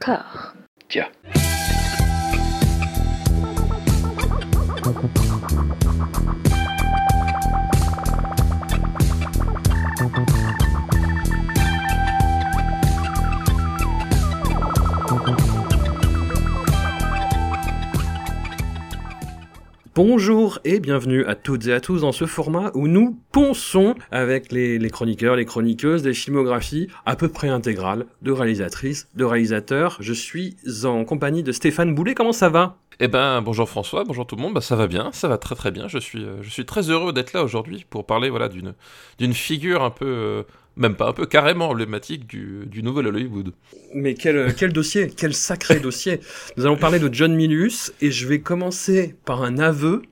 D'accord. 0.00 0.54
Tiens. 0.88 1.08
Bonjour 20.02 20.60
et 20.64 20.80
bienvenue 20.80 21.26
à 21.26 21.34
toutes 21.34 21.66
et 21.66 21.74
à 21.74 21.80
tous 21.82 22.00
dans 22.00 22.12
ce 22.12 22.24
format 22.24 22.70
où 22.72 22.88
nous 22.88 23.20
ponçons 23.32 23.94
avec 24.10 24.50
les, 24.50 24.80
chroniqueurs, 24.88 25.36
les 25.36 25.44
chroniqueuses 25.44 26.02
des 26.02 26.14
filmographies 26.14 26.88
à 27.04 27.16
peu 27.16 27.28
près 27.28 27.50
intégrales 27.50 28.06
de 28.22 28.32
réalisatrices, 28.32 29.08
de 29.14 29.24
réalisateurs. 29.26 29.98
Je 30.00 30.14
suis 30.14 30.56
en 30.84 31.04
compagnie 31.04 31.42
de 31.42 31.52
Stéphane 31.52 31.94
Boulet. 31.94 32.14
Comment 32.14 32.32
ça 32.32 32.48
va? 32.48 32.78
Eh 32.98 33.08
ben, 33.08 33.42
bonjour 33.42 33.68
François, 33.68 34.04
bonjour 34.04 34.26
tout 34.26 34.36
le 34.36 34.42
monde. 34.42 34.54
Bah, 34.54 34.62
ça 34.62 34.74
va 34.74 34.86
bien, 34.86 35.10
ça 35.12 35.28
va 35.28 35.36
très 35.36 35.54
très 35.54 35.70
bien. 35.70 35.86
Je 35.86 35.98
suis, 35.98 36.24
euh, 36.24 36.42
je 36.42 36.48
suis 36.48 36.64
très 36.64 36.88
heureux 36.88 37.12
d'être 37.12 37.34
là 37.34 37.44
aujourd'hui 37.44 37.84
pour 37.90 38.06
parler 38.06 38.30
voilà 38.30 38.48
d'une 38.48 38.72
d'une 39.18 39.34
figure 39.34 39.82
un 39.82 39.90
peu, 39.90 40.06
euh, 40.06 40.42
même 40.76 40.94
pas 40.94 41.08
un 41.08 41.12
peu 41.12 41.26
carrément 41.26 41.70
emblématique 41.70 42.26
du, 42.26 42.66
du 42.66 42.82
nouvel 42.82 43.08
Hollywood. 43.08 43.52
Mais 43.94 44.14
quel, 44.14 44.54
quel 44.54 44.72
dossier, 44.72 45.10
quel 45.14 45.34
sacré 45.34 45.80
dossier. 45.80 46.20
Nous 46.56 46.64
allons 46.64 46.76
parler 46.76 46.98
de 46.98 47.12
John 47.12 47.34
Milius 47.34 47.92
et 48.00 48.10
je 48.10 48.26
vais 48.26 48.40
commencer 48.40 49.14
par 49.24 49.42
un 49.42 49.58
aveu 49.58 50.02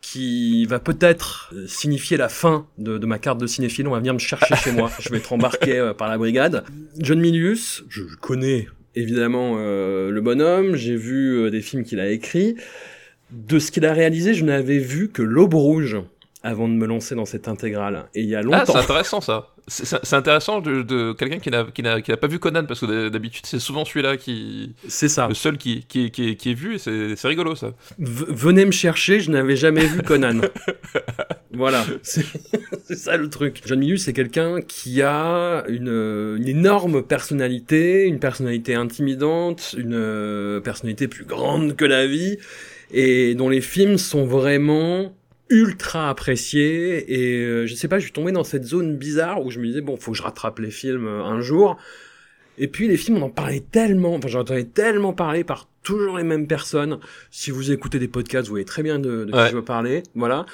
qui 0.00 0.66
va 0.66 0.80
peut-être 0.80 1.52
euh, 1.54 1.66
signifier 1.68 2.16
la 2.16 2.28
fin 2.28 2.66
de, 2.76 2.98
ma 3.06 3.18
carte 3.18 3.38
de 3.38 3.46
cinéphile. 3.46 3.86
On 3.86 3.92
va 3.92 3.98
venir 3.98 4.14
me 4.14 4.18
chercher 4.18 4.56
chez 4.56 4.72
moi. 4.72 4.90
Je 4.98 5.08
vais 5.10 5.18
être 5.18 5.32
embarqué 5.32 5.78
euh, 5.78 5.94
par 5.94 6.08
la 6.08 6.18
brigade. 6.18 6.64
John 6.98 7.20
Milius, 7.20 7.84
je 7.88 8.02
connais 8.20 8.66
évidemment 8.94 9.54
euh, 9.56 10.10
le 10.10 10.20
bonhomme, 10.20 10.76
j'ai 10.76 10.96
vu 10.96 11.36
euh, 11.36 11.50
des 11.50 11.60
films 11.60 11.84
qu'il 11.84 12.00
a 12.00 12.10
écrits. 12.10 12.56
De 13.30 13.58
ce 13.58 13.70
qu'il 13.70 13.86
a 13.86 13.92
réalisé, 13.92 14.34
je 14.34 14.44
n'avais 14.44 14.78
vu 14.78 15.08
que 15.08 15.22
L'Aube 15.22 15.54
Rouge 15.54 15.98
avant 16.42 16.68
de 16.68 16.74
me 16.74 16.86
lancer 16.86 17.14
dans 17.14 17.24
cette 17.24 17.46
intégrale. 17.48 18.06
Et 18.14 18.22
il 18.22 18.28
y 18.28 18.34
a 18.34 18.38
Ah, 18.40 18.42
longtemps. 18.42 18.72
c'est 18.72 18.78
intéressant 18.78 19.20
ça. 19.20 19.48
C'est- 19.68 20.12
intéressant 20.14 20.60
de, 20.60 20.82
de 20.82 21.12
quelqu'un 21.12 21.38
qui 21.38 21.50
n'a 21.82 22.16
pas 22.16 22.26
vu 22.26 22.40
Conan 22.40 22.64
parce 22.66 22.80
que 22.80 23.08
d'habitude 23.10 23.46
c'est 23.46 23.60
souvent 23.60 23.84
celui-là 23.84 24.16
qui 24.16 24.74
c'est 24.88 25.08
ça. 25.08 25.28
le 25.28 25.34
seul 25.34 25.56
qui 25.56 25.84
qui, 25.88 26.10
qui, 26.10 26.34
qui 26.36 26.50
est 26.50 26.54
vu 26.54 26.74
et 26.74 26.78
c'est 26.78 27.28
rigolo 27.28 27.54
ça. 27.54 27.72
V- 28.00 28.24
venez 28.28 28.64
me 28.64 28.72
chercher, 28.72 29.20
je 29.20 29.30
n'avais 29.30 29.54
jamais 29.54 29.86
vu 29.86 30.02
Conan. 30.02 30.40
voilà, 31.54 31.84
c'est 32.02 32.24
ça 32.96 33.16
le 33.16 33.28
truc. 33.30 33.62
John 33.64 33.78
Milius, 33.78 34.04
c'est 34.04 34.12
quelqu'un 34.12 34.60
qui 34.62 35.00
a 35.02 35.64
une, 35.68 36.36
une 36.38 36.48
énorme 36.48 37.02
personnalité, 37.02 38.06
une 38.06 38.18
personnalité 38.18 38.74
intimidante, 38.74 39.74
une 39.78 39.94
euh, 39.94 40.60
personnalité 40.60 41.06
plus 41.08 41.24
grande 41.24 41.76
que 41.76 41.84
la 41.84 42.06
vie, 42.06 42.36
et 42.92 43.34
dont 43.36 43.48
les 43.48 43.60
films 43.60 43.96
sont 43.98 44.24
vraiment 44.24 45.14
ultra 45.52 46.08
appréciés. 46.10 47.12
Et 47.12 47.44
euh, 47.44 47.66
je 47.66 47.74
sais 47.74 47.88
pas, 47.88 47.98
je 47.98 48.04
suis 48.04 48.12
tombé 48.12 48.32
dans 48.32 48.44
cette 48.44 48.64
zone 48.64 48.96
bizarre 48.96 49.44
où 49.44 49.50
je 49.50 49.58
me 49.60 49.66
disais, 49.66 49.80
bon, 49.80 49.96
faut 49.96 50.12
que 50.12 50.18
je 50.18 50.22
rattrape 50.22 50.58
les 50.58 50.70
films 50.70 51.06
euh, 51.06 51.22
un 51.24 51.40
jour. 51.40 51.76
Et 52.58 52.68
puis 52.68 52.88
les 52.88 52.96
films, 52.96 53.18
on 53.18 53.22
en 53.22 53.30
parlait 53.30 53.60
tellement, 53.70 54.14
enfin 54.14 54.28
j'en 54.28 54.40
entendais 54.40 54.64
tellement 54.64 55.12
parler 55.12 55.42
par 55.44 55.68
toujours 55.82 56.18
les 56.18 56.24
mêmes 56.24 56.46
personnes. 56.46 56.98
Si 57.30 57.50
vous 57.50 57.70
écoutez 57.72 57.98
des 57.98 58.08
podcasts, 58.08 58.46
vous 58.48 58.52
voyez 58.54 58.64
très 58.66 58.82
bien 58.82 58.98
de, 58.98 59.24
de 59.24 59.32
Ouais. 59.32 59.44
qui 59.44 59.50
je 59.52 59.56
veux 59.56 59.64
parler, 59.64 60.02
voilà. 60.14 60.44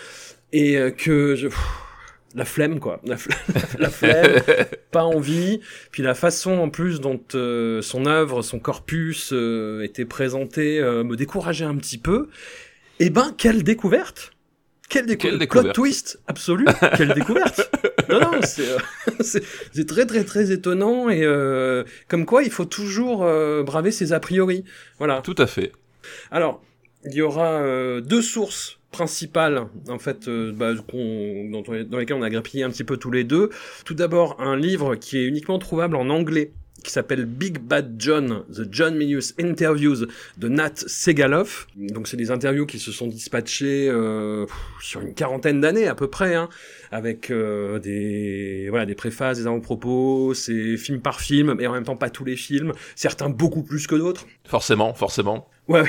Et 0.52 0.76
euh, 0.78 0.90
que 0.90 1.34
je... 1.34 1.48
pff, 1.48 1.58
la 2.34 2.44
flemme 2.44 2.78
quoi, 2.78 3.00
la, 3.04 3.16
fle- 3.16 3.34
la 3.78 3.88
flemme, 3.90 4.40
pas 4.92 5.02
envie. 5.02 5.60
Puis 5.90 6.02
la 6.02 6.14
façon 6.14 6.52
en 6.58 6.68
plus 6.70 7.00
dont 7.00 7.20
euh, 7.34 7.82
son 7.82 8.06
œuvre, 8.06 8.42
son 8.42 8.58
corpus 8.60 9.30
euh, 9.32 9.82
était 9.82 10.04
présenté 10.04 10.78
euh, 10.78 11.02
me 11.04 11.16
décourageait 11.16 11.64
un 11.64 11.76
petit 11.76 11.98
peu. 11.98 12.28
Eh 13.00 13.10
ben 13.10 13.34
quelle 13.36 13.62
découverte 13.64 14.30
quelle, 14.88 15.06
décou- 15.06 15.18
Quelle 15.18 15.30
Plot 15.32 15.38
découverte. 15.38 15.74
twist 15.74 16.20
absolu 16.26 16.64
Quelle 16.96 17.12
découverte 17.14 17.70
Non, 18.08 18.20
non, 18.20 18.30
c'est 18.42 18.68
euh, 18.68 19.84
très 19.86 20.06
très 20.06 20.24
très 20.24 20.50
étonnant 20.50 21.10
et 21.10 21.22
euh, 21.24 21.84
comme 22.08 22.24
quoi 22.24 22.42
il 22.42 22.50
faut 22.50 22.64
toujours 22.64 23.22
euh, 23.24 23.62
braver 23.62 23.90
ses 23.90 24.12
a 24.14 24.20
priori. 24.20 24.64
Voilà. 24.98 25.20
Tout 25.22 25.34
à 25.38 25.46
fait. 25.46 25.72
Alors, 26.30 26.62
il 27.04 27.12
y 27.14 27.20
aura 27.20 27.60
euh, 27.60 28.00
deux 28.00 28.22
sources 28.22 28.78
principales 28.90 29.66
en 29.90 29.98
fait 29.98 30.26
euh, 30.28 30.50
bah, 30.54 30.72
on- 30.94 31.50
dans 31.50 31.98
lesquelles 31.98 32.16
on 32.16 32.22
a 32.22 32.30
grappillé 32.30 32.64
un 32.64 32.70
petit 32.70 32.84
peu 32.84 32.96
tous 32.96 33.10
les 33.10 33.24
deux. 33.24 33.50
Tout 33.84 33.92
d'abord, 33.94 34.40
un 34.40 34.56
livre 34.56 34.94
qui 34.96 35.18
est 35.18 35.24
uniquement 35.24 35.58
trouvable 35.58 35.96
en 35.96 36.08
anglais 36.08 36.52
qui 36.82 36.92
s'appelle 36.92 37.24
Big 37.24 37.58
Bad 37.58 37.94
John, 37.98 38.44
The 38.52 38.62
John 38.70 38.96
Milius 38.96 39.34
Interviews 39.40 40.06
de 40.36 40.48
Nat 40.48 40.74
Segaloff. 40.76 41.66
Donc 41.76 42.08
c'est 42.08 42.16
des 42.16 42.30
interviews 42.30 42.66
qui 42.66 42.78
se 42.78 42.92
sont 42.92 43.06
dispatchées 43.06 43.88
euh, 43.88 44.46
sur 44.80 45.00
une 45.00 45.14
quarantaine 45.14 45.60
d'années 45.60 45.88
à 45.88 45.94
peu 45.94 46.08
près, 46.08 46.34
hein, 46.34 46.48
avec 46.90 47.30
euh, 47.30 47.78
des 47.78 48.68
voilà 48.70 48.86
des 48.86 48.94
préfaces, 48.94 49.38
des 49.38 49.46
avant-propos, 49.46 50.34
c'est 50.34 50.76
film 50.76 51.00
par 51.00 51.20
film, 51.20 51.54
mais 51.58 51.66
en 51.66 51.72
même 51.72 51.84
temps 51.84 51.96
pas 51.96 52.10
tous 52.10 52.24
les 52.24 52.36
films, 52.36 52.72
certains 52.94 53.28
beaucoup 53.28 53.62
plus 53.62 53.86
que 53.86 53.94
d'autres. 53.94 54.26
Forcément, 54.44 54.94
forcément. 54.94 55.48
Ouais. 55.68 55.84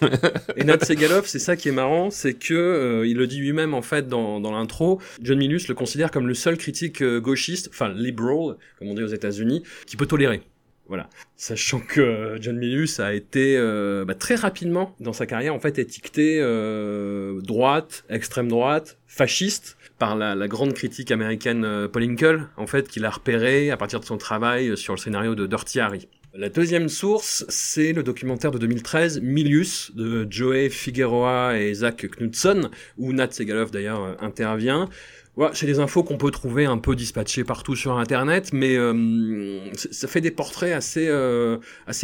et 0.56 0.64
Nat 0.64 0.84
Segaloff, 0.84 1.26
c'est 1.26 1.38
ça 1.38 1.56
qui 1.56 1.68
est 1.68 1.72
marrant, 1.72 2.10
c'est 2.10 2.34
que 2.34 2.54
euh, 2.54 3.06
il 3.06 3.16
le 3.16 3.26
dit 3.26 3.38
lui-même 3.38 3.74
en 3.74 3.82
fait 3.82 4.08
dans, 4.08 4.40
dans 4.40 4.52
l'intro. 4.52 5.00
John 5.20 5.38
Milius 5.38 5.68
le 5.68 5.74
considère 5.74 6.10
comme 6.10 6.26
le 6.26 6.34
seul 6.34 6.56
critique 6.56 7.02
euh, 7.02 7.20
gauchiste, 7.20 7.68
enfin 7.72 7.92
liberal, 7.92 8.56
comme 8.78 8.88
on 8.88 8.94
dit 8.94 9.02
aux 9.02 9.08
États-Unis, 9.08 9.62
qui 9.86 9.96
peut 9.96 10.06
tolérer. 10.06 10.42
Voilà. 10.88 11.08
Sachant 11.36 11.80
que 11.80 12.00
euh, 12.00 12.38
John 12.40 12.58
Milius 12.58 13.00
a 13.00 13.14
été 13.14 13.56
euh, 13.56 14.04
bah, 14.04 14.14
très 14.14 14.34
rapidement 14.34 14.94
dans 15.00 15.12
sa 15.12 15.26
carrière 15.26 15.54
en 15.54 15.60
fait 15.60 15.78
étiqueté 15.78 16.38
euh, 16.40 17.40
droite, 17.40 18.04
extrême 18.10 18.48
droite, 18.48 18.98
fasciste 19.06 19.76
par 19.98 20.16
la, 20.16 20.34
la 20.34 20.48
grande 20.48 20.74
critique 20.74 21.10
américaine 21.10 21.64
euh, 21.64 21.88
Paul 21.88 22.02
Hinkle, 22.02 22.48
en 22.56 22.66
fait, 22.66 22.88
qu'il 22.88 23.04
a 23.04 23.10
repéré 23.10 23.70
à 23.70 23.76
partir 23.76 24.00
de 24.00 24.04
son 24.04 24.18
travail 24.18 24.76
sur 24.76 24.94
le 24.94 24.98
scénario 24.98 25.34
de 25.34 25.46
Dirty 25.46 25.80
Harry. 25.80 26.08
La 26.34 26.48
deuxième 26.48 26.88
source, 26.88 27.44
c'est 27.48 27.92
le 27.92 28.02
documentaire 28.02 28.50
de 28.52 28.58
2013, 28.58 29.20
Milius, 29.20 29.92
de 29.94 30.26
Joey 30.30 30.70
Figueroa 30.70 31.58
et 31.58 31.74
Zach 31.74 32.06
Knudson, 32.18 32.70
où 32.96 33.12
Nat 33.12 33.32
Segaloff 33.32 33.70
d'ailleurs 33.70 34.02
euh, 34.02 34.14
intervient. 34.20 34.88
Voilà, 35.36 35.54
c'est 35.54 35.66
des 35.66 35.78
infos 35.78 36.02
qu'on 36.02 36.16
peut 36.16 36.30
trouver 36.30 36.64
un 36.64 36.78
peu 36.78 36.96
dispatchées 36.96 37.44
partout 37.44 37.76
sur 37.76 37.98
Internet, 37.98 38.50
mais 38.54 38.76
euh, 38.76 39.58
ça 39.74 40.08
fait 40.08 40.22
des 40.22 40.30
portraits 40.30 40.72
assez, 40.72 41.06
euh, 41.08 41.58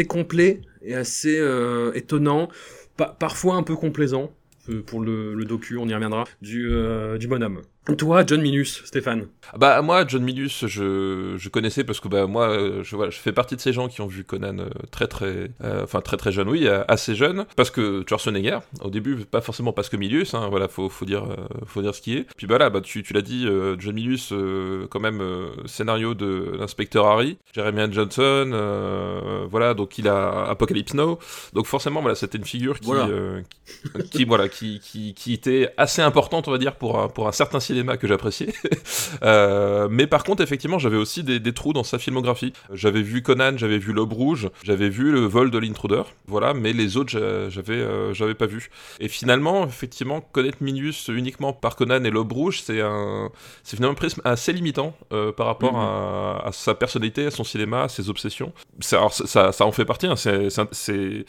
complets 0.06 0.60
et 0.83 0.95
assez 0.95 1.43
étonnants, 1.95 2.49
pa- 2.97 3.16
parfois 3.19 3.55
un 3.56 3.62
peu 3.62 3.77
complaisants, 3.77 4.31
pour 4.87 5.00
le, 5.00 5.34
le 5.34 5.45
docu, 5.47 5.78
on 5.78 5.89
y 5.89 5.95
reviendra, 5.95 6.25
du 6.43 7.27
bonhomme. 7.27 7.62
Toi, 7.97 8.22
John 8.26 8.43
Milius, 8.43 8.82
Stéphane 8.84 9.28
Ah 9.50 9.56
Bah 9.56 9.81
moi, 9.81 10.04
John 10.06 10.22
Milius, 10.22 10.66
je, 10.66 11.37
je 11.38 11.49
connaissais 11.49 11.84
parce 11.84 12.00
que 12.00 12.09
bah 12.09 12.26
moi, 12.26 12.82
je, 12.82 12.94
voilà, 12.97 13.10
je 13.10 13.19
fais 13.19 13.32
partie 13.32 13.56
de 13.56 13.62
ces 13.62 13.72
gens 13.72 13.88
qui 13.88 14.03
ont 14.03 14.06
vu 14.06 14.25
Conan 14.25 14.59
euh, 14.59 14.69
très 14.91 15.06
très, 15.06 15.50
euh, 15.65 15.84
enfin 15.84 16.03
très 16.03 16.19
très 16.19 16.31
jeune, 16.31 16.50
oui, 16.50 16.66
euh, 16.66 16.84
assez 16.87 17.15
jeune, 17.15 17.47
parce 17.56 17.71
que 17.71 18.04
Schwarzenegger, 18.06 18.59
au 18.82 18.91
début, 18.91 19.16
pas 19.25 19.41
forcément 19.41 19.72
parce 19.72 19.88
que 19.88 19.97
Milius, 19.97 20.34
hein, 20.34 20.48
voilà, 20.50 20.69
faut, 20.69 20.91
faut 20.91 21.06
dire, 21.06 21.25
euh, 21.25 21.37
faut 21.65 21.81
dire 21.81 21.94
ce 21.94 22.03
qui 22.03 22.19
est. 22.19 22.27
Puis 22.37 22.47
bah 22.47 22.59
là, 22.59 22.69
bah 22.69 22.82
tu, 22.82 23.03
tu 23.03 23.15
l'as 23.15 23.22
dit, 23.22 23.47
euh, 23.47 23.75
John 23.78 23.94
Milius, 23.94 24.32
euh, 24.32 24.87
quand 24.91 25.00
même 25.00 25.22
euh, 25.22 25.48
scénario 25.65 26.12
de 26.12 26.56
l'inspecteur 26.59 27.06
Harry, 27.06 27.38
Jeremy 27.54 27.81
Ann 27.81 27.93
Johnson, 27.94 28.50
euh, 28.53 29.47
voilà, 29.50 29.72
donc 29.72 29.97
il 29.97 30.09
a 30.09 30.44
Apocalypse 30.50 30.93
Now, 30.93 31.19
donc 31.54 31.65
forcément 31.65 32.03
voilà, 32.03 32.16
c'était 32.16 32.37
une 32.37 32.44
figure 32.44 32.81
qui, 32.81 32.87
Voilà. 32.87 33.06
euh, 33.06 33.41
qui, 34.03 34.10
qui, 34.10 34.25
voilà, 34.27 34.50
qui, 34.50 34.78
qui, 34.81 35.15
qui 35.15 35.32
était 35.32 35.72
assez 35.78 36.03
importante, 36.03 36.48
on 36.48 36.50
va 36.50 36.59
dire, 36.59 36.77
pour 36.77 37.00
un, 37.00 37.09
pour 37.09 37.28
un 37.28 37.32
certain 37.32 37.60
cinéma 37.60 37.78
que 37.84 38.06
j'appréciais. 38.06 38.53
Euh, 39.22 39.89
mais 39.91 40.06
par 40.06 40.22
contre, 40.25 40.43
effectivement, 40.43 40.78
j'avais 40.78 40.97
aussi 40.97 41.22
des, 41.25 41.41
des 41.41 41.53
trous 41.53 41.72
dans 41.72 41.83
sa 41.83 41.99
filmographie. 41.99 42.53
J'avais 42.72 43.03
vu 43.03 43.22
Conan, 43.22 43.53
j'avais 43.56 43.78
vu 43.78 43.93
L'Aube 43.93 44.12
Rouge, 44.12 44.49
j'avais 44.62 44.89
vu 44.89 45.11
Le 45.11 45.21
Vol 45.21 45.51
de 45.51 45.59
l'Intruder, 45.59 46.03
voilà, 46.27 46.54
mais 46.54 46.72
les 46.72 46.97
autres, 46.97 47.10
j'a- 47.10 47.48
j'avais 47.48 47.75
euh, 47.77 48.13
j'avais 48.15 48.34
pas 48.34 48.47
vu. 48.47 48.71
Et 49.01 49.09
finalement, 49.09 49.66
effectivement, 49.66 50.21
connaître 50.21 50.59
Milius 50.60 51.09
uniquement 51.09 51.53
par 51.53 51.75
Conan 51.77 52.04
et 52.04 52.10
L'Aube 52.10 52.33
Rouge, 52.33 52.60
c'est 52.63 52.80
un, 52.80 53.30
c'est 53.65 53.77
finalement 53.77 53.92
un 53.92 53.97
prisme 53.97 54.21
assez 54.24 54.53
limitant 54.53 54.95
euh, 55.13 55.33
par 55.33 55.47
rapport 55.47 55.72
Mhm. 55.72 55.78
à, 55.81 56.42
à 56.47 56.53
sa 56.53 56.74
personnalité, 56.74 57.27
à 57.27 57.31
son 57.31 57.45
cinéma, 57.45 57.84
à 57.84 57.89
ses 57.89 58.10
obsessions. 58.10 58.53
Alors, 58.92 59.13
ça, 59.13 59.53
ça, 59.53 59.66
en 59.66 59.72
fait 59.72 59.84
partie, 59.84 60.07
hein, 60.07 60.16
c'est 60.16 60.51
c'est 60.51 60.60
un- 60.60 60.69
c'est, 60.72 61.24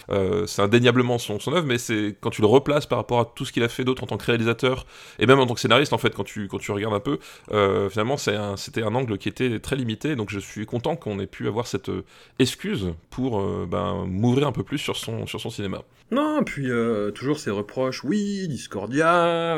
c'est 0.47 0.61
indéniablement 0.61 1.17
son, 1.17 1.39
son 1.39 1.53
œuvre, 1.53 1.65
mais 1.65 1.77
c'est 1.77 2.15
quand 2.21 2.29
tu 2.29 2.41
le 2.41 2.47
replaces 2.47 2.85
par 2.85 2.97
rapport 2.99 3.19
à 3.19 3.25
tout 3.25 3.45
ce 3.45 3.51
qu'il 3.51 3.63
a 3.63 3.69
fait 3.69 3.83
d'autre 3.83 4.03
en 4.03 4.07
tant 4.07 4.17
que 4.17 4.25
réalisateur 4.25 4.85
et 5.19 5.25
même 5.25 5.39
en 5.39 5.45
tant 5.47 5.53
que 5.53 5.59
scénariste, 5.59 5.93
en 5.93 5.97
fait, 5.97 6.13
quand 6.15 6.23
tu, 6.23 6.38
quand 6.47 6.59
tu 6.59 6.71
regardes 6.71 6.93
un 6.93 6.99
peu, 6.99 7.19
euh, 7.51 7.89
finalement, 7.89 8.15
un- 8.27 8.57
c'était 8.57 8.83
un, 8.83 8.95
angle 8.95 9.17
qui 9.17 9.29
était 9.29 9.59
très 9.59 9.75
limité. 9.75 10.15
Donc, 10.15 10.29
je 10.29 10.39
suis 10.39 10.65
content 10.65 10.95
qu'on 10.95 11.19
ait 11.19 11.27
pu 11.27 11.47
avoir 11.47 11.67
cette 11.67 11.89
euh, 11.89 12.03
excuse 12.39 12.87
pour 13.09 13.39
euh, 13.39 13.67
ben, 13.69 14.05
m'ouvrir 14.07 14.47
un 14.47 14.51
peu 14.51 14.63
plus 14.63 14.77
sur 14.77 14.95
son, 14.97 15.25
sur 15.27 15.39
son 15.41 15.49
cinéma. 15.49 15.83
Non, 16.11 16.43
puis 16.43 16.69
euh, 16.71 17.11
toujours 17.11 17.39
ces 17.39 17.51
reproches, 17.51 18.03
oui, 18.03 18.47
Discordia, 18.47 19.57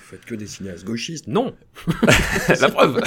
faites 0.00 0.24
que 0.24 0.34
des 0.34 0.46
cinéastes 0.46 0.84
gauchistes. 0.84 1.26
Non 1.26 1.54
La 2.60 2.68
preuve 2.68 3.02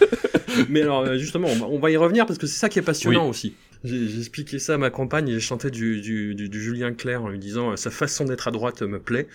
Mais 0.68 0.82
alors, 0.82 1.16
justement, 1.16 1.48
on 1.48 1.56
va, 1.56 1.66
on 1.66 1.78
va 1.78 1.90
y 1.90 1.96
revenir 1.96 2.26
parce 2.26 2.38
que 2.38 2.46
c'est 2.46 2.58
ça 2.58 2.68
qui 2.68 2.78
est 2.78 2.82
passionnant 2.82 3.28
aussi. 3.28 3.54
J'ai 3.84 4.18
expliqué 4.18 4.58
ça 4.58 4.74
à 4.74 4.78
ma 4.78 4.90
compagne 4.90 5.28
et 5.28 5.32
j'ai 5.32 5.40
chanté 5.40 5.70
du, 5.70 6.00
du, 6.00 6.34
du, 6.34 6.62
Julien 6.62 6.92
Clerc 6.92 7.22
en 7.22 7.28
lui 7.28 7.38
disant 7.38 7.76
sa 7.76 7.90
façon 7.90 8.24
d'être 8.24 8.48
à 8.48 8.50
droite 8.50 8.82
me 8.82 8.98
plaît. 8.98 9.26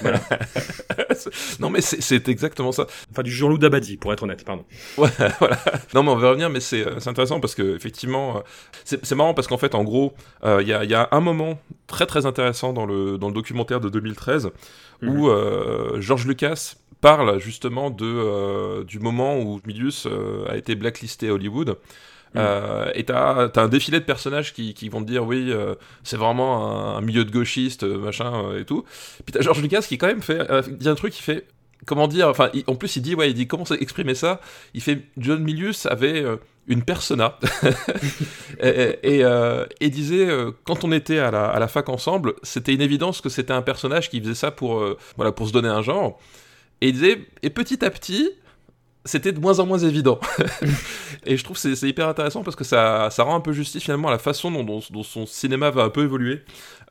Voilà. 0.00 0.20
non 1.60 1.70
mais 1.70 1.80
c'est 1.80 2.28
exactement 2.28 2.72
ça. 2.72 2.86
Enfin 3.10 3.22
du 3.22 3.30
Jean-Loup 3.30 3.58
Dabadi 3.58 3.96
pour 3.96 4.12
être 4.12 4.24
honnête, 4.24 4.44
pardon. 4.44 4.64
Ouais, 4.98 5.10
voilà. 5.38 5.58
Non 5.94 6.02
mais 6.02 6.10
on 6.10 6.16
va 6.16 6.30
revenir, 6.30 6.50
mais 6.50 6.60
c'est 6.60 6.84
intéressant 7.06 7.38
parce 7.38 7.54
que 7.54 7.76
effectivement, 7.76 8.42
c'est 8.84 9.14
marrant 9.14 9.34
parce 9.34 9.46
qu'en 9.46 9.58
fait 9.58 9.74
en 9.74 9.84
gros, 9.84 10.14
il 10.44 10.66
y, 10.66 10.72
a, 10.72 10.84
y, 10.84 10.94
a, 10.94 11.08
un 11.12 11.20
moment 11.20 11.60
très 11.86 12.06
très 12.06 12.26
intéressant 12.26 12.72
dans 12.72 12.86
le, 12.86 13.18
dans 13.18 13.28
le 13.28 13.34
documentaire 13.34 13.80
de 13.80 13.88
2013 13.88 14.50
où 15.02 15.28
mhm. 15.28 16.00
George 16.00 16.26
Lucas 16.26 16.76
parle 17.00 17.38
justement 17.38 17.90
de, 17.90 18.04
euh, 18.04 18.84
du 18.84 18.98
moment 18.98 19.38
où 19.38 19.60
Milius 19.66 20.06
euh, 20.06 20.44
a 20.48 20.56
été 20.56 20.74
blacklisté 20.74 21.28
à 21.28 21.34
Hollywood. 21.34 21.78
Euh, 22.34 22.90
et 22.94 23.04
t'as 23.04 23.48
as 23.54 23.60
un 23.60 23.68
défilé 23.68 24.00
de 24.00 24.04
personnages 24.04 24.52
qui, 24.52 24.74
qui 24.74 24.88
vont 24.88 25.00
te 25.00 25.06
dire 25.08 25.24
oui 25.24 25.52
c'est 26.02 26.16
vraiment 26.16 26.96
un, 26.96 27.00
milieu 27.00 27.24
de 27.24 27.30
gauchiste 27.30 27.84
machin 27.84 28.56
et 28.58 28.64
tout. 28.64 28.84
Puis 29.24 29.32
t'as 29.32 29.40
George 29.40 29.62
Lucas 29.62 29.82
qui 29.82 29.96
quand 29.98 30.08
même 30.08 30.22
fait 30.22 30.40
dit 30.68 30.88
un 30.88 30.94
truc 30.94 31.12
qui 31.12 31.22
fait 31.22 31.46
comment 31.86 32.08
dire 32.08 32.28
enfin 32.28 32.50
en 32.66 32.74
plus 32.74 32.96
il 32.96 33.02
dit 33.02 33.14
ouais 33.14 33.30
il 33.30 33.34
dit 33.34 33.46
comment 33.46 33.64
exprimer 33.80 34.14
ça? 34.14 34.40
Il 34.74 34.82
fait 34.82 35.02
John 35.16 35.42
Milius 35.42 35.86
avait 35.86 36.24
une 36.68 36.82
persona. 36.82 37.38
Et, 38.60 38.98
et, 39.02 39.24
et, 39.80 39.90
disait 39.90 40.28
quand 40.64 40.82
on 40.82 40.90
était 40.90 41.18
à 41.18 41.30
la, 41.30 41.44
à 41.46 41.58
la 41.58 41.68
fac 41.68 41.88
ensemble 41.90 42.34
c'était 42.42 42.72
une 42.72 42.80
évidence 42.80 43.20
que 43.20 43.28
c'était 43.28 43.52
un 43.52 43.60
personnage 43.60 44.08
qui 44.08 44.20
faisait 44.20 44.34
ça 44.34 44.50
pour 44.50 44.82
voilà 45.16 45.32
pour 45.32 45.46
se 45.46 45.52
donner 45.52 45.68
un 45.68 45.82
genre. 45.82 46.18
Et 46.80 46.88
il 46.88 46.92
disait, 46.92 47.26
et 47.42 47.50
petit 47.50 47.84
à 47.84 47.90
petit, 47.90 48.30
c'était 49.06 49.32
de 49.32 49.40
moins 49.40 49.58
en 49.58 49.66
moins 49.66 49.78
évident. 49.78 50.20
et 51.26 51.36
je 51.36 51.44
trouve 51.44 51.60
que 51.60 51.74
c'est 51.74 51.88
hyper 51.88 52.08
intéressant 52.08 52.42
parce 52.42 52.56
que 52.56 52.64
ça, 52.64 53.08
ça, 53.10 53.22
rend 53.22 53.34
un 53.34 53.40
peu 53.40 53.52
justice 53.52 53.82
finalement 53.82 54.08
à 54.08 54.10
la 54.10 54.18
façon 54.18 54.50
dont, 54.50 54.80
son 54.80 55.26
cinéma 55.26 55.70
va 55.70 55.84
un 55.84 55.88
peu 55.88 56.02
évoluer, 56.02 56.42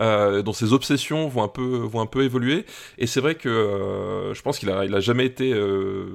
euh, 0.02 0.42
dont 0.42 0.54
ses 0.54 0.74
obsessions 0.74 1.28
vont 1.28 1.44
un 1.44 1.48
peu, 1.48 1.62
vont 1.62 2.02
un 2.02 2.06
peu 2.06 2.24
évoluer. 2.24 2.66
Et 2.98 3.08
c'est 3.08 3.22
vrai 3.22 3.36
que 3.36 3.50
euh, 3.50 4.34
je 4.34 4.42
pense 4.42 4.60
qu'il 4.60 4.70
a, 4.70 4.86
il 4.86 4.96
a 4.96 5.00
jamais 5.00 5.26
été 5.26 5.54
euh, 5.54 6.06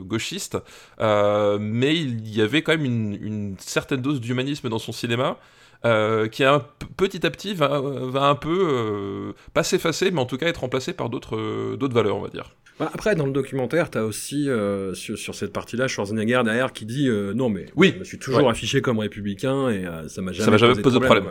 gauchiste, 0.00 0.58
mais 0.98 1.96
il 1.96 2.34
y 2.34 2.40
avait 2.40 2.62
quand 2.62 2.72
même 2.72 2.86
une, 2.86 3.56
certaine 3.58 4.00
dose 4.00 4.20
d'humanisme 4.20 4.68
dans 4.68 4.78
son 4.78 4.92
cinéma. 4.92 5.36
Qui 5.82 6.44
un, 6.44 6.62
petit 6.98 7.26
à 7.26 7.30
petit 7.30 7.54
va, 7.54 7.80
va 7.80 8.24
un 8.24 8.34
peu 8.34 9.34
pas 9.54 9.62
s'effacer, 9.62 10.10
mais 10.10 10.20
en 10.20 10.26
tout 10.26 10.36
cas 10.36 10.46
être 10.46 10.60
remplacé 10.60 10.92
par 10.92 11.08
d'autres 11.08 11.74
d'autres 11.76 11.94
valeurs, 11.94 12.16
on 12.16 12.20
va 12.20 12.28
dire. 12.28 12.50
Bah, 12.80 12.90
après, 12.94 13.14
dans 13.14 13.26
le 13.26 13.32
documentaire, 13.32 13.90
tu 13.90 13.98
as 13.98 14.06
aussi, 14.06 14.48
euh, 14.48 14.94
sur, 14.94 15.18
sur, 15.18 15.34
cette 15.34 15.52
partie-là, 15.52 15.86
Schwarzenegger 15.86 16.40
derrière 16.42 16.72
qui 16.72 16.86
dit 16.86 17.08
euh, 17.08 17.34
Non, 17.34 17.50
mais 17.50 17.66
oui, 17.76 17.92
je 17.94 17.98
me 17.98 18.04
suis 18.04 18.18
toujours 18.18 18.48
affiché 18.48 18.80
comme 18.80 18.98
républicain 18.98 19.68
et 19.68 19.84
euh, 19.84 20.08
ça 20.08 20.22
m'a 20.22 20.32
jamais, 20.32 20.56
jamais, 20.56 20.80
posé 20.80 20.98
de 20.98 21.04
problème. 21.04 21.26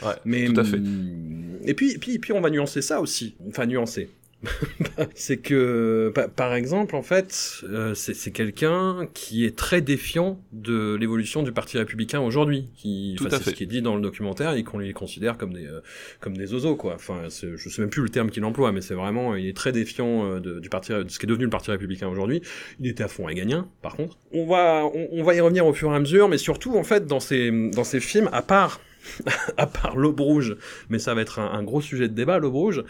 Ouais, 0.00 0.12
mais, 0.24 0.46
tout 0.46 0.60
à 0.60 0.64
fait. 0.64 0.76
Hum, 0.76 1.58
et 1.64 1.74
puis, 1.74 1.90
et 1.90 1.98
puis, 1.98 2.14
et 2.14 2.18
puis, 2.20 2.32
on 2.32 2.40
va 2.40 2.50
nuancer 2.50 2.82
ça 2.82 3.00
aussi. 3.00 3.34
Enfin, 3.48 3.66
nuancer. 3.66 4.10
c'est 5.14 5.38
que, 5.38 6.12
par 6.36 6.54
exemple, 6.54 6.96
en 6.96 7.02
fait, 7.02 7.62
euh, 7.64 7.94
c'est 7.94 8.32
quelqu'un 8.32 9.08
qui 9.14 9.44
est 9.44 9.56
très 9.56 9.80
défiant 9.80 10.40
de 10.52 10.94
l'évolution 10.94 11.42
du 11.42 11.52
Parti 11.52 11.78
républicain 11.78 12.20
aujourd'hui. 12.20 12.68
Qui, 12.76 13.16
c'est 13.20 13.42
ce 13.42 13.50
qui 13.50 13.62
est 13.62 13.66
dit 13.66 13.82
dans 13.82 13.94
le 13.94 14.02
documentaire 14.02 14.54
et 14.54 14.64
qu'on 14.64 14.78
les 14.78 14.92
considère 14.92 15.38
comme 15.38 15.52
des, 15.52 15.66
euh, 15.66 15.80
comme 16.20 16.36
des 16.36 16.54
ozos, 16.54 16.76
quoi. 16.76 16.94
Enfin, 16.94 17.22
je 17.28 17.68
sais 17.68 17.82
même 17.82 17.90
plus 17.90 18.02
le 18.02 18.08
terme 18.08 18.30
qu'il 18.30 18.44
emploie, 18.44 18.72
mais 18.72 18.80
c'est 18.80 18.94
vraiment, 18.94 19.34
il 19.36 19.46
est 19.46 19.56
très 19.56 19.72
défiant 19.72 20.26
euh, 20.26 20.40
de, 20.40 20.58
du 20.58 20.68
parti, 20.68 20.92
de 20.92 21.08
ce 21.08 21.18
qui 21.18 21.26
est 21.26 21.28
devenu 21.28 21.44
le 21.44 21.50
Parti 21.50 21.70
républicain 21.70 22.08
aujourd'hui. 22.08 22.42
Il 22.80 22.88
était 22.88 23.04
à 23.04 23.08
fond 23.08 23.26
gagnant 23.32 23.68
par 23.80 23.94
contre. 23.94 24.18
On 24.32 24.46
va, 24.46 24.84
on, 24.92 25.08
on, 25.12 25.22
va 25.22 25.34
y 25.34 25.40
revenir 25.40 25.66
au 25.66 25.72
fur 25.72 25.92
et 25.92 25.96
à 25.96 26.00
mesure, 26.00 26.28
mais 26.28 26.38
surtout, 26.38 26.76
en 26.76 26.84
fait, 26.84 27.06
dans 27.06 27.20
ces, 27.20 27.50
dans 27.70 27.84
ces 27.84 28.00
films, 28.00 28.28
à 28.32 28.42
part 28.42 28.80
à 29.56 29.66
part 29.66 29.96
l'aube 29.96 30.20
rouge, 30.20 30.56
mais 30.88 30.98
ça 30.98 31.14
va 31.14 31.22
être 31.22 31.38
un, 31.38 31.50
un 31.52 31.62
gros 31.62 31.80
sujet 31.80 32.08
de 32.08 32.14
débat, 32.14 32.38
l'aube 32.38 32.54
rouge. 32.54 32.84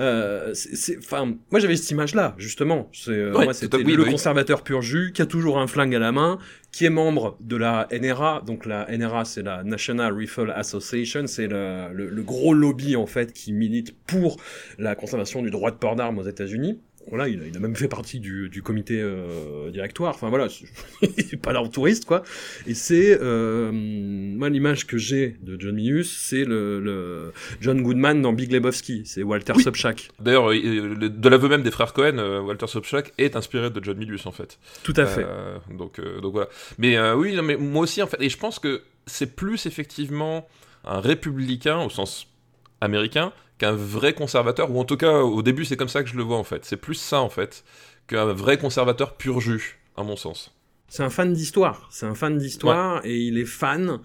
Euh, 0.00 0.54
c'est, 0.54 0.98
enfin, 0.98 1.36
moi 1.50 1.60
j'avais 1.60 1.76
cette 1.76 1.90
image-là, 1.90 2.34
justement. 2.38 2.88
C'est, 2.92 3.10
euh, 3.10 3.32
moi, 3.32 3.52
c'était 3.52 3.78
le 3.78 4.04
conservateur 4.04 4.62
pur 4.62 4.80
jus 4.80 5.12
qui 5.14 5.20
a 5.20 5.26
toujours 5.26 5.58
un 5.58 5.66
flingue 5.66 5.94
à 5.94 5.98
la 5.98 6.10
main, 6.10 6.38
qui 6.72 6.86
est 6.86 6.90
membre 6.90 7.36
de 7.40 7.56
la 7.56 7.86
NRA. 7.92 8.42
Donc 8.46 8.64
la 8.64 8.86
NRA, 8.90 9.24
c'est 9.24 9.42
la 9.42 9.62
National 9.62 10.14
Rifle 10.14 10.52
Association, 10.56 11.26
c'est 11.26 11.48
le, 11.48 11.92
le, 11.92 12.08
le, 12.08 12.22
gros 12.22 12.54
lobby 12.54 12.96
en 12.96 13.06
fait 13.06 13.32
qui 13.32 13.52
milite 13.52 13.94
pour 14.06 14.38
la 14.78 14.94
conservation 14.94 15.42
du 15.42 15.50
droit 15.50 15.70
de 15.70 15.76
port 15.76 15.96
d'armes 15.96 16.18
aux 16.18 16.26
États-Unis 16.26 16.80
voilà, 17.08 17.28
il 17.28 17.42
a, 17.42 17.46
il 17.46 17.56
a, 17.56 17.60
même 17.60 17.74
fait 17.74 17.88
partie 17.88 18.20
du, 18.20 18.48
du 18.48 18.62
comité 18.62 19.00
euh, 19.00 19.70
directoire. 19.70 20.14
Enfin 20.14 20.28
voilà, 20.28 20.48
c'est 20.48 21.36
pas 21.42 21.52
là 21.52 21.66
touriste 21.68 22.04
quoi. 22.04 22.22
Et 22.66 22.74
c'est 22.74 23.18
euh, 23.20 23.70
moi 23.72 24.48
l'image 24.48 24.86
que 24.86 24.98
j'ai 24.98 25.36
de 25.42 25.60
John 25.60 25.74
Milius, 25.74 26.16
c'est 26.16 26.44
le, 26.44 26.80
le, 26.80 27.32
John 27.60 27.82
Goodman 27.82 28.22
dans 28.22 28.32
Big 28.32 28.52
Lebowski. 28.52 29.02
C'est 29.06 29.22
Walter 29.22 29.54
oui. 29.56 29.62
Sobchak. 29.62 30.10
D'ailleurs, 30.20 30.50
de 30.50 31.28
l'aveu 31.28 31.48
même 31.48 31.62
des 31.62 31.70
frères 31.70 31.92
Cohen, 31.92 32.18
euh, 32.18 32.40
Walter 32.40 32.66
Sobchak 32.66 33.12
est 33.18 33.36
inspiré 33.36 33.70
de 33.70 33.82
John 33.82 33.96
Milius 33.96 34.26
en 34.26 34.32
fait. 34.32 34.58
Tout 34.82 34.94
à 34.96 35.06
fait. 35.06 35.24
Euh, 35.24 35.58
donc 35.70 35.98
euh, 35.98 36.20
donc 36.20 36.32
voilà. 36.32 36.48
Mais 36.78 36.96
euh, 36.96 37.14
oui, 37.14 37.34
non, 37.34 37.42
mais 37.42 37.56
moi 37.56 37.82
aussi 37.82 38.02
en 38.02 38.06
fait, 38.06 38.20
et 38.20 38.28
je 38.28 38.38
pense 38.38 38.58
que 38.58 38.82
c'est 39.06 39.34
plus 39.34 39.66
effectivement 39.66 40.46
un 40.84 41.00
républicain 41.00 41.80
au 41.82 41.90
sens 41.90 42.26
américain 42.80 43.32
qu'un 43.60 43.72
vrai 43.72 44.14
conservateur, 44.14 44.70
ou 44.70 44.80
en 44.80 44.84
tout 44.84 44.96
cas 44.96 45.20
au 45.20 45.42
début 45.42 45.66
c'est 45.66 45.76
comme 45.76 45.88
ça 45.88 46.02
que 46.02 46.08
je 46.08 46.16
le 46.16 46.22
vois 46.22 46.38
en 46.38 46.44
fait. 46.44 46.64
C'est 46.64 46.78
plus 46.78 46.94
ça 46.94 47.20
en 47.20 47.28
fait 47.28 47.62
qu'un 48.08 48.32
vrai 48.32 48.56
conservateur 48.58 49.16
pur 49.16 49.40
jus, 49.40 49.78
à 49.96 50.02
mon 50.02 50.16
sens. 50.16 50.56
C'est 50.88 51.04
un 51.04 51.10
fan 51.10 51.32
d'histoire, 51.32 51.88
c'est 51.92 52.06
un 52.06 52.14
fan 52.14 52.38
d'histoire 52.38 53.02
ouais. 53.04 53.10
et 53.10 53.18
il 53.18 53.38
est 53.38 53.44
fan 53.44 54.00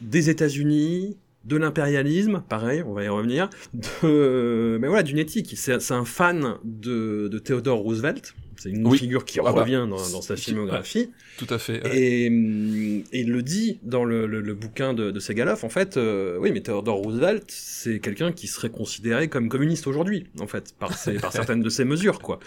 des 0.00 0.28
États-Unis, 0.28 1.16
de 1.44 1.56
l'impérialisme, 1.56 2.42
pareil, 2.48 2.82
on 2.84 2.92
va 2.92 3.04
y 3.04 3.08
revenir, 3.08 3.48
de, 3.72 4.76
mais 4.80 4.88
voilà, 4.88 5.04
d'une 5.04 5.18
éthique. 5.18 5.54
C'est 5.56 5.92
un 5.92 6.04
fan 6.04 6.56
de, 6.64 7.28
de 7.28 7.38
Theodore 7.38 7.78
Roosevelt, 7.78 8.34
c'est 8.60 8.68
une 8.68 8.86
oui. 8.86 8.98
figure 8.98 9.24
qui 9.24 9.40
ah, 9.40 9.50
revient 9.50 9.86
dans, 9.88 9.96
dans, 10.10 10.20
sa 10.20 10.36
filmographie. 10.36 11.10
Tout 11.38 11.46
à 11.48 11.58
fait. 11.58 11.82
Ouais. 11.82 11.96
Et, 11.96 12.26
et, 12.26 13.20
il 13.20 13.30
le 13.32 13.42
dit 13.42 13.80
dans 13.82 14.04
le, 14.04 14.26
le, 14.26 14.42
le 14.42 14.54
bouquin 14.54 14.92
de, 14.92 15.10
de 15.10 15.18
Segaloff, 15.18 15.64
en 15.64 15.70
fait, 15.70 15.96
euh, 15.96 16.36
oui, 16.38 16.52
mais 16.52 16.60
Theodore 16.60 16.98
Roosevelt, 16.98 17.44
c'est 17.48 18.00
quelqu'un 18.00 18.32
qui 18.32 18.48
serait 18.48 18.68
considéré 18.68 19.28
comme 19.28 19.48
communiste 19.48 19.86
aujourd'hui, 19.86 20.26
en 20.40 20.46
fait, 20.46 20.74
par, 20.78 20.92
ses, 20.92 21.14
par 21.14 21.32
certaines 21.32 21.62
de 21.62 21.70
ses 21.70 21.86
mesures, 21.86 22.18
quoi. 22.20 22.38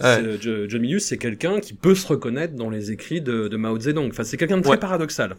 Ouais. 0.00 0.38
John 0.40 0.80
Milius, 0.80 1.06
c'est 1.06 1.18
quelqu'un 1.18 1.58
qui 1.58 1.74
peut 1.74 1.96
se 1.96 2.06
reconnaître 2.06 2.54
dans 2.54 2.70
les 2.70 2.92
écrits 2.92 3.20
de, 3.20 3.48
de 3.48 3.56
Mao 3.56 3.80
Zedong. 3.80 4.10
Enfin, 4.10 4.22
c'est 4.22 4.36
quelqu'un 4.36 4.58
de 4.58 4.62
très 4.62 4.72
ouais. 4.72 4.78
paradoxal. 4.78 5.34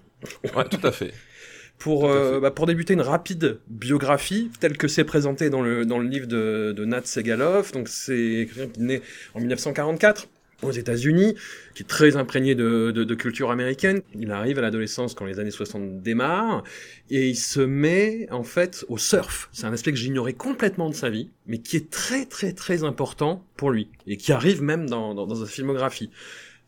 Ouais, 0.54 0.66
tout 0.70 0.86
à 0.86 0.92
fait 0.92 1.14
pour, 1.80 2.10
euh, 2.10 2.40
bah, 2.40 2.52
pour 2.52 2.66
débuter 2.66 2.94
une 2.94 3.02
rapide 3.02 3.60
biographie 3.68 4.52
telle 4.60 4.78
que 4.78 4.88
c'est 4.88 5.06
présenté 5.06 5.50
dans 5.50 5.62
le, 5.62 5.86
dans 5.86 5.98
le 5.98 6.08
livre 6.08 6.28
de, 6.28 6.74
de 6.76 6.86
Nat 6.86 7.06
Segaloff. 7.06 7.72
Donc 7.72 7.88
c'est 7.88 8.50
quelqu'un 8.54 8.72
qui 8.72 8.80
est 8.82 8.84
né 8.84 9.02
en 9.34 9.40
1944 9.40 10.28
aux 10.62 10.72
États-Unis, 10.72 11.36
qui 11.74 11.84
est 11.84 11.86
très 11.86 12.18
imprégné 12.18 12.54
de, 12.54 12.92
de, 12.92 13.06
de, 13.06 13.16
culture 13.16 13.50
américaine. 13.50 14.02
Il 14.14 14.32
arrive 14.32 14.60
à 14.60 14.62
l'adolescence 14.62 15.14
quand 15.14 15.24
les 15.24 15.40
années 15.40 15.52
60 15.52 16.02
démarrent, 16.02 16.66
et 17.10 17.30
il 17.30 17.38
se 17.38 17.62
met 17.62 18.28
en 18.30 18.44
fait 18.44 18.84
au 18.90 18.98
surf. 18.98 19.50
C'est 19.54 19.66
un 19.66 19.72
aspect 19.72 19.92
que 19.92 19.98
j'ignorais 19.98 20.34
complètement 20.34 20.90
de 20.90 20.96
sa 20.96 21.10
vie, 21.10 21.30
mais 21.48 21.60
qui 21.60 21.78
est 21.78 21.90
très 21.90 22.26
très 22.26 22.52
très 22.52 22.84
important 22.84 23.46
pour 23.56 23.72
lui, 23.72 23.88
et 24.06 24.18
qui 24.18 24.34
arrive 24.34 24.62
même 24.62 24.90
dans, 24.90 25.14
dans, 25.14 25.26
dans 25.26 25.36
sa 25.36 25.46
filmographie. 25.46 26.10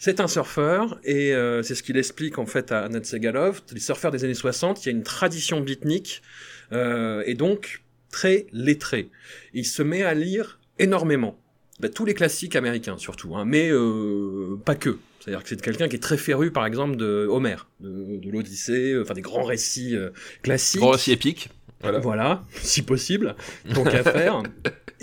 C'est 0.04 0.20
un 0.20 0.28
surfeur 0.28 1.00
et 1.04 1.32
euh, 1.32 1.62
c'est 1.62 1.76
ce 1.76 1.84
qu'il 1.84 1.96
explique 1.96 2.40
en 2.40 2.48
fait 2.48 2.72
à 2.72 2.90
Nat 2.90 3.04
Segalov. 3.04 3.62
Les 3.72 3.80
surfeurs 3.80 4.10
des 4.10 4.24
années 4.24 4.34
60, 4.34 4.84
il 4.84 4.90
y 4.90 4.92
a 4.92 4.98
une 4.98 5.04
tradition 5.04 5.62
beatnik 5.62 6.24
euh, 6.72 7.22
et 7.28 7.36
donc 7.36 7.84
très 8.10 8.48
lettré. 8.52 9.12
Il 9.54 9.64
se 9.64 9.84
met 9.84 10.02
à 10.02 10.16
lire 10.16 10.60
énormément. 10.80 11.38
Bah, 11.82 11.90
tous 11.90 12.06
les 12.06 12.16
classiques 12.16 12.56
américains 12.56 12.98
surtout, 12.98 13.36
hein, 13.36 13.46
mais 13.46 13.70
euh, 13.72 14.60
pas 14.66 14.74
que. 14.74 14.98
C'est-à-dire 15.20 15.44
que 15.44 15.50
c'est 15.50 15.62
quelqu'un 15.62 15.88
qui 15.88 15.98
est 15.98 16.00
très 16.00 16.18
féru, 16.18 16.52
par 16.52 16.66
exemple, 16.66 16.96
de 16.96 17.28
Homer, 17.30 17.58
de, 17.80 18.30
l'Odyssée, 18.30 18.98
enfin 19.00 19.14
des 19.14 19.22
grands 19.22 19.44
récits 19.44 19.96
euh, 19.96 20.10
classiques. 20.42 20.82
Grands 20.82 20.92
récits 20.92 21.12
épiques. 21.12 21.50
Voilà. 21.82 22.00
voilà, 22.00 22.44
si 22.62 22.82
possible, 22.82 23.36
tant 23.74 23.84
qu'à 23.84 24.04
faire. 24.04 24.44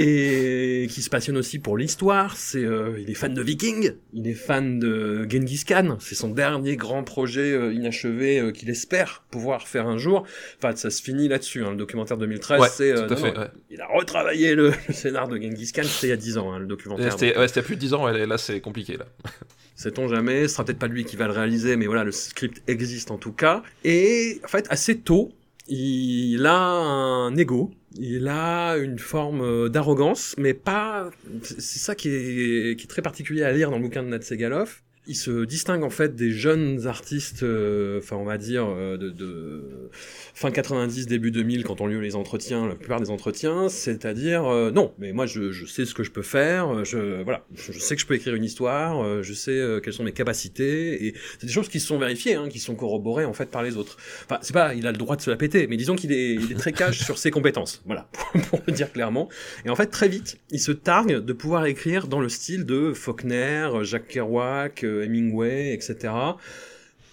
Et 0.00 0.86
qui 0.90 1.02
se 1.02 1.10
passionne 1.10 1.36
aussi 1.36 1.58
pour 1.58 1.76
l'histoire. 1.76 2.36
C'est, 2.36 2.64
euh, 2.64 3.00
il 3.00 3.10
est 3.10 3.14
fan 3.14 3.34
de 3.34 3.42
Vikings, 3.42 3.94
il 4.12 4.28
est 4.28 4.34
fan 4.34 4.78
de 4.78 5.26
Genghis 5.28 5.64
Khan. 5.66 5.96
C'est 5.98 6.14
son 6.14 6.28
dernier 6.28 6.76
grand 6.76 7.02
projet 7.02 7.52
euh, 7.52 7.72
inachevé 7.72 8.38
euh, 8.38 8.52
qu'il 8.52 8.70
espère 8.70 9.24
pouvoir 9.32 9.66
faire 9.66 9.88
un 9.88 9.98
jour. 9.98 10.24
Enfin, 10.62 10.76
ça 10.76 10.90
se 10.90 11.02
finit 11.02 11.26
là-dessus. 11.26 11.64
Hein, 11.64 11.72
le 11.72 11.76
documentaire 11.76 12.16
2013, 12.16 12.60
ouais, 12.60 12.68
c'est, 12.68 12.92
euh, 12.92 13.08
non, 13.08 13.16
fait, 13.16 13.36
ouais. 13.36 13.48
il 13.70 13.80
a 13.80 13.88
retravaillé 13.88 14.54
le, 14.54 14.72
le 14.86 14.94
scénar 14.94 15.26
de 15.26 15.36
Genghis 15.36 15.72
Khan. 15.72 15.82
C'était 15.82 16.06
il 16.06 16.10
y 16.10 16.12
a 16.12 16.16
10 16.16 16.38
ans, 16.38 16.52
hein, 16.52 16.60
le 16.60 16.66
documentaire. 16.66 17.10
C'était, 17.10 17.36
ouais, 17.36 17.48
c'était 17.48 17.62
plus 17.62 17.74
de 17.74 17.80
10 17.80 17.94
ans. 17.94 18.06
Là, 18.06 18.38
c'est 18.38 18.60
compliqué 18.60 18.96
là. 18.96 19.06
Sait-on 19.74 20.08
jamais 20.08 20.42
Ce 20.48 20.54
sera 20.54 20.64
peut-être 20.64 20.78
pas 20.78 20.88
lui 20.88 21.04
qui 21.04 21.16
va 21.16 21.26
le 21.26 21.32
réaliser, 21.32 21.76
mais 21.76 21.86
voilà, 21.86 22.02
le 22.02 22.10
script 22.12 22.62
existe 22.68 23.10
en 23.10 23.16
tout 23.16 23.32
cas. 23.32 23.62
Et 23.84 24.40
en 24.44 24.48
fait, 24.48 24.66
assez 24.70 24.98
tôt, 24.98 25.32
il 25.68 26.46
a 26.46 26.58
un 26.58 27.36
ego, 27.36 27.70
il 27.96 28.28
a 28.28 28.76
une 28.76 28.98
forme 28.98 29.42
euh, 29.42 29.68
d'arrogance, 29.68 30.34
mais 30.38 30.54
pas. 30.54 31.10
C'est 31.42 31.60
ça 31.60 31.94
qui 31.94 32.08
est, 32.08 32.76
qui 32.78 32.84
est, 32.84 32.88
très 32.88 33.02
particulier 33.02 33.42
à 33.42 33.52
lire 33.52 33.70
dans 33.70 33.76
le 33.76 33.82
bouquin 33.82 34.02
de 34.02 34.08
Nat 34.08 34.22
Segaloff. 34.22 34.82
Il 35.08 35.16
se 35.16 35.44
distingue 35.44 35.82
en 35.82 35.90
fait 35.90 36.14
des 36.14 36.30
jeunes 36.30 36.86
artistes, 36.86 37.42
euh, 37.42 37.98
enfin 37.98 38.16
on 38.16 38.24
va 38.24 38.36
dire 38.36 38.66
euh, 38.68 38.98
de, 38.98 39.90
fin 40.34 40.50
90, 40.50 41.06
début 41.06 41.30
2000, 41.30 41.64
quand 41.64 41.80
on 41.80 41.86
lieu 41.86 41.98
les 41.98 42.14
entretiens, 42.14 42.68
la 42.68 42.74
plupart 42.74 43.00
des 43.00 43.08
entretiens, 43.08 43.70
c'est-à-dire 43.70 44.44
euh, 44.46 44.70
non, 44.70 44.92
mais 44.98 45.12
moi 45.12 45.24
je, 45.24 45.64
sais 45.64 45.86
ce 45.86 45.94
que 45.94 46.04
je 46.04 46.10
peux 46.10 46.22
faire, 46.22 46.84
je 46.84 47.22
voilà, 47.22 47.46
je 47.56 47.72
sais 47.72 47.94
que 47.96 48.02
je 48.02 48.06
peux 48.06 48.14
écrire 48.14 48.34
une 48.34 48.44
histoire, 48.44 49.22
je 49.22 49.32
sais 49.32 49.80
quelles 49.82 49.94
sont 49.94 50.04
mes 50.04 50.12
capacités, 50.12 51.06
et 51.06 51.14
c'est 51.38 51.46
des 51.46 51.52
choses 51.52 51.70
qui 51.70 51.80
sont 51.80 51.98
vérifiées, 51.98 52.34
hein, 52.34 52.48
qui 52.50 52.58
sont 52.58 52.74
corroborées 52.74 53.24
en 53.24 53.32
fait 53.32 53.50
par 53.50 53.62
les 53.62 53.78
autres. 53.78 53.96
Enfin 54.26 54.38
c'est 54.42 54.52
pas, 54.52 54.74
il 54.74 54.86
a 54.86 54.92
le 54.92 54.98
droit 54.98 55.16
de 55.16 55.22
se 55.22 55.30
la 55.30 55.36
péter, 55.36 55.66
mais 55.68 55.78
disons 55.78 55.96
qu'il 55.96 56.12
est, 56.12 56.34
il 56.34 56.52
est 56.52 56.58
très 56.58 56.72
cash 56.72 57.02
sur 57.02 57.16
ses 57.16 57.30
compétences, 57.30 57.82
voilà, 57.86 58.08
pour, 58.12 58.42
pour, 58.50 58.62
le 58.66 58.74
dire 58.74 58.92
clairement. 58.92 59.30
Et 59.64 59.70
en 59.70 59.76
fait 59.76 59.86
très 59.86 60.08
vite, 60.08 60.38
il 60.50 60.60
se 60.60 60.72
targue 60.72 61.24
de 61.24 61.32
pouvoir 61.32 61.64
écrire 61.64 62.08
dans 62.08 62.20
le 62.20 62.28
style 62.28 62.66
de 62.66 62.92
Faulkner, 62.92 63.70
Jacques 63.84 64.08
Kerouac. 64.08 64.84
Hemingway, 65.02 65.72
etc. 65.72 66.12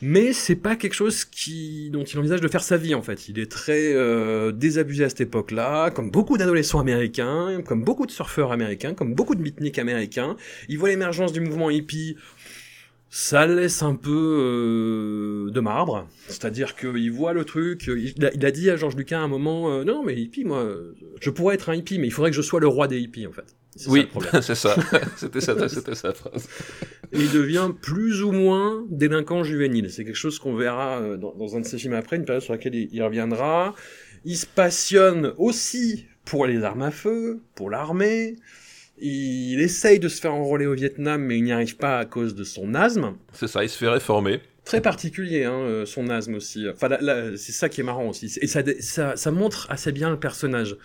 Mais 0.02 0.34
c'est 0.34 0.56
pas 0.56 0.76
quelque 0.76 0.94
chose 0.94 1.24
qui, 1.24 1.90
dont 1.90 2.04
il 2.04 2.20
envisage 2.20 2.42
de 2.42 2.48
faire 2.48 2.64
sa 2.64 2.78
vie 2.78 2.94
en 2.94 3.02
fait. 3.02 3.30
Il 3.30 3.40
est 3.40 3.50
très 3.50 3.94
euh, 3.94 4.52
désabusé 4.52 5.06
à 5.06 5.10
cette 5.10 5.22
époque-là, 5.22 5.90
comme 5.90 6.12
beaucoup 6.12 6.38
d'adolescents 6.38 6.80
américains, 6.80 7.62
comme 7.66 7.84
beaucoup 7.84 8.06
de 8.06 8.12
surfeurs 8.12 8.52
américains, 8.52 8.94
comme 8.94 9.16
beaucoup 9.16 9.36
de 9.36 9.42
beatniks 9.42 9.80
américains. 9.80 10.36
Il 10.68 10.78
voit 10.78 10.90
l'émergence 10.90 11.32
du 11.32 11.40
mouvement 11.40 11.70
hippie. 11.70 12.18
Ça 13.10 13.48
laisse 13.48 13.82
un 13.82 13.96
peu 13.96 14.12
euh, 14.12 15.52
de 15.52 15.60
marbre, 15.62 16.10
c'est-à-dire 16.28 16.76
qu'il 16.76 17.12
voit 17.12 17.32
le 17.32 17.46
truc. 17.46 17.88
Il 17.88 18.26
a, 18.26 18.52
dit 18.52 18.70
à 18.70 18.76
Georges 18.76 18.98
Lucas 18.98 19.18
à 19.18 19.22
un 19.22 19.30
moment, 19.30 19.72
euh, 19.72 19.84
non 19.86 20.04
mais 20.04 20.16
hippie, 20.16 20.44
moi, 20.44 20.70
je 21.22 21.30
pourrais 21.30 21.56
être 21.56 21.70
un 21.70 21.76
hippie, 21.76 21.98
mais 21.98 22.08
il 22.08 22.12
faudrait 22.12 22.32
que 22.32 22.36
je 22.36 22.42
sois 22.42 22.60
le 22.60 22.68
roi 22.68 22.90
des 22.90 23.00
hippies 23.00 23.26
en 23.26 23.32
fait. 23.32 23.56
Oui, 23.88 24.08
c'est 24.42 24.56
ça. 24.56 24.76
c'était 25.18 25.42
ça, 25.42 25.68
c'était 25.68 25.96
sa 25.96 26.14
phrase. 26.14 26.48
Et 27.12 27.20
il 27.20 27.32
devient 27.32 27.70
plus 27.82 28.24
ou 28.24 28.32
moins 28.32 28.86
délinquant 28.90 29.44
juvénile. 29.44 29.90
C'est 29.92 30.06
quelque 30.06 30.16
chose 30.16 30.40
qu'on 30.40 30.56
verra 30.56 31.00
euh, 31.00 31.18
dans, 31.18 31.34
dans, 31.36 31.56
un 31.56 31.62
de 31.62 31.66
ses 31.66 31.78
films 31.78 31.94
après, 31.94 32.16
une 32.16 32.26
période 32.26 32.44
sur 32.44 32.54
laquelle 32.54 32.76
il, 32.76 33.04
reviendra. 33.04 33.76
Il 34.24 34.38
se 34.38 34.46
passionne 34.46 35.34
aussi 35.38 36.06
pour 36.24 36.46
les 36.46 36.64
armes 36.64 36.84
à 36.84 36.92
feu, 36.92 37.42
pour 37.54 37.70
l'armée. 37.70 38.38
Il 38.98 39.60
essaye 39.60 40.00
de 40.00 40.08
se 40.08 40.22
faire 40.22 40.34
enrôler 40.34 40.66
au 40.66 40.74
Vietnam, 40.74 41.22
mais 41.22 41.38
il 41.38 41.44
n'y 41.44 41.52
arrive 41.52 41.76
pas 41.76 42.00
à 42.00 42.06
cause 42.06 42.34
de 42.34 42.46
son 42.46 42.74
asthme. 42.76 43.16
C'est 43.34 43.48
ça, 43.48 43.64
il 43.64 43.70
se 43.70 43.78
fait 43.78 43.90
réformer 43.90 44.40
très 44.64 44.82
particulier, 44.82 45.44
hein, 45.44 45.60
euh, 45.60 45.86
son 45.86 46.10
asthme 46.10 46.34
aussi. 46.34 46.68
Enfin, 46.68 46.90
c'est 47.38 47.52
ça 47.52 47.70
qui 47.70 47.82
est 47.82 47.84
marrant 47.84 48.10
aussi. 48.10 48.32
Et 48.42 48.48
ça, 48.48 48.62
ça, 48.80 49.16
ça 49.16 49.32
montre 49.32 49.68
assez 49.70 49.92
bien 49.92 50.10
le 50.10 50.20
personnage. 50.20 50.76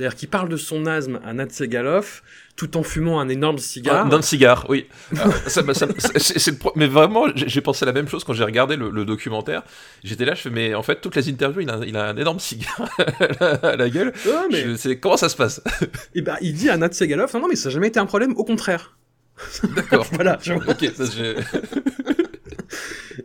C'est-à-dire 0.00 0.16
qu'il 0.16 0.30
parle 0.30 0.48
de 0.48 0.56
son 0.56 0.86
asthme 0.86 1.20
à 1.26 1.34
Natsegalov 1.34 2.22
tout 2.56 2.78
en 2.78 2.82
fumant 2.82 3.20
un 3.20 3.28
énorme 3.28 3.58
cigare. 3.58 4.08
D'un 4.08 4.22
cigare, 4.22 4.64
oui. 4.70 4.86
Ça, 5.46 5.62
ça, 5.74 5.86
mais 6.74 6.86
vraiment, 6.86 7.26
j'ai 7.34 7.60
pensé 7.60 7.84
la 7.84 7.92
même 7.92 8.08
chose 8.08 8.24
quand 8.24 8.32
j'ai 8.32 8.44
regardé 8.44 8.76
le, 8.76 9.04
documentaire. 9.04 9.62
J'étais 10.02 10.24
là, 10.24 10.32
je 10.32 10.40
fais, 10.40 10.48
mais 10.48 10.74
en 10.74 10.82
fait, 10.82 11.02
toutes 11.02 11.16
les 11.16 11.28
interviews, 11.28 11.60
il 11.60 11.68
a, 11.68 11.80
il 11.86 11.98
a 11.98 12.08
un 12.08 12.16
énorme 12.16 12.38
cigare 12.38 12.88
à 13.62 13.76
la 13.76 13.90
gueule. 13.90 14.14
mais... 14.50 14.62
Je, 14.62 14.94
comment 14.94 15.18
ça 15.18 15.28
se 15.28 15.36
passe? 15.36 15.60
Et 15.82 15.88
eh 16.14 16.22
ben, 16.22 16.38
il 16.40 16.54
dit 16.54 16.70
à 16.70 16.78
Natsegalov, 16.78 17.34
non, 17.34 17.40
non, 17.40 17.48
mais 17.48 17.56
ça 17.56 17.68
n'a 17.68 17.74
jamais 17.74 17.88
été 17.88 18.00
un 18.00 18.06
problème, 18.06 18.32
au 18.38 18.44
contraire. 18.44 18.96
D'accord. 19.76 20.06
voilà. 20.12 20.38
ok, 20.66 20.92
ça 20.96 21.04
j'ai. 21.14 21.36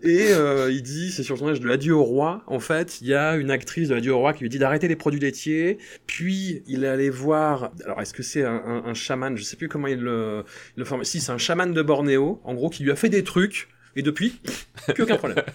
Et 0.06 0.32
euh, 0.32 0.72
il 0.72 0.84
dit, 0.84 1.12
c'est 1.12 1.24
sur 1.24 1.34
le 1.34 1.40
tournage 1.40 1.60
de 1.60 1.68
L'Adieu 1.68 1.96
au 1.96 2.04
roi, 2.04 2.44
en 2.46 2.60
fait, 2.60 3.02
il 3.02 3.08
y 3.08 3.16
a 3.16 3.36
une 3.36 3.50
actrice 3.50 3.90
de 3.90 3.96
L'Adieu 3.96 4.14
au 4.14 4.20
roi 4.20 4.34
qui 4.34 4.44
lui 4.44 4.50
dit 4.50 4.60
d'arrêter 4.60 4.88
les 4.88 4.96
produits 4.96 5.20
laitiers. 5.20 5.80
Puis 6.06 6.62
il 6.68 6.84
est 6.84 6.88
allé 6.88 7.10
voir, 7.10 7.72
alors 7.84 8.02
est-ce 8.02 8.14
que 8.14 8.22
c'est 8.22 8.44
un, 8.44 8.62
un, 8.66 8.86
un, 8.86 8.94
chaman, 8.94 9.36
je 9.36 9.44
sais 9.44 9.58
plus 9.58 9.68
comment 9.68 9.88
il 9.88 10.00
le, 10.00 10.44
il 10.78 10.80
le 10.80 10.86
forme. 10.86 11.04
Si, 11.04 11.20
c'est 11.20 11.32
un 11.32 11.40
chaman 11.40 11.74
de 11.74 11.82
Bornéo, 11.82 12.40
en 12.44 12.54
gros, 12.54 12.70
qui 12.70 12.84
lui 12.84 12.92
a 12.92 12.96
fait 12.96 13.10
des 13.10 13.24
trucs, 13.24 13.68
et 13.96 14.02
depuis, 14.02 14.40
plus 14.94 15.04
aucun 15.04 15.18
problème. 15.18 15.44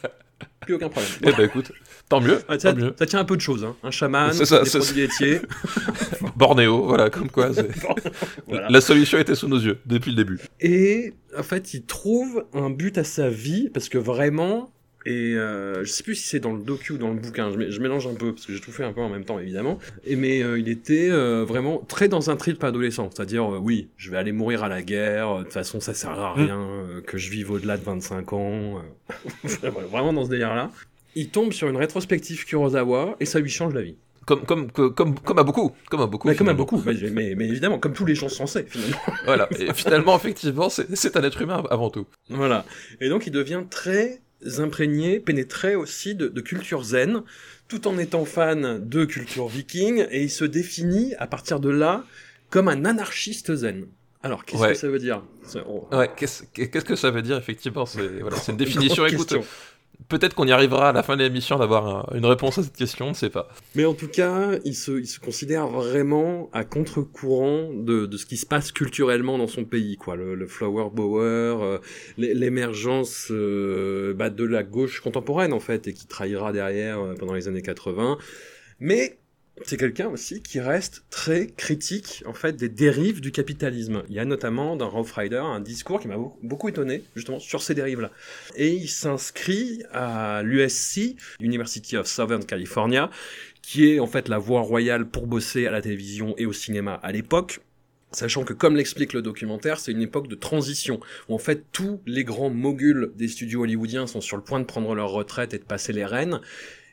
Plus 0.61 0.75
aucun 0.75 0.91
problème. 0.91 1.11
Eh 1.23 1.33
ben 1.33 1.45
écoute, 1.45 1.73
tant 2.09 2.21
mieux. 2.21 2.39
ça, 2.59 2.73
tant 2.73 2.79
mieux. 2.79 2.95
ça, 2.99 3.07
tient 3.07 3.21
un 3.21 3.25
peu 3.25 3.37
de 3.37 3.41
choses, 3.41 3.65
hein. 3.65 3.77
Un 3.83 3.91
chaman, 3.91 4.31
des 4.31 4.45
produits 4.45 5.01
laitiers. 5.01 5.41
Bornéo, 6.37 6.85
voilà, 6.85 7.09
comme 7.09 7.31
quoi. 7.31 7.51
voilà. 8.47 8.69
La 8.69 8.81
solution 8.83 9.19
était 9.19 9.35
sous 9.35 9.49
nos 9.49 9.59
yeux, 9.59 9.79
depuis 9.87 10.11
le 10.11 10.17
début. 10.17 10.39
Et 10.61 11.15
en 11.37 11.43
fait, 11.43 11.73
il 11.73 11.85
trouve 11.85 12.45
un 12.53 12.69
but 12.69 12.99
à 12.99 13.05
sa 13.05 13.31
vie, 13.31 13.71
parce 13.73 13.89
que 13.89 13.97
vraiment, 13.97 14.71
et 15.07 15.35
euh, 15.35 15.83
je 15.83 15.90
sais 15.90 16.02
plus 16.02 16.14
si 16.14 16.28
c'est 16.28 16.40
dans 16.40 16.52
le 16.52 16.62
docu 16.62 16.92
ou 16.92 16.99
dans 16.99 17.09
le 17.09 17.19
bouquin, 17.19 17.50
je, 17.50 17.71
je 17.71 17.80
mélange 17.80 18.07
un 18.07 18.14
peu 18.14 18.35
parce 18.35 18.45
que 18.45 18.52
j'ai 18.52 18.61
tout 18.61 18.71
fait 18.71 18.85
un 18.85 18.92
peu 18.92 19.00
en 19.00 19.09
même 19.09 19.25
temps 19.25 19.38
évidemment. 19.38 19.78
Et 20.04 20.14
mais 20.14 20.42
euh, 20.42 20.59
il 20.59 20.69
était 20.69 21.09
euh, 21.11 21.45
vraiment 21.45 21.78
très 21.78 22.09
dans 22.09 22.28
un 22.28 22.37
trip 22.37 22.62
adolescent, 22.62 23.09
c'est-à-dire 23.11 23.54
euh, 23.54 23.59
oui, 23.59 23.88
je 23.97 24.11
vais 24.11 24.19
aller 24.19 24.33
mourir 24.33 24.62
à 24.62 24.69
la 24.69 24.83
guerre, 24.83 25.38
de 25.38 25.45
toute 25.45 25.52
façon 25.54 25.80
ça 25.80 25.95
sert 25.95 26.11
à 26.11 26.35
mm. 26.37 26.42
rien 26.42 26.69
que 27.07 27.16
je 27.16 27.30
vive 27.30 27.50
au-delà 27.50 27.78
de 27.78 27.85
25 27.85 28.33
ans, 28.35 28.83
vraiment 29.90 30.12
dans 30.12 30.25
ce 30.25 30.30
délire-là. 30.30 30.71
Il 31.14 31.30
tombe 31.30 31.52
sur 31.52 31.69
une 31.69 31.76
rétrospective 31.76 32.45
Kurosawa 32.45 33.16
et 33.21 33.25
ça 33.25 33.40
lui 33.40 33.50
change 33.50 33.75
la 33.75 33.83
vie. 33.83 33.97
Comme, 34.26 34.45
comme, 34.45 34.71
comme, 34.71 35.19
comme 35.19 35.38
à 35.38 35.42
beaucoup. 35.42 35.73
Comme 35.88 36.02
à 36.02 36.07
beaucoup. 36.07 36.28
Mais 36.28 36.37
comme 36.37 36.50
à 36.50 36.54
beaucoup. 36.54 36.80
Mais, 36.87 37.35
mais, 37.35 37.49
évidemment, 37.49 37.78
comme 37.80 37.95
tous 37.95 38.04
les 38.04 38.14
gens 38.14 38.28
censés, 38.28 38.64
finalement. 38.69 38.99
voilà. 39.25 39.49
Et 39.59 39.75
finalement, 39.75 40.14
effectivement, 40.14 40.69
c'est 40.69 41.16
un 41.16 41.25
être 41.25 41.42
humain 41.42 41.64
avant 41.69 41.90
tout. 41.90 42.07
Voilà. 42.28 42.64
Et 43.00 43.09
donc, 43.09 43.26
il 43.26 43.33
devient 43.33 43.62
très 43.69 44.21
imprégné, 44.59 45.21
pénétré 45.21 45.75
aussi 45.75 46.15
de, 46.15 46.29
de, 46.29 46.41
culture 46.41 46.83
zen, 46.83 47.23
tout 47.69 47.87
en 47.87 47.99
étant 47.99 48.25
fan 48.25 48.87
de 48.87 49.05
culture 49.05 49.49
viking, 49.49 50.07
et 50.11 50.23
il 50.23 50.31
se 50.31 50.45
définit 50.45 51.15
à 51.19 51.27
partir 51.27 51.61
de 51.61 51.71
là 51.71 52.05
comme 52.49 52.69
un 52.69 52.85
anarchiste 52.85 53.55
zen. 53.55 53.87
Alors, 54.23 54.45
qu'est-ce 54.45 54.63
que 54.63 54.75
ça 54.75 54.89
veut 54.89 54.99
dire? 54.99 55.23
Ouais, 55.93 56.11
qu'est-ce 56.15 56.85
que 56.85 56.97
ça 56.97 57.11
veut 57.11 57.23
dire 57.23 57.39
effectivement? 57.39 57.87
C'est 57.87 58.21
voilà, 58.21 58.37
une 58.49 58.57
définition. 58.57 59.07
Écoute, 59.07 59.35
Peut-être 60.09 60.35
qu'on 60.35 60.47
y 60.47 60.52
arrivera 60.52 60.88
à 60.88 60.92
la 60.92 61.02
fin 61.02 61.16
de 61.16 61.23
l'émission 61.23 61.59
d'avoir 61.59 62.12
une 62.14 62.26
réponse 62.26 62.59
à 62.59 62.62
cette 62.62 62.76
question, 62.76 63.07
on 63.07 63.11
ne 63.11 63.14
sait 63.14 63.30
pas. 63.30 63.49
Mais 63.75 63.85
en 63.85 63.95
tout 63.95 64.09
cas, 64.09 64.52
il 64.64 64.75
se, 64.75 64.92
il 64.92 65.07
se 65.07 65.21
considère 65.21 65.69
vraiment 65.69 66.49
à 66.52 66.64
contre-courant 66.64 67.71
de, 67.73 68.07
de, 68.07 68.16
ce 68.16 68.26
qui 68.26 68.37
se 68.37 68.47
passe 68.47 68.73
culturellement 68.73 69.38
dans 69.38 69.47
son 69.47 69.64
pays, 69.64 69.97
quoi. 69.97 70.16
Le, 70.16 70.35
le 70.35 70.47
flower 70.47 70.90
power, 70.95 71.21
euh, 71.62 71.78
l'émergence 72.16 73.28
euh, 73.30 74.14
bah, 74.14 74.30
de 74.30 74.45
la 74.45 74.62
gauche 74.62 75.00
contemporaine 75.00 75.52
en 75.52 75.61
fait, 75.61 75.87
et 75.87 75.92
qui 75.92 76.07
trahira 76.07 76.52
derrière 76.52 77.00
euh, 77.00 77.14
pendant 77.14 77.35
les 77.35 77.47
années 77.47 77.62
80. 77.62 78.19
Mais 78.80 79.20
c'est 79.64 79.76
quelqu'un 79.76 80.09
aussi 80.09 80.43
qui 80.43 80.61
reste 80.61 81.05
très 81.11 81.47
critique 81.47 82.23
en 82.26 82.33
fait 82.33 82.57
des 82.57 82.69
dérives 82.69 83.21
du 83.21 83.33
capitalisme. 83.33 84.02
Il 84.09 84.14
y 84.14 84.19
a 84.19 84.25
notamment 84.25 84.76
dans 84.76 84.88
Rough 84.88 85.12
Rider 85.12 85.37
un 85.37 85.61
discours 85.61 86.00
qui 86.00 86.09
m'a 86.09 86.17
beaucoup 86.43 86.69
étonné 86.69 87.05
justement 87.14 87.38
sur 87.38 87.62
ces 87.62 87.75
dérives-là. 87.75 88.11
Et 88.57 88.71
il 88.73 88.88
s'inscrit 88.88 89.83
à 89.93 90.43
l'USC, 90.43 91.17
University 91.40 91.97
of 91.97 92.07
Southern 92.07 92.45
California, 92.45 93.11
qui 93.62 93.90
est 93.90 94.00
en 94.00 94.07
fait 94.07 94.29
la 94.29 94.38
voie 94.38 94.62
royale 94.62 95.09
pour 95.09 95.26
bosser 95.26 95.67
à 95.67 95.71
la 95.71 95.83
télévision 95.83 96.35
et 96.38 96.47
au 96.47 96.52
cinéma 96.52 96.95
à 97.02 97.12
l'époque. 97.12 97.61
Sachant 98.12 98.43
que, 98.43 98.52
comme 98.52 98.76
l'explique 98.76 99.12
le 99.12 99.23
documentaire, 99.23 99.79
c'est 99.79 99.93
une 99.93 100.02
époque 100.02 100.26
de 100.26 100.35
transition, 100.35 100.99
où 101.29 101.35
en 101.35 101.38
fait 101.38 101.62
tous 101.71 102.00
les 102.07 102.25
grands 102.25 102.50
moguls 102.50 103.12
des 103.14 103.29
studios 103.29 103.62
hollywoodiens 103.62 104.09
sont 104.09 104.21
sur 104.21 104.37
le 104.37 104.43
point 104.43 104.59
de 104.59 104.64
prendre 104.64 104.93
leur 104.97 105.11
retraite 105.11 105.55
et 105.55 105.59
de 105.59 105.64
passer 105.64 105.93
les 105.93 106.05
rênes, 106.05 106.40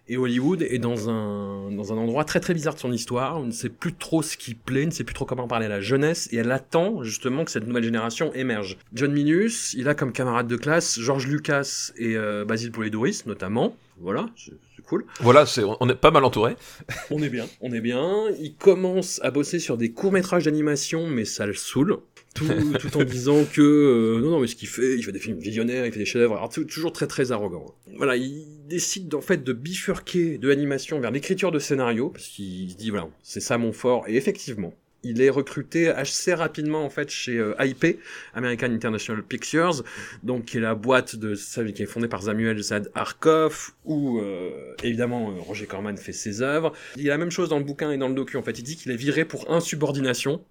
et 0.09 0.17
Hollywood 0.17 0.61
est 0.61 0.79
dans 0.79 1.09
un, 1.09 1.71
dans 1.71 1.93
un 1.93 1.97
endroit 1.97 2.23
très 2.23 2.39
très 2.39 2.53
bizarre 2.53 2.75
de 2.75 2.79
son 2.79 2.91
histoire, 2.91 3.39
on 3.39 3.45
ne 3.45 3.51
sait 3.51 3.69
plus 3.69 3.93
trop 3.93 4.21
ce 4.21 4.37
qui 4.37 4.53
plaît, 4.53 4.85
ne 4.85 4.91
sait 4.91 5.03
plus 5.03 5.13
trop 5.13 5.25
comment 5.25 5.47
parler 5.47 5.65
à 5.65 5.69
la 5.69 5.81
jeunesse, 5.81 6.29
et 6.31 6.37
elle 6.37 6.51
attend 6.51 7.03
justement 7.03 7.45
que 7.45 7.51
cette 7.51 7.67
nouvelle 7.67 7.83
génération 7.83 8.33
émerge. 8.33 8.77
John 8.93 9.11
Minus, 9.11 9.73
il 9.73 9.87
a 9.87 9.95
comme 9.95 10.11
camarade 10.11 10.47
de 10.47 10.55
classe 10.55 10.99
George 10.99 11.27
Lucas 11.27 11.91
et 11.97 12.15
euh, 12.15 12.45
Basil 12.45 12.71
Polidoris 12.71 13.25
notamment, 13.25 13.75
voilà, 13.99 14.27
c'est 14.35 14.85
cool. 14.85 15.05
Voilà, 15.19 15.45
c'est, 15.45 15.63
on 15.63 15.89
est 15.89 15.95
pas 15.95 16.11
mal 16.11 16.23
entouré. 16.23 16.55
on 17.11 17.21
est 17.21 17.29
bien, 17.29 17.47
on 17.61 17.71
est 17.73 17.81
bien. 17.81 18.25
Il 18.39 18.55
commence 18.55 19.19
à 19.23 19.31
bosser 19.31 19.59
sur 19.59 19.77
des 19.77 19.91
courts 19.91 20.11
métrages 20.11 20.45
d'animation, 20.45 21.07
mais 21.07 21.25
ça 21.25 21.45
le 21.45 21.53
saoule. 21.53 21.97
Tout, 22.35 22.45
tout 22.79 22.95
en 22.97 23.03
disant 23.03 23.43
que 23.51 23.61
euh, 23.61 24.21
non 24.21 24.29
non 24.29 24.39
mais 24.39 24.47
ce 24.47 24.55
qu'il 24.55 24.67
fait, 24.67 24.95
il 24.95 25.03
fait 25.03 25.11
des 25.11 25.19
films 25.19 25.39
visionnaires, 25.39 25.85
il 25.87 25.91
fait 25.91 25.99
des 25.99 26.05
chefs-d'œuvre, 26.05 26.47
toujours 26.67 26.93
très 26.93 27.07
très 27.07 27.31
arrogant. 27.31 27.73
Voilà, 27.97 28.15
il 28.15 28.45
décide 28.67 29.13
en 29.15 29.21
fait 29.21 29.43
de 29.43 29.53
bifurquer 29.53 30.38
de 30.38 30.47
l'animation 30.47 31.00
vers 31.00 31.12
l'écriture 31.12 31.51
de 31.51 31.59
scénario 31.59 32.09
parce 32.09 32.27
qu'il 32.27 32.71
se 32.71 32.75
dit 32.75 32.89
voilà 32.89 33.07
c'est 33.24 33.39
ça 33.39 33.57
mon 33.57 33.71
fort 33.71 34.07
et 34.07 34.15
effectivement 34.15 34.74
il 35.03 35.21
est 35.21 35.29
recruté 35.29 35.89
assez 35.89 36.33
rapidement 36.33 36.83
en 36.83 36.89
fait 36.89 37.09
chez 37.09 37.38
euh, 37.38 37.55
IP, 37.59 38.00
American 38.33 38.71
International 38.71 39.24
Pictures, 39.24 39.83
donc 40.24 40.45
qui 40.45 40.57
est 40.57 40.62
la 40.62 40.75
boîte 40.75 41.15
de 41.15 41.36
qui 41.71 41.83
est 41.83 41.86
fondée 41.86 42.07
par 42.07 42.24
Samuel 42.24 42.62
Zad 42.62 42.91
Arkoff, 42.95 43.75
où 43.86 44.19
euh, 44.19 44.74
évidemment 44.83 45.29
euh, 45.29 45.39
Roger 45.39 45.65
Corman 45.65 45.95
fait 45.97 46.13
ses 46.13 46.41
œuvres. 46.41 46.74
Il 46.95 47.03
y 47.03 47.09
a 47.09 47.13
la 47.13 47.17
même 47.17 47.31
chose 47.31 47.50
dans 47.50 47.59
le 47.59 47.63
bouquin 47.63 47.91
et 47.91 47.97
dans 47.97 48.09
le 48.09 48.15
docu. 48.15 48.38
En 48.38 48.43
fait, 48.43 48.59
il 48.59 48.63
dit 48.63 48.75
qu'il 48.75 48.91
est 48.91 48.97
viré 48.97 49.24
pour 49.25 49.51
insubordination 49.51 50.41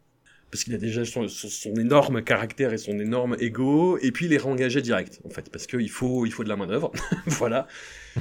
parce 0.51 0.65
qu'il 0.65 0.75
a 0.75 0.79
déjà 0.79 1.05
son, 1.05 1.27
énorme 1.77 2.23
caractère 2.23 2.73
et 2.73 2.79
son 2.79 2.99
énorme 3.01 3.37
ego, 3.41 3.99
et 3.99 4.13
puis 4.13 4.27
il 4.27 4.33
est 4.33 4.39
réengagé 4.39 4.81
direct, 4.81 5.21
en 5.25 5.31
fait, 5.31 5.51
parce 5.51 5.67
qu'il 5.67 5.91
faut, 5.91 6.25
il 6.27 6.33
faut 6.33 6.45
de 6.45 6.49
la 6.49 6.57
main-d'œuvre, 6.57 6.93
voilà. 7.27 7.67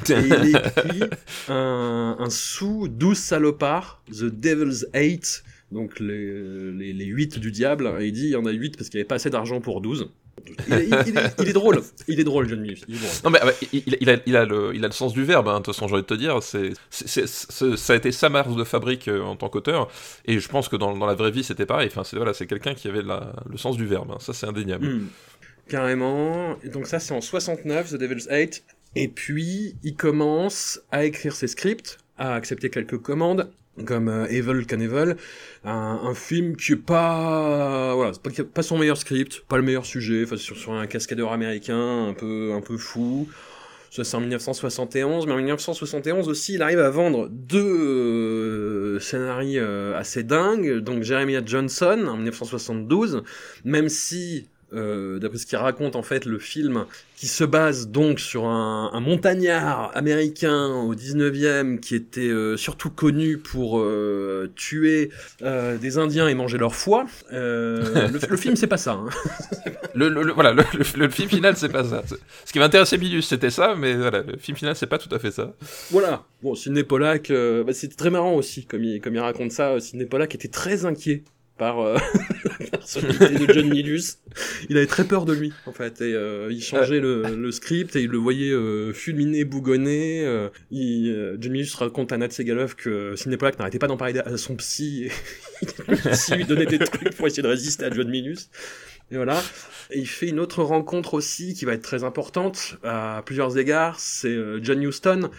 Et 0.10 0.14
il 0.14 0.56
écrit 0.56 1.04
un, 1.48 2.18
un 2.20 2.30
sous 2.30 2.88
12 2.88 3.18
salopards, 3.18 4.02
The 4.12 4.26
Devil's 4.26 4.88
Eight, 4.94 5.44
donc 5.72 6.00
les, 6.00 6.72
les, 6.72 6.94
les 6.94 7.06
8 7.06 7.40
du 7.40 7.52
diable, 7.52 7.94
et 8.00 8.08
il 8.08 8.12
dit 8.12 8.26
il 8.26 8.32
y 8.32 8.36
en 8.36 8.46
a 8.46 8.52
8 8.52 8.78
parce 8.78 8.90
qu'il 8.90 8.98
n'y 8.98 9.02
avait 9.02 9.08
pas 9.08 9.16
assez 9.16 9.30
d'argent 9.30 9.62
pour 9.62 9.82
12. 9.82 10.10
Il, 10.68 11.48
est, 11.48 11.54
drôle. 11.54 11.82
Il 12.08 12.20
est 12.20 12.24
drôle, 12.24 12.48
John 12.48 12.62
Milius. 12.62 12.86
Non, 13.24 13.30
mais 13.30 13.40
il, 13.72 14.10
a, 14.10 14.18
il, 14.26 14.36
a 14.36 14.46
le, 14.46 14.76
il 14.76 14.84
a 14.84 14.88
le 14.88 14.94
sens 14.94 15.14
du 15.14 15.24
verbe, 15.24 15.48
hein, 15.48 15.60
de 15.60 15.64
toute 15.64 15.74
façon, 15.74 15.88
j'ai 15.88 15.94
envie 15.94 16.04
de 16.04 16.08
te 16.08 16.14
dire. 16.14 16.40
C'est, 16.42 16.74
ça 16.90 17.94
a 17.94 17.96
été 17.96 18.12
sa 18.12 18.30
marque 18.30 18.56
de 18.56 18.64
fabrique 18.64 19.08
euh, 19.08 19.22
en 19.22 19.36
tant 19.36 19.50
qu'auteur. 19.50 19.90
Et 20.26 20.40
je 20.40 20.48
pense 20.48 20.70
que 20.70 20.76
dans, 20.76 20.96
dans 20.96 21.06
la 21.06 21.16
vraie 21.16 21.32
vie, 21.32 21.44
c'était 21.44 21.66
pareil. 21.66 21.88
Enfin, 21.92 22.04
c'est, 22.04 22.18
voilà, 22.18 22.34
c'est 22.34 22.48
quelqu'un 22.48 22.74
qui 22.74 22.88
avait 22.88 23.04
le 23.04 23.58
sens 23.58 23.78
du 23.78 23.86
verbe. 23.86 24.12
Hein. 24.12 24.18
Ça, 24.20 24.34
c'est 24.34 24.48
indéniable. 24.48 24.88
Hmm. 24.88 25.08
Carrément. 25.68 26.58
donc, 26.66 26.88
ça, 26.88 27.00
c'est 27.00 27.14
en 27.14 27.22
69, 27.22 27.92
The 27.92 27.96
Devil's 27.96 28.28
Eight. 28.30 28.64
Et 28.96 29.08
puis, 29.08 29.76
il 29.84 29.96
commence 29.96 30.80
à 30.92 31.04
écrire 31.06 31.36
ses 31.36 31.48
scripts, 31.48 31.98
à 32.18 32.36
accepter 32.36 32.70
quelques 32.70 32.98
commandes, 32.98 33.50
comme 33.86 34.08
euh, 34.08 34.26
Evil 34.28 34.66
Can 34.66 34.80
Evil, 34.80 35.16
un, 35.66 36.14
film 36.14 36.56
qui 36.56 36.74
est 36.74 36.76
pas, 36.78 37.94
voilà, 37.96 38.14
pas, 38.54 38.64
son 38.64 38.78
meilleur 38.78 38.98
script, 38.98 39.44
pas 39.48 39.58
le 39.58 39.64
meilleur 39.64 39.86
sujet, 39.86 40.24
enfin, 40.24 40.38
sur, 40.38 40.56
sur 40.56 40.74
un 40.74 40.88
cascadeur 40.88 41.32
américain 41.34 42.08
un 42.08 42.14
peu, 42.14 42.54
un 42.54 42.62
peu 42.62 42.78
fou. 42.78 43.28
Ça, 43.96 44.04
c'est 44.04 44.18
en 44.18 44.20
1971, 44.20 45.26
mais 45.26 45.32
en 45.32 45.38
1971 45.38 46.28
aussi, 46.28 46.56
il 46.56 46.62
arrive 46.62 46.80
à 46.80 46.90
vendre 46.90 47.30
deux 47.30 47.60
euh, 47.60 49.00
scénarios 49.00 49.62
euh, 49.62 49.98
assez 49.98 50.24
dingues, 50.24 50.80
donc 50.80 51.04
Jeremiah 51.04 51.42
Johnson 51.46 52.06
en 52.06 52.18
1972, 52.18 53.24
même 53.64 53.88
si 53.88 54.50
euh, 54.74 55.20
d'après 55.20 55.38
ce 55.38 55.46
qu'il 55.46 55.58
raconte 55.58 55.96
en 55.96 56.02
fait 56.02 56.26
le 56.26 56.40
film, 56.40 56.86
qui 57.16 57.28
se 57.28 57.44
base 57.44 57.88
donc 57.88 58.20
sur 58.20 58.46
un, 58.46 58.90
un 58.94 59.00
montagnard 59.00 59.92
américain 59.96 60.74
au 60.74 60.96
19e 60.96 61.80
qui 61.80 61.94
était 61.96 62.22
euh, 62.22 62.58
surtout 62.58 62.90
connu 62.90 63.38
pour 63.38 63.80
euh, 63.80 64.52
tuer 64.56 65.12
des 65.42 65.98
Indiens 65.98 66.28
et 66.28 66.34
manger 66.34 66.58
leur 66.58 66.76
foie. 66.76 67.06
Le, 67.32 68.38
film 68.38 68.56
c'est 68.56 68.68
pas 68.68 68.78
ça. 68.78 68.94
Hein. 68.94 69.10
le, 69.96 70.32
voilà, 70.34 70.52
le, 70.52 71.10
film 71.10 71.30
final 71.30 71.56
c'est 71.56 71.70
pas 71.70 71.84
ça. 71.84 72.04
Ce 72.44 72.52
qui 72.52 72.60
m'intéressait 72.60 72.98
Bilus 72.98 73.22
c'était 73.22 73.52
ça, 73.52 73.76
mais 73.78 73.94
voilà, 73.94 74.24
le 74.24 74.38
film 74.38 74.58
final 74.58 74.76
c'est 74.76 74.88
pas 74.88 74.98
tout 74.98 75.14
à 75.14 75.20
fait 75.20 75.32
ça. 75.32 75.54
Voilà. 75.92 76.24
Bon, 76.42 76.56
Sidney 76.56 76.84
Pollack, 76.84 77.32
bah, 77.32 77.74
c'est 77.74 77.96
très 77.96 78.10
marrant 78.10 78.36
aussi 78.36 78.66
comme 78.66 78.84
il, 78.84 79.00
comme 79.00 79.14
il 79.16 79.20
raconte 79.20 79.52
ça. 79.52 79.80
Sidney 79.80 80.06
Pollack 80.06 80.36
était 80.36 80.48
très 80.48 80.86
inquiet 80.86 81.24
par 81.58 81.80
euh, 81.80 81.98
la 82.60 82.78
personnalité 82.78 83.30
de 83.48 83.54
John 83.54 83.70
Milius. 83.70 84.20
Il 84.70 84.78
avait 84.78 84.88
très 84.88 85.06
peur 85.06 85.26
de 85.26 85.34
lui, 85.34 85.54
en 85.66 85.72
fait, 85.72 86.02
et 86.02 86.14
euh, 86.14 86.50
il 86.52 86.62
changeait 86.62 87.00
le, 87.00 87.36
le, 87.36 87.52
script 87.52 87.96
et 87.96 88.02
il 88.02 88.10
le 88.10 88.18
voyait 88.18 88.52
euh, 88.52 88.94
fulminer, 88.94 89.46
bougonner. 89.46 90.26
Euh, 90.26 90.50
il, 90.72 91.38
John 91.40 91.52
Milius 91.52 91.76
raconte 91.76 92.12
à 92.12 92.18
Nat 92.18 92.30
Segalov 92.32 92.76
que 92.76 93.16
Sidney 93.16 93.38
Pollack 93.38 93.58
n'arrêtait 93.58 93.80
pas 93.80 93.88
d'en 93.88 93.98
parler 93.98 94.20
à 94.20 94.38
son 94.38 94.56
psy, 94.56 95.10
et 95.88 96.36
lui 96.36 96.46
donnait 96.46 96.66
des 96.66 96.80
trucs 96.80 97.16
pour 97.16 97.28
essayer 97.28 97.44
de 97.44 97.48
résister 97.48 97.86
à 97.86 97.92
John 97.92 98.10
Milius. 98.10 98.50
Et 99.12 99.16
voilà. 99.16 99.42
Et 99.92 100.00
il 100.00 100.08
fait 100.08 100.28
une 100.28 100.40
autre 100.40 100.64
rencontre 100.64 101.14
aussi 101.14 101.54
qui 101.54 101.66
va 101.66 101.74
être 101.74 101.84
très 101.84 102.04
importante 102.04 102.78
à 102.84 103.22
plusieurs 103.26 103.58
égards, 103.58 104.00
c'est 104.00 104.36
John 104.62 104.82
Huston 104.82 105.30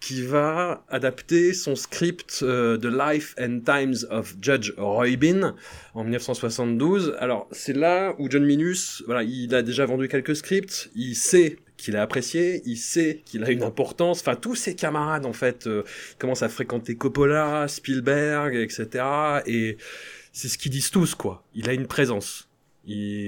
qui 0.00 0.22
va 0.22 0.82
adapter 0.88 1.52
son 1.52 1.76
script 1.76 2.40
euh, 2.42 2.78
The 2.78 2.86
Life 2.86 3.34
and 3.38 3.60
Times 3.64 4.06
of 4.10 4.34
Judge 4.40 4.72
Roy 4.78 5.16
Bean 5.16 5.54
en 5.94 6.04
1972. 6.04 7.14
Alors 7.18 7.46
c'est 7.52 7.76
là 7.76 8.14
où 8.18 8.30
John 8.30 8.44
Minus, 8.44 9.02
voilà, 9.06 9.22
il 9.22 9.54
a 9.54 9.62
déjà 9.62 9.84
vendu 9.84 10.08
quelques 10.08 10.36
scripts, 10.36 10.90
il 10.96 11.14
sait 11.14 11.58
qu'il 11.76 11.96
a 11.96 12.02
apprécié, 12.02 12.62
il 12.64 12.76
sait 12.76 13.22
qu'il 13.24 13.44
a 13.44 13.50
une 13.50 13.62
importance. 13.62 14.20
Enfin, 14.20 14.36
tous 14.36 14.54
ses 14.54 14.74
camarades 14.74 15.26
en 15.26 15.32
fait 15.34 15.66
euh, 15.66 15.82
commencent 16.18 16.42
à 16.42 16.48
fréquenter 16.48 16.96
Coppola, 16.96 17.68
Spielberg, 17.68 18.54
etc. 18.56 19.04
Et 19.46 19.76
c'est 20.32 20.48
ce 20.48 20.56
qu'ils 20.56 20.72
disent 20.72 20.90
tous 20.90 21.14
quoi. 21.14 21.44
Il 21.54 21.68
a 21.68 21.74
une 21.74 21.86
présence. 21.86 22.49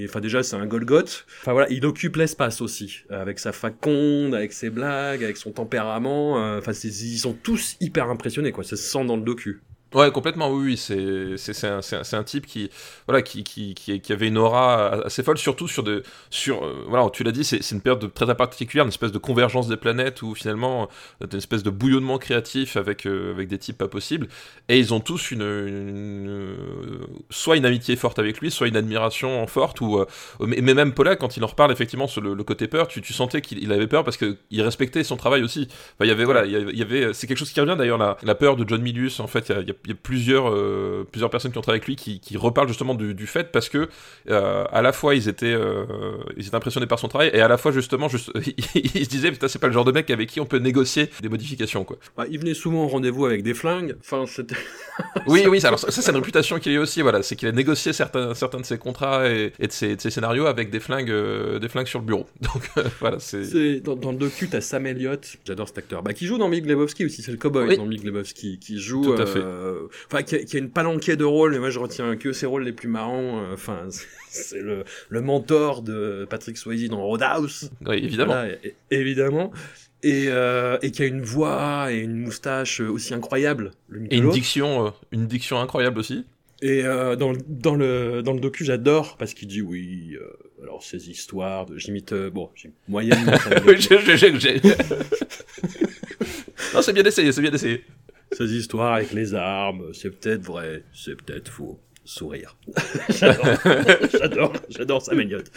Enfin 0.07 0.19
déjà 0.19 0.43
c'est 0.43 0.55
un 0.55 0.65
Golgoth. 0.65 1.25
Enfin 1.41 1.53
voilà, 1.53 1.69
il 1.69 1.85
occupe 1.85 2.15
l'espace 2.15 2.61
aussi 2.61 3.03
avec 3.09 3.39
sa 3.39 3.51
faconde, 3.51 4.35
avec 4.35 4.53
ses 4.53 4.69
blagues, 4.69 5.23
avec 5.23 5.37
son 5.37 5.51
tempérament. 5.51 6.43
Euh, 6.43 6.59
enfin 6.59 6.73
ils 6.73 7.17
sont 7.17 7.33
tous 7.33 7.77
hyper 7.79 8.09
impressionnés 8.09 8.51
quoi. 8.51 8.63
Ça 8.63 8.75
se 8.75 8.83
sent 8.83 9.05
dans 9.05 9.17
le 9.17 9.23
docu. 9.23 9.61
Ouais, 9.93 10.09
complètement, 10.11 10.49
oui, 10.49 10.63
oui. 10.71 10.77
c'est, 10.77 11.37
c'est, 11.37 11.67
un, 11.67 11.81
un, 12.13 12.23
type 12.23 12.47
qui, 12.47 12.71
voilà, 13.07 13.21
qui, 13.21 13.43
qui, 13.43 13.75
qui, 13.75 14.13
avait 14.13 14.27
une 14.27 14.39
aura 14.39 15.05
assez 15.05 15.21
folle, 15.21 15.37
surtout 15.37 15.67
sur 15.67 15.83
de, 15.83 16.01
sur, 16.31 16.65
euh, 16.65 16.85
voilà, 16.87 17.07
tu 17.11 17.23
l'as 17.23 17.31
dit, 17.31 17.43
c'est, 17.43 17.59
une 17.71 17.81
période 17.81 18.11
très 18.11 18.33
particulière, 18.35 18.85
une 18.85 18.89
espèce 18.89 19.11
de 19.11 19.19
convergence 19.19 19.67
des 19.67 19.77
planètes 19.77 20.23
où 20.23 20.33
finalement, 20.33 20.89
euh, 21.21 21.27
une 21.31 21.37
espèce 21.37 21.61
de 21.61 21.69
bouillonnement 21.69 22.17
créatif 22.17 22.75
avec, 22.75 23.05
euh, 23.05 23.33
avec 23.33 23.47
des 23.49 23.59
types 23.59 23.77
pas 23.77 23.87
possibles, 23.87 24.27
et 24.67 24.79
ils 24.79 24.95
ont 24.95 24.99
tous 24.99 25.29
une, 25.29 26.55
soit 27.29 27.57
une 27.57 27.65
amitié 27.65 27.95
forte 27.95 28.17
avec 28.17 28.39
lui, 28.39 28.49
soit 28.49 28.67
une 28.67 28.77
admiration 28.77 29.45
forte, 29.45 29.79
ou, 29.81 30.03
mais, 30.39 30.61
même 30.61 30.93
Paula, 30.93 31.15
quand 31.15 31.37
il 31.37 31.43
en 31.43 31.47
reparle 31.47 31.71
effectivement 31.71 32.07
sur 32.07 32.21
le, 32.21 32.43
côté 32.43 32.67
peur, 32.67 32.87
tu, 32.87 33.01
tu 33.01 33.13
sentais 33.13 33.41
qu'il 33.41 33.71
avait 33.71 33.87
peur 33.87 34.03
parce 34.03 34.17
qu'il 34.17 34.61
respectait 34.61 35.03
son 35.03 35.17
travail 35.17 35.43
aussi. 35.43 35.67
Enfin, 35.69 36.05
il 36.05 36.07
y 36.07 36.11
avait, 36.11 36.25
voilà, 36.25 36.45
il 36.45 36.77
y 36.77 36.81
avait, 36.81 37.13
c'est 37.13 37.27
quelque 37.27 37.37
chose 37.37 37.51
qui 37.51 37.61
revient 37.61 37.75
d'ailleurs, 37.77 37.99
la, 37.99 38.17
la 38.23 38.35
peur 38.35 38.57
de 38.57 38.67
John 38.67 38.81
Milius, 38.81 39.19
en 39.19 39.27
fait, 39.27 39.49
il 39.49 39.71
a 39.71 39.73
il 39.82 39.82
y 39.82 39.82
a 39.82 39.82
plusieurs, 39.91 40.49
euh, 40.49 41.05
plusieurs 41.11 41.29
personnes 41.29 41.51
qui 41.51 41.57
ont 41.57 41.61
travaillé 41.61 41.79
avec 41.79 41.87
lui 41.87 41.97
qui, 41.97 42.21
qui 42.21 42.37
reparlent 42.37 42.69
justement 42.69 42.95
du, 42.95 43.13
du, 43.13 43.27
fait 43.27 43.51
parce 43.51 43.67
que 43.67 43.89
euh, 44.29 44.65
à 44.71 44.81
la 44.81 44.93
fois 44.93 45.13
ils 45.13 45.27
étaient, 45.27 45.53
euh, 45.53 45.85
ils 46.37 46.47
étaient 46.47 46.55
impressionnés 46.55 46.87
par 46.87 46.99
son 46.99 47.09
travail 47.09 47.31
et 47.33 47.41
à 47.41 47.49
la 47.49 47.57
fois 47.57 47.71
justement 47.73 48.07
juste, 48.07 48.31
ils 48.75 49.03
se 49.05 49.09
disaient 49.09 49.31
putain 49.31 49.49
c'est 49.49 49.59
pas 49.59 49.67
le 49.67 49.73
genre 49.73 49.83
de 49.83 49.91
mec 49.91 50.09
avec 50.09 50.29
qui 50.29 50.39
on 50.39 50.45
peut 50.45 50.59
négocier 50.59 51.09
des 51.21 51.27
modifications 51.27 51.83
quoi. 51.83 51.97
Bah, 52.15 52.25
il 52.31 52.39
venait 52.39 52.53
souvent 52.53 52.85
au 52.85 52.87
rendez-vous 52.87 53.25
avec 53.25 53.43
des 53.43 53.53
flingues. 53.53 53.95
Enfin 53.99 54.23
c'était. 54.25 54.55
oui 55.27 55.43
oui 55.47 55.65
alors 55.65 55.79
ça, 55.79 55.91
c'est 55.91 56.09
une 56.09 56.17
réputation 56.17 56.59
qu'il 56.59 56.77
a 56.77 56.79
aussi 56.79 57.01
voilà 57.01 57.21
c'est 57.21 57.35
qu'il 57.35 57.49
a 57.49 57.51
négocié 57.51 57.91
certains, 57.91 58.33
certains 58.33 58.61
de 58.61 58.65
ses 58.65 58.77
contrats 58.77 59.29
et, 59.29 59.51
et 59.59 59.67
de, 59.67 59.71
ses, 59.71 59.97
de, 59.97 60.01
ses, 60.01 60.11
scénarios 60.11 60.45
avec 60.45 60.69
des 60.69 60.79
flingues 60.79 61.11
des 61.59 61.69
flingues 61.69 61.87
sur 61.87 61.99
le 61.99 62.05
bureau. 62.05 62.25
Donc 62.41 62.87
voilà 63.01 63.19
c'est. 63.19 63.81
Dans, 63.81 63.95
dans, 63.95 64.11
le 64.11 64.17
docu 64.17 64.47
t'as 64.47 64.61
Sam 64.61 64.85
Elliott 64.85 65.37
j'adore 65.45 65.67
cet 65.67 65.79
acteur 65.79 66.03
bah 66.03 66.13
qui 66.13 66.25
joue 66.25 66.37
dans 66.37 66.49
Big 66.49 66.65
Lebowski 66.65 67.05
aussi 67.05 67.21
c'est 67.21 67.31
le 67.31 67.37
cowboy 67.37 67.75
dans 67.75 67.85
Big 67.85 68.03
Lebowski 68.03 68.59
qui 68.59 68.79
joue. 68.79 69.03
Tout 69.03 69.21
à 69.21 69.25
fait 69.25 69.39
euh, 69.39 69.72
enfin, 70.07 70.23
qui, 70.23 70.35
a 70.35 70.59
une 70.59 70.69
palanquée 70.69 71.15
de 71.15 71.23
rôles, 71.23 71.53
mais 71.53 71.59
moi 71.59 71.69
je 71.69 71.79
retiens 71.79 72.15
que 72.15 72.33
ses 72.33 72.45
rôles 72.45 72.63
les 72.63 72.73
plus 72.73 72.87
marrants. 72.87 73.41
Euh, 73.41 73.53
enfin, 73.53 73.87
c'est 74.29 74.61
le, 74.61 74.83
le 75.09 75.21
mentor 75.21 75.81
de 75.81 76.25
Patrick 76.29 76.57
Swayze 76.57 76.89
dans 76.89 77.01
Roadhouse. 77.01 77.69
Oui, 77.85 77.97
évidemment. 77.97 78.43
évidemment. 78.91 79.51
Et, 80.05 80.25
euh, 80.27 80.77
et 80.81 80.91
qui 80.91 81.03
a 81.03 81.05
une 81.05 81.21
voix 81.21 81.93
et 81.93 81.99
une 81.99 82.17
moustache 82.17 82.81
aussi 82.81 83.13
incroyable. 83.13 83.71
et 84.09 84.17
une 84.17 84.31
diction, 84.31 84.93
une 85.11 85.27
diction 85.27 85.59
incroyable 85.59 85.99
aussi. 85.99 86.25
Et 86.63 86.83
euh, 86.85 87.15
dans, 87.17 87.33
dans, 87.49 87.75
le, 87.75 88.23
dans 88.23 88.31
le 88.31 88.39
docu, 88.39 88.63
j'adore 88.63 89.17
parce 89.17 89.33
qu'il 89.33 89.49
dit 89.49 89.61
oui, 89.61 90.11
euh, 90.13 90.63
alors 90.63 90.81
ces 90.81 91.09
histoires, 91.09 91.65
de, 91.65 91.77
j'imite, 91.77 92.13
euh, 92.13 92.29
bon, 92.29 92.49
j'ai 92.55 92.71
moyennement. 92.87 93.33
oui, 93.67 93.75
j'ai, 93.77 93.97
non, 96.73 96.81
c'est 96.81 96.93
bien 96.93 97.03
essayé, 97.03 97.33
c'est 97.33 97.41
bien 97.41 97.51
essayé. 97.51 97.83
Ces 98.37 98.53
histoires 98.53 98.93
avec 98.93 99.11
les 99.13 99.33
armes, 99.33 99.93
c'est 99.93 100.09
peut-être 100.09 100.43
vrai, 100.43 100.83
c'est 100.93 101.15
peut-être 101.15 101.49
faux. 101.49 101.79
Sourire. 102.05 102.57
j'adore, 103.09 103.45
j'adore, 104.11 104.53
j'adore 104.67 105.01
sa 105.01 105.15
magnotte. 105.15 105.49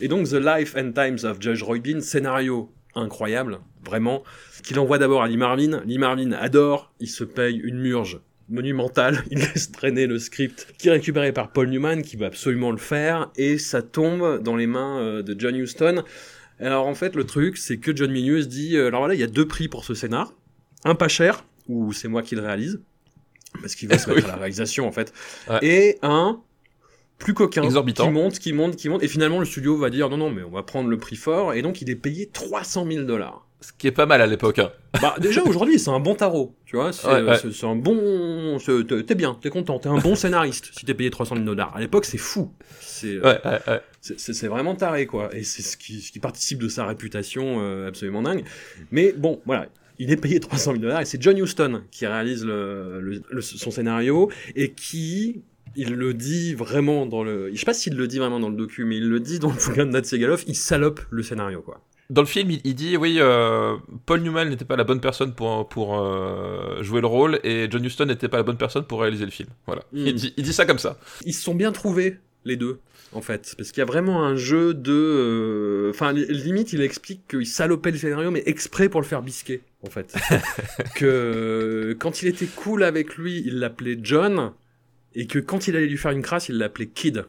Et 0.00 0.08
donc, 0.08 0.28
The 0.28 0.40
Life 0.42 0.74
and 0.74 0.92
Times 0.92 1.28
of 1.28 1.42
Judge 1.42 1.62
Roy 1.62 1.78
Bean, 1.78 2.00
scénario 2.00 2.72
incroyable, 2.94 3.60
vraiment, 3.84 4.22
qu'il 4.62 4.78
envoie 4.78 4.98
d'abord 4.98 5.22
à 5.22 5.28
Lee 5.28 5.36
Marvin. 5.36 5.82
Lee 5.84 5.98
Marvin 5.98 6.32
adore, 6.32 6.92
il 7.00 7.08
se 7.08 7.24
paye 7.24 7.58
une 7.62 7.78
murge 7.78 8.20
monumentale, 8.48 9.22
il 9.30 9.38
laisse 9.38 9.70
traîner 9.72 10.06
le 10.06 10.18
script 10.18 10.74
qui 10.78 10.88
est 10.88 10.92
récupéré 10.92 11.32
par 11.32 11.52
Paul 11.52 11.68
Newman, 11.68 12.02
qui 12.02 12.16
va 12.16 12.26
absolument 12.26 12.70
le 12.70 12.78
faire, 12.78 13.30
et 13.36 13.58
ça 13.58 13.82
tombe 13.82 14.42
dans 14.42 14.56
les 14.56 14.66
mains 14.66 15.00
euh, 15.00 15.22
de 15.22 15.38
John 15.38 15.54
Huston. 15.54 16.02
Alors 16.58 16.86
en 16.86 16.94
fait, 16.94 17.14
le 17.14 17.24
truc, 17.24 17.56
c'est 17.56 17.78
que 17.78 17.94
John 17.94 18.10
Milius 18.10 18.48
dit, 18.48 18.76
euh, 18.76 18.88
alors 18.88 19.00
voilà, 19.00 19.14
il 19.14 19.20
y 19.20 19.24
a 19.24 19.28
deux 19.28 19.46
prix 19.46 19.68
pour 19.68 19.84
ce 19.84 19.94
scénar, 19.94 20.34
un 20.84 20.94
pas 20.94 21.08
cher, 21.08 21.44
ou 21.70 21.92
c'est 21.92 22.08
moi 22.08 22.22
qui 22.22 22.34
le 22.34 22.42
réalise, 22.42 22.80
parce 23.60 23.74
qu'il 23.74 23.88
va 23.88 23.98
se 23.98 24.10
mettre 24.14 24.26
à 24.26 24.28
la 24.28 24.36
réalisation 24.36 24.86
en 24.86 24.92
fait, 24.92 25.12
et 25.62 25.98
un 26.02 26.40
plus 27.18 27.34
coquin, 27.34 27.62
Exorbitant. 27.62 28.06
qui 28.06 28.10
monte, 28.10 28.38
qui 28.38 28.52
monte, 28.52 28.76
qui 28.76 28.88
monte, 28.88 29.02
et 29.02 29.08
finalement 29.08 29.38
le 29.38 29.44
studio 29.44 29.76
va 29.76 29.90
dire 29.90 30.08
non 30.08 30.16
non 30.16 30.30
mais 30.30 30.42
on 30.42 30.50
va 30.50 30.62
prendre 30.62 30.88
le 30.88 30.98
prix 30.98 31.16
fort, 31.16 31.54
et 31.54 31.62
donc 31.62 31.82
il 31.82 31.90
est 31.90 31.96
payé 31.96 32.28
300 32.28 32.86
000 32.90 33.04
dollars. 33.04 33.46
Ce 33.62 33.72
qui 33.76 33.86
est 33.86 33.92
pas 33.92 34.06
mal 34.06 34.22
à 34.22 34.26
l'époque. 34.26 34.58
Hein. 34.58 34.70
Bah 35.02 35.14
déjà 35.20 35.42
aujourd'hui 35.42 35.78
c'est 35.78 35.90
un 35.90 36.00
bon 36.00 36.14
tarot, 36.14 36.56
tu 36.64 36.76
vois, 36.76 36.92
c'est 36.94 37.06
un 37.64 37.76
bon, 37.76 38.56
t'es 39.06 39.14
bien, 39.14 39.38
t'es 39.40 39.50
content, 39.50 39.78
t'es 39.78 39.90
un 39.90 39.98
bon 39.98 40.14
scénariste 40.14 40.70
si 40.72 40.86
t'es 40.86 40.94
payé 40.94 41.10
300 41.10 41.34
000 41.36 41.44
dollars. 41.44 41.76
À 41.76 41.80
l'époque 41.80 42.06
c'est 42.06 42.18
fou, 42.18 42.54
c'est 42.80 43.20
c'est 44.00 44.48
vraiment 44.48 44.74
taré 44.74 45.06
quoi, 45.06 45.28
et 45.34 45.42
c'est 45.42 45.60
ce 45.62 45.76
qui, 45.76 46.00
ce 46.00 46.10
qui 46.10 46.20
participe 46.20 46.58
de 46.58 46.68
sa 46.68 46.86
réputation 46.86 47.58
euh, 47.60 47.88
absolument 47.88 48.22
dingue. 48.22 48.44
Mais 48.90 49.12
bon 49.12 49.42
voilà, 49.44 49.66
il 50.00 50.10
est 50.10 50.16
payé 50.16 50.40
300 50.40 50.72
000 50.72 50.82
dollars 50.82 51.02
et 51.02 51.04
c'est 51.04 51.22
John 51.22 51.36
Huston 51.36 51.82
qui 51.90 52.06
réalise 52.06 52.44
le, 52.44 53.22
son 53.40 53.70
scénario 53.70 54.30
et 54.56 54.72
qui 54.72 55.42
il 55.76 55.94
le 55.94 56.14
dit 56.14 56.54
vraiment 56.54 57.06
dans 57.06 57.22
le, 57.22 57.50
je 57.52 57.58
sais 57.58 57.66
pas 57.66 57.74
s'il 57.74 57.94
le 57.96 58.08
dit 58.08 58.18
vraiment 58.18 58.40
dans 58.40 58.48
le 58.48 58.56
docu, 58.56 58.84
mais 58.84 58.96
il 58.96 59.08
le 59.08 59.20
dit 59.20 59.38
dans 59.38 59.50
le 59.50 59.54
bouquin 59.54 59.86
de 59.86 59.92
Nat 59.92 60.02
Segalov, 60.02 60.42
il 60.48 60.56
salope 60.56 61.00
le 61.10 61.22
scénario 61.22 61.60
quoi. 61.62 61.80
Dans 62.08 62.22
le 62.22 62.26
film, 62.26 62.50
il, 62.64 62.74
dit 62.74 62.96
oui, 62.96 63.18
euh, 63.20 63.76
Paul 64.04 64.20
Newman 64.22 64.48
n'était 64.48 64.64
pas 64.64 64.74
la 64.74 64.82
bonne 64.82 65.00
personne 65.00 65.32
pour, 65.32 65.68
pour 65.68 65.96
euh, 65.96 66.82
jouer 66.82 67.00
le 67.00 67.06
rôle 67.06 67.38
et 67.44 67.68
John 67.70 67.84
Huston 67.84 68.06
n'était 68.06 68.26
pas 68.26 68.38
la 68.38 68.42
bonne 68.42 68.56
personne 68.56 68.84
pour 68.84 69.02
réaliser 69.02 69.26
le 69.26 69.30
film. 69.30 69.48
Voilà. 69.66 69.82
Hmm. 69.92 70.06
Il, 70.06 70.14
dit, 70.14 70.34
il, 70.36 70.42
dit, 70.42 70.52
ça 70.52 70.66
comme 70.66 70.80
ça. 70.80 70.98
Ils 71.24 71.34
se 71.34 71.40
sont 71.40 71.54
bien 71.54 71.70
trouvés 71.70 72.18
les 72.44 72.56
deux 72.56 72.80
en 73.12 73.20
fait. 73.20 73.54
Parce 73.56 73.72
qu'il 73.72 73.80
y 73.80 73.82
a 73.82 73.86
vraiment 73.86 74.24
un 74.24 74.36
jeu 74.36 74.74
de 74.74 74.92
euh, 74.92 75.90
enfin 75.90 76.12
limite 76.12 76.72
il 76.72 76.80
explique 76.80 77.26
qu'il 77.28 77.46
salopait 77.46 77.90
le 77.90 77.98
scénario 77.98 78.30
mais 78.30 78.42
exprès 78.46 78.88
pour 78.88 79.00
le 79.00 79.06
faire 79.06 79.22
bisquer 79.22 79.62
en 79.82 79.90
fait. 79.90 80.14
Que 80.94 81.96
quand 81.98 82.22
il 82.22 82.28
était 82.28 82.46
cool 82.46 82.82
avec 82.82 83.16
lui 83.16 83.42
il 83.44 83.58
l'appelait 83.58 83.98
John 84.02 84.52
et 85.14 85.26
que 85.26 85.38
quand 85.38 85.68
il 85.68 85.76
allait 85.76 85.86
lui 85.86 85.98
faire 85.98 86.12
une 86.12 86.22
crasse 86.22 86.48
il 86.48 86.58
l'appelait 86.58 86.86
Kid. 86.86 87.24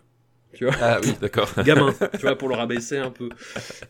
Tu 0.54 0.66
vois? 0.66 0.76
Ah 0.82 1.00
oui 1.02 1.14
d'accord. 1.22 1.50
Gamin 1.64 1.94
tu 2.14 2.22
vois 2.22 2.38
pour 2.38 2.50
le 2.50 2.56
rabaisser 2.56 2.98
un 2.98 3.10
peu. 3.10 3.30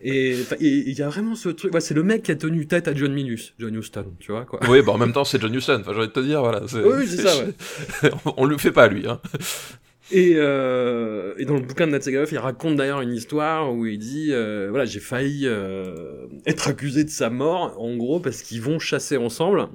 Et 0.02 0.38
il 0.60 0.94
y 0.98 1.02
a 1.02 1.10
vraiment 1.10 1.34
ce 1.34 1.50
truc 1.50 1.74
ouais, 1.74 1.82
c'est 1.82 1.96
le 1.96 2.04
mec 2.04 2.24
qui 2.24 2.32
a 2.32 2.36
tenu 2.36 2.68
tête 2.68 2.88
à 2.88 2.94
John 2.94 3.12
Minus 3.14 3.54
John 3.60 3.76
Huston 3.76 4.14
tu 4.20 4.32
vois 4.32 4.46
quoi. 4.46 4.60
Oui 4.70 4.82
bon 4.82 4.94
en 4.94 4.98
même 4.98 5.14
temps 5.14 5.26
c'est 5.26 5.42
John 5.42 5.54
Huston 5.54 5.80
enfin 5.82 5.92
j'ai 5.94 6.00
envie 6.00 6.08
de 6.08 6.14
te 6.14 6.20
dire 6.20 6.42
voilà 6.42 6.62
oui 6.62 7.08
c'est 7.08 7.28
ça 7.28 7.44
ouais. 7.44 8.12
on 8.38 8.46
le 8.46 8.58
fait 8.58 8.72
pas 8.72 8.88
lui 8.88 9.08
hein 9.08 9.20
et, 10.12 10.34
euh, 10.36 11.34
et 11.38 11.46
dans 11.46 11.56
le 11.56 11.62
bouquin 11.62 11.88
de 11.88 11.92
Natsegaoff, 11.92 12.32
il 12.32 12.38
raconte 12.38 12.76
d'ailleurs 12.76 13.02
une 13.02 13.14
histoire 13.14 13.74
où 13.74 13.86
il 13.86 13.98
dit 13.98 14.30
euh, 14.32 14.68
voilà 14.70 14.86
j'ai 14.86 15.00
failli 15.00 15.44
euh, 15.46 16.28
être 16.46 16.68
accusé 16.68 17.04
de 17.04 17.10
sa 17.10 17.30
mort 17.30 17.76
en 17.82 17.96
gros 17.96 18.20
parce 18.20 18.42
qu'ils 18.42 18.62
vont 18.62 18.80
chasser 18.80 19.18
ensemble 19.18 19.68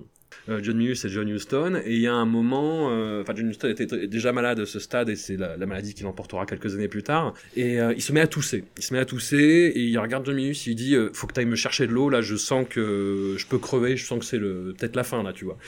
euh, 0.49 0.61
John 0.62 0.81
Hughes 0.81 1.05
et 1.05 1.09
John 1.09 1.29
Huston, 1.29 1.81
et 1.85 1.94
il 1.94 2.01
y 2.01 2.07
a 2.07 2.14
un 2.14 2.25
moment, 2.25 2.90
euh, 2.90 3.22
enfin 3.22 3.35
John 3.35 3.51
Huston 3.51 3.68
était 3.68 4.07
déjà 4.07 4.33
malade 4.33 4.61
à 4.61 4.66
ce 4.66 4.79
stade, 4.79 5.09
et 5.09 5.16
c'est 5.16 5.37
la, 5.37 5.57
maladie 5.66 5.92
qui 5.92 6.05
l'emportera 6.05 6.46
quelques 6.46 6.75
années 6.75 6.88
plus 6.88 7.03
tard, 7.03 7.35
et 7.57 7.81
euh, 7.81 7.92
il 7.94 8.03
se 8.03 8.12
met 8.12 8.20
à 8.20 8.29
tousser, 8.29 8.64
il 8.77 8.83
se 8.83 8.94
met 8.94 9.01
à 9.01 9.05
tousser, 9.05 9.72
et 9.75 9.81
il 9.81 9.99
regarde 9.99 10.25
John 10.25 10.38
Hughes, 10.38 10.66
il 10.66 10.77
dit, 10.77 10.94
faut 11.12 11.27
que 11.27 11.33
tu 11.33 11.40
ailles 11.40 11.46
me 11.46 11.57
chercher 11.57 11.87
de 11.87 11.92
l'eau, 11.92 12.11
là 12.11 12.20
je 12.20 12.37
sens 12.37 12.66
que 12.68 13.35
je 13.37 13.46
peux 13.46 13.59
crever, 13.59 13.96
je 13.96 14.07
sens 14.07 14.20
que 14.20 14.25
c'est 14.25 14.38
peut-être 14.38 14.94
la 14.96 15.05
fin 15.05 15.22
là, 15.22 15.33
tu 15.33 15.44
vois. 15.44 15.59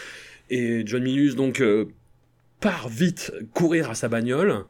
Et 0.50 0.82
John 0.86 1.02
Minus 1.02 1.34
donc 1.34 1.62
part 2.60 2.88
vite 2.88 3.32
courir 3.52 3.90
à 3.90 3.94
sa 3.94 4.08
bagnole, 4.08 4.64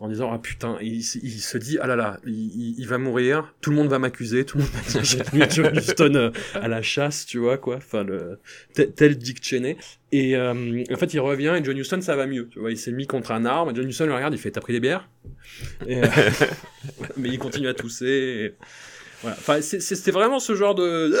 en 0.00 0.08
disant 0.08 0.30
ah 0.32 0.38
putain 0.38 0.78
il, 0.80 0.98
il, 0.98 1.40
se 1.40 1.58
dit 1.58 1.78
ah 1.80 1.86
là 1.86 1.96
là 1.96 2.20
il, 2.24 2.78
il, 2.78 2.86
va 2.86 2.98
mourir 2.98 3.52
tout 3.60 3.70
le 3.70 3.76
monde 3.76 3.88
va 3.88 3.98
m'accuser 3.98 4.44
tout 4.44 4.58
le 4.58 4.64
monde 4.64 4.72
va 4.72 4.90
dire 4.90 5.04
j'ai 5.04 5.18
tenu 5.18 5.42
John 5.50 5.76
Huston 5.76 6.14
euh, 6.14 6.30
à 6.54 6.68
la 6.68 6.82
chasse 6.82 7.26
tu 7.26 7.38
vois 7.38 7.58
quoi 7.58 7.76
enfin 7.76 8.04
le 8.04 8.38
tel, 8.72 9.18
Dick 9.18 9.44
Cheney. 9.44 9.76
Et 10.12 10.36
euh, 10.36 10.84
en 10.92 10.96
fait 10.96 11.14
il 11.14 11.20
revient 11.20 11.56
et 11.58 11.64
John 11.64 11.76
Huston 11.76 12.00
ça 12.00 12.14
va 12.14 12.26
mieux 12.26 12.48
tu 12.48 12.60
vois 12.60 12.70
il 12.70 12.78
s'est 12.78 12.92
mis 12.92 13.06
contre 13.06 13.32
un 13.32 13.44
arbre 13.44 13.72
et 13.72 13.74
John 13.74 13.88
Huston 13.88 14.06
le 14.06 14.14
regarde 14.14 14.34
il 14.34 14.38
fait 14.38 14.52
t'as 14.52 14.60
pris 14.60 14.72
des 14.72 14.80
bières? 14.80 15.08
Et, 15.86 16.02
euh, 16.02 16.06
mais 17.16 17.30
il 17.30 17.38
continue 17.38 17.68
à 17.68 17.74
tousser 17.74 18.54
voilà. 19.22 19.36
Enfin, 19.38 19.60
c'était 19.60 20.10
vraiment 20.10 20.38
ce 20.38 20.54
genre 20.54 20.74
de 20.74 21.12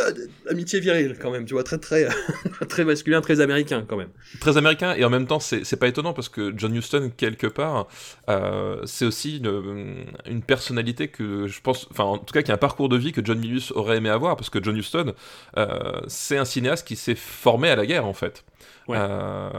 d'amitié 0.46 0.78
virile 0.78 1.16
quand 1.20 1.30
même, 1.30 1.44
tu 1.44 1.54
vois, 1.54 1.64
très 1.64 1.78
très 1.78 2.08
très 2.68 2.84
masculin, 2.84 3.20
très 3.20 3.40
américain 3.40 3.84
quand 3.88 3.96
même. 3.96 4.10
Très 4.40 4.56
américain 4.56 4.94
et 4.94 5.04
en 5.04 5.10
même 5.10 5.26
temps, 5.26 5.40
c'est 5.40 5.76
pas 5.76 5.88
étonnant 5.88 6.12
parce 6.12 6.28
que 6.28 6.52
John 6.56 6.74
Huston 6.74 7.10
quelque 7.16 7.46
part, 7.46 7.88
euh, 8.28 8.80
c'est 8.84 9.04
aussi 9.04 9.38
une, 9.38 10.06
une, 10.26 10.42
personnalité 10.42 11.08
que 11.08 11.48
je 11.48 11.60
pense, 11.60 11.88
enfin 11.90 12.04
en 12.04 12.18
tout 12.18 12.32
cas 12.32 12.42
qui 12.42 12.50
a 12.50 12.54
un 12.54 12.58
parcours 12.58 12.88
de 12.88 12.96
vie 12.96 13.12
que 13.12 13.24
John 13.24 13.38
Milius 13.38 13.72
aurait 13.72 13.96
aimé 13.96 14.10
avoir 14.10 14.36
parce 14.36 14.50
que 14.50 14.62
John 14.62 14.76
Huston, 14.76 15.14
euh, 15.56 16.00
c'est 16.06 16.36
un 16.36 16.44
cinéaste 16.44 16.86
qui 16.86 16.96
s'est 16.96 17.16
formé 17.16 17.68
à 17.68 17.76
la 17.76 17.86
guerre 17.86 18.06
en 18.06 18.14
fait. 18.14 18.44
Euh, 18.90 19.50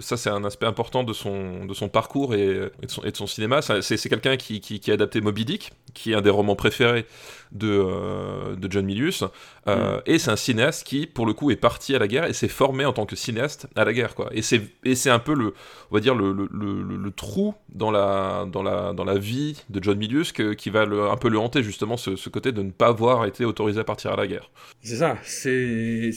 ça, 0.00 0.16
c'est 0.16 0.30
un 0.30 0.44
aspect 0.44 0.66
important 0.66 1.04
de 1.04 1.12
son, 1.12 1.64
de 1.64 1.74
son 1.74 1.88
parcours 1.88 2.34
et, 2.34 2.46
de, 2.46 2.72
son, 2.88 3.02
et 3.02 3.10
de 3.10 3.16
son 3.16 3.26
cinéma. 3.26 3.62
C'est 3.62 4.08
quelqu'un 4.08 4.36
qui, 4.36 4.60
qui, 4.60 4.80
qui, 4.80 4.90
a 4.90 4.94
adapté 4.94 5.20
Moby 5.20 5.44
Dick, 5.44 5.72
qui 5.94 6.12
est 6.12 6.14
un 6.14 6.20
des 6.20 6.30
romans 6.30 6.56
préférés 6.56 7.06
de, 7.54 7.68
euh, 7.70 8.56
de 8.56 8.70
John 8.70 8.84
Milius. 8.84 9.24
Euh, 9.66 9.98
mm. 9.98 10.02
Et 10.06 10.18
c'est 10.18 10.30
un 10.30 10.36
cinéaste 10.36 10.86
qui, 10.86 11.06
pour 11.06 11.26
le 11.26 11.32
coup, 11.32 11.50
est 11.50 11.56
parti 11.56 11.94
à 11.94 11.98
la 11.98 12.08
guerre 12.08 12.24
et 12.24 12.32
s'est 12.32 12.48
formé 12.48 12.84
en 12.84 12.92
tant 12.92 13.06
que 13.06 13.16
cinéaste 13.16 13.66
à 13.76 13.84
la 13.84 13.92
guerre. 13.92 14.14
Quoi. 14.14 14.30
Et 14.32 14.42
c'est 14.42 15.10
un 15.10 15.18
peu 15.18 15.34
le, 15.34 15.54
on 15.90 15.94
va 15.94 16.00
dire, 16.00 16.14
le, 16.14 16.32
le, 16.32 16.82
le, 16.82 17.10
trou 17.10 17.54
dans 17.72 17.90
la, 17.90 18.46
dans, 18.50 18.62
la, 18.62 18.92
dans 18.92 19.04
la 19.04 19.16
vie 19.16 19.62
de 19.70 19.82
John 19.82 19.96
Milius 19.96 20.32
que, 20.32 20.52
qui 20.52 20.70
va 20.70 20.82
un 20.82 21.16
peu 21.16 21.28
le 21.28 21.38
hanter, 21.38 21.62
justement, 21.62 21.96
ce, 21.96 22.16
ce, 22.16 22.28
côté 22.28 22.52
de 22.52 22.62
ne 22.62 22.70
pas 22.70 22.88
avoir 22.88 23.24
été 23.24 23.44
autorisé 23.44 23.80
à 23.80 23.84
partir 23.84 24.12
à 24.12 24.16
la 24.16 24.26
guerre. 24.26 24.50
C'est 24.82 24.96
ça. 24.96 25.16
C'est 25.22 26.10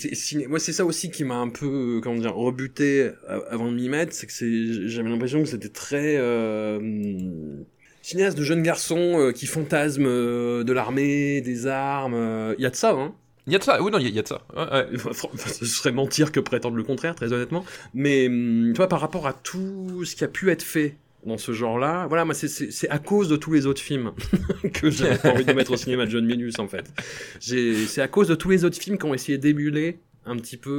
moi, 0.50 0.60
c'est 0.60 0.74
ça 0.74 0.86
aussi 0.86 1.12
qui 1.12 1.24
m'a 1.24 1.36
un 1.36 1.50
peu, 1.50 2.00
comment 2.04 2.20
dire, 2.20 2.36
rebuté 2.36 3.12
avant 3.50 3.72
de 3.72 3.76
m'y 3.76 3.90
mettre. 3.90 4.14
C'est 4.14 4.28
que 4.28 4.88
j'avais 4.88 5.10
l'impression 5.10 5.40
que 5.40 5.50
c'était 5.50 5.70
très. 5.70 6.18
Euh, 6.18 7.64
cinéaste 8.08 8.38
de 8.38 8.44
jeunes 8.44 8.64
garçons 8.64 9.20
euh, 9.20 9.32
qui 9.34 9.48
fantasment 9.48 10.08
euh, 10.08 10.64
de 10.64 10.72
l'armée, 10.72 11.42
des 11.42 11.68
armes. 11.68 12.14
Il 12.14 12.18
euh, 12.18 12.56
y 12.58 12.66
a 12.66 12.70
de 12.70 12.76
ça, 12.76 12.92
hein 12.92 13.14
il 13.48 13.54
y 13.54 13.56
a 13.56 13.60
de 13.60 13.64
ça, 13.64 13.82
oui, 13.82 13.92
non, 13.92 13.98
il 13.98 14.14
y, 14.14 14.20
a 14.20 14.22
de 14.22 14.28
ça. 14.28 14.42
Ce 15.48 15.66
serait 15.66 15.94
mentir 15.94 16.34
que 16.34 16.42
prétendre 16.42 16.76
le 16.76 16.84
contraire, 16.84 17.16
très 17.16 17.32
honnêtement. 17.32 17.64
Mais, 17.94 18.28
hum, 18.28 18.72
tu 18.74 18.78
vois, 18.78 18.90
par 18.90 19.00
rapport 19.00 19.26
à 19.26 19.32
tout 19.32 20.04
ce 20.04 20.18
qui 20.18 20.26
a 20.26 20.28
pu 20.28 20.52
être 20.52 20.64
fait 20.64 20.98
dans 21.26 21.38
ce 21.38 21.54
genre-là, 21.54 22.08
voilà, 22.08 22.26
moi, 22.26 22.34
c'est 22.34 22.90
à 22.90 23.00
cause 23.00 23.30
de 23.30 23.38
tous 23.38 23.54
les 23.54 23.66
autres 23.66 23.82
films 23.82 24.12
que 24.74 24.90
j'ai 24.90 25.12
envie 25.24 25.46
de 25.46 25.54
mettre 25.54 25.72
au 25.72 25.78
cinéma 25.78 26.06
de 26.06 26.12
John 26.12 26.26
Minus, 26.26 26.60
en 26.60 26.68
fait. 26.68 26.92
C'est 27.40 28.02
à 28.02 28.10
cause 28.10 28.28
de 28.28 28.36
tous 28.36 28.50
les 28.50 28.66
autres 28.66 28.78
films 28.78 28.98
qui 28.98 29.06
ont 29.06 29.14
essayé 29.14 29.38
d'émuler 29.38 30.00
un 30.28 30.38
petit 30.38 30.58
peu 30.58 30.70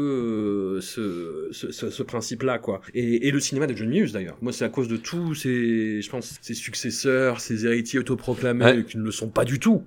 euh, 0.77 0.81
ce, 0.81 1.49
ce, 1.53 1.91
ce, 1.91 2.03
principe-là, 2.03 2.59
quoi. 2.59 2.81
Et, 2.95 3.27
et, 3.29 3.31
le 3.31 3.41
cinéma 3.41 3.67
de 3.67 3.75
John 3.75 3.93
Hughes, 3.93 4.13
d'ailleurs. 4.13 4.37
Moi, 4.43 4.53
c'est 4.53 4.65
à 4.65 4.69
cause 4.69 4.89
de 4.89 4.97
tous 4.97 5.35
ses, 5.35 6.03
je 6.03 6.11
pense, 6.11 6.39
ses 6.43 6.55
successeurs, 6.55 7.41
ses 7.41 7.67
héritiers 7.67 7.99
autoproclamés, 7.99 8.85
qui 8.85 8.99
ne 8.99 9.03
le 9.03 9.11
sont 9.11 9.29
pas 9.29 9.45
du 9.45 9.59
tout. 9.59 9.83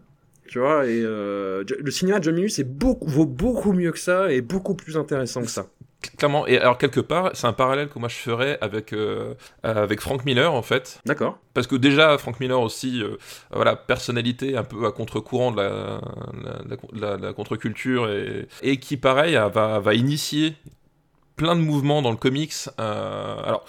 Tu 0.48 0.60
vois, 0.60 0.86
et 0.86 1.02
euh, 1.02 1.64
le 1.80 1.92
cinéma 1.92 2.20
de 2.20 2.26
John 2.26 2.38
Hughes 2.38 2.50
c'est 2.50 2.68
beaucoup, 2.68 3.08
vaut 3.08 3.26
beaucoup 3.26 3.72
mieux 3.72 3.94
que 3.94 4.00
ça 4.00 4.34
et 4.34 4.42
beaucoup 4.42 4.76
plus 4.76 4.98
intéressant 4.98 5.44
que 5.44 5.50
ça. 5.50 5.70
Clairement, 6.18 6.48
et 6.48 6.58
alors 6.58 6.78
quelque 6.78 7.00
part, 7.00 7.32
c'est 7.34 7.46
un 7.48 7.54
parallèle 7.54 7.88
que 7.88 8.00
moi 8.00 8.10
je 8.10 8.16
ferais 8.16 8.58
avec, 8.62 8.92
euh, 8.94 9.36
avec 9.64 10.02
Frank 10.02 10.26
Miller 10.26 10.52
en 10.54 10.62
fait. 10.62 11.00
D'accord. 11.06 11.38
Parce 11.54 11.68
que 11.68 11.76
déjà, 11.76 12.18
Frank 12.18 12.40
Miller 12.40 12.60
aussi, 12.60 13.04
euh, 13.04 13.18
voilà, 13.52 13.76
personnalité 13.76 14.58
un 14.58 14.64
peu 14.64 14.86
à 14.86 14.92
contre-courant 14.92 15.52
de 15.52 15.58
la, 15.62 17.18
la, 17.18 17.34
contre-culture 17.34 18.10
et, 18.10 18.48
et, 18.64 18.78
qui, 18.78 18.98
pareil, 18.98 19.34
va, 19.34 19.80
va 19.80 19.94
initier 19.94 20.56
plein 21.42 21.56
de 21.56 21.62
mouvements 21.62 22.04
dans 22.04 22.12
le 22.12 22.18
comics. 22.18 22.54
Euh, 22.80 23.36
alors, 23.44 23.66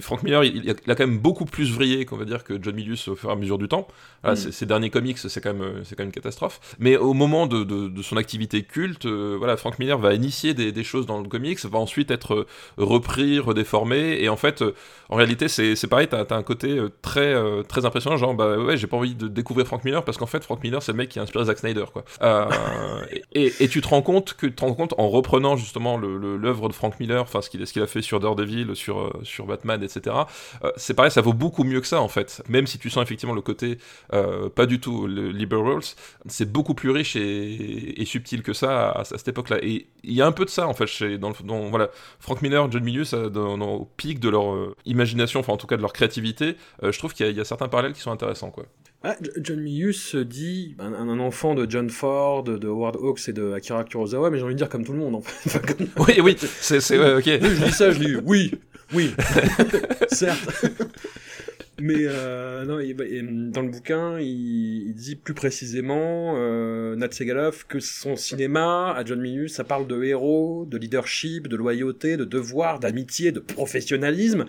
Frank 0.00 0.22
Miller, 0.22 0.44
il, 0.44 0.70
a 0.70 0.94
quand 0.94 1.06
même 1.08 1.18
beaucoup 1.18 1.44
plus 1.44 1.72
vrillé 1.72 2.04
qu'on 2.04 2.16
va 2.16 2.24
dire 2.24 2.44
que 2.44 2.56
John 2.62 2.76
Milius 2.76 3.08
au 3.08 3.16
fur 3.16 3.30
et 3.30 3.32
à 3.32 3.36
mesure 3.36 3.58
du 3.58 3.66
temps. 3.66 3.88
Voilà, 4.22 4.38
mm. 4.38 4.52
Ces 4.52 4.64
derniers 4.64 4.90
comics, 4.90 5.18
c'est 5.18 5.40
quand 5.40 5.52
même, 5.52 5.82
c'est 5.82 5.96
quand 5.96 6.02
même 6.02 6.10
une 6.10 6.14
catastrophe. 6.14 6.60
Mais 6.78 6.96
au 6.96 7.12
moment 7.12 7.48
de, 7.48 7.64
de, 7.64 8.02
son 8.02 8.16
activité 8.16 8.62
culte, 8.62 9.06
euh, 9.06 9.34
voilà, 9.36 9.56
Frank 9.56 9.80
Miller 9.80 9.98
va 9.98 10.14
initier 10.14 10.54
des, 10.54 10.70
des, 10.70 10.84
choses 10.84 11.04
dans 11.04 11.20
le 11.20 11.28
comics, 11.28 11.58
va 11.64 11.80
ensuite 11.80 12.12
être 12.12 12.46
repris, 12.76 13.40
redéformé, 13.40 14.22
et 14.22 14.28
en 14.28 14.36
fait, 14.36 14.62
euh, 14.62 14.72
en 15.08 15.16
réalité, 15.16 15.48
c'est, 15.48 15.74
pareil, 15.88 16.06
t'as, 16.06 16.22
as 16.22 16.34
un 16.34 16.44
côté 16.44 16.80
très, 17.02 17.34
très 17.64 17.86
impressionnant, 17.86 18.18
genre, 18.18 18.34
bah 18.34 18.56
ouais, 18.56 18.76
j'ai 18.76 18.86
pas 18.86 18.98
envie 18.98 19.16
de 19.16 19.26
découvrir 19.26 19.66
Frank 19.66 19.84
Miller 19.84 20.04
parce 20.04 20.16
qu'en 20.16 20.26
fait, 20.26 20.44
Frank 20.44 20.62
Miller, 20.62 20.80
c'est 20.80 20.92
le 20.92 20.98
mec 20.98 21.08
qui 21.08 21.18
a 21.18 21.22
inspiré 21.22 21.46
Zack 21.46 21.58
Snyder, 21.58 21.86
quoi. 21.92 22.04
et, 23.32 23.52
et, 23.58 23.68
tu 23.68 23.80
te 23.80 23.88
rends 23.88 24.02
compte 24.02 24.34
que 24.34 24.46
tu 24.46 24.54
te 24.54 24.60
rends 24.60 24.74
compte 24.74 24.94
en 24.96 25.08
reprenant 25.08 25.56
justement 25.56 25.98
l'œuvre 25.98 26.68
de 26.68 26.74
Frank 26.74 26.99
Miller, 27.00 27.22
enfin 27.22 27.40
ce 27.40 27.50
qu'il 27.50 27.82
a 27.82 27.86
fait 27.86 28.02
sur 28.02 28.20
Daredevil, 28.20 28.76
sur 28.76 29.00
euh, 29.00 29.20
sur 29.24 29.46
Batman, 29.46 29.82
etc. 29.82 30.16
Euh, 30.64 30.70
c'est 30.76 30.94
pareil, 30.94 31.10
ça 31.10 31.20
vaut 31.20 31.32
beaucoup 31.32 31.64
mieux 31.64 31.80
que 31.80 31.86
ça 31.86 32.00
en 32.00 32.08
fait. 32.08 32.42
Même 32.48 32.66
si 32.66 32.78
tu 32.78 32.90
sens 32.90 33.02
effectivement 33.02 33.34
le 33.34 33.40
côté 33.40 33.78
euh, 34.12 34.48
pas 34.48 34.66
du 34.66 34.80
tout 34.80 35.06
le 35.06 35.30
liberals, 35.30 35.82
c'est 36.26 36.50
beaucoup 36.50 36.74
plus 36.74 36.90
riche 36.90 37.16
et, 37.16 38.04
subtil 38.04 38.42
que 38.42 38.52
ça 38.52 38.90
à, 38.90 39.04
cette 39.04 39.28
époque-là. 39.28 39.58
Et 39.62 39.86
il 40.02 40.12
y 40.12 40.22
a 40.22 40.26
un 40.26 40.32
peu 40.32 40.44
de 40.44 40.50
ça 40.50 40.66
en 40.66 40.74
fait 40.74 40.86
chez 40.86 41.18
dans, 41.18 41.32
voilà 41.70 41.90
Frank 42.18 42.42
Miller, 42.42 42.70
John 42.70 42.82
Milius, 42.82 43.14
au 43.14 43.90
pic 43.96 44.20
de 44.20 44.28
leur 44.28 44.74
imagination, 44.84 45.40
enfin 45.40 45.52
en 45.52 45.56
tout 45.56 45.66
cas 45.66 45.76
de 45.76 45.82
leur 45.82 45.92
créativité, 45.92 46.56
je 46.82 46.98
trouve 46.98 47.14
qu'il 47.14 47.26
y, 47.26 47.34
y, 47.34 47.40
a 47.40 47.44
certains 47.44 47.68
parallèles 47.68 47.92
qui 47.92 48.00
sont 48.00 48.10
intéressants 48.10 48.50
quoi. 48.50 48.64
Ah, 49.02 49.16
John 49.38 49.60
Milius 49.60 50.14
dit 50.14 50.76
un, 50.78 50.92
un, 50.92 51.18
enfant 51.20 51.54
de 51.54 51.66
John 51.68 51.88
Ford, 51.88 52.42
de 52.42 52.68
Howard 52.68 52.96
Hawks 52.96 53.28
et 53.28 53.32
de 53.32 53.52
Akira 53.54 53.82
Kurosawa, 53.84 54.28
mais 54.30 54.36
j'ai 54.36 54.44
envie 54.44 54.52
de 54.52 54.58
dire 54.58 54.68
comme 54.68 54.84
tout 54.84 54.92
le 54.92 54.98
monde 54.98 55.14
en 55.14 55.22
fait. 55.22 55.74
oui, 55.98 56.20
oui, 56.22 56.36
c'est, 56.38 56.80
c'est, 56.80 56.98
ouais, 56.98 57.14
ok. 57.14 57.24
je 57.24 57.64
dis 57.64 57.72
ça, 57.72 57.92
je 57.92 57.98
dis 57.98 58.16
oui, 58.26 58.52
oui, 58.92 59.14
certes. 60.08 60.66
Mais 61.80 61.94
euh, 61.98 62.64
non, 62.64 62.76
dans 63.50 63.62
le 63.62 63.70
bouquin, 63.70 64.18
il, 64.20 64.92
dit 64.94 65.16
plus 65.16 65.34
précisément, 65.34 66.34
euh, 66.36 66.96
Nat 66.96 67.10
Segalov, 67.10 67.66
que 67.66 67.80
son 67.80 68.16
cinéma, 68.16 68.92
à 68.92 69.04
John 69.04 69.20
Milius, 69.20 69.54
ça 69.54 69.64
parle 69.64 69.86
de 69.86 70.02
héros, 70.02 70.66
de 70.66 70.76
leadership, 70.76 71.48
de 71.48 71.56
loyauté, 71.56 72.16
de 72.16 72.24
devoir, 72.24 72.80
d'amitié, 72.80 73.32
de 73.32 73.40
professionnalisme, 73.40 74.44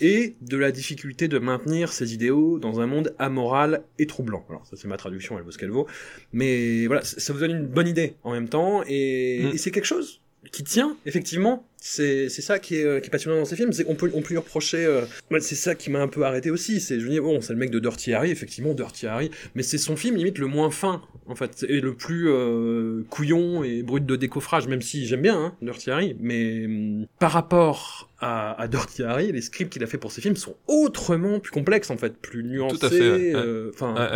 et 0.00 0.34
de 0.40 0.56
la 0.56 0.72
difficulté 0.72 1.28
de 1.28 1.38
maintenir 1.38 1.92
ses 1.92 2.14
idéaux 2.14 2.58
dans 2.58 2.80
un 2.80 2.86
monde 2.86 3.14
amoral 3.18 3.82
et 3.98 4.06
troublant. 4.06 4.44
Alors 4.48 4.66
ça 4.66 4.76
c'est 4.76 4.88
ma 4.88 4.96
traduction, 4.96 5.38
elle 5.38 5.44
vaut 5.44 5.50
ce 5.50 5.58
qu'elle 5.58 5.70
vaut. 5.70 5.86
Mais 6.32 6.86
voilà, 6.86 7.02
ça 7.02 7.32
vous 7.32 7.40
donne 7.40 7.52
une 7.52 7.66
bonne 7.66 7.88
idée 7.88 8.14
en 8.22 8.32
même 8.32 8.48
temps, 8.48 8.82
et, 8.86 9.44
mm. 9.44 9.54
et 9.54 9.58
c'est 9.58 9.70
quelque 9.70 9.84
chose 9.84 10.20
qui 10.52 10.64
tient 10.64 10.96
effectivement 11.04 11.66
c'est 11.76 12.28
c'est 12.28 12.42
ça 12.42 12.58
qui 12.58 12.76
est, 12.76 12.84
euh, 12.84 13.00
qui 13.00 13.08
est 13.08 13.10
passionnant 13.10 13.36
dans 13.38 13.44
ces 13.44 13.56
films 13.56 13.72
c'est 13.72 13.84
qu'on 13.84 13.94
peut 13.94 14.10
on 14.14 14.22
peut 14.22 14.30
lui 14.30 14.38
reprocher 14.38 14.84
euh, 14.84 15.02
c'est 15.40 15.54
ça 15.54 15.74
qui 15.74 15.90
m'a 15.90 16.00
un 16.00 16.08
peu 16.08 16.24
arrêté 16.24 16.50
aussi 16.50 16.80
c'est 16.80 16.98
je 16.98 17.06
dire 17.06 17.22
bon 17.22 17.40
c'est 17.40 17.52
le 17.52 17.58
mec 17.58 17.70
de 17.70 17.78
Dirty 17.78 18.14
Harry 18.14 18.30
effectivement 18.30 18.72
Dirty 18.72 19.06
Harry 19.06 19.30
mais 19.54 19.62
c'est 19.62 19.78
son 19.78 19.96
film 19.96 20.16
limite 20.16 20.38
le 20.38 20.46
moins 20.46 20.70
fin 20.70 21.02
en 21.26 21.34
fait 21.34 21.64
et 21.68 21.80
le 21.80 21.94
plus 21.94 22.28
euh, 22.28 23.04
couillon 23.10 23.62
et 23.64 23.82
brut 23.82 24.04
de 24.06 24.16
décoffrage 24.16 24.66
même 24.66 24.82
si 24.82 25.06
j'aime 25.06 25.22
bien 25.22 25.38
hein, 25.38 25.54
Dirty 25.62 25.90
Harry 25.90 26.16
mais 26.20 26.64
hum, 26.64 27.06
par 27.18 27.32
rapport 27.32 28.10
à, 28.18 28.60
à 28.60 28.66
Dirty 28.68 29.02
Harry 29.02 29.32
les 29.32 29.42
scripts 29.42 29.72
qu'il 29.72 29.84
a 29.84 29.86
fait 29.86 29.98
pour 29.98 30.12
ses 30.12 30.22
films 30.22 30.36
sont 30.36 30.56
autrement 30.68 31.38
plus 31.38 31.52
complexes 31.52 31.90
en 31.90 31.98
fait 31.98 32.16
plus 32.16 32.44
nuancés 32.44 32.78
Tout 32.78 32.86
à 32.86 32.90
fait, 32.90 33.00
ouais. 33.00 33.32
euh, 33.34 33.70
enfin 33.74 33.94
Ouais, 33.94 34.10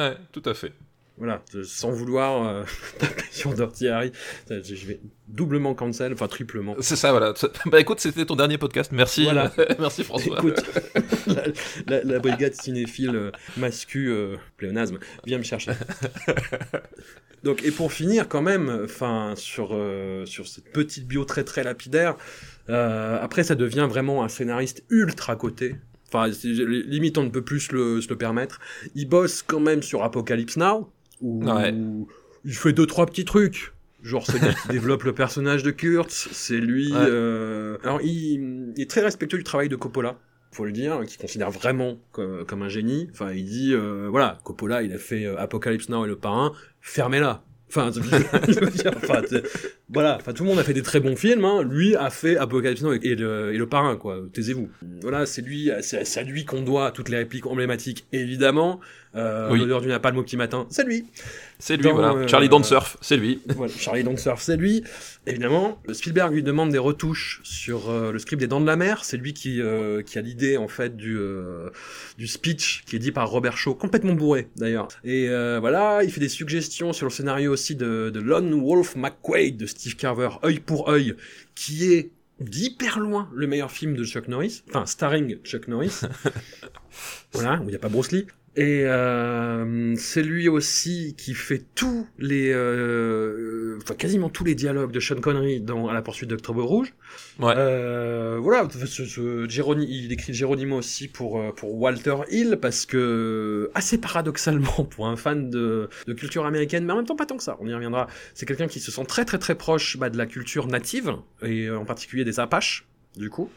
ouais, 0.00 0.14
tout, 0.32 0.40
tout 0.40 0.48
à 0.48 0.54
fait. 0.54 0.72
Voilà, 1.18 1.42
euh, 1.54 1.62
sans 1.64 1.90
vouloir 1.90 2.64
taper 2.98 3.22
sur 3.30 3.52
Dirty 3.54 3.88
Harry, 3.88 4.12
je 4.48 4.86
vais 4.86 5.00
doublement 5.28 5.74
cancel, 5.74 6.12
enfin 6.12 6.26
triplement. 6.28 6.74
C'est 6.80 6.96
ça, 6.96 7.10
voilà. 7.10 7.34
Bah 7.66 7.80
écoute, 7.80 8.00
c'était 8.00 8.24
ton 8.24 8.36
dernier 8.36 8.56
podcast. 8.58 8.92
Merci. 8.92 9.24
Voilà. 9.24 9.52
Merci 9.78 10.04
François. 10.04 10.38
Écoute, 10.38 10.62
la, 11.26 11.42
la- 11.86 12.04
la 12.04 12.18
brigade 12.18 12.54
cinéphile 12.54 13.14
euh, 13.14 13.30
mascu 13.56 14.08
euh, 14.10 14.36
pléonasme, 14.56 14.98
viens 15.26 15.38
me 15.38 15.42
chercher. 15.42 15.72
Donc, 17.44 17.62
et 17.64 17.70
pour 17.70 17.92
finir, 17.92 18.28
quand 18.28 18.42
même, 18.42 18.80
enfin, 18.84 19.34
sur, 19.36 19.70
euh, 19.72 20.26
sur 20.26 20.48
cette 20.48 20.72
petite 20.72 21.06
bio 21.06 21.24
très 21.24 21.44
très 21.44 21.62
lapidaire, 21.62 22.16
euh, 22.68 23.18
après, 23.22 23.44
ça 23.44 23.54
devient 23.54 23.86
vraiment 23.88 24.24
un 24.24 24.28
scénariste 24.28 24.82
ultra 24.90 25.36
coté. 25.36 25.76
Enfin, 26.12 26.28
limite, 26.42 27.16
on 27.18 27.24
ne 27.24 27.28
peut 27.28 27.42
plus 27.44 27.60
se 27.60 27.72
le, 27.74 28.00
se 28.00 28.08
le 28.08 28.16
permettre. 28.16 28.60
Il 28.94 29.08
bosse 29.08 29.42
quand 29.42 29.60
même 29.60 29.82
sur 29.82 30.02
Apocalypse 30.02 30.56
Now, 30.56 30.90
où 31.20 31.44
Ouais. 31.44 31.74
il 32.44 32.54
fait 32.54 32.72
deux, 32.72 32.86
trois 32.86 33.06
petits 33.06 33.24
trucs. 33.24 33.72
Genre, 34.02 34.24
c'est 34.24 34.38
lui 34.38 34.54
qui 34.62 34.68
développe 34.70 35.02
le 35.02 35.12
personnage 35.12 35.62
de 35.64 35.70
Kurtz, 35.72 36.28
c'est 36.32 36.58
lui... 36.60 36.92
Ouais. 36.92 36.98
euh, 37.00 37.78
Alors, 37.82 38.00
il, 38.02 38.72
il 38.76 38.80
est 38.82 38.88
très 38.88 39.00
respectueux 39.00 39.38
du 39.38 39.44
travail 39.44 39.68
de 39.68 39.74
Coppola, 39.76 40.16
faut 40.52 40.64
le 40.64 40.70
dire, 40.72 41.00
qui 41.06 41.18
considère 41.18 41.50
vraiment 41.50 41.98
comme, 42.12 42.44
comme 42.46 42.62
un 42.62 42.68
génie. 42.68 43.08
Enfin, 43.12 43.32
il 43.32 43.44
dit, 43.44 43.72
euh, 43.74 44.06
voilà, 44.08 44.38
Coppola, 44.44 44.82
il 44.84 44.92
a 44.92 44.98
fait 44.98 45.24
euh, 45.26 45.36
Apocalypse 45.38 45.88
Now 45.88 46.04
et 46.04 46.08
Le 46.08 46.16
Parrain, 46.16 46.52
fermez-la. 46.80 47.42
Enfin, 47.68 47.90
je 47.94 48.00
veux 48.00 48.70
dire, 48.70 48.92
enfin, 48.96 49.20
voilà, 49.90 50.16
enfin, 50.16 50.32
tout 50.32 50.42
le 50.44 50.48
monde 50.48 50.58
a 50.58 50.64
fait 50.64 50.72
des 50.72 50.82
très 50.82 51.00
bons 51.00 51.16
films, 51.16 51.44
hein. 51.44 51.62
lui 51.62 51.94
a 51.96 52.10
fait 52.10 52.36
Apocalypse 52.36 52.82
Now 52.82 52.94
et, 52.94 53.00
et 53.02 53.14
le, 53.14 53.52
et 53.52 53.58
le 53.58 53.66
Parrain, 53.68 53.96
quoi, 53.96 54.20
taisez-vous. 54.32 54.68
Voilà, 55.02 55.26
c'est 55.26 55.42
lui, 55.42 55.70
c'est 55.82 56.04
c'est 56.06 56.20
à 56.20 56.22
lui 56.22 56.44
qu'on 56.44 56.62
doit 56.62 56.90
toutes 56.92 57.08
les 57.10 57.18
répliques 57.18 57.46
emblématiques, 57.46 58.06
évidemment. 58.12 58.80
Euh, 59.14 59.50
Oui. 59.50 59.58
L'odeur 59.60 59.80
du 59.80 59.88
napalm 59.88 60.16
au 60.18 60.22
petit 60.22 60.36
matin, 60.36 60.66
c'est 60.70 60.84
lui. 60.84 61.04
C'est 61.60 61.76
lui, 61.76 61.84
Dans, 61.84 61.94
voilà. 61.94 62.12
euh, 62.12 62.28
Charlie 62.28 62.48
Don't 62.48 62.62
Surf, 62.62 62.96
c'est 63.00 63.16
lui. 63.16 63.42
Voilà, 63.48 63.72
Charlie 63.76 64.04
Don't 64.04 64.16
Surf, 64.16 64.40
c'est 64.40 64.56
lui. 64.56 64.84
Évidemment, 65.26 65.82
Spielberg 65.92 66.32
lui 66.32 66.42
demande 66.44 66.70
des 66.70 66.78
retouches 66.78 67.40
sur 67.42 67.90
euh, 67.90 68.12
le 68.12 68.18
script 68.20 68.38
des 68.40 68.46
Dents 68.46 68.60
de 68.60 68.66
la 68.66 68.76
Mer. 68.76 69.04
C'est 69.04 69.16
lui 69.16 69.34
qui, 69.34 69.60
euh, 69.60 70.02
qui 70.02 70.18
a 70.18 70.20
l'idée 70.22 70.56
en 70.56 70.68
fait 70.68 70.96
du, 70.96 71.16
euh, 71.18 71.70
du 72.16 72.28
speech 72.28 72.84
qui 72.86 72.94
est 72.96 73.00
dit 73.00 73.10
par 73.10 73.28
Robert 73.28 73.56
Shaw, 73.56 73.74
complètement 73.74 74.14
bourré 74.14 74.48
d'ailleurs. 74.56 74.86
Et 75.02 75.28
euh, 75.28 75.58
voilà, 75.58 76.04
il 76.04 76.12
fait 76.12 76.20
des 76.20 76.28
suggestions 76.28 76.92
sur 76.92 77.06
le 77.06 77.10
scénario 77.10 77.52
aussi 77.52 77.74
de, 77.74 78.10
de 78.14 78.20
Lone 78.20 78.54
Wolf 78.62 78.94
McQuaid 78.94 79.56
de 79.56 79.66
Steve 79.66 79.96
Carver, 79.96 80.30
œil 80.44 80.60
pour 80.60 80.88
œil, 80.88 81.14
qui 81.56 81.92
est 81.92 82.12
d'hyper 82.40 83.00
loin 83.00 83.28
le 83.34 83.48
meilleur 83.48 83.72
film 83.72 83.96
de 83.96 84.04
Chuck 84.04 84.28
Norris, 84.28 84.62
enfin 84.68 84.86
starring 84.86 85.38
Chuck 85.42 85.66
Norris. 85.66 86.02
voilà, 87.32 87.58
où 87.60 87.64
il 87.64 87.70
n'y 87.70 87.74
a 87.74 87.80
pas 87.80 87.88
Bruce 87.88 88.12
Lee. 88.12 88.26
Et 88.60 88.82
euh, 88.86 89.94
c'est 89.96 90.22
lui 90.22 90.48
aussi 90.48 91.14
qui 91.16 91.34
fait 91.34 91.62
tous 91.76 92.08
les, 92.18 92.50
euh, 92.52 93.78
enfin 93.80 93.94
quasiment 93.94 94.28
tous 94.30 94.42
les 94.42 94.56
dialogues 94.56 94.90
de 94.90 94.98
Sean 94.98 95.20
Connery 95.20 95.60
dans 95.60 95.86
À 95.86 95.94
la 95.94 96.02
poursuite 96.02 96.28
d'Octobre 96.28 96.64
Rouge. 96.64 96.92
Ouais. 97.38 97.54
Euh, 97.56 98.38
voilà, 98.40 98.66
ce, 98.84 99.04
ce, 99.04 99.46
Géroni- 99.46 99.86
il 99.88 100.10
écrit 100.12 100.34
Geronimo 100.34 100.76
aussi 100.78 101.06
pour 101.06 101.40
euh, 101.40 101.52
pour 101.52 101.72
Walter 101.80 102.16
Hill 102.32 102.58
parce 102.60 102.84
que 102.84 103.70
assez 103.74 103.96
paradoxalement 103.98 104.84
pour 104.90 105.06
un 105.06 105.16
fan 105.16 105.50
de, 105.50 105.88
de 106.08 106.12
culture 106.12 106.44
américaine, 106.44 106.84
mais 106.84 106.92
en 106.92 106.96
même 106.96 107.06
temps 107.06 107.14
pas 107.14 107.26
tant 107.26 107.36
que 107.36 107.44
ça. 107.44 107.56
On 107.60 107.68
y 107.68 107.74
reviendra. 107.74 108.08
C'est 108.34 108.46
quelqu'un 108.46 108.66
qui 108.66 108.80
se 108.80 108.90
sent 108.90 109.04
très 109.06 109.24
très 109.24 109.38
très 109.38 109.54
proche 109.54 109.96
bah, 109.98 110.10
de 110.10 110.18
la 110.18 110.26
culture 110.26 110.66
native 110.66 111.12
et 111.42 111.66
euh, 111.66 111.78
en 111.78 111.84
particulier 111.84 112.24
des 112.24 112.40
Apaches 112.40 112.86
du 113.16 113.30
coup. 113.30 113.50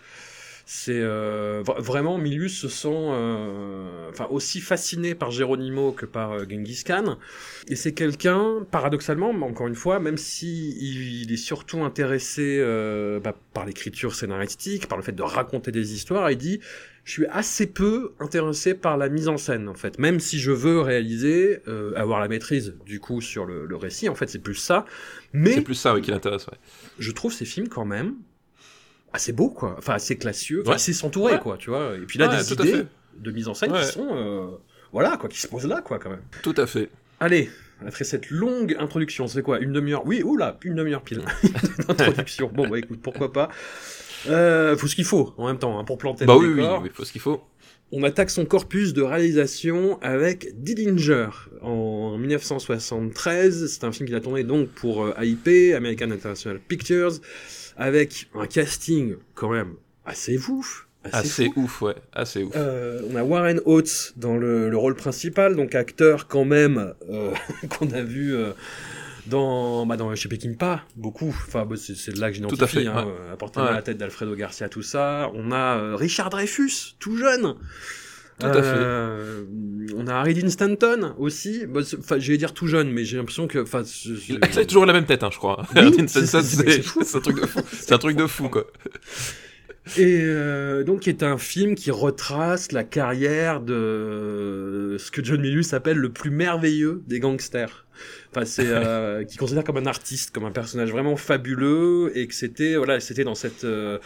C'est 0.66 1.00
euh, 1.00 1.64
vra- 1.64 1.82
vraiment 1.82 2.18
Milius 2.18 2.60
se 2.62 2.70
sent 2.70 2.88
euh, 2.92 4.10
enfin 4.10 4.28
aussi 4.30 4.62
fasciné 4.62 5.16
par 5.16 5.32
Geronimo 5.32 5.92
que 5.92 6.06
par 6.06 6.32
euh, 6.34 6.46
Genghis 6.50 6.84
Khan. 6.86 7.18
Et 7.68 7.76
c'est 7.76 7.94
quelqu'un 7.94 8.66
paradoxalement 8.72 9.34
mais 9.34 9.46
encore 9.46 9.68
une 9.68 9.76
fois 9.76 10.00
même 10.00 10.18
si 10.18 10.72
il, 10.80 11.24
il 11.24 11.32
est 11.34 11.38
surtout 11.38 11.84
intéressé 11.84 12.58
euh, 12.60 13.20
bah, 13.20 13.36
par 13.54 13.66
l'écriture 13.66 14.16
scénaristique 14.16 14.88
par 14.88 14.98
le 14.98 15.04
fait 15.04 15.12
de 15.12 15.24
raconter 15.24 15.72
des 15.72 15.94
histoires 15.94 16.30
il 16.32 16.38
dit 16.38 16.60
je 17.04 17.12
suis 17.14 17.26
assez 17.28 17.66
peu 17.68 18.14
intéressé 18.20 18.76
par 18.76 18.96
la 18.96 19.10
mise 19.10 19.28
en 19.28 19.38
scène 19.38 19.68
en 19.68 19.74
fait. 19.74 19.98
Même 19.98 20.20
si 20.20 20.40
je 20.40 20.52
veux 20.52 20.82
réaliser 20.82 21.62
euh, 21.68 21.94
avoir 21.96 22.20
la 22.20 22.28
maîtrise 22.28 22.76
du 22.86 23.00
coup 23.00 23.22
sur 23.22 23.46
le, 23.46 23.66
le 23.66 23.76
récit 23.76 24.08
en 24.10 24.16
fait 24.16 24.30
c'est 24.30 24.40
plus 24.40 24.56
ça 24.56 24.86
mais 25.34 25.54
C'est 25.56 25.62
plus 25.62 25.76
ça 25.76 25.94
oui, 25.96 26.02
qui 26.02 26.12
l'intéresse, 26.12 26.48
ouais. 26.48 26.58
je 27.00 27.12
trouve 27.12 27.34
ces 27.34 27.46
films 27.46 27.68
quand 27.70 27.86
même 27.86 28.16
assez 29.14 29.34
beaux 29.34 29.50
quoi 29.50 29.76
enfin 29.78 29.94
assez 29.94 30.18
classieux 30.18 30.64
Ouais. 30.68 30.76
assez 30.76 30.94
s'entourer 30.94 31.34
Ouais. 31.34 31.40
quoi 31.40 31.58
tu 31.58 31.70
vois 31.70 31.96
et 31.96 32.06
puis 32.06 32.18
là 32.20 32.28
des 32.28 32.54
idées 32.54 32.84
de 33.18 33.32
mise 33.32 33.48
en 33.48 33.54
scène 33.54 33.72
qui 33.74 33.86
sont 33.86 34.08
euh, 34.12 34.48
voilà 34.94 35.18
quoi 35.18 35.30
qui 35.30 35.40
se 35.40 35.48
posent 35.48 35.68
là 35.68 35.82
quoi 35.82 36.00
quand 36.00 36.10
même 36.10 36.22
Tout 36.44 36.56
à 36.58 36.66
fait. 36.66 36.90
allez 37.20 37.50
après 37.86 38.04
cette 38.04 38.30
longue 38.30 38.76
introduction 38.80 39.28
c'est 39.28 39.42
quoi 39.42 39.60
une 39.60 39.74
demi-heure? 39.74 40.06
Oui 40.06 40.22
oula 40.24 40.58
une 40.64 40.76
demi-heure 40.76 41.02
pile 41.02 41.22
d'introduction 41.88 42.50
bon 42.54 42.68
bah 42.68 42.78
écoute 42.80 43.00
pourquoi 43.02 43.32
pas 43.34 43.50
euh, 44.30 44.78
faut 44.78 44.86
ce 44.88 44.96
qu'il 44.96 45.06
faut 45.06 45.34
en 45.38 45.48
même 45.48 45.58
temps 45.58 45.80
hein, 45.80 45.84
pour 45.84 45.98
planter 45.98 46.26
Bah 46.26 46.34
le 46.36 46.40
oui, 46.40 46.48
oui, 46.50 46.62
décor. 46.62 46.82
oui, 46.84 46.90
faut 46.94 47.04
ce 47.06 47.12
qu'il 47.12 47.22
faut. 47.22 47.42
On 47.92 48.04
attaque 48.04 48.30
son 48.30 48.46
corpus 48.46 48.94
de 48.94 49.02
réalisation 49.02 50.00
avec 50.02 50.62
Dillinger 50.62 51.28
en 51.64 52.18
1973. 52.20 53.66
C'est 53.68 53.84
un 53.84 53.92
film 53.92 54.06
qu'il 54.08 54.16
a 54.16 54.22
tourné 54.22 54.44
donc 54.44 54.70
pour 54.70 55.04
euh, 55.04 55.14
AIP, 55.20 55.74
American 55.76 56.12
International 56.12 56.60
Pictures, 56.60 57.14
avec 57.78 58.28
un 58.36 58.48
casting 58.48 59.16
quand 59.34 59.50
même 59.50 59.76
assez 60.06 60.38
ouf. 60.50 60.88
Assez, 61.12 61.50
ouf, 61.56 61.82
ouais. 61.82 61.96
Assez 62.14 62.44
ouf. 62.44 62.54
Euh, 62.56 63.02
on 63.10 63.16
a 63.16 63.24
Warren 63.24 63.60
Oates 63.66 64.14
dans 64.18 64.38
le, 64.38 64.70
le 64.70 64.78
rôle 64.78 64.96
principal, 64.96 65.56
donc 65.56 65.74
acteur 65.74 66.28
quand 66.28 66.46
même 66.46 66.94
euh, 67.10 67.34
qu'on 67.70 67.90
a 67.92 68.04
vu 68.04 68.36
euh, 68.36 68.52
dans 69.26 69.86
bah 69.88 69.98
dans 69.98 70.14
chez 70.14 70.30
Peckinpah 70.30 70.84
beaucoup. 70.96 71.30
Enfin 71.30 71.66
bah, 71.66 71.76
c'est 71.76 72.14
de 72.14 72.20
là 72.20 72.30
que 72.30 72.36
j'identifie. 72.36 72.60
Tout 72.60 72.64
à 72.64 72.68
fait, 72.68 72.86
hein, 72.86 73.08
ouais. 73.08 73.62
à 73.68 73.72
la 73.72 73.82
tête 73.82 73.98
d'Alfredo 73.98 74.36
Garcia 74.36 74.70
tout 74.70 74.84
ça. 74.84 75.32
On 75.34 75.52
a 75.52 75.96
Richard 75.96 76.30
Dreyfus 76.30 76.96
tout 77.00 77.18
jeune. 77.18 77.56
Tout 78.42 78.58
à 78.58 78.64
fait. 78.64 78.78
Euh, 78.78 79.44
On 79.98 80.08
a 80.08 80.14
Harry 80.14 80.34
Dean 80.34 80.50
Stanton 80.50 81.14
aussi. 81.20 81.64
Enfin, 82.00 82.18
j'allais 82.20 82.38
dire 82.38 82.54
tout 82.54 82.68
jeune, 82.68 82.90
mais 82.92 83.04
j'ai 83.06 83.18
l'impression 83.18 83.48
que. 83.48 83.60
Enfin, 83.60 83.84
Il 84.06 84.40
il 84.52 84.60
a 84.60 84.66
toujours 84.66 84.86
la 84.86 84.94
même 84.94 85.06
tête, 85.06 85.24
hein, 85.24 85.30
je 85.32 85.38
crois. 85.38 85.66
Oui, 85.76 85.82
Erdin 85.82 86.08
c'est- 86.08 86.26
Stenson, 86.26 86.42
c'est- 86.44 87.16
un 87.18 87.20
truc 87.22 87.40
de 87.42 87.46
fou. 87.48 87.62
C'est 87.72 87.92
un 87.94 87.98
truc 87.98 88.18
de 88.18 88.28
fou, 88.28 88.50
quoi. 88.50 88.68
Et 89.98 90.20
euh, 90.22 90.84
donc, 90.84 91.02
qui 91.02 91.10
est 91.10 91.24
un 91.24 91.38
film 91.40 91.74
qui 91.74 91.90
retrace 91.90 92.72
la 92.72 92.84
carrière 92.84 93.62
de 93.62 94.96
ce 95.00 95.10
que 95.10 95.24
John 95.24 95.42
Milius 95.42 95.74
appelle 95.74 95.98
le 95.98 96.10
plus 96.12 96.30
merveilleux 96.30 97.02
des 97.08 97.20
gangsters. 97.20 97.86
Enfin, 98.32 98.46
c'est 98.46 98.68
euh, 98.68 99.24
qui 99.24 99.38
considère 99.38 99.64
comme 99.64 99.78
un 99.78 99.88
artiste, 99.88 100.32
comme 100.34 100.46
un 100.46 100.52
personnage 100.52 100.92
vraiment 100.92 101.16
fabuleux, 101.16 102.12
et 102.16 102.28
que 102.28 102.34
c'était 102.36 102.76
voilà, 102.76 103.00
c'était 103.00 103.24
dans 103.24 103.36
cette 103.36 103.64
euh, 103.64 103.98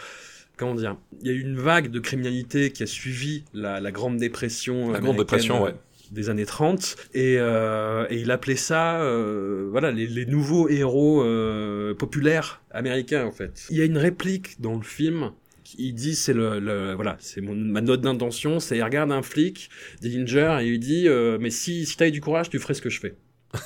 comment 0.56 0.74
dire, 0.74 0.96
il 1.20 1.26
y 1.26 1.30
a 1.30 1.34
eu 1.34 1.40
une 1.40 1.56
vague 1.58 1.90
de 1.90 2.00
criminalité 2.00 2.70
qui 2.72 2.82
a 2.82 2.86
suivi 2.86 3.44
la, 3.54 3.80
la 3.80 3.92
Grande 3.92 4.16
Dépression. 4.16 4.90
La 4.92 5.00
Grande 5.00 5.16
Dépression, 5.18 5.62
ouais. 5.62 5.74
Des 6.12 6.30
années 6.30 6.46
30 6.46 6.94
et, 7.14 7.34
euh, 7.40 8.06
et 8.10 8.20
il 8.20 8.30
appelait 8.30 8.54
ça 8.54 9.00
euh, 9.02 9.66
voilà 9.72 9.90
les, 9.90 10.06
les 10.06 10.24
nouveaux 10.24 10.68
héros 10.68 11.20
euh, 11.24 11.94
populaires 11.94 12.62
américains 12.70 13.24
en 13.26 13.32
fait. 13.32 13.66
Il 13.70 13.76
y 13.76 13.82
a 13.82 13.84
une 13.86 13.98
réplique 13.98 14.60
dans 14.60 14.76
le 14.76 14.84
film 14.84 15.32
il 15.78 15.94
dit 15.94 16.14
c'est 16.14 16.32
le, 16.32 16.60
le- 16.60 16.94
voilà 16.94 17.16
c'est 17.18 17.40
ma 17.40 17.80
note 17.80 18.02
d'intention 18.02 18.60
c'est 18.60 18.76
il 18.76 18.84
regarde 18.84 19.10
un 19.10 19.22
flic 19.22 19.68
Dillinger 20.00 20.58
et 20.62 20.68
il 20.68 20.78
dit 20.78 21.08
euh, 21.08 21.38
mais 21.40 21.50
si 21.50 21.84
si 21.86 21.96
t'avais 21.96 22.12
du 22.12 22.20
courage 22.20 22.50
tu 22.50 22.60
ferais 22.60 22.74
ce 22.74 22.82
que 22.82 22.88
je 22.90 23.00
fais 23.00 23.16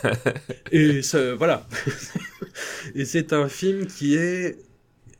et 0.72 1.02
ça, 1.02 1.34
voilà 1.34 1.66
et 2.94 3.04
c'est 3.04 3.34
un 3.34 3.50
film 3.50 3.86
qui 3.86 4.14
est 4.16 4.56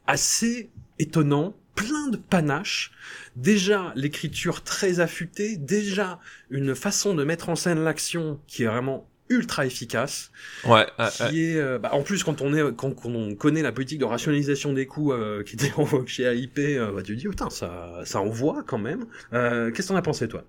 assez 0.07 0.71
étonnant 0.99 1.55
plein 1.81 2.09
de 2.09 2.17
panache 2.17 2.93
déjà 3.37 3.93
l'écriture 3.97 4.63
très 4.63 5.01
affûtée 5.01 5.57
déjà 5.57 6.21
une 6.51 6.75
façon 6.75 7.15
de 7.15 7.25
mettre 7.25 7.49
en 7.49 7.57
scène 7.57 7.83
l'action 7.83 8.39
qui 8.47 8.65
est 8.65 8.67
vraiment 8.67 9.09
ultra 9.31 9.65
efficace. 9.65 10.31
Ouais. 10.67 10.87
qui 11.17 11.45
est, 11.45 11.57
euh, 11.57 11.79
bah, 11.79 11.91
en 11.93 12.03
plus, 12.03 12.25
quand 12.25 12.43
on 12.43 12.53
est, 12.53 12.75
quand, 12.77 12.93
on 13.07 13.35
connaît 13.35 13.63
la 13.63 13.73
politique 13.73 14.01
de 14.01 14.05
rationalisation 14.05 14.73
des 14.73 14.87
coûts 14.87 15.13
euh, 15.13 15.43
qui 15.45 15.55
était 15.55 15.73
en 15.77 15.85
vogue 15.85 16.09
chez 16.09 16.25
AIP, 16.25 16.59
euh, 16.59 16.93
bah, 16.93 17.03
tu 17.03 17.15
te 17.15 17.21
dis, 17.21 17.29
putain, 17.29 17.49
ça, 17.49 18.01
ça 18.05 18.21
envoie 18.21 18.65
quand 18.67 18.79
même. 18.79 19.07
Qu'est-ce 19.31 19.89
que 19.89 19.89
t'en 19.89 19.97
as 19.97 20.03
pensé, 20.03 20.29
toi? 20.29 20.43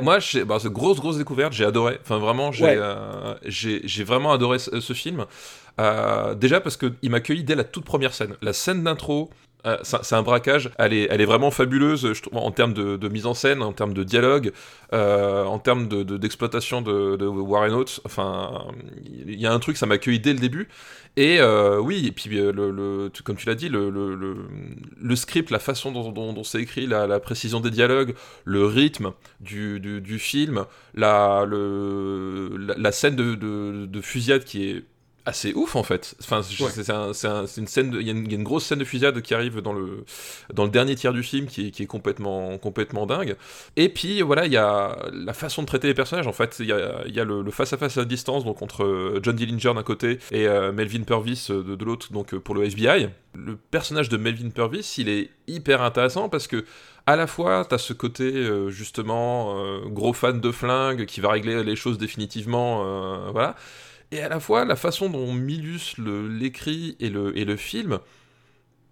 Moi, 0.00 0.20
c'est 0.20 0.44
bah, 0.44 0.58
grosse, 0.64 0.98
grosse 0.98 1.18
découverte, 1.18 1.52
j'ai 1.52 1.66
adoré. 1.66 1.98
Enfin, 2.02 2.18
vraiment, 2.18 2.50
j'ai 2.50 2.80
j'ai 3.44 4.04
vraiment 4.04 4.32
adoré 4.32 4.58
ce, 4.58 4.80
ce 4.80 4.92
film. 4.94 5.26
déjà 6.36 6.60
parce 6.60 6.76
qu'il 6.76 7.10
m'a 7.10 7.18
accueilli 7.18 7.44
dès 7.44 7.54
la 7.54 7.64
toute 7.64 7.84
première 7.84 8.14
scène. 8.14 8.34
La 8.40 8.54
scène 8.54 8.82
d'intro, 8.82 9.30
euh, 9.64 9.76
c'est 9.82 10.14
un 10.14 10.22
braquage. 10.22 10.70
Elle 10.78 10.92
est, 10.92 11.24
vraiment 11.24 11.50
fabuleuse, 11.50 12.12
je 12.12 12.22
trouve, 12.22 12.38
en 12.38 12.50
termes 12.50 12.74
de, 12.74 13.08
mise 13.08 13.26
en 13.26 13.34
scène, 13.34 13.62
en 13.62 13.72
termes 13.72 13.94
de 13.94 14.02
dialogue, 14.02 14.52
euh, 14.92 15.44
en 15.44 15.58
termes 15.58 15.88
d'exploitation 15.88 16.82
de, 16.82 17.16
de, 17.16 17.26
Warren 17.26 17.72
Oates. 17.74 18.00
Enfin, 18.04 18.66
il 19.06 19.40
y 19.40 19.46
a 19.46 19.52
un 19.52 19.58
truc, 19.60 19.76
ça 19.76 19.86
m'a 19.86 19.94
accueilli 19.94 20.20
dès 20.20 20.32
le 20.32 20.40
début. 20.40 20.68
Et 21.16 21.40
euh, 21.40 21.78
oui, 21.78 22.06
et 22.06 22.12
puis 22.12 22.30
le, 22.30 23.10
comme 23.22 23.36
tu 23.36 23.46
l'as 23.46 23.54
dit, 23.54 23.68
le, 23.68 25.16
script, 25.16 25.50
la 25.50 25.58
façon 25.58 25.92
dont, 25.92 26.44
c'est 26.44 26.60
écrit, 26.60 26.86
la, 26.86 27.20
précision 27.20 27.60
des 27.60 27.70
dialogues, 27.70 28.14
le 28.44 28.64
rythme 28.64 29.12
du, 29.40 30.18
film, 30.18 30.64
la, 30.94 31.46
scène 32.92 33.14
de, 33.16 34.00
fusillade 34.00 34.44
qui 34.44 34.70
est 34.70 34.84
assez 35.24 35.52
ouf 35.54 35.76
en 35.76 35.82
fait. 35.82 36.14
Enfin, 36.20 36.42
c'est 36.42 37.60
une 37.60 37.66
scène, 37.66 37.96
il 37.98 38.06
y, 38.06 38.10
a 38.10 38.12
une 38.12 38.42
grosse 38.42 38.64
scène 38.64 38.80
de 38.80 38.84
fusillade 38.84 39.20
qui 39.20 39.34
arrive 39.34 39.60
dans 39.60 39.72
le 39.72 40.04
dans 40.52 40.64
le 40.64 40.70
dernier 40.70 40.96
tiers 40.96 41.12
du 41.12 41.22
film 41.22 41.46
qui 41.46 41.68
est, 41.68 41.70
qui 41.70 41.84
est 41.84 41.86
complètement 41.86 42.58
complètement 42.58 43.06
dingue. 43.06 43.36
Et 43.76 43.88
puis 43.88 44.22
voilà, 44.22 44.46
il 44.46 44.52
y 44.52 44.56
a 44.56 44.96
la 45.12 45.32
façon 45.32 45.62
de 45.62 45.66
traiter 45.66 45.86
les 45.86 45.94
personnages. 45.94 46.26
En 46.26 46.32
fait, 46.32 46.56
il 46.58 46.66
y 46.66 46.72
a, 46.72 47.06
y 47.06 47.20
a 47.20 47.24
le, 47.24 47.48
face 47.50 47.72
à 47.72 47.76
face 47.76 47.98
à 47.98 48.04
distance 48.04 48.44
donc 48.44 48.62
entre 48.62 49.20
John 49.22 49.36
Dillinger 49.36 49.74
d'un 49.74 49.82
côté 49.82 50.18
et 50.32 50.46
euh, 50.48 50.72
Melvin 50.72 51.02
Purvis 51.02 51.48
euh, 51.50 51.62
de, 51.62 51.76
de 51.76 51.84
l'autre 51.84 52.12
donc 52.12 52.34
euh, 52.34 52.40
pour 52.40 52.54
le 52.54 52.64
FBI. 52.64 53.08
Le 53.34 53.56
personnage 53.56 54.08
de 54.08 54.16
Melvin 54.16 54.50
Purvis, 54.50 54.96
il 54.98 55.08
est 55.08 55.30
hyper 55.46 55.82
intéressant 55.82 56.28
parce 56.28 56.46
que 56.46 56.64
à 57.06 57.16
la 57.16 57.26
fois, 57.26 57.64
t'as 57.68 57.78
ce 57.78 57.92
côté 57.92 58.48
justement 58.68 59.56
gros 59.86 60.12
fan 60.12 60.40
de 60.40 60.50
flingue 60.52 61.04
qui 61.06 61.20
va 61.20 61.30
régler 61.30 61.64
les 61.64 61.74
choses 61.74 61.98
définitivement, 61.98 63.32
voilà. 63.32 63.56
Et 64.12 64.20
à 64.20 64.28
la 64.28 64.40
fois, 64.40 64.66
la 64.66 64.76
façon 64.76 65.08
dont 65.08 65.32
Milus 65.32 65.94
l'écrit 65.96 66.96
et 67.00 67.08
le, 67.08 67.36
et 67.36 67.46
le 67.46 67.56
film, 67.56 67.98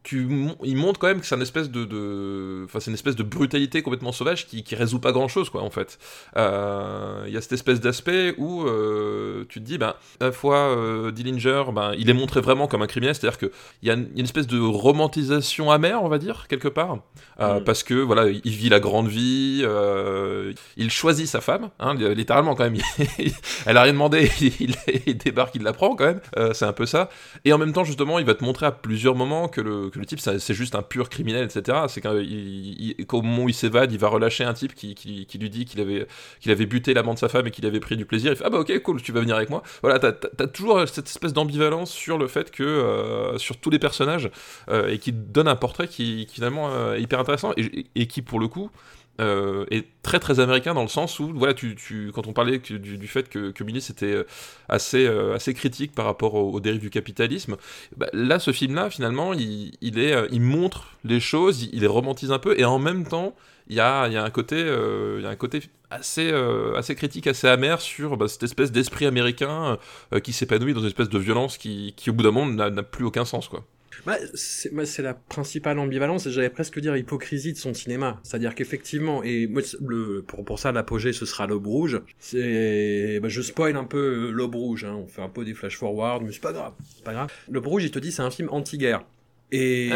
tu, 0.03 0.29
il 0.65 0.77
montre 0.77 0.99
quand 0.99 1.09
même 1.09 1.21
que 1.21 1.27
c'est 1.27 1.35
une 1.35 1.43
espèce 1.43 1.71
de, 1.71 2.65
enfin 2.65 2.81
c'est 2.81 2.91
une 2.91 2.95
espèce 2.95 3.17
de 3.17 3.23
brutalité 3.23 3.83
complètement 3.83 4.13
sauvage 4.13 4.47
qui, 4.47 4.63
qui 4.63 4.75
résout 4.75 4.99
pas 4.99 5.13
grand 5.13 5.29
chose 5.29 5.51
quoi 5.51 5.63
en 5.63 5.69
fait. 5.69 5.99
Euh, 6.39 7.25
il 7.27 7.35
y 7.35 7.37
a 7.37 7.41
cette 7.43 7.53
espèce 7.53 7.81
d'aspect 7.81 8.35
où 8.39 8.65
euh, 8.65 9.45
tu 9.51 9.61
te 9.61 9.65
dis 9.65 9.77
ben 9.77 9.95
à 10.21 10.25
la 10.25 10.33
fois 10.33 10.57
euh, 10.57 11.11
Dillinger 11.11 11.65
ben 11.75 11.93
il 11.99 12.09
est 12.09 12.15
montré 12.15 12.41
vraiment 12.41 12.67
comme 12.67 12.81
un 12.81 12.87
criminel, 12.87 13.15
c'est-à-dire 13.15 13.39
que 13.39 13.53
il 13.83 13.89
y, 13.89 13.91
a 13.91 13.95
une 13.95 14.19
espèce 14.19 14.47
de 14.47 14.59
romantisation 14.59 15.71
amère 15.71 16.03
on 16.03 16.09
va 16.09 16.19
dire 16.19 16.47
quelque 16.49 16.69
part 16.69 16.97
mm. 17.39 17.65
parce 17.67 17.83
que 17.83 17.95
voilà 17.95 18.27
il 18.29 18.53
vit 18.53 18.71
la 18.71 18.81
grande 18.81 19.09
vie, 19.09 19.67
il 20.79 20.91
choisit 20.91 21.27
sa 21.27 21.43
femme, 21.43 21.69
hein, 21.79 21.95
littéralement 21.95 22.55
quand 22.55 22.65
même. 22.65 22.79
elle 23.67 23.77
a 23.77 23.83
rien 23.83 23.93
demandé, 23.93 24.31
il, 24.41 24.75
il, 25.07 25.19
débarque, 25.19 25.55
il 25.57 25.63
la 25.63 25.75
prend 25.75 25.95
quand 25.95 26.07
même. 26.07 26.21
c'est 26.55 26.65
un 26.65 26.73
peu 26.73 26.87
ça. 26.87 27.11
Et 27.45 27.53
en 27.53 27.59
même 27.59 27.75
temps 27.75 27.85
justement 27.85 28.19
il 28.19 28.25
va 28.25 28.35
te 28.35 28.45
montrer 28.45 28.65
à 28.65 28.73
plusieurs 28.73 29.15
moments 29.15 29.49
que 29.49 29.61
le 29.61 29.90
que 29.91 29.99
le 29.99 30.07
type 30.07 30.21
c'est 30.21 30.55
juste 30.55 30.75
un 30.75 30.83
pur 30.83 31.09
criminel, 31.09 31.45
etc. 31.45 31.79
C'est 31.89 32.01
qu'au 32.01 33.23
moment 33.23 33.45
où 33.45 33.49
il 33.49 33.55
s'évade, 33.55 33.93
il 33.93 33.99
va 33.99 34.09
relâcher 34.09 34.45
un 34.45 34.55
type 34.55 34.75
qui, 34.75 35.27
lui 35.39 35.51
dit 35.51 35.65
qu'il 35.65 35.81
avait, 35.81 36.07
qu'il 36.41 36.51
avait 36.53 36.67
buté 36.67 36.95
l'amant 36.95 37.15
de 37.15 37.19
sa 37.19 37.29
femme 37.29 37.47
et 37.47 37.51
qu'il 37.51 37.67
avait 37.67 37.81
pris 37.81 37.97
du 37.97 38.07
plaisir. 38.07 38.33
Il 38.33 38.37
fait 38.37 38.45
Ah 38.45 38.51
bah 38.51 38.59
ok, 38.59 38.79
cool, 38.83 39.03
tu 39.03 39.13
vas 39.13 39.21
venir 39.21 39.37
avec 39.37 39.51
moi. 39.51 39.63
Voilà, 39.83 39.99
t'as 39.99 40.13
as, 40.39 40.47
toujours 40.47 40.87
cette 40.89 41.09
espèce 41.09 41.33
d'ambivalence 41.33 41.91
sur 41.91 42.19
le 42.19 42.29
fait 42.29 42.51
que, 42.51 42.63
euh, 42.63 43.39
sur 43.39 43.57
tous 43.57 43.71
les 43.71 43.79
personnages, 43.79 44.31
euh, 44.71 44.89
et 44.89 44.99
qui 44.99 45.13
donne 45.13 45.49
un 45.49 45.57
portrait 45.57 45.89
qui, 45.89 46.27
finalement 46.31 46.71
euh, 46.71 46.95
est 46.95 47.03
hyper 47.03 47.21
intéressant 47.21 47.53
et 47.57 48.07
qui, 48.07 48.23
pour 48.23 48.41
le 48.41 48.49
coup, 48.49 48.71
euh, 49.21 49.67
est 49.71 49.87
très 50.03 50.19
très 50.19 50.41
américain 50.41 50.73
dans 50.73 50.83
le 50.83 50.89
sens 50.89 51.21
où 51.21 51.31
voilà 51.35 51.53
tu, 51.53 52.11
quand 52.15 52.27
on 52.27 52.33
parlait 52.33 52.59
du, 52.59 53.07
fait 53.07 53.29
que, 53.29 53.51
que 53.51 53.65
Minis 53.65 53.89
était 53.91 54.07
euh, 54.07 54.27
assez 54.71 55.05
euh, 55.05 55.35
assez 55.35 55.53
critique 55.53 55.93
par 55.95 56.07
rapport 56.07 56.35
aux, 56.35 56.59
dérives 56.59 56.81
du 56.81 56.89
capitalisme 56.89 57.57
bah, 57.99 58.07
là 58.15 58.39
ce 58.39 58.51
film 58.51 58.75
là 58.77 58.89
finalement 58.89 59.35
il, 59.35 59.73
il 59.83 59.99
il 59.99 60.41
montre 60.41 60.97
les 61.05 61.21
choses 61.21 61.69
il, 61.71 61.81
les 61.81 61.87
romantise 61.87 62.33
un 62.33 62.39
peu 62.39 62.59
et 62.59 62.65
en 62.65 62.79
même 62.79 63.07
temps 63.07 63.35
il 63.69 63.77
y 63.77 63.81
a, 63.81 64.09
y 64.09 64.17
a 64.17 64.25
un 64.25 64.31
côté 64.31 64.57
il 64.59 65.23
y 65.23 65.27
a 65.27 65.29
un 65.29 65.37
côté 65.37 65.61
assez 65.91 66.33
assez 66.75 66.95
critique 66.95 67.27
assez 67.27 67.47
amer 67.47 67.83
sur 67.83 68.17
bah, 68.17 68.27
cette 68.27 68.45
espèce 68.45 68.73
d'esprit 68.73 69.05
américain 69.05 69.77
qui 70.25 70.33
s'épanouit 70.33 70.73
dans 70.73 70.81
une 70.81 70.87
espèce 70.87 71.11
de 71.11 71.19
violence 71.19 71.59
qui, 71.59 71.93
qui 71.95 72.09
au 72.09 72.15
bout 72.15 72.23
d'un 72.23 72.31
moment 72.31 72.71
n'a 72.71 72.83
plus 72.83 73.05
aucun 73.05 73.27
sens 73.27 73.49
quoi 73.49 73.67
bah, 74.07 74.17
c'est 74.35 75.03
la 75.03 75.15
principale 75.15 75.79
ambivalence, 75.79 76.27
et 76.27 76.31
j'allais 76.31 76.51
presque 76.51 76.81
dire 76.81 76.97
hypocrisie 76.97 77.53
de 77.53 77.59
son 77.59 77.75
cinéma. 77.75 78.21
C'est-à-dire 78.23 78.55
qu'effectivement, 78.55 79.23
et 79.23 79.49
le, 79.81 80.23
pour, 80.23 80.45
pour 80.45 80.59
ça, 80.59 80.73
l'apogée, 80.73 81.13
ce 81.13 81.27
sera 81.27 81.47
l'Aube 81.47 81.67
Rouge. 81.67 82.01
Bah, 82.33 83.29
je 83.29 83.43
spoil 83.43 83.77
un 83.77 83.85
peu 83.85 84.29
euh, 84.29 84.31
l'Aube 84.31 84.55
Rouge, 84.55 84.85
hein. 84.85 84.95
on 84.95 85.07
fait 85.07 85.23
un 85.23 85.29
peu 85.29 85.45
des 85.45 85.55
flash 85.55 85.77
forward, 85.77 86.23
mais 86.25 86.33
c'est 86.33 86.41
pas 86.41 86.53
grave, 86.53 86.73
c'est 86.95 87.05
pas 87.05 87.13
grave. 87.13 87.33
L'Aube 87.51 87.67
Rouge, 87.67 87.85
il 87.85 87.91
te 87.91 87.99
dit, 87.99 88.13
c'est 88.13 88.23
un 88.23 88.31
film 88.31 88.49
anti-guerre. 88.51 89.05
Et, 89.53 89.91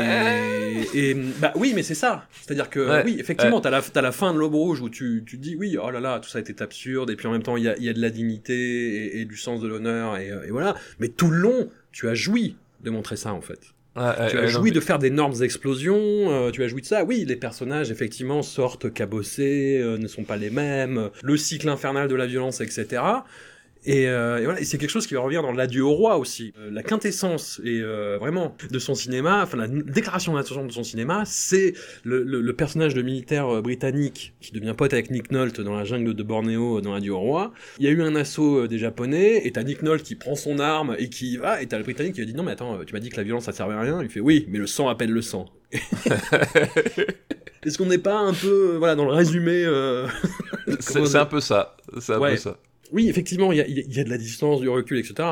et, 0.95 1.15
bah 1.15 1.53
oui, 1.55 1.73
mais 1.75 1.85
c'est 1.85 1.95
ça. 1.95 2.27
C'est-à-dire 2.43 2.69
que 2.71 3.05
oui, 3.05 3.17
effectivement, 3.21 3.61
t'as 3.61 3.71
la 3.71 3.83
as 3.95 4.03
la 4.03 4.11
fin 4.13 4.35
de 4.35 4.39
l'Aube 4.39 4.55
Rouge 4.55 4.81
où 4.81 4.91
tu 4.91 5.23
tu 5.25 5.37
dis 5.39 5.55
oui, 5.55 5.77
oh 5.81 5.91
là 5.91 6.01
là, 6.01 6.19
tout 6.19 6.29
ça 6.29 6.41
était 6.41 6.61
absurde, 6.61 7.11
et 7.11 7.17
puis 7.17 7.29
en 7.29 7.31
même 7.31 7.45
temps 7.45 7.57
il 7.57 7.63
y 7.63 7.69
a, 7.69 7.79
y 7.79 7.89
a 7.89 7.93
de 7.93 8.01
la 8.01 8.11
dignité 8.11 8.55
et, 8.55 9.21
et 9.21 9.25
du 9.25 9.37
sens 9.37 9.61
de 9.61 9.69
l'honneur 9.69 10.17
et, 10.17 10.29
et, 10.29 10.51
voilà. 10.51 10.75
Mais 10.99 11.09
tout 11.09 11.31
le 11.31 11.37
long, 11.37 11.71
tu 11.93 12.09
as 12.09 12.15
joui 12.15 12.57
de 12.83 12.91
montrer 12.91 13.17
ça 13.17 13.33
en 13.33 13.41
fait 13.41 13.74
tu 13.95 14.01
as 14.39 14.47
joui 14.47 14.73
de 14.73 14.81
faire 14.81 14.99
d'énormes 14.99 15.43
explosions, 15.43 15.97
euh, 15.99 16.51
tu 16.51 16.63
as 16.63 16.69
joui 16.69 16.81
de 16.81 16.87
ça. 16.87 17.05
Oui, 17.05 17.25
les 17.27 17.37
personnages, 17.37 17.91
effectivement, 17.91 18.43
sortent 18.43 18.93
cabossés, 18.93 19.79
euh, 19.81 19.99
ne 19.99 20.09
sont 20.09 20.25
pas 20.25 20.37
les 20.37 20.51
mêmes, 20.51 21.11
le 21.23 21.37
cycle 21.37 21.69
infernal 21.69 22.09
de 22.09 22.15
la 22.15 22.27
violence, 22.27 22.61
etc. 22.61 23.03
Euh, 23.87 24.39
et, 24.39 24.45
voilà, 24.45 24.61
et 24.61 24.65
c'est 24.65 24.79
quelque 24.79 24.91
chose 24.91 25.07
qui 25.07 25.15
va 25.15 25.21
revenir 25.21 25.43
dans 25.43 25.53
l'adieu 25.53 25.85
au 25.85 25.93
roi 25.93 26.17
aussi. 26.17 26.53
Euh, 26.59 26.71
la 26.71 26.83
quintessence 26.83 27.61
et 27.65 27.81
euh, 27.81 28.17
vraiment 28.19 28.57
de 28.71 28.79
son 28.79 28.95
cinéma, 28.95 29.43
enfin 29.43 29.59
la 29.59 29.69
déclaration 29.69 30.35
d'intention 30.35 30.65
de 30.65 30.73
son 30.73 30.85
cinéma, 30.85 31.25
c'est 31.27 31.75
le, 32.03 32.23
le, 32.23 32.53
personnage 32.55 32.95
de 32.95 33.03
militaire 33.03 33.61
britannique 33.63 34.35
qui 34.41 34.53
devient 34.53 34.75
pote 34.77 34.93
avec 34.93 35.11
Nick 35.11 35.33
Nolte 35.33 35.61
dans 35.61 35.75
la 35.77 35.85
jungle 35.85 36.15
de 36.15 36.23
Bornéo 36.23 36.81
dans 36.81 36.95
l'adieu 36.95 37.13
au 37.13 37.19
roi. 37.19 37.53
Il 37.79 37.85
y 37.85 37.89
a 37.89 37.91
eu 37.91 38.01
un 38.03 38.15
assaut 38.15 38.67
des 38.69 38.79
Japonais 38.79 39.43
et 39.45 39.53
t'as 39.53 39.65
Nick 39.65 39.83
Nolte 39.83 40.05
qui 40.05 40.15
prend 40.15 40.37
son 40.37 40.59
arme 40.61 40.97
et 40.99 41.09
qui 41.09 41.37
va 41.37 41.61
et 41.61 41.67
t'as 41.67 41.79
le 41.79 41.85
Britannique 41.85 42.15
qui 42.15 42.21
a 42.21 42.25
dit 42.25 42.35
non 42.35 42.45
mais 42.45 42.53
attends, 42.53 42.79
tu 42.85 42.95
m'as 42.95 43.01
dit 43.01 43.11
que 43.11 43.17
la 43.17 43.25
violence 43.25 43.45
ça 43.45 43.53
servait 43.53 43.75
à 43.75 43.81
rien. 43.81 44.01
Il 44.03 44.09
fait 44.09 44.21
oui, 44.21 44.47
mais 44.49 44.59
le 44.59 44.67
sang 44.67 44.89
appelle 44.89 45.11
le 45.11 45.23
sang. 45.23 45.47
Est-ce 47.65 47.79
qu'on 47.79 47.87
n'est 47.87 47.99
pas 47.99 48.19
un 48.19 48.33
peu 48.33 48.77
voilà 48.77 48.95
dans 48.95 49.05
le 49.05 49.13
résumé 49.13 49.67
C'est 50.81 51.17
un 51.17 51.27
peu 51.27 51.41
ça. 51.41 51.77
C'est 51.99 52.15
un 52.15 52.21
peu 52.21 52.37
ça 52.37 52.59
oui, 52.93 53.09
effectivement, 53.09 53.53
il 53.53 53.59
y 53.59 54.01
a, 54.01 54.05
de 54.05 54.11
la 54.11 54.19
distance, 54.19 54.61
du 54.61 54.69
recul, 54.69 54.99
etc. 54.99 55.29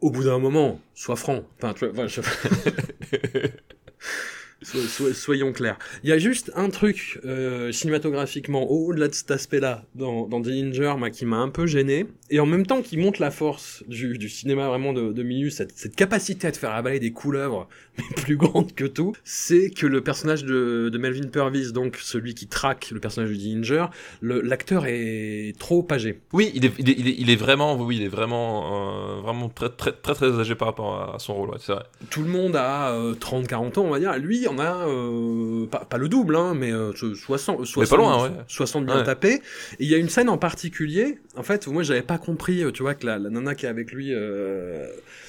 Au 0.00 0.10
bout 0.10 0.24
d'un 0.24 0.38
moment, 0.38 0.80
sois 0.94 1.16
franc. 1.16 1.42
Enfin, 1.58 1.74
tu 1.74 1.86
vois, 1.86 2.06
soyons 4.62 5.52
clairs. 5.52 5.78
Il 6.02 6.10
y 6.10 6.12
a 6.12 6.18
juste 6.18 6.50
un 6.56 6.68
truc 6.68 7.20
euh, 7.24 7.70
cinématographiquement 7.70 8.68
au-delà 8.70 9.08
de 9.08 9.14
cet 9.14 9.30
aspect-là 9.30 9.84
dans, 9.94 10.26
dans 10.26 10.40
Dillinger 10.40 10.94
qui 11.12 11.26
m'a 11.26 11.36
un 11.36 11.48
peu 11.48 11.66
gêné 11.66 12.06
et 12.30 12.40
en 12.40 12.46
même 12.46 12.66
temps 12.66 12.82
qui 12.82 12.96
montre 12.96 13.20
la 13.20 13.30
force 13.30 13.84
du, 13.86 14.18
du 14.18 14.28
cinéma 14.28 14.66
vraiment 14.68 14.92
de, 14.92 15.12
de 15.12 15.48
cette, 15.50 15.72
cette, 15.76 15.94
capacité 15.94 16.46
à 16.46 16.52
te 16.52 16.58
faire 16.58 16.72
avaler 16.72 16.98
des 16.98 17.12
couleuvres 17.12 17.68
mais 17.98 18.04
plus 18.22 18.36
grandes 18.36 18.74
que 18.74 18.84
tout, 18.84 19.14
c'est 19.24 19.70
que 19.70 19.86
le 19.86 20.02
personnage 20.02 20.44
de, 20.44 20.88
de, 20.88 20.98
Melvin 20.98 21.28
Purvis, 21.28 21.72
donc 21.72 21.96
celui 21.96 22.34
qui 22.34 22.46
traque 22.46 22.90
le 22.90 23.00
personnage 23.00 23.30
de 23.30 23.34
Dillinger, 23.34 23.86
l'acteur 24.22 24.86
est 24.86 25.54
trop 25.58 25.86
âgé. 25.90 26.20
Oui, 26.32 26.50
il 26.54 26.64
est, 26.64 26.72
il 26.78 26.88
est, 26.90 27.16
il 27.18 27.30
est, 27.30 27.36
vraiment, 27.36 27.76
oui, 27.76 27.96
il 27.96 28.02
est 28.02 28.08
vraiment, 28.08 29.16
euh, 29.16 29.20
vraiment 29.20 29.48
très, 29.48 29.70
très, 29.70 29.92
très, 29.92 30.14
très 30.14 30.38
âgé 30.38 30.54
par 30.54 30.68
rapport 30.68 31.14
à, 31.14 31.18
son 31.18 31.34
rôle, 31.34 31.50
c'est 31.60 31.72
vrai. 31.72 31.84
Tout 32.10 32.22
le 32.22 32.28
monde 32.28 32.56
a 32.56 32.92
30-40 32.92 33.54
euh, 33.54 33.80
ans, 33.80 33.84
on 33.84 33.90
va 33.90 33.98
dire. 33.98 34.16
Lui, 34.18 34.47
on 34.50 34.58
a 34.58 34.88
euh, 34.88 35.66
pas, 35.66 35.84
pas, 35.84 35.98
le 35.98 36.08
double, 36.08 36.36
hein, 36.36 36.54
mais 36.54 36.72
60, 36.94 37.66
60, 37.66 37.88
pas 37.88 37.96
loin, 37.96 38.24
ouais. 38.24 38.30
60 38.46 38.86
bien 38.86 39.02
tapés. 39.02 39.34
Et 39.78 39.84
il 39.84 39.88
y 39.88 39.94
a 39.94 39.98
une 39.98 40.08
scène 40.08 40.28
en 40.28 40.38
particulier, 40.38 41.18
en 41.38 41.42
fait, 41.42 41.66
moi 41.68 41.82
j'avais 41.82 42.02
pas 42.02 42.18
compris, 42.18 42.62
euh, 42.62 42.72
tu 42.72 42.82
vois, 42.82 42.94
que 42.94 43.06
la, 43.06 43.18
la 43.18 43.30
nana 43.30 43.54
qui 43.54 43.66
est 43.66 43.68
avec 43.68 43.92
lui, 43.92 44.12
euh... 44.12 44.86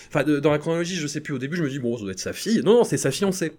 enfin, 0.08 0.24
dans 0.24 0.52
la 0.52 0.58
chronologie, 0.58 0.96
je 0.96 1.08
sais 1.08 1.22
plus, 1.22 1.34
au 1.34 1.38
début, 1.38 1.56
je 1.56 1.64
me 1.64 1.70
dis, 1.70 1.80
bon, 1.80 1.96
ça 1.98 2.04
doit 2.04 2.12
être 2.12 2.20
sa 2.20 2.34
fille. 2.34 2.62
Non, 2.64 2.74
non, 2.74 2.84
c'est 2.84 2.98
sa 2.98 3.12
fiancée. 3.12 3.54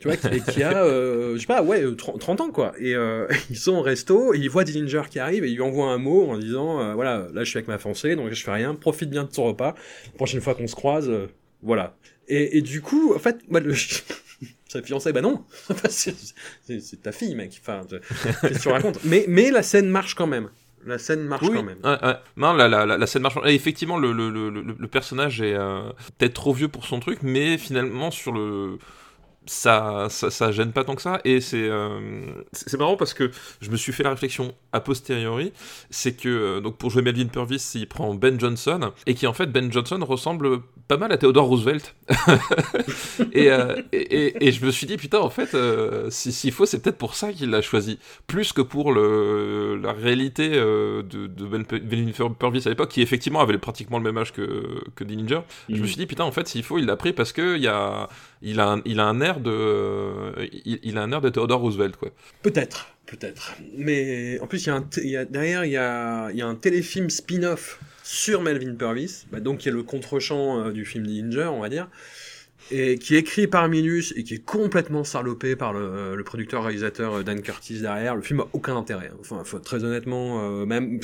Tu 0.00 0.08
vois, 0.08 0.16
qui 0.16 0.62
a, 0.62 0.76
euh, 0.84 1.34
je 1.34 1.40
sais 1.40 1.46
pas, 1.46 1.62
ouais, 1.62 1.82
30, 1.96 2.16
euh, 2.16 2.18
30 2.18 2.40
ans, 2.42 2.50
quoi. 2.50 2.74
Et 2.78 2.94
euh, 2.94 3.26
ils 3.50 3.56
sont 3.56 3.72
au 3.72 3.82
resto, 3.82 4.34
et 4.34 4.38
ils 4.38 4.50
voient 4.50 4.64
Dillinger 4.64 5.02
qui 5.10 5.18
arrive, 5.18 5.44
et 5.44 5.48
il 5.48 5.54
lui 5.54 5.62
envoie 5.62 5.90
un 5.90 5.98
mot 5.98 6.28
en 6.28 6.38
disant, 6.38 6.80
euh, 6.80 6.94
voilà, 6.94 7.28
là, 7.32 7.42
je 7.44 7.48
suis 7.48 7.56
avec 7.56 7.68
ma 7.68 7.78
fiancée, 7.78 8.16
donc 8.16 8.30
je 8.30 8.44
fais 8.44 8.52
rien, 8.52 8.74
profite 8.74 9.10
bien 9.10 9.24
de 9.24 9.30
ton 9.30 9.44
repas. 9.44 9.74
La 10.06 10.12
prochaine 10.12 10.40
fois 10.40 10.54
qu'on 10.54 10.66
se 10.66 10.76
croise, 10.76 11.10
voilà. 11.62 11.96
Et, 12.28 12.58
et, 12.58 12.62
du 12.62 12.80
coup, 12.80 13.14
en 13.14 13.18
fait, 13.18 13.38
moi, 13.48 13.60
le... 13.60 13.74
sa 14.74 14.82
fiancée, 14.82 15.12
bah 15.12 15.20
non, 15.20 15.44
c'est 15.88 17.02
ta 17.02 17.12
fille, 17.12 17.34
mec. 17.36 17.60
Enfin, 17.60 17.82
qu'est-ce 17.88 18.58
que 18.58 18.62
tu 18.62 18.68
racontes? 18.68 18.98
Mais, 19.04 19.24
mais 19.28 19.50
la 19.50 19.62
scène 19.62 19.88
marche 19.88 20.14
quand 20.16 20.26
même 20.26 20.50
La 20.84 20.98
scène 20.98 21.22
marche 21.22 21.46
quand 21.46 21.62
même. 21.62 21.78
Non, 22.36 22.52
la, 22.54 22.68
la, 22.68 22.84
la, 22.84 23.06
scène 23.06 23.22
marche. 23.22 23.36
Et 23.46 23.54
effectivement, 23.54 23.98
le, 23.98 24.12
le, 24.12 24.30
le, 24.30 24.50
le 24.50 24.88
personnage 24.88 25.40
est 25.40 25.54
euh, 25.54 25.90
peut-être 26.18 26.34
trop 26.34 26.52
vieux 26.52 26.68
pour 26.68 26.86
son 26.86 26.98
truc, 26.98 27.20
mais 27.22 27.56
finalement, 27.56 28.10
sur 28.10 28.32
le 28.32 28.78
ça, 29.46 30.08
ça, 30.08 30.52
gêne 30.52 30.72
pas 30.72 30.84
tant 30.84 30.94
que 30.94 31.02
ça. 31.02 31.20
Et 31.24 31.40
c'est 31.40 31.68
euh, 31.68 32.42
c'est 32.52 32.78
marrant 32.78 32.96
parce 32.96 33.14
que 33.14 33.30
je 33.60 33.70
me 33.70 33.76
suis 33.76 33.92
fait 33.92 34.02
la 34.02 34.10
réflexion 34.10 34.54
a 34.72 34.80
posteriori. 34.80 35.52
C'est 35.90 36.14
que 36.14 36.28
euh, 36.28 36.60
donc 36.60 36.78
pour 36.78 36.90
jouer 36.90 37.02
Melvin 37.02 37.26
Purvis, 37.26 37.72
il 37.74 37.88
prend 37.88 38.14
Ben 38.14 38.38
Johnson. 38.38 38.92
Et 39.06 39.14
qui 39.14 39.26
en 39.26 39.32
fait, 39.32 39.46
Ben 39.46 39.70
Johnson 39.70 39.98
ressemble 40.02 40.60
pas 40.88 40.96
mal 40.96 41.12
à 41.12 41.18
Theodore 41.18 41.46
Roosevelt. 41.46 41.94
Euh, 43.36 43.82
et, 43.92 44.46
et, 44.46 44.52
je 44.52 44.64
me 44.64 44.70
suis 44.70 44.86
dit, 44.86 44.96
putain, 44.96 45.18
en 45.18 45.30
fait, 45.30 45.56
s'il 46.10 46.52
faut, 46.52 46.66
c'est 46.66 46.80
peut-être 46.80 46.98
pour 46.98 47.14
ça 47.14 47.32
qu'il 47.32 47.50
l'a 47.50 47.62
choisi. 47.62 47.98
Plus 48.26 48.52
que 48.52 48.62
pour 48.62 48.92
le, 48.92 49.76
la 49.82 49.92
réalité 49.92 50.50
de, 50.50 51.02
de 51.02 51.46
ben 51.46 51.64
Purvis 51.64 52.62
à 52.66 52.70
l'époque, 52.70 52.90
qui 52.90 53.02
effectivement 53.02 53.40
avait 53.40 53.58
pratiquement 53.58 53.98
le 53.98 54.04
même 54.04 54.16
âge 54.18 54.32
que, 54.32 54.82
que 54.94 55.04
Dillinger. 55.04 55.40
Je 55.68 55.74
me 55.74 55.80
mhm. 55.80 55.86
suis 55.86 55.96
dit, 55.96 56.06
putain, 56.06 56.24
en 56.24 56.32
fait, 56.32 56.48
s'il 56.48 56.62
faut, 56.62 56.78
il 56.78 56.86
l'a 56.86 56.96
pris 56.96 57.12
parce 57.12 57.32
qu'il 57.32 57.58
y 57.58 57.68
a, 57.68 58.08
il 58.42 58.60
a, 58.60 58.72
un, 58.72 58.82
il 58.84 59.00
a 59.00 59.06
un 59.06 59.20
air 59.20 59.40
de, 59.40 60.34
il, 60.64 60.98
a 60.98 61.02
un 61.02 61.12
air 61.12 61.20
de 61.20 61.28
Theodore 61.30 61.60
Roosevelt, 61.60 61.96
quoi. 61.96 62.10
Peut-être, 62.42 62.93
peut-être. 63.06 63.54
Mais 63.76 64.38
en 64.40 64.46
plus, 64.46 64.66
y 64.66 64.70
a 64.70 64.76
un 64.76 64.88
il 64.96 65.10
y 65.10 65.16
a, 65.16 65.24
derrière, 65.24 65.64
il 65.64 65.72
y 65.72 65.76
a, 65.76 66.30
il 66.30 66.36
y 66.36 66.42
a 66.42 66.46
un 66.46 66.54
téléfilm 66.54 67.10
spin-off 67.10 67.80
sur 68.02 68.42
Melvin 68.42 68.74
Purvis, 68.74 69.26
bah, 69.30 69.40
donc 69.40 69.58
qui 69.58 69.68
est 69.68 69.72
le 69.72 69.82
contre-champ 69.82 70.60
euh, 70.60 70.72
du 70.72 70.84
film 70.84 71.06
Ninja, 71.06 71.50
on 71.50 71.60
va 71.60 71.68
dire 71.68 71.88
et 72.70 72.98
qui 72.98 73.14
est 73.14 73.18
écrit 73.18 73.46
par 73.46 73.68
Minus 73.68 74.12
et 74.16 74.24
qui 74.24 74.34
est 74.34 74.44
complètement 74.44 75.04
sarlopé 75.04 75.56
par 75.56 75.72
le, 75.72 76.14
le 76.14 76.24
producteur-réalisateur 76.24 77.14
euh, 77.14 77.22
Dan 77.22 77.42
Curtis 77.42 77.80
derrière. 77.80 78.16
Le 78.16 78.22
film 78.22 78.40
a 78.40 78.48
aucun 78.52 78.76
intérêt. 78.76 79.10
Hein. 79.12 79.16
Enfin, 79.20 79.42
faut, 79.44 79.58
très 79.58 79.84
honnêtement, 79.84 80.42
euh, 80.42 80.64
même 80.64 81.00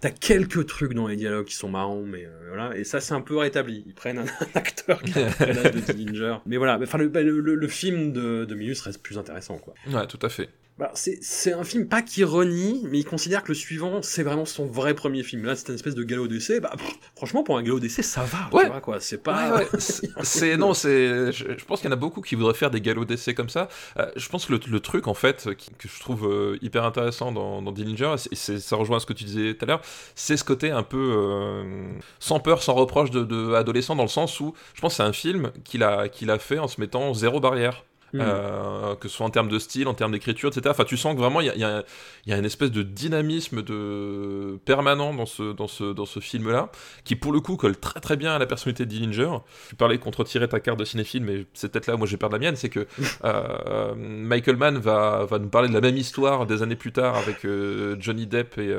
t'as 0.00 0.10
quelques 0.10 0.66
trucs 0.66 0.94
dans 0.94 1.06
les 1.06 1.16
dialogues 1.16 1.46
qui 1.46 1.56
sont 1.56 1.68
marrants, 1.68 2.02
mais 2.02 2.24
euh, 2.24 2.48
voilà. 2.48 2.76
Et 2.76 2.84
ça, 2.84 3.00
c'est 3.00 3.14
un 3.14 3.20
peu 3.20 3.36
rétabli. 3.36 3.84
Ils 3.86 3.94
prennent 3.94 4.18
un, 4.18 4.26
acteur 4.54 5.02
qui 5.02 5.18
a 5.18 5.46
l'âge 5.46 5.72
de 5.72 5.80
Dillinger. 5.92 6.36
Mais 6.46 6.56
voilà. 6.56 6.78
Enfin, 6.82 6.98
le, 6.98 7.08
le, 7.08 7.54
le, 7.54 7.68
film 7.68 8.12
de, 8.12 8.44
de 8.44 8.54
Minus 8.54 8.80
reste 8.80 9.02
plus 9.02 9.18
intéressant, 9.18 9.58
quoi. 9.58 9.74
Ouais, 9.92 10.06
tout 10.06 10.18
à 10.22 10.28
fait. 10.28 10.48
Bah, 10.76 10.90
c'est 10.94 11.52
un 11.52 11.62
film 11.62 11.86
pas 11.86 12.02
qui 12.02 12.24
renie, 12.24 12.82
mais 12.90 12.98
il 12.98 13.04
considère 13.04 13.44
que 13.44 13.48
le 13.48 13.54
suivant, 13.54 14.02
c'est 14.02 14.24
vraiment 14.24 14.44
son 14.44 14.66
vrai 14.66 14.94
premier 14.94 15.22
film. 15.22 15.44
Là, 15.44 15.54
c'est 15.54 15.68
une 15.68 15.76
espèce 15.76 15.94
de 15.94 16.02
galop 16.02 16.26
d'essai. 16.26 16.58
Bah, 16.58 16.72
franchement, 17.14 17.44
pour 17.44 17.56
un 17.56 17.62
galop 17.62 17.78
d'essai, 17.78 18.02
ça 18.02 18.24
va. 18.24 18.50
Ouais. 18.52 18.68
quoi. 18.82 18.98
C'est 18.98 19.22
pas. 19.22 19.62
c'est 19.78 20.56
non, 20.56 20.74
c'est. 20.74 21.30
Je, 21.30 21.64
pense 21.64 21.80
qu'il 21.80 21.88
y 21.88 21.92
en 21.92 21.96
a 21.96 21.98
beaucoup 21.98 22.22
qui 22.22 22.34
voudraient 22.34 22.54
faire 22.54 22.72
des 22.72 22.80
galops 22.80 23.06
d'essai 23.06 23.34
comme 23.34 23.50
ça. 23.50 23.68
Euh, 24.00 24.10
je 24.16 24.28
pense 24.28 24.46
que 24.46 24.52
le, 24.52 24.80
truc, 24.80 25.06
en 25.06 25.14
fait, 25.14 25.48
que 25.78 25.88
je 25.88 26.00
trouve 26.00 26.26
euh, 26.26 26.58
hyper 26.60 26.82
intéressant 26.84 27.30
dans, 27.30 27.62
dans 27.62 27.70
Dillinger, 27.70 28.16
et 28.32 28.34
ça 28.34 28.74
rejoint 28.74 28.98
ce 28.98 29.06
que 29.06 29.12
tu 29.12 29.22
disais 29.22 29.54
tout 29.54 29.64
à 29.64 29.68
l'heure, 29.68 29.82
c'est 30.16 30.36
ce 30.36 30.42
côté 30.42 30.72
un 30.72 30.82
peu 30.82 31.14
euh, 31.16 31.86
sans 32.18 32.40
peur, 32.40 32.64
sans 32.64 32.74
reproche 32.74 33.12
de, 33.12 33.22
de, 33.22 33.54
adolescent, 33.54 33.94
dans 33.94 34.02
le 34.02 34.08
sens 34.08 34.40
où 34.40 34.54
je 34.74 34.80
pense 34.80 34.94
que 34.94 34.96
c'est 34.96 35.02
un 35.04 35.12
film 35.12 35.52
qu'il 35.62 35.84
a, 35.84 36.08
qu'il 36.08 36.30
a 36.30 36.40
fait 36.40 36.58
en 36.58 36.66
se 36.66 36.80
mettant 36.80 37.14
zéro 37.14 37.38
barrière. 37.38 37.84
Mm. 38.14 38.20
Euh, 38.20 38.94
que 38.94 39.08
ce 39.08 39.16
soit 39.16 39.26
en 39.26 39.30
termes 39.30 39.48
de 39.48 39.58
style, 39.58 39.88
en 39.88 39.94
termes 39.94 40.12
d'écriture, 40.12 40.48
etc. 40.48 40.66
Enfin, 40.70 40.84
tu 40.84 40.96
sens 40.96 41.14
que 41.14 41.18
vraiment 41.18 41.40
il 41.40 41.46
y 41.48 41.64
a, 41.64 41.82
y 42.26 42.32
a, 42.32 42.38
une 42.38 42.44
espèce 42.44 42.70
de 42.70 42.84
dynamisme 42.84 43.62
de 43.62 44.56
permanent 44.64 45.12
dans 45.12 45.26
ce, 45.26 45.52
dans 45.52 45.66
ce, 45.66 45.92
dans 45.92 46.06
ce 46.06 46.20
film-là, 46.20 46.70
qui 47.02 47.16
pour 47.16 47.32
le 47.32 47.40
coup 47.40 47.56
colle 47.56 47.76
très 47.76 47.98
très 47.98 48.16
bien 48.16 48.32
à 48.32 48.38
la 48.38 48.46
personnalité 48.46 48.84
de 48.84 48.90
Dillinger. 48.90 49.38
Tu 49.68 49.74
parlais 49.74 49.98
de 49.98 50.02
contre-tirer 50.02 50.48
ta 50.48 50.60
carte 50.60 50.78
de 50.78 50.84
cinéphile, 50.84 51.24
mais 51.24 51.44
c'est 51.54 51.72
peut-être 51.72 51.88
là 51.88 51.96
où 51.96 51.98
moi 51.98 52.06
j'ai 52.06 52.16
perdu 52.16 52.34
la 52.34 52.38
mienne, 52.38 52.56
c'est 52.56 52.68
que 52.68 52.86
euh, 53.24 53.94
Michael 53.96 54.58
Mann 54.58 54.78
va, 54.78 55.26
va 55.28 55.40
nous 55.40 55.48
parler 55.48 55.68
de 55.68 55.74
la 55.74 55.80
même 55.80 55.96
histoire 55.96 56.46
des 56.46 56.62
années 56.62 56.76
plus 56.76 56.92
tard 56.92 57.16
avec 57.16 57.44
euh, 57.44 57.96
Johnny 57.98 58.28
Depp 58.28 58.58
et 58.58 58.76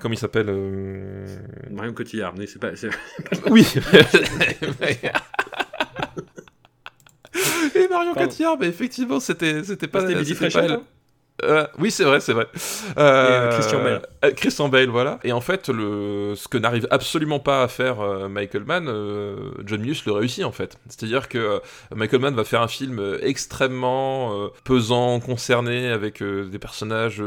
comment 0.00 0.14
il 0.14 0.18
s'appelle 0.18 0.46
Marion 1.70 1.92
Cotillard, 1.92 2.32
mais 2.38 2.46
c'est 2.46 2.58
pas, 2.58 2.70
oui. 3.50 3.66
Et 7.74 7.88
Marion 7.88 8.14
Cotillard, 8.14 8.56
mais 8.58 8.66
effectivement, 8.66 9.20
c'était 9.20 9.64
c'était 9.64 9.88
pas, 9.88 10.06
c'était 10.06 10.50
pas 10.50 10.62
elle. 10.62 10.80
Euh, 11.44 11.66
oui, 11.78 11.90
c'est 11.90 12.04
vrai, 12.04 12.20
c'est 12.20 12.32
vrai. 12.32 12.46
Euh, 12.98 13.50
Christian 13.52 13.82
Bale. 13.82 14.02
Euh, 14.24 14.30
Christian 14.32 14.68
Bale, 14.68 14.88
voilà. 14.88 15.18
Et 15.24 15.32
en 15.32 15.40
fait, 15.40 15.68
le, 15.68 16.34
ce 16.36 16.48
que 16.48 16.58
n'arrive 16.58 16.86
absolument 16.90 17.40
pas 17.40 17.62
à 17.62 17.68
faire 17.68 17.96
Michael 18.28 18.64
Mann, 18.64 18.86
John 19.64 19.80
Milius 19.80 20.04
le 20.06 20.12
réussit 20.12 20.44
en 20.44 20.52
fait. 20.52 20.76
C'est-à-dire 20.88 21.28
que 21.28 21.60
Michael 21.94 22.20
Mann 22.20 22.34
va 22.34 22.44
faire 22.44 22.62
un 22.62 22.68
film 22.68 23.18
extrêmement 23.22 24.50
pesant, 24.64 25.20
concerné, 25.20 25.88
avec 25.88 26.22
des 26.22 26.58
personnages 26.58 27.22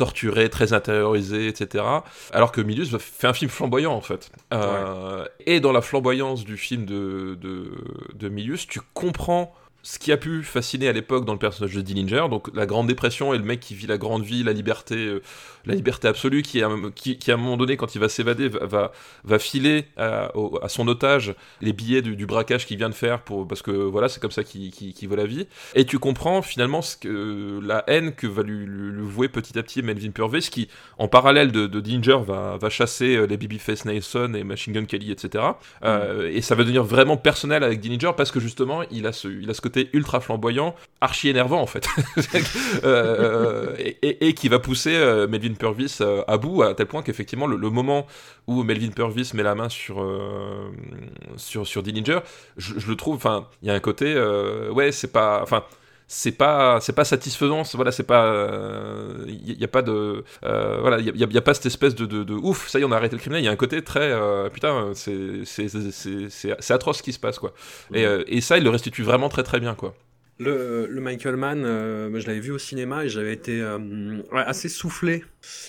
torturé, 0.00 0.48
très 0.48 0.72
intériorisé, 0.72 1.46
etc. 1.46 1.84
Alors 2.32 2.52
que 2.52 2.62
Milius 2.62 2.96
fait 2.96 3.26
un 3.26 3.34
film 3.34 3.50
flamboyant 3.50 3.92
en 3.92 4.00
fait. 4.00 4.32
Euh, 4.54 5.26
et 5.44 5.60
dans 5.60 5.72
la 5.72 5.82
flamboyance 5.82 6.42
du 6.46 6.56
film 6.56 6.86
de, 6.86 7.36
de, 7.38 7.70
de 8.14 8.28
Milius, 8.30 8.66
tu 8.66 8.80
comprends 8.94 9.54
ce 9.82 9.98
qui 9.98 10.10
a 10.10 10.16
pu 10.16 10.42
fasciner 10.42 10.88
à 10.88 10.92
l'époque 10.92 11.26
dans 11.26 11.34
le 11.34 11.38
personnage 11.38 11.74
de 11.74 11.82
Dillinger, 11.82 12.28
donc 12.30 12.48
la 12.54 12.64
grande 12.64 12.86
dépression 12.86 13.34
et 13.34 13.38
le 13.38 13.44
mec 13.44 13.60
qui 13.60 13.74
vit 13.74 13.86
la 13.86 13.98
grande 13.98 14.24
vie, 14.24 14.42
la 14.42 14.54
liberté, 14.54 14.96
euh, 14.96 15.22
la 15.66 15.74
liberté 15.74 16.08
absolue, 16.08 16.42
qui, 16.42 16.62
qui, 16.94 17.30
à 17.30 17.34
un 17.34 17.36
moment 17.36 17.56
donné, 17.56 17.76
quand 17.76 17.94
il 17.94 18.00
va 18.00 18.08
s'évader, 18.08 18.48
va, 18.48 18.92
va, 19.24 19.38
filer 19.38 19.86
à, 19.96 20.30
son 20.68 20.88
otage 20.88 21.34
les 21.60 21.72
billets 21.72 22.02
du, 22.02 22.26
braquage 22.26 22.66
qu'il 22.66 22.76
vient 22.76 22.88
de 22.88 22.94
faire, 22.94 23.22
pour, 23.22 23.46
parce 23.46 23.62
que 23.62 23.70
voilà, 23.70 24.08
c'est 24.08 24.20
comme 24.20 24.30
ça 24.30 24.44
qu'il 24.44 25.08
veut 25.08 25.16
la 25.16 25.26
vie. 25.26 25.46
Et 25.74 25.84
tu 25.84 25.98
comprends 25.98 26.42
finalement 26.42 26.82
ce 26.82 26.96
que, 26.96 27.60
la 27.62 27.84
haine 27.86 28.14
que 28.14 28.26
va 28.26 28.42
lui, 28.42 28.66
lui, 28.66 29.02
vouer 29.02 29.28
petit 29.28 29.58
à 29.58 29.62
petit 29.62 29.82
Melvin 29.82 30.10
Purvis, 30.10 30.48
qui, 30.50 30.68
en 30.98 31.08
parallèle 31.08 31.52
de, 31.52 31.66
de 31.66 31.80
Dillinger, 31.80 32.18
va, 32.24 32.56
va 32.56 32.70
chasser 32.70 33.16
euh, 33.16 33.26
les 33.26 33.36
Babyface 33.36 33.84
Nelson 33.84 34.34
et 34.34 34.44
Machine 34.44 34.72
Gun 34.72 34.84
Kelly, 34.84 35.10
etc. 35.10 35.44
Euh, 35.84 36.30
et 36.32 36.42
ça 36.42 36.54
va 36.54 36.62
devenir 36.62 36.84
vraiment 36.84 37.16
personnel 37.16 37.64
avec 37.64 37.80
Dillinger 37.80 38.12
parce 38.16 38.30
que 38.30 38.40
justement, 38.40 38.82
il 38.90 39.06
a 39.06 39.12
ce, 39.12 39.28
il 39.28 39.48
a 39.50 39.54
ce 39.54 39.60
côté 39.60 39.90
ultra 39.92 40.20
flamboyant, 40.20 40.74
archi 41.00 41.28
énervant 41.28 41.60
en 41.60 41.66
fait, 41.66 41.88
euh, 42.84 43.74
et, 44.02 44.34
qui 44.34 44.48
va 44.48 44.58
pousser 44.58 44.94
euh, 44.94 45.26
Melvin 45.50 45.58
Purvis 45.58 45.98
euh, 46.00 46.22
à 46.26 46.38
bout 46.38 46.62
à 46.62 46.74
tel 46.74 46.86
point 46.86 47.02
qu'effectivement 47.02 47.46
le, 47.46 47.70
moment 47.70 48.06
où 48.46 48.62
Melvin 48.62 48.90
Purvis 48.90 49.32
met 49.34 49.42
la 49.42 49.54
main 49.54 49.68
sur 49.68 50.04
sur 51.36 51.66
sur 51.66 51.82
Dillinger, 51.82 52.20
je, 52.56 52.88
le 52.88 52.96
trouve, 52.96 53.16
enfin, 53.16 53.46
il 53.62 53.68
y 53.68 53.70
a 53.70 53.74
un 53.74 53.80
côté, 53.80 54.18
ouais, 54.72 54.92
c'est 54.92 55.12
pas, 55.12 55.40
enfin 55.42 55.64
c'est 56.12 56.32
pas 56.32 56.80
c'est 56.80 56.92
pas 56.92 57.04
satisfaisant 57.04 57.62
voilà 57.74 57.92
c'est 57.92 58.02
pas 58.02 58.48
il 59.28 59.56
n'y 59.56 59.64
a, 59.64 59.68
pas 59.68 59.82
de 59.82 60.24
voilà 60.42 60.98
il 60.98 61.16
y, 61.16 61.36
a, 61.36 61.40
pas 61.40 61.54
cette 61.54 61.66
espèce 61.66 61.94
de, 61.94 62.04
de, 62.04 62.34
ouf 62.34 62.66
ça 62.68 62.80
y 62.80 62.82
est 62.82 62.84
on 62.84 62.90
a 62.90 62.96
arrêté 62.96 63.14
le 63.14 63.20
criminel 63.20 63.42
il 63.44 63.46
y 63.46 63.48
a 63.48 63.52
un 63.52 63.56
côté 63.56 63.82
très 63.84 64.12
putain 64.50 64.90
c'est 64.94 65.44
c'est 65.44 66.70
atroce 66.72 66.98
ce 66.98 67.02
qui 67.04 67.12
se 67.12 67.20
passe 67.20 67.38
quoi. 67.38 67.52
Et, 67.94 68.04
et, 68.26 68.40
ça 68.40 68.58
il 68.58 68.64
le 68.64 68.70
restitue 68.70 69.04
vraiment 69.04 69.28
très 69.28 69.44
très 69.44 69.60
bien 69.60 69.76
quoi 69.76 69.94
le, 70.40 70.86
le, 70.86 71.00
Michael 71.02 71.36
Mann, 71.36 71.64
euh, 71.64 72.18
je 72.18 72.26
l'avais 72.26 72.40
vu 72.40 72.50
au 72.50 72.58
cinéma 72.58 73.04
et 73.04 73.10
j'avais 73.10 73.34
été 73.34 73.60
euh, 73.60 73.78
assez 74.32 74.70
soufflé 74.70 75.22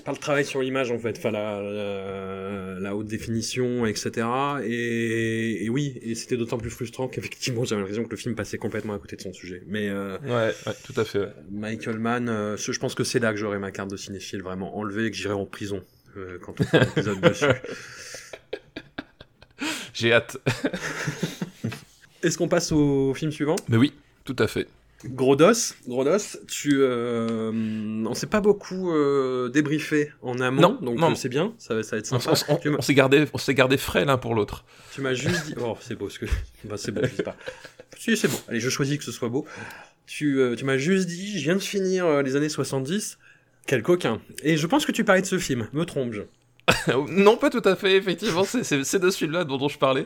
par 0.06 0.14
le 0.14 0.20
travail 0.20 0.46
sur 0.46 0.62
l'image 0.62 0.92
en 0.92 0.98
fait, 0.98 1.18
enfin 1.18 1.32
la, 1.32 2.80
la, 2.80 2.96
haute 2.96 3.08
définition, 3.08 3.86
etc. 3.86 4.26
Et, 4.64 5.66
et 5.66 5.70
oui, 5.70 6.00
et 6.02 6.16
c'était 6.16 6.38
d'autant 6.38 6.58
plus 6.58 6.70
frustrant 6.70 7.10
qu'effectivement 7.10 7.66
j'avais 7.66 7.82
l'impression 7.82 8.06
que 8.06 8.12
le 8.12 8.18
film 8.18 8.34
passait 8.34 8.58
complètement 8.58 8.94
à 8.94 9.00
côté 9.00 9.18
de 9.18 9.22
son 9.22 9.34
sujet. 9.34 9.62
Mais 9.68 9.90
euh, 9.90 10.18
ouais, 10.20 10.56
ouais, 10.66 10.74
tout 10.86 11.00
à 11.00 11.04
fait. 11.04 11.28
Michael 11.52 12.00
Mann, 12.00 12.56
je 12.58 12.80
pense 12.80 12.96
que 12.96 13.04
c'est 13.04 13.20
là 13.20 13.32
que 13.32 13.38
j'aurai 13.38 13.60
ma 13.60 13.72
carte 13.72 13.92
de 13.92 13.98
cinéphile 13.98 14.42
vraiment 14.42 14.78
enlevée 14.78 15.08
et 15.08 15.12
que 15.12 15.18
j'irai 15.18 15.34
en 15.34 15.46
prison 15.46 15.84
quand 16.42 16.62
on 16.62 16.64
fait 16.64 16.78
un 16.78 16.84
épisode 16.84 17.20
dessus. 17.20 17.46
J'ai 19.94 20.14
hâte. 20.14 20.38
Est-ce 22.24 22.38
qu'on 22.38 22.48
passe 22.48 22.72
au 22.72 23.14
film 23.14 23.32
suivant? 23.32 23.58
Mais 23.68 23.78
oui. 23.78 23.94
Tout 24.24 24.36
à 24.40 24.48
fait. 24.48 24.68
Gros 25.06 25.36
dos, 25.36 25.52
gros 25.88 26.04
dos, 26.04 26.18
tu, 26.48 26.78
euh, 26.82 27.52
on 28.06 28.14
s'est 28.14 28.28
pas 28.28 28.42
beaucoup 28.42 28.92
euh, 28.92 29.50
débriefé 29.50 30.12
en 30.22 30.40
amont, 30.40 30.78
donc 30.80 31.02
euh, 31.02 31.16
c'est 31.16 31.30
bien, 31.30 31.54
ça 31.58 31.74
va, 31.74 31.84
ça 31.84 31.96
va 31.96 32.00
être 32.00 32.06
sympa. 32.06 32.34
On, 32.78 32.82
s'est 32.82 32.94
gardé, 32.94 33.26
on 33.34 33.38
s'est 33.40 33.56
gardé 33.56 33.78
frais 33.78 34.06
l'un 34.06 34.18
pour 34.18 34.36
l'autre. 34.36 34.64
Tu 34.94 35.02
m'as 35.02 35.14
juste 35.14 35.48
dit, 35.48 35.56
oh 35.60 35.76
c'est 35.80 35.96
beau, 35.96 36.10
ce 36.10 36.20
que, 36.20 36.28
c'est 36.76 36.92
beau, 36.92 37.02
je 37.04 37.16
sais 37.16 37.24
pas. 37.24 37.36
Si 37.98 38.16
c'est 38.16 38.28
bon, 38.28 38.38
allez, 38.48 38.60
je 38.60 38.70
choisis 38.70 38.98
que 38.98 39.04
ce 39.04 39.12
soit 39.12 39.30
beau. 39.30 39.46
Tu, 40.06 40.40
euh, 40.40 40.56
tu 40.56 40.66
m'as 40.66 40.78
juste 40.78 41.08
dit, 41.08 41.40
je 41.40 41.44
viens 41.44 41.56
de 41.56 41.62
finir 41.62 42.22
les 42.22 42.36
années 42.36 42.50
70, 42.50 43.18
quel 43.66 43.82
coquin. 43.82 44.22
Et 44.44 44.56
je 44.56 44.68
pense 44.68 44.86
que 44.86 44.92
tu 44.92 45.04
parlais 45.04 45.22
de 45.22 45.28
ce 45.28 45.40
film, 45.40 45.68
me 45.74 45.86
trompe-je? 45.86 46.22
Non, 47.10 47.38
pas 47.38 47.50
tout 47.50 47.62
à 47.66 47.76
fait, 47.76 47.96
effectivement, 47.96 48.44
c'est 48.44 49.00
de 49.00 49.10
celui-là 49.10 49.46
dont, 49.46 49.68
je 49.68 49.80
parlais. 49.80 50.06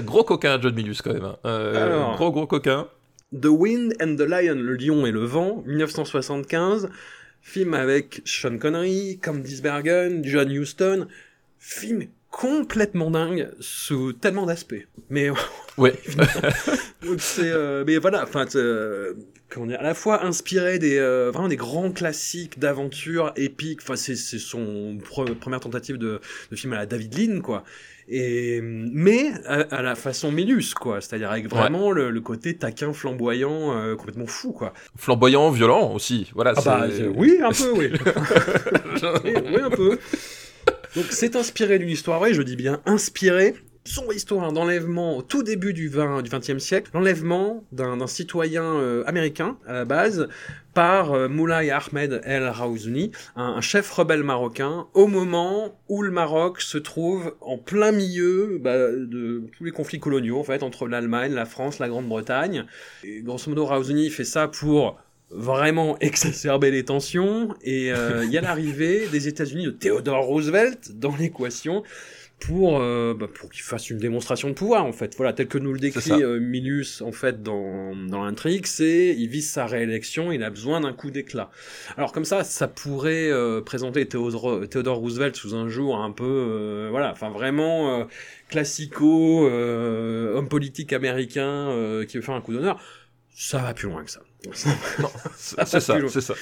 gros 0.00 0.24
coquin, 0.24 0.60
John 0.60 0.74
Milius, 0.74 1.02
quand 1.02 1.12
même. 1.12 1.34
Hein. 1.44 2.14
gros, 2.16 2.32
gros 2.32 2.48
coquin. 2.48 2.88
The 3.32 3.46
Wind 3.46 3.94
and 4.00 4.16
the 4.16 4.22
Lion, 4.22 4.56
le 4.56 4.76
lion 4.76 5.06
et 5.06 5.10
le 5.10 5.24
vent, 5.24 5.62
1975, 5.66 6.90
film 7.40 7.74
avec 7.74 8.22
Sean 8.24 8.58
Connery, 8.58 9.18
Candice 9.22 9.62
Bergen, 9.62 10.22
John 10.24 10.50
Huston, 10.50 11.08
film 11.58 12.06
complètement 12.32 13.10
dingue 13.10 13.50
sous 13.60 14.12
tellement 14.14 14.46
d'aspects. 14.46 14.86
Mais 15.10 15.30
ouais. 15.78 15.94
c'est 17.18 17.50
euh, 17.50 17.84
mais 17.86 17.98
voilà, 17.98 18.24
enfin 18.24 18.46
euh, 18.54 19.14
comment 19.48 19.66
dire, 19.66 19.78
à 19.78 19.82
la 19.82 19.94
fois 19.94 20.24
inspiré 20.24 20.78
des 20.78 20.98
euh, 20.98 21.30
vraiment 21.30 21.48
des 21.48 21.56
grands 21.56 21.92
classiques 21.92 22.58
d'aventure 22.58 23.32
épiques. 23.36 23.80
Enfin 23.82 23.96
c'est 23.96 24.16
c'est 24.16 24.38
son 24.38 24.98
première 25.40 25.60
tentative 25.60 25.98
de, 25.98 26.20
de 26.50 26.56
film 26.56 26.72
à 26.72 26.76
la 26.76 26.86
David 26.86 27.16
Lean 27.16 27.40
quoi. 27.40 27.64
Et 28.08 28.60
mais 28.62 29.32
à, 29.46 29.82
la 29.82 29.94
façon 29.94 30.32
Minus 30.32 30.74
quoi, 30.74 31.00
c'est-à-dire 31.00 31.30
avec 31.30 31.48
vraiment 31.48 31.90
le, 31.90 32.10
le, 32.10 32.20
côté 32.20 32.56
taquin 32.56 32.92
flamboyant 32.92 33.76
euh, 33.76 33.94
complètement 33.96 34.26
fou 34.26 34.52
quoi. 34.52 34.72
Flamboyant, 34.96 35.50
violent 35.50 35.92
aussi. 35.92 36.30
Voilà. 36.34 36.52
Ah 36.56 36.62
bah, 36.64 36.86
oui, 37.14 37.38
un 37.42 37.52
peu, 37.52 37.72
oui. 37.72 37.92
oui, 39.24 39.34
oui, 39.46 39.60
un 39.62 39.70
peu. 39.70 39.98
Donc 40.96 41.06
c'est 41.10 41.36
inspiré 41.36 41.78
d'une 41.78 41.88
histoire 41.88 42.18
vraie, 42.18 42.34
je 42.34 42.42
dis 42.42 42.56
bien 42.56 42.80
inspiré. 42.86 43.54
Son 43.84 44.12
histoire 44.12 44.52
d'enlèvement 44.52 45.16
au 45.16 45.22
tout 45.22 45.42
début 45.42 45.72
du, 45.72 45.88
20, 45.88 46.22
du 46.22 46.30
20e 46.30 46.60
siècle, 46.60 46.92
l'enlèvement 46.94 47.64
d'un 47.72 48.06
citoyen 48.06 48.62
euh, 48.62 49.02
américain 49.06 49.58
à 49.66 49.72
la 49.72 49.84
base 49.84 50.28
par 50.72 51.12
euh, 51.12 51.28
Moulay 51.28 51.70
Ahmed 51.70 52.20
El 52.22 52.44
Raouzuni, 52.44 53.10
un, 53.34 53.60
chef 53.60 53.90
rebelle 53.90 54.22
marocain, 54.22 54.86
au 54.94 55.08
moment 55.08 55.80
où 55.88 56.02
le 56.02 56.12
Maroc 56.12 56.60
se 56.60 56.78
trouve 56.78 57.34
en 57.40 57.58
plein 57.58 57.90
milieu 57.90 58.60
bah, 58.60 58.76
de 58.92 59.42
tous 59.58 59.64
les 59.64 59.72
conflits 59.72 59.98
coloniaux 59.98 60.38
en 60.38 60.44
fait 60.44 60.62
entre 60.62 60.86
l'Allemagne, 60.86 61.34
la 61.34 61.44
France, 61.44 61.80
la 61.80 61.88
Grande-Bretagne. 61.88 62.66
Et 63.02 63.20
grosso 63.22 63.50
modo, 63.50 63.66
Raouzuni 63.66 64.10
fait 64.10 64.24
ça 64.24 64.46
pour 64.46 64.96
vraiment 65.32 65.98
exacerber 66.00 66.70
les 66.70 66.84
tensions 66.84 67.54
et 67.62 67.92
euh, 67.92 68.24
il 68.24 68.30
y 68.30 68.38
a 68.38 68.42
l'arrivée 68.42 69.08
des 69.10 69.26
États-Unis 69.26 69.64
de 69.64 69.70
Theodore 69.70 70.24
Roosevelt 70.24 70.92
dans 70.92 71.16
l'équation 71.16 71.82
pour 72.42 72.80
euh, 72.80 73.14
bah, 73.14 73.28
pour 73.32 73.50
qu'il 73.50 73.62
fasse 73.62 73.88
une 73.88 73.98
démonstration 73.98 74.48
de 74.48 74.54
pouvoir 74.54 74.84
en 74.84 74.92
fait. 74.92 75.14
Voilà 75.16 75.32
tel 75.32 75.46
que 75.46 75.58
nous 75.58 75.72
le 75.72 75.78
décrit 75.78 76.10
euh, 76.22 76.40
Minus 76.40 77.00
en 77.00 77.12
fait 77.12 77.40
dans 77.42 77.94
dans 77.94 78.24
l'intrigue 78.24 78.66
c'est 78.66 79.14
il 79.16 79.28
vise 79.28 79.48
sa 79.48 79.66
réélection 79.66 80.32
il 80.32 80.42
a 80.42 80.50
besoin 80.50 80.80
d'un 80.80 80.92
coup 80.92 81.12
d'éclat. 81.12 81.50
Alors 81.96 82.12
comme 82.12 82.24
ça 82.24 82.42
ça 82.42 82.66
pourrait 82.66 83.30
euh, 83.30 83.60
présenter 83.60 84.08
Theodore, 84.08 84.68
Theodore 84.68 84.98
Roosevelt 84.98 85.36
sous 85.36 85.54
un 85.54 85.68
jour 85.68 85.98
un 85.98 86.10
peu 86.10 86.88
voilà 86.90 87.12
enfin 87.12 87.30
vraiment 87.30 88.08
classico 88.48 89.46
homme 89.46 90.48
politique 90.48 90.92
américain 90.92 92.02
qui 92.08 92.16
veut 92.16 92.22
faire 92.22 92.34
un 92.34 92.40
coup 92.40 92.52
d'honneur. 92.52 92.80
Ça 93.34 93.58
va 93.58 93.72
plus 93.72 93.88
loin 93.88 94.04
que 94.04 94.10
ça. 94.10 94.20
C'est 95.36 95.64
ça, 95.64 95.80
c'est 95.80 96.20
ça. 96.20 96.34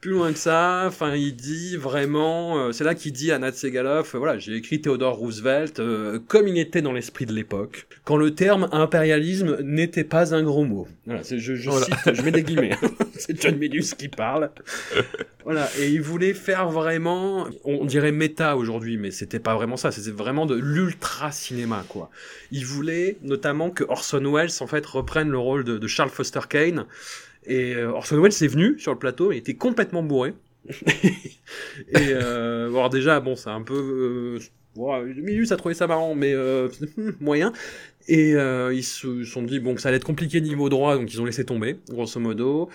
Plus 0.00 0.12
loin 0.12 0.32
que 0.32 0.38
ça, 0.38 0.84
enfin, 0.86 1.16
il 1.16 1.34
dit 1.34 1.76
vraiment, 1.76 2.56
euh, 2.56 2.72
c'est 2.72 2.84
là 2.84 2.94
qu'il 2.94 3.12
dit 3.12 3.32
à 3.32 3.38
Nat 3.40 3.50
Segalov, 3.50 4.08
euh, 4.14 4.18
voilà, 4.18 4.38
j'ai 4.38 4.54
écrit 4.54 4.80
Theodore 4.80 5.16
Roosevelt 5.16 5.80
euh, 5.80 6.20
comme 6.28 6.46
il 6.46 6.56
était 6.56 6.82
dans 6.82 6.92
l'esprit 6.92 7.26
de 7.26 7.32
l'époque, 7.32 7.88
quand 8.04 8.16
le 8.16 8.32
terme 8.32 8.68
impérialisme 8.70 9.60
n'était 9.60 10.04
pas 10.04 10.36
un 10.36 10.44
gros 10.44 10.64
mot. 10.64 10.86
Voilà, 11.04 11.22
je, 11.28 11.36
je 11.36 11.70
cite, 11.70 12.14
je 12.14 12.22
mets 12.22 12.30
des 12.30 12.44
guillemets. 12.44 12.76
c'est 13.18 13.42
John 13.42 13.56
Medius 13.58 13.94
qui 13.94 14.06
parle. 14.06 14.52
voilà, 15.42 15.68
et 15.80 15.88
il 15.88 16.00
voulait 16.00 16.34
faire 16.34 16.68
vraiment, 16.68 17.48
on 17.64 17.84
dirait 17.84 18.12
méta 18.12 18.56
aujourd'hui, 18.56 18.98
mais 18.98 19.10
c'était 19.10 19.40
pas 19.40 19.56
vraiment 19.56 19.76
ça, 19.76 19.90
c'était 19.90 20.12
vraiment 20.12 20.46
de 20.46 20.54
l'ultra 20.54 21.32
cinéma, 21.32 21.84
quoi. 21.88 22.08
Il 22.52 22.64
voulait 22.64 23.18
notamment 23.22 23.70
que 23.70 23.82
Orson 23.88 24.32
Welles, 24.32 24.50
en 24.60 24.68
fait, 24.68 24.86
reprenne 24.86 25.28
le 25.28 25.38
rôle 25.38 25.64
de, 25.64 25.76
de 25.76 25.86
Charles 25.88 26.10
Foster 26.10 26.40
Kane, 26.48 26.86
et 27.48 27.74
euh, 27.74 27.90
Orson 27.90 28.20
Welles 28.20 28.32
est 28.32 28.48
venu 28.48 28.78
sur 28.78 28.92
le 28.92 28.98
plateau, 28.98 29.32
il 29.32 29.38
était 29.38 29.54
complètement 29.54 30.02
bourré. 30.02 30.34
et 30.68 31.14
euh, 31.96 32.68
alors 32.68 32.90
déjà, 32.90 33.20
bon, 33.20 33.34
c'est 33.36 33.50
un 33.50 33.62
peu... 33.62 33.74
Euh, 33.74 34.38
milieu, 35.16 35.44
ça 35.44 35.56
trouvé 35.56 35.74
ça 35.74 35.86
marrant, 35.86 36.14
mais 36.14 36.32
euh, 36.34 36.68
moyen. 37.20 37.52
Et 38.06 38.34
euh, 38.34 38.72
ils 38.72 38.84
se 38.84 39.24
sont 39.24 39.42
dit 39.42 39.58
bon 39.58 39.74
que 39.74 39.80
ça 39.80 39.88
allait 39.88 39.96
être 39.96 40.04
compliqué 40.04 40.40
niveau 40.40 40.68
droit, 40.68 40.96
donc 40.96 41.12
ils 41.12 41.20
ont 41.20 41.24
laissé 41.24 41.44
tomber, 41.44 41.78
grosso 41.88 42.20
modo. 42.20 42.68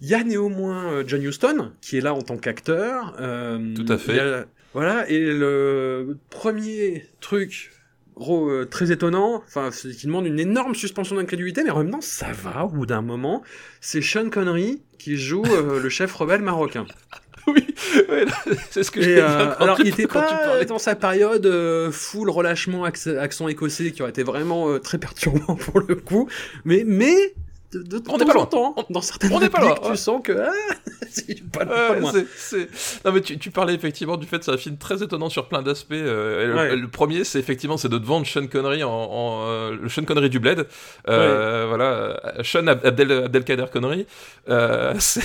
Il 0.00 0.08
y 0.08 0.14
a 0.14 0.24
néanmoins 0.24 0.92
euh, 0.92 1.04
John 1.06 1.22
Huston 1.22 1.72
qui 1.80 1.96
est 1.96 2.00
là 2.00 2.14
en 2.14 2.22
tant 2.22 2.36
qu'acteur. 2.36 3.14
Tout 3.16 3.86
à 3.88 3.98
fait. 3.98 4.46
voilà, 4.72 5.08
et 5.08 5.20
le 5.20 6.18
premier 6.30 7.06
truc 7.20 7.70
gros, 8.16 8.48
euh, 8.48 8.64
très 8.64 8.92
étonnant, 8.92 9.42
enfin, 9.46 9.70
qui 9.70 10.06
demande 10.06 10.26
une 10.26 10.38
énorme 10.38 10.74
suspension 10.74 11.16
d'incrédulité, 11.16 11.62
mais 11.64 11.70
en 11.70 11.78
même 11.78 11.90
temps, 11.90 12.00
ça 12.00 12.28
va 12.32 12.64
au 12.64 12.68
bout 12.68 12.86
d'un 12.86 13.02
moment. 13.02 13.42
C'est 13.80 14.02
Sean 14.02 14.30
Connery 14.30 14.82
qui 14.98 15.16
joue 15.16 15.44
euh, 15.44 15.80
le 15.80 15.88
chef 15.88 16.12
rebelle 16.14 16.42
marocain. 16.42 16.86
oui, 17.46 17.66
c'est 18.70 18.82
ce 18.82 18.90
que 18.90 19.02
j'ai 19.02 19.20
euh, 19.20 19.54
Alors, 19.58 19.80
il 19.80 19.88
était 19.88 20.06
pas 20.06 20.64
dans 20.64 20.78
sa 20.78 20.94
période 20.94 21.50
full 21.90 22.30
relâchement 22.30 22.84
accent 22.84 23.48
écossais 23.48 23.90
qui 23.92 24.02
aurait 24.02 24.10
été 24.10 24.22
vraiment 24.22 24.78
très 24.78 24.98
perturbant 24.98 25.54
pour 25.56 25.80
le 25.80 25.96
coup, 25.96 26.28
mais 26.64 26.84
mais 26.86 27.34
de, 27.74 28.02
on 28.08 28.18
n'est 28.18 28.24
pas 28.24 28.34
longtemps. 28.34 28.74
Dans 28.90 29.00
certaines 29.00 29.32
on 29.32 29.40
n'est 29.40 29.50
pas 29.50 29.64
là. 29.64 29.74
Tu 29.84 29.96
sens 29.96 30.20
que 30.22 30.32
ah, 30.32 30.50
c'est 31.10 31.42
pas, 31.50 31.66
pas 31.66 31.94
loin. 31.94 32.12
Non 33.04 33.12
mais 33.12 33.20
tu, 33.20 33.38
tu, 33.38 33.50
parlais 33.50 33.74
effectivement 33.74 34.16
du 34.16 34.26
fait 34.26 34.38
que 34.38 34.44
c'est 34.44 34.52
un 34.52 34.56
film 34.56 34.76
très 34.76 35.02
étonnant 35.02 35.28
sur 35.28 35.48
plein 35.48 35.62
d'aspects. 35.62 35.92
Euh, 35.92 36.74
le, 36.76 36.88
premier, 36.88 37.24
c'est 37.24 37.38
effectivement 37.38 37.76
c'est 37.76 37.88
de 37.88 37.98
te 37.98 38.04
vendre 38.04 38.26
Sean 38.26 38.46
Connery 38.46 38.82
en, 38.82 38.90
en 38.90 39.44
euh, 39.46 39.76
le 39.80 39.88
Sean 39.88 40.04
Connery 40.04 40.30
du 40.30 40.38
Bled. 40.38 40.66
Euh, 41.08 41.66
Voilà, 41.68 42.20
Sean 42.42 42.66
Abdel, 42.66 43.12
Abdelkader 43.12 43.66
Connery. 43.72 44.06
Euh, 44.48 44.94
ça, 44.98 45.20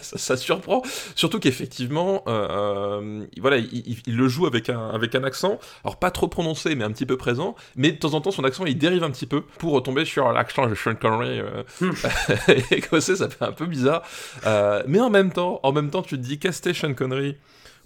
ça, 0.00 0.36
surprend, 0.36 0.82
surtout 1.14 1.40
qu'effectivement, 1.40 2.22
euh, 2.28 3.24
voilà, 3.40 3.56
il, 3.56 3.96
il, 4.06 4.16
le 4.16 4.28
joue 4.28 4.46
avec 4.46 4.68
un 4.68 4.90
avec 4.90 5.14
un 5.14 5.24
accent, 5.24 5.58
alors 5.82 5.96
pas 5.96 6.10
trop 6.10 6.28
prononcé 6.28 6.74
mais 6.74 6.84
un 6.84 6.90
petit 6.90 7.06
peu 7.06 7.16
présent, 7.16 7.54
mais 7.76 7.92
de 7.92 7.96
temps 7.96 8.12
en 8.14 8.20
temps 8.20 8.30
son 8.30 8.44
accent 8.44 8.66
il 8.66 8.76
dérive 8.76 9.02
un 9.02 9.10
petit 9.10 9.26
peu 9.26 9.40
pour 9.40 9.72
retomber 9.72 10.04
sur 10.04 10.30
l'accent 10.32 10.66
de 10.66 10.74
Sean 10.74 10.94
Connery 10.94 11.40
écossais, 12.70 13.16
ça 13.16 13.28
fait 13.28 13.44
un 13.44 13.52
peu 13.52 13.66
bizarre. 13.66 14.02
Euh, 14.46 14.82
mais 14.86 15.00
en 15.00 15.10
même 15.10 15.32
temps, 15.32 15.60
en 15.62 15.72
même 15.72 15.90
temps, 15.90 16.02
tu 16.02 16.16
te 16.16 16.22
dis 16.22 16.38
caster 16.38 16.74
Sean 16.74 16.94
Connery 16.94 17.36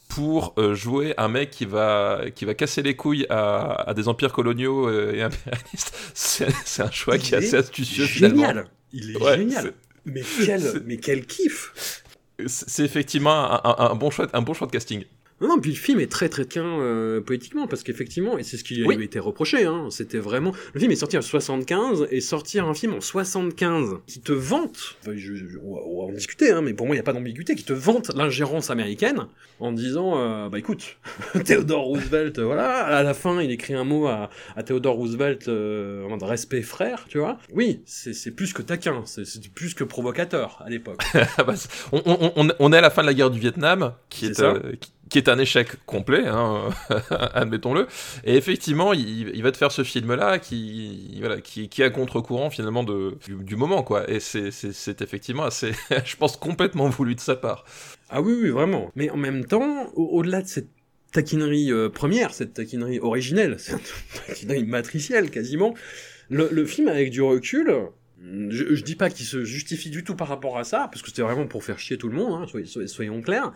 pour 0.09 0.55
euh, 0.59 0.75
jouer 0.75 1.15
un 1.19 1.29
mec 1.29 1.51
qui 1.51 1.67
va, 1.67 2.23
qui 2.35 2.45
va 2.45 2.55
casser 2.55 2.83
les 2.83 2.97
couilles 2.97 3.27
à, 3.29 3.89
à 3.89 3.95
des 3.95 4.09
empires 4.09 4.33
coloniaux 4.33 4.89
euh, 4.89 5.15
et 5.15 5.23
impérialistes, 5.23 5.95
c'est 6.15 6.83
un 6.83 6.91
choix 6.91 7.19
qui 7.19 7.35
est 7.35 7.39
assez 7.39 7.57
astucieux 7.57 8.07
génial. 8.07 8.67
Il 8.93 9.17
est 9.17 9.37
génial. 9.37 9.73
Mais 10.07 10.23
quel, 10.45 10.83
mais 10.87 10.97
quel 10.97 11.27
kiff 11.27 12.03
C'est 12.47 12.85
effectivement 12.85 13.53
un, 13.53 13.61
un, 13.65 13.91
un, 13.91 13.95
bon 13.95 14.11
choix, 14.11 14.27
un 14.33 14.41
bon 14.41 14.55
choix 14.55 14.67
de 14.67 14.73
casting. 14.73 15.05
Non, 15.41 15.49
non, 15.49 15.61
puis 15.61 15.71
le 15.71 15.77
film 15.77 16.01
est 16.01 16.11
très 16.11 16.29
très 16.29 16.45
bien 16.45 16.65
euh, 16.65 17.21
poétiquement, 17.21 17.67
parce 17.67 17.83
qu'effectivement, 17.83 18.39
et 18.39 18.43
c'est 18.43 18.57
ce 18.57 18.65
qui 18.65 18.77
lui 18.77 18.91
a 18.91 19.03
été 19.03 19.19
reproché, 19.19 19.65
hein, 19.65 19.87
c'était 19.91 20.19
vraiment... 20.19 20.53
Le 20.75 20.81
film 20.81 20.91
est 20.93 20.97
sorti 20.97 21.17
en 21.17 21.23
75, 21.23 22.09
et 22.11 22.21
sortir 22.21 22.67
un 22.67 22.75
film 22.75 22.95
en 22.95 23.01
75 23.01 23.99
qui 24.07 24.21
te 24.21 24.33
vante, 24.33 24.97
enfin, 25.01 25.13
je, 25.17 25.33
on, 25.63 25.75
va, 25.75 26.11
en 26.11 26.13
discuter, 26.13 26.51
hein, 26.51 26.63
mais 26.63 26.75
pour 26.75 26.87
moi 26.87 26.97
il 26.97 26.99
n'y 26.99 27.01
a 27.01 27.05
pas 27.05 27.13
d'ambiguïté, 27.13 27.55
qui 27.55 27.65
te 27.65 27.73
vante 27.73 28.15
l'ingérence 28.17 28.71
américaine, 28.71 29.27
en 29.61 29.73
disant, 29.73 30.19
euh, 30.19 30.49
bah 30.49 30.59
écoute, 30.59 30.99
Theodore 31.45 31.85
Roosevelt, 31.85 32.39
voilà, 32.41 32.85
à 32.85 33.03
la 33.03 33.15
fin 33.15 33.41
il 33.41 33.51
écrit 33.51 33.75
un 33.75 33.85
mot 33.85 34.07
à, 34.07 34.31
à 34.57 34.63
Theodore 34.63 34.97
Roosevelt 34.97 35.49
euh, 35.49 36.09
en 36.09 36.19
respect 36.25 36.63
frère, 36.63 37.07
tu 37.09 37.19
vois. 37.19 37.39
Oui, 37.53 37.83
c'est 37.87 38.31
plus 38.33 38.53
que 38.53 38.63
taquin, 38.63 39.03
c'est 39.05 39.49
plus 39.53 39.75
que 39.75 39.85
provocateur 39.85 40.63
à 40.65 40.71
l'époque. 40.71 41.03
Bah, 41.39 41.55
on, 41.93 42.03
on, 42.05 42.49
on, 42.59 42.73
est 42.73 42.77
à 42.77 42.81
la 42.81 42.91
fin 42.91 43.03
de 43.03 43.07
la 43.07 43.15
guerre 43.15 43.31
du 43.31 43.39
Vietnam, 43.39 43.95
qui 44.11 44.27
est, 44.27 44.41
est 44.41 44.43
euh, 44.43 44.73
qui, 44.81 44.91
qui 45.09 45.19
est 45.19 45.29
un 45.29 45.39
échec 45.39 45.69
complet, 45.87 46.27
hein, 46.27 46.69
admettons-le. 47.35 47.87
Et 48.25 48.37
effectivement, 48.37 48.93
il, 48.93 49.43
va 49.43 49.53
te 49.53 49.57
faire 49.57 49.73
ce 49.73 49.85
film-là 49.85 50.39
qui, 50.39 51.17
voilà, 51.21 51.41
qui, 51.41 51.69
est 51.79 51.85
à 51.85 51.91
contre-courant 51.91 52.51
finalement 52.51 52.85
du, 52.85 53.57
moment, 53.57 53.83
quoi. 53.83 54.09
Et 54.11 54.21
c'est 54.21 55.03
effectivement 55.03 55.45
assez, 55.45 55.73
je 56.05 56.17
pense, 56.17 56.37
complètement 56.37 56.89
voulu 56.89 57.15
de 57.15 57.21
sa 57.21 57.37
part. 57.37 57.65
Ah 58.11 58.21
oui, 58.21 58.35
oui, 58.41 58.51
vraiment. 58.51 58.91
Mais 58.95 59.11
en 59.11 59.17
même 59.17 59.45
temps, 59.45 59.91
au-delà 59.95 60.43
de 60.43 60.49
cette 60.49 60.71
taquinerie 61.13 61.73
euh, 61.73 61.89
première, 61.89 62.35
cette 62.35 62.55
taquinerie 62.55 63.01
originelle, 63.01 63.57
cette 63.59 63.81
taquinerie 64.27 64.65
matricielle 64.65 65.31
quasiment, 65.31 65.75
le 66.31 66.67
film 66.67 66.89
avec 66.89 67.11
du 67.11 67.23
recul, 67.23 67.73
je, 68.51 68.75
je, 68.75 68.83
dis 68.83 68.97
pas 68.97 69.11
qu'il 69.11 69.27
se 69.27 69.45
justifie 69.45 69.91
du 69.91 70.05
tout 70.05 70.15
par 70.15 70.29
rapport 70.29 70.59
à 70.59 70.65
ça, 70.65 70.89
parce 70.91 71.03
que 71.03 71.09
c'était 71.09 71.23
vraiment 71.23 71.47
pour 71.47 71.65
faire 71.65 71.79
chier 71.79 71.99
tout 71.99 72.09
le 72.09 72.17
monde, 72.17 72.43
hein, 72.43 72.87
soyons 72.87 73.23
clairs, 73.23 73.53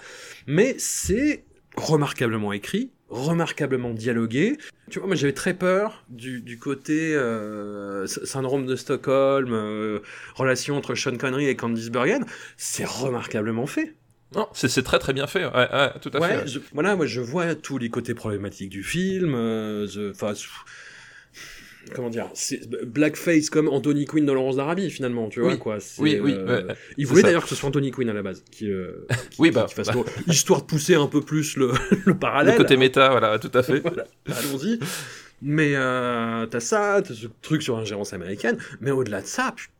mais 0.47 0.75
c'est 0.79 1.45
remarquablement 1.77 2.53
écrit, 2.53 2.91
remarquablement 3.09 3.93
dialogué. 3.93 4.59
Tu 4.91 4.99
vois, 4.99 5.09
moi 5.09 5.17
j'avais 5.17 5.33
très 5.33 5.55
peur 5.55 6.05
du, 6.09 6.41
du 6.41 6.59
côté 6.59 7.15
euh, 7.15 8.07
syndrome 8.07 8.67
de 8.67 8.77
Stockholm, 8.77 9.53
euh, 9.53 10.01
relation 10.35 10.77
entre 10.77 10.95
Sean 10.95 11.17
Connery 11.17 11.47
et 11.47 11.57
Candice 11.57 11.91
Bergen, 11.91 12.25
c'est 12.57 12.87
remarquablement 12.87 13.67
fait. 13.67 13.95
Non, 14.35 14.49
c'est 14.55 14.83
très 14.83 14.99
très 14.99 15.13
bien 15.13 15.27
fait, 15.27 15.45
ouais, 15.45 15.53
ouais 15.53 15.91
tout 16.01 16.11
à 16.15 16.19
ouais, 16.19 16.47
fait. 16.47 16.61
voilà, 16.73 16.97
moi 16.97 17.05
je 17.05 17.21
vois 17.21 17.55
tous 17.55 17.77
les 17.77 17.91
côtés 17.91 18.15
problématiques 18.15 18.71
du 18.71 18.83
film, 18.83 19.35
euh, 19.35 19.87
comment 21.95 22.11
dire, 22.11 22.31
blackface 22.87 23.51
comme 23.51 23.69
Anthony 23.69 24.05
Quinn 24.05 24.25
dans 24.25 24.35
Laurence 24.35 24.57
d'Arabie 24.57 24.91
finalement, 24.91 25.29
tu 25.29 25.41
vois 25.41 25.57
quoi. 25.57 25.79
Oui, 25.99 26.19
oui. 26.21 26.35
Euh, 26.37 26.75
il 26.97 27.07
voulait 27.07 27.23
d'ailleurs 27.23 27.43
que 27.43 27.49
ce 27.49 27.55
soit 27.55 27.69
Anthony 27.69 27.91
Quinn 27.91 28.09
à 28.09 28.13
la 28.13 28.23
base, 28.23 28.45
qui, 28.51 28.71
euh, 28.71 29.07
oui, 29.39 29.51
bah, 29.51 29.67
fasse 29.69 29.91
histoire 30.27 30.63
de 30.63 30.67
pousser 30.67 30.95
un 30.95 31.07
peu 31.07 31.21
plus 31.21 31.57
le, 31.57 31.73
le 32.07 32.15
parallèle. 32.15 32.55
Le 32.55 32.63
côté 32.63 32.77
méta, 32.77 33.11
voilà, 33.11 33.39
tout 33.39 33.51
à 33.55 33.63
fait. 33.63 33.83
Allons-y. 34.27 34.79
Mais 35.43 35.73
euh, 35.75 36.47
t'as 36.47 36.61
ça, 36.61 37.03
t'as 37.03 37.15
ce 37.15 37.27
truc 37.43 37.63
sur 37.63 37.77
l'ingérence 37.77 38.13
américaine, 38.13 38.59
mais 38.81 38.93
au-delà 38.93 39.23
de 39.23 39.27
ça, 39.27 39.53
putain, 39.57 39.73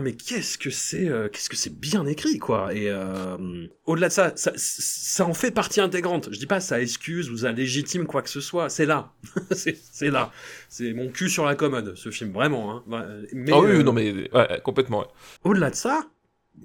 mais 0.00 0.12
qu'est-ce 0.12 0.58
que 0.58 0.70
c'est, 0.70 1.08
euh, 1.08 1.28
qu'est-ce 1.28 1.48
que 1.48 1.56
c'est 1.56 1.74
bien 1.74 2.06
écrit, 2.06 2.38
quoi. 2.38 2.74
Et 2.74 2.88
euh, 2.88 3.66
au-delà 3.86 4.08
de 4.08 4.12
ça, 4.12 4.32
ça, 4.36 4.52
ça, 4.56 5.26
en 5.26 5.34
fait 5.34 5.50
partie 5.50 5.80
intégrante. 5.80 6.28
Je 6.32 6.38
dis 6.38 6.46
pas 6.46 6.60
ça 6.60 6.80
excuse 6.80 7.30
ou 7.30 7.38
ça 7.38 7.52
légitime 7.52 8.06
quoi 8.06 8.22
que 8.22 8.30
ce 8.30 8.40
soit. 8.40 8.68
C'est 8.68 8.86
là, 8.86 9.12
c'est 9.52 10.10
là. 10.10 10.32
C'est 10.68 10.92
mon 10.92 11.08
cul 11.08 11.28
sur 11.28 11.44
la 11.44 11.54
commode, 11.54 11.94
ce 11.96 12.10
film, 12.10 12.32
vraiment. 12.32 12.84
Hein. 12.88 13.24
Mais, 13.32 13.52
ah 13.52 13.60
oui, 13.60 13.70
euh, 13.70 13.82
non 13.82 13.92
mais 13.92 14.30
ouais, 14.32 14.60
complètement. 14.62 15.06
Au-delà 15.42 15.70
de 15.70 15.76
ça, 15.76 16.06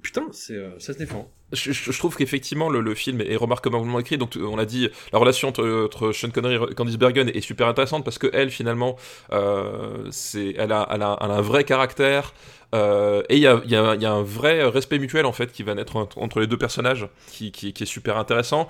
putain, 0.02 0.28
c'est 0.32 0.58
ça 0.78 0.92
se 0.92 0.98
défend. 0.98 1.30
Je, 1.52 1.98
trouve 1.98 2.16
qu'effectivement 2.16 2.68
le, 2.68 2.80
le, 2.80 2.94
film 2.94 3.20
est 3.20 3.36
remarquablement 3.36 3.98
écrit. 3.98 4.18
Donc 4.18 4.38
on 4.40 4.56
l'a 4.56 4.66
dit, 4.66 4.88
la 5.12 5.18
relation 5.18 5.48
entre, 5.48 5.84
entre, 5.84 6.12
Sean 6.12 6.30
Connery 6.30 6.58
et 6.70 6.74
Candice 6.74 6.98
Bergen 6.98 7.28
est 7.28 7.40
super 7.40 7.66
intéressante 7.68 8.04
parce 8.04 8.18
que 8.18 8.28
elle 8.32 8.50
finalement, 8.50 8.96
euh, 9.32 10.10
elle 10.34 10.72
a, 10.72 10.88
elle, 10.90 11.02
a, 11.02 11.18
un 11.20 11.40
vrai 11.40 11.64
caractère. 11.64 12.32
Euh, 12.72 13.22
et 13.28 13.36
il 13.36 13.42
y 13.42 13.48
a, 13.48 13.60
y, 13.66 13.74
a, 13.74 13.96
y 13.96 14.06
a, 14.06 14.12
un 14.12 14.22
vrai 14.22 14.62
respect 14.64 15.00
mutuel 15.00 15.26
en 15.26 15.32
fait 15.32 15.50
qui 15.50 15.64
va 15.64 15.74
naître 15.74 15.96
entre, 15.96 16.40
les 16.40 16.46
deux 16.46 16.56
personnages, 16.56 17.08
qui, 17.26 17.50
qui, 17.50 17.68
est 17.68 17.84
super 17.84 18.16
intéressant. 18.16 18.68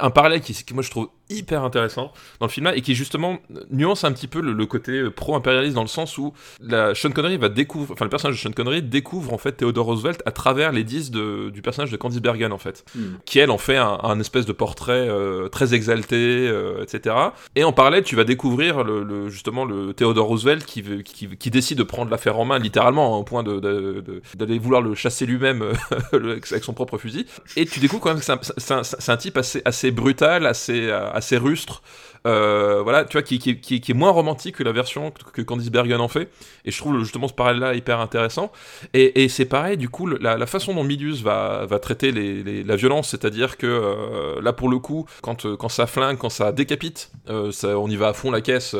A 0.00 0.06
un 0.06 0.10
parallèle 0.10 0.40
qui, 0.40 0.54
qui, 0.54 0.74
moi 0.74 0.82
je 0.82 0.90
trouve 0.90 1.08
hyper 1.30 1.62
intéressant 1.62 2.12
dans 2.40 2.46
le 2.46 2.50
film 2.50 2.66
là 2.66 2.74
et 2.74 2.80
qui 2.80 2.94
justement 2.94 3.38
nuance 3.70 4.04
un 4.04 4.12
petit 4.12 4.26
peu 4.28 4.40
le, 4.40 4.66
côté 4.66 5.08
pro-impérialiste 5.10 5.74
dans 5.74 5.82
le 5.82 5.88
sens 5.88 6.18
où 6.18 6.32
la 6.60 6.94
Sean 6.94 7.10
Connery 7.10 7.36
va 7.36 7.48
découvrir, 7.48 7.92
enfin 7.92 8.04
le 8.04 8.10
personnage 8.10 8.36
de 8.36 8.40
Sean 8.40 8.52
Connery 8.52 8.82
découvre 8.82 9.32
en 9.32 9.38
fait 9.38 9.52
Theodore 9.52 9.86
Roosevelt 9.86 10.22
à 10.26 10.32
travers 10.32 10.72
les 10.72 10.84
disques 10.84 11.12
de, 11.12 11.50
du 11.50 11.62
personnage 11.62 11.90
de 11.90 11.96
Candice 11.96 12.07
Bergen 12.16 12.52
en 12.52 12.58
fait, 12.58 12.84
hmm. 12.94 13.16
qui 13.24 13.38
elle 13.38 13.50
en 13.50 13.58
fait 13.58 13.76
un, 13.76 14.20
espèce 14.20 14.46
de 14.46 14.52
portrait 14.52 15.08
euh, 15.08 15.48
très 15.48 15.74
exalté, 15.74 16.16
euh, 16.16 16.82
etc. 16.82 17.14
Et 17.54 17.64
en 17.64 17.72
parallèle 17.72 18.04
tu 18.04 18.16
vas 18.16 18.24
découvrir 18.24 18.84
le, 18.84 19.28
justement 19.28 19.64
le 19.64 19.92
Theodore 19.92 20.26
Roosevelt 20.26 20.64
qui, 20.64 20.82
qui, 21.02 21.28
qui, 21.28 21.50
décide 21.50 21.78
de 21.78 21.82
prendre 21.82 22.10
l'affaire 22.10 22.38
en 22.38 22.44
main 22.44 22.58
littéralement 22.58 23.14
hein, 23.14 23.18
au 23.18 23.24
point 23.24 23.42
d'aller 23.42 23.60
de, 23.60 24.22
de, 24.34 24.58
vouloir 24.58 24.82
le 24.82 24.94
chasser 24.94 25.26
lui-même 25.26 25.62
euh, 25.62 25.74
avec 26.50 26.64
son 26.64 26.72
propre 26.72 26.98
fusil. 26.98 27.26
Et 27.56 27.66
tu 27.66 27.80
découvres 27.80 28.02
quand 28.02 28.10
même 28.10 28.18
que 28.18 28.24
c'est 28.24 28.72
un, 28.72 28.78
un, 28.78 29.12
un, 29.12 29.16
type 29.16 29.36
assez, 29.36 29.62
assez 29.64 29.90
brutal, 29.90 30.46
assez 30.46 30.90
assez 30.90 31.36
rustre, 31.36 31.82
euh, 32.26 32.82
voilà, 32.82 33.04
tu 33.04 33.12
vois, 33.12 33.22
qui, 33.22 33.38
qui, 33.38 33.76
est 33.76 33.94
moins 33.94 34.10
romantique 34.10 34.56
que 34.56 34.64
la 34.64 34.72
version 34.72 35.12
que, 35.32 35.42
Candice 35.42 35.70
Bergen 35.70 36.00
en 36.00 36.08
fait. 36.08 36.30
Et 36.64 36.70
je 36.70 36.78
trouve 36.78 36.98
justement 37.00 37.28
ce 37.28 37.32
parallèle-là 37.32 37.74
hyper 37.74 38.00
intéressant. 38.00 38.52
Et, 38.94 39.28
c'est 39.28 39.44
pareil, 39.44 39.76
du 39.76 39.88
coup, 39.88 40.06
la, 40.06 40.46
façon 40.46 40.74
dont 40.74 40.84
Milius 40.84 41.22
va, 41.22 41.66
va 41.66 41.78
traiter 41.78 42.12
la 42.12 42.76
violence, 42.76 43.10
c'est-à-dire 43.10 43.56
que 43.56 43.66
euh, 43.66 44.40
là, 44.40 44.52
pour 44.52 44.68
le 44.68 44.78
coup, 44.78 45.06
quand, 45.22 45.44
euh, 45.44 45.56
quand 45.56 45.68
ça 45.68 45.86
flingue, 45.86 46.18
quand 46.18 46.30
ça 46.30 46.52
décapite, 46.52 47.10
ça, 47.50 47.78
on 47.78 47.88
y 47.88 47.96
va 47.96 48.08
à 48.08 48.12
fond 48.12 48.30
la 48.30 48.40
caisse, 48.40 48.74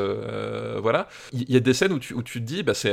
voilà. 0.81 1.09
Il 1.33 1.51
y, 1.51 1.57
a 1.57 1.61
des 1.61 1.75
scènes 1.75 1.93
où 1.93 1.99
tu, 1.99 2.15
où 2.15 2.23
tu 2.23 2.41
te 2.41 2.45
dis, 2.45 2.63
bah, 2.63 2.75
c'est 2.75 2.93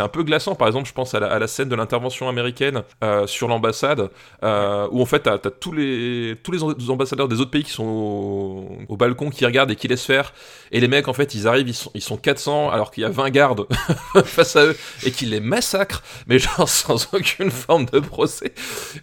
un 0.00 0.08
peu 0.08 0.22
glaçant. 0.22 0.54
Par 0.54 0.66
exemple, 0.66 0.88
je 0.88 0.92
pense 0.92 1.14
à 1.14 1.20
la, 1.20 1.28
à 1.28 1.38
la 1.38 1.46
scène 1.46 1.68
de 1.68 1.76
l'intervention 1.76 2.28
américaine 2.28 2.82
sur 3.26 3.48
l'ambassade, 3.48 4.10
où 4.42 5.02
en 5.02 5.06
fait, 5.06 5.20
t'as 5.20 5.34
as 5.34 5.50
tous 5.50 5.72
les, 5.72 6.36
tous 6.42 6.52
les 6.52 6.90
ambassadeurs 6.90 7.28
des 7.28 7.40
autres 7.40 7.50
pays 7.50 7.64
qui 7.64 7.70
sont 7.70 7.84
au, 7.84 8.78
au 8.88 8.96
balcon, 8.96 9.30
qui 9.30 9.44
regardent 9.44 9.70
et 9.70 9.76
qui 9.76 9.85
laissent 9.88 10.04
faire. 10.04 10.32
Et 10.72 10.80
les 10.80 10.88
mecs, 10.88 11.08
en 11.08 11.12
fait, 11.12 11.34
ils 11.34 11.46
arrivent, 11.46 11.68
ils 11.68 11.74
sont, 11.74 11.90
ils 11.94 12.02
sont 12.02 12.16
400 12.16 12.70
alors 12.70 12.90
qu'il 12.90 13.02
y 13.02 13.06
a 13.06 13.08
20 13.08 13.30
gardes 13.30 13.66
face 14.24 14.56
à 14.56 14.66
eux 14.66 14.76
et 15.04 15.10
qu'ils 15.10 15.30
les 15.30 15.40
massacrent, 15.40 16.02
mais 16.26 16.38
genre 16.38 16.68
sans 16.68 17.08
aucune 17.12 17.50
forme 17.50 17.86
de 17.86 18.00
procès. 18.00 18.52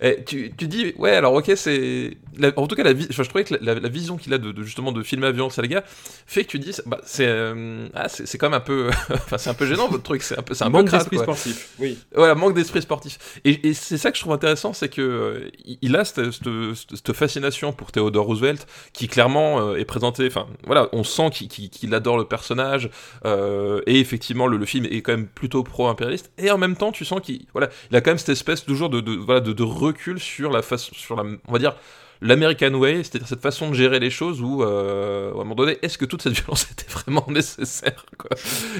Et 0.01 0.23
tu, 0.23 0.51
tu 0.57 0.67
dis, 0.67 0.93
ouais, 0.97 1.11
alors 1.11 1.33
ok, 1.33 1.51
c'est. 1.55 2.17
En 2.57 2.67
tout 2.67 2.75
cas, 2.75 2.83
la 2.83 2.93
je 2.93 3.21
trouvais 3.23 3.43
que 3.43 3.55
la, 3.61 3.73
vision 3.89 4.17
qu'il 4.17 4.33
a 4.33 4.37
de, 4.37 4.63
justement 4.63 4.91
de 4.91 5.03
filmer 5.03 5.27
à 5.27 5.31
violence 5.31 5.59
à 5.59 5.61
les 5.61 5.67
gars 5.67 5.83
fait 6.25 6.43
que 6.43 6.49
tu 6.49 6.59
dis, 6.59 6.73
bah, 6.85 6.99
c'est 7.05 7.27
euh, 7.27 7.87
ah, 7.93 8.09
c'est 8.09 8.37
quand 8.37 8.49
même 8.49 8.57
un 8.57 8.59
peu. 8.59 8.89
enfin, 9.13 9.37
c'est 9.37 9.49
un 9.49 9.53
peu 9.53 9.65
gênant 9.65 9.87
votre 9.87 10.03
truc, 10.03 10.23
c'est 10.23 10.37
un 10.37 10.41
peu, 10.41 10.53
c'est 10.53 10.63
un 10.63 10.69
manque 10.69 10.89
d'esprit 10.89 11.19
sportif. 11.19 11.69
Oui. 11.79 11.97
Voilà, 12.15 12.35
manque 12.35 12.55
d'esprit 12.55 12.81
sportif. 12.81 13.39
Et, 13.45 13.69
et 13.69 13.73
c'est 13.73 13.97
ça 13.97 14.11
que 14.11 14.17
je 14.17 14.21
trouve 14.21 14.33
intéressant, 14.33 14.73
c'est 14.73 14.89
que 14.89 15.01
euh, 15.01 15.51
il 15.81 15.95
a 15.95 16.05
cette, 16.05 16.31
cette, 16.31 17.13
fascination 17.13 17.73
pour 17.73 17.91
Theodore 17.91 18.25
Roosevelt 18.25 18.67
qui 18.93 19.07
clairement 19.07 19.59
euh, 19.59 19.75
est 19.75 19.85
présenté, 19.85 20.27
enfin 20.27 20.47
on 20.91 21.03
sent 21.03 21.29
qu'il 21.31 21.93
adore 21.93 22.17
le 22.17 22.25
personnage, 22.25 22.89
euh, 23.25 23.81
et 23.85 23.99
effectivement, 23.99 24.47
le, 24.47 24.65
film 24.65 24.85
est 24.85 25.01
quand 25.01 25.13
même 25.13 25.27
plutôt 25.27 25.63
pro-impérialiste, 25.63 26.31
et 26.37 26.51
en 26.51 26.57
même 26.57 26.75
temps, 26.75 26.91
tu 26.91 27.05
sens 27.05 27.21
qu'il 27.21 27.45
voilà, 27.53 27.69
il 27.91 27.97
a 27.97 28.01
quand 28.01 28.11
même 28.11 28.17
cette 28.17 28.29
espèce 28.29 28.65
toujours 28.65 28.89
de, 28.89 29.01
de, 29.01 29.13
voilà, 29.13 29.41
de, 29.41 29.63
recul 29.63 30.19
sur 30.19 30.51
la 30.51 30.61
façon, 30.61 30.93
sur 30.93 31.15
la, 31.15 31.23
on 31.47 31.51
va 31.51 31.59
dire, 31.59 31.75
l'American 32.21 32.73
Way, 32.73 33.03
c'est-à-dire 33.03 33.27
cette 33.27 33.41
façon 33.41 33.69
de 33.69 33.75
gérer 33.75 33.99
les 33.99 34.09
choses 34.09 34.41
où, 34.41 34.63
euh, 34.63 35.31
à 35.31 35.33
un 35.33 35.37
moment 35.37 35.55
donné, 35.55 35.77
est-ce 35.81 35.97
que 35.97 36.05
toute 36.05 36.21
cette 36.21 36.33
violence 36.39 36.67
était 36.71 36.89
vraiment 36.89 37.25
nécessaire 37.27 38.05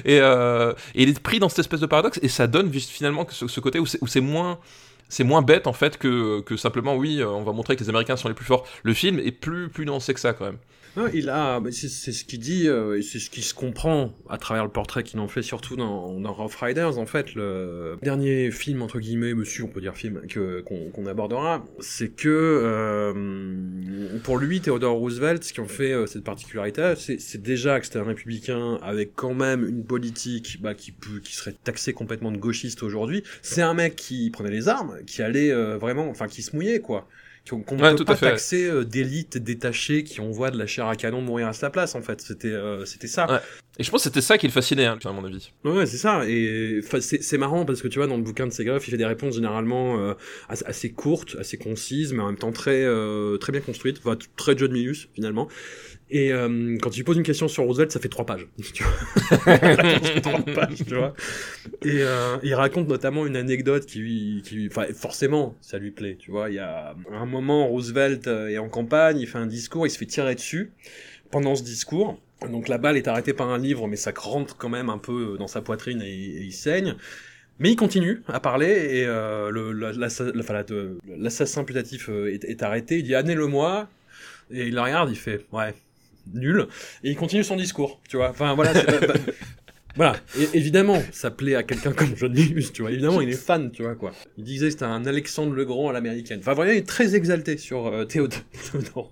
euh, 0.08 0.74
et, 0.96 1.04
il 1.04 1.10
est 1.10 1.20
pris 1.20 1.40
dans 1.40 1.50
cette 1.50 1.60
espèce 1.60 1.82
de 1.82 1.86
paradoxe, 1.86 2.20
et 2.22 2.30
ça 2.30 2.48
donne 2.48 2.72
finalement 2.74 3.26
ce, 3.30 3.48
ce 3.48 3.60
côté 3.60 3.80
où 3.80 3.86
c'est 3.86 4.22
moins 4.22 5.42
bête 5.42 5.68
en 5.68 5.74
fait 5.74 5.98
que, 5.98 6.42
que 6.42 6.56
simplement 6.58 6.96
oui 6.96 7.24
on 7.24 7.44
va 7.44 7.52
montrer 7.52 7.76
que 7.76 7.84
les 7.84 7.90
Américains 7.90 8.16
sont 8.16 8.30
les 8.30 8.34
plus 8.34 8.46
forts. 8.46 8.66
Le 8.84 8.94
film 8.94 9.20
est 9.20 9.32
plus 9.32 9.70
plus 9.70 9.86
nuancé 9.86 10.14
que 10.14 10.20
ça 10.20 10.34
quand 10.34 10.46
même 10.46 10.58
il 11.14 11.30
a, 11.30 11.60
c'est 11.72 12.12
ce 12.12 12.24
qu'il 12.24 12.40
dit, 12.40 12.68
euh, 12.68 13.02
c'est 13.02 13.20
ce 13.20 13.30
qui 13.30 13.42
se 13.42 13.54
comprend 13.54 14.14
à 14.30 14.38
travers 14.38 14.64
le 14.64 14.70
portrait 14.70 15.04
qu'il 15.04 15.20
en 15.20 15.28
fait, 15.28 15.42
surtout 15.42 15.76
dans, 15.76 16.20
dans 16.20 16.34
Rough 16.34 16.56
Riders, 16.62 16.98
en 16.98 17.06
fait, 17.06 17.34
le 17.36 17.98
dernier 18.02 18.52
film, 18.52 18.82
entre 18.82 19.00
guillemets, 19.00 19.34
monsieur, 19.34 19.64
on 19.64 19.68
peut 19.68 19.82
dire 19.82 19.96
film, 19.96 20.22
que, 20.28 20.62
qu'on, 20.62 21.06
abordera, 21.06 21.66
c'est 21.80 22.10
que, 22.10 22.30
euh, 22.30 24.20
pour 24.24 24.38
lui, 24.38 24.62
Theodore 24.62 24.98
Roosevelt, 24.98 25.44
ce 25.44 25.54
qui 25.54 25.62
en 25.62 25.68
fait 25.68 25.92
euh, 25.92 26.06
cette 26.06 26.24
particularité, 26.24 26.94
c'est, 26.98 27.42
déjà 27.42 27.80
que 27.80 27.88
c'était 27.88 28.00
un 28.00 28.04
républicain 28.04 28.80
avec 28.82 29.16
quand 29.16 29.34
même 29.34 29.68
une 29.68 29.84
politique 29.84 30.60
bah, 30.62 30.76
qui, 30.76 30.92
peut, 30.92 31.20
qui 31.24 31.36
serait 31.36 31.56
taxée 31.64 31.94
complètement 31.94 32.32
de 32.32 32.38
gauchiste 32.38 32.84
aujourd'hui. 32.84 33.24
C'est 33.42 33.62
un 33.62 33.74
mec 33.74 33.96
qui 33.96 34.30
prenait 34.30 34.52
les 34.52 34.68
armes, 34.70 35.00
qui 35.06 35.22
allait 35.22 35.52
vraiment, 35.76 36.08
enfin, 36.10 36.28
qui 36.28 36.42
se 36.42 36.56
mouillait, 36.56 36.80
quoi 36.80 37.08
qu'on 37.50 37.58
ne 37.58 37.98
peut 37.98 38.06
pas 38.06 38.16
taxer 38.16 38.68
euh, 38.68 38.86
d'élite 38.86 39.38
détachée 39.38 40.04
qui 40.04 40.22
envoie 40.22 40.50
de 40.50 40.58
la 40.58 40.66
chair 40.66 40.88
à 40.88 40.96
canon 40.96 41.22
mourir 41.22 41.48
à 41.48 41.54
sa 41.54 41.70
place 41.70 41.94
en 41.96 42.02
fait. 42.02 42.22
C'était 42.22 42.48
euh, 42.48 42.86
c'était 42.86 43.08
ça. 43.08 43.42
Et 43.78 43.84
je 43.84 43.90
pense 43.92 44.02
que 44.02 44.10
c'était 44.10 44.22
ça 44.22 44.38
qui 44.38 44.48
le 44.48 44.54
fascinait 44.54 44.86
hein, 44.86 44.98
à 45.04 45.12
mon 45.12 45.26
avis. 45.26 45.52
Ouais 45.66 45.86
c'est 45.86 45.98
ça. 45.98 46.24
Et 46.28 46.80
c'est 47.02 47.38
marrant 47.38 47.66
parce 47.66 47.82
que 47.82 47.88
tu 47.88 48.00
vois 48.00 48.08
dans 48.08 48.18
le 48.18 48.24
bouquin 48.24 48.48
de 48.48 48.52
Segref 48.52 48.88
il 48.88 48.92
fait 48.92 48.98
des 48.98 49.06
réponses 49.06 49.36
généralement 49.36 50.00
euh, 50.00 50.14
assez 50.48 50.92
courtes 50.92 51.36
assez 51.40 51.58
concises 51.58 52.14
mais 52.14 52.22
en 52.22 52.28
même 52.28 52.38
temps 52.38 52.52
très 52.52 52.86
très 53.40 53.52
bien 53.52 53.62
construites. 53.62 54.00
Enfin, 54.00 54.18
très 54.38 54.58
John 54.58 54.72
Milius 54.72 55.10
finalement 55.14 55.50
et 56.14 56.32
euh, 56.32 56.78
quand 56.80 56.92
tu 56.92 57.04
poses 57.04 57.18
une 57.18 57.24
question 57.24 57.48
sur 57.48 57.64
Roosevelt, 57.64 57.92
ça 57.92 58.00
fait 58.00 58.08
trois 58.08 58.26
pages. 58.26 58.48
Tu 58.74 58.84
vois 58.84 60.40
pages, 60.54 60.86
tu 60.88 60.94
vois. 60.94 61.16
Et 61.82 62.04
euh, 62.04 62.38
il 62.44 62.54
raconte 62.54 62.88
notamment 62.88 63.26
une 63.26 63.36
anecdote 63.36 63.88
qui, 63.88 64.44
qui, 64.46 64.68
enfin, 64.70 64.86
forcément, 64.94 65.56
ça 65.60 65.80
lui 65.80 65.90
plaît. 65.90 66.16
Tu 66.20 66.30
vois, 66.30 66.52
il 66.52 66.56
y 66.58 66.60
a 66.60 66.96
un 67.12 67.26
moment, 67.26 67.68
Roosevelt 67.68 68.28
euh, 68.28 68.50
est 68.50 68.60
en 68.60 68.70
campagne, 68.70 69.18
il 69.18 69.26
fait 69.26 69.40
un 69.40 69.48
discours, 69.48 69.88
il 69.88 69.90
se 69.90 69.98
fait 69.98 70.06
tirer 70.06 70.36
dessus 70.36 70.72
pendant 71.32 71.56
ce 71.56 71.64
discours. 71.64 72.20
Donc 72.48 72.68
la 72.68 72.78
balle 72.78 72.96
est 72.96 73.08
arrêtée 73.08 73.34
par 73.34 73.50
un 73.50 73.58
livre, 73.58 73.88
mais 73.88 73.96
ça 73.96 74.14
rentre 74.16 74.56
quand 74.56 74.70
même 74.70 74.92
un 74.92 75.00
peu 75.00 75.36
dans 75.40 75.48
sa 75.48 75.62
poitrine 75.62 76.04
et, 76.04 76.14
il 76.14 76.54
saigne. 76.54 76.94
Mais 77.58 77.72
il 77.72 77.76
continue 77.76 78.22
à 78.28 78.40
parler 78.40 79.00
et 79.00 79.06
euh, 79.08 79.52
l'assassin 81.18 81.64
putatif 81.64 82.10
est, 82.10 82.44
est, 82.44 82.62
arrêté. 82.62 83.00
Il 83.00 83.04
dit 83.04 83.16
année-le-moi 83.16 83.90
et 84.52 84.68
il 84.68 84.76
le 84.76 84.82
regarde, 84.82 85.10
il 85.10 85.18
fait 85.18 85.44
ouais 85.52 85.74
nul, 86.34 86.68
et 87.04 87.12
il 87.12 87.16
continue 87.16 87.44
son 87.44 87.56
discours, 87.56 88.00
tu 88.08 88.18
vois. 88.18 88.30
Enfin, 88.30 88.56
voilà. 88.56 88.74
voilà. 89.96 90.16
Et 90.38 90.50
évidemment, 90.54 91.02
ça 91.12 91.32
plaît 91.32 91.56
à 91.56 91.64
quelqu'un 91.64 91.92
comme 91.92 92.16
John 92.16 92.34
Lewis, 92.34 92.72
tu 92.74 92.82
vois. 92.82 92.92
Évidemment, 92.92 93.22
il 93.22 93.30
est 93.30 93.34
fan, 93.34 93.72
tu 93.72 93.84
vois, 93.84 93.96
quoi. 93.96 94.12
Il 94.38 94.44
disait 94.44 94.68
que 94.68 94.72
c'était 94.72 94.86
un 94.86 95.06
Alexandre 95.06 95.54
le 95.54 95.66
Grand 95.66 95.90
à 95.90 95.94
l'américaine. 95.94 96.40
Enfin, 96.40 96.54
vraiment, 96.54 96.72
il 96.72 96.78
est 96.78 96.88
très 96.88 97.16
exalté 97.16 97.58
sur 97.58 97.88
euh, 97.88 98.06
Théodore. 98.06 98.40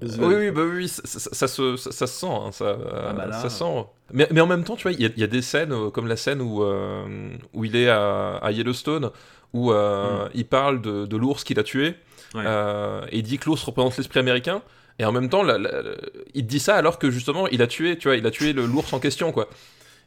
oui, 0.01 0.36
oui, 0.36 0.51
bah 0.51 0.62
oui, 0.66 0.88
ça, 0.88 1.01
ça, 1.05 1.47
se, 1.47 1.76
ça, 1.76 1.91
se 1.91 2.05
sent, 2.07 2.28
hein, 2.28 2.51
ça, 2.51 2.78
ah, 2.91 3.14
bah 3.14 3.32
ça 3.34 3.49
sent. 3.49 3.86
Mais, 4.14 4.28
mais, 4.32 4.41
en 4.41 4.47
même 4.47 4.64
temps, 4.64 4.76
tu 4.76 4.84
vois, 4.84 4.91
il 4.91 4.99
y, 4.99 5.20
y, 5.20 5.24
a 5.24 5.28
des 5.28 5.41
scènes, 5.41 5.72
euh, 5.72 5.89
comme 5.89 6.07
la 6.07 6.18
scène 6.18 6.41
où, 6.41 6.64
euh, 6.64 7.30
où 7.53 7.64
il 7.66 7.76
est 7.76 7.89
à, 7.89 8.38
à 8.38 8.51
Yellowstone, 8.51 9.12
où 9.53 9.72
mm. 9.72 10.30
il 10.34 10.45
parle 10.45 10.82
de, 10.82 11.05
de 11.05 11.18
l'ours 11.18 11.43
qu'il 11.43 11.59
a 11.59 11.64
tué, 11.64 11.95
et 12.36 13.18
il 13.18 13.24
dit 13.24 13.38
que 13.38 13.45
l'ours 13.45 13.62
représente 13.64 13.97
l'esprit 13.97 14.20
américain. 14.20 14.62
Et 14.99 15.05
en 15.05 15.11
même 15.11 15.29
temps, 15.29 15.43
il 16.33 16.45
dit 16.45 16.59
ça 16.59 16.75
alors 16.75 16.99
que 16.99 17.09
justement, 17.09 17.47
il 17.47 17.61
a 17.61 17.67
tué, 17.67 17.97
tu 17.97 18.07
vois, 18.07 18.17
il 18.17 18.25
a 18.25 18.31
tué 18.31 18.53
l'ours 18.53 18.93
en 18.93 18.99
question, 18.99 19.31
quoi. 19.31 19.49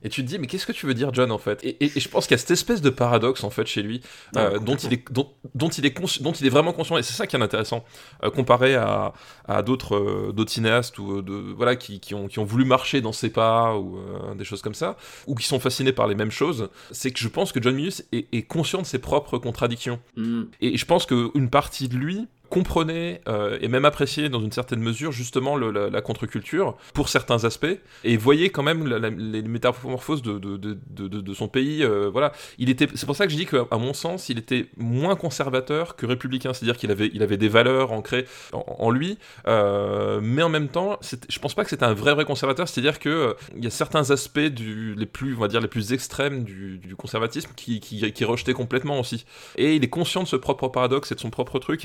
Et 0.05 0.11
tu 0.11 0.23
te 0.23 0.29
dis, 0.29 0.39
mais 0.39 0.47
qu'est-ce 0.47 0.67
que 0.67 0.73
tu 0.73 0.87
veux 0.87 0.93
dire, 0.93 1.13
John, 1.15 1.33
en 1.33 1.39
fait? 1.39 1.65
Et, 1.65 1.83
et, 1.83 1.89
je 1.99 2.09
pense 2.09 2.27
qu'il 2.27 2.33
y 2.33 2.35
a 2.35 2.39
cette 2.39 2.51
espèce 2.51 2.83
de 2.83 2.91
paradoxe, 2.91 3.43
en 3.43 3.49
fait, 3.49 3.67
chez 3.67 3.81
lui, 3.81 4.03
euh, 4.37 4.59
dont, 4.59 4.77
il 4.77 4.93
est, 4.93 5.11
dont, 5.11 5.31
dont, 5.55 5.69
il 5.69 5.87
est 5.87 6.23
dont 6.23 6.33
il 6.33 6.47
est 6.47 6.51
vraiment 6.51 6.75
conscient, 6.75 6.99
et 6.99 7.03
c'est 7.03 7.15
ça 7.15 7.27
qui 7.27 7.37
est 7.37 7.41
intéressant, 7.41 7.85
euh, 8.23 8.31
comparé 8.31 8.75
à, 8.75 9.15
à 9.49 9.63
d'autres 9.63 9.97
euh, 9.97 10.47
cinéastes 10.47 10.99
ou 10.99 11.23
de, 11.23 11.33
voilà, 11.57 11.75
qui, 11.75 12.01
qui, 12.01 12.15
ont, 12.15 12.29
qui 12.29 12.39
ont 12.39 12.45
voulu 12.45 12.67
marcher 12.67 13.01
dans 13.01 13.13
ses 13.13 13.31
pas, 13.31 13.77
ou 13.77 13.99
des 14.37 14.45
choses 14.45 14.61
comme 14.61 14.75
ça, 14.75 14.99
ou 15.27 15.35
qui 15.35 15.47
sont 15.47 15.59
fascinés 15.59 15.93
par 15.93 16.07
les 16.07 16.15
mêmes 16.15 16.31
choses, 16.31 16.69
c'est 16.91 17.11
que 17.11 17.19
je 17.19 17.29
pense 17.29 17.51
que 17.53 17.63
John 17.63 17.75
Milius 17.75 18.05
est, 18.13 18.27
est 18.33 18.43
conscient 18.43 18.83
de 18.83 18.87
ses 18.87 18.99
propres 18.99 19.39
contradictions. 19.39 20.01
Mm. 20.17 20.43
Et 20.61 20.77
je 20.77 20.85
pense 20.85 21.07
qu'une 21.07 21.49
partie 21.49 21.89
de 21.89 21.97
lui 21.97 22.29
comprenait 22.55 23.21
euh, 23.27 23.59
et 23.61 23.67
même 23.67 23.85
appréciait 23.85 24.29
dans 24.29 24.41
une 24.41 24.53
certaine 24.53 24.79
mesure 24.79 25.11
justement 25.11 25.57
la, 25.57 26.01
contre-culture 26.03 26.77
pour 26.93 27.09
certains 27.09 27.45
aspects 27.45 27.79
et 28.05 28.17
voyait 28.17 28.51
quand 28.51 28.63
même 28.63 28.87
les 28.87 29.43
métamorphoses 29.43 30.23
de, 30.23 30.39
de, 30.39 30.57
de, 30.57 31.09
de 31.09 31.35
son 31.35 31.49
pays. 31.49 31.83
Euh, 31.83 32.09
voilà, 32.13 32.33
il 32.59 32.71
était. 32.71 32.87
C'est 32.95 33.07
pour 33.07 33.17
ça 33.17 33.27
que 33.27 33.33
je 33.33 33.37
dis 33.37 33.47
qu'à 33.47 33.77
mon 33.77 33.93
sens, 33.93 34.29
il 34.29 34.39
était 34.39 34.67
moins 34.77 35.17
conservateur 35.17 35.97
que 35.97 36.07
républicain, 36.07 36.53
c'est-à-dire 36.53 36.77
qu'il 36.77 36.93
avait, 36.93 37.11
il 37.13 37.25
avait 37.25 37.37
des 37.37 37.49
valeurs 37.49 37.91
ancrées 37.91 38.25
en, 38.53 38.91
lui, 38.93 39.19
euh, 39.49 40.21
mais 40.23 40.43
en 40.45 40.49
même 40.49 40.69
temps, 40.69 41.01
je 41.29 41.39
pense 41.41 41.55
pas 41.55 41.65
que 41.65 41.71
c'était 41.71 41.85
un 41.85 41.95
vrai 41.95 42.15
vrai 42.15 42.25
conservateur. 42.25 42.69
C'est-à-dire 42.69 43.01
que 43.01 43.35
il 43.57 43.65
y 43.65 43.67
a 43.67 43.71
certains 43.71 44.13
aspects 44.13 44.39
du, 44.39 44.95
les 44.95 45.07
plus, 45.07 45.35
on 45.35 45.41
va 45.41 45.49
dire 45.49 45.61
les 45.61 45.67
plus 45.67 45.93
extrêmes 45.93 46.45
du, 46.45 46.79
du 46.79 46.95
conservatisme 46.95 47.51
qui, 47.57 47.81
qui, 47.81 48.13
qui 48.13 48.25
rejetait 48.25 48.53
complètement 48.53 49.01
aussi. 49.01 49.25
Et 49.57 49.75
il 49.75 49.83
est 49.83 49.89
conscient 49.89 50.23
de 50.23 50.29
ce 50.29 50.37
propre 50.37 50.69
paradoxe 50.69 51.11
et 51.11 51.17
de 51.17 51.21
son 51.21 51.31
propre 51.31 51.59
truc 51.59 51.85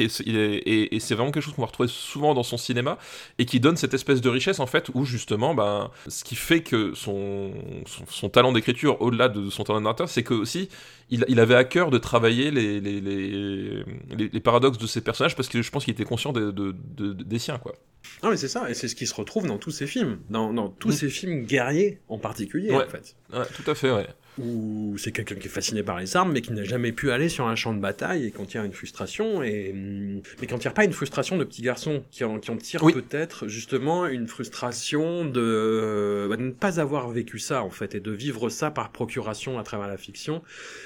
et, 0.66 1.00
c'est 1.00 1.16
vraiment 1.16 1.32
quelque 1.32 1.44
chose 1.44 1.54
qu'on 1.54 1.62
va 1.62 1.68
retrouver 1.68 1.90
souvent 1.90 2.34
dans 2.34 2.44
son 2.44 2.58
cinéma 2.58 2.98
et 3.38 3.46
qui 3.46 3.60
donne 3.60 3.78
cette 3.78 3.94
espèce 3.94 4.22
de 4.22 4.30
richesse 4.30 4.60
en 4.60 4.66
fait 4.66 4.90
où 4.94 5.06
justement 5.06 5.54
ben, 5.56 5.92
ce 6.08 6.24
qui 6.24 6.36
fait 6.36 6.62
que 6.62 6.94
son, 6.94 7.52
son, 8.08 8.30
talent 8.30 8.52
d'écriture 8.52 9.02
au-delà 9.02 9.30
de 9.30 9.50
son 9.50 9.64
talent 9.64 9.82
de 9.82 10.06
c'est 10.08 10.24
que 10.24 10.34
aussi 10.34 10.70
il, 11.10 11.26
il, 11.28 11.40
avait 11.40 11.56
à 11.56 11.64
cœur 11.64 11.90
de 11.90 11.98
travailler 11.98 12.52
les, 12.52 12.80
les, 12.80 13.02
les, 13.02 13.84
les, 14.16 14.40
paradoxes 14.40 14.78
de 14.78 14.88
ses 14.88 15.02
personnages 15.02 15.36
parce 15.36 15.48
que 15.48 15.62
je 15.62 15.72
pense 15.72 15.86
qu'il 15.86 15.94
était 15.94 16.04
conscient 16.04 16.32
de, 16.32 16.52
de, 16.52 16.74
des 17.14 17.40
siens 17.40 17.58
quoi. 17.58 17.74
Non 18.24 18.30
mais 18.30 18.38
c'est 18.38 18.48
ça 18.48 18.70
et 18.70 18.74
c'est 18.74 18.88
ce 18.88 18.96
qui 18.96 19.08
se 19.08 19.16
retrouve 19.16 19.48
dans 19.48 19.58
tous 19.58 19.72
ses 19.72 19.88
films, 19.88 20.20
dans, 20.30 20.54
dans 20.54 20.70
tous 20.70 20.90
mm. 20.90 20.94
ces 20.94 21.10
films 21.10 21.46
guerriers 21.46 22.00
en 22.10 22.18
particulier 22.18 22.74
en 22.74 22.88
fait. 22.88 23.16
Ouais, 23.34 23.46
tout 23.56 23.70
à 23.70 23.76
fait 23.76 23.92
ouais 23.92 24.08
où 24.40 24.98
c'est 24.98 25.12
quelqu'un 25.12 25.36
qui 25.36 25.48
est 25.48 25.52
fasciné 25.52 25.84
par 25.84 26.00
les 26.00 26.16
armes, 26.16 26.32
mais 26.32 26.42
qui 26.42 26.54
n'a 26.54 26.64
jamais 26.64 26.92
pu 26.92 27.12
aller 27.12 27.30
sur 27.30 27.48
un 27.48 27.56
champ 27.56 27.74
de 27.74 27.80
bataille 27.80 28.26
et 28.26 28.32
qui 28.32 28.40
en 28.40 28.46
tire 28.46 28.64
une 28.64 28.74
frustration, 28.74 29.44
et 29.44 29.74
mais 29.74 30.48
qui 30.48 30.54
en 30.54 30.58
tire 30.58 30.74
pas 30.74 30.86
une 30.86 30.94
frustration 30.94 31.38
de 31.38 31.44
petit 31.44 31.62
garçon, 31.62 32.04
qui 32.12 32.24
en, 32.24 32.40
qui 32.40 32.52
en 32.52 32.58
tire 32.58 32.82
peut-être 32.82 33.48
justement 33.48 34.08
une 34.08 34.28
frustration 34.28 35.26
de, 35.26 36.28
bah, 36.30 36.38
de, 36.38 36.44
ne 36.44 36.52
pas 36.52 36.80
avoir 36.80 37.10
vécu 37.10 37.40
ça 37.40 37.64
en 37.64 37.70
fait 37.70 37.96
et 37.96 38.00
de 38.00 38.12
vivre 38.12 38.50
ça 38.50 38.72
par 38.72 38.92
procuration 38.92 39.60
à 39.60 39.64
travers 39.64 39.88
la 39.88 39.98
fiction, 39.98 40.42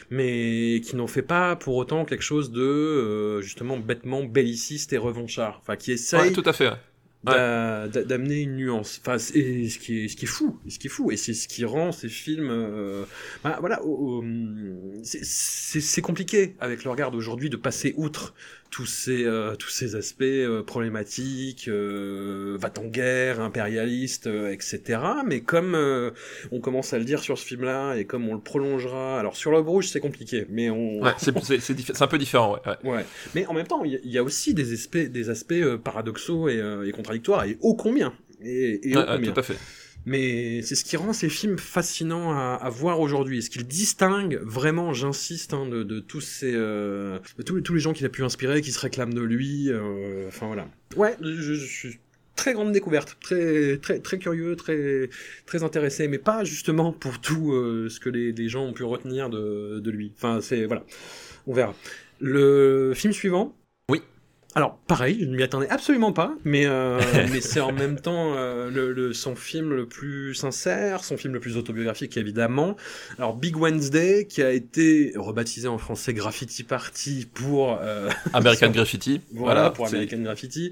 mais 0.09 0.81
qui 0.83 0.95
n'en 0.95 1.07
fait 1.07 1.21
pas 1.21 1.55
pour 1.55 1.75
autant 1.75 2.05
quelque 2.05 2.23
chose 2.23 2.51
de 2.51 2.61
euh, 2.61 3.41
justement 3.41 3.77
bêtement 3.77 4.23
belliciste 4.23 4.93
et 4.93 4.97
revanchard, 4.97 5.59
enfin 5.61 5.75
qui 5.75 5.91
essaye. 5.91 6.21
Ouais, 6.21 6.31
tout 6.31 6.43
à 6.45 6.53
fait 6.53 6.71
d'amener 7.23 8.41
une 8.41 8.55
nuance. 8.57 8.99
Enfin, 9.01 9.17
c'est 9.17 9.69
ce 9.69 9.79
qui 9.79 10.05
est 10.05 10.07
ce 10.07 10.15
qui 10.15 10.25
fou, 10.25 10.59
ce 10.67 10.77
qui 10.77 10.87
est 10.87 10.89
fou, 10.89 11.11
et 11.11 11.17
c'est 11.17 11.33
ce 11.33 11.47
qui 11.47 11.65
rend 11.65 11.91
ces 11.91 12.09
films. 12.09 12.49
Euh, 12.49 13.05
bah, 13.43 13.57
voilà, 13.59 13.81
c'est 15.03 16.01
compliqué 16.01 16.55
avec 16.59 16.83
le 16.83 16.91
regard 16.91 17.11
d'aujourd'hui 17.11 17.49
de 17.49 17.57
passer 17.57 17.93
outre 17.97 18.33
tous 18.73 18.87
ces 18.87 19.23
euh, 19.23 19.55
tous 19.55 19.69
ces 19.69 19.95
aspects 19.95 20.23
euh, 20.23 20.63
problématiques, 20.63 21.67
euh, 21.67 22.57
va 22.59 22.71
en 22.79 22.85
guerre, 22.85 23.39
impérialiste, 23.39 24.25
etc. 24.25 24.99
Mais 25.27 25.41
comme 25.41 25.77
on 26.51 26.59
commence 26.59 26.91
à 26.91 26.97
le 26.97 27.05
dire 27.05 27.21
sur 27.21 27.37
ce 27.37 27.45
film-là 27.45 27.93
et 27.97 28.05
comme 28.05 28.27
on 28.27 28.33
le 28.33 28.39
prolongera, 28.39 29.19
alors 29.19 29.35
sur 29.35 29.51
le 29.51 29.59
rouge 29.59 29.89
c'est 29.89 29.99
compliqué, 29.99 30.47
mais 30.49 30.71
on. 30.71 31.03
Ouais, 31.03 31.11
c'est 31.19 32.01
un 32.01 32.07
peu 32.07 32.17
différent, 32.17 32.57
ouais. 32.65 32.89
ouais. 32.89 33.05
Mais 33.35 33.45
en 33.45 33.53
même 33.53 33.67
temps, 33.67 33.83
il 33.83 33.99
y, 34.03 34.17
a 34.17 34.23
aussi 34.23 34.55
des 34.55 34.73
aspects 34.73 34.97
des 34.97 35.29
aspects 35.29 35.75
paradoxaux 35.83 36.49
et, 36.49 36.59
et, 36.87 36.91
contradictoires 36.93 37.45
et 37.45 37.57
ô 37.61 37.75
combien. 37.75 38.13
Et, 38.43 38.89
et 38.89 38.93
combien. 38.93 39.31
tout 39.31 39.39
à 39.39 39.43
fait. 39.43 39.57
Mais 40.05 40.61
c'est 40.61 40.75
ce 40.75 40.83
qui 40.83 40.97
rend 40.97 41.13
ces 41.13 41.29
films 41.29 41.57
fascinants 41.57 42.31
à, 42.31 42.59
à 42.61 42.69
voir 42.69 42.99
aujourd'hui. 42.99 43.41
Ce 43.41 43.49
qu'il 43.49 43.65
distingue 43.65 44.39
vraiment, 44.43 44.93
j'insiste, 44.93 45.53
hein, 45.53 45.67
de, 45.67 45.83
de, 45.83 45.99
tous 45.99 46.21
ces, 46.21 46.53
euh, 46.53 47.19
de 47.37 47.43
tous, 47.43 47.61
tous, 47.61 47.73
les 47.73 47.79
gens 47.79 47.93
qu'il 47.93 48.05
a 48.05 48.09
pu 48.09 48.23
inspirer, 48.23 48.61
qui 48.61 48.71
se 48.71 48.79
réclament 48.79 49.13
de 49.13 49.21
lui. 49.21 49.69
Euh, 49.69 50.27
enfin 50.27 50.47
voilà. 50.47 50.67
Ouais, 50.97 51.15
je, 51.21 51.31
je, 51.33 51.65
suis 51.65 51.99
très 52.35 52.53
grande 52.53 52.71
découverte, 52.73 53.17
très 53.21 53.77
très 53.77 53.99
très 53.99 54.17
curieux, 54.17 54.55
très 54.55 55.09
très 55.45 55.63
intéressé, 55.63 56.07
mais 56.07 56.17
pas 56.17 56.43
justement 56.43 56.91
pour 56.91 57.21
tout 57.21 57.53
euh, 57.53 57.87
ce 57.89 57.99
que 57.99 58.09
les, 58.09 58.31
les, 58.31 58.49
gens 58.49 58.65
ont 58.65 58.73
pu 58.73 58.83
retenir 58.83 59.29
de, 59.29 59.79
de 59.79 59.91
lui. 59.91 60.11
Enfin 60.17 60.39
c'est 60.41 60.65
voilà, 60.65 60.83
on 61.47 61.53
verra. 61.53 61.75
Le 62.19 62.93
film 62.95 63.13
suivant, 63.13 63.55
alors 64.55 64.77
pareil, 64.87 65.17
je 65.19 65.25
ne 65.25 65.35
m'y 65.35 65.41
attendais 65.41 65.69
absolument 65.69 66.13
pas, 66.13 66.35
mais 66.43 66.65
euh, 66.67 66.99
mais 67.31 67.41
c'est 67.41 67.59
en 67.59 67.71
même 67.71 67.99
temps 67.99 68.33
euh, 68.35 68.69
le, 68.69 69.13
son 69.13 69.35
film 69.35 69.73
le 69.73 69.87
plus 69.87 70.35
sincère, 70.35 71.03
son 71.03 71.17
film 71.17 71.33
le 71.33 71.39
plus 71.39 71.57
autobiographique 71.57 72.17
évidemment. 72.17 72.75
Alors 73.17 73.35
Big 73.35 73.57
Wednesday, 73.57 74.27
qui 74.27 74.43
a 74.43 74.51
été 74.51 75.13
rebaptisé 75.15 75.67
en 75.67 75.79
français 75.79 76.13
Graffiti 76.13 76.63
Party 76.63 77.27
pour 77.33 77.79
euh, 77.81 78.09
American 78.33 78.69
Graffiti, 78.69 79.21
voilà, 79.33 79.71
pour 79.71 79.87
American 79.87 80.19
Graffiti, 80.19 80.71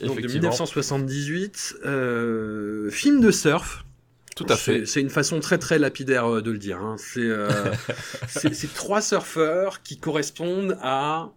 donc 0.00 0.20
de 0.20 0.28
1978, 0.28 1.78
film 2.90 3.20
de 3.20 3.30
surf. 3.30 3.82
Tout 4.36 4.46
à 4.50 4.56
fait. 4.56 4.84
C'est 4.84 5.00
une 5.00 5.08
façon 5.08 5.40
très 5.40 5.56
très 5.56 5.78
lapidaire 5.78 6.42
de 6.42 6.50
le 6.50 6.58
dire. 6.58 6.78
Hein. 6.78 6.96
C'est 8.28 8.74
trois 8.74 9.00
surfeurs 9.00 9.82
qui 9.82 9.96
correspondent 9.96 10.76
à 10.82 11.30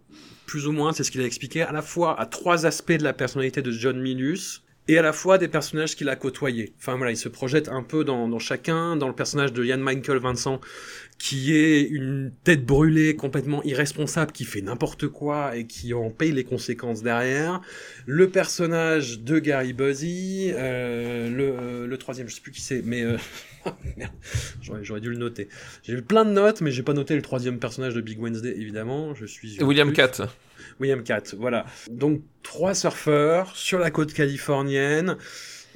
plus 0.50 0.66
ou 0.66 0.72
moins, 0.72 0.92
c'est 0.92 1.04
ce 1.04 1.12
qu'il 1.12 1.20
a 1.20 1.24
expliqué, 1.24 1.62
à 1.62 1.70
la 1.70 1.80
fois 1.80 2.20
à 2.20 2.26
trois 2.26 2.66
aspects 2.66 2.90
de 2.90 3.04
la 3.04 3.12
personnalité 3.12 3.62
de 3.62 3.70
John 3.70 4.00
Milius, 4.00 4.64
et 4.88 4.98
à 4.98 5.02
la 5.02 5.12
fois 5.12 5.38
des 5.38 5.46
personnages 5.46 5.94
qu'il 5.94 6.08
a 6.08 6.16
côtoyés. 6.16 6.74
Enfin 6.76 6.96
voilà, 6.96 7.12
il 7.12 7.16
se 7.16 7.28
projette 7.28 7.68
un 7.68 7.84
peu 7.84 8.02
dans, 8.02 8.26
dans 8.26 8.40
chacun, 8.40 8.96
dans 8.96 9.06
le 9.06 9.14
personnage 9.14 9.52
de 9.52 9.64
Ian 9.64 9.78
Michael 9.78 10.18
Vincent, 10.18 10.60
qui 11.20 11.54
est 11.54 11.82
une 11.82 12.32
tête 12.44 12.64
brûlée, 12.64 13.14
complètement 13.14 13.62
irresponsable, 13.62 14.32
qui 14.32 14.44
fait 14.46 14.62
n'importe 14.62 15.06
quoi 15.06 15.54
et 15.54 15.66
qui 15.66 15.92
en 15.92 16.08
paye 16.08 16.32
les 16.32 16.44
conséquences 16.44 17.02
derrière. 17.02 17.60
Le 18.06 18.30
personnage 18.30 19.20
de 19.20 19.38
Gary 19.38 19.74
Buzzy, 19.74 20.50
euh, 20.54 21.28
le, 21.28 21.86
le 21.86 21.98
troisième, 21.98 22.26
je 22.26 22.36
sais 22.36 22.40
plus 22.40 22.52
qui 22.52 22.62
c'est, 22.62 22.80
mais 22.82 23.02
euh, 23.02 23.18
j'aurais 24.62 25.02
dû 25.02 25.10
le 25.10 25.18
noter. 25.18 25.50
J'ai 25.82 25.92
eu 25.92 26.02
plein 26.02 26.24
de 26.24 26.30
notes, 26.30 26.62
mais 26.62 26.70
j'ai 26.70 26.82
pas 26.82 26.94
noté 26.94 27.14
le 27.16 27.22
troisième 27.22 27.58
personnage 27.58 27.94
de 27.94 28.00
Big 28.00 28.18
Wednesday, 28.18 28.54
évidemment. 28.56 29.14
Je 29.14 29.26
suis 29.26 29.62
William 29.62 29.92
Catt. 29.92 30.22
William 30.80 31.02
Catt, 31.02 31.34
voilà. 31.38 31.66
Donc 31.90 32.22
trois 32.42 32.74
surfeurs 32.74 33.54
sur 33.56 33.78
la 33.78 33.90
côte 33.90 34.14
californienne 34.14 35.18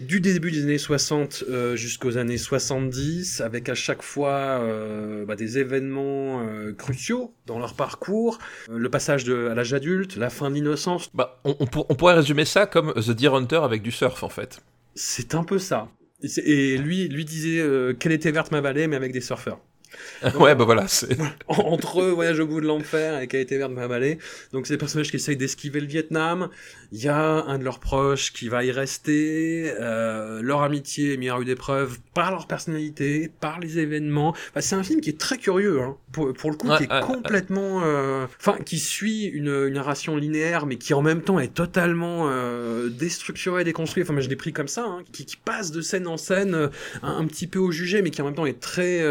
du 0.00 0.20
début 0.20 0.50
des 0.50 0.62
années 0.62 0.78
60 0.78 1.44
euh, 1.48 1.76
jusqu'aux 1.76 2.16
années 2.16 2.36
70, 2.36 3.40
avec 3.40 3.68
à 3.68 3.74
chaque 3.74 4.02
fois 4.02 4.32
euh, 4.32 5.24
bah, 5.24 5.36
des 5.36 5.58
événements 5.58 6.42
euh, 6.42 6.72
cruciaux 6.72 7.34
dans 7.46 7.58
leur 7.58 7.74
parcours, 7.74 8.38
le 8.68 8.88
passage 8.90 9.24
de, 9.24 9.48
à 9.48 9.54
l'âge 9.54 9.72
adulte, 9.72 10.16
la 10.16 10.30
fin 10.30 10.50
de 10.50 10.56
l'innocence. 10.56 11.10
Bah, 11.14 11.40
on, 11.44 11.56
on, 11.60 11.94
pourrait 11.94 12.14
résumer 12.14 12.44
ça 12.44 12.66
comme 12.66 12.92
The 12.94 13.10
Deer 13.10 13.34
Hunter 13.34 13.60
avec 13.62 13.82
du 13.82 13.90
surf 13.90 14.22
en 14.22 14.28
fait. 14.28 14.60
C'est 14.94 15.34
un 15.34 15.44
peu 15.44 15.58
ça. 15.58 15.88
Et, 16.22 16.78
lui, 16.78 17.08
lui 17.08 17.24
disait 17.24 17.62
quelle 17.98 18.12
était 18.12 18.30
verte 18.30 18.50
ma 18.50 18.60
vallée, 18.60 18.86
mais 18.86 18.96
avec 18.96 19.12
des 19.12 19.20
surfeurs. 19.20 19.60
ouais, 20.38 20.54
bah 20.54 20.64
voilà. 20.64 20.86
Entre 21.48 22.02
eux, 22.02 22.10
Voyage 22.10 22.40
au 22.40 22.46
bout 22.46 22.60
de 22.60 22.66
l'enfer 22.66 23.20
et 23.20 23.26
Qualité 23.26 23.58
verte 23.58 23.74
de 23.74 23.80
vallée. 23.80 24.18
Donc, 24.52 24.66
c'est 24.66 24.74
des 24.74 24.78
personnages 24.78 25.10
qui 25.10 25.16
essayent 25.16 25.36
d'esquiver 25.36 25.80
le 25.80 25.86
Vietnam. 25.86 26.48
Il 26.92 27.02
y 27.02 27.08
a 27.08 27.18
un 27.18 27.58
de 27.58 27.64
leurs 27.64 27.80
proches 27.80 28.32
qui 28.32 28.48
va 28.48 28.64
y 28.64 28.70
rester. 28.70 29.72
Euh, 29.80 30.40
leur 30.42 30.62
amitié 30.62 31.14
est 31.14 31.16
mise 31.16 31.30
à 31.30 31.34
rude 31.34 31.48
épreuve 31.48 31.98
par 32.14 32.30
leur 32.30 32.46
personnalité, 32.46 33.30
par 33.40 33.60
les 33.60 33.78
événements. 33.78 34.30
Enfin, 34.30 34.60
c'est 34.60 34.76
un 34.76 34.82
film 34.82 35.00
qui 35.00 35.10
est 35.10 35.18
très 35.18 35.38
curieux, 35.38 35.80
hein, 35.80 35.96
pour, 36.12 36.32
pour 36.32 36.50
le 36.50 36.56
coup, 36.56 36.68
qui 36.76 36.84
est 36.84 37.00
complètement... 37.00 37.82
Euh, 37.84 38.26
enfin, 38.38 38.58
qui 38.64 38.78
suit 38.78 39.24
une, 39.24 39.48
une, 39.66 39.74
narration 39.74 40.16
linéaire, 40.16 40.66
mais 40.66 40.76
qui 40.76 40.94
en 40.94 41.02
même 41.02 41.22
temps 41.22 41.38
est 41.38 41.52
totalement 41.52 42.28
euh, 42.30 42.88
déstructurée, 42.88 43.64
déconstruite. 43.64 44.04
Enfin, 44.04 44.12
moi, 44.12 44.22
je 44.22 44.28
l'ai 44.28 44.36
pris 44.36 44.52
comme 44.52 44.68
ça, 44.68 44.84
hein, 44.84 45.02
qui, 45.12 45.26
qui, 45.26 45.36
passe 45.36 45.72
de 45.72 45.80
scène 45.80 46.06
en 46.06 46.16
scène, 46.16 46.54
euh, 46.54 46.68
un, 47.02 47.18
un, 47.18 47.26
petit 47.26 47.46
peu 47.46 47.58
au 47.58 47.72
jugé, 47.72 48.02
mais 48.02 48.10
qui 48.10 48.22
en 48.22 48.26
même 48.26 48.34
temps 48.34 48.46
est 48.46 48.60
très... 48.60 49.02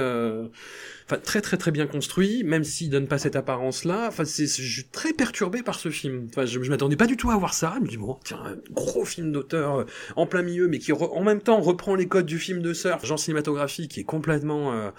Très 1.18 1.42
très 1.42 1.58
très 1.58 1.72
bien 1.72 1.88
construit, 1.88 2.44
même 2.44 2.64
s'il 2.64 2.90
donne 2.90 3.08
pas 3.08 3.18
cette 3.18 3.36
apparence-là. 3.36 4.08
Enfin, 4.08 4.26
c'est, 4.26 4.46
je 4.46 4.74
suis 4.74 4.86
très 4.86 5.14
perturbé 5.14 5.64
par 5.64 5.80
ce 5.80 5.90
film. 5.90 6.28
Enfin, 6.30 6.46
je, 6.46 6.62
je 6.62 6.70
m'attendais 6.70 6.96
pas 6.96 7.08
du 7.08 7.18
tout 7.18 7.32
à 7.32 7.38
voir 7.38 7.54
ça. 7.54 7.74
Je 7.78 7.82
me 7.82 7.88
dis 7.88 7.98
bon, 7.98 8.18
tiens, 8.24 8.40
un 8.46 8.56
gros 8.72 9.06
film 9.06 9.32
d'auteur 9.32 9.80
euh, 9.80 9.86
en 10.16 10.26
plein 10.26 10.42
milieu, 10.42 10.68
mais 10.68 10.80
qui 10.80 10.92
en 10.94 11.24
même 11.24 11.42
temps 11.42 11.60
reprend 11.60 11.96
les 11.96 12.08
codes 12.08 12.26
du 12.26 12.40
film 12.40 12.62
de 12.62 12.74
surf, 12.74 13.06
genre 13.06 13.20
cinématographique, 13.20 13.92
qui 13.92 14.00
est 14.02 14.06
complètement 14.06 14.74
euh... 14.74 14.90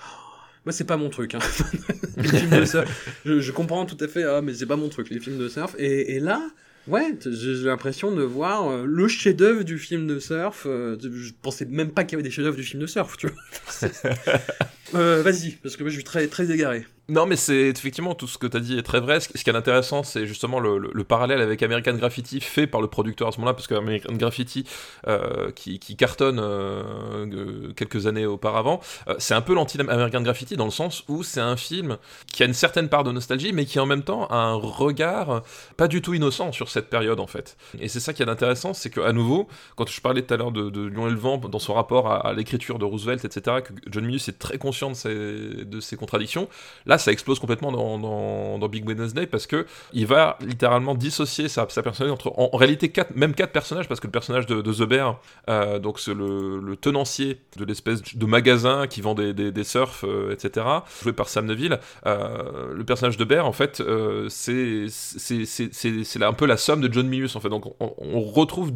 Moi, 0.64 0.72
c'est 0.72 0.84
pas 0.84 0.96
mon 0.96 1.10
truc. 1.10 1.34
Hein. 1.34 1.40
je, 2.16 3.50
comprends 3.50 3.84
tout 3.84 4.02
à 4.02 4.08
fait, 4.08 4.24
ah, 4.24 4.40
mais 4.40 4.54
c'est 4.54 4.64
pas 4.64 4.76
mon 4.76 4.88
truc, 4.88 5.10
les 5.10 5.20
films 5.20 5.36
de 5.36 5.48
surf. 5.48 5.74
Et 5.78 6.18
là, 6.20 6.40
Ouais, 6.86 7.16
j'ai 7.24 7.64
l'impression 7.64 8.12
de 8.12 8.22
voir 8.22 8.68
euh, 8.68 8.84
le 8.86 9.08
chef-d'œuvre 9.08 9.62
du 9.62 9.78
film 9.78 10.06
de 10.06 10.18
surf. 10.18 10.64
Euh, 10.66 10.98
je 11.00 11.32
pensais 11.40 11.64
même 11.64 11.90
pas 11.90 12.04
qu'il 12.04 12.12
y 12.12 12.14
avait 12.16 12.22
des 12.22 12.30
chefs-d'œuvre 12.30 12.56
du 12.56 12.62
film 12.62 12.82
de 12.82 12.86
surf, 12.86 13.16
tu 13.16 13.28
vois. 13.28 13.88
euh, 14.94 15.22
Vas-y, 15.22 15.52
parce 15.62 15.76
que 15.76 15.82
moi 15.82 15.90
je 15.90 15.94
suis 15.94 16.04
très, 16.04 16.26
très 16.26 16.50
égaré. 16.50 16.86
Non, 17.08 17.26
mais 17.26 17.36
c'est 17.36 17.68
effectivement 17.68 18.14
tout 18.14 18.26
ce 18.26 18.38
que 18.38 18.46
tu 18.46 18.56
as 18.56 18.60
dit 18.60 18.78
est 18.78 18.82
très 18.82 19.00
vrai. 19.00 19.20
Ce, 19.20 19.28
qui 19.28 19.50
est 19.50 19.54
intéressant, 19.54 20.02
c'est 20.02 20.26
justement 20.26 20.58
le, 20.58 21.04
parallèle 21.04 21.42
avec 21.42 21.62
American 21.62 21.92
Graffiti 21.94 22.40
fait 22.40 22.66
par 22.66 22.80
le 22.80 22.88
producteur 22.88 23.28
à 23.28 23.32
ce 23.32 23.36
moment-là, 23.38 23.52
parce 23.52 23.66
que 23.66 23.74
American 23.74 24.14
Graffiti, 24.14 24.64
euh, 25.06 25.50
qui, 25.50 25.78
cartonne 25.96 26.38
euh, 26.40 27.72
quelques 27.76 28.06
années 28.06 28.24
auparavant, 28.24 28.80
euh, 29.08 29.14
c'est 29.18 29.34
un 29.34 29.42
peu 29.42 29.54
l'anti-American 29.54 30.22
Graffiti 30.22 30.56
dans 30.56 30.64
le 30.64 30.70
sens 30.70 31.04
où 31.08 31.22
c'est 31.22 31.42
un 31.42 31.58
film 31.58 31.98
qui 32.32 32.42
a 32.42 32.46
une 32.46 32.54
certaine 32.54 32.88
part 32.88 33.04
de 33.04 33.12
nostalgie, 33.12 33.52
mais 33.52 33.66
qui 33.66 33.78
en 33.78 33.86
même 33.86 34.02
temps 34.02 34.26
a 34.28 34.36
un 34.36 34.54
regard 34.54 35.42
pas 35.76 35.88
du 35.88 36.00
tout 36.00 36.14
innocent 36.14 36.52
sur 36.52 36.70
cette 36.70 36.88
période 36.88 37.20
en 37.20 37.26
fait. 37.26 37.58
Et 37.80 37.88
c'est 37.88 38.00
ça 38.00 38.14
qui 38.14 38.22
est 38.22 38.28
intéressant, 38.30 38.72
c'est 38.72 38.88
qu'à 38.88 39.12
nouveau, 39.12 39.46
quand 39.76 39.88
je 39.88 40.00
parlais 40.00 40.22
tout 40.22 40.32
à 40.32 40.38
l'heure 40.38 40.52
de, 40.52 40.70
de 40.70 40.86
Lyon 40.86 41.08
et 41.08 41.10
le 41.10 41.16
vent 41.16 41.36
dans 41.36 41.58
son 41.58 41.74
rapport 41.74 42.10
à, 42.10 42.32
l'écriture 42.32 42.78
de 42.78 42.86
Roosevelt, 42.86 43.24
etc., 43.26 43.58
que 43.62 43.72
John 43.90 44.06
Milius 44.06 44.28
est 44.28 44.38
très 44.38 44.56
conscient 44.56 44.92
de 44.92 45.80
ses, 45.80 45.96
contradictions, 45.96 46.48
là 46.86 46.93
ça 46.98 47.12
explose 47.12 47.38
complètement 47.38 47.72
dans, 47.72 48.68
Big 48.68 48.86
Wednesday 48.86 49.26
parce 49.26 49.46
que 49.46 49.66
il 49.92 50.06
va 50.06 50.38
littéralement 50.40 50.94
dissocier 50.94 51.48
sa, 51.48 51.66
personnalité 51.66 52.10
entre, 52.10 52.32
en, 52.36 52.56
réalité, 52.56 52.88
quatre, 52.88 53.14
même 53.14 53.34
quatre 53.34 53.52
personnages, 53.52 53.88
parce 53.88 54.00
que 54.00 54.06
le 54.06 54.12
personnage 54.12 54.46
de, 54.46 54.62
The 54.62 54.82
Bear, 54.82 55.20
euh, 55.48 55.78
donc 55.78 56.00
c'est 56.00 56.14
le, 56.14 56.76
tenancier 56.80 57.40
de 57.56 57.64
l'espèce 57.64 58.02
de 58.02 58.26
magasin 58.26 58.86
qui 58.86 59.00
vend 59.00 59.14
des, 59.14 59.32
des, 59.32 59.64
surfs, 59.64 60.04
euh, 60.04 60.32
etc., 60.32 60.66
joué 61.02 61.12
par 61.12 61.28
Sam 61.28 61.46
Neville, 61.46 61.78
euh, 62.06 62.72
le 62.74 62.84
personnage 62.84 63.16
de 63.16 63.24
Bear, 63.24 63.46
en 63.46 63.52
fait, 63.52 63.82
c'est 64.28 64.86
c'est 64.88 66.22
un 66.22 66.32
peu 66.32 66.46
la 66.46 66.56
somme 66.56 66.80
de 66.80 66.92
John 66.92 67.06
Milius, 67.06 67.36
en 67.36 67.40
fait. 67.40 67.48
Donc 67.48 67.74
on, 67.80 68.20
retrouve 68.34 68.72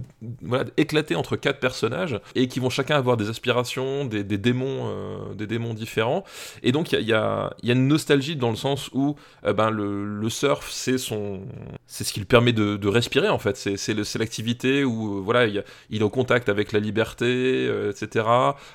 éclaté 0.76 1.16
entre 1.16 1.36
quatre 1.36 1.58
personnages 1.58 2.20
et 2.34 2.48
qui 2.48 2.60
vont 2.60 2.70
chacun 2.70 2.96
avoir 2.96 3.16
des 3.16 3.28
aspirations, 3.28 4.04
des, 4.04 4.22
démons, 4.24 5.34
des 5.34 5.46
démons 5.46 5.74
différents. 5.74 6.24
Et 6.62 6.72
donc 6.72 6.92
il 6.92 7.00
y 7.00 7.12
a, 7.12 7.54
y 7.62 7.70
a 7.70 7.74
une 7.74 7.88
nostalgie 7.88 8.07
dans 8.08 8.50
le 8.50 8.56
sens 8.56 8.90
où 8.92 9.16
euh, 9.44 9.52
ben, 9.52 9.70
le, 9.70 10.28
surf, 10.28 10.68
c'est 10.70 10.98
son, 10.98 11.40
c'est 11.86 12.04
ce 12.04 12.12
qui 12.12 12.20
lui 12.20 12.26
permet 12.26 12.52
de, 12.52 12.88
respirer 12.88 13.28
en 13.28 13.38
fait. 13.38 13.56
C'est 13.56 14.18
l'activité 14.18 14.84
où 14.84 15.18
euh, 15.18 15.20
voilà, 15.20 15.46
il, 15.46 15.64
il, 15.90 16.00
est 16.00 16.04
au 16.04 16.10
contact 16.10 16.48
avec 16.48 16.72
la 16.72 16.80
liberté, 16.80 17.26
euh, 17.26 17.90
etc. 17.90 18.26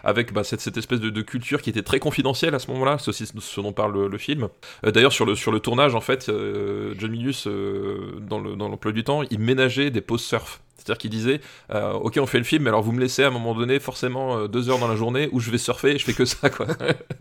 Avec 0.04 0.34
ben, 0.34 0.44
cette, 0.44 0.62
cette, 0.62 0.78
espèce 0.78 1.00
de, 1.00 1.22
culture 1.22 1.62
qui 1.62 1.70
était 1.70 1.84
très 1.84 2.00
confidentielle 2.00 2.54
à 2.56 2.60
ce 2.60 2.70
moment-là. 2.72 2.98
Aussi 3.08 3.26
ce 3.26 3.62
dont 3.62 3.74
parle 3.74 4.08
le, 4.08 4.18
film. 4.18 4.50
D'ailleurs, 4.84 5.12
sur 5.12 5.26
le, 5.26 5.36
sur 5.36 5.52
le 5.52 5.60
tournage, 5.60 5.96
en 5.96 6.02
fait, 6.02 6.28
John 6.28 7.12
Milius, 7.12 7.48
dans 7.48 8.40
l'emploi 8.40 8.92
du 8.92 9.04
temps, 9.04 9.24
il 9.24 9.40
ménageait 9.40 9.90
des 9.90 10.02
pauses 10.02 10.24
surf. 10.24 10.63
C'est-à-dire 10.84 11.00
qu'il 11.00 11.12
disait, 11.12 11.40
euh, 11.72 11.94
ok, 11.94 12.18
on 12.20 12.26
fait 12.26 12.40
le 12.40 12.44
film, 12.44 12.64
mais 12.64 12.70
alors 12.70 12.84
vous 12.84 12.92
me 12.92 13.00
laissez 13.00 13.24
à 13.24 13.28
un 13.28 13.32
moment 13.32 13.56
donné 13.56 13.80
forcément 13.80 14.38
euh, 14.38 14.48
deux 14.48 14.70
heures 14.70 14.80
dans 14.80 14.88
la 14.88 14.98
journée 14.98 15.30
où 15.32 15.40
je 15.40 15.50
vais 15.50 15.58
surfer, 15.58 15.98
je 15.98 16.04
fais 16.04 16.14
que 16.14 16.26
ça, 16.26 16.50
quoi. 16.50 16.68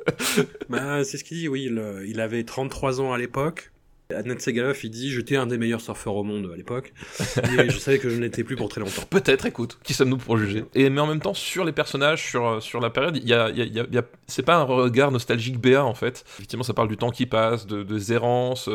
bah, 0.69 1.05
c'est 1.05 1.17
ce 1.17 1.25
qu'il 1.25 1.39
dit, 1.39 1.49
oui. 1.49 1.71
il 2.07 2.21
avait 2.21 2.43
33 2.43 3.01
ans 3.01 3.13
à 3.13 3.19
l'époque. 3.19 3.71
Adnan 4.15 4.39
Segalov, 4.39 4.79
il 4.83 4.91
dit 4.91 5.11
J'étais 5.11 5.37
un 5.37 5.47
des 5.47 5.59
meilleurs 5.59 5.81
surfeurs 5.81 6.17
au 6.17 6.25
monde 6.25 6.51
à 6.53 6.57
l'époque, 6.57 6.93
je 7.19 7.79
savais 7.79 7.99
que 7.99 8.11
je 8.11 8.17
n'étais 8.19 8.45
plus 8.45 8.57
pour 8.57 8.69
très 8.69 8.81
longtemps. 8.81 9.03
Peut-être, 9.11 9.47
écoute, 9.47 9.79
qui 9.83 9.95
sommes-nous 9.95 10.19
pour 10.19 10.37
juger? 10.37 10.65
Et, 10.75 10.91
Mais 10.91 11.01
en 11.01 11.07
même 11.07 11.21
temps, 11.21 11.35
sur 11.35 11.65
les 11.65 11.73
personnages, 11.73 12.25
sur, 12.25 12.63
sur 12.63 12.81
la 12.81 12.91
période, 12.91 13.17
y 13.17 13.33
a, 13.33 13.51
y 13.51 13.63
a, 13.63 13.85
y 13.91 13.99
a 13.99 14.03
c'est 14.27 14.43
pas 14.43 14.57
un 14.57 14.63
regard 14.63 15.11
nostalgique 15.11 15.59
BA 15.59 15.85
en 15.85 15.95
fait. 15.95 16.25
Effectivement, 16.35 16.65
ça 16.65 16.75
parle 16.75 16.89
du 16.89 16.97
temps 16.97 17.11
qui 17.11 17.27
passe, 17.27 17.67
de 17.67 17.85
errances. 18.11 18.69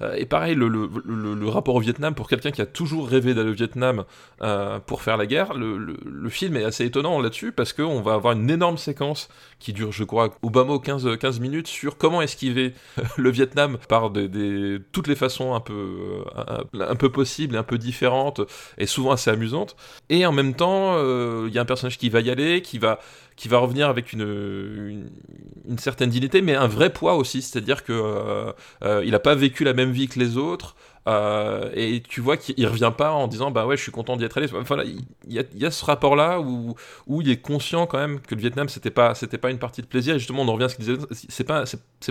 Euh, 0.00 0.14
et 0.16 0.26
pareil, 0.26 0.54
le, 0.54 0.68
le, 0.68 0.88
le, 1.34 1.48
rapport 1.48 1.74
au 1.74 1.80
Vietnam, 1.80 2.14
pour 2.14 2.28
quelqu'un 2.28 2.50
qui 2.50 2.62
a 2.62 2.66
toujours 2.66 3.08
rêvé 3.08 3.34
d'aller 3.34 3.50
au 3.50 3.54
Vietnam 3.54 4.04
euh, 4.42 4.78
pour 4.80 5.02
faire 5.02 5.16
la 5.16 5.26
guerre, 5.26 5.54
le, 5.54 6.28
film 6.30 6.56
est 6.56 6.64
assez 6.64 6.86
étonnant 6.86 7.20
là-dessus 7.20 7.52
parce 7.52 7.74
qu'on 7.74 8.00
va 8.00 8.14
avoir 8.14 8.32
une 8.32 8.48
énorme 8.48 8.78
séquence 8.78 9.28
qui 9.62 9.72
dure, 9.72 9.92
je 9.92 10.04
crois, 10.04 10.36
au 10.42 10.50
bas 10.50 10.64
mot 10.64 10.78
15, 10.78 11.16
15 11.18 11.40
minutes 11.40 11.68
sur 11.68 11.96
comment 11.96 12.20
esquiver 12.20 12.74
le 13.16 13.30
Vietnam 13.30 13.78
par 13.88 14.10
des, 14.10 14.78
toutes 14.90 15.06
les 15.06 15.14
façons 15.14 15.54
un 15.54 15.60
peu, 15.60 16.24
euh, 16.36 16.84
un, 16.88 16.96
peu 16.96 17.10
possibles 17.10 17.56
un 17.56 17.62
peu 17.62 17.78
différentes, 17.78 18.40
et 18.76 18.86
souvent 18.86 19.12
assez 19.12 19.30
amusantes. 19.30 19.76
Et 20.10 20.26
en 20.26 20.32
même 20.32 20.54
temps, 20.54 20.94
euh, 20.96 21.46
il 21.48 21.54
y 21.54 21.58
a 21.58 21.62
un 21.62 21.66
personnage 21.66 21.96
qui 21.96 22.10
va 22.10 22.20
y 22.20 22.30
aller, 22.30 22.60
qui 22.60 22.78
va, 22.78 22.98
qui 23.36 23.48
va 23.48 23.58
revenir 23.58 23.88
avec 23.88 24.12
une, 24.12 25.08
une, 25.68 25.78
certaine 25.78 26.10
dignité, 26.10 26.42
mais 26.42 26.54
un 26.54 26.66
vrai 26.66 26.90
poids 26.90 27.14
aussi, 27.14 27.40
c'est-à-dire 27.40 27.84
que 27.84 27.92
euh, 28.82 29.04
n'a 29.04 29.18
pas 29.20 29.34
vécu 29.34 29.62
la 29.62 29.74
même 29.74 29.92
vie 29.92 30.08
que 30.08 30.18
les 30.18 30.36
autres. 30.36 30.74
Euh, 31.08 31.70
et 31.74 32.00
tu 32.00 32.20
vois 32.20 32.36
qu'il 32.36 32.66
revient 32.66 32.92
pas 32.96 33.10
en 33.10 33.26
disant 33.26 33.50
bah 33.50 33.66
ouais 33.66 33.76
je 33.76 33.82
suis 33.82 33.90
content 33.92 34.16
d'y 34.16 34.24
être 34.24 34.38
allé. 34.38 34.48
Enfin 34.54 34.82
il 34.84 35.04
y, 35.28 35.66
a, 35.66 35.70
ce 35.70 35.84
rapport 35.84 36.14
là 36.14 36.40
où, 36.40 36.74
où 37.06 37.22
il 37.22 37.30
est 37.30 37.38
conscient 37.38 37.86
quand 37.86 37.98
même 37.98 38.20
que 38.20 38.34
le 38.34 38.40
Vietnam 38.40 38.68
c'était 38.68 38.90
pas 38.90 39.14
pas 39.14 39.50
une 39.50 39.58
partie 39.58 39.82
de 39.82 39.86
plaisir. 39.86 40.14
Et 40.14 40.18
justement 40.18 40.42
on 40.42 40.48
en 40.48 40.52
revient 40.52 40.64
à 40.64 40.68
ce 40.68 40.76
qu'il 40.76 40.84
disait 40.84 41.04
c'est 41.28 41.44
pas 41.44 41.64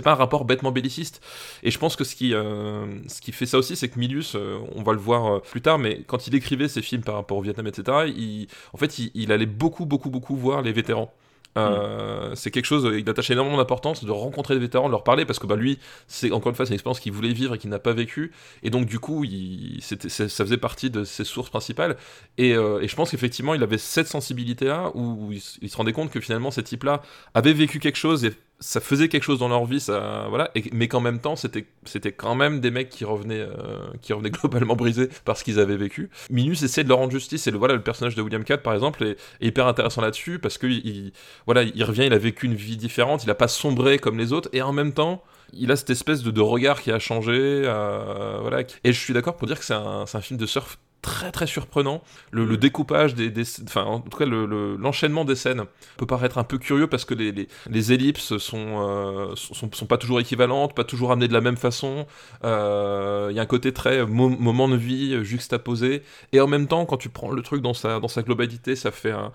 pas 0.04 0.12
un 0.12 0.14
rapport 0.14 0.44
bêtement 0.44 0.72
belliciste. 0.72 1.22
Et 1.62 1.70
je 1.70 1.78
pense 1.78 1.96
que 1.96 2.04
ce 2.04 2.14
qui 2.14 2.34
euh, 2.34 2.86
ce 3.08 3.20
qui 3.20 3.32
fait 3.32 3.46
ça 3.46 3.58
aussi 3.58 3.76
c'est 3.76 3.88
que 3.88 3.98
Milius 3.98 4.34
euh, 4.34 4.58
on 4.74 4.82
va 4.82 4.92
le 4.92 4.98
voir 4.98 5.40
plus 5.40 5.62
tard 5.62 5.78
mais 5.78 6.02
quand 6.06 6.26
il 6.26 6.34
écrivait 6.34 6.68
ses 6.68 6.82
films 6.82 7.02
par 7.02 7.14
rapport 7.14 7.38
au 7.38 7.42
Vietnam 7.42 7.66
etc. 7.66 8.12
Il, 8.14 8.48
en 8.74 8.78
fait 8.78 8.98
il 8.98 9.32
allait 9.32 9.46
beaucoup 9.46 9.86
beaucoup 9.86 10.10
beaucoup 10.10 10.36
voir 10.36 10.62
les 10.62 10.72
vétérans. 10.72 11.12
Euh, 11.58 12.34
c'est 12.34 12.50
quelque 12.50 12.64
chose, 12.64 12.88
il 12.96 13.08
attache 13.08 13.30
énormément 13.30 13.58
d'importance 13.58 14.04
de 14.04 14.10
rencontrer 14.10 14.54
des 14.54 14.60
vétérans, 14.60 14.86
de 14.86 14.92
leur 14.92 15.04
parler, 15.04 15.26
parce 15.26 15.38
que 15.38 15.46
bah, 15.46 15.56
lui, 15.56 15.78
c'est 16.06 16.32
encore 16.32 16.50
une 16.50 16.56
fois, 16.56 16.64
c'est 16.64 16.70
une 16.70 16.74
expérience 16.74 17.00
qu'il 17.00 17.12
voulait 17.12 17.32
vivre 17.32 17.54
et 17.54 17.58
qu'il 17.58 17.70
n'a 17.70 17.78
pas 17.78 17.92
vécu, 17.92 18.32
et 18.62 18.70
donc 18.70 18.86
du 18.86 18.98
coup, 18.98 19.24
il, 19.24 19.80
ça 19.82 20.28
faisait 20.44 20.56
partie 20.56 20.90
de 20.90 21.04
ses 21.04 21.24
sources 21.24 21.50
principales, 21.50 21.96
et, 22.38 22.54
euh, 22.54 22.80
et 22.80 22.88
je 22.88 22.96
pense 22.96 23.10
qu'effectivement, 23.10 23.54
il 23.54 23.62
avait 23.62 23.78
cette 23.78 24.08
sensibilité-là, 24.08 24.92
où, 24.94 25.30
il, 25.32 25.42
il, 25.60 25.68
se 25.68 25.76
rendait 25.76 25.92
compte 25.92 26.10
que 26.10 26.20
finalement, 26.20 26.50
ces 26.50 26.62
types-là 26.62 27.02
avaient 27.34 27.52
vécu 27.52 27.78
quelque 27.80 27.96
chose 27.96 28.24
et 28.24 28.32
ça 28.62 28.80
faisait 28.80 29.08
quelque 29.08 29.24
chose 29.24 29.40
dans 29.40 29.48
leur 29.48 29.64
vie, 29.64 29.80
ça, 29.80 30.26
voilà, 30.28 30.52
mais 30.72 30.86
qu'en 30.86 31.00
même 31.00 31.18
temps, 31.18 31.34
c'était, 31.34 31.66
c'était 31.84 32.12
quand 32.12 32.36
même 32.36 32.60
des 32.60 32.70
mecs 32.70 32.88
qui 32.88 33.04
revenaient, 33.04 33.40
euh, 33.40 33.80
qui 34.00 34.12
revenaient 34.12 34.30
globalement 34.40 34.76
brisés 34.76 35.08
par 35.24 35.36
ce 35.36 35.42
qu'ils 35.42 35.58
avaient 35.58 35.76
vécu. 35.76 36.10
Minus 36.30 36.62
essaie 36.62 36.84
de 36.84 36.88
leur 36.88 36.98
rendre 36.98 37.10
justice, 37.10 37.46
et 37.48 37.50
le, 37.50 37.58
voilà, 37.58 37.74
le 37.74 37.82
personnage 37.82 38.14
de 38.14 38.22
William 38.22 38.44
Catt, 38.44 38.62
par 38.62 38.72
exemple, 38.72 39.02
est, 39.04 39.16
hyper 39.40 39.66
intéressant 39.66 40.00
là-dessus, 40.00 40.38
parce 40.38 40.58
que 40.58 40.68
il, 40.68 41.12
voilà, 41.46 41.62
il 41.62 41.82
revient, 41.82 42.04
il 42.06 42.12
a 42.12 42.18
vécu 42.18 42.46
une 42.46 42.54
vie 42.54 42.76
différente, 42.76 43.24
il 43.24 43.30
a 43.30 43.34
pas 43.34 43.48
sombré 43.48 43.98
comme 43.98 44.16
les 44.16 44.32
autres, 44.32 44.48
et 44.52 44.62
en 44.62 44.72
même 44.72 44.92
temps, 44.92 45.24
il 45.52 45.72
a 45.72 45.76
cette 45.76 45.90
espèce 45.90 46.22
de, 46.22 46.40
regard 46.40 46.80
qui 46.80 46.92
a 46.92 47.00
changé, 47.00 47.32
euh, 47.34 48.38
voilà. 48.40 48.60
Et 48.84 48.92
je 48.92 48.98
suis 48.98 49.12
d'accord 49.12 49.36
pour 49.36 49.48
dire 49.48 49.58
que 49.58 49.64
c'est 49.64 49.74
un, 49.74 50.04
un 50.12 50.20
film 50.20 50.38
de 50.38 50.46
surf 50.46 50.78
très 51.02 51.32
très 51.32 51.46
surprenant. 51.46 52.02
Le, 52.30 52.56
découpage 52.56 53.14
des, 53.14 53.32
enfin 53.64 53.82
en 53.82 54.00
tout 54.00 54.16
cas 54.16 54.24
l'enchaînement 54.24 55.24
des 55.24 55.34
scènes 55.34 55.64
peut 55.96 56.06
paraître 56.06 56.38
un 56.38 56.44
peu 56.44 56.58
curieux 56.58 56.86
parce 56.86 57.04
que 57.04 57.14
les, 57.14 57.48
les, 57.68 57.92
ellipses 57.92 58.38
sont, 58.38 58.80
euh, 58.80 59.34
sont, 59.34 59.70
sont 59.72 59.86
pas 59.86 59.98
toujours 59.98 60.20
équivalentes, 60.20 60.74
pas 60.74 60.84
toujours 60.84 61.12
amenées 61.12 61.28
de 61.28 61.32
la 61.32 61.40
même 61.40 61.56
façon. 61.56 62.06
Euh, 62.44 63.28
il 63.30 63.36
y 63.36 63.40
a 63.40 63.42
un 63.42 63.46
côté 63.46 63.72
très 63.72 64.06
moment 64.06 64.68
de 64.68 64.76
vie 64.76 65.24
juxtaposé 65.24 66.02
et 66.32 66.40
en 66.40 66.46
même 66.46 66.68
temps 66.68 66.86
quand 66.86 66.96
tu 66.96 67.08
prends 67.08 67.30
le 67.30 67.42
truc 67.42 67.62
dans 67.62 67.74
sa 67.74 67.98
dans 67.98 68.08
sa 68.08 68.22
globalité, 68.22 68.76
ça 68.76 68.92
fait 68.92 69.12
un 69.12 69.32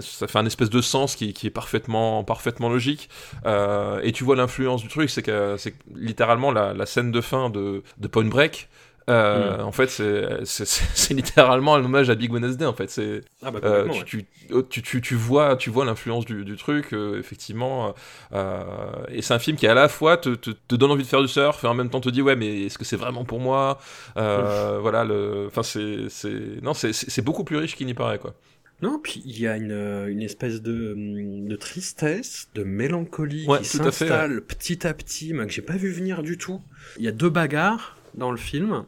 ça 0.00 0.26
fait 0.26 0.38
un 0.38 0.46
espèce 0.46 0.70
de 0.70 0.80
sens 0.80 1.16
qui, 1.16 1.34
est 1.42 1.50
parfaitement, 1.50 2.22
parfaitement 2.24 2.68
logique. 2.68 3.08
Euh, 3.46 4.00
et 4.02 4.12
tu 4.12 4.24
vois 4.24 4.36
l'influence 4.36 4.82
du 4.82 4.88
truc, 4.88 5.10
c'est 5.10 5.22
que 5.22 5.56
c'est 5.58 5.74
littéralement 5.94 6.52
la, 6.52 6.74
la, 6.74 6.86
scène 6.86 7.10
de 7.10 7.20
fin 7.20 7.50
de, 7.50 7.82
de 7.98 8.08
Point 8.08 8.26
Break 8.26 8.68
euh, 9.08 9.58
mm. 9.58 9.60
En 9.60 9.72
fait, 9.72 9.88
c'est 9.88 11.14
littéralement 11.14 11.74
un 11.74 11.84
hommage 11.84 12.10
à 12.10 12.14
Big 12.14 12.32
Wednesday. 12.32 12.66
En 12.66 12.72
fait, 12.72 12.90
c'est 12.90 13.22
ah 13.42 13.50
bah, 13.50 13.60
euh, 13.64 13.88
tu, 14.04 14.26
tu, 14.68 14.82
tu, 14.82 15.00
tu, 15.00 15.14
vois, 15.14 15.56
tu 15.56 15.70
vois 15.70 15.84
l'influence 15.84 16.24
du, 16.24 16.44
du, 16.44 16.56
truc, 16.56 16.92
euh, 16.92 17.18
effectivement. 17.18 17.94
et 18.32 19.22
c'est 19.22 19.34
un 19.34 19.38
film 19.38 19.56
qui 19.56 19.66
à 19.66 19.74
la 19.74 19.88
fois 19.88 20.16
te, 20.16 20.30
te, 20.30 20.50
te, 20.50 20.74
donne 20.74 20.90
envie 20.90 21.04
de 21.04 21.08
faire 21.08 21.22
du 21.22 21.28
surf 21.28 21.64
et 21.64 21.66
en 21.66 21.74
même 21.74 21.90
temps 21.90 22.00
te 22.00 22.08
dit 22.08 22.22
ouais, 22.22 22.36
mais 22.36 22.66
est-ce 22.66 22.78
que 22.78 22.84
c'est 22.84 22.96
vraiment 22.96 23.24
pour 23.24 23.40
moi? 23.40 23.78
Voilà, 24.14 25.04
le, 25.04 25.46
enfin 25.46 25.62
c'est, 25.62 26.62
non, 26.62 26.74
c'est 26.74 27.22
beaucoup 27.22 27.44
plus 27.44 27.56
riche 27.56 27.76
qu'il 27.76 27.86
n'y 27.86 27.94
paraît 27.94 28.18
quoi. 28.18 28.34
Non, 28.80 29.00
puis 29.02 29.20
il 29.24 29.40
y 29.40 29.48
a 29.48 29.56
une, 29.56 30.06
une 30.08 30.22
espèce 30.22 30.62
de, 30.62 30.94
de, 30.96 31.56
tristesse, 31.56 32.48
de 32.54 32.62
mélancolie 32.62 33.44
qui 33.58 33.64
s'installe 33.64 34.40
petit 34.40 34.86
à 34.86 34.94
petit, 34.94 35.34
mais 35.34 35.46
que 35.46 35.52
j'ai 35.52 35.62
pas 35.62 35.76
vu 35.76 35.90
venir 35.90 36.22
du 36.22 36.38
tout. 36.38 36.60
Il 36.96 37.04
y 37.04 37.08
a 37.08 37.12
deux 37.12 37.28
bagarres 37.28 37.96
dans 38.14 38.30
le 38.30 38.36
film. 38.36 38.84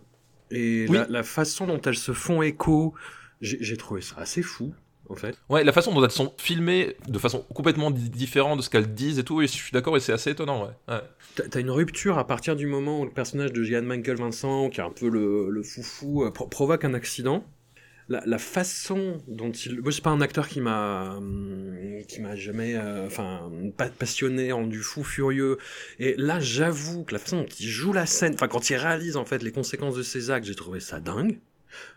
Et 0.51 0.87
la, 0.87 1.23
façon 1.23 1.67
dont 1.67 1.81
elles 1.81 1.97
se 1.97 2.13
font 2.13 2.43
écho, 2.43 2.95
j'ai 3.41 3.77
trouvé 3.77 4.01
ça 4.01 4.17
assez 4.19 4.43
fou. 4.43 4.75
En 5.09 5.17
fait. 5.17 5.37
Ouais, 5.49 5.65
la 5.65 5.73
façon 5.73 5.93
dont 5.93 6.05
elles 6.05 6.13
sont 6.13 6.33
filmées 6.39 6.97
de 7.09 7.19
façon 7.19 7.45
complètement 7.53 7.91
différente 7.91 8.59
de 8.59 8.63
ce 8.63 8.71
qu'elles 8.71 8.95
disent 8.95 9.19
et 9.19 9.25
tout, 9.25 9.43
et 9.43 9.49
je 9.49 9.53
suis 9.53 9.73
d'accord, 9.73 9.97
et 9.97 10.01
c'est 10.01 10.13
assez 10.13 10.31
étonnant, 10.31 10.63
ouais. 10.63 10.71
ouais. 10.95 11.01
T'as 11.51 11.59
une 11.59 11.71
rupture 11.71 12.17
à 12.17 12.29
partir 12.29 12.55
du 12.55 12.69
moment 12.69 13.01
où 13.01 13.05
le 13.07 13.11
personnage 13.11 13.53
de 13.53 13.65
Jean 13.65 13.85
Michael 13.85 14.19
Vincent, 14.19 14.71
qui 14.71 14.79
est 14.79 14.85
un 14.85 14.93
peu 14.93 15.09
le, 15.09 15.51
le 15.51 15.63
foufou, 15.65 16.23
euh, 16.23 16.31
provoque 16.31 16.85
un 16.85 16.95
accident 16.95 17.45
la, 18.11 18.39
façon 18.39 19.19
dont 19.29 19.53
il. 19.53 19.81
Moi, 19.81 19.93
c'est 19.93 20.03
pas 20.03 20.11
un 20.11 20.21
acteur 20.21 20.49
qui 20.49 20.61
m'a 20.61 21.19
qui 22.09 22.21
m'a 22.21 22.35
jamais, 22.35 22.75
euh, 22.75 23.07
enfin, 23.07 23.51
passionné, 23.99 24.51
rendu 24.53 24.81
fou, 24.81 25.05
furieux. 25.05 25.59
Et 25.99 26.15
là, 26.19 26.41
j'avoue 26.41 27.05
que 27.05 27.13
la 27.13 27.21
façon 27.21 27.43
dont 27.43 27.49
il 27.61 27.69
joue 27.69 27.93
la 27.93 28.07
scène, 28.07 28.35
enfin, 28.35 28.49
quand 28.49 28.69
il 28.71 28.77
réalise 28.77 29.17
en 29.17 29.25
fait 29.25 29.43
les 29.43 29.53
conséquences 29.53 29.95
de 29.95 30.03
ses 30.03 30.31
actes, 30.31 30.47
j'ai 30.47 30.57
trouvé 30.57 30.81
ça 30.81 30.99
dingue. 30.99 31.39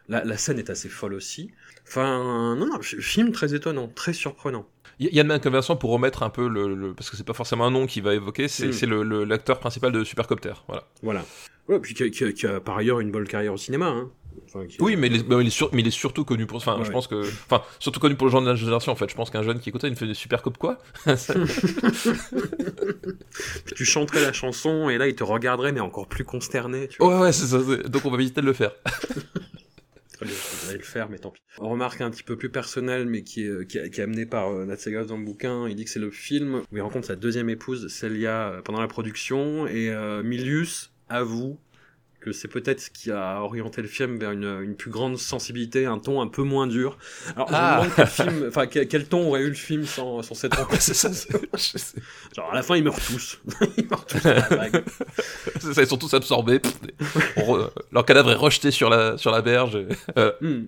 La, 0.08 0.24
la, 0.24 0.38
scène 0.38 0.60
est 0.60 0.70
assez 0.70 0.88
folle 0.88 1.16
aussi. 1.16 1.50
Enfin, 1.88 2.56
non, 2.56 2.68
non, 2.68 2.82
film 2.82 3.32
très 3.32 3.56
étonnant, 3.56 3.88
très 3.88 4.14
surprenant. 4.14 4.68
Yann 5.00 5.26
McConversion, 5.26 5.76
pour 5.76 5.90
remettre 5.90 6.22
un 6.22 6.30
peu 6.30 6.48
le, 6.48 6.94
parce 6.94 7.10
que 7.10 7.18
c'est 7.18 7.26
pas 7.26 7.34
forcément 7.34 7.66
un 7.66 7.72
nom 7.72 7.88
qu'il 7.88 8.04
va 8.04 8.14
évoquer, 8.14 8.48
c'est 8.48 8.68
mm. 8.86 9.24
l'acteur 9.24 9.60
principal 9.60 9.92
de 9.92 10.04
Supercopter, 10.04 10.54
voilà. 10.68 10.84
Voilà. 11.02 11.26
Ouais, 11.68 11.80
puis 11.80 11.96
qui 11.96 12.46
a, 12.46 12.60
par 12.60 12.78
ailleurs 12.78 13.00
une 13.00 13.12
bonne 13.12 13.28
carrière 13.28 13.54
au 13.54 13.58
cinéma. 13.58 13.88
Hein. 13.88 14.12
Oui, 14.80 14.96
mais 14.96 15.08
il, 15.08 15.16
est, 15.16 15.30
mais, 15.30 15.82
il 15.82 15.88
est 15.88 15.92
surtout 15.92 16.26
connu 16.26 16.46
pour. 16.46 16.58
Enfin, 16.58 16.80
je 16.84 16.92
pense 16.92 17.08
que. 17.08 17.22
Enfin, 17.22 17.64
surtout 17.80 18.00
connu 18.00 18.16
pour 18.16 18.28
le 18.28 18.32
genre 18.32 18.42
de 18.42 18.50
la 18.50 18.56
génération, 18.56 18.92
en 18.92 18.96
fait. 18.96 19.10
Je 19.10 19.16
pense 19.16 19.30
qu'un 19.30 19.44
jeune 19.44 19.60
qui 19.60 19.70
écoutait, 19.70 19.88
il 19.88 19.92
me 19.92 19.96
fait 19.96 20.08
des 20.08 20.14
super 20.14 20.42
cop 20.42 20.58
quoi. 20.58 20.80
Puis 23.66 23.76
tu 23.76 23.86
chanterais 23.86 24.22
la 24.22 24.34
chanson 24.34 24.90
et 24.90 24.98
là, 24.98 25.08
il 25.08 25.16
te 25.16 25.24
regarderait, 25.24 25.72
mais 25.72 25.80
encore 25.80 26.08
plus 26.08 26.26
consterné. 26.26 26.88
Tu 26.88 26.98
vois. 27.00 27.16
Ouais, 27.16 27.22
ouais, 27.24 27.32
c'est 27.32 27.48
ça. 27.48 27.60
Donc 27.88 28.06
on 28.06 28.12
va 28.12 28.18
éviter 28.18 28.42
de 28.42 28.46
le 28.46 28.54
faire. 28.54 28.72
Très 30.14 30.28
bien, 30.28 30.36
je 30.70 30.78
le 30.78 30.84
faire, 30.84 31.10
mais 31.10 31.18
tant 31.18 31.32
pis. 31.32 31.42
On 31.58 31.70
remarque 31.70 32.00
un 32.02 32.12
petit 32.12 32.22
peu 32.22 32.38
plus 32.38 32.50
personnel, 32.50 33.08
mais 33.08 33.24
qui 33.24 33.46
est, 33.46 33.68
qui 33.68 33.78
est, 33.78 34.00
amené 34.00 34.28
par 34.28 34.52
euh, 34.52 34.66
dans 35.06 35.18
le 35.18 35.26
bouquin. 35.26 35.68
Il 35.68 35.76
dit 35.76 35.86
que 35.86 35.90
c'est 35.90 36.00
le 36.00 36.12
film 36.12 36.62
où 36.72 36.78
il 36.78 36.82
rencontre 36.82 37.08
sa 37.08 37.16
deuxième 37.16 37.50
épouse, 37.50 37.88
Celia, 37.88 38.50
euh, 38.50 38.62
pendant 38.62 38.80
la 38.80 38.88
production, 38.88 39.66
et 39.66 39.90
euh, 39.90 40.22
Milius 40.22 40.94
avoue 41.10 41.60
que 42.24 42.32
c'est 42.32 42.48
peut-être 42.48 42.80
ce 42.80 42.90
qui 42.90 43.12
a 43.12 43.42
orienté 43.42 43.82
le 43.82 43.88
film 43.88 44.18
vers 44.18 44.32
une, 44.32 44.62
une, 44.62 44.76
plus 44.76 44.90
grande 44.90 45.18
sensibilité, 45.18 45.86
un 45.86 46.00
ton 46.00 46.22
un 46.22 46.28
peu 46.28 46.44
moins 46.44 46.68
dur. 46.68 46.98
Alors, 47.36 47.50
je 47.50 47.54
me 47.54 47.60
ah. 47.60 47.76
demande 47.76 47.94
quel, 47.96 48.08
film, 48.08 48.46
enfin, 48.48 48.68
quel, 48.68 49.06
ton 49.08 49.28
aurait 49.28 49.42
eu 49.42 49.50
le 49.50 49.54
film 49.54 49.86
sans, 49.86 50.22
sans 50.22 50.34
cette 50.34 50.56
rencontre. 50.56 50.82
ça, 50.82 51.10
Genre, 52.36 52.50
à 52.50 52.56
la 52.56 52.64
fin, 52.64 52.78
ils 52.78 52.84
meurent 52.84 52.96
tous. 52.96 53.40
ils 53.78 53.88
meurent 53.90 54.06
tous 54.06 54.20
ça, 54.20 55.82
ils 55.82 55.88
sont 55.88 55.98
tous 55.98 56.14
absorbés. 56.14 56.62
leur 57.92 58.06
cadavre 58.06 58.32
est 58.32 58.36
rejeté 58.36 58.72
sur 58.72 58.90
la, 58.90 59.18
sur 59.18 59.32
la 59.32 59.42
berge. 59.42 59.78
Euh. 60.18 60.32
Hmm. 60.40 60.64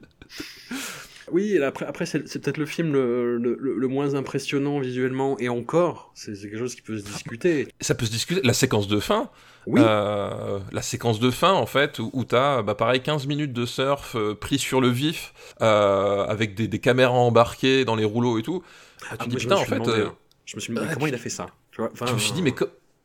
Oui, 1.32 1.58
après, 1.62 1.86
après 1.86 2.06
c'est 2.06 2.22
peut-être 2.22 2.58
le 2.58 2.66
film 2.66 2.94
le, 2.94 3.38
le, 3.38 3.58
le, 3.60 3.88
moins 3.88 4.16
impressionnant 4.16 4.80
visuellement, 4.80 5.38
et 5.40 5.50
encore, 5.50 6.12
c'est 6.14 6.34
quelque 6.34 6.58
chose 6.58 6.76
qui 6.76 6.82
peut 6.82 6.98
se 6.98 7.06
discuter. 7.06 7.68
Ça 7.82 7.96
peut 7.96 8.06
se 8.06 8.12
discuter. 8.12 8.42
La 8.44 8.54
séquence 8.54 8.88
de 8.88 9.00
fin, 9.00 9.30
oui. 9.68 9.82
Euh, 9.84 10.60
la 10.72 10.82
séquence 10.82 11.20
de 11.20 11.32
fin, 11.32 11.54
en 11.54 11.66
fait, 11.66 12.00
où, 12.00 12.10
où 12.14 12.24
t'as, 12.24 12.62
bah, 12.62 12.76
pareil, 12.76 13.02
15 13.02 13.26
minutes 13.28 13.54
de 13.54 13.66
surf 13.66 14.16
euh, 14.16 14.36
pris 14.36 14.60
sur 14.60 14.80
le 14.80 14.90
vif, 14.90 15.34
euh, 15.62 16.26
avec 16.26 16.56
des, 16.56 16.68
des, 16.68 16.80
caméras 16.80 17.14
embarquées 17.14 17.86
dans 17.86 17.96
les 17.96 18.06
rouleaux 18.06 18.38
et 18.38 18.44
tout. 18.44 18.64
Ah, 19.10 19.18
tu 19.18 19.30
dis, 19.30 19.38
putain, 19.38 19.56
en 19.56 19.66
fait. 19.66 19.88
Euh, 19.88 20.10
je 20.46 20.56
me 20.56 20.62
suis 20.62 20.74
demandé 20.74 20.94
comment 20.94 21.08
il 21.08 21.16
a 21.16 21.20
fait 21.20 21.30
ça. 21.30 21.48
Tu 21.72 21.82
vois 21.82 21.92
je 22.06 22.14
me 22.14 22.20
suis 22.20 22.34
dit, 22.34 22.44
mais 22.44 22.54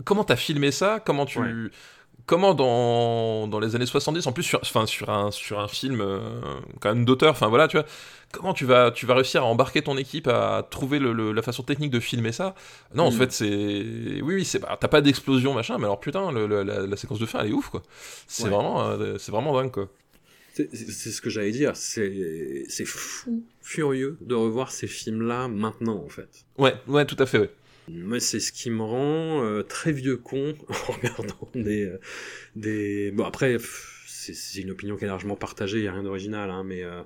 comment 0.05 0.25
t'as 0.25 0.37
filmé 0.37 0.71
ça? 0.71 1.01
Comment 1.05 1.25
tu 1.25 1.41
comment 2.31 2.55
dans, 2.55 3.49
dans 3.49 3.59
les 3.59 3.75
années 3.75 3.87
70, 3.87 4.25
en 4.29 4.33
plus 4.33 4.45
sur, 4.45 4.61
enfin, 4.63 4.87
sur, 4.87 5.11
un, 5.11 5.33
sur 5.33 5.59
un 5.59 5.67
film 5.67 6.01
euh, 6.01 6.21
quand 6.79 6.95
même 6.95 7.05
d'auteur, 7.05 7.33
enfin 7.33 7.49
voilà, 7.49 7.67
tu 7.67 7.77
vois, 7.77 7.85
comment 8.31 8.55
tu 8.55 8.65
vas, 8.65 8.93
tu 8.93 9.05
vas 9.05 9.17
réussir 9.17 9.43
à 9.43 9.47
embarquer 9.47 9.83
ton 9.83 9.97
équipe 9.97 10.29
à 10.29 10.65
trouver 10.71 11.01
le, 11.01 11.33
la 11.33 11.43
façon 11.43 11.65
technique 11.65 11.91
de 11.91 11.99
filmer 11.99 12.31
ça? 12.31 12.55
Non, 12.95 13.07
en 13.07 13.11
mm. 13.11 13.15
fait, 13.15 13.33
c'est. 13.33 14.23
Oui, 14.23 14.37
oui, 14.37 14.45
c'est 14.45 14.61
t'as 14.61 14.77
pas 14.87 15.01
d'explosion, 15.01 15.55
machin, 15.55 15.77
mais 15.79 15.87
alors 15.87 15.99
putain, 15.99 16.31
la, 16.31 16.63
la, 16.87 16.97
séquence 16.97 17.19
de 17.19 17.27
fin, 17.27 17.41
elle 17.41 17.51
est 17.51 17.53
ouf, 17.53 17.69
quoi. 17.69 17.83
C'est 18.29 18.49
vraiment, 18.49 18.89
euh, 18.89 19.19
c'est 19.19 19.33
vraiment 19.33 19.53
dingue, 19.61 19.73
quoi. 19.73 19.89
C'est 20.55 21.11
ce 21.11 21.21
que 21.21 21.31
j'allais 21.31 21.51
dire, 21.51 21.75
c'est 21.75 22.85
fou, 22.85 23.43
furieux 23.61 24.19
de 24.21 24.37
revoir 24.37 24.71
ces 24.71 24.87
films-là 24.87 25.49
maintenant, 25.49 26.01
en 26.05 26.09
fait. 26.09 26.29
Ouais, 26.59 26.75
ouais, 26.87 27.05
tout 27.07 27.17
à 27.19 27.27
fait, 27.27 27.39
ouais. 27.39 27.51
Moi, 27.93 28.21
c'est 28.21 28.41
ce 28.41 28.53
qui 28.53 28.71
me 28.71 28.83
rend 28.83 29.45
euh, 29.45 29.63
très 29.63 29.93
vieux 29.93 30.17
con 30.17 30.55
en 30.89 30.93
regardant 30.93 31.49
des, 31.55 31.87
euh, 31.87 32.01
des... 32.57 33.11
Bon, 33.11 33.25
après, 33.25 33.57
c'est 34.07 34.61
une 34.61 34.71
opinion 34.71 34.97
qui 34.97 35.05
est 35.05 35.09
largement 35.09 35.37
partagée, 35.37 35.79
il 35.79 35.83
n'y 35.83 35.89
a 35.89 35.93
rien 35.93 36.03
d'original, 36.03 36.51
hein, 36.51 36.63
mais 36.65 36.85
euh, 36.85 37.03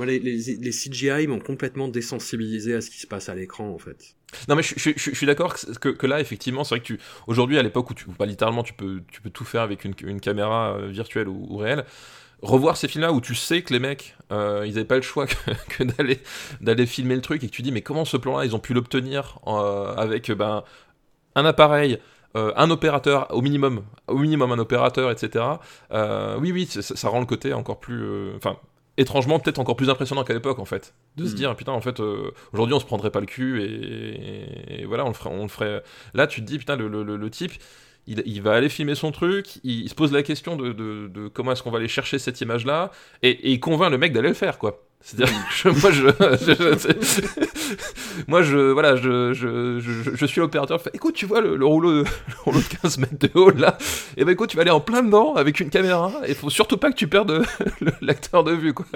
les, 0.00 0.18
les, 0.18 0.70
CGI 0.70 1.26
m'ont 1.26 1.40
complètement 1.40 1.88
désensibilisé 1.88 2.74
à 2.74 2.80
ce 2.80 2.90
qui 2.90 3.00
se 3.00 3.06
passe 3.06 3.28
à 3.28 3.34
l'écran, 3.34 3.68
en 3.70 3.78
fait. 3.78 4.14
Non, 4.48 4.54
mais 4.54 4.62
je, 4.62 4.74
je, 4.76 4.90
je, 4.94 5.14
suis 5.14 5.26
d'accord 5.26 5.56
que, 5.80 5.88
que, 5.88 6.06
là, 6.06 6.20
effectivement, 6.20 6.62
c'est 6.62 6.76
vrai 6.76 6.84
que. 6.84 6.94
Aujourd'hui, 7.26 7.58
à 7.58 7.62
l'époque 7.62 7.90
où 7.90 7.94
tu... 7.94 8.04
Pas 8.06 8.26
littéralement, 8.26 8.62
tu 8.62 8.74
peux, 8.74 9.02
tu 9.10 9.22
peux 9.22 9.30
tout 9.30 9.44
faire 9.44 9.62
avec 9.62 9.84
une, 9.84 9.94
une 10.02 10.20
caméra 10.20 10.78
virtuelle 10.88 11.28
ou 11.28 11.56
réelle, 11.56 11.84
revoir 12.42 12.76
ces 12.76 12.88
films-là 12.88 13.12
où 13.12 13.20
tu 13.20 13.34
sais 13.34 13.62
que 13.62 13.72
les 13.72 13.78
mecs, 13.78 14.16
euh, 14.32 14.64
ils 14.66 14.74
n'avaient 14.74 14.84
pas 14.84 14.96
le 14.96 15.02
choix 15.02 15.26
que, 15.68 15.82
d'aller 15.82 16.20
d'aller 16.60 16.86
filmer 16.86 17.16
le 17.16 17.22
truc 17.22 17.42
et 17.44 17.48
que 17.48 17.52
tu 17.52 17.62
dis 17.62 17.72
mais 17.72 17.82
comment 17.82 18.04
ce 18.04 18.16
plan-là 18.16 18.44
ils 18.44 18.54
ont 18.54 18.60
pu 18.60 18.74
l'obtenir 18.74 19.38
euh, 19.46 19.94
avec 19.96 20.30
ben 20.30 20.64
un 21.34 21.44
appareil. 21.44 21.98
Euh, 22.36 22.52
un 22.56 22.70
opérateur 22.70 23.26
au 23.34 23.40
minimum, 23.40 23.84
au 24.06 24.18
minimum 24.18 24.52
un 24.52 24.58
opérateur, 24.58 25.10
etc. 25.10 25.42
oui, 26.38 26.52
oui, 26.52 26.66
ça, 26.68 27.08
rend 27.08 27.20
le 27.20 27.26
côté 27.26 27.54
encore 27.54 27.80
plus, 27.80 28.36
enfin, 28.36 28.58
étrangement 28.98 29.40
peut-être 29.40 29.58
encore 29.58 29.76
plus 29.76 29.88
impressionnant 29.88 30.24
qu'à 30.24 30.34
l'époque 30.34 30.58
en 30.58 30.66
fait 30.66 30.92
de 31.16 31.24
se 31.24 31.32
mm. 31.32 31.36
dire 31.36 31.56
putain 31.56 31.72
en 31.72 31.80
fait 31.80 32.00
aujourd'hui 32.52 32.74
on 32.74 32.80
se 32.80 32.84
prendrait 32.84 33.10
pas 33.10 33.20
le 33.20 33.26
cul 33.26 33.62
et, 33.62 34.84
voilà 34.84 35.06
on 35.06 35.08
le 35.08 35.14
ferait 35.14 35.30
on 35.30 35.42
le 35.44 35.48
ferait 35.48 35.82
là 36.12 36.26
tu 36.26 36.42
te 36.42 36.46
dis 36.46 36.58
putain 36.58 36.76
le, 36.76 36.88
le, 36.88 37.16
le 37.16 37.30
type 37.30 37.52
il, 38.08 38.42
va 38.42 38.54
aller 38.54 38.68
filmer 38.68 38.94
son 38.94 39.12
truc, 39.12 39.58
il, 39.64 39.88
se 39.88 39.94
pose 39.94 40.12
la 40.12 40.22
question 40.22 40.56
de, 40.56 41.28
comment 41.28 41.52
est-ce 41.52 41.62
qu'on 41.62 41.70
va 41.70 41.78
aller 41.78 41.88
chercher 41.88 42.18
cette 42.18 42.40
image-là, 42.40 42.90
et, 43.22 43.50
il 43.50 43.60
convainc 43.60 43.90
le 43.90 43.98
mec 43.98 44.12
d'aller 44.12 44.28
le 44.28 44.34
faire, 44.34 44.58
quoi. 44.58 44.82
C'est-à-dire 45.00 45.32
moi, 45.80 45.90
je, 45.92 46.02
moi, 48.26 48.42
je, 48.42 48.58
voilà, 48.72 48.96
je, 48.96 49.32
je, 49.32 49.78
je, 49.80 50.26
suis 50.26 50.40
l'opérateur. 50.40 50.82
Écoute, 50.92 51.14
tu 51.14 51.24
vois 51.24 51.40
le, 51.40 51.64
rouleau, 51.64 52.02
de, 52.02 52.08
rouleau 52.44 52.58
de 52.58 52.64
15 52.82 52.98
mètres 52.98 53.18
de 53.18 53.30
haut 53.34 53.50
là 53.50 53.78
Et 54.16 54.22
eh 54.22 54.24
ben 54.24 54.32
écoute, 54.32 54.50
tu 54.50 54.56
vas 54.56 54.62
aller 54.62 54.72
en 54.72 54.80
plein 54.80 55.04
dedans 55.04 55.34
avec 55.34 55.60
une 55.60 55.70
caméra. 55.70 56.12
Et 56.26 56.34
faut 56.34 56.50
surtout 56.50 56.78
pas 56.78 56.90
que 56.90 56.96
tu 56.96 57.06
perdes 57.06 57.44
l'acteur 58.00 58.42
de 58.42 58.52
vue, 58.52 58.74
quoi. 58.74 58.86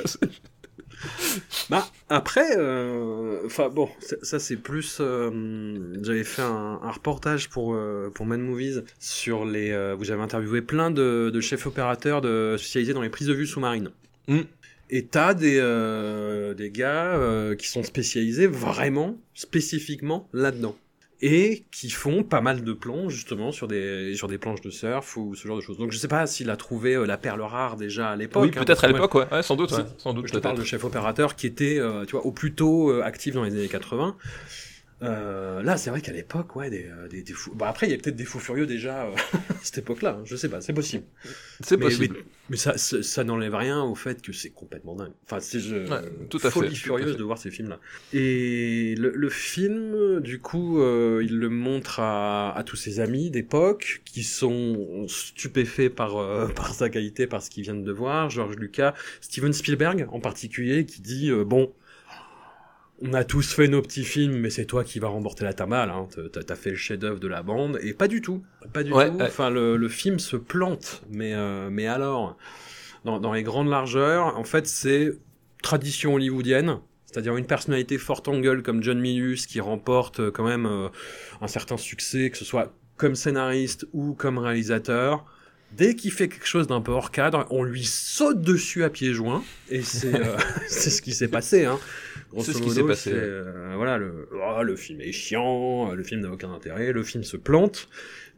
bah 1.71 1.89
après, 2.09 2.57
euh, 2.57 3.41
enfin 3.47 3.69
bon, 3.69 3.89
ça 4.23 4.39
c'est 4.39 4.57
plus. 4.57 4.99
Euh, 5.01 6.01
j'avais 6.03 6.25
fait 6.25 6.43
un, 6.43 6.79
reportage 6.91 7.49
pour 7.49 7.75
euh, 7.75 8.11
pour 8.15 8.27
Man 8.27 8.41
Movies 8.41 8.83
sur 8.99 9.45
les. 9.45 9.71
vous 9.97 10.11
avez 10.11 10.23
interviewé 10.23 10.63
plein 10.63 10.91
de, 10.91 11.31
de, 11.33 11.41
chefs 11.41 11.67
opérateurs 11.67 12.21
de, 12.21 12.57
spécialisés 12.59 12.95
dans 12.95 13.03
les 13.03 13.11
prises 13.11 13.29
de 13.29 13.35
vue 13.35 13.47
sous-marines. 13.47 13.91
Mm. 14.29 14.41
Et 14.91 15.07
t'as 15.07 15.35
des 15.35 15.57
des 16.57 16.71
gars 16.71 17.19
qui 17.59 17.69
sont 17.69 17.83
spécialisés 17.83 18.47
vraiment 18.47 19.19
spécifiquement 19.35 20.29
là-dedans 20.33 20.77
et 21.23 21.65
qui 21.71 21.89
font 21.89 22.25
pas 22.25 22.41
mal 22.41 22.65
de 22.65 22.73
plans 22.73 23.09
justement 23.09 23.53
sur 23.53 23.69
des 23.69 24.15
sur 24.17 24.27
des 24.27 24.39
planches 24.39 24.61
de 24.61 24.71
surf 24.71 25.17
ou 25.17 25.37
ce 25.37 25.47
genre 25.47 25.57
de 25.57 25.63
choses. 25.63 25.79
Donc 25.79 25.93
je 25.93 25.99
sais 25.99 26.09
pas 26.09 26.27
s'il 26.27 26.51
a 26.51 26.57
trouvé 26.57 26.95
euh, 26.95 27.05
la 27.05 27.17
perle 27.17 27.41
rare 27.43 27.77
déjà 27.77 28.11
à 28.11 28.17
l'époque. 28.17 28.43
Oui, 28.43 28.51
hein, 28.55 28.65
peut-être 28.65 28.83
à 28.83 28.89
l'époque, 28.89 29.15
ouais. 29.15 29.43
sans 29.43 29.55
doute, 29.55 29.73
sans 29.99 30.13
doute. 30.13 30.27
Je 30.27 30.33
te 30.33 30.39
parle 30.39 30.59
de 30.59 30.65
chef 30.65 30.85
opérateur 30.85 31.37
qui 31.37 31.47
était, 31.47 31.79
euh, 31.79 32.05
tu 32.05 32.13
vois, 32.13 32.27
au 32.27 32.33
plus 32.33 32.55
tôt 32.55 32.91
euh, 32.91 33.03
actif 33.03 33.35
dans 33.35 33.45
les 33.45 33.53
années 33.53 33.69
80 33.69 34.17
euh, 35.03 35.63
là, 35.63 35.77
c'est 35.77 35.91
vrai 35.91 36.01
qu'à 36.01 36.13
l'époque, 36.13 36.55
ouais, 36.55 36.71
des, 36.71 36.87
euh, 36.87 37.09
des, 37.09 37.23
des 37.23 37.33
fous. 37.33 37.53
Bah 37.55 37.69
après, 37.69 37.89
il 37.89 37.91
y 37.91 37.95
a 37.95 37.99
peut-être 37.99 38.17
des 38.17 38.25
fous 38.25 38.39
furieux 38.39 38.67
déjà 38.67 39.07
euh, 39.07 39.15
à 39.35 39.55
cette 39.63 39.79
époque-là. 39.79 40.19
Hein, 40.21 40.23
je 40.25 40.37
sais 40.37 40.49
pas, 40.49 40.61
c'est 40.61 40.73
possible. 40.73 41.05
C'est 41.61 41.77
possible. 41.77 42.19
Mais, 42.51 42.57
ça, 42.57 42.77
ça, 42.79 43.25
n'enlève 43.25 43.55
rien 43.55 43.83
au 43.83 43.95
fait 43.95 44.23
que 44.23 44.33
c'est 44.33 44.51
complètement 44.51 44.95
dingue. 44.95 45.13
Enfin, 45.25 45.41
c'est 45.41 45.59
je... 45.59 45.87
tout 46.29 46.41
à 46.45 46.51
folie 46.51 46.77
furieuse 46.77 47.17
de 47.17 47.23
voir 47.25 47.39
ces 47.39 47.51
films-là. 47.51 47.81
Et 48.13 48.95
le, 48.97 49.13
le, 49.15 49.29
film, 49.29 50.21
du 50.21 50.39
coup, 50.39 50.81
euh, 50.81 51.23
il 51.25 51.39
le 51.39 51.49
montre 51.49 51.99
à, 51.99 52.57
à 52.57 52.63
tous 52.63 52.77
ses 52.77 53.01
amis 53.01 53.31
d'époque 53.31 54.03
qui 54.05 54.23
sont 54.23 55.07
stupéfaits 55.09 55.89
par 55.89 56.13
par 56.55 56.75
sa 56.75 56.91
qualité, 56.91 57.27
par 57.27 57.43
ce 57.43 57.51
qu'ils 57.51 57.65
viennent 57.65 57.85
de 57.85 57.93
voir. 57.93 58.31
George 58.31 58.57
Lucas, 58.57 58.95
Steven 59.21 59.53
Spielberg 59.53 60.07
en 60.11 60.21
particulier, 60.21 60.87
qui 60.87 61.01
dit 61.01 61.31
bon 61.47 61.73
on 63.03 63.13
a 63.15 63.25
tous 63.25 63.53
fait 63.53 63.69
nos 63.69 63.83
petits 63.83 64.05
films, 64.05 64.39
mais 64.39 64.51
c'est 64.51 64.65
toi 64.65 64.85
qui 64.85 64.99
vas 64.99 65.09
remporter 65.09 65.45
la 65.45 65.53
tamale. 65.53 65.91
Hein. 65.91 66.09
T'as 66.33 66.55
fait 66.55 66.71
le 66.71 66.77
chef-d'œuvre 66.77 67.19
de 67.19 67.29
la 67.29 67.43
bande, 67.43 67.79
et 67.83 67.95
pas 67.95 68.09
du 68.09 68.21
tout, 68.21 68.43
pas 68.73 68.85
du 68.85 68.91
tout. 68.91 68.97
Enfin, 69.21 69.51
le, 69.51 69.89
film 69.89 70.19
se 70.19 70.37
plante, 70.37 71.03
mais 71.11 71.35
euh, 71.35 71.69
mais 71.71 71.87
alors, 71.87 72.37
dans, 73.05 73.33
les 73.33 73.43
grandes 73.43 73.69
largeurs, 73.69 74.39
en 74.39 74.45
fait, 74.45 74.67
c'est 74.67 75.13
tradition 75.63 76.15
hollywoodienne. 76.15 76.79
C'est-à-dire 77.07 77.37
une 77.37 77.47
personnalité 77.47 77.99
forte 77.99 78.27
en 78.29 78.41
gueule 78.41 78.63
comme 78.63 78.83
John 78.83 78.99
Milius 78.99 79.47
qui 79.47 79.61
remporte 79.61 80.21
euh, 80.21 80.31
quand 80.31 80.45
même 80.45 80.65
euh, 80.65 80.89
un 81.43 81.47
certain 81.47 81.77
succès, 81.77 82.31
que 82.31 82.39
ce 82.39 82.45
soit 82.45 82.73
comme 82.97 83.17
scénariste 83.17 83.87
ou 83.93 84.15
comme 84.15 84.39
réalisateur. 84.39 85.27
Dès 85.77 85.95
qu'il 85.95 86.13
fait 86.13 86.29
quelque 86.29 86.47
chose 86.47 86.67
d'un 86.67 86.81
peu 86.81 86.93
hors 86.93 87.11
cadre, 87.11 87.47
on 87.51 87.63
lui 87.63 87.85
saute 87.85 88.41
dessus 88.41 88.85
à 88.85 88.91
pieds 88.91 89.15
joints, 89.15 89.43
et 89.71 89.83
c'est 89.83 90.13
c'est 90.69 90.91
ce 90.91 91.03
qui 91.03 91.13
s'est 91.13 91.29
passé. 91.29 91.65
Hein. 91.65 91.79
C'est 92.41 92.53
ce 92.53 92.63
qui 92.63 92.71
s'est 92.71 92.83
passé. 92.83 93.11
Euh, 93.13 93.75
voilà, 93.77 93.99
le, 93.99 94.29
oh, 94.33 94.63
le 94.63 94.77
film 94.77 95.01
est 95.01 95.13
chiant, 95.13 95.93
le 95.93 96.03
film 96.03 96.23
n'a 96.23 96.31
aucun 96.31 96.53
intérêt, 96.53 96.93
le 96.93 97.03
film 97.03 97.25
se 97.25 97.37
plante. 97.37 97.89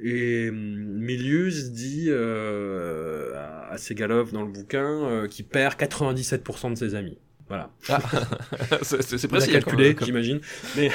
Et 0.01 0.49
hum, 0.49 0.57
Milius 0.57 1.71
dit 1.71 2.07
euh, 2.09 3.35
à 3.71 3.79
Segalov 3.79 4.33
dans 4.33 4.43
le 4.43 4.51
bouquin 4.51 5.05
euh, 5.05 5.29
qu'il 5.29 5.45
perd 5.45 5.75
97% 5.75 6.73
de 6.73 6.79
ses 6.79 6.95
amis. 6.95 7.19
Voilà. 7.55 7.71
Ah. 7.89 8.79
c'est 8.83 9.29
précis. 9.29 9.53
calculé, 9.53 9.95
j'imagine. 10.03 10.41
Mais 10.77 10.91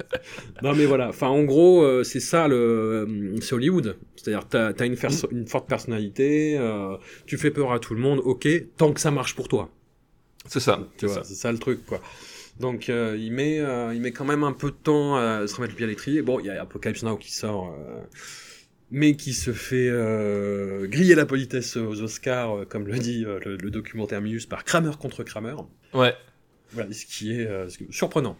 non, 0.62 0.74
mais 0.74 0.84
voilà. 0.84 1.08
Enfin, 1.08 1.28
en 1.28 1.44
gros, 1.44 1.82
euh, 1.82 2.04
c'est 2.04 2.20
ça 2.20 2.46
le, 2.46 3.34
c'est 3.40 3.54
Hollywood. 3.54 3.96
C'est-à-dire, 4.16 4.46
t'as 4.46 4.72
as 4.78 4.84
une, 4.84 4.96
une, 5.30 5.46
forte 5.46 5.66
personnalité, 5.66 6.58
euh, 6.58 6.96
tu 7.24 7.38
fais 7.38 7.50
peur 7.50 7.72
à 7.72 7.78
tout 7.78 7.94
le 7.94 8.00
monde. 8.00 8.20
Ok, 8.22 8.46
tant 8.76 8.92
que 8.92 9.00
ça 9.00 9.10
marche 9.10 9.34
pour 9.34 9.48
toi. 9.48 9.70
C'est 10.46 10.60
ça. 10.60 10.86
Tu 10.98 11.06
vois, 11.06 11.24
c'est 11.24 11.34
ça 11.34 11.50
le 11.50 11.58
truc, 11.58 11.86
quoi. 11.86 12.02
Donc 12.60 12.88
euh, 12.88 13.16
il 13.18 13.32
met 13.32 13.56
il 13.94 14.00
met 14.00 14.12
quand 14.12 14.26
même 14.26 14.44
un 14.44 14.52
peu 14.52 14.70
de 14.70 14.76
temps 14.76 15.16
à 15.16 15.46
se 15.46 15.56
remettre 15.56 15.72
le 15.72 15.76
pied 15.76 15.86
à 15.86 15.88
l'étrier. 15.88 16.20
Bon, 16.20 16.38
il 16.38 16.46
y 16.46 16.50
a 16.50 16.60
Apocalypse 16.60 17.02
Now 17.02 17.16
qui 17.16 17.32
sort 17.32 17.74
mais 18.94 19.16
qui 19.16 19.32
se 19.32 19.52
fait 19.52 19.88
euh, 19.90 20.86
griller 20.86 21.16
la 21.16 21.26
politesse 21.26 21.76
aux 21.76 22.00
Oscars, 22.00 22.58
euh, 22.58 22.64
comme 22.64 22.86
le 22.86 22.96
dit 22.96 23.24
euh, 23.24 23.40
le, 23.44 23.70
documentaire 23.70 24.20
Minus, 24.20 24.46
par 24.46 24.64
Kramer 24.64 24.92
contre 25.00 25.24
Kramer. 25.24 25.56
Ouais. 25.94 26.14
Voilà, 26.72 26.92
ce 26.92 27.06
qui 27.06 27.32
est 27.32 27.48
surprenant. 27.90 28.36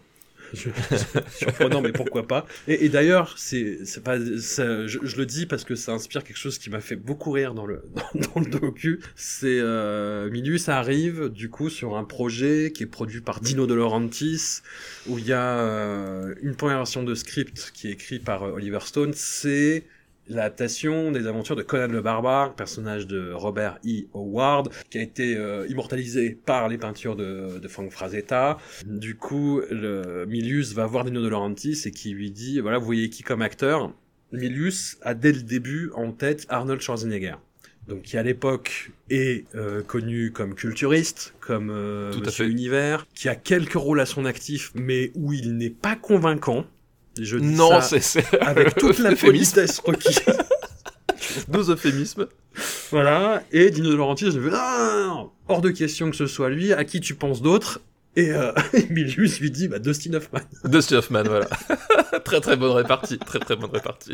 surprenant, 1.31 1.81
mais 1.81 1.91
pourquoi 1.91 2.27
pas. 2.27 2.45
Et, 2.67 2.89
d'ailleurs, 2.89 3.35
c'est 3.37 3.79
pas, 4.03 4.17
je, 4.17 5.17
le 5.17 5.25
dis 5.25 5.45
parce 5.45 5.63
que 5.63 5.75
ça 5.75 5.93
inspire 5.93 6.23
quelque 6.23 6.37
chose 6.37 6.57
qui 6.57 6.69
m'a 6.69 6.81
fait 6.81 6.95
beaucoup 6.95 7.31
rire 7.31 7.53
dans 7.53 7.65
le 7.65 7.83
dans, 8.15 8.41
le 8.41 8.49
docu. 8.49 9.01
C'est 9.15 9.59
euh, 9.59 10.29
Minus 10.29 10.69
arrive 10.69 11.29
du 11.29 11.49
coup 11.49 11.69
sur 11.69 11.97
un 11.97 12.03
projet 12.03 12.71
qui 12.73 12.83
est 12.83 12.87
produit 12.87 13.21
par 13.21 13.41
Dino 13.41 13.67
De 13.67 13.73
Laurentiis, 13.73 14.61
où 15.07 15.17
il 15.17 15.25
y 15.25 15.33
a 15.33 15.59
une 16.41 16.55
première 16.55 16.77
version 16.77 17.03
de 17.03 17.15
script 17.15 17.71
qui 17.73 17.87
est 17.87 17.91
écrit 17.91 18.19
par 18.19 18.43
Oliver 18.43 18.79
Stone. 18.81 19.13
C'est 19.15 19.83
l'adaptation 20.27 21.11
des 21.11 21.27
aventures 21.27 21.55
de 21.55 21.61
Conan 21.61 21.87
le 21.87 22.01
Barbare, 22.01 22.55
personnage 22.55 23.07
de 23.07 23.31
Robert 23.31 23.79
E. 23.85 24.07
Howard, 24.13 24.69
qui 24.89 24.97
a 24.97 25.01
été 25.01 25.37
euh, 25.37 25.67
immortalisé 25.67 26.37
par 26.45 26.67
les 26.67 26.77
peintures 26.77 27.15
de, 27.15 27.59
de 27.59 27.67
Frank 27.67 27.91
Frazetta. 27.91 28.57
Du 28.85 29.15
coup, 29.15 29.61
le 29.69 30.25
Milius 30.25 30.73
va 30.73 30.85
voir 30.85 31.05
Dino 31.05 31.21
De 31.21 31.27
Laurentiis 31.27 31.81
et 31.85 31.91
qui 31.91 32.11
lui 32.11 32.31
dit, 32.31 32.59
voilà, 32.59 32.77
vous 32.77 32.85
voyez 32.85 33.09
qui 33.09 33.23
comme 33.23 33.41
acteur? 33.41 33.93
Milius 34.31 34.97
a 35.01 35.13
dès 35.13 35.31
le 35.31 35.41
début 35.41 35.91
en 35.95 36.11
tête 36.11 36.45
Arnold 36.49 36.81
Schwarzenegger. 36.81 37.35
Donc 37.87 38.01
qui 38.01 38.17
à 38.17 38.23
l'époque 38.23 38.91
est 39.11 39.45
euh, 39.53 39.83
connu 39.83 40.31
comme 40.31 40.55
culturiste, 40.55 41.35
comme 41.39 41.69
euh, 41.69 42.11
Monsieur 42.19 42.47
Univers, 42.47 43.05
qui 43.13 43.29
a 43.29 43.35
quelques 43.35 43.73
rôles 43.73 43.99
à 43.99 44.07
son 44.07 44.25
actif, 44.25 44.71
mais 44.73 45.11
où 45.13 45.33
il 45.33 45.55
n'est 45.57 45.69
pas 45.69 45.95
convaincant. 45.95 46.65
Je 47.19 47.37
dis 47.37 47.45
non, 47.45 47.81
c'est 47.81 48.23
avec 48.41 48.75
toute 48.77 48.99
la 48.99 49.15
politesse 49.15 49.79
requise. 49.79 50.21
Nos 51.51 51.69
euphémismes. 51.69 52.27
Voilà, 52.91 53.43
et 53.51 53.69
Dino 53.69 53.89
De 53.89 53.95
Laurentiis, 53.95 54.31
je 54.31 54.39
ah, 54.53 55.25
hors 55.47 55.61
de 55.61 55.71
question 55.71 56.09
que 56.09 56.15
ce 56.15 56.27
soit 56.27 56.49
lui, 56.49 56.71
à 56.71 56.83
qui 56.85 57.01
tu 57.01 57.15
penses 57.15 57.41
d'autre? 57.41 57.81
Et 58.15 58.31
euh, 58.31 58.53
Emilius 58.73 59.41
lui 59.41 59.51
dit, 59.51 59.67
bah, 59.67 59.79
Dustin 59.79 60.13
Hoffman. 60.13 60.39
Dustin 60.63 60.97
Hoffman, 60.97 61.23
voilà. 61.23 61.49
très 62.23 62.39
très 62.39 62.55
bonne 62.55 62.71
répartie, 62.71 63.17
très 63.17 63.39
très 63.39 63.55
bonne 63.57 63.71
répartie 63.71 64.13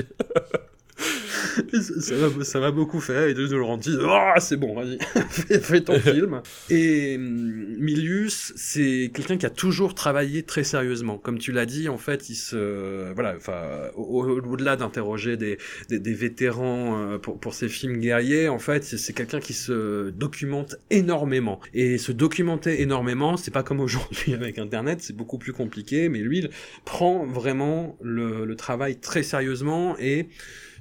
ça 2.44 2.60
m'a 2.60 2.72
beaucoup 2.72 3.00
fait. 3.00 3.32
Et 3.32 3.34
de 3.34 3.48
Laurentiis, 3.48 3.98
oh, 4.02 4.32
c'est 4.40 4.58
bon, 4.58 4.76
vas-y, 4.76 4.98
fais, 5.62 5.82
ton 5.82 6.00
film. 6.00 6.42
Et 6.70 7.16
hum, 7.18 7.76
Milius, 7.80 8.54
c'est 8.56 9.12
quelqu'un 9.14 9.38
qui 9.38 9.46
a 9.46 9.50
toujours 9.50 9.96
travaillé 9.96 10.44
très 10.44 10.64
sérieusement. 10.64 11.18
Comme 11.18 11.38
tu 11.38 11.52
l'as 11.52 11.66
dit, 11.66 11.90
en 11.90 11.98
fait, 11.98 12.30
il 12.30 12.36
se, 12.36 13.12
voilà, 13.14 13.36
enfin, 13.36 13.62
au-delà 13.96 14.76
d'interroger 14.76 15.38
des, 15.38 15.58
des, 15.90 16.14
vétérans 16.14 16.98
euh, 16.98 17.18
pour, 17.18 17.40
pour 17.40 17.54
ses 17.54 17.70
films 17.70 17.98
guerriers, 17.98 18.50
en 18.50 18.60
fait, 18.60 18.84
c'est 18.84 19.14
quelqu'un 19.14 19.40
qui 19.40 19.54
se 19.54 20.10
documente 20.10 20.76
énormément. 20.90 21.60
Et 21.74 21.98
se 21.98 22.12
documenter 22.12 22.82
énormément, 22.82 23.38
c'est 23.38 23.52
pas 23.52 23.64
comme 23.64 23.80
aujourd'hui 23.80 24.34
avec 24.34 24.60
Internet, 24.60 25.00
c'est 25.02 25.16
beaucoup 25.16 25.38
plus 25.38 25.54
compliqué, 25.54 26.10
mais 26.10 26.20
lui, 26.20 26.40
il 26.40 26.50
prend 26.86 27.26
vraiment 27.26 27.98
le, 28.02 28.46
le 28.46 28.56
travail 28.56 29.00
très 29.00 29.24
sérieusement 29.24 29.96
et 30.00 30.28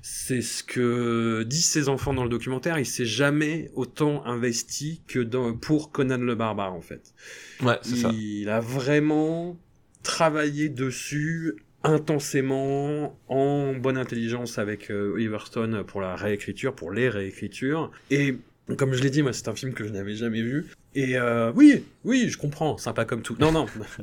c'est 0.02 0.42
ce 0.42 0.62
que 0.62 1.42
disent 1.42 1.68
ses 1.68 1.88
enfants 1.88 2.14
dans 2.14 2.24
le 2.24 2.30
documentaire. 2.30 2.78
Il 2.78 2.86
s'est 2.86 3.04
jamais 3.04 3.70
autant 3.74 4.24
investi 4.24 5.02
que 5.06 5.18
dans, 5.18 5.54
pour 5.54 5.92
Conan 5.92 6.18
le 6.18 6.34
barbare, 6.34 6.72
en 6.72 6.80
fait. 6.80 7.14
Ouais, 7.62 7.78
c'est 7.82 7.96
ça. 7.96 8.10
Il 8.12 8.48
a 8.48 8.60
vraiment 8.60 9.58
travaillé 10.02 10.68
dessus 10.68 11.56
intensément, 11.82 13.18
en 13.28 13.74
bonne 13.74 13.96
intelligence 13.96 14.58
avec 14.58 14.90
euh, 14.90 15.12
Oliver 15.14 15.38
Stone 15.44 15.82
pour 15.84 16.00
la 16.00 16.14
réécriture, 16.14 16.74
pour 16.74 16.92
les 16.92 17.08
réécritures. 17.08 17.90
Et 18.10 18.36
comme 18.76 18.92
je 18.92 19.02
l'ai 19.02 19.10
dit, 19.10 19.22
moi, 19.22 19.32
c'est 19.32 19.48
un 19.48 19.54
film 19.54 19.72
que 19.72 19.84
je 19.84 19.90
n'avais 19.90 20.14
jamais 20.14 20.42
vu. 20.42 20.66
Et 20.94 21.16
euh, 21.16 21.52
oui, 21.54 21.84
oui, 22.04 22.28
je 22.28 22.36
comprends, 22.36 22.76
sympa 22.76 23.04
comme 23.04 23.22
tout. 23.22 23.36
Non, 23.38 23.52
non, 23.52 23.66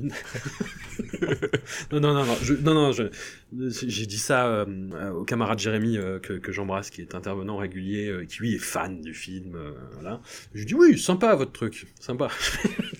non, 1.91 1.99
non, 1.99 2.13
non, 2.13 2.25
non, 2.61 2.73
non, 2.73 2.91
j'ai 2.91 4.05
dit 4.05 4.17
ça 4.17 4.47
euh, 4.47 5.11
au 5.11 5.25
camarade 5.25 5.59
Jérémy 5.59 5.97
euh, 5.97 6.19
que, 6.19 6.51
j'embrasse, 6.51 6.89
qui 6.89 7.01
est 7.01 7.13
intervenant 7.13 7.57
régulier, 7.57 8.25
qui 8.29 8.39
lui 8.39 8.55
est 8.55 8.59
fan 8.59 9.01
du 9.01 9.13
film, 9.13 9.57
voilà. 9.93 10.21
Je 10.53 10.63
dis 10.63 10.75
oui, 10.75 10.97
sympa 10.97 11.35
votre 11.35 11.51
truc, 11.51 11.87
sympa. 11.99 12.29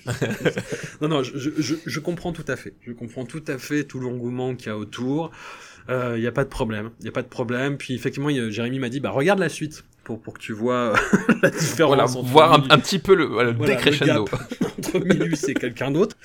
non, 1.02 1.08
non, 1.08 1.24
je, 1.24 2.00
comprends 2.00 2.34
tout 2.34 2.46
à 2.50 2.58
fait, 2.58 2.74
je 2.82 2.92
comprends 2.92 3.26
tout 3.26 3.44
à 3.48 3.58
fait 3.58 3.86
tout 3.86 4.02
l'engouement 4.02 4.56
qu'il 4.56 4.68
y 4.68 4.72
a 4.72 4.78
autour. 4.78 5.32
Il 5.90 6.20
n'y 6.20 6.28
a 6.28 6.34
pas 6.34 6.44
de 6.44 6.50
problème, 6.50 6.90
il 7.00 7.06
y 7.06 7.10
a 7.10 7.14
pas 7.14 7.24
de 7.24 7.30
problème. 7.30 7.78
Puis 7.78 7.94
effectivement, 7.94 8.30
Jérémy 8.50 8.80
m'a 8.80 8.90
dit, 8.90 9.00
bah 9.00 9.12
regarde 9.12 9.40
la 9.40 9.48
suite 9.48 9.86
pour, 10.08 10.22
pour 10.22 10.36
que 10.36 10.40
tu 10.40 10.54
vois 10.54 10.94
la 11.44 11.50
différence. 11.50 12.14
Voilà, 12.14 12.32
voir 12.32 12.54
un, 12.54 12.80
petit 12.80 12.98
peu 12.98 13.14
le, 13.14 13.26
voilà, 13.26 13.52
le 13.52 13.58
décrescendo. 13.58 14.26
entre 14.80 15.00
Milus 15.00 15.50
et 15.50 15.54
quelqu'un 15.54 15.92
d'autre. 15.92 16.16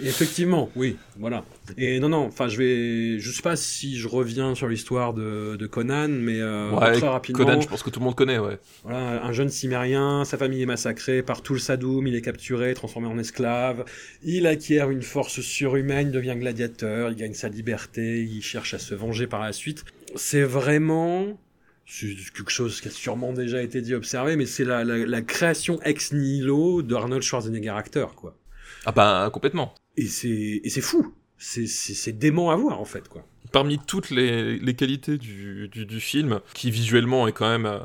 Effectivement, 0.00 0.70
oui, 0.76 0.96
voilà. 1.18 1.44
Et 1.76 1.98
non, 1.98 2.08
non, 2.08 2.26
enfin, 2.26 2.46
je 2.46 2.56
vais, 2.56 3.18
je 3.18 3.32
sais 3.32 3.42
pas 3.42 3.56
si 3.56 3.96
je 3.96 4.06
reviens 4.06 4.54
sur 4.54 4.68
l'histoire 4.68 5.12
de, 5.12 5.56
de, 5.56 5.66
Conan, 5.66 6.06
mais 6.08 6.40
euh, 6.40 6.70
très 6.92 7.08
rapidement. 7.08 7.44
Conan, 7.44 7.60
je 7.60 7.66
pense 7.66 7.82
que 7.82 7.90
tout 7.90 7.98
le 7.98 8.04
monde 8.04 8.14
connaît, 8.14 8.38
ouais. 8.38 8.58
Voilà, 8.84 9.24
un 9.24 9.32
jeune 9.32 9.48
cimérien, 9.48 10.24
sa 10.24 10.36
famille 10.36 10.62
est 10.62 10.66
massacrée 10.66 11.22
par 11.24 11.42
tout 11.42 11.54
le 11.54 11.58
Sadoum, 11.58 12.06
il 12.06 12.14
est 12.14 12.22
capturé, 12.22 12.74
transformé 12.74 13.08
en 13.08 13.18
esclave, 13.18 13.84
il 14.22 14.46
acquiert 14.46 14.88
une 14.90 15.02
force 15.02 15.40
surhumaine, 15.40 16.12
devient 16.12 16.36
gladiateur, 16.38 17.10
il 17.10 17.16
gagne 17.16 17.34
sa 17.34 17.48
liberté, 17.48 18.22
il 18.22 18.42
cherche 18.42 18.74
à 18.74 18.78
se 18.78 18.94
venger 18.94 19.26
par 19.26 19.40
la 19.40 19.52
suite. 19.52 19.84
C'est 20.14 20.44
vraiment 20.44 21.38
quelque 21.86 22.50
chose 22.50 22.80
qui 22.80 22.88
a 22.88 22.90
sûrement 22.90 23.32
déjà 23.32 23.62
été 23.62 23.80
dit, 23.80 23.94
observé, 23.94 24.36
mais 24.36 24.46
c'est 24.46 24.64
la, 24.64 24.84
la, 24.84 24.98
la, 24.98 25.22
création 25.22 25.80
ex 25.82 26.12
nihilo 26.12 26.82
de 26.82 26.94
Arnold 26.94 27.22
Schwarzenegger 27.22 27.70
acteur, 27.70 28.14
quoi. 28.14 28.36
Ah 28.84 28.92
bah 28.92 29.30
complètement. 29.32 29.74
Et 29.96 30.06
c'est 30.06 30.60
et 30.64 30.70
c'est 30.70 30.80
fou, 30.80 31.14
c'est 31.38 31.66
c'est 31.66 32.12
dément 32.12 32.50
à 32.50 32.56
voir 32.56 32.80
en 32.80 32.84
fait, 32.84 33.08
quoi 33.08 33.26
parmi 33.52 33.78
toutes 33.78 34.10
les, 34.10 34.58
les 34.58 34.74
qualités 34.74 35.18
du, 35.18 35.68
du, 35.68 35.86
du, 35.86 36.00
film, 36.00 36.40
qui 36.54 36.70
visuellement 36.70 37.28
est 37.28 37.32
quand 37.32 37.48
même, 37.48 37.66
euh, 37.66 37.78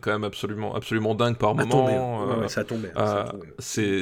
quand 0.00 0.12
même 0.12 0.24
absolument, 0.24 0.74
absolument 0.74 1.14
dingue 1.14 1.36
par 1.36 1.54
moment. 1.54 2.30
Euh, 2.30 2.48
ça 2.48 2.64
tombait. 2.64 2.90
Euh, 2.96 3.24
c'est 3.58 3.92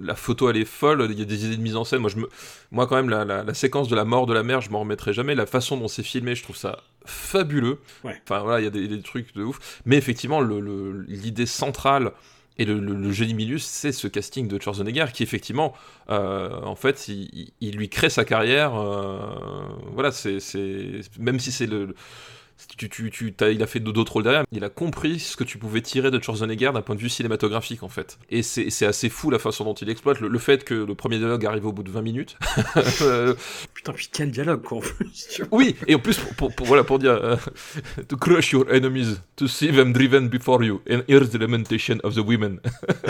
la 0.00 0.14
photo, 0.16 0.50
elle 0.50 0.56
est 0.56 0.64
folle. 0.64 1.06
Il 1.10 1.18
y 1.18 1.22
a 1.22 1.24
des 1.24 1.46
idées 1.46 1.56
de 1.56 1.62
mise 1.62 1.76
en 1.76 1.84
scène. 1.84 2.00
Moi, 2.00 2.10
je 2.10 2.16
me, 2.16 2.28
moi 2.72 2.86
quand 2.86 2.96
même, 2.96 3.08
la, 3.08 3.24
la, 3.24 3.44
la 3.44 3.54
séquence 3.54 3.88
de 3.88 3.96
la 3.96 4.04
mort 4.04 4.26
de 4.26 4.34
la 4.34 4.42
mère, 4.42 4.60
je 4.60 4.70
m'en 4.70 4.80
remettrai 4.80 5.12
jamais. 5.12 5.34
La 5.34 5.46
façon 5.46 5.76
dont 5.76 5.88
c'est 5.88 6.02
filmé, 6.02 6.34
je 6.34 6.42
trouve 6.42 6.56
ça 6.56 6.80
fabuleux. 7.06 7.78
Enfin 8.04 8.40
voilà, 8.40 8.60
il 8.60 8.64
y 8.64 8.66
a 8.66 8.70
des, 8.70 8.88
des, 8.88 9.00
trucs 9.00 9.34
de 9.34 9.42
ouf. 9.42 9.80
Mais 9.86 9.96
effectivement, 9.96 10.40
l'idée 10.40 11.46
centrale 11.46 12.12
et 12.60 12.66
le, 12.66 12.78
le, 12.78 13.32
milieu, 13.32 13.56
c'est 13.56 13.90
ce 13.90 14.06
casting 14.06 14.46
de 14.46 14.60
Schwarzenegger 14.60 15.06
qui, 15.14 15.22
effectivement, 15.22 15.72
euh, 16.10 16.60
en 16.62 16.74
fait, 16.74 17.08
il, 17.08 17.52
il, 17.62 17.74
lui 17.74 17.88
crée 17.88 18.10
sa 18.10 18.26
carrière. 18.26 18.74
Euh, 18.78 19.18
voilà, 19.94 20.12
c'est 20.12 20.40
même 21.18 21.40
si 21.40 21.52
c'est 21.52 21.66
le, 21.66 21.94
tu, 22.76 22.88
tu, 22.88 23.10
tu 23.10 23.34
il 23.52 23.62
a 23.62 23.66
fait 23.66 23.80
d'autres 23.80 24.12
rôles 24.12 24.24
derrière, 24.24 24.44
il 24.52 24.64
a 24.64 24.68
compris 24.68 25.18
ce 25.18 25.36
que 25.36 25.44
tu 25.44 25.58
pouvais 25.58 25.80
tirer 25.80 26.10
de 26.10 26.22
Schwarzenegger 26.22 26.70
d'un 26.72 26.82
point 26.82 26.94
de 26.94 27.00
vue 27.00 27.08
cinématographique 27.08 27.82
en 27.82 27.88
fait. 27.88 28.18
Et 28.30 28.42
c'est 28.42 28.86
assez 28.86 29.08
fou 29.08 29.30
la 29.30 29.38
façon 29.38 29.64
dont 29.64 29.74
il 29.74 29.88
exploite 29.88 30.20
le, 30.20 30.38
fait 30.38 30.64
que 30.64 30.74
le 30.74 30.94
premier 30.94 31.18
dialogue 31.18 31.44
arrive 31.46 31.66
au 31.66 31.72
bout 31.72 31.82
de 31.82 31.90
20 31.90 32.02
minutes. 32.02 32.36
Putain, 33.74 33.92
puis 33.92 34.08
quel 34.12 34.30
dialogue 34.30 34.62
quoi 34.62 34.78
en 34.78 34.80
plus. 34.80 35.42
oui, 35.50 35.76
et 35.86 35.94
en 35.94 35.98
plus 35.98 36.18
pour, 36.36 36.54
pour, 36.54 36.66
voilà 36.66 36.84
pour 36.84 36.98
dire 36.98 37.12
euh, 37.12 37.36
to 38.08 38.16
crush 38.16 38.52
your 38.52 38.66
enemies, 38.72 39.16
to 39.36 39.46
see 39.46 39.72
them 39.72 39.92
driven 39.92 40.28
before 40.28 40.62
you, 40.62 40.80
and 40.90 41.02
hear 41.08 41.28
the 41.28 41.36
lamentation 41.36 41.98
of 42.04 42.14
the 42.14 42.24
women. 42.26 42.60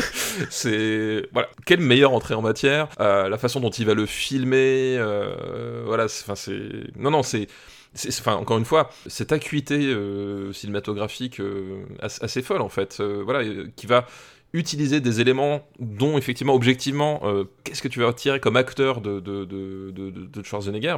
c'est 0.50 1.28
voilà, 1.32 1.48
quelle 1.66 1.80
meilleure 1.80 2.12
entrée 2.12 2.34
en 2.34 2.42
matière, 2.42 2.88
euh, 3.00 3.28
la 3.28 3.38
façon 3.38 3.60
dont 3.60 3.70
il 3.70 3.86
va 3.86 3.94
le 3.94 4.06
filmer, 4.06 4.96
euh, 4.98 5.82
voilà, 5.86 6.04
enfin 6.04 6.34
c'est 6.34 6.60
non 6.96 7.10
non 7.10 7.22
c'est 7.22 7.48
enfin 7.94 8.34
encore 8.34 8.58
une 8.58 8.64
fois 8.64 8.90
cette 9.06 9.32
acuité 9.32 9.78
euh, 9.86 10.52
cinématographique 10.52 11.40
euh, 11.40 11.84
assez 12.00 12.42
folle 12.42 12.62
en 12.62 12.68
fait 12.68 12.98
euh, 13.00 13.22
voilà 13.24 13.42
qui 13.76 13.86
va 13.86 14.06
utiliser 14.52 15.00
des 15.00 15.20
éléments 15.20 15.62
dont 15.78 16.18
effectivement 16.18 16.54
objectivement 16.54 17.22
qu'est-ce 17.62 17.80
que 17.82 17.86
tu 17.86 18.00
vas 18.00 18.08
retirer 18.08 18.40
comme 18.40 18.56
acteur 18.56 19.00
de, 19.00 19.20
de, 19.20 19.44
de, 19.44 20.42
Schwarzenegger 20.42 20.96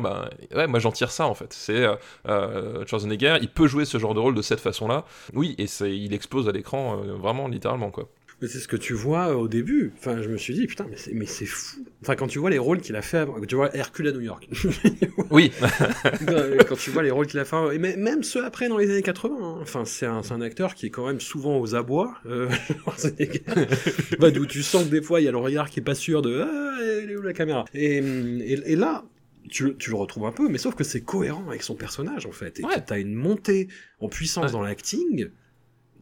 ouais 0.56 0.66
moi 0.66 0.78
j'en 0.78 0.90
tire 0.90 1.10
ça 1.10 1.26
en 1.26 1.34
fait. 1.34 1.52
C'est 1.52 1.84
Schwarzenegger 2.86 3.36
il 3.42 3.50
peut 3.50 3.66
jouer 3.66 3.84
ce 3.84 3.98
genre 3.98 4.14
de 4.14 4.20
rôle 4.20 4.34
de 4.34 4.40
cette 4.40 4.60
façon 4.60 4.88
là 4.88 5.04
oui 5.34 5.54
et 5.58 5.66
il 5.84 6.14
explose 6.14 6.48
à 6.48 6.52
l'écran 6.52 6.96
vraiment 6.96 7.46
littéralement 7.46 7.90
quoi 7.90 8.08
Mais 8.42 8.48
c'est 8.48 8.58
ce 8.58 8.66
que 8.66 8.76
tu 8.76 8.92
vois 8.92 9.36
au 9.36 9.46
début. 9.46 9.92
Enfin, 9.96 10.20
je 10.20 10.28
me 10.28 10.36
suis 10.36 10.52
dit, 10.52 10.66
putain, 10.66 10.84
mais 10.90 10.96
c'est, 10.96 11.12
mais 11.12 11.26
c'est 11.26 11.46
fou. 11.46 11.84
Enfin, 12.02 12.16
quand 12.16 12.26
tu 12.26 12.40
vois 12.40 12.50
les 12.50 12.58
rôles 12.58 12.80
qu'il 12.80 12.96
a 12.96 13.02
fait 13.02 13.18
avant, 13.18 13.40
tu 13.40 13.54
vois 13.54 13.74
Hercule 13.76 14.08
à 14.08 14.12
New 14.12 14.20
York. 14.20 14.48
oui. 15.30 15.52
quand 16.68 16.74
tu 16.74 16.90
vois 16.90 17.04
les 17.04 17.12
rôles 17.12 17.28
qu'il 17.28 17.38
a 17.38 17.44
fait 17.44 17.54
avant, 17.54 17.70
et 17.70 17.78
même 17.78 18.24
ceux 18.24 18.44
après 18.44 18.68
dans 18.68 18.78
les 18.78 18.90
années 18.90 19.02
80. 19.02 19.36
Hein. 19.40 19.58
Enfin, 19.62 19.84
c'est 19.84 20.06
un, 20.06 20.24
c'est 20.24 20.32
un 20.32 20.40
acteur 20.40 20.74
qui 20.74 20.86
est 20.86 20.90
quand 20.90 21.06
même 21.06 21.20
souvent 21.20 21.60
aux 21.60 21.76
abois. 21.76 22.14
Euh, 22.26 22.48
bah, 24.18 24.32
d'où 24.32 24.44
tu 24.44 24.64
sens 24.64 24.86
que 24.86 24.90
des 24.90 25.02
fois, 25.02 25.20
il 25.20 25.24
y 25.24 25.28
a 25.28 25.32
le 25.32 25.38
regard 25.38 25.70
qui 25.70 25.78
est 25.78 25.84
pas 25.84 25.94
sûr 25.94 26.20
de, 26.20 26.40
ah, 26.40 26.78
elle 26.80 27.12
est 27.12 27.16
où 27.16 27.22
la 27.22 27.34
caméra? 27.34 27.64
Et, 27.74 27.98
et, 27.98 28.72
et 28.72 28.74
là, 28.74 29.04
tu, 29.50 29.76
tu, 29.76 29.90
le 29.90 29.96
retrouves 29.96 30.26
un 30.26 30.32
peu, 30.32 30.48
mais 30.48 30.58
sauf 30.58 30.74
que 30.74 30.82
c'est 30.82 31.02
cohérent 31.02 31.44
avec 31.48 31.62
son 31.62 31.76
personnage 31.76 32.26
en 32.26 32.32
fait. 32.32 32.58
Et 32.58 32.64
ouais. 32.64 32.82
t'as 32.84 32.98
une 32.98 33.14
montée 33.14 33.68
en 34.00 34.08
puissance 34.08 34.46
ouais. 34.46 34.50
dans 34.50 34.62
l'acting 34.62 35.28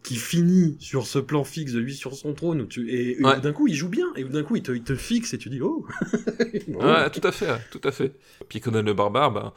qui 0.03 0.17
finit 0.17 0.77
sur 0.81 1.07
ce 1.07 1.19
plan 1.19 1.45
fixe 1.45 1.73
de 1.73 1.79
lui 1.79 1.95
sur 1.95 2.15
son 2.15 2.33
trône 2.33 2.63
où 2.63 2.67
tu 2.67 2.89
et, 2.91 3.21
et 3.21 3.23
ouais. 3.23 3.41
d'un 3.41 3.53
coup 3.53 3.69
il 3.69 3.75
joue 3.75 3.89
bien 3.89 4.07
et 4.17 4.25
d'un 4.25 4.43
coup 4.43 4.57
il 4.57 4.63
te, 4.63 4.73
il 4.73 4.83
te 4.83 4.95
fixe 4.95 5.35
et 5.35 5.39
tu 5.39 5.51
dis 5.51 5.61
oh. 5.61 5.87
ouais, 6.69 7.11
tout 7.11 7.21
à 7.27 7.33
fait, 7.33 7.49
tout 7.71 7.81
à 7.85 7.93
fait. 7.93 8.13
Puis 8.49 8.61
Conan 8.61 8.83
le 8.83 8.95
barbare, 8.95 9.33
ben, 9.33 9.53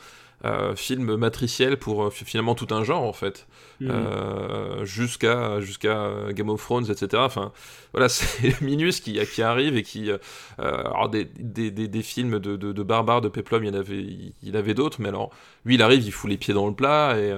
euh, 0.45 0.75
film 0.75 1.15
matriciel 1.15 1.77
pour 1.77 2.03
euh, 2.03 2.09
finalement 2.09 2.53
tout 2.53 2.67
un 2.71 2.83
genre 2.83 3.03
en 3.03 3.13
fait, 3.13 3.47
mmh. 3.79 3.87
euh, 3.89 4.83
jusqu'à 4.83 5.61
jusqu'à 5.61 6.09
Game 6.31 6.49
of 6.49 6.61
Thrones, 6.61 6.91
etc. 6.91 7.23
Enfin, 7.25 7.53
voilà, 7.93 8.09
c'est 8.09 8.59
Minus 8.61 8.99
qui, 8.99 9.17
qui 9.25 9.41
arrive 9.41 9.77
et 9.77 9.83
qui, 9.83 10.11
euh, 10.11 10.17
alors 10.57 11.07
des, 11.09 11.25
des, 11.25 11.71
des, 11.71 11.87
des, 11.87 12.01
films 12.01 12.39
de, 12.39 12.57
de, 12.57 12.73
de 12.73 12.83
barbares, 12.83 13.21
de 13.21 13.29
Peplum, 13.29 13.63
il 13.63 13.67
y 13.67 13.69
en 13.69 13.79
avait, 13.79 14.05
il, 14.41 14.57
avait 14.57 14.73
d'autres, 14.73 15.01
mais 15.01 15.09
alors 15.09 15.29
lui, 15.63 15.75
il 15.75 15.81
arrive, 15.81 16.03
il 16.03 16.11
fout 16.11 16.29
les 16.29 16.37
pieds 16.37 16.53
dans 16.53 16.67
le 16.67 16.75
plat 16.75 17.15
et, 17.17 17.33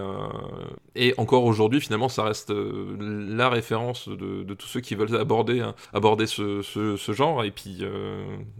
et 0.95 1.13
encore 1.17 1.43
aujourd'hui, 1.43 1.81
finalement, 1.81 2.09
ça 2.09 2.23
reste 2.23 2.51
la 2.99 3.49
référence 3.49 4.07
de, 4.07 4.43
de, 4.43 4.53
tous 4.55 4.67
ceux 4.67 4.79
qui 4.81 4.95
veulent 4.95 5.15
aborder 5.15 5.63
aborder 5.93 6.25
ce, 6.25 6.63
ce, 6.63 6.97
ce 6.97 7.11
genre 7.11 7.43
et 7.43 7.51
puis 7.51 7.83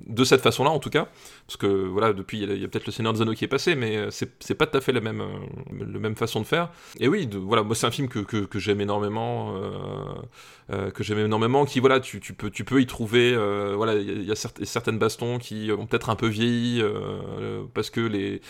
de 0.05 0.23
cette 0.23 0.41
façon-là 0.41 0.69
en 0.69 0.79
tout 0.79 0.91
cas, 0.91 1.07
parce 1.47 1.57
que 1.57 1.65
voilà, 1.65 2.13
depuis 2.13 2.41
il 2.41 2.57
y 2.59 2.61
a, 2.61 2.65
a 2.65 2.67
peut-être 2.67 2.85
le 2.85 2.91
Seigneur 2.91 3.13
des 3.13 3.21
Anneaux 3.21 3.33
qui 3.33 3.45
est 3.45 3.47
passé, 3.49 3.73
mais 3.73 4.11
c'est 4.11 4.34
c'est 4.39 4.55
pas 4.55 4.67
tout 4.67 4.77
à 4.77 4.81
fait 4.81 4.91
la 4.91 5.01
même, 5.01 5.21
euh, 5.21 5.85
la 5.91 5.99
même 5.99 6.15
façon 6.15 6.39
de 6.39 6.45
faire. 6.45 6.69
Et 6.99 7.07
oui, 7.07 7.29
voilà, 7.33 7.63
c'est 7.73 7.87
un 7.87 7.91
film 7.91 8.07
que, 8.07 8.47
j'aime 8.55 8.81
énormément, 8.81 9.55
euh, 10.71 10.89
que 10.89 11.03
j'aime 11.03 11.19
énormément, 11.19 11.63
qui 11.65 11.79
voilà, 11.79 11.99
tu, 11.99 12.19
tu, 12.19 12.33
peux, 12.33 12.49
tu 12.49 12.63
peux 12.63 12.81
y 12.81 12.87
trouver, 12.87 13.35
euh, 13.35 13.73
voilà, 13.75 13.93
il 13.93 14.23
y, 14.23 14.25
y, 14.25 14.31
a 14.31 14.35
certaines 14.35 14.97
bastons 14.97 15.37
qui 15.37 15.69
ont 15.71 15.85
peut-être 15.85 16.09
un 16.09 16.15
peu 16.15 16.25
vieilli 16.25 16.81
euh, 16.81 17.61
parce 17.75 17.91
que 17.91 18.01
les, 18.01 18.41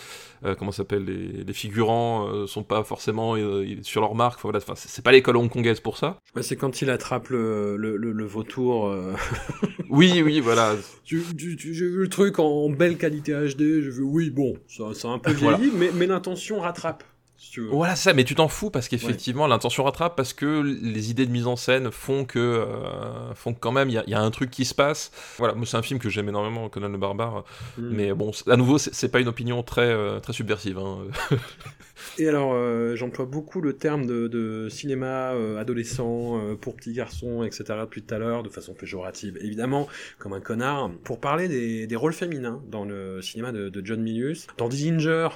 comment 0.58 0.72
s'appelle, 0.72 1.04
les, 1.04 1.44
les, 1.44 1.52
figurants 1.52 2.46
sont 2.46 2.62
pas 2.62 2.84
forcément 2.84 3.34
sur 3.82 4.00
leur 4.00 4.14
marque. 4.14 4.38
Enfin, 4.38 4.48
voilà, 4.48 4.58
enfin, 4.58 4.72
c'est 4.76 5.04
pas 5.04 5.12
l'école 5.12 5.36
hongkongaise 5.36 5.80
pour 5.80 5.98
ça. 5.98 6.18
C'est 6.40 6.56
quand 6.56 6.80
il 6.80 6.88
attrape 6.88 7.28
le, 7.28 7.76
le, 7.76 7.98
le, 7.98 8.12
le 8.12 8.24
vautour. 8.24 8.94
oui, 9.90 10.22
oui, 10.24 10.40
voilà. 10.40 10.74
J'ai 11.04 11.18
vu 11.18 12.00
le 12.00 12.08
truc 12.08 12.38
en 12.38 12.70
belle 12.70 12.96
qualité 12.96 13.32
HD, 13.32 13.82
je 13.82 13.90
veux, 13.90 14.04
oui, 14.04 14.30
bon, 14.30 14.54
ça, 14.68 14.94
ça 14.94 15.08
a 15.08 15.10
un 15.10 15.18
peu 15.18 15.32
vieilli, 15.32 15.68
voilà. 15.68 15.74
mais, 15.74 15.90
mais 15.94 16.06
l'intention 16.06 16.60
rattrape. 16.60 17.04
Si 17.38 17.50
tu 17.50 17.60
veux. 17.60 17.68
Voilà 17.68 17.96
ça, 17.96 18.14
mais 18.14 18.24
tu 18.24 18.34
t'en 18.34 18.48
fous 18.48 18.70
parce 18.70 18.88
qu'effectivement 18.88 19.44
ouais. 19.44 19.48
l'intention 19.48 19.84
rattrape 19.84 20.16
parce 20.16 20.32
que 20.32 20.62
les 20.62 21.10
idées 21.10 21.26
de 21.26 21.30
mise 21.30 21.46
en 21.46 21.56
scène 21.56 21.90
font 21.90 22.24
que 22.24 22.38
euh, 22.38 23.34
font 23.34 23.52
que 23.52 23.60
quand 23.60 23.72
même 23.72 23.88
il 23.90 24.02
y, 24.06 24.10
y, 24.10 24.14
a 24.14 24.20
un 24.20 24.30
truc 24.30 24.50
qui 24.50 24.64
se 24.64 24.74
passe. 24.74 25.10
Voilà, 25.38 25.54
moi 25.54 25.66
c'est 25.66 25.76
un 25.76 25.82
film 25.82 26.00
que 26.00 26.08
j'aime 26.08 26.28
énormément, 26.28 26.68
Conan 26.68 26.88
le 26.88 26.98
barbare, 26.98 27.44
mm. 27.78 27.88
mais 27.90 28.12
bon, 28.14 28.30
à 28.48 28.56
nouveau 28.56 28.78
c'est 28.78 29.08
pas 29.10 29.20
une 29.20 29.28
opinion 29.28 29.62
très 29.62 29.82
euh, 29.82 30.20
très 30.20 30.32
subversive. 30.32 30.78
Hein. 30.78 30.98
Et 32.18 32.28
alors 32.28 32.52
euh, 32.54 32.94
j'emploie 32.96 33.26
beaucoup 33.26 33.60
le 33.60 33.74
terme 33.74 34.06
de, 34.06 34.28
de 34.28 34.68
cinéma 34.68 35.32
euh, 35.32 35.58
adolescent 35.58 36.38
euh, 36.38 36.54
pour 36.54 36.76
petits 36.76 36.92
garçons, 36.92 37.42
etc. 37.44 37.64
depuis 37.82 38.02
tout 38.02 38.14
à 38.14 38.18
l'heure 38.18 38.42
de 38.42 38.48
façon 38.48 38.74
péjorative, 38.74 39.38
évidemment 39.40 39.88
comme 40.18 40.32
un 40.32 40.40
connard, 40.40 40.90
pour 41.04 41.20
parler 41.20 41.48
des, 41.48 41.86
des 41.86 41.96
rôles 41.96 42.12
féminins 42.12 42.62
dans 42.68 42.84
le 42.84 43.22
cinéma 43.22 43.52
de, 43.52 43.68
de 43.68 43.86
John 43.86 44.02
Milius. 44.02 44.46
Dans 44.56 44.70
Ginger, 44.70 45.28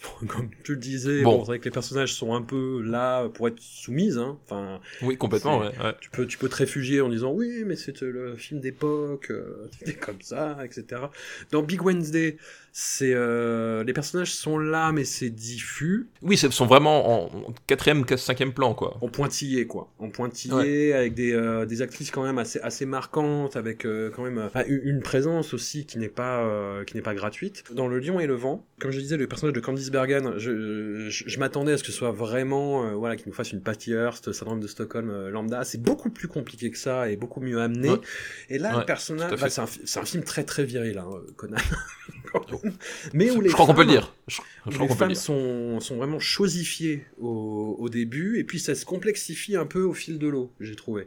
comme 0.28 0.50
tu 0.64 0.72
le 0.72 0.78
disais, 0.78 1.22
bon. 1.22 1.38
bon 1.38 1.40
c'est 1.40 1.46
vrai 1.46 1.58
que 1.58 1.64
les 1.64 1.70
personnages 1.70 2.14
sont 2.14 2.34
un 2.34 2.42
peu 2.42 2.82
là 2.82 3.28
pour 3.28 3.48
être 3.48 3.60
soumises. 3.60 4.18
Hein. 4.18 4.38
Enfin, 4.44 4.80
oui, 5.02 5.16
complètement. 5.16 5.58
Ouais, 5.58 5.66
ouais. 5.66 5.94
Tu 6.00 6.10
peux, 6.10 6.26
tu 6.26 6.38
peux 6.38 6.48
te 6.48 6.56
réfugier 6.56 7.00
en 7.00 7.08
disant 7.08 7.32
oui, 7.32 7.64
mais 7.66 7.76
c'est 7.76 8.00
le 8.02 8.36
film 8.36 8.60
d'époque, 8.60 9.30
euh, 9.30 9.68
c'était 9.78 9.94
comme 9.98 10.20
ça, 10.20 10.58
etc. 10.64 11.02
Dans 11.50 11.62
Big 11.62 11.82
Wednesday, 11.82 12.36
c'est 12.80 13.12
euh, 13.12 13.82
les 13.82 13.92
personnages 13.92 14.32
sont 14.32 14.56
là, 14.56 14.92
mais 14.92 15.04
c'est 15.04 15.30
diffus. 15.30 16.06
Oui, 16.22 16.38
ils 16.40 16.52
sont 16.52 16.66
vraiment 16.66 17.26
en 17.26 17.52
quatrième, 17.66 18.06
cinquième 18.16 18.52
plan, 18.52 18.72
quoi. 18.72 18.98
En 19.00 19.08
pointillé, 19.08 19.66
quoi. 19.66 19.90
En 19.98 20.10
pointillé, 20.10 20.54
ouais. 20.54 20.92
avec 20.92 21.14
des, 21.14 21.32
euh, 21.32 21.66
des 21.66 21.82
actrices 21.82 22.12
quand 22.12 22.22
même 22.22 22.38
assez, 22.38 22.60
assez 22.60 22.86
marquantes, 22.86 23.56
avec 23.56 23.84
euh, 23.84 24.12
quand 24.14 24.22
même 24.22 24.48
une 24.68 25.00
présence 25.00 25.54
aussi 25.54 25.86
qui 25.86 25.98
n'est 25.98 26.08
pas, 26.08 26.44
euh, 26.44 26.84
qui 26.84 26.94
n'est 26.94 27.02
pas 27.02 27.16
gratuite. 27.16 27.64
Dans 27.74 27.88
Le 27.88 27.98
Lion 27.98 28.20
et 28.20 28.28
le 28.28 28.34
Vent, 28.34 28.64
comme 28.78 28.92
je 28.92 29.00
disais, 29.00 29.16
le 29.16 29.26
personnage 29.26 29.54
de 29.54 29.60
Candice 29.60 29.90
Bergen, 29.90 30.34
je, 30.36 31.08
je, 31.08 31.24
je 31.26 31.38
m'attendais 31.40 31.72
à 31.72 31.78
ce 31.78 31.82
que 31.82 31.90
ce 31.90 31.98
soit 31.98 32.12
vraiment, 32.12 32.84
euh, 32.84 32.92
voilà, 32.92 33.16
qu'il 33.16 33.26
nous 33.26 33.34
fasse 33.34 33.50
une 33.50 33.60
Patty 33.60 33.90
Hearst, 33.90 34.30
syndrome 34.32 34.60
de 34.60 34.68
Stockholm 34.68 35.10
euh, 35.10 35.30
lambda. 35.30 35.64
C'est 35.64 35.82
beaucoup 35.82 36.10
plus 36.10 36.28
compliqué 36.28 36.70
que 36.70 36.78
ça 36.78 37.10
et 37.10 37.16
beaucoup 37.16 37.40
mieux 37.40 37.60
amené. 37.60 37.90
Ouais. 37.90 38.00
Et 38.50 38.58
là, 38.58 38.78
le 38.78 38.84
personnage, 38.84 39.32
bah, 39.40 39.50
c'est 39.50 39.60
un, 39.60 40.02
un, 40.02 40.04
film 40.04 40.22
très 40.22 40.44
très 40.44 40.64
viril, 40.64 40.98
hein, 40.98 41.08
Conan. 41.36 41.56
Mais 43.12 43.30
où 43.30 43.40
les 43.40 43.48
je 43.48 43.54
crois 43.54 43.66
qu'on 43.66 43.74
peut 43.74 43.82
le 43.84 43.88
dire. 43.90 44.12
Je, 44.26 44.40
je 44.68 44.78
les 44.78 44.88
femmes 44.88 45.14
sont, 45.14 45.80
sont 45.80 45.96
vraiment 45.96 46.18
chosifiées 46.18 47.06
au, 47.20 47.76
au, 47.78 47.88
début, 47.88 48.38
et 48.38 48.44
puis 48.44 48.58
ça 48.58 48.74
se 48.74 48.84
complexifie 48.84 49.56
un 49.56 49.66
peu 49.66 49.82
au 49.82 49.94
fil 49.94 50.18
de 50.18 50.28
l'eau, 50.28 50.52
j'ai 50.60 50.76
trouvé. 50.76 51.06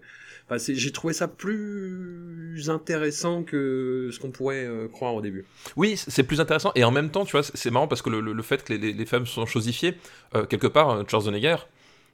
Enfin, 0.50 0.58
j'ai 0.74 0.92
trouvé 0.92 1.14
ça 1.14 1.28
plus 1.28 2.70
intéressant 2.70 3.44
que 3.44 4.10
ce 4.12 4.20
qu'on 4.20 4.32
pourrait 4.32 4.66
euh, 4.66 4.88
croire 4.88 5.16
au 5.16 5.22
début. 5.22 5.46
Oui, 5.78 5.96
c'est 5.96 6.24
plus 6.24 6.42
intéressant, 6.42 6.72
et 6.76 6.84
en 6.84 6.92
même 6.92 7.10
temps, 7.10 7.26
tu 7.26 7.32
vois, 7.32 7.44
c'est 7.44 7.72
marrant 7.72 7.88
parce 7.88 8.02
que 8.02 8.10
le, 8.10 8.20
le, 8.20 8.34
le 8.34 8.44
fait 8.44 8.64
que 8.64 8.74
les, 8.74 8.94
les, 8.94 9.06
femmes 9.06 9.26
sont 9.26 9.46
chosifiées, 9.46 9.96
euh, 10.36 10.46
quelque 10.46 10.68
part, 10.68 10.90
euh, 10.90 11.04
Charles 11.08 11.28
Honegger, 11.28 11.58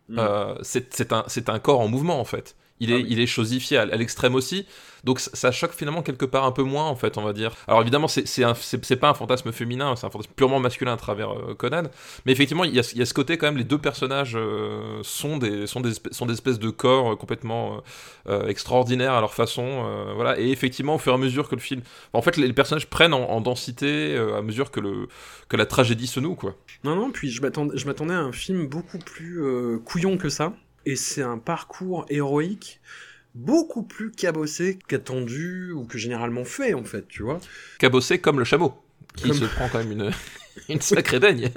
mm. 0.10 0.20
euh, 0.20 0.56
c'est 0.62 1.12
un, 1.12 1.26
un 1.48 1.60
corps 1.60 1.80
en 1.80 1.88
mouvement 1.88 2.20
en 2.20 2.26
fait. 2.26 2.56
Il 2.80 2.92
est, 2.92 2.96
ah 2.96 2.98
oui. 2.98 3.08
il 3.10 3.20
est 3.20 3.28
chosifié 3.28 3.78
à, 3.78 3.82
à 3.82 3.96
l'extrême 3.96 4.36
aussi. 4.36 4.66
Donc 5.04 5.20
ça 5.20 5.52
choque 5.52 5.74
finalement 5.74 6.02
quelque 6.02 6.26
part 6.26 6.44
un 6.44 6.52
peu 6.52 6.64
moins 6.64 6.86
en 6.86 6.96
fait, 6.96 7.18
on 7.18 7.22
va 7.22 7.32
dire. 7.32 7.56
Alors 7.68 7.82
évidemment, 7.82 8.08
c'est 8.08 8.96
pas 8.98 9.10
un 9.10 9.14
fantasme 9.14 9.52
féminin, 9.52 9.96
c'est 9.96 10.06
un 10.06 10.10
fantasme 10.10 10.32
purement 10.36 10.60
masculin 10.60 10.94
à 10.94 10.98
travers 10.98 11.32
euh, 11.32 11.54
Conan. 11.54 11.84
Mais 12.26 12.32
effectivement, 12.32 12.64
il 12.64 12.76
y, 12.76 12.80
a, 12.80 12.92
il 12.94 13.00
y, 13.00 13.02
a, 13.02 13.06
ce 13.06 13.14
côté 13.14 13.38
quand 13.38 13.48
même, 13.48 13.58
les 13.58 13.64
deux 13.64 13.78
personnages 13.78 14.36
euh, 14.36 15.00
sont, 15.04 15.38
des, 15.38 15.66
sont, 15.66 15.82
des, 15.82 15.94
sont 16.12 16.26
des 16.26 16.34
espèces 16.34 16.60
de 16.60 16.70
corps 16.70 17.14
euh, 17.14 17.16
complètement 17.16 17.82
extraordinaires 18.48 19.14
à 19.14 19.22
leur 19.22 19.34
façon. 19.34 19.86
Voilà. 20.16 20.38
Et 20.40 20.52
effectivement, 20.52 20.96
au 20.96 20.98
fur 20.98 21.14
et 21.14 21.16
à 21.16 21.18
mesure 21.18 21.48
que 21.48 21.56
le 21.56 21.62
film... 21.62 21.82
En 22.12 22.22
fait, 22.22 22.36
les, 22.36 22.48
les 22.48 22.54
personnages 22.54 22.88
prennent 22.88 23.14
en, 23.14 23.30
en 23.30 23.40
densité 23.40 24.18
à 24.18 24.42
mesure 24.42 24.70
que, 24.72 24.82
le, 24.82 25.08
que 25.48 25.56
la 25.56 25.66
tragédie 25.66 26.08
se 26.08 26.20
noue, 26.20 26.36
quoi. 26.36 26.56
Non, 26.84 26.96
non, 26.96 27.12
puis 27.12 27.30
je 27.30 27.42
m'attendais 27.42 28.14
à 28.14 28.20
un 28.20 28.34
film 28.34 28.68
beaucoup 28.68 29.00
plus 29.00 29.80
couillon 29.86 30.18
que 30.18 30.30
ça 30.30 30.54
et 30.88 30.96
c'est 30.96 31.22
un 31.22 31.38
parcours 31.38 32.06
héroïque 32.10 32.80
beaucoup 33.36 33.84
plus 33.84 34.10
cabossé 34.10 34.80
qu'attendu 34.88 35.74
ou 35.74 35.84
que 35.84 35.98
généralement 35.98 36.46
fait 36.46 36.74
en 36.74 36.86
fait, 36.86 37.06
tu 37.10 37.24
vois. 37.24 37.42
Cabossé 37.78 38.20
comme 38.20 38.40
le 38.40 38.46
chameau, 38.46 38.74
qui 39.18 39.28
comme... 39.28 39.38
se 39.38 39.46
prend 39.46 39.68
quand 39.68 39.80
même 39.80 39.92
une, 39.92 40.12
une 40.70 40.80
sacrée 40.80 41.20
daigne. 41.20 41.52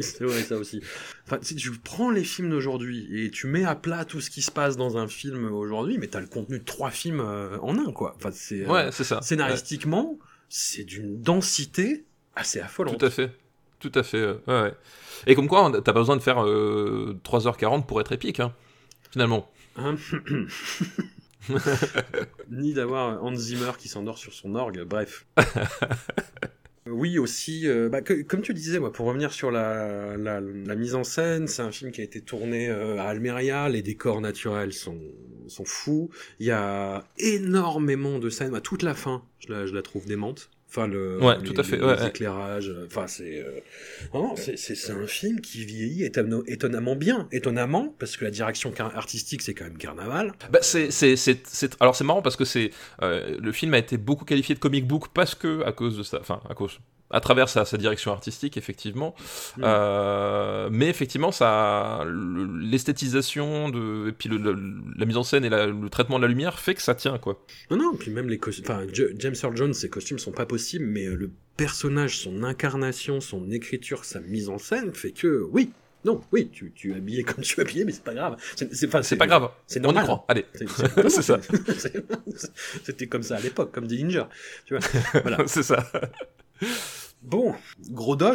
c'est 0.00 0.24
vrai 0.24 0.42
ça 0.42 0.56
aussi. 0.56 0.82
Enfin, 1.26 1.38
si 1.42 1.54
tu 1.54 1.70
prends 1.70 2.10
les 2.10 2.24
films 2.24 2.50
d'aujourd'hui 2.50 3.24
et 3.24 3.30
tu 3.30 3.46
mets 3.46 3.64
à 3.64 3.76
plat 3.76 4.04
tout 4.04 4.20
ce 4.20 4.30
qui 4.30 4.42
se 4.42 4.50
passe 4.50 4.76
dans 4.76 4.96
un 4.96 5.06
film 5.06 5.52
aujourd'hui, 5.52 5.96
mais 5.98 6.08
t'as 6.08 6.20
le 6.20 6.26
contenu 6.26 6.58
de 6.58 6.64
trois 6.64 6.90
films 6.90 7.20
euh, 7.20 7.56
en 7.60 7.78
un, 7.78 7.92
quoi. 7.92 8.14
Enfin, 8.16 8.30
c'est 8.32 8.66
ouais, 8.66 8.86
euh, 8.86 8.90
c'est 8.90 9.04
ça. 9.04 9.22
Scénaristiquement, 9.22 10.10
ouais. 10.10 10.18
c'est 10.48 10.82
d'une 10.82 11.20
densité 11.20 12.04
assez 12.34 12.58
affolante. 12.58 12.98
Tout 12.98 13.06
à 13.06 13.10
fait. 13.10 13.30
Tout 13.84 13.98
à 13.98 14.02
fait. 14.02 14.24
Ouais, 14.24 14.38
ouais. 14.46 14.72
Et 15.26 15.34
comme 15.34 15.46
quoi, 15.46 15.70
t'as 15.70 15.92
pas 15.92 15.92
besoin 15.92 16.16
de 16.16 16.22
faire 16.22 16.42
euh, 16.42 17.20
3h40 17.22 17.84
pour 17.84 18.00
être 18.00 18.12
épique, 18.12 18.40
hein, 18.40 18.54
finalement. 19.10 19.50
Hein 19.76 19.96
Ni 22.50 22.72
d'avoir 22.72 23.22
Hans 23.22 23.34
Zimmer 23.34 23.72
qui 23.78 23.88
s'endort 23.88 24.16
sur 24.16 24.32
son 24.32 24.54
orgue, 24.54 24.84
bref. 24.84 25.26
Oui, 26.86 27.18
aussi, 27.18 27.66
euh, 27.66 27.88
bah, 27.88 28.02
que, 28.02 28.22
comme 28.22 28.42
tu 28.42 28.52
disais, 28.52 28.78
moi, 28.78 28.92
pour 28.92 29.06
revenir 29.06 29.32
sur 29.32 29.50
la, 29.50 30.18
la, 30.18 30.42
la 30.42 30.74
mise 30.74 30.94
en 30.94 31.02
scène, 31.02 31.46
c'est 31.48 31.62
un 31.62 31.72
film 31.72 31.92
qui 31.92 32.02
a 32.02 32.04
été 32.04 32.20
tourné 32.20 32.68
euh, 32.68 32.98
à 32.98 33.04
Almeria, 33.04 33.70
les 33.70 33.80
décors 33.80 34.20
naturels 34.20 34.74
sont, 34.74 35.00
sont 35.46 35.64
fous, 35.64 36.10
il 36.40 36.46
y 36.46 36.50
a 36.50 37.08
énormément 37.16 38.18
de 38.18 38.28
scènes, 38.28 38.50
bah, 38.50 38.60
toute 38.60 38.82
la 38.82 38.94
fin, 38.94 39.24
je 39.38 39.50
la, 39.50 39.64
je 39.64 39.72
la 39.72 39.80
trouve 39.80 40.04
démente. 40.04 40.50
Enfin, 40.76 40.88
le, 40.88 41.22
ouais, 41.22 41.38
les, 41.38 41.44
tout 41.44 41.60
à 41.60 41.62
fait. 41.62 41.76
Les, 41.76 41.84
ouais, 41.84 41.96
les 42.00 42.06
éclairages. 42.06 42.74
Enfin, 42.86 43.06
c'est. 43.06 43.38
Euh... 43.38 43.60
C'est 44.56 44.90
un 44.90 45.06
film 45.06 45.40
qui 45.40 45.64
vieillit 45.64 46.04
étonnamment 46.04 46.96
bien. 46.96 47.28
Étonnamment, 47.30 47.94
parce 48.00 48.16
que 48.16 48.24
la 48.24 48.32
direction 48.32 48.74
artistique, 48.80 49.42
c'est 49.42 49.54
quand 49.54 49.64
même 49.64 49.78
carnaval. 49.78 50.32
Bah, 50.50 50.58
c'est. 50.62 50.88
Alors, 51.78 51.94
c'est 51.94 52.04
marrant 52.04 52.22
parce 52.22 52.36
que 52.36 52.44
c'est. 52.44 52.70
Euh, 53.02 53.38
le 53.40 53.52
film 53.52 53.72
a 53.74 53.78
été 53.78 53.98
beaucoup 53.98 54.24
qualifié 54.24 54.56
de 54.56 54.60
comic 54.60 54.84
book 54.86 55.08
parce 55.14 55.36
que, 55.36 55.62
à 55.64 55.70
cause 55.70 55.96
de 55.96 56.02
ça. 56.02 56.18
Enfin, 56.20 56.40
à 56.48 56.54
cause 56.54 56.80
à 57.10 57.20
travers 57.20 57.48
sa, 57.48 57.64
sa, 57.64 57.76
direction 57.76 58.12
artistique, 58.12 58.56
effectivement. 58.56 59.14
Mm. 59.56 59.62
Euh, 59.64 60.68
mais 60.72 60.88
effectivement, 60.88 61.32
ça, 61.32 62.04
l'esthétisation 62.60 63.68
de, 63.68 64.08
et 64.08 64.12
puis 64.12 64.28
le, 64.28 64.56
la 64.96 65.06
mise 65.06 65.16
en 65.16 65.22
scène 65.22 65.44
et 65.44 65.50
le 65.50 65.88
traitement 65.88 66.18
de 66.18 66.22
la 66.22 66.28
lumière 66.28 66.58
fait 66.58 66.74
que 66.74 66.82
ça 66.82 66.94
tient, 66.94 67.18
quoi. 67.18 67.44
Non, 67.70 67.76
non, 67.76 67.94
puis 67.94 68.10
même 68.10 68.28
les 68.28 68.38
costumes, 68.38 68.64
enfin, 68.68 68.86
James 68.92 69.34
Earl 69.42 69.56
Jones, 69.56 69.74
ses 69.74 69.88
costumes 69.88 70.18
sont 70.18 70.32
pas 70.32 70.46
possibles, 70.46 70.86
mais 70.86 71.06
le 71.06 71.30
personnage, 71.56 72.18
son 72.18 72.42
incarnation, 72.42 73.20
son 73.20 73.50
écriture, 73.50 74.04
sa 74.04 74.20
mise 74.20 74.48
en 74.48 74.58
scène 74.58 74.92
fait 74.94 75.12
que, 75.12 75.46
oui, 75.52 75.70
non, 76.04 76.20
oui, 76.32 76.50
tu, 76.52 76.70
tu 76.74 76.92
es 76.92 76.96
habillé 76.96 77.22
comme 77.22 77.42
tu 77.42 77.58
es 77.58 77.62
habillé, 77.62 77.84
mais 77.84 77.92
c'est 77.92 78.04
pas 78.04 78.12
grave. 78.12 78.36
C'est 78.72 79.16
pas 79.16 79.26
grave. 79.26 79.50
C'est 79.66 79.80
normal. 79.80 80.02
On 80.02 80.04
y 80.04 80.08
croit. 80.08 80.24
Allez. 80.28 80.44
C'est 80.54 80.68
ça. 81.22 81.40
C'était 82.84 83.06
comme 83.06 83.22
ça 83.22 83.36
à 83.36 83.40
l'époque, 83.40 83.72
comme 83.72 83.86
ninjas. 83.86 84.28
Tu 84.66 84.76
vois. 84.76 84.86
Voilà. 85.22 85.38
c'est 85.46 85.62
ça. 85.62 85.90
Bon, 87.22 87.54
gros 87.90 88.16
dos 88.16 88.34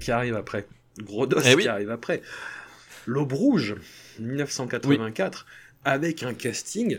qui 0.00 0.10
arrive 0.10 0.34
après. 0.34 0.66
Gros 0.98 1.26
dos 1.26 1.40
eh 1.44 1.56
qui 1.56 1.68
arrive 1.68 1.90
après. 1.90 2.22
L'Aube 3.06 3.32
Rouge, 3.32 3.76
1984, 4.18 5.46
avec 5.84 6.22
un 6.22 6.32
casting 6.32 6.98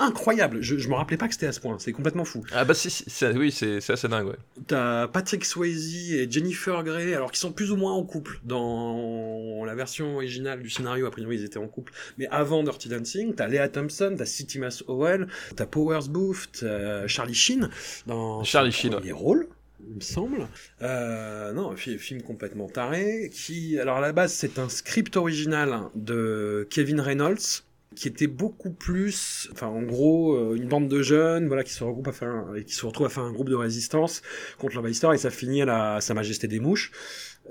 incroyable. 0.00 0.62
Je, 0.62 0.78
je 0.78 0.88
me 0.88 0.94
rappelais 0.94 1.16
pas 1.16 1.28
que 1.28 1.34
c'était 1.34 1.46
à 1.46 1.52
ce 1.52 1.60
point. 1.60 1.76
C'est 1.78 1.92
complètement 1.92 2.24
fou. 2.24 2.44
Ah 2.52 2.64
bah 2.64 2.74
si, 2.74 3.04
oui, 3.34 3.52
c'est 3.52 3.90
assez 3.90 4.08
dingue, 4.08 4.26
ouais. 4.26 4.36
T'as 4.66 5.08
Patrick 5.08 5.44
Swayze 5.44 6.14
et 6.14 6.30
Jennifer 6.30 6.82
Grey, 6.82 7.14
alors 7.14 7.30
qui 7.30 7.38
sont 7.38 7.52
plus 7.52 7.70
ou 7.70 7.76
moins 7.76 7.92
en 7.92 8.02
couple. 8.04 8.40
Dans 8.44 9.62
la 9.64 9.74
version 9.74 10.14
originale 10.14 10.62
du 10.62 10.70
scénario, 10.70 11.06
a 11.06 11.10
priori, 11.10 11.36
ils 11.36 11.44
étaient 11.44 11.58
en 11.58 11.68
couple. 11.68 11.92
Mais 12.18 12.26
avant 12.28 12.62
Dirty 12.62 12.88
Dancing, 12.88 13.34
t'as 13.34 13.48
Lea 13.48 13.70
Thompson, 13.70 14.14
t'as 14.16 14.26
City 14.26 14.58
Mass 14.58 14.82
Howell, 14.88 15.28
t'as 15.56 15.66
Powers 15.66 16.08
Booth, 16.08 16.48
t'as 16.60 17.06
Charlie 17.06 17.34
Sheen 17.34 17.68
dans 18.06 18.42
Charlie 18.44 18.72
Sheen, 18.72 18.92
premier 18.92 19.12
rôle 19.12 19.48
il 19.88 19.96
me 19.96 20.00
semble. 20.00 20.48
Euh, 20.82 21.52
non, 21.52 21.70
un 21.70 21.76
film 21.76 22.22
complètement 22.22 22.68
taré, 22.68 23.30
qui, 23.32 23.78
alors 23.78 23.98
à 23.98 24.00
la 24.00 24.12
base, 24.12 24.32
c'est 24.32 24.58
un 24.58 24.68
script 24.68 25.16
original 25.16 25.82
de 25.94 26.66
Kevin 26.70 27.00
Reynolds, 27.00 27.64
qui 27.96 28.08
était 28.08 28.28
beaucoup 28.28 28.70
plus, 28.70 29.48
enfin 29.52 29.66
en 29.66 29.82
gros, 29.82 30.34
euh, 30.34 30.54
une 30.54 30.68
bande 30.68 30.88
de 30.88 31.02
jeunes, 31.02 31.48
voilà, 31.48 31.64
qui 31.64 31.72
se 31.72 31.82
regroupent 31.82 32.08
à 32.08 32.12
faire, 32.12 32.46
qui 32.66 32.74
se 32.74 32.86
retrouvent 32.86 33.06
à 33.06 33.10
faire 33.10 33.24
un 33.24 33.32
groupe 33.32 33.48
de 33.48 33.56
résistance 33.56 34.22
contre 34.58 34.76
l'envahisseur 34.76 35.12
et 35.12 35.18
ça 35.18 35.30
finit 35.30 35.62
à 35.62 35.66
la 35.66 36.00
Sa 36.00 36.14
Majesté 36.14 36.46
des 36.46 36.60
Mouches. 36.60 36.92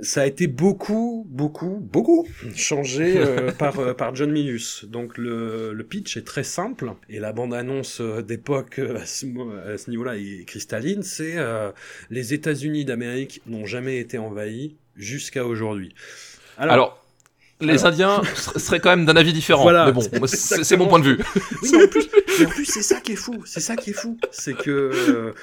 Ça 0.02 0.22
a 0.22 0.26
été 0.26 0.48
beaucoup, 0.48 1.28
beaucoup, 1.30 1.80
beaucoup 1.82 2.28
changé 2.56 3.18
euh, 3.18 3.52
par 3.58 3.80
euh, 3.80 3.94
par 3.94 4.16
John 4.16 4.32
Milius. 4.32 4.86
Donc 4.86 5.18
le, 5.18 5.74
le 5.74 5.84
pitch 5.84 6.18
est 6.18 6.26
très 6.26 6.44
simple 6.44 6.94
et 7.10 7.20
la 7.20 7.34
bande 7.34 7.54
annonce 7.54 8.02
d'époque 8.02 8.80
à 8.80 9.06
ce, 9.06 9.26
ce 9.78 9.90
niveau-là 9.90 10.18
est 10.18 10.46
cristalline. 10.46 11.04
C'est 11.04 11.36
les 12.10 12.34
États-Unis 12.34 12.86
d'Amérique 12.86 13.42
n'ont 13.46 13.66
jamais 13.66 13.98
été 13.98 14.18
envahis 14.18 14.78
jusqu'à 14.96 15.46
aujourd'hui. 15.46 15.94
Alors 16.58 16.99
les 17.62 17.86
Indiens 17.86 18.22
seraient 18.58 18.80
quand 18.80 18.90
même 18.90 19.06
d'un 19.06 19.16
avis 19.16 19.34
différent. 19.34 19.64
Voilà, 19.64 19.88
mais 19.88 19.92
bon, 19.92 20.28
c'est 20.28 20.78
mon 20.78 20.88
point 20.88 21.00
de 21.00 21.06
vue. 21.06 21.20
Oui, 21.62 21.70
mais 21.74 21.84
en 21.84 21.88
plus, 21.88 22.08
plus 22.48 22.66
c'est 22.66 22.82
ça 22.82 23.02
qui 23.02 23.14
est 23.14 23.18
fou. 23.18 23.42
C'est 23.46 23.60
ça 23.60 23.76
qui 23.76 23.90
est 23.90 23.94
fou. 23.94 24.18
C'est 24.32 24.54
que 24.54 24.72
euh, 24.72 25.34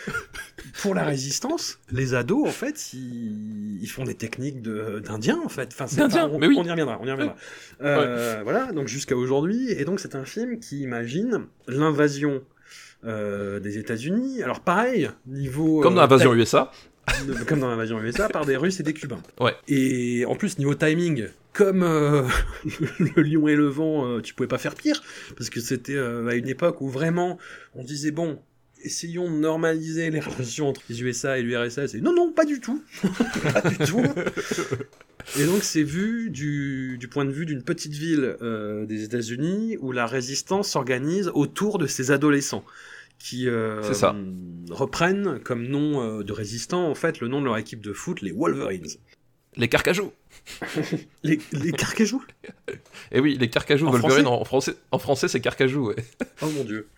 pour 0.80 0.94
la 0.94 1.04
résistance, 1.04 1.78
les 1.92 2.14
ados, 2.14 2.48
en 2.48 2.52
fait, 2.52 2.92
ils, 2.92 3.82
ils 3.82 3.88
font 3.88 4.04
des 4.04 4.14
techniques 4.14 4.62
d'Indiens, 4.62 5.40
en 5.44 5.48
fait. 5.48 5.74
Enfin, 5.78 5.86
on, 6.30 6.38
mais 6.38 6.46
oui. 6.46 6.56
on 6.58 6.64
y 6.64 6.70
reviendra. 6.70 6.98
On 7.00 7.06
y 7.06 7.10
reviendra. 7.10 7.36
Euh, 7.82 8.40
Voilà, 8.44 8.72
donc 8.72 8.88
jusqu'à 8.88 9.16
aujourd'hui. 9.16 9.70
Et 9.70 9.84
donc, 9.84 10.00
c'est 10.00 10.14
un 10.14 10.24
film 10.24 10.58
qui 10.58 10.80
imagine 10.80 11.42
l'invasion 11.68 12.42
euh, 13.04 13.60
des 13.60 13.78
États-Unis. 13.78 14.42
Alors, 14.42 14.60
pareil, 14.60 15.10
niveau. 15.26 15.80
Comme 15.80 15.94
dans 15.94 16.00
l'invasion 16.00 16.34
USA. 16.34 16.70
Comme 17.46 17.60
dans 17.60 17.68
l'invasion 17.68 18.00
USA, 18.02 18.28
par 18.28 18.46
des 18.46 18.56
Russes 18.56 18.80
et 18.80 18.82
des 18.82 18.92
Cubains. 18.92 19.22
Ouais. 19.38 19.54
Et 19.68 20.24
en 20.26 20.34
plus, 20.34 20.58
niveau 20.58 20.74
timing, 20.74 21.28
comme 21.56 21.82
euh, 21.82 22.22
le 22.98 23.22
lion 23.22 23.48
et 23.48 23.56
le 23.56 23.66
vent, 23.66 24.06
euh, 24.06 24.20
tu 24.20 24.34
pouvais 24.34 24.48
pas 24.48 24.58
faire 24.58 24.74
pire, 24.74 25.02
parce 25.36 25.50
que 25.50 25.60
c'était 25.60 25.96
euh, 25.96 26.28
à 26.28 26.34
une 26.34 26.48
époque 26.48 26.80
où 26.80 26.88
vraiment 26.88 27.38
on 27.74 27.82
disait 27.82 28.10
bon, 28.10 28.38
essayons 28.84 29.30
de 29.30 29.36
normaliser 29.36 30.10
les 30.10 30.20
relations 30.20 30.68
entre 30.68 30.82
les 30.90 31.02
USA 31.02 31.38
et 31.38 31.42
l'URSS. 31.42 31.94
Et 31.94 32.00
non, 32.00 32.12
non, 32.12 32.32
pas 32.32 32.44
du 32.44 32.60
tout, 32.60 32.84
pas 33.52 33.62
du 33.62 33.78
tout. 33.78 34.02
Et 35.38 35.46
donc 35.46 35.62
c'est 35.62 35.82
vu 35.82 36.30
du, 36.30 36.98
du, 36.98 37.08
point 37.08 37.24
de 37.24 37.32
vue 37.32 37.46
d'une 37.46 37.62
petite 37.62 37.94
ville 37.94 38.36
des 38.86 39.02
États-Unis 39.02 39.76
où 39.80 39.90
la 39.92 40.06
résistance 40.06 40.70
s'organise 40.70 41.30
autour 41.34 41.78
de 41.78 41.86
ces 41.86 42.10
adolescents 42.10 42.64
qui 43.18 43.48
reprennent 44.70 45.40
comme 45.40 45.66
nom 45.66 46.20
de 46.20 46.32
résistants 46.32 46.88
en 46.88 46.94
fait 46.94 47.18
le 47.20 47.26
nom 47.26 47.40
de 47.40 47.46
leur 47.46 47.56
équipe 47.56 47.80
de 47.80 47.92
foot, 47.92 48.20
les 48.20 48.30
Wolverines. 48.30 48.86
Les 49.56 49.68
Carcajou 49.68 50.12
les, 51.22 51.38
les 51.52 51.72
Carcajou 51.72 52.24
Eh 53.12 53.20
oui, 53.20 53.36
les 53.38 53.48
Carcajou, 53.48 53.90
Wolverine 53.90 54.26
en 54.26 54.44
français, 54.44 54.74
en 54.90 54.98
français 54.98 55.28
c'est 55.28 55.40
Carcajou, 55.40 55.88
ouais. 55.88 55.96
Oh 56.42 56.46
mon 56.50 56.64
dieu. 56.64 56.88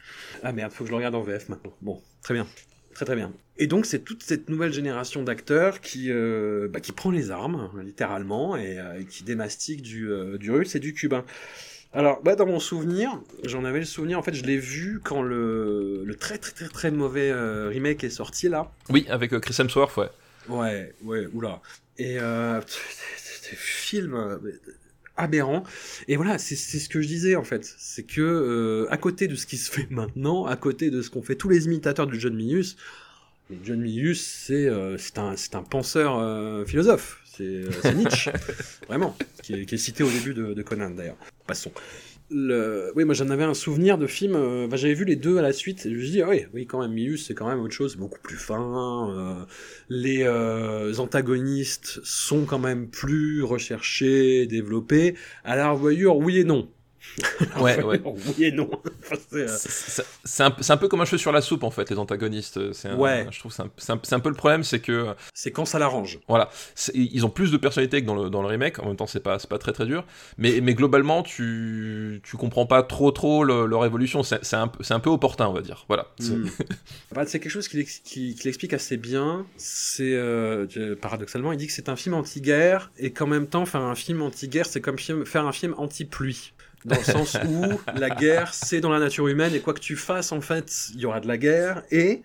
Ah 0.42 0.52
merde, 0.52 0.72
faut 0.72 0.84
que 0.84 0.88
je 0.88 0.92
le 0.92 0.96
regarde 0.96 1.14
en 1.14 1.22
VF 1.22 1.48
maintenant. 1.48 1.72
Bon, 1.80 2.02
très 2.22 2.34
bien. 2.34 2.46
Très 2.94 3.04
très 3.04 3.16
bien. 3.16 3.32
Et 3.58 3.66
donc 3.66 3.86
c'est 3.86 4.00
toute 4.00 4.22
cette 4.22 4.48
nouvelle 4.48 4.72
génération 4.72 5.22
d'acteurs 5.22 5.80
qui, 5.80 6.10
euh, 6.10 6.68
bah, 6.68 6.80
qui 6.80 6.92
prend 6.92 7.10
les 7.10 7.30
armes, 7.30 7.70
littéralement, 7.82 8.56
et 8.56 8.78
euh, 8.78 9.02
qui 9.08 9.24
démastique 9.24 9.82
du, 9.82 10.10
euh, 10.10 10.36
du 10.38 10.50
russe 10.50 10.74
et 10.74 10.80
du 10.80 10.94
cubain. 10.94 11.24
Alors, 11.94 12.22
bah, 12.22 12.36
dans 12.36 12.44
mon 12.44 12.60
souvenir, 12.60 13.18
j'en 13.44 13.64
avais 13.64 13.78
le 13.78 13.86
souvenir, 13.86 14.18
en 14.18 14.22
fait, 14.22 14.34
je 14.34 14.44
l'ai 14.44 14.58
vu 14.58 15.00
quand 15.02 15.22
le, 15.22 16.02
le 16.04 16.14
très 16.16 16.36
très 16.36 16.52
très 16.52 16.68
très 16.68 16.90
mauvais 16.90 17.32
remake 17.32 18.04
est 18.04 18.10
sorti 18.10 18.48
là. 18.48 18.70
Oui, 18.90 19.06
avec 19.08 19.30
Chris 19.40 19.56
Hemsworth, 19.58 19.96
ouais. 19.96 20.08
Ouais, 20.48 20.94
ouais, 21.02 21.26
oula. 21.32 21.60
Et 21.98 22.18
euh, 22.20 22.60
film 23.56 24.14
euh, 24.14 24.38
aberrant. 25.16 25.64
Et 26.06 26.16
voilà, 26.16 26.38
c'est 26.38 26.56
ce 26.56 26.88
que 26.88 27.00
je 27.02 27.08
disais 27.08 27.36
en 27.36 27.44
fait. 27.44 27.74
C'est 27.78 28.04
que 28.04 28.20
euh, 28.20 28.86
à 28.90 28.96
côté 28.96 29.28
de 29.28 29.34
ce 29.34 29.46
qui 29.46 29.58
se 29.58 29.70
fait 29.70 29.88
maintenant, 29.90 30.46
à 30.46 30.56
côté 30.56 30.90
de 30.90 31.02
ce 31.02 31.10
qu'ont 31.10 31.22
fait 31.22 31.36
tous 31.36 31.48
les 31.48 31.66
imitateurs 31.66 32.06
de 32.06 32.14
John 32.14 32.34
Milius, 32.34 32.76
John 33.64 33.80
Milius, 33.80 34.20
c'est 34.20 34.66
euh, 34.66 34.96
un, 35.16 35.34
un 35.52 35.62
penseur 35.62 36.18
euh, 36.18 36.64
philosophe. 36.64 37.22
C'est 37.24 37.94
Nietzsche, 37.94 38.30
vraiment, 38.88 39.16
qui 39.42 39.54
est, 39.54 39.64
qui 39.64 39.76
est, 39.76 39.78
cité 39.78 40.02
au 40.02 40.10
début 40.10 40.34
de, 40.34 40.54
de 40.54 40.62
Conan 40.62 40.90
d'ailleurs. 40.90 41.16
Passons 41.46 41.72
Oui, 42.30 43.04
moi 43.04 43.14
j'en 43.14 43.30
avais 43.30 43.44
un 43.44 43.54
souvenir 43.54 43.96
de 43.98 44.06
film. 44.06 44.34
Euh, 44.36 44.68
J'avais 44.76 44.94
vu 44.94 45.04
les 45.04 45.16
deux 45.16 45.38
à 45.38 45.42
la 45.42 45.52
suite. 45.52 45.86
Et 45.86 45.90
je 45.90 45.94
me 45.96 46.00
suis 46.00 46.10
dit, 46.10 46.22
ah 46.22 46.28
oui, 46.28 46.44
oui, 46.52 46.66
quand 46.66 46.80
même, 46.80 46.92
Milius, 46.92 47.26
c'est 47.26 47.34
quand 47.34 47.48
même 47.48 47.60
autre 47.60 47.74
chose, 47.74 47.96
beaucoup 47.96 48.20
plus 48.20 48.36
fin. 48.36 49.10
Euh, 49.10 49.44
les 49.88 50.22
euh, 50.24 50.94
antagonistes 50.98 52.00
sont 52.04 52.44
quand 52.44 52.58
même 52.58 52.88
plus 52.90 53.42
recherchés, 53.42 54.46
développés. 54.46 55.14
À 55.44 55.56
la 55.56 55.70
revoyure, 55.70 56.16
oui 56.18 56.38
et 56.38 56.44
non. 56.44 56.68
ouais, 57.60 57.82
ouais. 57.82 58.00
Oui 58.38 58.44
et 58.44 58.52
non. 58.52 58.70
Euh, 59.32 59.46
c'est 60.24 60.42
un, 60.42 60.54
un, 60.68 60.76
peu 60.76 60.88
comme 60.88 61.00
un 61.00 61.04
cheveu 61.04 61.18
sur 61.18 61.32
la 61.32 61.40
soupe, 61.40 61.62
en 61.62 61.70
fait, 61.70 61.90
les 61.90 61.98
antagonistes. 61.98 62.58
ouais. 62.96 63.26
Je 63.30 63.38
trouve 63.38 63.52
c'est 63.52 63.92
un, 63.92 64.00
un, 64.10 64.20
peu 64.20 64.28
le 64.28 64.34
problème, 64.34 64.64
c'est 64.64 64.80
que. 64.80 65.14
C'est 65.34 65.50
quand 65.50 65.64
ça 65.64 65.78
l'arrange. 65.78 66.18
Voilà. 66.28 66.50
Ils 66.94 67.24
ont 67.24 67.30
plus 67.30 67.50
de 67.50 67.56
personnalité 67.56 68.02
que 68.02 68.06
dans 68.06 68.14
le, 68.14 68.30
dans 68.30 68.42
le 68.42 68.48
remake. 68.48 68.78
En 68.80 68.86
même 68.86 68.96
temps, 68.96 69.06
c'est 69.06 69.22
pas, 69.22 69.38
pas 69.38 69.58
très 69.58 69.72
très 69.72 69.86
dur. 69.86 70.04
Mais, 70.36 70.60
mais 70.60 70.74
globalement, 70.74 71.22
tu, 71.22 72.20
tu 72.22 72.36
comprends 72.36 72.66
pas 72.66 72.82
trop 72.82 73.10
trop 73.10 73.44
leur 73.44 73.84
évolution. 73.84 74.22
C'est 74.22 74.54
un, 74.54 74.70
un 74.90 75.00
peu 75.00 75.10
opportun, 75.10 75.46
on 75.48 75.52
va 75.52 75.62
dire. 75.62 75.84
Voilà. 75.88 76.08
Hmm. 76.20 76.46
c'est 77.26 77.40
quelque 77.40 77.50
chose 77.50 77.68
qu'il 77.68 77.84
qui, 77.86 78.34
qui 78.34 78.48
explique 78.48 78.72
assez 78.72 78.96
bien. 78.96 79.46
C'est 79.56 80.14
euh, 80.14 80.66
paradoxalement, 81.00 81.52
il 81.52 81.58
dit 81.58 81.66
que 81.66 81.72
c'est 81.72 81.88
un 81.88 81.96
film 81.96 82.14
anti-guerre 82.14 82.90
et 82.98 83.12
qu'en 83.12 83.26
même 83.26 83.46
temps, 83.46 83.66
faire 83.66 83.82
un 83.82 83.94
film 83.94 84.22
anti-guerre, 84.22 84.66
c'est 84.66 84.80
comme 84.80 84.98
faire 84.98 85.46
un 85.46 85.52
film 85.52 85.74
anti-pluie 85.78 86.52
dans 86.84 86.96
le 86.96 87.02
sens 87.02 87.36
où 87.46 87.64
la 87.98 88.10
guerre, 88.10 88.54
c'est 88.54 88.80
dans 88.80 88.90
la 88.90 88.98
nature 88.98 89.28
humaine, 89.28 89.54
et 89.54 89.60
quoi 89.60 89.74
que 89.74 89.80
tu 89.80 89.96
fasses, 89.96 90.32
en 90.32 90.40
fait, 90.40 90.88
il 90.94 91.00
y 91.00 91.06
aura 91.06 91.20
de 91.20 91.28
la 91.28 91.38
guerre, 91.38 91.82
et 91.90 92.22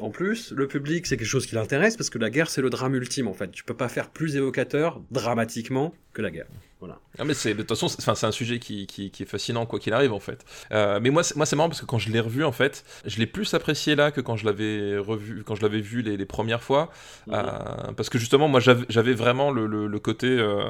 en 0.00 0.10
plus, 0.10 0.52
le 0.52 0.66
public, 0.66 1.06
c'est 1.06 1.16
quelque 1.16 1.26
chose 1.26 1.46
qui 1.46 1.54
l'intéresse, 1.54 1.96
parce 1.96 2.10
que 2.10 2.18
la 2.18 2.30
guerre, 2.30 2.50
c'est 2.50 2.62
le 2.62 2.70
drame 2.70 2.94
ultime, 2.94 3.28
en 3.28 3.34
fait. 3.34 3.50
Tu 3.50 3.64
peux 3.64 3.76
pas 3.76 3.88
faire 3.88 4.10
plus 4.10 4.36
évocateur, 4.36 5.00
dramatiquement, 5.10 5.94
que 6.12 6.20
la 6.20 6.30
guerre. 6.30 6.46
Voilà. 6.78 6.98
Ah 7.18 7.24
mais 7.24 7.32
c'est 7.32 7.54
de 7.54 7.62
toute 7.62 7.70
façon 7.70 7.88
c'est 7.88 8.26
un 8.26 8.32
sujet 8.32 8.58
qui, 8.58 8.86
qui, 8.86 9.10
qui, 9.10 9.22
est 9.22 9.26
fascinant 9.26 9.64
quoi 9.64 9.78
qu'il 9.78 9.94
arrive 9.94 10.12
en 10.12 10.20
fait. 10.20 10.44
Euh, 10.72 11.00
mais 11.00 11.08
moi 11.08 11.22
moi 11.34 11.46
c'est 11.46 11.56
marrant 11.56 11.70
parce 11.70 11.80
que 11.80 11.86
quand 11.86 11.98
je 11.98 12.10
l'ai 12.10 12.20
revu 12.20 12.44
en 12.44 12.52
fait, 12.52 12.84
je 13.06 13.18
l'ai 13.18 13.26
plus 13.26 13.54
apprécié 13.54 13.94
là 13.96 14.10
que 14.10 14.20
quand 14.20 14.36
je 14.36 14.44
l'avais 14.44 14.98
revu 14.98 15.42
quand 15.42 15.54
je 15.54 15.62
l'avais 15.62 15.80
vu 15.80 16.02
les, 16.02 16.18
les, 16.18 16.26
premières 16.26 16.62
fois 16.62 16.90
mhm. 17.28 17.34
euh, 17.34 17.92
parce 17.96 18.10
que 18.10 18.18
justement 18.18 18.48
moi 18.48 18.60
j'avais 18.60 19.14
vraiment 19.14 19.50
le, 19.50 19.66
le, 19.66 19.98
côté 19.98 20.26
euh, 20.26 20.68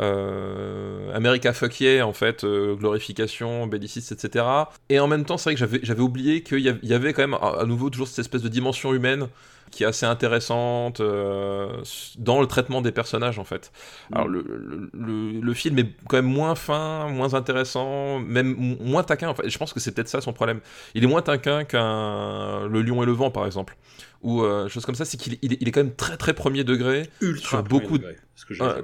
euh, 0.00 1.14
America 1.14 1.54
fuck 1.54 1.80
yeah 1.80 2.06
en 2.06 2.12
fait 2.12 2.44
glorification 2.44 3.66
belliciste 3.66 4.12
etc. 4.12 4.44
Et 4.90 5.00
en 5.00 5.08
même 5.08 5.24
temps 5.24 5.38
c'est 5.38 5.54
vrai 5.54 5.66
que 5.66 5.80
j'avais 5.82 6.02
oublié 6.02 6.42
qu'il 6.42 6.60
y 6.60 6.92
avait 6.92 7.14
quand 7.14 7.26
même 7.26 7.38
à 7.40 7.64
nouveau 7.64 7.88
toujours 7.88 8.08
cette 8.08 8.18
espèce 8.18 8.42
de 8.42 8.48
dimension 8.48 8.92
humaine 8.92 9.28
qui 9.70 9.84
est 9.84 9.86
assez 9.86 10.06
intéressante 10.06 11.00
dans 11.00 12.40
le 12.40 12.46
traitement 12.46 12.80
des 12.80 12.92
personnages 12.92 13.38
en 13.38 13.44
fait. 13.44 13.72
Alors 14.12 14.28
le, 14.28 14.44
le, 14.92 15.40
le, 15.40 15.54
film 15.54 15.78
est 15.78 15.88
quand 16.08 16.16
même 16.16 16.26
moins 16.26 16.54
fin, 16.54 17.08
moins 17.08 17.34
intéressant, 17.34 18.18
même 18.20 18.76
moins 18.80 19.02
taquin. 19.02 19.28
En 19.28 19.34
fait. 19.34 19.48
Je 19.48 19.58
pense 19.58 19.72
que 19.72 19.80
c'est 19.80 19.92
peut-être 19.92 20.08
ça 20.08 20.20
son 20.20 20.32
problème. 20.32 20.60
Il 20.94 21.04
est 21.04 21.08
moins 21.08 21.22
taquin 21.22 21.64
qu'un 21.64 22.66
Le 22.66 22.82
Lion 22.82 23.02
et 23.02 23.06
le 23.06 23.12
Vent 23.12 23.30
par 23.30 23.46
exemple 23.46 23.76
ou 24.22 24.42
euh, 24.42 24.68
chose 24.68 24.84
comme 24.84 24.94
ça, 24.94 25.04
c'est 25.04 25.16
qu'il 25.16 25.38
il, 25.42 25.68
est 25.68 25.72
quand 25.72 25.82
même 25.82 25.94
très 25.94 26.16
très 26.16 26.34
premier 26.34 26.64
degré 26.64 27.08
Ultra 27.20 27.48
sur 27.48 27.62
beaucoup 27.62 27.98
de 27.98 28.14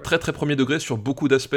très 0.03 0.19
très 0.19 0.33
premier 0.33 0.57
degré 0.57 0.79
sur 0.79 0.97
beaucoup 0.97 1.29
d'aspects 1.29 1.57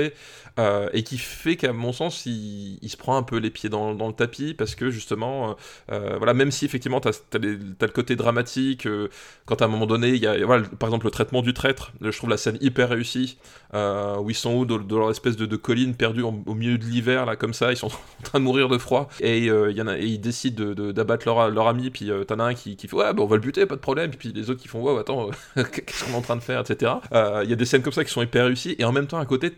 euh, 0.59 0.89
et 0.93 1.03
qui 1.03 1.17
fait 1.17 1.55
qu'à 1.55 1.71
mon 1.71 1.93
sens 1.93 2.25
il, 2.25 2.77
il, 2.81 2.89
se 2.89 2.97
prend 2.97 3.17
un 3.17 3.23
peu 3.23 3.37
les 3.37 3.49
pieds 3.49 3.69
dans, 3.69 3.93
dans 3.93 4.07
le 4.07 4.13
tapis 4.13 4.53
parce 4.53 4.75
que 4.75 4.89
justement 4.89 5.49
euh, 5.49 5.53
euh 5.91 6.15
voilà 6.17 6.33
même 6.33 6.51
si 6.51 6.65
effectivement 6.65 6.99
t'as 6.99 7.11
as, 7.33 7.37
le 7.37 7.87
côté 7.87 8.15
dramatique 8.15 8.85
euh, 8.85 9.09
quand 9.45 9.61
à 9.61 9.65
un 9.65 9.67
moment 9.67 9.85
donné 9.85 10.09
il 10.09 10.21
y 10.21 10.27
a 10.27 10.45
voilà, 10.45 10.67
par 10.79 10.89
exemple 10.89 11.05
le 11.05 11.11
traitement 11.11 11.41
du 11.41 11.53
traître 11.53 11.93
je 12.01 12.15
trouve 12.15 12.29
la 12.29 12.37
scène 12.37 12.57
hyper 12.61 12.89
réussie 12.89 13.37
euh, 13.73 14.17
où 14.17 14.29
ils 14.29 14.35
sont 14.35 14.53
où 14.55 14.65
dans, 14.65 14.77
leur 14.77 15.09
espèce 15.09 15.37
de, 15.37 15.45
de 15.45 15.55
colline 15.55 15.95
perdue 15.95 16.21
au 16.21 16.53
milieu 16.53 16.77
de 16.77 16.85
l'hiver 16.85 17.25
là 17.25 17.35
comme 17.35 17.53
ça 17.53 17.71
ils 17.71 17.77
sont 17.77 17.87
en 18.19 18.23
train 18.23 18.39
de 18.39 18.45
mourir 18.45 18.67
de 18.67 18.77
froid 18.77 19.07
et 19.21 19.45
il 19.45 19.77
y 19.77 19.81
en 19.81 19.87
a 19.87 19.97
et 19.97 20.05
ils 20.05 20.21
décident 20.21 20.73
d'abattre 20.91 21.25
de, 21.25 21.29
leur, 21.29 21.49
leur 21.49 21.67
ami 21.67 21.89
puis 21.89 22.11
t'en 22.27 22.39
as 22.39 22.45
un 22.45 22.53
qui, 22.53 22.75
qui 22.75 22.87
fait 22.87 22.95
ouais 22.95 23.13
bah, 23.13 23.23
on 23.23 23.27
va 23.27 23.35
le 23.35 23.41
buter 23.41 23.64
pas 23.65 23.75
de 23.75 23.81
problème 23.81 24.11
puis 24.11 24.31
les 24.33 24.49
autres 24.49 24.61
qui 24.61 24.67
font 24.67 24.81
ouais 24.81 24.99
attends 24.99 25.29
qu'est-ce 25.55 26.05
qu'on 26.05 26.11
est 26.11 26.15
en 26.15 26.21
train 26.21 26.35
de 26.35 26.41
faire 26.41 26.61
etc 26.61 26.93
il 27.11 27.49
y 27.49 27.53
a 27.53 27.55
des 27.55 27.65
scènes 27.65 27.81
comme 27.81 27.93
ça 27.93 28.03
qui 28.03 28.11
sont 28.11 28.21
hyper 28.21 28.45
réussis, 28.45 28.75
et 28.77 28.85
en 28.85 28.91
même 28.91 29.07
temps 29.07 29.19
à 29.19 29.25
côté, 29.25 29.53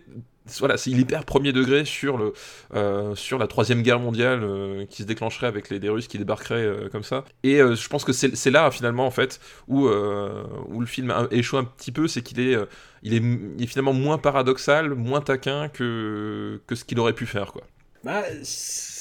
voilà, 0.60 0.78
c'est 0.78 0.92
hyper 0.92 1.26
premier 1.26 1.52
degré 1.52 1.84
sur, 1.84 2.18
le, 2.18 2.34
euh, 2.74 3.16
sur 3.16 3.38
la 3.38 3.48
troisième 3.48 3.82
guerre 3.82 4.00
mondiale 4.00 4.44
euh, 4.44 4.86
qui 4.86 5.04
se 5.04 5.08
déclencherait 5.08 5.48
avec 5.48 5.70
les, 5.70 5.90
Russes 5.90 6.08
qui 6.08 6.18
débarqueraient 6.18 6.66
euh, 6.66 6.90
comme 6.90 7.04
ça. 7.04 7.26
Et 7.44 7.58
je 7.58 7.88
pense 7.90 8.06
que 8.06 8.14
c'est 8.14 8.52
là 8.52 8.72
finalement 8.72 9.06
en 9.06 9.12
fait 9.12 9.40
où, 9.68 9.88
où 9.88 10.80
le 10.80 10.86
film 10.86 11.14
échoue 11.32 11.58
un 11.58 11.64
petit 11.64 11.92
peu, 11.92 12.08
c'est 12.08 12.22
qu'il 12.22 12.40
est, 12.40 12.56
il 13.04 13.14
est, 13.14 13.68
finalement 13.68 13.94
moins 13.94 14.18
paradoxal, 14.18 14.94
moins 14.96 15.22
taquin 15.22 15.70
que, 15.70 16.62
que 16.68 16.76
ce 16.76 16.86
qu'il 16.86 17.00
aurait 17.00 17.14
pu 17.14 17.26
faire 17.26 17.52
quoi. 17.52 17.64
Bah, 18.04 18.24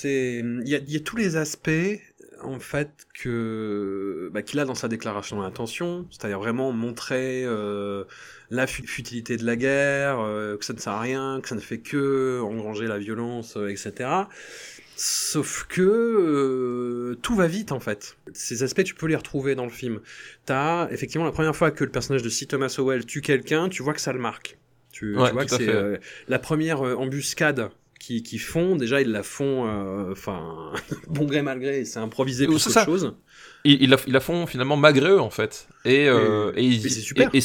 il 0.04 0.62
y 0.66 0.96
a 0.96 1.00
tous 1.00 1.16
les 1.16 1.36
aspects 1.36 1.70
en 2.42 2.60
fait 2.60 3.06
que 3.14 4.30
bah, 4.32 4.42
qu'il 4.42 4.60
a 4.60 4.64
dans 4.64 4.74
sa 4.74 4.88
déclaration 4.88 5.40
d'intention, 5.40 6.06
c'est-à-dire 6.10 6.38
vraiment 6.38 6.72
montrer 6.72 7.44
euh, 7.44 8.04
la 8.50 8.66
futilité 8.66 9.36
de 9.36 9.44
la 9.44 9.56
guerre, 9.56 10.20
euh, 10.20 10.56
que 10.56 10.64
ça 10.64 10.72
ne 10.72 10.78
sert 10.78 10.92
à 10.92 11.00
rien, 11.00 11.40
que 11.42 11.48
ça 11.48 11.54
ne 11.54 11.60
fait 11.60 11.78
que 11.78 12.40
engranger 12.42 12.86
la 12.86 12.98
violence, 12.98 13.56
euh, 13.56 13.68
etc. 13.68 14.10
Sauf 14.96 15.66
que 15.68 17.18
tout 17.22 17.34
va 17.34 17.46
vite 17.46 17.72
en 17.72 17.80
fait. 17.80 18.16
Ces 18.32 18.62
aspects, 18.62 18.84
tu 18.84 18.94
peux 18.94 19.06
les 19.06 19.16
retrouver 19.16 19.54
dans 19.54 19.64
le 19.64 19.70
film. 19.70 20.00
T'as 20.46 20.88
effectivement 20.90 21.26
la 21.26 21.32
première 21.32 21.54
fois 21.54 21.70
que 21.70 21.84
le 21.84 21.90
personnage 21.90 22.22
de 22.22 22.28
C. 22.28 22.46
Thomas 22.46 22.74
Howell 22.78 23.04
tue 23.04 23.20
quelqu'un, 23.20 23.68
tu 23.68 23.82
vois 23.82 23.92
que 23.92 24.00
ça 24.00 24.12
le 24.12 24.18
marque. 24.18 24.56
Tu, 24.92 25.12
tu 25.12 25.32
vois 25.32 25.44
que 25.44 25.50
c'est 25.50 26.00
la 26.28 26.38
première 26.38 26.80
embuscade 26.80 27.70
qui, 27.98 28.38
font, 28.38 28.76
déjà 28.76 29.00
ils 29.00 29.10
la 29.10 29.22
font, 29.22 29.66
euh, 29.66 30.12
enfin, 30.12 30.72
bon 31.08 31.24
gré 31.24 31.42
mal 31.42 31.60
gré, 31.60 31.84
c'est 31.84 31.98
improvisé 31.98 32.46
pour 32.46 32.62
quelque 32.62 32.84
chose. 32.84 33.14
Ils, 33.64 33.82
ils, 33.82 33.90
la, 33.90 33.96
ils, 34.06 34.12
la, 34.12 34.20
font 34.20 34.46
finalement 34.46 34.76
malgré 34.76 35.10
eux 35.10 35.20
en 35.20 35.30
fait. 35.30 35.68
Et, 35.84 36.08
euh, 36.08 36.52
et, 36.56 36.66
et 36.66 36.80
c'est 36.80 37.00
super. 37.00 37.30
Et, 37.34 37.40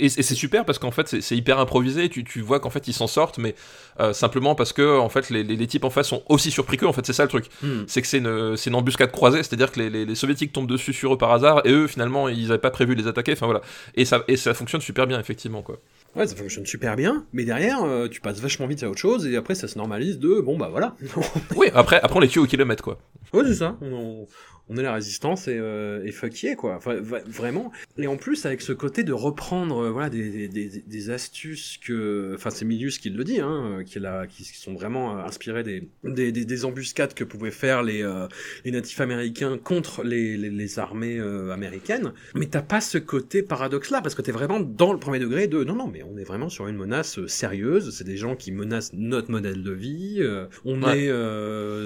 et 0.00 0.08
c'est 0.08 0.34
super 0.34 0.64
parce 0.64 0.78
qu'en 0.78 0.90
fait 0.90 1.20
c'est 1.20 1.36
hyper 1.36 1.58
improvisé, 1.58 2.08
tu, 2.08 2.24
tu 2.24 2.40
vois 2.40 2.60
qu'en 2.60 2.70
fait 2.70 2.86
ils 2.88 2.92
s'en 2.92 3.06
sortent, 3.06 3.38
mais 3.38 3.54
euh, 4.00 4.12
simplement 4.12 4.54
parce 4.54 4.72
que 4.72 4.98
en 4.98 5.08
fait 5.08 5.30
les, 5.30 5.42
les, 5.42 5.66
types 5.66 5.84
en 5.84 5.90
face 5.90 6.08
sont 6.08 6.22
aussi 6.28 6.50
surpris 6.50 6.76
qu'eux, 6.76 6.86
en 6.86 6.92
fait 6.92 7.04
c'est 7.04 7.12
ça 7.12 7.24
le 7.24 7.28
truc. 7.28 7.46
Hmm. 7.62 7.82
C'est 7.86 8.00
que 8.02 8.06
c'est 8.06 8.18
une, 8.18 8.56
une 8.66 8.74
embuscade 8.74 9.10
croisée, 9.10 9.38
c'est-à-dire 9.38 9.72
que 9.72 9.80
les, 9.80 10.04
les, 10.04 10.14
soviétiques 10.14 10.52
tombent 10.52 10.68
dessus 10.68 10.92
sur 10.92 11.14
eux 11.14 11.18
par 11.18 11.32
hasard 11.32 11.62
et 11.64 11.72
eux 11.72 11.86
finalement 11.86 12.28
ils 12.28 12.48
n'avaient 12.48 12.58
pas 12.58 12.70
prévu 12.70 12.94
de 12.94 13.02
les 13.02 13.08
attaquer, 13.08 13.32
enfin 13.32 13.46
voilà. 13.46 13.60
Et 13.94 14.04
ça, 14.04 14.22
et 14.28 14.36
ça 14.36 14.54
fonctionne 14.54 14.80
super 14.80 15.06
bien 15.06 15.18
effectivement 15.18 15.62
quoi. 15.62 15.78
Ouais, 16.16 16.26
ça 16.26 16.36
fonctionne 16.36 16.66
super 16.66 16.96
bien, 16.96 17.24
mais 17.32 17.44
derrière, 17.44 17.82
euh, 17.84 18.08
tu 18.08 18.20
passes 18.20 18.40
vachement 18.40 18.66
vite 18.66 18.82
à 18.82 18.88
autre 18.88 18.98
chose, 18.98 19.26
et 19.26 19.36
après, 19.36 19.54
ça 19.54 19.68
se 19.68 19.76
normalise 19.76 20.18
de, 20.18 20.40
bon, 20.40 20.56
bah 20.56 20.68
voilà. 20.70 20.96
oui, 21.56 21.68
après, 21.74 22.00
après, 22.02 22.16
on 22.16 22.20
les 22.20 22.28
tue 22.28 22.38
au 22.38 22.46
kilomètre, 22.46 22.82
quoi. 22.82 22.98
Ouais, 23.32 23.42
c'est 23.46 23.56
ça. 23.56 23.76
On, 23.82 24.26
on 24.68 24.76
est 24.76 24.82
la 24.82 24.92
résistance 24.92 25.48
et, 25.48 25.56
euh, 25.58 26.04
et 26.04 26.12
fuck 26.12 26.42
yeah, 26.42 26.54
quoi. 26.54 26.76
Enfin, 26.76 26.96
vraiment. 26.96 27.72
Et 27.96 28.06
en 28.06 28.16
plus, 28.16 28.44
avec 28.44 28.60
ce 28.60 28.72
côté 28.72 29.02
de 29.02 29.12
reprendre 29.12 29.84
euh, 29.84 29.90
voilà, 29.90 30.10
des, 30.10 30.48
des, 30.48 30.68
des, 30.86 31.10
astuces 31.10 31.78
que. 31.78 32.32
Enfin, 32.34 32.50
c'est 32.50 32.64
Milius 32.64 32.98
qui 32.98 33.10
le 33.10 33.24
dit, 33.24 33.40
hein, 33.40 33.82
qui, 33.86 33.98
là, 33.98 34.26
qui, 34.26 34.44
sont 34.44 34.74
vraiment 34.74 35.16
euh, 35.16 35.24
inspirés 35.24 35.62
des, 35.62 35.88
des, 36.04 36.32
des, 36.32 36.64
embuscades 36.64 37.14
que 37.14 37.24
pouvaient 37.24 37.50
faire 37.50 37.82
les, 37.82 38.02
euh, 38.02 38.26
les 38.64 38.70
natifs 38.70 39.00
américains 39.00 39.58
contre 39.58 40.02
les, 40.02 40.36
les, 40.36 40.50
les 40.50 40.78
armées 40.78 41.18
américaines. 41.52 42.12
Mais 42.34 42.46
t'as 42.46 42.62
pas 42.62 42.80
ce 42.80 42.98
côté 42.98 43.42
paradoxe-là, 43.42 44.02
parce 44.02 44.14
que 44.14 44.22
t'es 44.22 44.32
vraiment 44.32 44.60
dans 44.60 44.92
le 44.92 44.98
premier 44.98 45.18
degré 45.18 45.46
de 45.46 45.64
non, 45.64 45.74
non, 45.74 45.88
mais 45.88 46.02
on 46.02 46.18
est 46.18 46.24
vraiment 46.24 46.48
sur 46.48 46.68
une 46.68 46.76
menace 46.76 47.24
sérieuse. 47.26 47.94
C'est 47.96 48.04
des 48.04 48.16
gens 48.16 48.36
qui 48.36 48.52
menacent 48.52 48.92
notre 48.92 49.30
modèle 49.30 49.62
de 49.62 49.72
vie. 49.72 50.22
on 50.64 50.82
est 50.90 51.08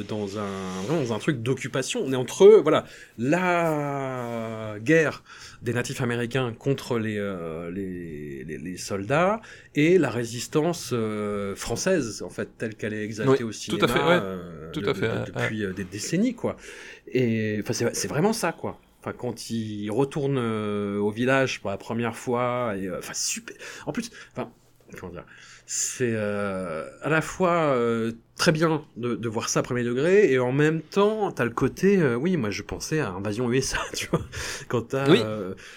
dans 0.09 0.39
un, 0.39 0.83
vraiment 0.87 1.03
dans 1.03 1.13
un 1.13 1.19
truc 1.19 1.43
d'occupation. 1.43 2.03
On 2.05 2.13
est 2.13 2.17
entre 2.17 2.45
eux, 2.45 2.61
voilà, 2.61 2.72
la 3.19 4.77
guerre 4.81 5.23
des 5.63 5.73
natifs 5.73 6.01
américains 6.01 6.53
contre 6.53 6.99
les, 6.99 7.17
euh, 7.19 7.71
les, 7.71 8.45
les, 8.45 8.77
soldats 8.77 9.41
et 9.75 9.97
la 9.97 10.11
résistance 10.11 10.91
euh, 10.93 11.55
française, 11.55 12.23
en 12.23 12.31
fait, 12.31 12.49
telle 12.59 12.75
qu'elle 12.75 12.93
est 12.93 13.05
exaltée 13.05 13.45
au 13.45 13.53
cinéma 13.53 13.79
tout 13.79 13.85
à 13.85 13.89
fait, 13.89 14.01
euh, 14.03 14.71
tout 14.73 14.83
à 14.85 14.95
fait, 14.95 15.11
depuis 15.27 15.65
des 15.75 15.85
décennies, 15.85 16.35
quoi. 16.35 16.57
Et 17.07 17.61
enfin, 17.63 17.73
c'est 17.93 18.09
vraiment 18.09 18.33
ça, 18.33 18.53
quoi. 18.53 18.79
Enfin, 19.01 19.13
quand 19.17 19.51
il 19.51 19.91
retourne 19.91 20.39
au 20.39 21.11
village 21.11 21.61
pour 21.61 21.71
la 21.71 21.77
première 21.77 22.17
fois, 22.17 22.75
et 22.77 22.91
enfin 22.91 23.15
super. 23.15 23.57
En 23.87 23.93
plus, 23.93 24.11
enfin, 24.33 24.51
comment 24.99 25.13
dire 25.13 25.25
c'est 25.75 26.13
euh, 26.13 26.87
à 27.01 27.09
la 27.09 27.23
fois 27.23 27.75
euh, 27.75 28.13
très 28.37 28.53
bien 28.53 28.85
de, 28.99 29.15
de, 29.15 29.29
voir 29.31 29.49
ça 29.49 29.61
à 29.61 29.63
premier 29.63 29.85
degré 29.85 30.31
et 30.31 30.39
en 30.39 30.53
même 30.53 30.83
temps 30.83 31.33
t'as 31.33 31.45
le 31.45 31.51
côté 31.51 31.97
euh, 31.97 32.15
oui 32.15 32.37
moi 32.37 32.51
je 32.51 32.61
pensais 32.61 33.01
à 33.01 33.09
Invasion 33.09 33.51
USA 33.51 33.79
tu 33.95 34.07
vois. 34.09 34.21
Quand 34.69 34.83
t'as 34.83 35.09
oui. 35.09 35.23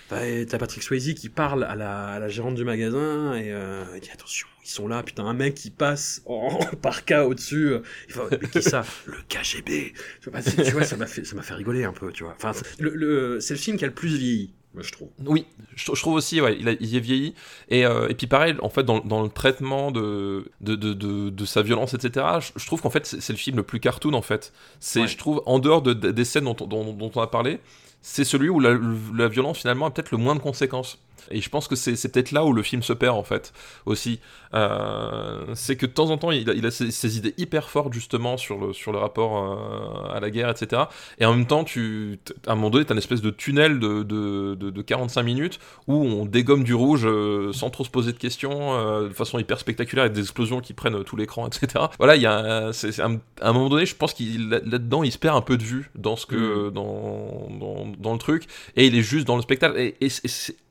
t'as 0.09 0.57
Patrick 0.57 0.83
Swayze 0.83 1.13
qui 1.13 1.29
parle 1.29 1.63
à 1.63 1.75
la, 1.75 2.07
à 2.07 2.19
la 2.19 2.27
gérante 2.27 2.55
du 2.55 2.65
magasin 2.65 3.35
et 3.35 3.53
il 3.95 4.01
dit 4.01 4.11
attention 4.11 4.49
ils 4.65 4.69
sont 4.69 4.89
là 4.89 5.01
putain 5.01 5.23
un 5.23 5.33
mec 5.33 5.55
qui 5.55 5.69
passe 5.69 6.21
en, 6.25 6.59
par 6.81 7.05
cas 7.05 7.23
au-dessus 7.23 7.75
il 8.09 8.13
faut 8.13 8.27
mais 8.29 8.49
qui 8.49 8.61
ça? 8.61 8.83
Le 9.05 9.15
KGB 9.29 9.93
tu 10.19 10.29
vois, 10.29 10.41
tu 10.41 10.71
vois 10.71 10.83
ça 10.83 10.97
m'a 10.97 11.07
fait 11.07 11.23
ça 11.23 11.37
m'a 11.37 11.41
fait 11.41 11.53
rigoler 11.53 11.85
un 11.85 11.93
peu 11.93 12.11
tu 12.11 12.25
vois. 12.25 12.35
Enfin 12.35 12.51
le, 12.79 12.89
le 12.89 13.39
c'est 13.39 13.53
le 13.53 13.59
film 13.61 13.77
qui 13.77 13.85
a 13.85 13.87
le 13.87 13.93
plus 13.93 14.17
vieilli 14.17 14.53
je 14.83 14.91
trouve. 14.91 15.09
Oui, 15.25 15.45
je, 15.75 15.91
trouve 15.91 16.15
aussi, 16.15 16.41
ouais, 16.41 16.57
il, 16.59 16.67
a, 16.67 16.73
il 16.79 16.95
est 16.95 16.99
vieilli. 16.99 17.33
Et, 17.69 17.85
euh, 17.85 18.07
et, 18.09 18.13
puis 18.13 18.27
pareil, 18.27 18.55
en 18.61 18.69
fait, 18.69 18.83
dans, 18.83 18.99
dans 18.99 19.21
le 19.23 19.29
traitement 19.29 19.91
de, 19.91 20.51
de, 20.61 20.75
de, 20.75 20.93
de, 21.29 21.45
sa 21.45 21.61
violence, 21.61 21.93
etc., 21.93 22.25
je, 22.55 22.65
trouve 22.65 22.81
qu'en 22.81 22.89
fait, 22.89 23.05
c'est 23.05 23.33
le 23.33 23.37
film 23.37 23.57
le 23.57 23.63
plus 23.63 23.79
cartoon, 23.79 24.13
en 24.13 24.21
fait. 24.21 24.53
C'est, 24.79 25.07
je 25.07 25.17
trouve, 25.17 25.41
en 25.45 25.59
dehors 25.59 25.81
de, 25.81 25.93
des 25.93 26.25
scènes 26.25 26.45
dont, 26.45 26.53
dont, 26.53 26.93
dont 26.93 27.11
on 27.15 27.21
a 27.21 27.27
parlé, 27.27 27.59
c'est 28.01 28.23
celui 28.23 28.49
où 28.49 28.59
la, 28.59 28.77
la 29.15 29.27
violence, 29.27 29.59
finalement, 29.59 29.87
a 29.87 29.91
peut-être 29.91 30.11
le 30.11 30.17
moins 30.17 30.35
de 30.35 30.39
conséquences. 30.41 30.99
Et 31.31 31.41
je 31.41 31.49
pense 31.49 31.67
que 31.67 31.75
c'est 31.75 32.11
peut-être 32.11 32.31
là 32.31 32.45
où 32.45 32.53
le 32.53 32.63
film 32.63 32.83
se 32.83 32.93
perd 32.93 33.17
en 33.17 33.23
fait 33.23 33.53
aussi. 33.85 34.19
Euh, 34.53 35.43
c'est 35.53 35.75
que 35.75 35.85
de 35.85 35.91
temps 35.91 36.11
en 36.11 36.17
temps 36.17 36.31
il 36.31 36.49
a, 36.49 36.53
il 36.53 36.65
a 36.65 36.71
ces, 36.71 37.17
idées 37.17 37.33
hyper 37.37 37.69
fortes 37.69 37.91
justement 37.91 38.37
sur 38.37 38.57
le, 38.57 38.73
sur 38.73 38.93
le 38.93 38.99
rapport 38.99 39.37
euh, 39.37 40.15
à 40.15 40.19
la 40.19 40.29
guerre, 40.29 40.49
etc. 40.49 40.83
Et 41.19 41.25
en 41.25 41.33
même 41.33 41.45
temps, 41.45 41.63
tu, 41.63 42.19
à 42.47 42.53
un 42.53 42.55
moment 42.55 42.69
donné, 42.69 42.85
tu 42.85 42.91
as 42.91 42.93
une 42.93 42.99
espèce 42.99 43.21
de 43.21 43.31
tunnel 43.31 43.79
de, 43.79 44.03
de, 44.03 44.55
de, 44.55 44.81
45 44.81 45.23
minutes 45.23 45.59
où 45.87 45.95
on 45.95 46.25
dégomme 46.25 46.63
du 46.63 46.73
rouge 46.73 47.05
euh, 47.05 47.51
sans 47.51 47.69
trop 47.69 47.83
se 47.83 47.89
poser 47.89 48.13
de 48.13 48.17
questions, 48.17 49.01
de 49.01 49.09
façon 49.09 49.39
hyper 49.39 49.59
spectaculaire, 49.59 50.05
avec 50.05 50.15
des 50.15 50.21
explosions 50.21 50.61
qui 50.61 50.73
prennent 50.73 51.03
tout 51.03 51.15
l'écran, 51.15 51.47
etc. 51.47 51.85
Voilà, 51.97 52.15
il 52.15 52.21
y 52.21 52.25
a 52.25 52.71
à 53.01 53.49
un 53.49 53.53
moment 53.53 53.69
donné, 53.69 53.85
je 53.85 53.95
pense 53.95 54.13
qu'il 54.13 54.49
là-dedans, 54.49 55.03
il 55.03 55.11
se 55.11 55.17
perd 55.17 55.35
un 55.35 55.41
peu 55.41 55.57
de 55.57 55.63
vue 55.63 55.89
dans 55.95 56.15
ce 56.15 56.25
que 56.25 56.69
mm. 56.69 56.71
dans, 56.71 57.47
dans, 57.59 57.91
dans, 57.97 58.13
le 58.13 58.19
truc, 58.19 58.45
et 58.75 58.87
il 58.87 58.95
est 58.95 59.01
juste 59.01 59.27
dans 59.27 59.35
le 59.35 59.41
spectacle. 59.41 59.77
Et, 59.77 59.95
et, 60.01 60.09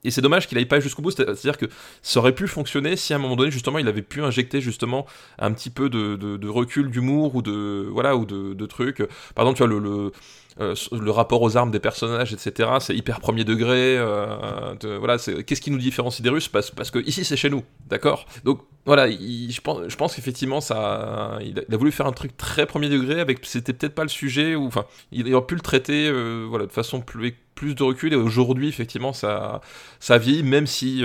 et 0.04 0.10
c'est 0.10 0.20
dommage 0.20 0.43
qu'il 0.46 0.58
aille 0.58 0.66
pas 0.66 0.80
jusqu'au 0.80 1.02
bout. 1.02 1.10
C'est-à-dire 1.10 1.58
que 1.58 1.66
ça 2.02 2.20
aurait 2.20 2.34
pu 2.34 2.46
fonctionner 2.46 2.96
si 2.96 3.12
à 3.12 3.16
un 3.16 3.18
moment 3.18 3.36
donné, 3.36 3.50
justement, 3.50 3.78
il 3.78 3.88
avait 3.88 4.02
pu 4.02 4.22
injecter 4.22 4.60
justement 4.60 5.06
un 5.38 5.52
petit 5.52 5.70
peu 5.70 5.88
de, 5.88 6.48
recul 6.48 6.90
d'humour 6.90 7.34
ou 7.34 7.42
de 7.42 7.88
voilà 7.90 8.16
ou 8.16 8.24
de, 8.24 8.66
trucs. 8.66 9.02
Par 9.34 9.44
exemple, 9.44 9.56
tu 9.56 9.66
vois 9.66 9.80
le, 9.80 10.12
euh, 10.60 11.10
rapport 11.10 11.42
aux 11.42 11.56
armes 11.56 11.70
des 11.70 11.80
personnages, 11.80 12.32
etc. 12.32 12.70
C'est 12.80 12.94
hyper 12.94 13.20
premier 13.20 13.44
degré. 13.44 13.98
Euh, 13.98 14.74
voilà, 14.98 15.16
qu'est-ce 15.18 15.60
qui 15.60 15.70
nous 15.70 15.78
différencie 15.78 16.22
des 16.22 16.30
Russes? 16.30 16.48
Parce, 16.48 16.70
parce 16.70 16.90
que 16.90 17.00
ici 17.00 17.24
c'est 17.24 17.36
chez 17.36 17.50
nous, 17.50 17.64
d'accord? 17.88 18.26
Donc 18.44 18.60
voilà, 18.86 19.10
je 19.10 19.60
pense, 19.60 19.80
je 19.88 19.96
pense 19.96 20.14
qu'effectivement 20.14 20.60
ça, 20.60 21.38
il 21.42 21.58
a, 21.58 21.76
voulu 21.76 21.90
faire 21.90 22.06
un 22.06 22.12
truc 22.12 22.36
très 22.36 22.66
premier 22.66 22.88
degré 22.88 23.20
avec, 23.20 23.44
c'était 23.44 23.72
peut-être 23.72 23.94
pas 23.94 24.02
le 24.02 24.08
sujet 24.08 24.54
ou 24.54 24.66
enfin, 24.66 24.84
il 25.10 25.32
aurait 25.34 25.46
pu 25.46 25.54
le 25.54 25.60
traiter, 25.60 26.06
euh, 26.08 26.46
voilà, 26.48 26.66
de 26.66 26.72
façon 26.72 27.00
plus 27.00 27.34
plus 27.54 27.74
de 27.74 27.82
recul 27.82 28.12
et 28.12 28.16
aujourd'hui 28.16 28.68
effectivement 28.68 29.12
ça 29.12 29.60
ça 30.00 30.18
vieillit 30.18 30.42
même 30.42 30.66
si 30.66 31.04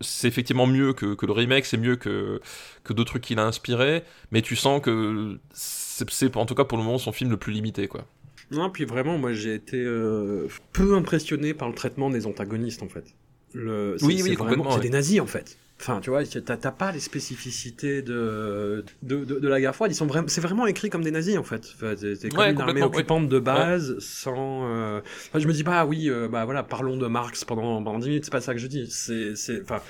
c'est 0.00 0.28
effectivement 0.28 0.66
mieux 0.66 0.92
que, 0.92 1.14
que, 1.14 1.26
le 1.26 1.32
remake 1.32 1.66
c'est 1.66 1.76
mieux 1.76 1.96
que 1.96 2.40
que 2.84 2.92
d'autres 2.92 3.10
trucs 3.10 3.24
qu'il 3.24 3.38
a 3.38 3.44
inspiré 3.44 4.04
mais 4.30 4.42
tu 4.42 4.56
sens 4.56 4.80
que 4.80 5.38
c'est 5.52 6.36
en 6.36 6.46
tout 6.46 6.54
cas 6.54 6.64
pour 6.64 6.78
le 6.78 6.84
moment 6.84 6.98
son 6.98 7.12
film 7.12 7.30
le 7.30 7.36
plus 7.36 7.52
limité 7.52 7.88
quoi 7.88 8.04
Non, 8.50 8.70
puis 8.70 8.84
vraiment, 8.84 9.18
moi 9.18 9.32
j'ai 9.32 9.54
été 9.54 9.78
euh, 9.78 10.48
peu 10.72 10.94
impressionné 10.94 11.54
par 11.54 11.68
le 11.68 11.74
traitement 11.74 12.10
des 12.10 12.26
antagonistes 12.26 12.82
en 12.82 12.88
fait. 12.88 13.14
Le, 13.54 13.96
oui, 14.02 14.20
oui, 14.22 14.34
complètement. 14.36 14.72
C'est 14.72 14.80
des 14.80 14.90
nazis 14.90 15.20
en 15.20 15.26
fait. 15.26 15.58
Enfin, 15.80 16.00
tu 16.00 16.10
vois, 16.10 16.24
t'as 16.24 16.72
pas 16.72 16.90
les 16.90 16.98
spécificités 16.98 18.02
de 18.02 18.84
de, 19.02 19.24
de, 19.24 19.48
la 19.48 19.60
guerre 19.60 19.74
froide. 19.76 19.92
Ils 19.92 19.94
sont 19.94 20.06
vraiment, 20.06 20.26
c'est 20.26 20.40
vraiment 20.40 20.66
écrit 20.66 20.90
comme 20.90 21.04
des 21.04 21.12
nazis 21.12 21.38
en 21.38 21.44
fait. 21.44 21.64
c'est 21.64 22.28
comme 22.30 22.44
une 22.44 22.60
armée 22.60 22.82
occupante 22.82 23.28
de 23.28 23.38
base, 23.38 23.96
sans. 24.00 24.66
Euh... 24.66 25.00
Enfin, 25.28 25.38
je 25.38 25.46
me 25.46 25.52
dis 25.52 25.62
pas, 25.62 25.80
ah, 25.80 25.86
oui, 25.86 26.10
euh, 26.10 26.26
bah 26.28 26.44
voilà, 26.44 26.64
parlons 26.64 26.96
de 26.96 27.06
Marx 27.06 27.44
pendant 27.44 27.80
pendant 27.82 28.00
10 28.00 28.08
minutes. 28.08 28.24
C'est 28.24 28.32
pas 28.32 28.40
ça 28.40 28.54
que 28.54 28.60
je 28.60 28.66
dis. 28.66 28.88
C'est, 28.90 29.36
c'est, 29.36 29.62
enfin, 29.62 29.80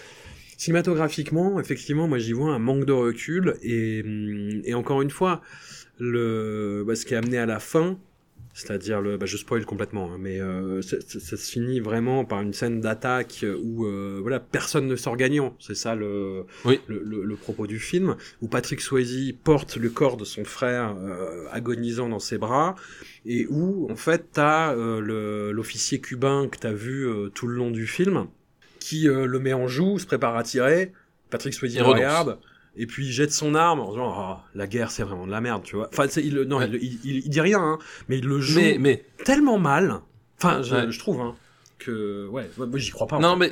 cinématographiquement, 0.59 1.59
effectivement, 1.59 2.07
moi 2.07 2.19
j'y 2.19 2.33
vois 2.33 2.53
un 2.53 2.59
manque 2.59 2.85
de 2.85 2.93
recul 2.93 3.57
et 3.63 4.05
et 4.65 4.75
encore 4.75 5.01
une 5.01 5.11
fois, 5.11 5.41
le, 5.99 6.85
bah, 6.87 6.97
ce 6.97 7.07
qui 7.07 7.15
est 7.15 7.17
amené 7.17 7.39
à 7.39 7.47
la 7.47 7.61
fin, 7.61 7.99
c'est-à-dire 8.59 9.01
le, 9.01 9.17
bah, 9.17 9.27
je 9.27 9.37
spoil 9.37 9.65
complètement, 9.65 10.13
hein, 10.13 10.17
mais 10.19 10.41
euh, 10.41 10.83
ça, 10.83 10.99
se 11.01 11.37
finit 11.37 11.79
vraiment 11.79 12.25
par 12.25 12.41
une 12.41 12.53
scène 12.53 12.81
d'attaque 12.81 13.45
où 13.63 13.85
euh, 13.85 14.19
voilà 14.21 14.41
personne 14.41 14.89
ne 14.89 14.97
sort 14.97 15.17
gagnant. 15.17 15.55
C'est 15.61 15.77
ça 15.77 15.95
le, 15.95 16.45
le, 16.65 17.23
le, 17.25 17.37
propos 17.37 17.69
du 17.69 17.79
film, 17.79 18.17
où 18.43 18.49
Patrick 18.49 18.81
Swayze 18.81 19.33
porte 19.45 19.77
le 19.77 19.91
corps 19.91 20.17
de 20.17 20.25
son 20.25 20.45
frère 20.45 20.97
euh, 20.99 21.47
agonisant 21.53 22.09
dans 22.09 22.19
ses 22.19 22.37
bras, 22.37 22.75
et 23.25 23.47
où 23.49 23.89
en 23.93 23.97
fait 23.97 24.27
t'as 24.33 24.75
euh, 24.75 25.53
l'officier 25.53 26.01
cubain 26.01 26.49
que 26.49 26.59
t'as 26.59 26.73
vu 26.73 27.07
euh, 27.07 27.29
tout 27.29 27.47
le 27.47 27.55
long 27.55 27.71
du 27.71 27.87
film, 27.87 28.27
qui 28.81 29.05
le 29.05 29.39
met 29.39 29.53
en 29.53 29.69
joue, 29.69 30.01
se 30.01 30.07
prépare 30.07 30.37
à 30.37 30.43
tirer. 30.43 30.93
Patrick 31.31 31.55
Swayze 31.55 31.81
regarde 31.81 32.39
et 32.79 32.87
puis 32.87 33.07
il 33.07 33.13
jette 33.13 33.33
son 33.33 33.55
arme 33.55 33.81
en 33.81 33.91
disant 33.91 34.15
oh, 34.17 34.37
la 34.55 34.67
guerre 34.67 34.91
c'est 34.91 35.03
vraiment 35.03 35.27
de 35.27 35.31
la 35.31 35.41
merde 35.41 35.63
tu 35.65 35.77
vois. 35.77 35.91
Enfin 35.93 36.07
il 36.17 36.41
non 36.43 36.63
il, 36.63 37.01
il, 37.05 37.29
dit 37.29 37.41
rien 37.41 37.61
hein, 37.61 37.79
mais 38.09 38.19
il 38.19 38.27
le 38.27 38.41
joue 38.41 38.61
mais, 38.79 39.05
tellement 39.25 39.59
mal. 39.59 40.01
Enfin 40.41 40.63
je, 40.63 40.99
trouve 40.99 41.21
hein, 41.21 41.35
que 41.79 42.29
ouais 42.29 42.49
moi 42.57 42.79
j'y 42.79 42.93
crois 42.93 43.09
pas 43.09 43.19
non 43.19 43.37
mais 43.37 43.51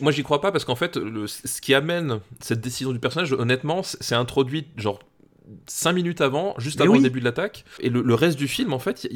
moi 0.00 0.10
j'y 0.10 0.22
crois 0.22 0.40
pas 0.40 0.50
parce 0.50 0.64
qu'en 0.64 0.74
fait 0.74 0.96
le, 0.96 1.26
ce 1.26 1.60
qui 1.60 1.74
amène 1.74 2.20
cette 2.40 2.62
décision 2.62 2.92
du 2.92 2.98
personnage 2.98 3.32
honnêtement 3.32 3.82
c'est 3.82 4.14
introduit 4.14 4.66
genre 4.76 5.00
5 5.66 5.92
minutes 5.92 6.20
avant, 6.20 6.54
juste 6.58 6.80
avant 6.80 6.94
le 6.94 7.02
début 7.02 7.20
de 7.20 7.24
l'attaque. 7.24 7.64
Et 7.80 7.88
le, 7.88 8.14
reste 8.14 8.38
du 8.38 8.48
film, 8.48 8.72
en 8.72 8.78
fait, 8.78 9.08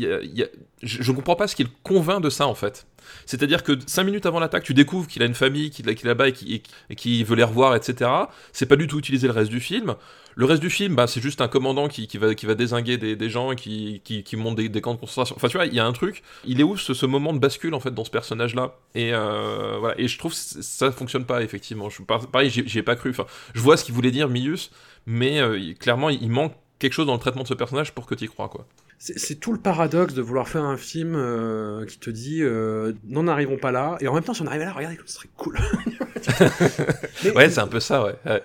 je, 0.83 1.11
ne 1.11 1.17
comprends 1.17 1.37
pas 1.37 1.49
ce 1.49 1.57
qu'il 1.57 1.69
convainc 1.83 2.23
de 2.23 2.31
ça, 2.31 2.47
en 2.47 2.55
fait. 2.55 2.87
C'est-à-dire 3.27 3.63
que 3.63 3.73
5 3.87 4.05
minutes 4.05 4.27
avant 4.27 4.41
l'attaque, 4.41 4.65
tu 4.65 4.75
découvres 4.75 5.07
qu'il 5.07 5.23
a 5.23 5.27
une 5.27 5.35
famille, 5.35 5.71
qu'il 5.71 5.89
est 5.89 6.05
là-bas 6.05 6.29
et 6.29 6.33
qui, 6.33 7.25
veut 7.25 7.37
les 7.37 7.45
revoir, 7.45 7.75
etc. 7.75 8.11
C'est 8.53 8.67
pas 8.67 8.77
du 8.77 8.87
tout 8.87 8.99
utilisé 8.99 9.27
le 9.27 9.33
reste 9.33 9.51
du 9.51 9.61
film. 9.61 9.95
Le 10.39 10.45
reste 10.45 10.63
du 10.63 10.71
film, 10.71 10.95
bah, 10.95 11.09
c'est 11.09 11.21
juste 11.21 11.41
un 11.41 11.49
commandant 11.49 11.89
qui, 11.89 12.07
va, 12.17 12.33
qui 12.33 12.47
désinguer 12.47 12.97
des, 12.97 13.29
gens 13.29 13.57
qui, 13.57 14.01
qui, 14.05 14.37
monte 14.37 14.55
des, 14.55 14.81
camps 14.81 14.95
de 14.95 15.01
concentration. 15.01 15.35
Enfin, 15.35 15.49
tu 15.49 15.57
vois, 15.57 15.67
il 15.67 15.75
y 15.75 15.81
a 15.81 15.85
un 15.85 15.93
truc. 15.93 16.23
Il 16.45 16.61
est 16.61 16.63
où 16.63 16.77
ce, 16.77 17.07
moment 17.07 17.33
de 17.33 17.41
bascule, 17.41 17.75
en 17.75 17.81
fait, 17.81 17.91
dans 17.91 18.05
ce 18.05 18.11
personnage-là 18.11 18.77
et, 18.95 19.13
euh, 19.13 19.93
je 19.99 20.17
trouve 20.17 20.31
que 20.33 20.39
ça 20.39 20.93
fonctionne 20.93 21.25
pas, 21.25 21.43
effectivement. 21.43 21.89
Pareil, 22.31 22.51
j'y 22.51 22.79
ai 22.79 22.83
pas 22.85 22.95
cru. 22.95 23.11
Enfin, 23.11 23.27
je 23.53 23.61
vois 23.61 23.77
ce 23.77 23.85
qu'il 23.85 23.97
voulait 23.97 24.13
dire, 24.13 24.29
Mius, 24.29 24.71
mais 25.07 25.41
euh, 25.41 25.75
clairement, 25.75 26.09
il 26.09 26.31
manque 26.31 26.55
quelque 26.79 26.93
chose 26.93 27.09
dans 27.09 27.15
le 27.15 27.19
traitement 27.19 27.43
de 27.43 27.49
ce 27.49 27.55
personnage 27.55 27.93
pour 27.93 28.07
que 28.07 28.15
tu 28.15 28.27
y 28.27 28.29
crois, 28.29 28.49
quoi. 28.49 28.65
C'est 29.01 29.39
tout 29.39 29.53
le 29.53 29.61
paradoxe 29.61 30.13
de 30.13 30.23
vouloir 30.23 30.49
faire 30.49 30.65
un 30.65 30.77
film 30.77 31.15
euh, 31.15 31.87
qui 31.87 31.99
te 32.01 32.11
dit 32.11 32.43
euh, 32.43 32.93
n'en 33.07 33.29
arrivons 33.29 33.57
pas 33.57 33.71
là, 33.71 33.97
et 34.01 34.09
en 34.09 34.15
même 34.15 34.25
temps, 34.25 34.35
si 34.35 34.43
on 34.43 34.47
arrivait 34.47 34.65
là, 34.65 34.73
regardez, 34.73 34.99
ce 35.07 35.13
serait 35.15 35.29
cool. 35.37 35.57
ouais, 37.37 37.49
c'est 37.49 37.61
un 37.61 37.69
peu 37.69 37.79
ça, 37.79 38.05
ouais. 38.05 38.43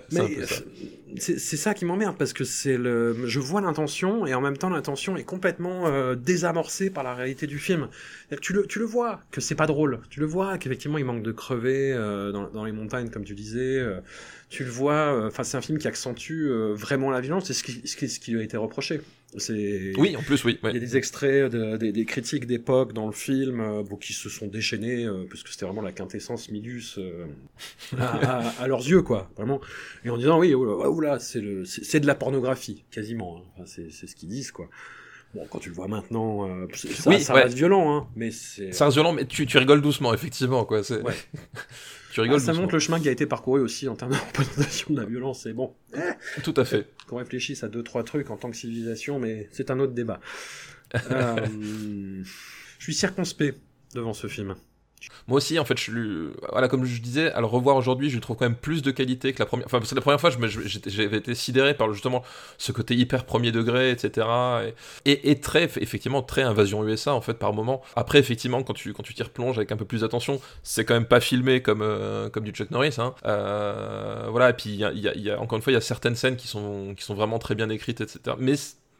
c'est 1.18 1.38
ça 1.56 1.74
qui 1.74 1.84
m'emmerde 1.84 2.16
parce 2.16 2.32
que 2.32 2.44
c'est 2.44 2.76
le, 2.76 3.26
je 3.26 3.40
vois 3.40 3.62
l'intention 3.62 4.26
et 4.26 4.34
en 4.34 4.40
même 4.40 4.56
temps 4.56 4.68
l'intention 4.68 5.16
est 5.16 5.24
complètement 5.24 5.88
euh, 5.88 6.14
désamorcée 6.14 6.88
par 6.88 7.02
la 7.02 7.14
réalité 7.14 7.48
du 7.48 7.58
film. 7.58 7.88
Tu 8.40 8.52
le, 8.52 8.64
tu 8.66 8.78
le 8.78 8.84
vois 8.84 9.20
que 9.32 9.40
c'est 9.40 9.56
pas 9.56 9.66
drôle, 9.66 10.00
tu 10.08 10.20
le 10.20 10.26
vois 10.26 10.56
qu'effectivement 10.58 10.98
il 10.98 11.04
manque 11.04 11.24
de 11.24 11.32
crever 11.32 11.92
euh, 11.92 12.30
dans, 12.30 12.48
dans, 12.48 12.64
les 12.64 12.72
montagnes 12.72 13.10
comme 13.10 13.24
tu 13.24 13.34
disais. 13.34 13.84
Tu 14.50 14.62
le 14.62 14.70
vois, 14.70 15.26
enfin 15.26 15.42
c'est 15.42 15.56
un 15.56 15.62
film 15.62 15.78
qui 15.78 15.88
accentue 15.88 16.48
vraiment 16.74 17.10
la 17.10 17.20
violence, 17.20 17.46
c'est 17.46 17.54
ce 17.54 17.64
qui, 17.64 17.82
ce, 17.84 17.96
qui, 17.96 18.08
ce 18.08 18.20
qui 18.20 18.30
lui 18.30 18.40
a 18.40 18.44
été 18.44 18.56
reproché. 18.56 19.00
Oui, 19.98 20.16
en 20.16 20.22
plus, 20.22 20.44
oui. 20.44 20.58
Il 20.62 20.74
y 20.74 20.76
a 20.76 20.80
des 20.80 20.96
extraits, 20.96 21.50
de, 21.50 21.76
des, 21.76 21.92
des, 21.92 22.04
critiques 22.04 22.46
d'époque 22.46 22.92
dans 22.92 23.06
le 23.06 23.12
film, 23.12 23.60
euh, 23.60 23.82
bon, 23.82 23.96
qui 23.96 24.12
se 24.12 24.28
sont 24.28 24.46
déchaînés, 24.46 25.08
puisque 25.28 25.48
c'était 25.48 25.66
vraiment 25.66 25.82
la 25.82 25.92
quintessence 25.92 26.50
Milius 26.50 26.98
à, 27.98 28.38
à, 28.60 28.68
leurs 28.68 28.86
yeux, 28.86 29.02
quoi, 29.02 29.30
vraiment. 29.36 29.60
Et 30.04 30.10
en 30.10 30.16
disant, 30.16 30.38
oui, 30.38 30.54
oula, 30.54 30.88
oula 30.88 31.18
c'est 31.18 31.40
de 31.40 32.06
la 32.06 32.14
pornographie, 32.14 32.84
quasiment. 32.90 33.38
Hein. 33.38 33.42
Enfin, 33.54 33.64
c'est 33.66 34.06
ce 34.06 34.14
qu'ils 34.14 34.28
disent, 34.28 34.52
quoi. 34.52 34.68
Bon, 35.34 35.44
quand 35.50 35.58
tu 35.58 35.68
le 35.68 35.74
vois 35.74 35.88
maintenant, 35.88 36.48
ça, 36.72 37.10
oui, 37.10 37.20
ça 37.20 37.34
reste 37.34 37.56
violent, 37.56 37.96
hein, 37.96 38.08
mais 38.14 38.30
c'est... 38.30 38.72
Ça 38.72 38.84
reste 38.84 38.94
violent, 38.96 39.12
mais 39.12 39.24
tu, 39.26 39.46
tu 39.46 39.58
rigoles 39.58 39.82
doucement, 39.82 40.14
effectivement, 40.14 40.64
quoi. 40.64 40.80
Ouais. 40.92 41.14
Ah, 42.16 42.38
ça 42.38 42.52
montre 42.52 42.74
le 42.74 42.80
chemin 42.80 43.00
qui 43.00 43.08
a 43.08 43.12
été 43.12 43.26
parcouru 43.26 43.60
aussi 43.60 43.88
en 43.88 43.96
termes 43.96 44.12
de 44.12 44.16
représentation 44.26 44.94
de 44.94 45.00
la 45.00 45.06
violence. 45.06 45.46
Et 45.46 45.52
bon, 45.52 45.74
tout 46.42 46.54
à 46.56 46.64
fait. 46.64 46.88
Qu'on 47.08 47.16
réfléchisse 47.16 47.64
à 47.64 47.68
deux 47.68 47.82
trois 47.82 48.04
trucs 48.04 48.30
en 48.30 48.36
tant 48.36 48.50
que 48.50 48.56
civilisation, 48.56 49.18
mais 49.18 49.48
c'est 49.52 49.70
un 49.70 49.80
autre 49.80 49.92
débat. 49.92 50.20
euh, 51.10 51.46
je 52.78 52.82
suis 52.84 52.94
circonspect 52.94 53.58
devant 53.94 54.14
ce 54.14 54.28
film. 54.28 54.54
Moi 55.28 55.38
aussi, 55.38 55.58
en 55.58 55.64
fait, 55.64 55.78
je 55.78 56.30
voilà, 56.50 56.68
comme 56.68 56.84
je 56.84 57.00
disais, 57.00 57.32
à 57.32 57.40
le 57.40 57.46
revoir 57.46 57.76
aujourd'hui, 57.76 58.10
je 58.10 58.18
trouve 58.18 58.36
quand 58.36 58.44
même 58.44 58.56
plus 58.56 58.82
de 58.82 58.90
qualité 58.90 59.32
que 59.32 59.38
la 59.38 59.46
première. 59.46 59.66
Enfin, 59.66 59.80
que 59.80 59.94
la 59.94 60.00
première 60.00 60.20
fois, 60.20 60.30
j'avais 60.30 61.16
été 61.16 61.34
sidéré 61.34 61.74
par 61.74 61.92
justement 61.92 62.22
ce 62.58 62.72
côté 62.72 62.94
hyper 62.94 63.24
premier 63.24 63.52
degré, 63.52 63.90
etc. 63.90 64.26
Et, 65.04 65.40
très, 65.40 65.64
effectivement, 65.64 66.22
très 66.22 66.42
invasion 66.42 66.86
USA, 66.86 67.14
en 67.14 67.20
fait, 67.20 67.34
par 67.34 67.52
moment. 67.52 67.82
Après, 67.96 68.18
effectivement, 68.18 68.62
quand 68.62 68.74
tu 68.74 68.92
quand 68.92 69.02
tu 69.02 69.14
t'y 69.14 69.22
replonges 69.22 69.58
avec 69.58 69.72
un 69.72 69.76
peu 69.76 69.84
plus 69.84 70.00
d'attention, 70.00 70.40
c'est 70.62 70.84
quand 70.84 70.94
même 70.94 71.06
pas 71.06 71.20
filmé 71.20 71.62
comme 71.62 71.82
euh, 71.82 72.28
comme 72.28 72.44
du 72.44 72.52
Chuck 72.52 72.70
Norris. 72.70 72.96
Hein. 72.98 73.14
Euh, 73.26 74.26
voilà, 74.30 74.50
et 74.50 74.54
puis 74.54 74.70
y, 74.70 74.78
y 74.78 75.30
a, 75.30 75.40
encore 75.40 75.56
une 75.56 75.62
fois, 75.62 75.72
il 75.72 75.74
y 75.74 75.78
a 75.78 75.82
certaines 75.82 76.16
scènes 76.16 76.36
qui 76.36 76.48
sont 76.48 76.94
qui 76.96 77.04
sont 77.04 77.14
vraiment 77.14 77.38
très 77.38 77.54
bien 77.54 77.68
écrites, 77.68 78.00
etc. 78.00 78.36
Mais 78.38 78.54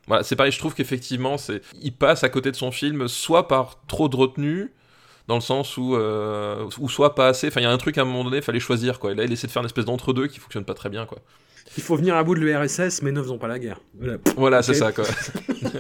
voilà, 0.06 0.22
c'est 0.22 0.36
pareil, 0.36 0.52
je 0.52 0.58
trouve 0.58 0.74
qu'effectivement, 0.74 1.38
c'est 1.38 1.62
il 1.80 1.92
passe 1.92 2.24
à 2.24 2.28
côté 2.28 2.50
de 2.50 2.56
son 2.56 2.70
film, 2.70 3.08
soit 3.08 3.48
par 3.48 3.80
trop 3.86 4.08
de 4.08 4.16
retenue 4.16 4.72
dans 5.26 5.36
le 5.36 5.40
sens 5.40 5.76
où, 5.76 5.94
euh, 5.94 6.68
ou 6.78 6.88
soit 6.88 7.14
pas 7.14 7.28
assez. 7.28 7.48
Enfin, 7.48 7.60
il 7.60 7.64
y 7.64 7.66
a 7.66 7.72
un 7.72 7.78
truc 7.78 7.98
à 7.98 8.02
un 8.02 8.04
moment 8.04 8.24
donné, 8.24 8.38
il 8.38 8.42
fallait 8.42 8.60
choisir 8.60 8.98
quoi. 8.98 9.12
Et 9.12 9.14
là, 9.14 9.24
il 9.24 9.32
essaie 9.32 9.46
de 9.46 9.52
faire 9.52 9.62
une 9.62 9.66
espèce 9.66 9.86
d'entre-deux 9.86 10.26
qui 10.26 10.38
fonctionne 10.38 10.64
pas 10.64 10.74
très 10.74 10.90
bien 10.90 11.06
quoi. 11.06 11.18
Il 11.76 11.82
faut 11.82 11.96
venir 11.96 12.14
à 12.14 12.22
bout 12.22 12.34
de 12.34 12.40
l'URSS, 12.40 13.02
mais 13.02 13.10
ne 13.10 13.22
faisons 13.22 13.38
pas 13.38 13.48
la 13.48 13.58
guerre. 13.58 13.80
Voilà, 14.36 14.62
c'est 14.62 14.74
ça 14.74 14.92
quoi. 14.92 15.04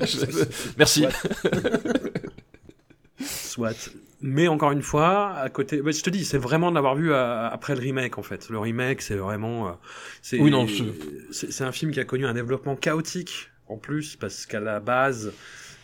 Merci. 0.78 1.06
Soit. 3.20 3.90
Mais 4.26 4.48
encore 4.48 4.72
une 4.72 4.82
fois, 4.82 5.34
à 5.34 5.50
côté, 5.50 5.82
je 5.84 6.02
te 6.02 6.08
dis, 6.08 6.24
c'est 6.24 6.38
vraiment 6.38 6.70
de 6.70 6.74
l'avoir 6.74 6.94
vu 6.94 7.12
après 7.12 7.74
le 7.74 7.80
remake 7.80 8.16
en 8.16 8.22
fait. 8.22 8.48
Le 8.48 8.58
remake, 8.58 9.02
c'est 9.02 9.16
vraiment, 9.16 9.68
euh, 9.68 9.72
c'est, 10.22 10.38
oui, 10.38 10.50
non, 10.50 10.66
c'est 11.30 11.62
un 11.62 11.72
film 11.72 11.92
qui 11.92 12.00
a 12.00 12.04
connu 12.04 12.26
un 12.26 12.32
développement 12.32 12.74
chaotique 12.74 13.50
en 13.68 13.76
plus 13.76 14.16
parce 14.16 14.46
qu'à 14.46 14.60
la 14.60 14.80
base, 14.80 15.34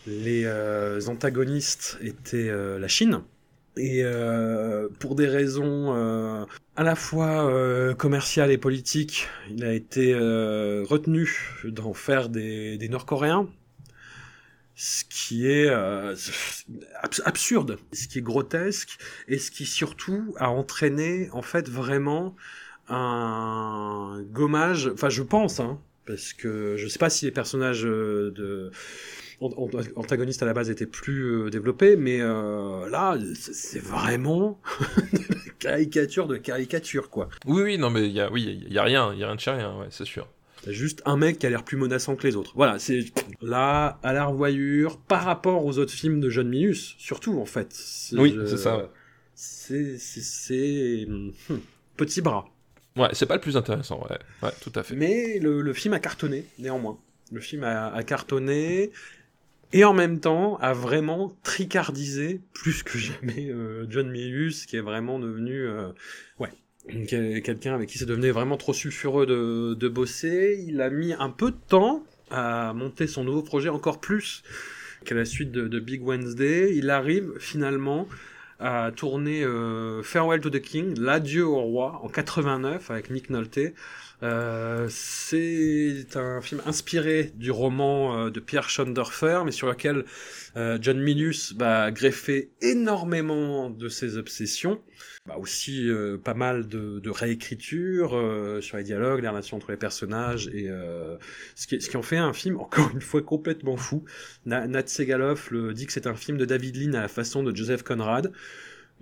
les 0.06 0.44
euh, 0.46 1.00
antagonistes 1.08 1.98
étaient 2.00 2.50
la 2.50 2.88
Chine. 2.88 3.20
Et 3.76 4.02
euh, 4.02 4.88
pour 4.98 5.14
des 5.14 5.28
raisons 5.28 5.94
euh, 5.94 6.44
à 6.76 6.82
la 6.82 6.96
fois 6.96 7.48
euh, 7.48 7.94
commerciales 7.94 8.50
et 8.50 8.58
politiques, 8.58 9.28
il 9.48 9.64
a 9.64 9.72
été 9.72 10.12
euh, 10.12 10.84
retenu 10.84 11.30
d'en 11.64 11.94
faire 11.94 12.28
des, 12.28 12.76
des 12.78 12.88
Nord-Coréens, 12.88 13.48
ce 14.74 15.04
qui 15.04 15.46
est 15.46 15.68
euh, 15.68 16.14
absurde, 17.24 17.78
ce 17.92 18.08
qui 18.08 18.18
est 18.18 18.22
grotesque, 18.22 18.98
et 19.28 19.38
ce 19.38 19.50
qui 19.50 19.66
surtout 19.66 20.34
a 20.38 20.50
entraîné 20.50 21.28
en 21.32 21.42
fait 21.42 21.68
vraiment 21.68 22.34
un 22.88 24.22
gommage. 24.32 24.90
Enfin, 24.92 25.10
je 25.10 25.22
pense, 25.22 25.60
hein, 25.60 25.78
parce 26.06 26.32
que 26.32 26.76
je 26.76 26.88
sais 26.88 26.98
pas 26.98 27.10
si 27.10 27.24
les 27.24 27.30
personnages 27.30 27.82
de 27.82 28.72
antagoniste 29.40 30.42
à 30.42 30.46
la 30.46 30.52
base 30.52 30.70
était 30.70 30.86
plus 30.86 31.22
euh, 31.22 31.50
développé, 31.50 31.96
mais 31.96 32.20
euh, 32.20 32.88
là, 32.90 33.16
c'est 33.34 33.82
vraiment 33.82 34.60
caricature 35.58 36.26
de 36.26 36.36
caricature, 36.36 37.10
quoi. 37.10 37.28
Oui, 37.46 37.62
oui, 37.62 37.78
non, 37.78 37.90
mais 37.90 38.06
il 38.06 38.12
y 38.12 38.20
a, 38.20 38.30
oui, 38.30 38.62
il 38.66 38.72
y 38.72 38.78
a 38.78 38.82
rien, 38.82 39.12
il 39.14 39.18
y 39.18 39.24
a 39.24 39.26
rien 39.26 39.36
de 39.36 39.40
chez 39.40 39.50
rien, 39.50 39.78
ouais, 39.78 39.86
c'est 39.90 40.04
sûr. 40.04 40.28
T'as 40.62 40.72
juste 40.72 41.00
un 41.06 41.16
mec 41.16 41.38
qui 41.38 41.46
a 41.46 41.50
l'air 41.50 41.64
plus 41.64 41.78
menaçant 41.78 42.16
que 42.16 42.26
les 42.26 42.36
autres. 42.36 42.52
Voilà, 42.54 42.78
c'est 42.78 43.06
là, 43.40 43.98
à 44.02 44.12
la 44.12 44.26
revoyure, 44.26 44.98
par 44.98 45.24
rapport 45.24 45.64
aux 45.64 45.78
autres 45.78 45.92
films 45.92 46.20
de 46.20 46.28
John 46.28 46.48
Minus, 46.48 46.94
surtout, 46.98 47.40
en 47.40 47.46
fait. 47.46 47.74
Oui, 48.12 48.36
c'est 48.46 48.58
ça. 48.58 48.90
C'est, 49.34 49.96
c'est, 49.96 51.06
hmm, 51.08 51.30
petit 51.96 52.20
bras. 52.20 52.46
Ouais, 52.96 53.08
c'est 53.12 53.24
pas 53.24 53.36
le 53.36 53.40
plus 53.40 53.56
intéressant, 53.56 54.06
ouais, 54.10 54.18
ouais 54.42 54.52
tout 54.60 54.72
à 54.74 54.82
fait. 54.82 54.94
Mais 54.96 55.38
le, 55.38 55.62
le 55.62 55.72
film 55.72 55.94
a 55.94 55.98
cartonné, 55.98 56.44
néanmoins. 56.58 56.98
Le 57.32 57.40
film 57.40 57.64
a, 57.64 57.94
a 57.94 58.02
cartonné 58.02 58.90
et 59.72 59.84
en 59.84 59.92
même 59.92 60.20
temps 60.20 60.56
a 60.58 60.72
vraiment 60.72 61.36
tricardisé 61.42 62.40
plus 62.52 62.82
que 62.82 62.98
jamais 62.98 63.50
euh, 63.50 63.86
John 63.88 64.10
Milius, 64.10 64.66
qui 64.66 64.76
est 64.76 64.80
vraiment 64.80 65.18
devenu 65.18 65.66
euh, 65.66 65.88
ouais 66.38 66.50
quelqu'un 67.06 67.74
avec 67.74 67.88
qui 67.90 67.98
c'est 67.98 68.06
devenu 68.06 68.30
vraiment 68.30 68.56
trop 68.56 68.72
sulfureux 68.72 69.26
de, 69.26 69.74
de 69.74 69.88
bosser. 69.88 70.64
Il 70.66 70.80
a 70.80 70.90
mis 70.90 71.12
un 71.12 71.30
peu 71.30 71.50
de 71.50 71.58
temps 71.68 72.04
à 72.30 72.72
monter 72.72 73.06
son 73.06 73.22
nouveau 73.22 73.42
projet 73.42 73.68
encore 73.68 74.00
plus 74.00 74.42
est 75.08 75.14
la 75.14 75.24
suite 75.24 75.52
de, 75.52 75.80
Big 75.80 76.06
Wednesday. 76.06 76.74
Il 76.74 76.90
arrive 76.90 77.32
finalement 77.38 78.06
à 78.58 78.92
tourner 78.94 79.44
Farewell 80.02 80.40
to 80.40 80.50
the 80.50 80.60
King, 80.60 80.98
l'adieu 80.98 81.46
au 81.46 81.60
roi, 81.60 82.00
en 82.02 82.08
89 82.08 82.90
avec 82.90 83.10
Nick 83.10 83.30
Nolte. 83.30 83.74
Euh, 84.22 84.86
c'est 84.90 86.16
un 86.16 86.40
film 86.40 86.60
inspiré 86.66 87.32
du 87.34 87.50
roman 87.50 88.16
euh, 88.26 88.30
de 88.30 88.38
Pierre 88.40 88.68
Schondorfer, 88.68 89.42
mais 89.44 89.52
sur 89.52 89.66
lequel 89.66 90.04
euh, 90.56 90.78
John 90.80 91.00
Milius 91.00 91.54
va 91.54 91.90
bah, 91.90 92.00
énormément 92.60 93.70
de 93.70 93.88
ses 93.88 94.16
obsessions. 94.16 94.80
Bah 95.26 95.36
aussi 95.38 95.88
pas 96.24 96.32
mal 96.32 96.66
de, 96.66 96.98
de 96.98 97.10
réécriture 97.10 98.10
sur 98.62 98.78
les 98.78 98.82
dialogues, 98.82 99.20
les 99.20 99.28
relations 99.28 99.58
entre 99.58 99.70
les 99.70 99.76
personnages 99.76 100.48
et 100.48 100.70
ce, 101.54 101.66
qui, 101.66 101.80
ce 101.80 101.90
qui 101.90 101.96
en 101.98 102.02
fait 102.02 102.16
un 102.16 102.32
film 102.32 102.58
encore 102.58 102.90
une 102.94 103.02
fois 103.02 103.20
complètement 103.20 103.76
fou. 103.76 104.04
Nat 104.46 104.86
Segaloff 104.86 105.50
le 105.50 105.74
dit 105.74 105.86
que 105.86 105.92
c'est 105.92 106.06
un 106.06 106.14
film 106.14 106.38
de 106.38 106.46
David 106.46 106.76
Lean 106.76 106.94
à 106.94 107.02
la 107.02 107.08
façon 107.08 107.42
de 107.42 107.54
Joseph 107.54 107.82
Conrad. 107.82 108.32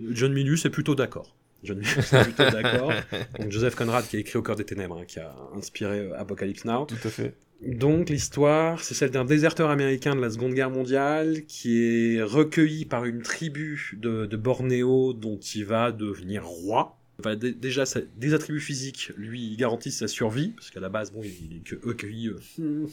John 0.01 0.33
Milius 0.33 0.65
est 0.65 0.69
plutôt 0.69 0.93
d'accord. 0.93 1.38
Plutôt 1.63 2.49
d'accord. 2.51 2.91
Donc 3.39 3.51
Joseph 3.51 3.75
Conrad 3.75 4.05
qui 4.07 4.17
a 4.17 4.19
écrit 4.19 4.37
Au 4.37 4.41
cœur 4.41 4.55
des 4.55 4.65
ténèbres, 4.65 4.97
hein, 4.97 5.05
qui 5.05 5.19
a 5.19 5.35
inspiré 5.55 5.99
euh, 5.99 6.19
Apocalypse 6.19 6.65
Now. 6.65 6.85
Tout 6.85 6.95
à 7.03 7.09
fait. 7.09 7.35
Donc 7.61 8.09
l'histoire, 8.09 8.81
c'est 8.81 8.93
celle 8.93 9.11
d'un 9.11 9.25
déserteur 9.25 9.69
américain 9.69 10.15
de 10.15 10.21
la 10.21 10.29
Seconde 10.29 10.53
Guerre 10.53 10.69
mondiale 10.69 11.45
qui 11.45 12.15
est 12.15 12.21
recueilli 12.21 12.85
par 12.85 13.03
une 13.03 13.21
tribu 13.21 13.97
de, 13.97 14.25
de 14.25 14.37
Bornéo 14.37 15.11
dont 15.13 15.37
il 15.37 15.65
va 15.65 15.91
devenir 15.91 16.45
roi 16.45 16.98
déjà, 17.35 17.83
des 18.17 18.33
attributs 18.33 18.59
physiques 18.59 19.11
lui 19.17 19.55
garantissent 19.57 19.99
sa 19.99 20.07
survie, 20.07 20.49
parce 20.49 20.69
qu'à 20.69 20.79
la 20.79 20.89
base, 20.89 21.11
bon, 21.11 21.21
il 21.23 21.57
est 21.57 21.63
que 21.63 21.89
accueilli 21.89 22.29
euh, 22.59 22.87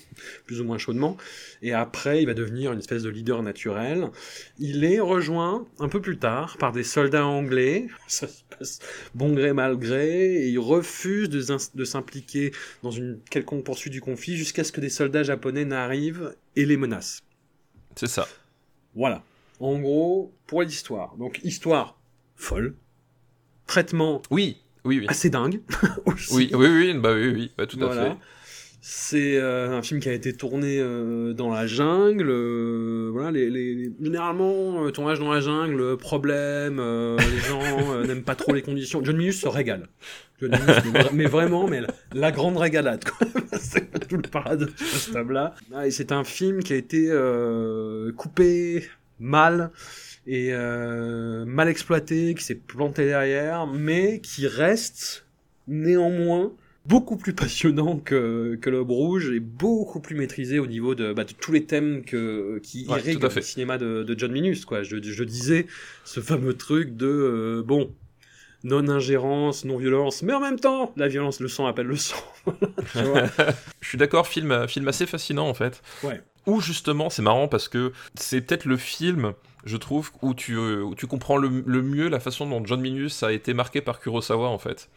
plus 0.47 0.61
ou 0.61 0.65
moins 0.65 0.79
chaudement. 0.79 1.17
Et 1.63 1.73
après, 1.73 2.23
il 2.23 2.27
va 2.27 2.35
devenir 2.35 2.73
une 2.73 2.79
espèce 2.79 3.03
de 3.03 3.09
leader 3.09 3.43
naturel. 3.43 4.11
Il 4.59 4.85
est 4.85 5.01
rejoint 5.01 5.67
un 5.79 5.89
peu 5.89 6.01
plus 6.01 6.19
tard 6.19 6.57
par 6.59 6.73
des 6.73 6.83
soldats 6.83 7.27
anglais. 7.27 7.87
Ça 8.09 8.29
se 8.29 8.43
passe 8.59 8.79
bon 9.15 9.33
gré 9.33 9.53
mal 9.53 9.77
gré, 9.77 10.37
et 10.37 10.49
il 10.49 10.59
refuse 10.59 11.29
de, 11.29 11.85
s'impliquer 11.85 12.53
dans 12.83 12.91
une 12.91 13.19
quelconque 13.31 13.65
poursuite 13.65 13.93
du 13.93 14.01
conflit 14.01 14.37
jusqu'à 14.37 14.65
ce 14.65 14.73
que 14.73 14.81
des 14.81 14.91
soldats 14.91 15.23
japonais 15.23 15.65
n'arrivent 15.65 16.35
et 16.57 16.67
les 16.67 16.77
menacent. 16.77 17.23
C'est 17.95 18.09
ça. 18.09 18.29
Voilà. 18.95 19.23
En 19.61 19.79
gros, 19.79 20.35
pour 20.47 20.63
l'histoire. 20.63 21.17
Donc, 21.17 21.41
histoire 21.43 21.99
folle, 22.37 22.75
traitement 23.67 24.23
oui, 24.31 24.59
oui, 24.85 25.01
oui. 25.01 25.07
assez 25.09 25.31
dingue. 25.31 25.61
oui, 26.33 26.51
oui, 26.53 26.67
oui, 26.69 26.95
bah 26.95 27.13
oui, 27.15 27.29
oui, 27.29 27.53
bah, 27.57 27.67
tout 27.67 27.83
à 27.85 27.91
fait. 27.91 28.17
C'est 28.89 29.37
euh, 29.37 29.77
un 29.77 29.83
film 29.83 29.99
qui 29.99 30.09
a 30.09 30.13
été 30.13 30.33
tourné 30.33 30.79
euh, 30.79 31.33
dans 31.33 31.51
la 31.51 31.67
jungle. 31.67 32.29
Euh, 32.31 33.11
voilà, 33.13 33.33
les, 33.33 33.51
les... 33.51 33.91
généralement, 34.01 34.89
tournage 34.93 35.19
dans 35.19 35.33
la 35.33 35.41
jungle, 35.41 35.97
problème, 35.97 36.81
les 37.19 37.41
gens 37.41 38.01
n'aiment 38.07 38.23
pas 38.23 38.37
trop 38.37 38.55
les 38.55 38.63
conditions. 38.63 39.03
John 39.03 39.17
Milius 39.17 39.41
se 39.41 39.49
régale. 39.49 39.89
mais, 41.13 41.25
vraiment, 41.25 41.67
mais 41.67 41.83
la, 42.15 42.31
grande 42.31 42.59
régalade. 42.59 43.03
c'est 43.61 44.07
tout 44.07 44.19
le 44.19 44.23
paradoxe 44.23 44.81
de 44.81 44.87
ce 44.87 45.11
table-là. 45.11 45.57
Ah, 45.75 45.91
c'est 45.91 46.13
un 46.13 46.23
film 46.23 46.63
qui 46.63 46.73
a 46.73 46.77
été 46.77 47.11
coupé 48.17 48.85
mal 49.19 49.73
et 50.27 50.49
euh, 50.53 51.45
mal 51.45 51.69
exploité, 51.69 52.35
qui 52.35 52.45
s'est 52.45 52.57
planté 52.57 53.07
derrière, 53.07 53.67
mais 53.67 54.21
qui 54.21 54.47
reste 54.47 55.27
néanmoins 55.69 56.53
beaucoup 56.87 57.17
plus 57.17 57.33
passionnant 57.33 57.99
que, 57.99 58.59
que 58.61 58.71
L'Aube 58.71 58.91
Rouge 58.91 59.31
et 59.31 59.41
beaucoup 59.41 60.01
plus 60.01 60.15
maîtrisé 60.15 60.59
au 60.59 60.67
niveau 60.67 60.95
de, 60.95 61.13
bah, 61.13 61.25
de 61.25 61.33
tous 61.33 61.53
les 61.53 61.65
thèmes 61.65 62.05
que, 62.05 62.61
qui 62.63 62.85
irriguent 62.85 63.23
le 63.23 63.43
cinéma 63.43 63.79
de, 63.79 64.03
de, 64.05 64.19
John 64.19 64.33
Minus. 64.33 64.65
Quoi. 64.65 64.83
Je, 64.83 64.97
je 65.03 65.25
disais 65.25 65.67
ce 66.05 66.21
fameux 66.21 66.55
truc 66.55 66.97
de 66.97 67.07
euh, 67.07 67.63
bon, 67.65 67.93
non-ingérence, 68.63 69.65
non-violence, 69.65 70.23
mais 70.23 70.33
en 70.33 70.41
même 70.41 70.59
temps, 70.59 70.93
la 70.97 71.09
violence, 71.09 71.41
le 71.41 71.49
sang 71.49 71.67
appelle 71.67 71.87
le 71.87 71.97
sang. 71.97 72.17
je 72.95 73.89
suis 73.89 73.99
d'accord, 73.99 74.27
film, 74.27 74.69
film 74.69 74.87
assez 74.89 75.07
fascinant 75.07 75.49
en 75.49 75.55
fait. 75.55 75.83
Ouais. 76.03 76.21
Ou 76.47 76.61
justement, 76.61 77.11
c'est 77.11 77.23
marrant 77.23 77.49
parce 77.49 77.69
que 77.69 77.93
c'est 78.15 78.41
peut-être 78.41 78.67
le 78.67 78.77
film 78.77 79.33
je 79.67 79.77
trouve, 79.77 80.13
où 80.23 80.33
tu, 80.33 80.57
où 80.57 80.95
tu 80.95 81.07
comprends 81.07 81.37
le, 81.37 81.51
mieux 81.51 82.09
la 82.09 82.21
façon 82.21 82.49
dont 82.49 82.65
John 82.65 82.81
Minus 82.81 83.25
a 83.25 83.33
été 83.33 83.53
marqué 83.53 83.81
par 83.81 84.01
Kurosawa, 84.01 84.49
en 84.49 84.59
fait. 84.59 84.89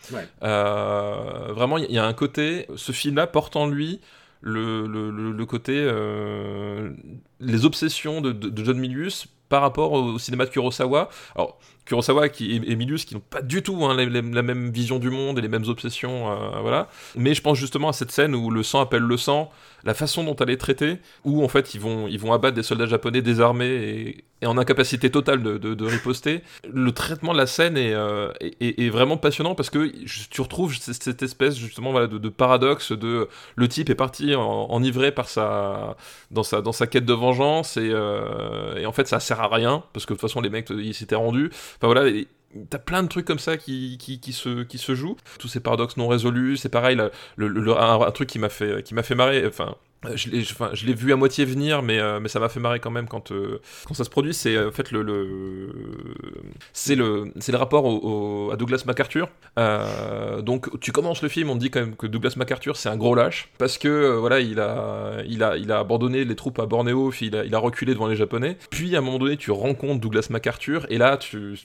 Euh, 0.43 1.51
vraiment, 1.53 1.77
il 1.77 1.91
y, 1.91 1.97
a 1.97 2.05
un 2.05 2.13
côté, 2.13 2.67
ce 2.75 2.91
film-là 2.91 3.25
porte 3.25 3.55
en 3.55 3.67
lui 3.67 3.99
le, 4.41 4.85
le, 4.85 5.45
côté, 5.45 5.73
euh, 5.75 6.91
les 7.39 7.65
obsessions 7.65 8.21
de, 8.21 8.63
John 8.63 8.77
Milius 8.77 9.27
par 9.49 9.61
rapport 9.61 9.91
au, 9.93 10.19
cinéma 10.19 10.45
de 10.45 10.51
Kurosawa. 10.51 11.09
Alors, 11.35 11.59
Kurosawa 11.85 12.29
qui, 12.29 12.55
et, 12.55 12.75
Milius 12.75 13.03
qui 13.05 13.15
n'ont 13.15 13.21
pas 13.27 13.41
du 13.41 13.63
tout 13.63 13.83
hein, 13.83 13.95
la 13.95 14.41
même 14.43 14.71
vision 14.71 14.99
du 14.99 15.09
monde 15.09 15.39
et 15.39 15.41
les 15.41 15.47
mêmes 15.47 15.65
obsessions, 15.67 16.31
euh, 16.31 16.61
voilà. 16.61 16.87
Mais 17.15 17.33
je 17.33 17.41
pense 17.41 17.57
justement 17.57 17.89
à 17.89 17.93
cette 17.93 18.11
scène 18.11 18.35
où 18.35 18.51
le 18.51 18.61
sang 18.61 18.79
appelle 18.81 19.01
le 19.01 19.17
sang, 19.17 19.51
la 19.83 19.93
façon 19.93 20.23
dont 20.23 20.35
elle 20.35 20.51
est 20.51 20.57
traitée, 20.57 20.99
où 21.25 21.43
en 21.43 21.47
fait 21.47 21.73
ils 21.73 21.81
vont, 21.81 22.07
ils 22.07 22.19
vont 22.19 22.31
abattre 22.31 22.55
des 22.55 22.63
soldats 22.63 22.85
japonais 22.85 23.21
désarmés 23.21 23.65
et, 23.65 24.23
en 24.45 24.57
incapacité 24.57 25.09
totale 25.09 25.43
de, 25.43 25.85
riposter. 25.85 26.43
Le 26.71 26.93
traitement 26.93 27.33
de 27.33 27.37
la 27.37 27.45
scène 27.45 27.75
est, 27.75 27.93
euh, 27.93 28.31
est, 28.39 28.89
vraiment 28.89 29.17
passionnant 29.17 29.53
parce 29.53 29.69
que 29.69 29.91
tu 30.29 30.39
retrouves 30.39 30.77
cette 30.77 31.21
espèce 31.21 31.57
justement 31.57 32.07
de, 32.07 32.29
paradoxe 32.29 32.93
de 32.93 33.27
le 33.57 33.67
type 33.67 33.89
est 33.89 33.95
parti 33.95 34.35
enivré 34.35 35.11
par 35.11 35.27
sa 35.27 35.97
dans 36.31 36.43
sa 36.43 36.61
dans 36.61 36.71
sa 36.71 36.87
quête 36.87 37.03
de 37.03 37.11
vengeance 37.11 37.28
et, 37.77 37.89
euh, 37.91 38.75
et 38.77 38.85
en 38.85 38.91
fait 38.91 39.07
ça 39.07 39.19
sert 39.19 39.39
à 39.41 39.47
rien 39.47 39.83
parce 39.93 40.05
que 40.05 40.13
de 40.13 40.19
toute 40.19 40.27
façon 40.27 40.41
les 40.41 40.49
mecs 40.49 40.69
ils 40.69 40.93
s'étaient 40.93 41.15
rendus. 41.15 41.49
Enfin 41.51 41.87
voilà. 41.87 42.09
T'as 42.71 42.79
plein 42.79 43.03
de 43.03 43.07
trucs 43.07 43.25
comme 43.25 43.37
ça 43.37 43.57
qui, 43.57 43.99
qui, 43.99 44.33
se, 44.33 44.63
qui 44.63 44.79
se 44.79 44.95
jouent. 44.95 45.17
Tous 45.37 45.47
ces 45.47 45.59
paradoxes 45.59 45.97
non 45.97 46.07
résolus. 46.07 46.57
C'est 46.57 46.69
pareil, 46.69 46.99
le, 47.35 47.47
le, 47.47 47.77
un, 47.77 48.09
truc 48.09 48.27
qui 48.27 48.39
m'a 48.39 48.49
fait, 48.49 48.83
fait 49.03 49.15
marrer. 49.15 49.45
Enfin, 49.45 49.75
je 50.15 50.29
l'ai, 50.29 50.41
enfin, 50.41 50.69
je 50.73 50.85
l'ai 50.85 50.93
vu 50.93 51.11
à 51.11 51.15
moitié 51.15 51.43
venir, 51.45 51.81
mais, 51.81 51.99
euh, 51.99 52.19
mais 52.19 52.29
ça 52.29 52.39
m'a 52.39 52.47
fait 52.47 52.59
marrer 52.59 52.79
quand 52.79 52.91
même 52.91 53.07
quand, 53.07 53.31
euh, 53.31 53.59
ça 53.91 54.03
se 54.03 54.09
produit. 54.09 54.33
C'est 54.33 54.57
en 54.57 54.71
fait 54.71 54.91
le, 54.91 55.69
c'est 56.73 56.95
le, 56.95 57.31
rapport 57.53 57.85
à 58.51 58.55
Douglas 58.55 58.83
MacArthur. 58.85 59.29
Euh, 59.57 60.41
donc 60.41 60.79
tu 60.79 60.91
commences 60.91 61.21
le 61.21 61.29
film, 61.29 61.49
on 61.49 61.55
dit 61.55 61.69
quand 61.69 61.81
même 61.81 61.95
que 61.95 62.07
Douglas 62.07 62.35
MacArthur 62.37 62.77
c'est 62.77 62.89
un 62.89 62.97
gros 62.97 63.15
lâche 63.15 63.49
parce 63.57 63.77
que 63.77 64.15
voilà 64.15 64.39
il 64.39 64.59
a 64.59 65.79
abandonné 65.79 66.23
les 66.23 66.35
troupes 66.35 66.59
à 66.59 66.65
Bornéo, 66.65 67.11
il 67.19 67.35
a, 67.35 67.43
il 67.43 67.53
a 67.53 67.59
reculé 67.59 67.93
devant 67.93 68.07
les 68.07 68.15
Japonais. 68.15 68.57
Puis 68.69 68.95
à 68.95 68.99
un 68.99 69.01
moment 69.01 69.19
donné 69.19 69.35
tu 69.35 69.51
rencontres 69.51 69.99
Douglas 69.99 70.27
MacArthur 70.29 70.85
et 70.89 70.97
là 70.97 71.17
tu 71.17 71.57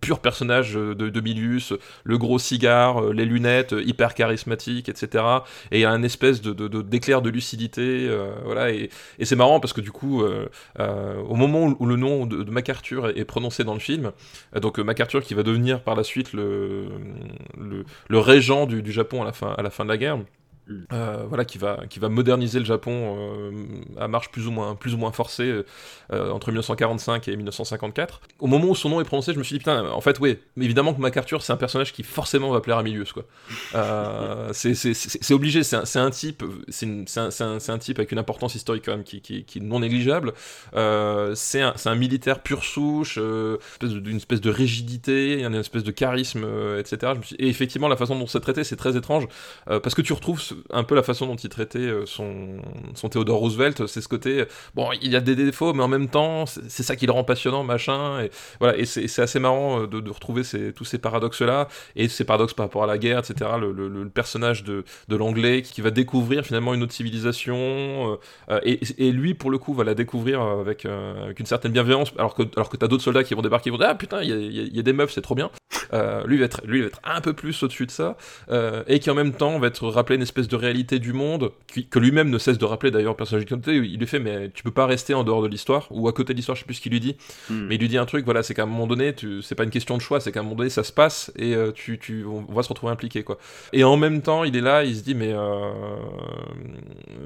pur 0.00 0.20
personnage 0.20 0.74
de, 0.74 0.94
de 0.94 1.20
Milius, 1.20 1.72
le 2.04 2.18
gros 2.18 2.38
cigare, 2.38 3.02
euh, 3.02 3.12
les 3.12 3.24
lunettes, 3.24 3.72
euh, 3.72 3.82
hyper 3.82 4.14
charismatique, 4.14 4.88
etc. 4.88 5.24
Et 5.70 5.78
il 5.78 5.80
y 5.80 5.84
a 5.84 5.90
un 5.90 6.02
espèce 6.02 6.40
de, 6.42 6.52
d'éclair 6.82 7.22
de, 7.22 7.30
lucidité, 7.30 8.06
euh, 8.08 8.34
voilà. 8.44 8.70
Et, 8.70 8.90
c'est 9.22 9.36
marrant 9.36 9.60
parce 9.60 9.72
que 9.72 9.80
du 9.80 9.90
coup, 9.90 10.22
au 10.78 11.34
moment 11.34 11.74
où, 11.78 11.86
le 11.86 11.96
nom 11.96 12.26
de, 12.26 12.48
MacArthur 12.50 13.08
est, 13.08 13.24
prononcé 13.24 13.64
dans 13.64 13.74
le 13.74 13.80
film, 13.80 14.12
donc 14.60 14.78
MacArthur 14.78 15.22
qui 15.22 15.34
va 15.34 15.42
devenir 15.42 15.82
par 15.82 15.94
la 15.96 16.04
suite 16.04 16.32
le, 16.32 16.86
le, 17.58 18.18
régent 18.18 18.66
du, 18.66 18.82
du, 18.82 18.92
Japon 18.92 19.24
à 19.24 19.32
fin, 19.32 19.54
à 19.56 19.62
la 19.62 19.70
fin 19.70 19.84
de 19.84 19.88
la 19.88 19.96
guerre. 19.96 20.18
Euh, 20.92 21.24
voilà, 21.28 21.44
qui 21.44 21.58
va, 21.58 21.80
qui 21.90 21.98
va 21.98 22.08
moderniser 22.08 22.58
le 22.58 22.64
Japon 22.64 23.16
euh, 23.18 24.00
à 24.00 24.08
marche 24.08 24.30
plus 24.30 24.46
ou 24.46 24.50
moins, 24.50 24.74
plus 24.74 24.94
ou 24.94 24.96
moins 24.96 25.12
forcée 25.12 25.62
euh, 26.12 26.30
entre 26.30 26.48
1945 26.48 27.28
et 27.28 27.36
1954. 27.36 28.22
Au 28.38 28.46
moment 28.46 28.68
où 28.68 28.74
son 28.74 28.88
nom 28.88 29.00
est 29.00 29.04
prononcé, 29.04 29.34
je 29.34 29.38
me 29.38 29.44
suis 29.44 29.54
dit, 29.54 29.58
putain, 29.58 29.86
en 29.90 30.00
fait, 30.00 30.18
oui, 30.20 30.38
mais 30.56 30.64
évidemment 30.64 30.94
que 30.94 31.02
MacArthur, 31.02 31.42
c'est 31.42 31.52
un 31.52 31.58
personnage 31.58 31.92
qui 31.92 32.02
forcément 32.02 32.50
va 32.50 32.62
plaire 32.62 32.78
à 32.78 32.82
Milius, 32.82 33.12
quoi. 33.12 33.24
c'est 34.52 35.34
obligé, 35.34 35.62
c'est 35.64 35.76
un, 35.76 36.06
un, 36.06 36.10
type, 36.10 36.42
c'est 36.68 36.86
un, 36.86 37.28
un, 37.40 37.58
un, 37.68 37.78
type 37.78 37.98
avec 37.98 38.12
une 38.12 38.18
importance 38.18 38.54
historique 38.54 38.84
quand 38.86 38.92
même 38.92 39.04
qui, 39.04 39.20
qui, 39.20 39.44
qui 39.44 39.58
est 39.58 39.62
non 39.62 39.80
négligeable. 39.80 40.32
c'est 40.72 41.60
un, 41.60 41.74
un, 41.84 41.94
militaire 41.94 42.40
pur 42.40 42.64
souche, 42.64 43.18
d'une 43.18 44.16
espèce 44.16 44.40
de 44.40 44.50
rigidité, 44.50 45.42
une 45.42 45.54
espèce 45.56 45.84
de 45.84 45.90
charisme, 45.90 46.46
etc. 46.78 47.12
Et 47.38 47.48
effectivement, 47.48 47.88
la 47.88 47.96
façon 47.96 48.18
dont 48.18 48.26
c'est 48.26 48.40
traité, 48.40 48.64
c'est 48.64 48.76
très 48.76 48.96
étrange, 48.96 49.26
parce 49.66 49.94
que 49.94 50.02
tu 50.02 50.14
retrouves 50.14 50.53
un 50.70 50.84
peu 50.84 50.94
la 50.94 51.02
façon 51.02 51.26
dont 51.26 51.36
il 51.36 51.48
traitait 51.48 51.78
euh, 51.78 52.06
son, 52.06 52.58
son 52.94 53.08
Theodore 53.08 53.38
Roosevelt, 53.38 53.86
c'est 53.86 54.00
ce 54.00 54.08
côté, 54.08 54.44
bon, 54.74 54.88
il 55.02 55.10
y 55.10 55.16
a 55.16 55.20
des 55.20 55.34
défauts, 55.34 55.72
mais 55.72 55.82
en 55.82 55.88
même 55.88 56.08
temps, 56.08 56.46
c'est 56.46 56.82
ça 56.82 56.96
qui 56.96 57.06
le 57.06 57.12
rend 57.12 57.24
passionnant, 57.24 57.64
machin, 57.64 58.20
et 58.20 58.30
voilà, 58.60 58.76
et 58.76 58.84
c'est 58.84 59.22
assez 59.22 59.38
marrant 59.38 59.82
euh, 59.82 59.86
de, 59.86 60.10
retrouver 60.10 60.42
tous 60.74 60.84
ces 60.84 60.98
paradoxes-là, 60.98 61.68
et 61.96 62.08
ces 62.08 62.24
paradoxes 62.24 62.54
par 62.54 62.66
rapport 62.66 62.84
à 62.84 62.86
la 62.86 62.98
guerre, 62.98 63.18
etc., 63.18 63.50
le, 63.60 63.72
le, 63.72 64.08
personnage 64.08 64.64
de, 64.64 64.84
de 65.08 65.16
l'anglais 65.16 65.62
qui 65.62 65.80
va 65.80 65.90
découvrir 65.90 66.44
finalement 66.44 66.74
une 66.74 66.82
autre 66.82 66.92
civilisation, 66.92 68.18
euh, 68.50 68.60
et, 68.62 68.80
et, 68.98 69.12
lui, 69.12 69.34
pour 69.34 69.50
le 69.50 69.58
coup, 69.58 69.74
va 69.74 69.84
la 69.84 69.94
découvrir 69.94 70.40
avec, 70.40 70.86
avec 70.86 71.40
une 71.40 71.46
certaine 71.46 71.72
bienveillance, 71.72 72.12
alors 72.18 72.34
que, 72.34 72.42
alors 72.56 72.68
que 72.68 72.76
t'as 72.76 72.88
d'autres 72.88 73.02
soldats 73.02 73.24
qui 73.24 73.34
vont 73.34 73.42
débarquer, 73.42 73.64
qui 73.64 73.70
vont 73.70 73.78
dire, 73.78 73.88
ah 73.90 73.94
putain, 73.94 74.22
il 74.22 74.28
y 74.28 74.60
a, 74.60 74.64
y 74.64 74.78
a, 74.78 74.82
des 74.82 74.92
meufs, 74.92 75.12
c'est 75.12 75.22
trop 75.22 75.34
bien. 75.34 75.50
lui, 76.26 76.38
va 76.38 76.44
être, 76.44 76.60
lui 76.66 76.80
va 76.80 76.86
être 76.88 77.00
un 77.04 77.20
peu 77.20 77.32
plus 77.32 77.62
au-dessus 77.62 77.86
de 77.86 77.90
ça, 77.90 78.16
et 78.86 78.98
qui 78.98 79.10
en 79.10 79.14
même 79.14 79.32
temps 79.32 79.58
va 79.58 79.68
être 79.68 79.88
rappelé 79.88 80.16
une 80.16 80.22
espèce 80.22 80.43
de 80.48 80.56
réalité 80.56 80.98
du 80.98 81.12
monde, 81.12 81.52
que 81.90 81.98
lui-même 81.98 82.30
ne 82.30 82.38
cesse 82.38 82.58
de 82.58 82.64
rappeler 82.64 82.90
d'ailleurs, 82.90 83.16
personnage 83.16 83.46
de 83.46 83.72
il 83.72 83.98
lui 83.98 84.06
fait, 84.06 84.18
mais 84.18 84.50
tu 84.50 84.62
peux 84.62 84.70
pas 84.70 84.86
rester 84.86 85.14
en 85.14 85.24
dehors 85.24 85.42
de 85.42 85.48
l'histoire, 85.48 85.86
ou 85.90 86.08
à 86.08 86.12
côté 86.12 86.32
de 86.32 86.36
l'histoire, 86.36 86.56
je 86.56 86.60
sais 86.60 86.66
plus 86.66 86.74
ce 86.74 86.80
qu'il 86.80 86.92
lui 86.92 87.00
dit, 87.00 87.16
hmm. 87.50 87.66
mais 87.66 87.76
il 87.76 87.80
lui 87.80 87.88
dit 87.88 87.98
un 87.98 88.06
truc, 88.06 88.24
voilà, 88.24 88.42
c'est 88.42 88.54
qu'à 88.54 88.64
un 88.64 88.66
moment 88.66 88.86
donné, 88.86 89.14
c'est 89.42 89.54
pas 89.54 89.64
une 89.64 89.70
question 89.70 89.96
de 89.96 90.02
choix, 90.02 90.20
c'est 90.20 90.32
qu'à 90.32 90.40
un 90.40 90.42
moment 90.42 90.56
donné, 90.56 90.70
ça 90.70 90.84
se 90.84 90.92
passe, 90.92 91.32
et 91.36 91.54
tu, 91.74 91.98
tu, 91.98 92.24
on 92.24 92.40
va 92.52 92.62
se 92.62 92.68
retrouver 92.68 92.92
impliqué, 92.92 93.22
quoi. 93.22 93.38
Et 93.72 93.84
en 93.84 93.96
même 93.96 94.22
temps, 94.22 94.44
il 94.44 94.56
est 94.56 94.60
là, 94.60 94.84
il 94.84 94.96
se 94.96 95.02
dit, 95.02 95.14
mais, 95.14 95.34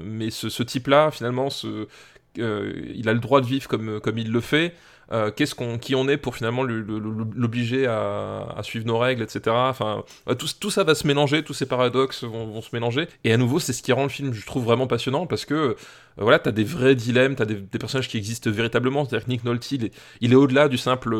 mais 0.03 0.29
ce, 0.29 0.49
ce 0.49 0.63
type-là, 0.63 1.11
finalement, 1.11 1.49
ce, 1.49 1.87
il 2.35 3.09
a 3.09 3.13
le 3.13 3.19
droit 3.19 3.41
de 3.41 3.45
vivre 3.45 3.67
comme, 3.67 3.99
comme 3.99 4.17
il 4.17 4.31
le 4.31 4.41
fait. 4.41 4.73
Euh, 5.11 5.31
qu'est-ce 5.31 5.55
qu'on, 5.55 5.77
qui 5.79 5.95
on 5.95 6.07
est 6.07 6.17
pour 6.17 6.35
finalement 6.35 6.63
l'obliger 6.63 7.87
à, 7.87 8.59
suivre 8.61 8.85
nos 8.85 8.97
règles, 8.97 9.23
etc. 9.23 9.41
Enfin, 9.47 10.03
euh, 10.27 10.35
tout, 10.35 10.69
ça 10.69 10.83
va 10.83 10.93
se 10.93 11.07
mélanger, 11.07 11.43
tous 11.43 11.53
ces 11.53 11.65
paradoxes 11.65 12.23
vont, 12.23 12.61
se 12.61 12.69
mélanger. 12.73 13.07
Et 13.23 13.33
à 13.33 13.37
nouveau, 13.37 13.59
c'est 13.59 13.73
ce 13.73 13.81
qui 13.81 13.91
rend 13.91 14.03
le 14.03 14.09
film, 14.09 14.33
je 14.33 14.45
trouve, 14.45 14.63
vraiment 14.63 14.87
passionnant 14.87 15.25
parce 15.25 15.45
que 15.45 15.53
euh, 15.53 15.75
voilà, 16.17 16.37
t'as 16.37 16.51
des 16.51 16.63
vrais 16.63 16.95
dilemmes, 16.95 17.35
t'as 17.35 17.45
des, 17.45 17.55
des 17.55 17.79
personnages 17.79 18.07
qui 18.07 18.17
existent 18.17 18.51
véritablement. 18.51 19.05
C'est-à-dire 19.05 19.25
que 19.25 19.31
Nick 19.31 19.43
Nolte, 19.45 19.71
il 19.71 19.91
est, 20.31 20.35
au-delà 20.35 20.67
du 20.67 20.77
simple, 20.77 21.17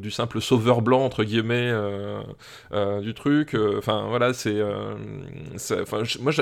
du 0.00 0.10
simple 0.10 0.40
sauveur 0.40 0.82
blanc 0.82 1.04
entre 1.04 1.22
guillemets 1.22 1.72
du 3.02 3.14
truc. 3.14 3.54
Enfin 3.76 4.06
voilà, 4.08 4.32
c'est, 4.32 4.58
moi 6.20 6.32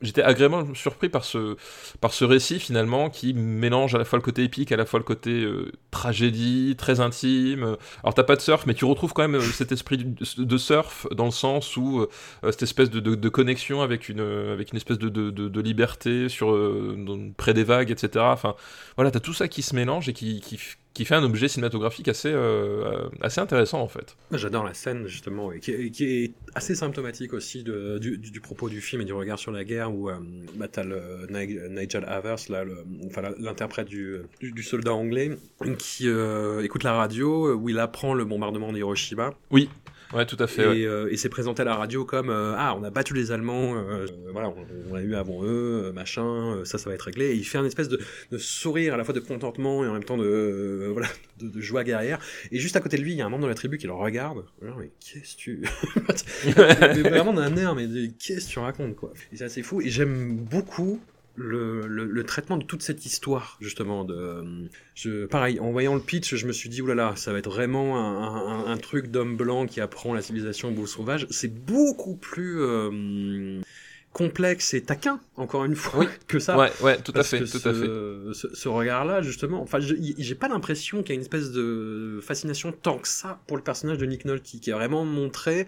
j'étais 0.00 0.22
agréablement 0.22 0.74
surpris 0.74 1.08
par 1.08 1.24
ce, 1.24 1.56
par 2.00 2.12
ce 2.12 2.24
récit 2.24 2.60
finalement 2.60 3.10
qui 3.10 3.34
mélange 3.34 3.94
à 3.94 3.98
la 3.98 4.04
fois 4.04 4.18
le 4.18 4.22
côté 4.22 4.44
épique, 4.44 4.70
à 4.70 4.76
la 4.76 4.86
fois 4.86 5.00
le 5.00 5.04
côté 5.04 5.44
tragédie, 6.00 6.74
très 6.78 7.00
intime. 7.00 7.76
Alors 8.02 8.14
t'as 8.14 8.22
pas 8.22 8.36
de 8.36 8.40
surf, 8.40 8.64
mais 8.66 8.74
tu 8.74 8.86
retrouves 8.86 9.12
quand 9.12 9.26
même 9.28 9.40
cet 9.40 9.70
esprit 9.70 9.98
de 9.98 10.56
surf 10.56 11.06
dans 11.10 11.26
le 11.26 11.30
sens 11.30 11.76
où 11.76 12.06
cette 12.42 12.62
espèce 12.62 12.90
de, 12.90 13.28
connexion 13.28 13.82
avec 13.82 14.08
une, 14.08 14.20
avec 14.20 14.72
une 14.72 14.78
espèce 14.78 14.98
de, 14.98 15.60
liberté 15.60 16.28
sur 16.28 16.56
près 17.36 17.52
des 17.52 17.64
vagues, 17.64 17.90
etc. 17.90 18.24
Enfin, 18.28 18.54
voilà, 18.96 19.10
t'as 19.10 19.20
tout 19.20 19.34
ça 19.34 19.46
qui 19.48 19.62
se 19.62 19.74
mélange 19.74 20.08
et 20.08 20.14
qui, 20.14 20.42
qui 21.00 21.06
fait 21.06 21.14
un 21.14 21.24
objet 21.24 21.48
cinématographique 21.48 22.08
assez, 22.08 22.30
euh, 22.30 23.08
assez 23.22 23.40
intéressant 23.40 23.80
en 23.80 23.88
fait. 23.88 24.18
J'adore 24.32 24.64
la 24.64 24.74
scène 24.74 25.06
justement, 25.06 25.50
et 25.50 25.58
qui, 25.58 25.72
est 25.72 26.34
assez 26.54 26.74
symptomatique 26.74 27.32
aussi 27.32 27.62
de, 27.62 27.96
du, 27.96 28.18
du, 28.18 28.40
propos 28.42 28.68
du 28.68 28.82
film 28.82 29.00
et 29.00 29.06
du 29.06 29.14
regard 29.14 29.38
sur 29.38 29.50
la 29.50 29.64
guerre 29.64 29.94
où 29.94 30.10
euh, 30.10 30.16
bah, 30.56 30.68
t'as 30.68 30.84
le 30.84 31.26
Nigel 31.30 32.04
Havers, 32.06 32.36
l'interprète 33.38 33.88
du, 33.88 34.18
du, 34.42 34.62
soldat 34.62 34.92
anglais, 34.92 35.30
qui 35.78 36.06
euh, 36.06 36.62
écoute 36.62 36.82
la 36.82 36.92
radio 36.92 37.54
où 37.54 37.70
il 37.70 37.78
apprend 37.78 38.12
le 38.12 38.26
bombardement 38.26 38.70
d'Hiroshima. 38.70 39.32
Oui. 39.50 39.70
Ouais, 40.12 40.26
tout 40.26 40.36
à 40.40 40.46
fait. 40.46 40.80
Et, 40.80 40.86
euh, 40.86 41.14
c'est 41.16 41.28
présenté 41.28 41.62
à 41.62 41.64
la 41.64 41.76
radio 41.76 42.04
comme 42.04 42.30
euh, 42.30 42.54
ah, 42.56 42.74
on 42.76 42.82
a 42.82 42.90
battu 42.90 43.14
les 43.14 43.30
Allemands, 43.30 43.76
euh, 43.76 44.06
voilà, 44.32 44.48
on, 44.48 44.66
on 44.90 44.94
l'a 44.94 45.02
eu 45.02 45.14
avant 45.14 45.44
eux, 45.44 45.92
machin, 45.92 46.62
ça, 46.64 46.78
ça 46.78 46.88
va 46.88 46.94
être 46.94 47.02
réglé. 47.02 47.26
Et 47.26 47.34
il 47.34 47.44
fait 47.44 47.58
un 47.58 47.64
espèce 47.64 47.88
de, 47.88 48.00
de, 48.32 48.38
sourire 48.38 48.94
à 48.94 48.96
la 48.96 49.04
fois 49.04 49.14
de 49.14 49.20
contentement 49.20 49.84
et 49.84 49.88
en 49.88 49.92
même 49.92 50.04
temps 50.04 50.16
de 50.16 50.88
voilà, 50.92 51.08
de, 51.38 51.60
joie 51.60 51.84
guerrière. 51.84 52.18
Et 52.50 52.58
juste 52.58 52.76
à 52.76 52.80
côté 52.80 52.96
de 52.96 53.02
lui, 53.02 53.12
il 53.12 53.18
y 53.18 53.22
a 53.22 53.26
un 53.26 53.28
membre 53.28 53.44
de 53.44 53.48
la 53.48 53.54
tribu 53.54 53.78
qui 53.78 53.86
le 53.86 53.92
regarde. 53.92 54.44
mais 54.60 54.90
qu'est-ce 55.00 55.36
que 55.36 55.40
tu 55.40 55.62
mais 56.56 57.08
vraiment 57.08 57.32
d'un 57.32 57.56
air, 57.56 57.74
mais 57.74 57.86
qu'est-ce 58.18 58.46
que 58.46 58.52
tu 58.52 58.58
racontes 58.58 58.96
quoi? 58.96 59.12
Et 59.32 59.36
c'est 59.36 59.44
assez 59.44 59.62
fou. 59.62 59.80
Et 59.80 59.90
j'aime 59.90 60.36
beaucoup 60.36 61.00
le, 61.40 61.86
le, 61.86 62.24
traitement 62.24 62.58
de 62.58 62.64
toute 62.64 62.82
cette 62.82 63.06
histoire, 63.06 63.56
justement. 63.60 64.04
De, 64.04 64.68
je, 64.94 65.26
pareil, 65.26 65.58
en 65.58 65.70
voyant 65.72 65.94
le 65.94 66.00
pitch, 66.00 66.34
je 66.34 66.46
me 66.46 66.52
suis 66.52 66.68
dit, 66.68 66.82
oulala, 66.82 67.14
ça 67.16 67.32
va 67.32 67.38
être 67.38 67.50
vraiment 67.50 67.98
un, 67.98 68.66
un, 68.66 68.76
truc 68.76 69.08
d'homme 69.08 69.36
blanc 69.36 69.66
qui 69.66 69.80
apprend 69.80 70.14
la 70.14 70.22
civilisation 70.22 70.68
au 70.68 70.72
beau 70.72 70.86
sauvage. 70.86 71.26
C'est 71.30 71.52
beaucoup 71.52 72.16
plus 72.16 72.60
euh, 72.60 73.60
complexe 74.12 74.74
et 74.74 74.82
taquin, 74.82 75.20
encore 75.36 75.64
une 75.64 75.76
fois, 75.76 76.06
que 76.28 76.38
ça. 76.38 76.58
Ouais, 76.58 76.70
ouais, 76.82 76.98
tout 76.98 77.12
à 77.14 77.22
fait, 77.22 77.40
tout 77.40 77.46
ce, 77.46 77.68
à 77.68 77.72
fait. 77.72 78.54
Ce, 78.54 78.68
regard-là, 78.68 79.22
justement, 79.22 79.62
enfin, 79.62 79.78
j'ai 79.80 80.34
pas 80.34 80.48
l'impression 80.48 81.02
qu'il 81.02 81.10
y 81.10 81.12
a 81.12 81.14
une 81.14 81.22
espèce 81.22 81.52
de 81.52 82.20
fascination 82.22 82.72
tant 82.72 82.98
que 82.98 83.08
ça 83.08 83.40
pour 83.46 83.56
le 83.56 83.62
personnage 83.62 83.98
de 83.98 84.06
Nick 84.06 84.24
Nolte, 84.24 84.42
qui 84.42 84.68
est 84.68 84.72
vraiment 84.72 85.04
montré 85.04 85.66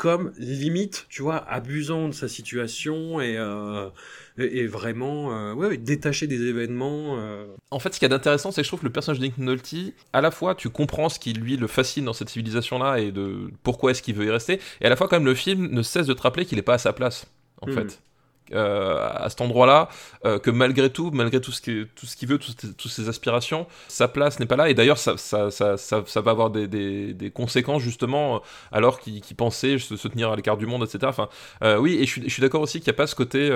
comme 0.00 0.32
limite, 0.38 1.04
tu 1.10 1.20
vois, 1.20 1.36
abusant 1.46 2.08
de 2.08 2.14
sa 2.14 2.26
situation 2.26 3.20
et, 3.20 3.36
euh, 3.36 3.90
et, 4.38 4.66
vraiment 4.66 5.30
euh, 5.36 5.52
ouais, 5.52 5.76
détaché 5.76 6.26
des 6.26 6.40
événements. 6.46 7.18
Euh. 7.18 7.44
En 7.70 7.80
fait, 7.80 7.92
ce 7.92 7.98
qu'il 8.00 8.08
y 8.08 8.10
a 8.10 8.16
d'intéressant, 8.16 8.50
c'est 8.50 8.62
que 8.62 8.64
je 8.64 8.70
trouve 8.70 8.80
que 8.80 8.86
le 8.86 8.92
personnage 8.92 9.20
de 9.20 9.30
Nolte, 9.36 9.74
à 10.14 10.22
la 10.22 10.30
fois, 10.30 10.54
tu 10.54 10.70
comprends 10.70 11.10
ce 11.10 11.18
qui 11.18 11.34
lui 11.34 11.58
le 11.58 11.66
fascine 11.66 12.06
dans 12.06 12.14
cette 12.14 12.30
civilisation-là 12.30 12.98
et 12.98 13.12
de 13.12 13.50
pourquoi 13.62 13.90
est-ce 13.90 14.00
qu'il 14.00 14.14
veut 14.14 14.24
y 14.24 14.30
rester, 14.30 14.58
et 14.80 14.86
à 14.86 14.88
la 14.88 14.96
fois, 14.96 15.06
quand 15.06 15.16
même, 15.16 15.26
le 15.26 15.34
film 15.34 15.68
ne 15.70 15.82
cesse 15.82 16.06
de 16.06 16.14
te 16.14 16.22
rappeler 16.22 16.46
qu'il 16.46 16.56
n'est 16.56 16.62
pas 16.62 16.74
à 16.74 16.78
sa 16.78 16.94
place, 16.94 17.26
en 17.60 17.66
hmm. 17.66 17.74
fait. 17.74 18.00
Euh, 18.52 18.98
à 18.98 19.28
cet 19.30 19.40
endroit-là, 19.42 19.88
euh, 20.24 20.40
que 20.40 20.50
malgré 20.50 20.90
tout, 20.90 21.10
malgré 21.12 21.40
tout 21.40 21.52
ce 21.52 21.60
qu'il 21.60 22.28
veut, 22.28 22.38
toutes 22.38 22.90
ses 22.90 23.08
aspirations, 23.08 23.66
sa 23.86 24.08
place 24.08 24.40
n'est 24.40 24.46
pas 24.46 24.56
là. 24.56 24.68
Et 24.68 24.74
d'ailleurs, 24.74 24.98
ça, 24.98 25.14
va 25.16 26.30
avoir 26.30 26.50
des, 26.50 27.32
conséquences 27.32 27.82
justement, 27.82 28.36
euh, 28.36 28.38
alors 28.72 28.98
qu'il 28.98 29.22
pensait 29.36 29.78
se, 29.78 29.94
tenir 30.08 30.30
à 30.32 30.36
l'écart 30.36 30.56
du 30.56 30.66
monde, 30.66 30.82
etc. 30.82 30.98
Enfin, 31.04 31.28
oui, 31.78 31.98
et 32.00 32.06
je 32.06 32.28
suis, 32.28 32.40
d'accord 32.40 32.62
aussi 32.62 32.80
qu'il 32.80 32.90
n'y 32.90 32.96
a 32.96 32.98
pas 32.98 33.06
ce 33.06 33.14
côté 33.14 33.50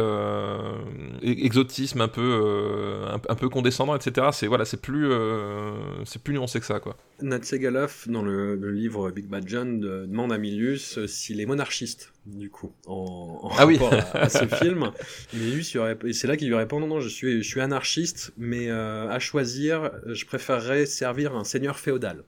exotisme 1.22 2.00
un 2.00 2.08
peu, 2.08 3.48
condescendant, 3.50 3.96
etc. 3.96 4.28
C'est 4.32 4.46
voilà, 4.46 4.64
plus, 4.80 5.12
c'est 6.04 6.22
plus 6.22 6.34
nuancé 6.34 6.60
que 6.60 6.66
ça, 6.66 6.78
quoi. 6.78 6.96
Nat 7.20 7.40
dans 8.06 8.22
le, 8.22 8.56
le 8.56 8.70
livre 8.70 9.10
Big 9.10 9.26
Bad 9.26 9.48
John, 9.48 9.80
demande 9.80 10.32
à 10.32 10.38
Milius 10.38 11.04
s'il 11.06 11.40
est 11.40 11.46
monarchiste 11.46 12.13
du 12.26 12.50
coup, 12.50 12.72
en, 12.86 13.48
ah 13.52 13.64
rapport 13.64 13.92
à, 14.14 14.28
ce 14.28 14.46
film. 14.62 14.90
Et 15.34 16.12
c'est 16.12 16.26
là 16.26 16.36
qu'il 16.36 16.48
lui 16.48 16.54
répond 16.54 16.80
non, 16.80 16.86
non, 16.86 17.00
je 17.00 17.08
suis, 17.08 17.42
je 17.42 17.48
suis 17.48 17.60
anarchiste, 17.60 18.32
mais 18.36 18.68
euh, 18.68 19.08
à 19.08 19.18
choisir, 19.18 19.90
je 20.06 20.24
préférerais 20.24 20.86
servir 20.86 21.36
un 21.36 21.44
seigneur 21.44 21.78
féodal. 21.78 22.24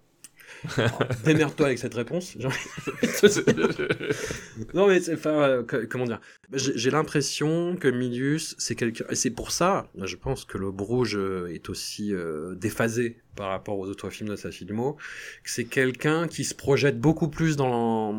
Démerde-toi 1.24 1.66
avec 1.66 1.78
cette 1.78 1.94
réponse. 1.94 2.36
non, 4.74 4.88
mais 4.88 5.12
enfin, 5.12 5.30
euh, 5.30 5.62
comment 5.88 6.05
dire? 6.05 6.20
J'ai 6.52 6.90
l'impression 6.90 7.76
que 7.76 7.88
Milius, 7.88 8.55
c'est 8.59 8.74
quelqu'un. 8.74 9.05
Et 9.10 9.14
c'est 9.14 9.30
pour 9.30 9.51
ça, 9.51 9.90
je 10.02 10.16
pense 10.16 10.44
que 10.44 10.59
le 10.59 10.70
Bruges 10.70 11.18
est 11.51 11.68
aussi 11.68 12.12
euh, 12.12 12.55
déphasé 12.55 13.18
par 13.34 13.51
rapport 13.51 13.78
aux 13.78 13.88
autres 13.88 14.10
films 14.10 14.30
de 14.30 14.36
sa 14.36 14.51
filmo, 14.51 14.97
que 15.44 15.51
c'est 15.51 15.66
quelqu'un 15.66 16.26
qui 16.26 16.44
se 16.44 16.55
projette 16.55 16.98
beaucoup 16.98 17.28
plus 17.28 17.56
dans 17.56 18.12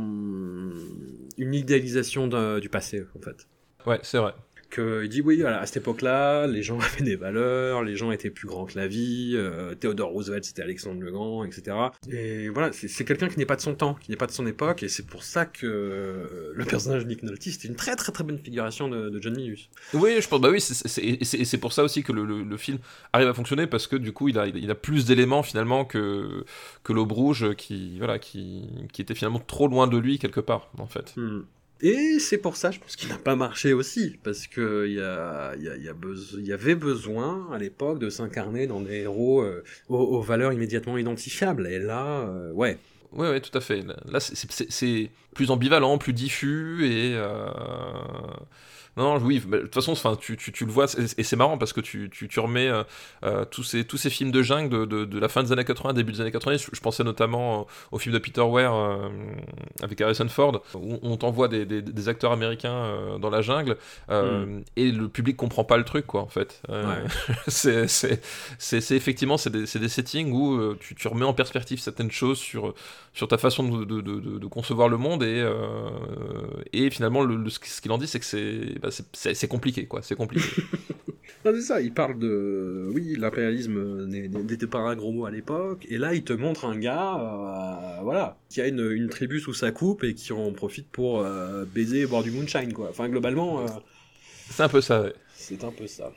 une 1.37 1.53
idéalisation 1.53 2.27
du 2.59 2.69
passé, 2.69 3.03
en 3.17 3.21
fait. 3.21 3.47
Ouais, 3.85 3.99
c'est 4.03 4.19
vrai 4.19 4.33
qu'il 4.69 5.09
dit 5.09 5.21
oui, 5.21 5.43
à 5.43 5.65
cette 5.65 5.77
époque-là, 5.77 6.47
les 6.47 6.63
gens 6.63 6.79
avaient 6.79 7.03
des 7.03 7.15
valeurs, 7.15 7.83
les 7.83 7.95
gens 7.95 8.11
étaient 8.11 8.29
plus 8.29 8.47
grands 8.47 8.65
que 8.65 8.77
la 8.77 8.87
vie, 8.87 9.33
euh, 9.35 9.75
Théodore 9.75 10.11
Roosevelt 10.11 10.43
c'était 10.43 10.61
Alexandre 10.61 11.01
le 11.01 11.11
Grand, 11.11 11.43
etc. 11.43 11.77
Et 12.09 12.49
voilà, 12.49 12.71
c'est 12.73 13.05
quelqu'un 13.05 13.27
qui 13.29 13.39
n'est 13.39 13.45
pas 13.45 13.55
de 13.55 13.61
son 13.61 13.75
temps, 13.75 13.95
qui 13.95 14.11
n'est 14.11 14.17
pas 14.17 14.27
de 14.27 14.31
son 14.31 14.45
époque, 14.47 14.83
et 14.83 14.87
c'est 14.87 15.05
pour 15.05 15.23
ça 15.23 15.45
que 15.45 15.65
euh, 15.65 16.51
le 16.53 16.65
personnage 16.65 17.03
de 17.03 17.07
Nick 17.09 17.23
Nolte, 17.23 17.41
c'est 17.41 17.65
une 17.65 17.75
très 17.75 17.95
très 17.95 18.11
très 18.11 18.23
bonne 18.23 18.39
figuration 18.39 18.87
de, 18.87 19.17
John 19.21 19.35
Milius. 19.35 19.69
Oui, 19.93 20.17
je 20.19 20.27
pense, 20.27 20.41
bah 20.41 20.49
oui, 20.51 20.61
c'est 20.61 21.57
pour 21.57 21.73
ça 21.73 21.83
aussi 21.83 22.03
que 22.03 22.11
le, 22.11 22.57
film 22.57 22.79
arrive 23.13 23.27
à 23.27 23.33
fonctionner, 23.33 23.67
parce 23.67 23.87
que 23.87 23.95
du 23.95 24.11
coup, 24.11 24.29
il 24.29 24.39
a, 24.39 24.47
il 24.47 24.69
a 24.71 24.75
plus 24.75 25.05
d'éléments 25.05 25.43
finalement 25.43 25.85
que, 25.85 26.45
que 26.83 26.93
l'Aube 26.93 27.11
Rouge, 27.11 27.55
qui, 27.55 27.97
voilà, 27.97 28.19
qui, 28.19 28.67
qui 28.91 29.01
était 29.01 29.15
finalement 29.15 29.39
trop 29.39 29.67
loin 29.67 29.87
de 29.87 29.97
lui 29.97 30.19
quelque 30.19 30.39
part, 30.39 30.71
en 30.77 30.87
fait. 30.87 31.13
Hmm. 31.15 31.41
Et 31.81 32.17
c'est 32.19 32.37
pour 32.37 32.55
ça, 32.55 32.71
je 32.71 32.79
pense 32.79 32.95
qu'il 32.95 33.09
n'a 33.09 33.17
pas 33.17 33.35
marché 33.35 33.73
aussi, 33.73 34.17
parce 34.23 34.47
que 34.47 34.85
il 34.87 34.95
y, 34.95 35.01
a, 35.01 35.55
y, 35.57 35.69
a, 35.69 35.75
y, 35.75 36.51
avait 36.51 36.75
besoin 36.75 37.47
à 37.53 37.57
l'époque 37.57 37.99
de 37.99 38.09
s'incarner 38.09 38.65
dans 38.65 38.81
des 38.81 39.01
héros 39.01 39.41
euh, 39.41 39.63
aux, 39.87 40.21
valeurs 40.21 40.53
immédiatement 40.53 40.97
identifiables. 40.97 41.67
Et 41.67 41.79
là, 41.79 42.21
euh, 42.21 42.51
ouais. 42.51 42.77
Ouais, 43.13 43.29
ouais, 43.29 43.41
tout 43.41 43.55
à 43.55 43.61
fait. 43.61 43.83
Là, 44.09 44.19
c'est 44.19 45.09
plus 45.33 45.51
ambivalent, 45.51 45.97
plus 45.97 46.13
diffus 46.13 46.85
et. 46.85 47.13
Euh... 47.15 47.47
Non, 48.97 49.17
oui, 49.19 49.39
de 49.39 49.59
toute 49.59 49.75
façon, 49.75 49.91
enfin, 49.91 50.15
tu, 50.19 50.35
tu, 50.37 50.51
tu, 50.51 50.65
le 50.65 50.71
vois, 50.71 50.87
et 51.17 51.23
c'est 51.23 51.35
marrant 51.35 51.59
parce 51.59 51.71
que 51.71 51.81
tu, 51.81 52.09
tu, 52.09 52.27
tu 52.27 52.39
remets 52.39 52.67
euh, 52.67 52.83
euh, 53.23 53.45
tous, 53.45 53.61
ces, 53.61 53.83
tous 53.83 53.97
ces 53.97 54.09
films 54.09 54.31
de 54.31 54.41
jungle 54.41 54.69
de, 54.69 54.85
de, 54.85 55.05
de, 55.05 55.19
la 55.19 55.29
fin 55.29 55.43
des 55.43 55.51
années 55.51 55.63
80, 55.63 55.93
début 55.93 56.13
des 56.13 56.21
années 56.21 56.31
90. 56.31 56.69
Je, 56.73 56.81
pensais 56.81 57.03
notamment 57.03 57.67
au 57.91 57.99
film 57.99 58.13
de 58.13 58.19
Peter 58.19 58.41
Weir 58.41 58.73
euh, 58.73 59.09
avec 59.83 60.01
Harrison 60.01 60.27
Ford, 60.29 60.63
où 60.73 60.97
on 61.03 61.15
t'envoie 61.15 61.47
des, 61.47 61.65
des, 61.67 61.83
des, 61.83 62.09
acteurs 62.09 62.31
américains 62.31 63.17
dans 63.19 63.29
la 63.29 63.41
jungle 63.41 63.77
et 64.75 64.91
le 64.91 65.07
public 65.09 65.37
comprend 65.37 65.63
pas 65.63 65.77
le 65.77 65.83
truc, 65.83 66.07
quoi, 66.07 66.21
en 66.21 66.27
fait. 66.27 66.61
Ouais. 66.67 66.75
c'est 67.47 68.95
effectivement, 68.95 69.37
c'est 69.37 69.51
des, 69.51 69.65
des, 69.65 69.89
settings 69.89 70.31
où 70.31 70.73
tu, 70.75 70.95
tu 70.95 71.07
remets 71.07 71.25
en 71.25 71.33
perspective 71.33 71.79
certaines 71.79 72.11
choses 72.11 72.39
sur, 72.39 72.73
sur 73.13 73.27
ta 73.27 73.37
façon 73.37 73.67
de, 73.67 73.85
de, 73.85 74.01
de, 74.01 74.39
de 74.39 74.47
concevoir 74.47 74.89
le 74.89 74.97
monde 74.97 75.21
et, 75.21 75.47
et 76.73 76.89
finalement, 76.89 77.21
le, 77.21 77.47
ce 77.49 77.81
qu'il 77.81 77.91
en 77.91 77.99
dit, 77.99 78.07
c'est 78.07 78.19
que 78.19 78.25
c'est 78.25 78.79
bah, 78.79 78.86
c'est 78.91 79.47
compliqué, 79.47 79.85
quoi. 79.85 80.01
C'est 80.01 80.15
compliqué. 80.15 80.47
c'est 81.43 81.61
ça. 81.61 81.81
Il 81.81 81.93
parle 81.93 82.19
de, 82.19 82.89
oui, 82.93 83.15
l'impérialisme 83.17 84.05
n'était 84.05 84.67
pas 84.67 84.79
un 84.79 84.95
gros 84.95 85.11
mot 85.11 85.25
à 85.25 85.31
l'époque, 85.31 85.85
et 85.89 85.97
là, 85.97 86.13
il 86.13 86.23
te 86.23 86.33
montre 86.33 86.65
un 86.65 86.77
gars, 86.77 87.15
euh, 87.15 88.01
voilà, 88.03 88.37
qui 88.49 88.61
a 88.61 88.67
une, 88.67 88.91
une, 88.91 89.09
tribu 89.09 89.39
sous 89.39 89.53
sa 89.53 89.71
coupe 89.71 90.03
et 90.03 90.13
qui 90.13 90.33
en 90.33 90.51
profite 90.51 90.87
pour 90.89 91.25
baiser 91.73 92.01
et 92.01 92.05
boire 92.05 92.23
du 92.23 92.31
moonshine, 92.31 92.73
quoi. 92.73 92.89
Enfin, 92.89 93.09
globalement. 93.09 93.65
c'est 94.49 94.63
un 94.63 94.69
peu 94.69 94.81
ça, 94.81 95.03
ouais. 95.03 95.13
C'est 95.35 95.63
un 95.63 95.71
peu 95.71 95.87
ça. 95.87 96.11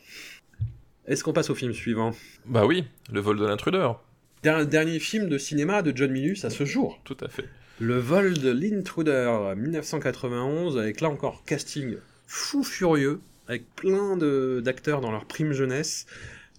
Est-ce 1.07 1.25
qu'on 1.25 1.33
passe 1.33 1.51
au 1.51 1.55
film 1.55 1.73
suivant? 1.73 2.13
Bah 2.47 2.67
oui, 2.67 2.85
Le 3.13 3.21
vol 3.21 3.39
de 3.39 3.47
l'intrudeur. 3.47 4.03
Dernier 4.43 4.99
film 4.99 5.29
de 5.29 5.39
cinéma 5.39 5.83
de 5.83 5.93
John 5.95 6.11
Milius 6.11 6.45
à 6.45 6.51
ce 6.51 6.65
jour. 6.65 7.01
Tout 7.05 7.17
à 7.21 7.29
fait. 7.29 7.45
Le 7.79 7.99
vol 7.99 8.39
de 8.39 8.51
l'intruder, 8.51 9.55
1991, 9.57 10.79
avec 10.79 11.01
là 11.01 11.09
encore 11.09 11.45
casting 11.45 11.97
fou 12.31 12.63
furieux, 12.63 13.21
avec 13.49 13.75
plein 13.75 14.17
d'acteurs 14.63 15.01
dans 15.01 15.11
leur 15.11 15.25
prime 15.25 15.53
jeunesse. 15.53 16.07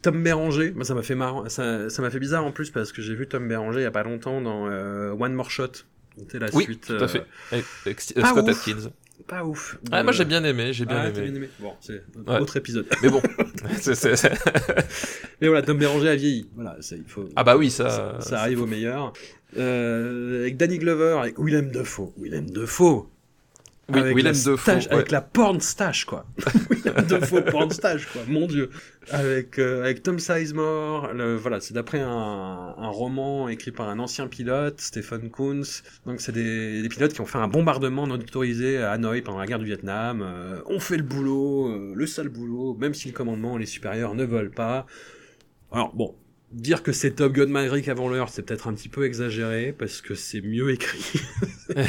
Tom 0.02 0.22
Béranger, 0.22 0.72
moi 0.72 0.84
ça 0.84 0.94
m'a 0.94 1.02
fait 1.02 1.16
marrant, 1.16 1.48
ça 1.48 1.88
m'a 2.00 2.10
fait 2.10 2.20
bizarre 2.20 2.44
en 2.44 2.52
plus 2.52 2.72
parce 2.72 2.92
que 2.92 3.02
j'ai 3.02 3.16
vu 3.16 3.28
Tom 3.28 3.48
Béranger 3.48 3.80
il 3.80 3.84
y 3.84 3.86
a 3.86 3.92
pas 3.92 4.04
longtemps 4.04 4.42
dans 4.42 4.68
euh, 4.68 5.12
One 5.12 5.34
More 5.34 5.50
Shot. 5.50 5.72
C'était 6.18 6.40
la 6.40 6.48
oui, 6.54 6.66
suite. 6.66 6.88
Tout 6.88 7.04
à 7.04 7.08
fait. 7.08 7.24
Euh, 7.54 7.62
avec, 7.86 8.02
Scott 8.02 8.50
Atkins 8.50 8.92
pas 9.28 9.46
ouf. 9.46 9.78
Ah, 9.92 10.04
moi 10.04 10.12
j'ai 10.12 10.26
bien 10.26 10.44
aimé, 10.44 10.74
j'ai 10.74 10.86
bien, 10.86 10.98
ah, 10.98 11.10
aimé. 11.10 11.22
bien 11.22 11.36
aimé. 11.36 11.50
Bon, 11.60 11.74
c'est 11.80 12.04
un 12.28 12.40
autre 12.40 12.58
épisode. 12.58 12.88
Mais 13.02 13.10
bon, 13.10 13.22
Mais 15.42 15.48
voilà, 15.48 15.62
Tom 15.62 15.78
Béranger 15.78 16.10
a 16.10 16.16
vieilli. 16.16 16.50
Voilà, 16.56 16.78
il 16.92 17.04
faut. 17.08 17.30
Ah 17.36 17.44
bah 17.44 17.56
oui, 17.56 17.70
ça. 17.70 18.18
Ça, 18.20 18.42
arrive 18.42 18.62
au 18.62 18.66
meilleur. 18.66 19.14
Euh, 19.58 20.42
avec 20.42 20.58
Danny 20.58 20.80
Glover, 20.80 21.20
avec 21.20 21.38
Willem 21.38 21.72
Dafoe. 21.72 22.12
Willem 22.18 22.50
Dafoe. 22.50 23.08
Oui, 23.94 24.00
avec 24.00 24.16
Willem 24.16 24.34
Dafoe. 24.34 24.88
Avec 24.92 25.12
la 25.12 25.22
porn 25.22 25.60
stash, 25.60 26.06
quoi. 26.06 26.26
Willem 26.70 27.06
Dafoe 27.08 27.42
porn 27.42 27.70
stash, 27.72 28.06
quoi. 28.08 28.22
Mon 28.28 28.48
dieu. 28.48 28.70
Avec, 29.10 29.60
euh, 29.60 29.84
avec 29.84 30.04
Tom 30.04 30.20
Sizemore. 30.20 31.14
Le, 31.14 31.36
voilà, 31.36 31.60
c'est 31.60 31.74
d'après 31.74 32.00
un, 32.00 32.10
un, 32.78 32.90
roman 32.90 33.50
écrit 33.50 33.72
par 33.72 33.90
un 33.90 34.00
ancien 34.00 34.28
pilote, 34.28 34.80
Stephen 34.80 35.30
Kuntz. 35.32 35.84
Donc, 36.06 36.22
c'est 36.22 36.32
des, 36.32 36.82
des, 36.82 36.90
pilotes 36.90 37.14
qui 37.14 37.22
ont 37.22 37.26
fait 37.26 37.40
un 37.40 37.48
bombardement 37.48 38.08
non 38.08 38.16
autorisé 38.16 38.78
à 38.78 38.92
Hanoï 38.92 39.22
pendant 39.22 39.40
la 39.40 39.48
guerre 39.48 39.60
du 39.60 39.66
Vietnam. 39.66 40.22
Euh, 40.22 40.62
on 40.68 40.80
fait 40.80 40.98
le 40.98 41.04
boulot, 41.04 41.68
euh, 41.68 41.94
le 41.96 42.06
sale 42.08 42.30
boulot, 42.30 42.76
même 42.80 42.94
si 42.94 43.08
le 43.08 43.14
commandement 43.14 43.58
et 43.58 43.60
les 43.60 43.66
supérieurs 43.66 44.16
ne 44.16 44.24
veulent 44.24 44.52
pas. 44.52 44.86
Alors, 45.72 45.94
bon, 45.96 46.16
dire 46.52 46.84
que 46.84 46.92
c'est 46.92 47.12
Top 47.12 47.34
Gun 47.34 47.48
Maverick 47.48 47.88
avant 47.88 48.10
l'heure, 48.10 48.30
c'est 48.30 48.42
peut-être 48.42 48.68
un 48.68 48.74
petit 48.74 48.90
peu 48.90 49.06
exagéré 49.06 49.74
parce 49.78 50.02
que 50.02 50.16
c'est 50.16 50.42
mieux 50.42 50.72
écrit. 50.72 51.22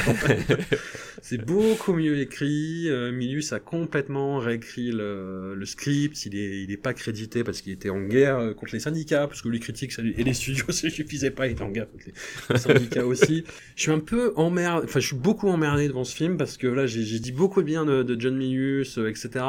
c'est 1.22 1.44
beaucoup 1.44 1.94
mieux 1.94 2.18
écrit. 2.20 2.88
Euh, 2.88 3.12
Milius 3.12 3.52
a 3.52 3.60
complètement 3.60 4.38
réécrit 4.38 4.92
le, 4.92 5.54
le, 5.54 5.66
script. 5.66 6.26
Il 6.26 6.36
est, 6.36 6.62
il 6.62 6.70
est 6.70 6.76
pas 6.76 6.94
crédité 6.94 7.42
parce 7.44 7.60
qu'il 7.60 7.72
était 7.72 7.90
en 7.90 8.02
guerre 8.02 8.38
euh, 8.38 8.54
contre 8.54 8.74
les 8.74 8.80
syndicats, 8.80 9.26
parce 9.26 9.42
que 9.42 9.48
lui 9.48 9.60
critique 9.60 9.92
et 9.98 10.24
les 10.24 10.34
studios, 10.34 10.66
ça 10.70 10.90
suffisait 10.90 11.30
pas, 11.30 11.46
il 11.46 11.52
était 11.52 11.62
en 11.62 11.70
guerre 11.70 11.90
contre 11.90 12.04
les, 12.50 12.58
syndicats 12.58 13.06
aussi. 13.06 13.44
Je 13.76 13.82
suis 13.82 13.92
un 13.92 14.00
peu 14.00 14.32
emmerdé, 14.36 14.84
enfin, 14.84 15.00
je 15.00 15.06
suis 15.06 15.16
beaucoup 15.16 15.48
emmerdé 15.48 15.88
devant 15.88 16.04
ce 16.04 16.14
film 16.14 16.36
parce 16.36 16.56
que 16.56 16.66
là, 16.66 16.86
j'ai 16.86 17.18
dit 17.18 17.32
beaucoup 17.32 17.60
de 17.62 17.66
bien 17.66 17.84
de, 17.84 18.02
de 18.02 18.20
John 18.20 18.36
Milius, 18.36 18.98
euh, 18.98 19.08
etc. 19.08 19.44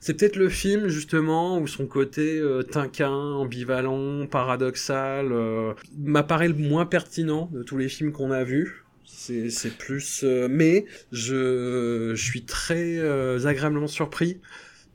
C'est 0.00 0.14
peut-être 0.14 0.36
le 0.36 0.48
film, 0.48 0.88
justement, 0.88 1.58
où 1.58 1.66
son 1.66 1.86
côté 1.86 2.38
euh, 2.38 2.62
tinquin, 2.62 3.10
ambivalent, 3.10 4.26
paradoxal, 4.26 4.57
paradoxal 4.58 5.32
euh, 5.32 5.74
m'apparaît 5.96 6.48
le 6.48 6.54
moins 6.54 6.86
pertinent 6.86 7.48
de 7.52 7.62
tous 7.62 7.76
les 7.76 7.88
films 7.88 8.12
qu'on 8.12 8.30
a 8.30 8.44
vus. 8.44 8.84
C'est 9.04 9.76
plus... 9.78 10.22
Euh, 10.24 10.48
mais 10.50 10.84
je, 11.12 12.14
suis 12.16 12.44
très 12.44 12.98
euh, 12.98 13.46
agréablement 13.46 13.86
surpris 13.86 14.40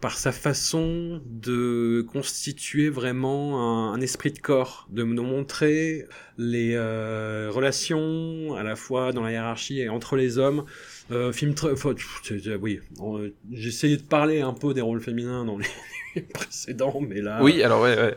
par 0.01 0.17
sa 0.17 0.33
façon 0.33 1.21
de 1.25 2.05
constituer 2.11 2.89
vraiment 2.89 3.93
un, 3.93 4.01
esprit 4.01 4.31
de 4.31 4.39
corps, 4.39 4.85
de 4.91 5.03
nous 5.03 5.23
montrer 5.23 6.05
les 6.37 6.77
relations 6.77 8.53
à 8.53 8.63
la 8.63 8.75
fois 8.75 9.13
dans 9.13 9.21
la 9.21 9.31
hiérarchie 9.31 9.79
et 9.79 9.87
entre 9.87 10.17
les 10.17 10.37
hommes. 10.37 10.65
film 11.31 11.53
très... 11.53 11.71
oui, 12.59 12.81
essayé 13.53 13.95
de 13.95 14.01
parler 14.01 14.41
un 14.41 14.51
peu 14.51 14.73
des 14.73 14.81
rôles 14.81 14.99
féminins 14.99 15.45
dans 15.45 15.57
les, 15.57 15.65
précédent, 16.33 16.99
mais 17.01 17.21
là. 17.21 17.39
Oui, 17.41 17.61
alors 17.63 17.81
ouais. 17.81 17.97
ouais 17.97 18.15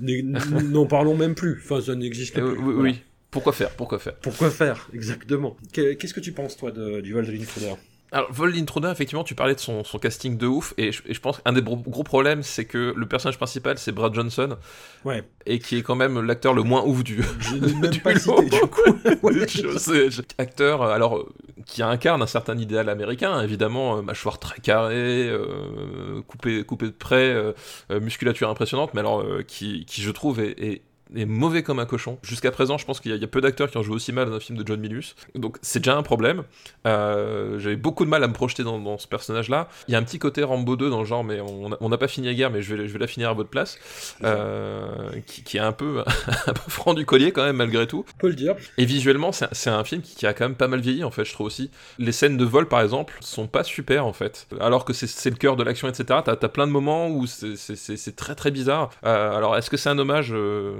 N'en 0.62 0.86
parlons 0.86 1.16
même 1.16 1.34
plus. 1.34 1.60
Enfin, 1.62 1.80
ça 1.80 1.94
n'existe 1.94 2.38
euh, 2.38 2.54
plus. 2.54 2.62
oui, 2.62 3.02
Pourquoi 3.30 3.52
faire? 3.52 3.70
Pourquoi 3.70 3.98
faire? 3.98 4.16
Pourquoi 4.16 4.50
faire? 4.50 4.88
Exactement. 4.94 5.56
Qu'est-ce 5.72 6.14
que 6.14 6.20
tu 6.20 6.32
penses 6.32 6.56
toi 6.56 6.70
de, 6.70 7.00
du 7.00 7.12
vol 7.12 7.26
de 7.26 7.32
l'intruder 7.32 7.74
alors, 8.12 8.32
Vol 8.32 8.54
l'intruder, 8.54 8.90
effectivement, 8.90 9.24
tu 9.24 9.34
parlais 9.34 9.54
de 9.54 9.60
son, 9.60 9.84
son, 9.84 9.98
casting 9.98 10.36
de 10.36 10.46
ouf, 10.46 10.74
et 10.76 10.90
je, 10.90 11.02
je 11.08 11.20
pense 11.20 11.38
qu'un 11.38 11.52
des 11.52 11.62
gros 11.62 12.02
problèmes, 12.02 12.42
c'est 12.42 12.64
que 12.64 12.92
le 12.96 13.06
personnage 13.06 13.36
principal, 13.36 13.78
c'est 13.78 13.92
Brad 13.92 14.12
Johnson, 14.14 14.56
ouais. 15.04 15.22
et 15.46 15.60
qui 15.60 15.76
est 15.76 15.82
quand 15.82 15.94
même 15.94 16.20
l'acteur 16.20 16.52
le 16.52 16.62
moins 16.62 16.82
ouf 16.84 17.04
du. 17.04 17.22
Je 17.38 17.54
même 17.80 17.96
pas 18.00 18.16
cité, 18.18 18.50
du 18.50 18.60
coup. 18.60 18.82
acteur, 20.38 20.82
alors, 20.82 21.24
qui 21.66 21.82
incarne 21.82 22.22
un 22.22 22.26
certain 22.26 22.58
idéal 22.58 22.88
américain, 22.88 23.40
évidemment, 23.42 23.98
euh, 23.98 24.02
mâchoire 24.02 24.38
très 24.38 24.60
carrée, 24.60 25.28
euh, 25.28 26.20
coupé, 26.26 26.64
coupé 26.64 26.86
de 26.86 26.90
près, 26.90 27.30
euh, 27.30 27.52
musculature 28.00 28.48
impressionnante, 28.48 28.92
mais 28.94 29.00
alors 29.00 29.24
qui, 29.46 29.84
qui, 29.84 30.02
je 30.02 30.10
trouve 30.10 30.40
est, 30.40 30.60
est 30.60 30.82
est 31.16 31.26
mauvais 31.26 31.62
comme 31.62 31.78
un 31.78 31.86
cochon. 31.86 32.18
Jusqu'à 32.22 32.50
présent, 32.50 32.78
je 32.78 32.84
pense 32.84 33.00
qu'il 33.00 33.14
y, 33.14 33.24
a 33.24 33.26
peu 33.26 33.40
d'acteurs 33.40 33.70
qui 33.70 33.76
ont 33.76 33.82
joué 33.82 33.94
aussi 33.94 34.12
mal 34.12 34.28
dans 34.28 34.36
un 34.36 34.40
film 34.40 34.58
de 34.58 34.66
John 34.66 34.80
Milius. 34.80 35.14
Donc 35.34 35.58
c'est 35.62 35.80
déjà 35.80 35.96
un 35.96 36.02
problème. 36.02 36.44
Euh, 36.86 37.58
J'avais 37.58 37.76
beaucoup 37.76 38.04
de 38.04 38.10
mal 38.10 38.24
à 38.24 38.28
me 38.28 38.32
projeter 38.32 38.64
dans, 38.64 38.98
ce 38.98 39.08
personnage-là. 39.08 39.68
Il 39.88 39.92
y 39.92 39.94
a 39.94 39.98
un 39.98 40.02
petit 40.02 40.18
côté 40.18 40.42
Rambo 40.42 40.76
2 40.76 40.90
dans 40.90 41.00
le 41.00 41.04
genre, 41.04 41.24
mais 41.24 41.40
on 41.40 41.88
n'a 41.88 41.98
pas 41.98 42.08
fini 42.08 42.26
la 42.26 42.34
guerre, 42.34 42.50
mais 42.50 42.62
je 42.62 42.74
vais, 42.74 42.88
je 42.88 42.92
vais 42.92 42.98
la 42.98 43.06
finir 43.06 43.30
à 43.30 43.32
votre 43.32 43.50
place. 43.50 43.78
Euh, 44.24 44.88
qui, 45.26 45.56
est 45.56 45.60
un 45.60 45.72
peu, 45.72 46.02
un 46.46 46.52
peu 46.52 46.70
franc 46.70 46.94
du 46.94 47.06
collier 47.06 47.32
quand 47.32 47.44
même, 47.44 47.56
malgré 47.56 47.86
tout. 47.86 48.04
On 48.16 48.18
peut 48.18 48.28
le 48.28 48.34
dire. 48.34 48.54
Et 48.78 48.84
visuellement, 48.84 49.30
c'est 49.32 49.70
un 49.70 49.84
film 49.84 50.02
qui, 50.02 50.26
a 50.26 50.32
quand 50.32 50.44
même 50.44 50.54
pas 50.54 50.68
mal 50.68 50.80
vieilli, 50.80 51.04
en 51.04 51.10
fait, 51.10 51.24
je 51.24 51.32
trouve 51.32 51.46
aussi. 51.46 51.70
Les 51.98 52.12
scènes 52.12 52.36
de 52.36 52.44
vol, 52.44 52.66
par 52.66 52.80
exemple, 52.80 53.16
sont 53.20 53.46
pas 53.46 53.64
super, 53.64 54.06
en 54.06 54.12
fait. 54.12 54.46
Alors 54.60 54.84
que 54.84 54.92
c'est 54.92 55.30
le 55.30 55.36
cœur 55.36 55.56
de 55.56 55.62
l'action, 55.62 55.88
etc. 55.88 56.20
T'as 56.24 56.32
as 56.32 56.48
plein 56.48 56.66
de 56.66 56.72
moments 56.72 57.08
où 57.08 57.26
c'est 57.26 58.16
très 58.16 58.34
très 58.34 58.50
bizarre. 58.50 58.90
Euh, 59.04 59.36
alors, 59.36 59.56
est-ce 59.56 59.70
que 59.70 59.76
c'est 59.76 59.88
un 59.88 59.98
hommage 59.98 60.32
euh, 60.32 60.74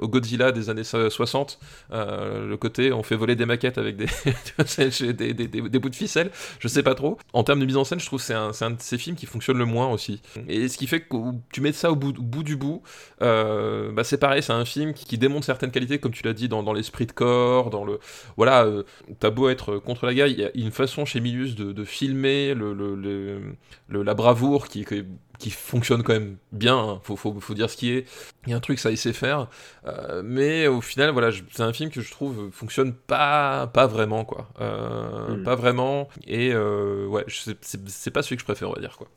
au 0.00 0.08
Godzilla 0.08 0.52
des 0.52 0.70
années 0.70 0.84
60, 0.84 1.58
euh, 1.92 2.48
le 2.48 2.56
côté 2.56 2.92
on 2.92 3.02
fait 3.02 3.16
voler 3.16 3.36
des 3.36 3.46
maquettes 3.46 3.78
avec 3.78 3.96
des, 3.96 5.34
des, 5.34 5.78
bouts 5.78 5.88
de 5.88 5.94
ficelle, 5.94 6.30
je 6.58 6.68
sais 6.68 6.82
pas 6.82 6.94
trop. 6.94 7.18
En 7.32 7.44
termes 7.44 7.60
de 7.60 7.66
mise 7.66 7.76
en 7.76 7.84
scène, 7.84 8.00
je 8.00 8.06
trouve 8.06 8.20
que 8.20 8.26
c'est 8.26 8.34
un, 8.34 8.50
un, 8.60 8.70
de 8.70 8.80
ces 8.80 8.98
films 8.98 9.16
qui 9.16 9.26
fonctionne 9.26 9.58
le 9.58 9.64
moins 9.64 9.88
aussi. 9.88 10.20
Et 10.48 10.68
ce 10.68 10.76
qui 10.78 10.86
fait 10.86 11.00
que 11.00 11.16
tu 11.52 11.60
mets 11.60 11.72
ça 11.72 11.90
au 11.90 11.96
bout, 11.96 12.42
du 12.42 12.56
bout, 12.56 12.82
euh, 13.22 13.92
bah 13.92 14.04
c'est 14.04 14.18
pareil, 14.18 14.42
c'est 14.42 14.52
un 14.52 14.64
film 14.64 14.92
qui, 14.92 15.16
démontre 15.16 15.46
certaines 15.46 15.70
qualités, 15.70 15.98
comme 15.98 16.12
tu 16.12 16.22
l'as 16.24 16.34
dit, 16.34 16.48
dans, 16.48 16.72
l'esprit 16.72 17.06
de 17.06 17.12
corps, 17.12 17.70
dans 17.70 17.84
le... 17.84 17.98
Voilà, 18.36 18.64
euh, 18.64 18.82
t'as 19.18 19.30
beau 19.30 19.48
être 19.48 19.78
contre 19.78 20.04
la 20.04 20.12
guerre, 20.12 20.26
il 20.26 20.38
y 20.38 20.44
a 20.44 20.50
une 20.54 20.70
façon 20.70 21.06
chez 21.06 21.20
Milius 21.20 21.54
de, 21.54 21.84
filmer 21.84 22.54
le, 22.54 22.74
le, 22.74 24.02
la 24.02 24.14
bravoure 24.14 24.68
qui, 24.68 24.84
qui 24.84 25.04
qui 25.38 25.50
fonctionne 25.50 26.02
quand 26.02 26.12
même 26.12 26.36
bien, 26.52 26.76
hein. 26.76 27.00
faut, 27.02 27.16
faut, 27.16 27.38
faut, 27.40 27.54
dire 27.54 27.70
ce 27.70 27.76
qui 27.76 27.90
est. 27.90 28.06
Il 28.46 28.50
y 28.50 28.52
a 28.52 28.56
un 28.56 28.60
truc, 28.60 28.78
ça 28.78 28.90
il 28.90 28.98
sait 28.98 29.12
faire. 29.12 29.48
Euh, 29.86 30.22
mais 30.24 30.66
au 30.66 30.80
final, 30.80 31.10
voilà, 31.10 31.30
c'est 31.52 31.62
un 31.62 31.72
film 31.72 31.90
que 31.90 32.00
je 32.00 32.10
trouve 32.10 32.50
fonctionne 32.52 32.92
pas, 32.92 33.66
pas 33.66 33.86
vraiment, 33.86 34.24
quoi. 34.24 34.48
Euh, 34.60 35.36
hmm. 35.36 35.44
Pas 35.44 35.54
vraiment. 35.54 36.08
Et 36.26 36.52
euh, 36.52 37.06
ouais, 37.06 37.24
c'est 37.60 38.10
pas 38.10 38.22
celui 38.22 38.36
que 38.36 38.40
je 38.40 38.46
préfère, 38.46 38.70
on 38.70 38.74
va 38.74 38.80
dire, 38.80 38.96
quoi. 38.96 39.08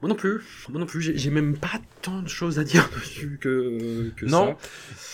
Moi 0.00 0.08
non 0.08 0.14
plus, 0.14 0.42
moi 0.68 0.78
non 0.78 0.86
plus, 0.86 1.00
j'ai 1.02 1.30
même 1.30 1.56
pas 1.56 1.80
tant 2.02 2.22
de 2.22 2.28
choses 2.28 2.60
à 2.60 2.64
dire 2.64 2.88
dessus 2.94 3.38
que, 3.40 4.12
que 4.16 4.26
non, 4.26 4.56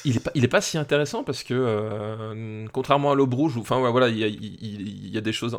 il 0.04 0.16
est 0.16 0.20
pas, 0.20 0.32
il 0.34 0.44
est 0.44 0.48
pas 0.48 0.60
si 0.60 0.76
intéressant 0.76 1.24
parce 1.24 1.44
que 1.44 2.66
contrairement 2.72 3.12
à 3.12 3.14
l'Aube 3.14 3.32
Rouge, 3.32 3.56
enfin 3.56 3.78
voilà, 3.90 4.08
il 4.08 4.18
y 4.18 4.24
a, 4.24 4.26
il 4.26 5.08
y 5.08 5.16
a 5.16 5.22
des 5.22 5.32
choses. 5.32 5.56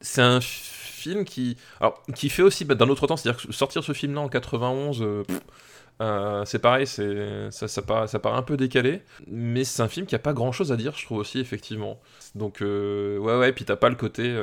C'est 0.00 0.20
un 0.20 0.40
film 1.04 1.24
qui, 1.24 1.56
alors, 1.80 2.02
qui 2.14 2.28
fait 2.28 2.42
aussi 2.42 2.64
bah, 2.64 2.74
d'un 2.74 2.88
autre 2.88 3.06
temps, 3.06 3.16
c'est-à-dire 3.16 3.40
sortir 3.50 3.84
ce 3.84 3.92
film-là 3.92 4.22
en 4.22 4.28
91, 4.28 5.02
euh, 5.02 5.22
euh, 6.00 6.44
c'est 6.44 6.58
pareil, 6.58 6.86
c'est 6.86 7.50
ça, 7.50 7.68
ça, 7.68 7.82
paraît, 7.82 8.08
ça 8.08 8.18
paraît 8.18 8.38
un 8.38 8.42
peu 8.42 8.56
décalé, 8.56 9.02
mais 9.28 9.64
c'est 9.64 9.82
un 9.82 9.88
film 9.88 10.06
qui 10.06 10.14
a 10.14 10.18
pas 10.18 10.32
grand-chose 10.32 10.72
à 10.72 10.76
dire, 10.76 10.94
je 10.96 11.04
trouve 11.04 11.18
aussi 11.18 11.38
effectivement. 11.38 12.00
Donc 12.34 12.62
euh, 12.62 13.18
ouais 13.18 13.38
ouais, 13.38 13.52
puis 13.52 13.64
t'as 13.64 13.76
pas 13.76 13.90
le 13.90 13.94
côté, 13.94 14.34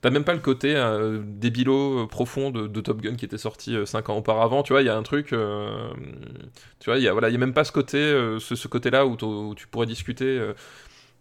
t'as 0.00 0.10
même 0.10 0.24
pas 0.24 0.32
le 0.32 0.40
côté 0.40 0.74
débilo 1.22 2.06
profond 2.06 2.50
de, 2.50 2.80
Top 2.80 3.02
Gun 3.02 3.16
qui 3.16 3.26
était 3.26 3.36
sorti 3.36 3.76
5 3.84 4.08
ans 4.08 4.16
auparavant. 4.16 4.62
Tu 4.62 4.72
vois, 4.72 4.80
il 4.80 4.86
y 4.86 4.88
a 4.88 4.96
un 4.96 5.02
truc, 5.02 5.28
tu 5.28 5.36
vois, 6.86 6.96
il 6.96 7.02
y 7.02 7.08
a 7.08 7.12
voilà, 7.12 7.28
il 7.28 7.32
y 7.32 7.36
a 7.36 7.38
même 7.38 7.52
pas 7.52 7.64
ce 7.64 7.72
côté, 7.72 7.98
ce, 8.38 8.68
côté-là 8.68 9.04
où, 9.04 9.16
où, 9.22 9.54
tu 9.54 9.66
pourrais 9.66 9.86
discuter 9.86 10.40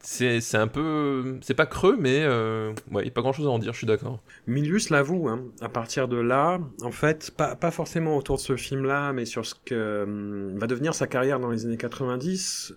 c'est 0.05 0.55
un 0.55 0.67
peu. 0.67 1.39
C'est 1.41 1.55
pas 1.55 1.65
creux, 1.65 1.97
mais 1.99 2.21
euh, 2.23 2.73
ouais, 2.91 3.01
il 3.01 3.05
n'y 3.05 3.09
a 3.09 3.11
pas 3.11 3.21
grand 3.21 3.33
chose 3.33 3.47
à 3.47 3.49
en 3.49 3.59
dire, 3.59 3.73
je 3.73 3.79
suis 3.79 3.87
d'accord. 3.87 4.21
Milius 4.45 4.89
l'avoue, 4.89 5.27
hein, 5.27 5.45
à 5.61 5.69
partir 5.69 6.07
de 6.07 6.17
là, 6.17 6.59
en 6.83 6.91
fait, 6.91 7.31
pas, 7.31 7.55
pas 7.55 7.71
forcément 7.71 8.15
autour 8.15 8.35
de 8.37 8.41
ce 8.41 8.55
film-là, 8.55 9.13
mais 9.13 9.25
sur 9.25 9.45
ce 9.45 9.55
que 9.55 10.03
hum, 10.03 10.57
va 10.57 10.67
devenir 10.67 10.93
sa 10.93 11.07
carrière 11.07 11.39
dans 11.39 11.49
les 11.49 11.65
années 11.65 11.77
90. 11.77 12.73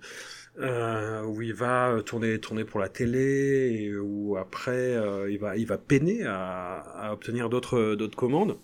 Euh, 0.61 1.23
où 1.23 1.41
il 1.41 1.55
va 1.55 1.99
tourner 2.05 2.41
tourner 2.41 2.65
pour 2.65 2.81
la 2.81 2.89
télé 2.89 3.79
et 3.81 3.97
où 3.97 4.37
après 4.37 4.73
euh, 4.73 5.31
il 5.31 5.39
va 5.39 5.57
il 5.57 5.69
va 5.69 5.79
peiner 5.79 6.25
à, 6.25 6.79
à 6.79 7.13
obtenir 7.13 7.49
d'autres 7.49 7.95
d'autres 7.95 8.17
commandes 8.17 8.59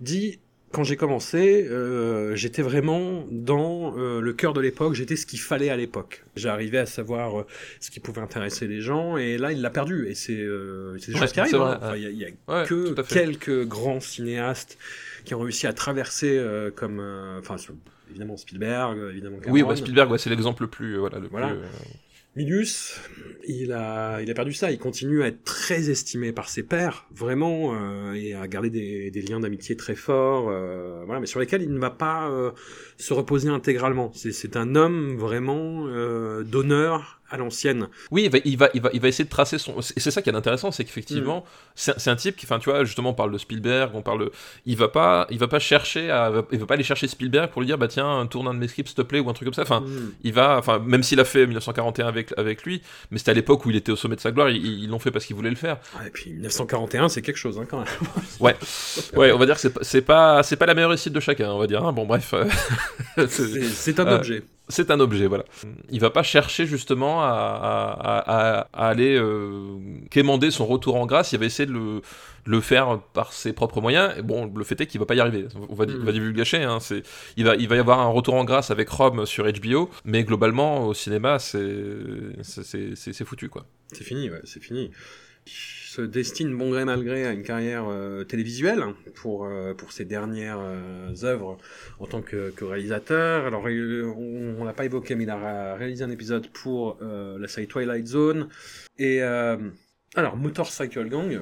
dit 0.00 0.40
quand 0.72 0.84
j'ai 0.84 0.96
commencé, 0.96 1.66
euh, 1.70 2.34
j'étais 2.36 2.60
vraiment 2.62 3.24
dans 3.30 3.96
euh, 3.96 4.20
le 4.20 4.32
cœur 4.32 4.52
de 4.52 4.60
l'époque, 4.60 4.94
j'étais 4.94 5.16
ce 5.16 5.24
qu'il 5.24 5.38
fallait 5.40 5.70
à 5.70 5.76
l'époque. 5.76 6.24
J'arrivais 6.34 6.78
à 6.78 6.86
savoir 6.86 7.40
euh, 7.40 7.46
ce 7.80 7.90
qui 7.90 8.00
pouvait 8.00 8.20
intéresser 8.20 8.66
les 8.66 8.80
gens, 8.80 9.16
et 9.16 9.38
là, 9.38 9.52
il 9.52 9.62
l'a 9.62 9.70
perdu. 9.70 10.06
Et 10.08 10.14
c'est 10.14 10.32
euh, 10.38 10.98
c'est 10.98 11.12
des 11.12 11.14
Ouais, 11.14 11.20
choses 11.22 11.32
qui 11.32 11.40
arrivent. 11.40 11.54
hein. 11.56 11.78
Enfin, 11.80 11.96
Il 11.96 12.02
y 12.02 12.06
a, 12.06 12.10
il 12.10 12.18
y 12.18 12.24
a 12.24 12.28
Ouais, 12.48 12.66
que 12.66 13.00
quelques 13.02 13.64
grands 13.66 14.00
cinéastes 14.00 14.76
qui 15.24 15.34
ont 15.34 15.40
réussi 15.40 15.66
à 15.66 15.72
traverser, 15.72 16.36
euh, 16.36 16.70
comme, 16.70 16.98
euh, 17.00 17.38
enfin, 17.38 17.56
évidemment 18.10 18.36
Spielberg, 18.36 18.98
évidemment 19.12 19.38
Oui, 19.48 19.62
bah, 19.62 19.76
Spielberg, 19.76 20.10
ouais, 20.10 20.18
c'est 20.18 20.30
l'exemple 20.30 20.62
le 20.64 20.68
plus, 20.68 20.96
voilà, 20.98 21.18
le 21.20 21.28
Voilà. 21.28 21.48
plus, 21.48 21.58
Milius, 22.36 23.00
il 23.48 23.72
a, 23.72 24.20
il 24.20 24.30
a 24.30 24.34
perdu 24.34 24.52
ça. 24.52 24.70
Il 24.70 24.78
continue 24.78 25.22
à 25.22 25.28
être 25.28 25.42
très 25.42 25.88
estimé 25.88 26.32
par 26.32 26.50
ses 26.50 26.62
pairs, 26.62 27.06
vraiment, 27.14 27.74
euh, 27.74 28.12
et 28.12 28.34
à 28.34 28.46
garder 28.46 28.68
des, 28.68 29.10
des 29.10 29.22
liens 29.22 29.40
d'amitié 29.40 29.74
très 29.74 29.94
forts, 29.94 30.50
euh, 30.50 31.02
voilà, 31.06 31.20
mais 31.20 31.26
sur 31.26 31.40
lesquels 31.40 31.62
il 31.62 31.72
ne 31.72 31.78
va 31.78 31.88
pas 31.88 32.28
euh, 32.28 32.50
se 32.98 33.14
reposer 33.14 33.48
intégralement. 33.48 34.12
C'est, 34.14 34.56
un 34.56 34.74
homme 34.74 35.16
vraiment 35.16 35.86
euh, 35.86 36.42
d'honneur 36.44 37.20
à 37.30 37.36
l'ancienne. 37.36 37.88
Oui, 38.10 38.24
il 38.24 38.30
va, 38.30 38.38
il 38.44 38.56
va, 38.56 38.68
il 38.74 38.80
va, 38.80 38.90
il 38.92 39.00
va 39.00 39.08
essayer 39.08 39.24
de 39.24 39.30
tracer 39.30 39.58
son. 39.58 39.74
Et 39.96 40.00
c'est 40.00 40.10
ça 40.10 40.22
qui 40.22 40.30
est 40.30 40.34
intéressant, 40.34 40.70
c'est 40.70 40.84
qu'effectivement, 40.84 41.44
Mm. 41.76 41.92
c'est 41.96 42.08
un 42.10 42.16
type 42.16 42.36
qui, 42.36 42.46
enfin, 42.46 42.58
tu 42.58 42.70
vois, 42.70 42.84
justement, 42.84 43.10
on 43.10 43.14
parle 43.14 43.32
de 43.32 43.38
Spielberg, 43.38 43.90
on 43.94 44.02
parle 44.02 44.20
de. 44.26 44.32
Il 44.64 44.76
va 44.76 44.88
pas, 44.88 45.26
il 45.30 45.38
va 45.38 45.48
pas 45.48 45.58
chercher 45.58 46.10
à, 46.10 46.30
il 46.52 46.58
va 46.58 46.66
pas 46.66 46.74
aller 46.74 46.84
chercher 46.84 47.08
Spielberg 47.08 47.50
pour 47.50 47.60
lui 47.60 47.66
dire, 47.66 47.78
bah 47.78 47.88
tiens, 47.88 48.26
tourne 48.26 48.48
un 48.48 48.54
de 48.54 48.58
mes 48.58 48.68
scripts, 48.68 48.88
s'il 48.88 48.96
te 48.96 49.02
plaît, 49.02 49.20
ou 49.20 49.28
un 49.28 49.32
truc 49.32 49.46
comme 49.46 49.54
ça. 49.54 49.62
Enfin, 49.62 49.80
Mm. 49.80 50.12
il 50.24 50.32
va, 50.32 50.56
enfin, 50.58 50.78
même 50.78 51.02
s'il 51.02 51.18
a 51.20 51.24
fait 51.24 51.46
1941 51.46 52.06
avec, 52.08 52.32
avec 52.38 52.62
lui, 52.64 52.82
mais 53.10 53.18
c'était 53.18 53.32
à 53.32 53.34
l'époque 53.34 53.64
où 53.66 53.70
il 53.70 53.76
était 53.76 53.92
au 53.92 53.96
sommet 53.96 54.16
de 54.16 54.20
sa 54.20 54.30
gloire, 54.32 54.48
ils 54.50 54.88
l'ont 54.88 54.98
fait 54.98 55.10
parce 55.10 55.24
qu'ils 55.26 55.36
voulaient 55.36 55.50
le 55.50 55.56
faire. 55.56 55.78
Ouais, 56.00 56.06
et 56.08 56.10
puis 56.10 56.32
1941, 56.32 57.08
c'est 57.08 57.22
quelque 57.22 57.36
chose, 57.36 57.58
hein, 57.58 57.66
quand 57.68 57.78
même. 57.78 57.86
Ouais, 58.40 58.54
ouais, 59.16 59.32
on 59.32 59.38
va 59.38 59.46
dire 59.46 59.54
que 59.56 59.60
c'est 59.60 59.70
pas- 60.02 60.42
c'est 60.42 60.56
pas, 60.56 60.66
la 60.66 60.74
meilleure 60.74 60.90
réussite 60.90 61.12
de 61.12 61.20
chacun, 61.20 61.50
on 61.50 61.58
va 61.58 61.66
dire. 61.66 61.84
hein. 61.84 61.92
Bon, 61.92 62.06
bref, 62.06 62.34
euh, 62.34 62.44
c'est 63.28 63.98
un 64.00 64.06
Euh, 64.06 64.16
objet. 64.16 64.42
C'est 64.68 64.90
un 64.90 65.00
objet, 65.00 65.26
voilà. 65.26 65.44
Il 65.90 66.00
va 66.00 66.10
pas 66.10 66.22
chercher 66.22 66.66
justement 66.66 67.22
à, 67.22 67.28
à- 67.28 68.58
à- 68.60 68.68
à 68.72 68.88
aller 68.88 69.16
euh, 69.16 69.78
quémander 70.10 70.50
son 70.50 70.66
retour 70.66 70.96
en 70.96 71.06
grâce, 71.06 71.32
il 71.32 71.38
va 71.38 71.46
essayer 71.46 71.66
de 71.66 71.72
le, 71.72 71.80
de 72.46 72.50
le 72.50 72.60
faire 72.60 72.98
par 73.12 73.32
ses 73.32 73.52
propres 73.52 73.80
moyens. 73.80 74.12
Et 74.18 74.22
bon, 74.22 74.50
le 74.54 74.64
fait 74.64 74.80
est 74.80 74.86
qu'il 74.86 74.98
va 75.00 75.06
pas 75.06 75.14
y 75.14 75.20
arriver. 75.20 75.46
On 75.68 75.74
va, 75.74 75.86
Mm. 75.86 75.98
on 76.02 76.04
va 76.04 76.12
divulgacher, 76.12 76.62
hein, 76.62 76.78
c'est, 76.80 77.02
il, 77.36 77.44
va, 77.44 77.54
il 77.56 77.68
va 77.68 77.76
y 77.76 77.78
avoir 77.78 78.00
un 78.00 78.08
retour 78.08 78.34
en 78.34 78.44
grâce 78.44 78.70
avec 78.70 78.88
Rome 78.88 79.24
sur 79.26 79.44
HBO, 79.50 79.90
mais 80.04 80.24
globalement, 80.24 80.86
au 80.86 80.94
cinéma, 80.94 81.38
c'est, 81.38 81.58
c'est, 82.42 82.64
c'est- 82.64 82.96
c'est- 82.96 83.12
c'est 83.12 83.24
foutu, 83.24 83.48
quoi. 83.48 83.64
C'est 83.92 84.04
fini, 84.04 84.30
ouais, 84.30 84.40
c'est 84.44 84.62
fini. 84.62 84.90
Se 85.46 86.02
destine 86.02 86.54
bon 86.56 86.70
gré 86.70 86.84
mal 86.84 87.02
gré 87.04 87.24
à 87.26 87.32
une 87.32 87.42
carrière 87.42 87.84
euh, 87.88 88.24
télévisuelle 88.24 88.82
pour, 89.14 89.46
euh, 89.46 89.72
pour 89.72 89.92
ses 89.92 90.04
dernières 90.04 90.58
euh, 90.60 91.14
œuvres 91.22 91.56
en 92.00 92.06
tant 92.06 92.20
que, 92.20 92.50
que 92.50 92.64
réalisateur. 92.64 93.46
Alors, 93.46 93.64
on, 93.64 94.56
on 94.60 94.64
l'a 94.64 94.72
pas 94.74 94.84
évoqué, 94.84 95.14
mais 95.14 95.24
il 95.24 95.30
a 95.30 95.36
ré- 95.72 95.78
réalisé 95.78 96.04
un 96.04 96.10
épisode 96.10 96.48
pour 96.48 96.98
la 97.00 97.48
série 97.48 97.66
Twilight 97.66 98.06
Zone. 98.06 98.48
Et 98.98 99.22
alors, 99.22 100.36
Motorcycle 100.36 101.08
Gang, 101.08 101.40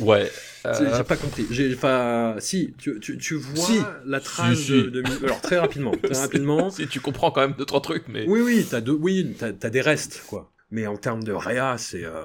Ouais. 0.00 0.30
j'ai 0.64 1.04
pas 1.04 1.16
compris. 1.16 1.46
J'ai, 1.50 1.74
enfin, 1.74 2.36
si, 2.40 2.74
tu, 2.78 2.98
tu, 3.00 3.18
tu 3.18 3.34
vois 3.36 3.64
Si. 3.66 3.78
la 4.06 4.20
trace 4.20 4.56
Si, 4.58 4.64
si. 4.64 4.70
de, 4.72 4.90
de- 4.90 5.24
Alors, 5.24 5.40
très 5.40 5.58
rapidement, 5.58 5.92
très 6.02 6.18
rapidement. 6.18 6.70
si 6.70 6.86
tu 6.88 7.00
comprends 7.00 7.30
quand 7.30 7.40
même 7.42 7.54
deux 7.58 7.64
trois 7.64 7.80
trucs, 7.80 8.08
mais 8.08 8.24
Oui, 8.28 8.40
oui, 8.40 8.66
t'as 8.68 8.80
deux, 8.80 8.92
oui, 8.92 9.34
t'as, 9.38 9.52
t'as 9.52 9.70
des 9.70 9.80
restes, 9.80 10.22
quoi. 10.28 10.51
Mais 10.72 10.86
en 10.88 10.96
termes 10.96 11.22
de 11.22 11.32
réa, 11.32 11.76
c'est, 11.78 12.04
euh, 12.04 12.22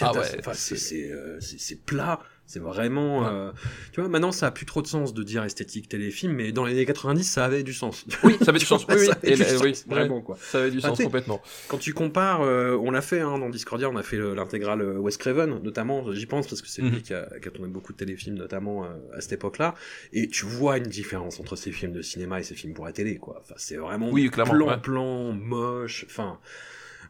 Ah 0.00 0.12
ouais, 0.12 0.22
c'est, 0.52 1.10
euh, 1.10 1.38
c'est- 1.40 1.84
plat. 1.84 2.20
C'est 2.50 2.60
vraiment, 2.60 3.20
Ouais. 3.20 3.26
euh, 3.30 3.52
tu 3.92 4.00
vois, 4.00 4.08
maintenant 4.08 4.32
ça 4.32 4.46
a 4.46 4.50
plus 4.50 4.64
trop 4.64 4.80
de 4.80 4.86
sens 4.86 5.12
de 5.12 5.22
dire 5.22 5.44
esthétique 5.44 5.86
téléfilm, 5.86 6.32
mais 6.32 6.50
dans 6.50 6.64
les 6.64 6.72
années 6.72 6.86
90 6.86 7.22
ça 7.24 7.44
avait 7.44 7.62
du 7.62 7.74
sens. 7.74 8.06
oui, 8.24 8.38
ça 8.40 8.48
avait 8.50 8.58
du 8.58 8.64
sens. 8.64 8.86
Oui, 8.88 8.94
oui, 9.00 9.06
ça 9.06 9.12
avait 9.12 9.32
et 9.32 9.34
du 9.34 9.42
là, 9.42 9.48
sens, 9.50 9.62
oui, 9.62 9.74
vraiment 9.86 10.22
quoi. 10.22 10.38
ça 10.40 10.60
avait 10.60 10.70
du 10.70 10.80
sens 10.80 10.98
complètement. 10.98 11.42
Quand 11.68 11.76
tu 11.76 11.92
compares, 11.92 12.40
euh, 12.40 12.74
on 12.82 12.90
l'a 12.90 13.02
fait 13.02 13.20
hein, 13.20 13.38
dans 13.38 13.50
Discordia, 13.50 13.90
on 13.90 13.96
a 13.96 14.02
fait 14.02 14.16
le- 14.16 14.34
l'intégrale 14.34 14.80
euh, 14.80 14.96
Wes 14.98 15.18
Craven, 15.18 15.60
notamment, 15.62 16.10
j'y 16.14 16.24
pense 16.24 16.46
parce 16.48 16.62
que 16.62 16.68
c'est 16.68 16.80
Mhm. 16.80 16.90
lui 16.90 17.02
qui 17.02 17.12
a, 17.12 17.28
qui 17.38 17.48
a 17.48 17.50
tourné 17.50 17.68
beaucoup 17.70 17.92
de 17.92 17.98
téléfilms, 17.98 18.36
notamment 18.36 18.84
euh, 18.84 18.88
à 19.14 19.20
cette 19.20 19.32
époque-là, 19.32 19.74
et 20.14 20.28
tu 20.28 20.46
vois 20.46 20.78
une 20.78 20.84
différence 20.84 21.40
entre 21.40 21.54
ces 21.54 21.70
films 21.70 21.92
de 21.92 22.00
cinéma 22.00 22.40
et 22.40 22.44
ces 22.44 22.54
films 22.54 22.72
pour 22.72 22.86
la 22.86 22.92
télé, 22.92 23.16
quoi. 23.18 23.40
Enfin, 23.42 23.54
c'est 23.58 23.76
vraiment 23.76 24.08
Oui, 24.10 24.30
plan, 24.30 24.66
ouais. 24.68 24.78
plan, 24.80 25.32
moche, 25.32 26.06
enfin... 26.08 26.38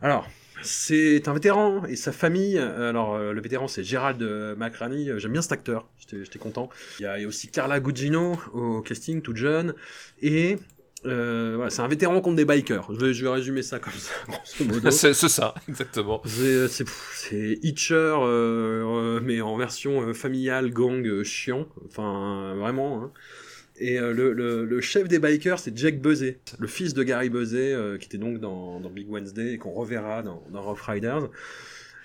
Alors, 0.03 0.27
c'est 0.62 1.29
un 1.29 1.35
vétéran 1.35 1.85
et 1.87 1.97
sa 1.97 2.12
famille. 2.12 2.59
euh, 2.59 2.91
Alors, 2.91 3.15
euh, 3.15 3.33
le 3.33 3.41
vétéran, 3.41 3.69
c'est 3.69 3.83
Gérald 3.85 4.23
euh. 4.23 4.55
Euh, 4.59 5.19
J'aime 5.19 5.33
bien 5.33 5.43
cet 5.43 5.53
acteur. 5.53 5.89
J'étais 6.11 6.39
content. 6.39 6.69
Il 6.99 7.03
y, 7.03 7.07
a, 7.07 7.19
il 7.19 7.23
y 7.23 7.25
a 7.25 7.29
aussi 7.29 7.49
Carla 7.49 7.81
Gugino 7.81 8.39
au 8.53 8.81
casting, 8.83 9.23
toute 9.23 9.37
jeune. 9.37 9.75
Et 10.20 10.57
euh, 11.07 11.53
voilà, 11.57 11.70
c'est 11.70 11.83
un 11.83 11.89
vétéran 11.89 12.20
contre 12.20 12.37
des 12.37 12.45
bikers. 12.45 12.89
Je 12.93 12.99
vais, 13.07 13.15
je 13.15 13.25
vais 13.25 13.31
résumer 13.31 13.62
ça 13.62 13.79
comme 13.79 13.93
ça, 13.93 14.12
grosso 14.29 14.65
modo. 14.65 14.91
C'est 14.91 15.15
ça, 15.15 15.55
exactement. 15.69 16.23
C'est 16.25 17.59
Hitcher, 17.62 17.95
euh, 18.20 19.20
mais 19.23 19.41
en 19.41 19.57
version 19.57 20.12
familiale, 20.15 20.70
gang, 20.70 21.23
chiant. 21.23 21.66
Enfin, 21.87 22.55
vraiment. 22.57 23.03
hein. 23.05 23.12
Et 23.80 23.98
euh, 23.98 24.12
le, 24.12 24.80
chef 24.80 25.09
des 25.09 25.18
bikers, 25.18 25.59
c'est 25.59 25.76
Jack 25.76 26.00
Buzzet, 26.00 26.40
le 26.59 26.66
fils 26.66 26.94
de 26.94 27.02
Gary 27.02 27.30
Buzzet, 27.30 27.72
euh, 27.72 27.98
qui 27.98 28.06
était 28.06 28.18
donc 28.18 28.38
dans, 28.38 28.80
Big 28.90 29.10
Wednesday 29.10 29.55
et 29.55 29.59
qu'on 29.59 29.72
reverra 29.72 30.22
dans, 30.22 30.42
dans 30.50 30.62
Rough 30.62 30.80
Riders. 30.80 31.28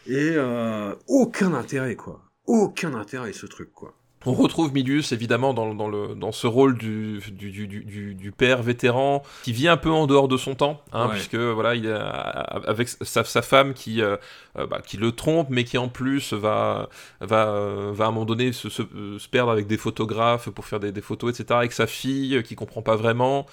Et 0.08 0.34
euh, 0.36 0.94
aucun 1.08 1.54
intérêt, 1.54 1.96
quoi. 1.96 2.22
Aucun 2.46 2.94
intérêt, 2.94 3.34
ce 3.34 3.46
truc, 3.46 3.72
quoi. 3.74 3.96
On 4.26 4.34
retrouve 4.34 4.74
Milius 4.74 5.12
évidemment 5.12 5.54
dans, 5.54 5.74
dans, 5.76 5.88
le, 5.90 6.16
dans 6.16 6.32
ce 6.32 6.48
rôle 6.48 6.78
du, 6.78 7.20
du, 7.32 7.52
du, 7.52 7.68
du, 7.68 8.16
du 8.16 8.32
père 8.32 8.64
vétéran 8.64 9.24
qui 9.44 9.52
vit 9.54 9.68
un 9.68 9.78
peu 9.78 9.92
en 9.92 10.08
dehors 10.08 10.28
de 10.28 10.38
son 10.38 10.56
temps, 10.56 10.82
hein, 10.94 11.08
Ouais. 11.08 11.14
puisque 11.14 11.36
voilà, 11.36 11.76
il 11.76 11.86
est 11.86 11.92
avec 11.94 12.88
sa, 12.90 13.24
sa 13.24 13.42
femme 13.42 13.74
qui, 13.74 14.02
euh, 14.02 14.16
euh, 14.58 14.66
bah, 14.68 14.82
qui 14.86 14.98
le 14.98 15.12
trompe, 15.12 15.48
mais 15.50 15.64
qui 15.64 15.78
en 15.78 15.90
plus 15.90 16.34
va, 16.34 16.90
va, 17.22 17.48
euh, 17.50 17.92
va 17.94 18.06
à 18.06 18.08
un 18.08 18.12
moment 18.12 18.26
donné 18.26 18.54
se, 18.54 18.70
se, 18.70 18.84
se 19.18 19.28
perdre 19.30 19.52
avec 19.52 19.68
des 19.68 19.78
photographes 19.78 20.50
pour 20.50 20.66
faire 20.66 20.80
des, 20.80 20.92
des 20.92 21.02
photos, 21.02 21.38
etc., 21.40 21.58
avec 21.58 21.74
sa 21.74 21.88
fille 21.88 22.36
euh, 22.38 22.42
qui 22.42 22.56
comprend 22.56 22.82
pas 22.82 22.96
vraiment. 22.96 23.46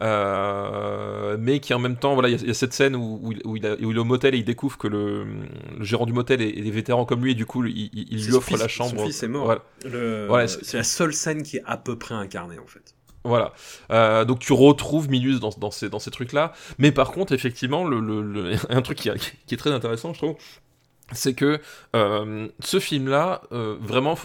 Euh, 0.00 1.36
mais 1.40 1.60
qui 1.60 1.74
en 1.74 1.78
même 1.78 1.96
temps, 1.96 2.14
voilà, 2.14 2.28
il 2.28 2.32
y, 2.32 2.34
a- 2.34 2.40
il 2.42 2.46
y 2.48 2.50
a 2.50 2.54
cette 2.54 2.72
scène 2.72 2.94
où, 2.96 3.18
où 3.22 3.32
il, 3.32 3.40
où 3.44 3.56
il 3.56 3.66
a- 3.66 3.74
où 3.74 3.90
il 3.90 3.96
est 3.96 4.00
au 4.00 4.04
motel 4.04 4.34
et 4.34 4.38
il 4.38 4.44
découvre 4.44 4.78
que 4.78 4.86
le, 4.88 5.24
le 5.24 5.84
gérant 5.84 6.06
du 6.06 6.12
motel 6.12 6.40
est, 6.40 6.48
est 6.50 6.62
des 6.62 6.70
vétérans 6.70 7.04
comme 7.04 7.22
lui 7.24 7.32
et 7.32 7.34
du 7.34 7.46
coup 7.46 7.64
il, 7.64 7.90
lui 7.92 8.32
offre 8.34 8.48
fils- 8.48 8.60
la 8.60 8.68
chambre. 8.68 8.98
Son 9.00 9.06
fils 9.06 9.22
est 9.22 9.28
mort. 9.28 9.46
Voilà. 10.28 10.46
C'est- 10.48 10.76
la 10.76 10.84
seule 10.84 11.12
scène 11.14 11.42
qui 11.42 11.56
est 11.58 11.62
à 11.66 11.76
peu 11.76 11.96
près 11.98 12.14
incarnée, 12.14 12.58
en 12.58 12.66
fait. 12.66 12.94
Voilà. 13.24 13.52
Euh, 13.90 14.24
donc 14.24 14.38
tu 14.38 14.52
retrouves 14.52 15.10
Milius 15.10 15.40
dans, 15.40 15.50
dans 15.58 15.70
ces, 15.72 15.88
dans 15.88 15.98
ces 15.98 16.10
trucs-là. 16.12 16.52
Mais 16.78 16.92
par 16.92 17.10
contre, 17.10 17.32
effectivement, 17.32 17.84
le, 17.84 17.98
le- 18.00 18.22
le- 18.22 18.52
un 18.70 18.82
truc 18.82 18.98
qui, 18.98 19.10
qui 19.46 19.54
est 19.54 19.58
très 19.58 19.72
intéressant, 19.72 20.12
je 20.14 20.18
trouve, 20.18 20.36
c'est 21.12 21.34
que 21.34 21.60
euh, 21.96 22.48
ce 22.60 22.78
film-là, 22.78 23.42
euh, 23.52 23.76
vraiment, 23.80 24.16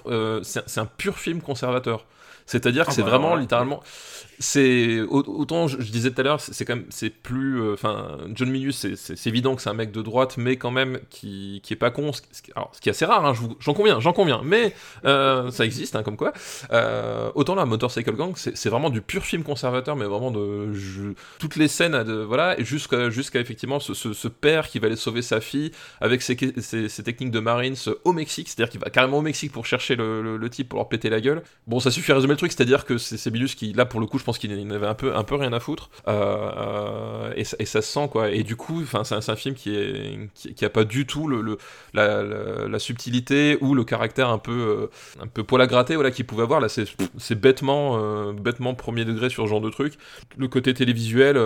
c'est 0.44 0.78
un 0.80 0.86
pur 0.86 1.18
film 1.18 1.42
conservateur. 1.42 2.06
C'est-à-dire 2.46 2.84
que 2.86 2.92
Ah 2.92 2.94
c'est 2.94 3.04
bah, 3.04 3.10
vraiment 3.10 3.36
littéralement. 3.36 3.82
C'est 4.46 5.00
au- 5.00 5.24
autant 5.26 5.70
je, 5.70 5.78
disais 5.78 6.12
tout 6.12 6.20
à 6.20 6.24
l'heure, 6.26 6.42
c'est 6.42 6.66
quand 6.66 6.76
même 6.76 6.86
c'est 6.90 7.10
plus. 7.10 7.62
euh, 7.62 7.74
Enfin, 7.74 8.18
John 8.36 8.50
Milius, 8.50 8.76
c'est- 8.96 9.28
évident 9.28 9.56
que 9.56 9.62
c'est 9.62 9.70
un 9.70 9.74
mec 9.74 9.92
de 9.94 10.02
droite, 10.02 10.36
mais 10.38 10.58
quand 10.58 10.70
même 10.70 11.00
qui, 11.10 11.62
qui 11.64 11.72
est 11.72 11.78
pas 11.78 11.92
con. 11.92 12.12
Ce, 12.12 12.22
alors, 12.56 12.70
ce 12.74 12.82
qui 12.82 12.90
est 12.90 12.92
assez 12.92 13.06
rare, 13.06 13.26
hein, 13.26 13.34
j'en 13.62 13.74
conviens, 13.74 14.02
j'en 14.02 14.12
conviens, 14.12 14.42
mais 14.44 14.74
euh, 15.06 15.50
ça 15.50 15.64
existe, 15.64 15.96
hein, 15.96 16.04
comme 16.04 16.18
quoi. 16.18 16.34
Euh, 16.74 17.32
autant 17.36 17.56
là, 17.56 17.66
Motorcycle 17.66 18.12
Gang, 18.16 18.34
c'est 18.36 18.70
vraiment 18.70 18.90
du 18.90 19.02
pur 19.02 19.24
film 19.24 19.44
conservateur, 19.44 19.96
mais 19.96 20.06
vraiment 20.06 20.30
de 20.32 20.74
toutes 21.40 21.56
les 21.56 21.70
scènes, 21.70 22.04
de, 22.04 22.16
voilà, 22.16 22.62
jusqu'à 22.62 23.10
jusqu'à 23.10 23.40
effectivement 23.40 23.80
ce, 23.80 23.94
ce- 23.94 24.28
père 24.28 24.68
qui 24.68 24.80
va 24.80 24.88
aller 24.88 24.96
sauver 24.98 25.22
sa 25.22 25.40
fille 25.40 25.72
avec 26.02 26.22
ses, 26.22 26.36
ses- 26.60 27.04
techniques 27.04 27.32
de 27.32 27.40
Marines 27.40 27.76
au 28.04 28.12
Mexique, 28.14 28.50
c'est-à-dire 28.50 28.70
qu'il 28.72 28.80
va 28.82 28.90
carrément 28.90 29.20
au 29.20 29.22
Mexique 29.22 29.52
pour 29.54 29.66
chercher 29.66 29.96
le, 29.96 30.38
le- 30.38 30.50
type 30.50 30.70
pour 30.70 30.80
leur 30.80 30.90
péter 30.90 31.10
la 31.10 31.22
gueule. 31.22 31.44
Bon, 31.68 31.80
ça 31.80 31.92
suffit 31.92 32.12
à 32.12 32.16
résumer 32.16 32.34
le 32.34 32.38
truc, 32.38 32.52
c'est-à-dire 32.52 32.84
que 32.86 32.98
c'est 32.98 33.32
Milius 33.32 33.56
qui, 33.56 33.72
là, 33.74 33.86
pour 33.86 34.00
le 34.00 34.06
coup, 34.06 34.18
je 34.20 34.24
pense 34.24 34.33
qu'il 34.38 34.52
il 34.52 34.72
avait 34.74 34.88
un 34.88 34.94
peu, 34.96 35.16
un 35.16 35.24
peu 35.24 35.36
rien 35.36 35.54
à 35.54 35.60
foutre, 35.60 35.90
Euh, 36.08 36.52
euh, 36.58 37.34
et, 37.36 37.44
ça- 37.44 37.58
et 37.60 37.66
ça 37.66 37.82
se 37.82 37.92
sent 37.92 38.08
quoi. 38.12 38.30
Et 38.32 38.44
du 38.44 38.56
coup, 38.56 38.84
c'est 39.04 39.14
un, 39.30 39.36
film 39.36 39.56
qui 39.56 39.76
est 39.76 40.30
qui, 40.36 40.54
qui 40.54 40.66
a 40.66 40.70
pas 40.70 40.84
du 40.84 41.06
tout 41.06 41.28
le, 41.28 41.42
le- 41.42 41.58
la, 41.94 42.24
la- 42.24 42.68
la 42.68 42.80
subtilité 42.80 43.58
ou 43.62 43.74
le 43.76 43.84
caractère 43.84 44.30
un 44.30 44.38
peu 44.38 44.52
euh, 44.52 45.22
un 45.22 45.28
peu 45.28 45.44
poil 45.44 45.62
à 45.62 45.68
gratter 45.68 45.96
voilà 45.96 46.12
qu'il 46.12 46.26
pouvait 46.26 46.44
avoir 46.44 46.60
là 46.60 46.68
c'est 46.70 47.40
bêtement 47.40 47.98
euh, 48.02 48.34
bêtement 48.34 48.74
premier 48.76 49.06
degré 49.06 49.30
sur 49.30 49.44
ce 49.44 49.50
genre 49.50 49.62
de 49.62 49.70
truc 49.70 49.94
le 50.38 50.48
côté 50.48 50.74
télévisuel 50.74 51.38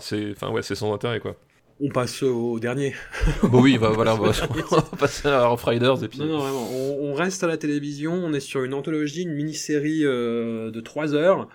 c'est 0.00 0.34
ouais 0.44 0.62
sans 0.62 0.92
intérêt 0.94 1.20
quoi 1.20 1.34
On 1.80 1.88
passe 1.90 2.22
au 2.22 2.58
dernier. 2.60 2.94
bon 3.42 3.60
oui 3.60 3.78
bah, 3.78 3.90
voilà 3.94 4.14
on 4.14 4.18
va, 4.18 4.32
on 4.70 4.76
va 4.76 4.82
passer 4.82 5.28
à 5.28 5.46
Rough 5.46 5.64
Riders 5.64 6.02
et 6.04 6.08
puis 6.08 6.18
Non, 6.20 6.26
non, 6.26 6.38
vraiment. 6.38 6.68
On, 6.72 7.10
on 7.10 7.14
reste 7.14 7.42
à 7.44 7.46
la 7.46 7.56
télévision. 7.56 8.12
On 8.12 8.32
est 8.32 8.40
sur 8.40 8.62
une 8.62 8.74
anthologie, 8.74 9.22
une 9.22 9.34
mini-série 9.34 10.04
euh, 10.04 10.70
de 10.70 10.80
3 10.80 11.14
heures 11.14 11.48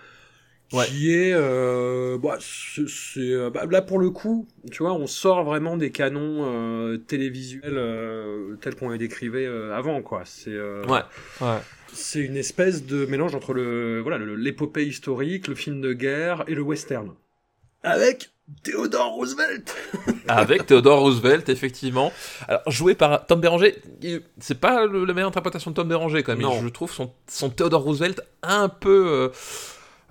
qui 0.86 1.14
est, 1.14 1.32
euh, 1.32 2.18
bah, 2.18 2.36
c'est, 2.40 3.20
euh, 3.20 3.50
bah, 3.50 3.64
là 3.70 3.80
pour 3.82 3.98
le 3.98 4.10
coup, 4.10 4.46
tu 4.70 4.82
vois, 4.82 4.92
on 4.92 5.06
sort 5.06 5.44
vraiment 5.44 5.76
des 5.76 5.90
canons 5.90 6.44
euh, 6.46 6.98
télévisuels 6.98 7.78
euh, 7.78 8.56
tels 8.60 8.74
qu'on 8.74 8.90
les 8.90 8.98
décrivait 8.98 9.46
euh, 9.46 9.74
avant, 9.74 10.02
quoi. 10.02 10.22
C'est, 10.24 10.50
euh, 10.52 10.84
Ouais, 10.86 11.00
ouais. 11.40 11.58
c'est 11.92 12.20
une 12.20 12.36
espèce 12.36 12.84
de 12.84 13.06
mélange 13.06 13.34
entre 13.34 13.54
le, 13.54 14.00
voilà, 14.00 14.18
le- 14.18 14.34
l'épopée 14.36 14.86
historique, 14.86 15.48
le 15.48 15.54
film 15.54 15.80
de 15.80 15.92
guerre 15.94 16.44
et 16.48 16.54
le 16.54 16.62
western, 16.62 17.14
avec 17.82 18.30
Theodore 18.62 19.12
Roosevelt. 19.14 19.74
Avec 20.28 20.66
Theodore 20.66 21.00
Roosevelt, 21.00 21.48
effectivement. 21.48 22.12
Alors, 22.48 22.60
joué 22.66 22.94
par 22.94 23.24
Tom 23.26 23.40
Béranger, 23.40 23.76
c'est 24.40 24.58
pas 24.60 24.84
le- 24.86 25.04
la 25.06 25.14
meilleure 25.14 25.28
interprétation 25.30 25.70
de 25.70 25.76
Tom 25.76 25.88
Béranger, 25.88 26.22
quand 26.22 26.32
même. 26.32 26.42
Non. 26.42 26.60
Je 26.62 26.68
trouve 26.68 26.90
son, 26.92 27.10
son 27.26 27.48
Theodore 27.50 27.82
Roosevelt 27.82 28.20
un 28.42 28.68
peu. 28.68 29.30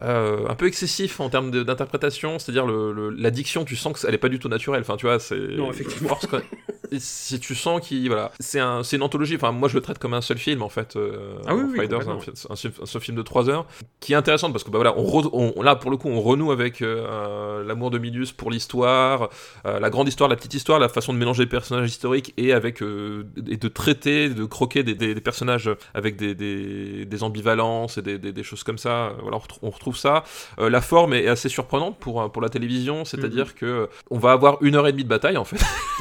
Euh, 0.03 0.47
un 0.47 0.55
peu 0.55 0.67
excessif 0.67 1.19
en 1.19 1.29
termes 1.29 1.49
d'interprétation, 1.51 2.37
c'est-à-dire 2.39 2.65
le, 2.65 2.91
le- 2.93 3.09
la 3.09 3.31
diction, 3.31 3.65
tu 3.65 3.75
sens 3.75 4.01
qu'elle 4.01 4.13
est 4.13 4.19
pas 4.19 4.29
du 4.29 4.39
tout 4.39 4.49
naturelle. 4.49 4.81
Enfin, 4.81 4.95
tu 4.97 5.05
vois, 5.05 5.19
c'est 5.19 5.37
Non, 5.37 5.71
effectivement. 5.71 6.09
force, 6.09 6.27
si 6.99 7.39
tu 7.39 7.55
sens 7.55 7.81
qu'il 7.85 8.07
voilà, 8.07 8.31
c'est 8.39 8.59
un, 8.59 8.83
c'est 8.83 8.95
une 8.97 9.03
anthologie. 9.03 9.35
Enfin, 9.35 9.51
moi, 9.51 9.67
je 9.69 9.75
le 9.75 9.81
traite 9.81 9.99
comme 9.99 10.13
un 10.13 10.21
seul 10.21 10.37
film 10.37 10.61
en 10.61 10.69
fait. 10.69 10.95
euh, 10.95 11.37
Ah 11.45 11.55
oui, 11.55 11.63
oui, 11.71 11.79
Riders, 11.79 12.09
un, 12.09 12.17
un 12.49 12.55
seul- 12.55 12.71
un 12.81 12.85
seul 12.85 13.01
film 13.01 13.17
de 13.17 13.21
3 13.21 13.49
heures 13.49 13.65
qui 13.99 14.13
est 14.13 14.15
intéressante 14.15 14.51
parce 14.51 14.63
que 14.63 14.69
bah 14.71 14.77
voilà, 14.77 14.97
on, 14.97 15.03
re- 15.05 15.29
on- 15.33 15.61
là 15.61 15.75
pour 15.75 15.91
le 15.91 15.97
coup, 15.97 16.07
on 16.09 16.21
renoue 16.21 16.51
avec 16.51 16.81
euh, 16.81 17.63
l'amour 17.63 17.91
de 17.91 17.97
Milius 17.97 18.31
pour 18.31 18.51
l'histoire, 18.51 19.29
euh, 19.65 19.79
la 19.79 19.89
grande 19.89 20.07
histoire, 20.07 20.29
la 20.29 20.35
petite 20.35 20.53
histoire, 20.53 20.79
la 20.79 20.89
façon 20.89 21.13
de 21.13 21.17
mélanger 21.17 21.43
les 21.43 21.49
personnages 21.49 21.89
historiques 21.89 22.33
et 22.37 22.53
avec 22.53 22.81
euh, 22.81 23.25
et 23.49 23.57
de 23.57 23.67
traiter, 23.67 24.29
de 24.29 24.45
croquer 24.45 24.83
des, 24.83 24.95
des- 24.95 25.13
des 25.15 25.21
personnages 25.21 25.69
avec 25.93 26.15
des, 26.15 26.35
des, 26.35 27.05
des 27.05 27.23
ambivalences 27.23 27.97
et 27.97 28.01
des, 28.01 28.17
des- 28.17 28.43
choses 28.43 28.63
comme 28.63 28.77
ça. 28.77 29.13
Voilà, 29.21 29.37
on, 29.37 29.39
retrouve, 29.39 29.59
on 29.63 29.69
retrouve 29.69 29.97
ça. 29.97 30.23
Euh, 30.59 30.69
la 30.69 30.81
forme 30.81 31.13
est 31.13 31.27
assez 31.27 31.49
surprenante 31.49 31.97
pour 31.99 32.21
euh, 32.21 32.27
pour 32.29 32.41
la 32.41 32.49
télévision, 32.49 33.03
c'est-à-dire 33.05 33.55
que 33.55 33.65
euh, 33.65 33.87
on 34.09 34.17
va 34.19 34.31
avoir 34.31 34.57
une 34.61 34.75
heure 34.75 34.87
et 34.87 34.91
demie 34.91 35.03
de 35.03 35.09
bataille 35.09 35.37
en 35.37 35.43
fait. 35.45 35.57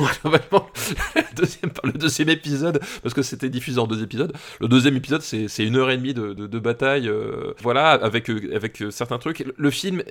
Deuxième, 1.37 1.71
le 1.85 1.93
deuxième 1.93 2.29
épisode, 2.29 2.81
parce 3.03 3.15
que 3.15 3.23
c'était 3.23 3.49
diffusé 3.49 3.79
en 3.79 3.87
deux 3.87 4.03
épisodes. 4.03 4.33
Le 4.61 4.69
deuxième 4.69 4.97
épisode, 4.97 5.23
c'est 5.23 5.65
une 5.65 5.77
heure 5.77 5.91
et 5.91 5.97
demie 5.97 6.15
de, 6.15 6.33
de, 6.33 6.47
de 6.47 6.59
bataille, 6.59 7.09
euh, 7.09 7.53
voilà, 7.63 7.93
avec 7.93 8.31
euh, 8.31 8.55
avec 8.55 8.83
euh, 8.83 8.91
certains 8.91 9.19
trucs. 9.19 9.45
Le 9.57 9.71
film 9.71 10.03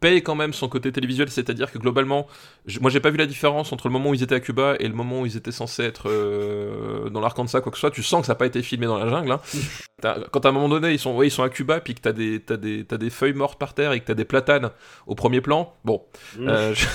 paye 0.00 0.22
quand 0.22 0.34
même 0.34 0.52
son 0.52 0.68
côté 0.68 0.90
télévisuel, 0.92 1.30
c'est-à-dire 1.30 1.70
que 1.70 1.78
globalement, 1.78 2.26
je- 2.66 2.80
moi 2.80 2.90
j'ai 2.90 3.00
pas 3.00 3.10
vu 3.10 3.16
la 3.18 3.26
différence 3.26 3.72
entre 3.72 3.86
le 3.86 3.92
moment 3.92 4.10
où 4.10 4.14
ils 4.14 4.22
étaient 4.22 4.34
à 4.34 4.40
Cuba 4.40 4.74
et 4.80 4.88
le 4.88 4.94
moment 4.94 5.20
où 5.20 5.26
ils 5.26 5.36
étaient 5.36 5.52
censés 5.52 5.84
être 5.84 6.08
euh, 6.08 7.08
dans 7.10 7.20
l'Arkansas, 7.20 7.60
quoi 7.60 7.70
que 7.70 7.76
ce 7.78 7.80
soit. 7.82 7.90
Tu 7.92 8.02
sens 8.02 8.20
que 8.22 8.26
ça 8.26 8.32
n'a 8.32 8.36
pas 8.36 8.46
été 8.46 8.62
filmé 8.62 8.86
dans 8.86 8.98
la 8.98 9.08
jungle. 9.08 9.30
Hein. 9.32 9.40
Quand 10.30 10.44
à 10.44 10.50
un 10.50 10.52
moment 10.52 10.68
donné 10.68 10.92
ils 10.92 10.98
sont, 10.98 11.14
ouais, 11.16 11.28
ils 11.28 11.30
sont 11.30 11.42
à 11.42 11.48
Cuba, 11.48 11.80
puis 11.80 11.94
que 11.94 12.00
t'as 12.00 12.12
des, 12.12 12.40
t'as 12.40 12.56
des, 12.58 12.84
t'as 12.84 12.98
des 12.98 13.08
feuilles 13.10 13.32
mortes 13.32 13.58
par 13.58 13.72
terre 13.74 13.92
et 13.92 14.00
que 14.00 14.04
t'as 14.06 14.14
des 14.14 14.26
platanes 14.26 14.70
au 15.06 15.14
premier 15.14 15.40
plan, 15.40 15.72
bon, 15.84 16.02
euh, 16.40 16.74
je- 16.74 16.86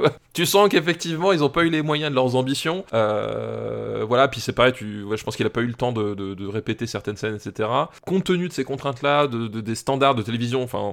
Ouais. 0.00 0.10
tu 0.34 0.44
sens 0.44 0.68
qu'effectivement 0.68 1.32
ils 1.32 1.42
ont 1.42 1.48
pas 1.48 1.64
eu 1.64 1.70
les 1.70 1.80
moyens 1.82 2.10
de 2.10 2.14
leurs 2.16 2.36
ambitions. 2.36 2.84
Euh, 2.92 4.04
voilà, 4.06 4.28
puis 4.28 4.40
c'est 4.40 4.52
pareil, 4.52 4.72
tu, 4.74 5.02
ouais, 5.04 5.16
je 5.16 5.24
pense 5.24 5.36
qu'il 5.36 5.46
a 5.46 5.50
pas 5.50 5.62
eu 5.62 5.66
le 5.66 5.74
temps 5.74 5.92
de, 5.92 6.14
de- 6.14 6.34
de 6.34 6.46
répéter 6.46 6.86
certaines 6.86 7.16
scènes, 7.16 7.34
etc. 7.36 7.68
Compte 8.06 8.24
tenu 8.24 8.48
de 8.48 8.52
ces 8.52 8.64
contraintes-là, 8.64 9.26
de- 9.26 9.48
des 9.48 9.74
standards 9.74 10.14
de 10.14 10.22
télévision, 10.22 10.62
enfin, 10.62 10.92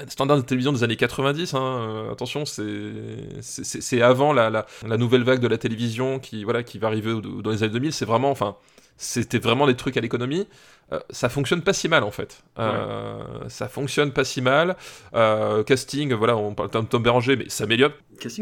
les 0.00 0.10
standards 0.10 0.38
de 0.38 0.42
télévision 0.42 0.72
des 0.72 0.82
années 0.82 0.96
90, 0.96 1.54
hein, 1.54 1.60
euh, 1.60 2.12
attention, 2.12 2.44
c'est 2.46 4.02
avant 4.02 4.32
la, 4.32 4.50
la, 4.50 4.66
la 4.86 4.96
nouvelle 4.96 5.22
vague 5.22 5.40
de 5.40 5.48
la 5.48 5.58
télévision 5.58 6.18
qui, 6.18 6.44
voilà, 6.44 6.62
qui 6.62 6.78
va 6.78 6.88
arriver 6.88 7.14
dans 7.42 7.50
les 7.50 7.62
années 7.62 7.72
2000. 7.72 7.92
C'est 7.92 8.04
vraiment, 8.04 8.30
enfin, 8.30 8.56
c'était 8.96 9.38
vraiment 9.38 9.66
des 9.66 9.76
trucs 9.76 9.96
à 9.96 10.00
l'économie. 10.00 10.46
Euh, 10.92 11.00
ça 11.10 11.28
fonctionne 11.28 11.62
pas 11.62 11.72
si 11.72 11.88
mal 11.88 12.04
en 12.04 12.12
fait. 12.12 12.44
Euh, 12.60 13.18
Ça 13.48 13.66
fonctionne 13.68 14.12
pas 14.12 14.22
si 14.24 14.40
mal. 14.40 14.76
Euh, 15.14 15.64
casting, 15.64 16.12
voilà, 16.14 16.36
on 16.36 16.54
parle 16.54 16.70
de 16.70 16.88
Tom 16.88 17.02
Béranger, 17.02 17.34
mais 17.34 17.48
Sam 17.48 17.72
Elliott, 17.72 17.92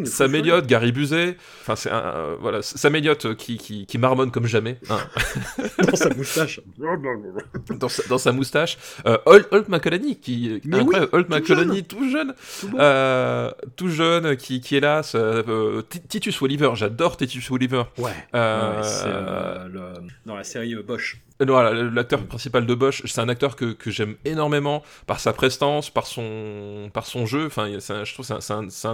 Sam 0.04 0.34
Elliott, 0.34 0.66
Gary 0.66 0.92
Busey, 0.92 1.36
enfin 1.62 1.74
c'est 1.74 1.90
un, 1.90 2.36
voilà, 2.40 2.60
Sam 2.60 2.94
Elliott 2.96 3.34
qui, 3.36 3.56
qui, 3.56 3.86
qui 3.86 3.96
marmonne 3.98 4.30
comme 4.30 4.44
jamais 4.46 4.78
hein, 4.90 4.98
dans 5.78 5.96
sa 5.96 6.10
moustache. 6.14 6.60
dans, 7.80 7.88
sa, 7.88 8.02
dans 8.08 8.18
sa 8.18 8.32
moustache. 8.32 8.76
Holt, 9.24 9.48
Holt 9.50 9.68
McCallany 9.70 10.20
qui, 10.20 10.60
Mais 10.66 10.80
Holt 11.12 11.28
tout 11.88 12.10
jeune, 12.10 12.34
Tout 13.76 13.88
jeune, 13.88 14.36
qui, 14.36 14.60
qui 14.60 14.76
est 14.76 14.80
là. 14.80 15.00
Titus 16.08 16.42
Oliver, 16.42 16.70
j'adore 16.74 17.16
Titus 17.16 17.50
Oliver. 17.50 17.84
Ouais. 17.96 18.04
Ouais, 18.34 18.82
c'est 18.82 19.06
le- 19.08 19.94
dans 20.26 20.36
la 20.36 20.44
série 20.44 20.74
Bosch. 20.86 21.20
Euh, 21.42 21.90
l'acteur 21.90 22.24
principal 22.26 22.64
de 22.64 22.74
Bosch, 22.74 23.02
c'est 23.06 23.20
un 23.20 23.28
acteur 23.28 23.56
que, 23.56 23.72
que 23.72 23.90
j'aime 23.90 24.14
énormément 24.24 24.84
par 25.08 25.18
sa 25.18 25.32
prestance, 25.32 25.90
par 25.90 26.06
son, 26.06 26.90
par 26.92 27.06
son 27.06 27.26
jeu. 27.26 27.46
Enfin, 27.46 27.64
un- 27.64 28.04
je 28.04 28.14
trouve 28.14 28.24
c'est 28.24 28.52
un, 28.52 28.58
un, 28.58 28.66
enfin, 28.68 28.90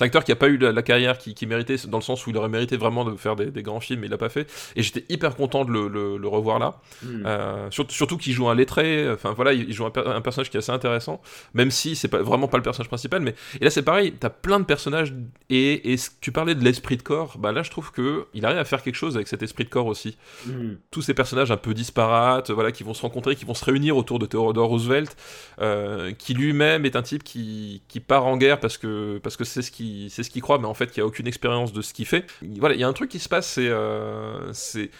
un 0.00 0.04
acteur 0.06 0.24
qui 0.24 0.32
a 0.32 0.36
pas 0.36 0.48
eu 0.48 0.56
la, 0.56 0.72
la 0.72 0.82
carrière 0.82 1.18
qu'il 1.18 1.34
qui 1.34 1.46
méritait, 1.46 1.76
dans 1.86 1.98
le 1.98 2.02
sens 2.02 2.26
où 2.26 2.30
il 2.30 2.36
aurait 2.38 2.48
mérité 2.48 2.78
vraiment 2.78 3.04
de 3.04 3.14
faire 3.16 3.36
des, 3.36 3.50
des 3.50 3.62
grands 3.62 3.80
films, 3.80 4.00
mais 4.00 4.06
il 4.06 4.10
l'a 4.10 4.16
pas 4.16 4.30
fait. 4.30 4.50
Et 4.76 4.82
j'étais 4.82 5.04
hyper 5.10 5.36
content 5.36 5.66
de 5.66 5.70
le, 5.70 5.88
le- 5.88 6.16
le 6.16 6.28
revoir 6.28 6.58
là. 6.58 6.80
Hmm. 7.02 7.22
Euh, 7.26 7.70
surtout, 7.70 7.94
surtout 7.94 8.16
qu'il 8.16 8.32
joue 8.32 8.48
un 8.48 8.54
lettré. 8.54 9.06
Enfin 9.10 9.34
voilà, 9.34 9.52
il, 9.52 9.70
joue 9.74 9.84
un, 9.84 9.90
per- 9.90 10.04
un 10.06 10.22
personnage 10.22 10.48
qui 10.50 10.56
est 10.56 10.60
assez 10.60 10.72
intéressant, 10.72 11.20
même 11.52 11.70
si 11.70 11.96
c'est 11.96 12.08
pas 12.08 12.22
vraiment 12.22 12.48
pas 12.48 12.56
le 12.56 12.62
personnage 12.62 12.88
principal. 12.88 13.20
Mais 13.20 13.34
et 13.60 13.64
là 13.64 13.70
c'est 13.70 13.82
pareil, 13.82 14.14
t'as 14.18 14.30
plein 14.30 14.58
de 14.58 14.64
personnages 14.64 15.12
et, 15.50 15.92
et 15.92 15.96
tu 16.22 16.32
parlais 16.32 16.54
de 16.54 16.64
l'esprit 16.64 16.96
de 16.96 17.02
corps. 17.02 17.36
Bah 17.36 17.52
là 17.52 17.62
je 17.62 17.70
trouve 17.70 17.92
que 17.92 18.26
il 18.32 18.46
arrive 18.46 18.58
à 18.58 18.64
faire 18.64 18.82
quelque 18.82 18.94
chose 18.96 19.16
avec 19.16 19.28
cet 19.28 19.42
esprit 19.42 19.64
de 19.64 19.68
corps 19.70 19.86
aussi 19.86 20.16
Hmm. 20.46 20.76
tous 20.90 21.02
ces 21.02 21.12
personnages 21.14 21.50
un 21.50 21.57
peu 21.58 21.74
disparates, 21.74 22.50
voilà, 22.50 22.72
qui 22.72 22.82
vont 22.82 22.94
se 22.94 23.02
rencontrer, 23.02 23.36
qui 23.36 23.44
vont 23.44 23.54
se 23.54 23.64
réunir 23.64 23.96
autour 23.96 24.18
de 24.18 24.26
Theodore 24.26 24.68
Roosevelt, 24.68 25.16
euh, 25.60 26.12
qui 26.12 26.34
lui-même 26.34 26.84
est 26.84 26.96
un 26.96 27.02
type 27.02 27.22
qui, 27.24 27.82
qui 27.88 28.00
part 28.00 28.26
en 28.26 28.36
guerre 28.36 28.60
parce 28.60 28.78
que 28.78 29.18
parce 29.22 29.36
que 29.36 29.44
c'est 29.44 29.62
ce 29.62 29.70
c'est 30.08 30.22
ce 30.22 30.30
qu'il 30.30 30.42
croit, 30.42 30.58
mais 30.58 30.66
en 30.66 30.74
fait 30.74 30.90
qui 30.90 31.00
a 31.00 31.06
aucune 31.06 31.26
expérience 31.26 31.72
de 31.72 31.82
ce 31.82 31.92
qu'il 31.92 32.06
fait. 32.06 32.24
Voilà, 32.58 32.74
il 32.74 32.80
y 32.80 32.84
a 32.84 32.88
un 32.88 32.92
truc 32.92 33.10
qui 33.10 33.18
se 33.18 33.28
passe, 33.28 33.46
c'est 33.46 33.68
euh, 33.68 34.52
c'est 34.52 34.90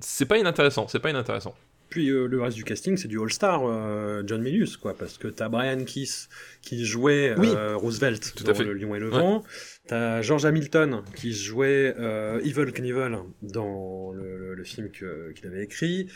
c'est 0.00 0.26
pas 0.26 0.38
inintéressant, 0.38 0.88
c'est 0.88 1.00
pas 1.00 1.10
inintéressant. 1.10 1.54
Puis 1.94 2.10
euh, 2.10 2.26
le 2.26 2.42
reste 2.42 2.56
du 2.56 2.64
casting, 2.64 2.96
c'est 2.96 3.06
du 3.06 3.20
All-Star 3.20 3.62
euh, 3.64 4.24
John 4.26 4.42
Milius, 4.42 4.76
quoi, 4.76 4.96
parce 4.98 5.16
que 5.16 5.28
t'as 5.28 5.48
Brian 5.48 5.84
Keith 5.84 6.28
qui 6.60 6.84
jouait 6.84 7.30
euh, 7.30 7.36
Oui. 7.38 7.48
Roosevelt 7.76 8.34
Tout 8.34 8.42
dans 8.42 8.50
à 8.50 8.54
fait. 8.54 8.64
Le 8.64 8.72
Lion 8.72 8.96
et 8.96 8.98
le 8.98 9.10
Vent. 9.10 9.44
T'as 9.86 10.22
George 10.22 10.46
Hamilton 10.46 11.02
qui 11.14 11.32
jouait 11.34 11.94
euh, 11.98 12.40
Evil 12.40 12.72
Knievel 12.72 13.18
dans 13.42 14.12
le, 14.12 14.38
le- 14.38 14.54
le 14.54 14.64
film 14.64 14.88
qu'il 14.90 15.46
avait 15.46 15.62
écrit. 15.64 16.08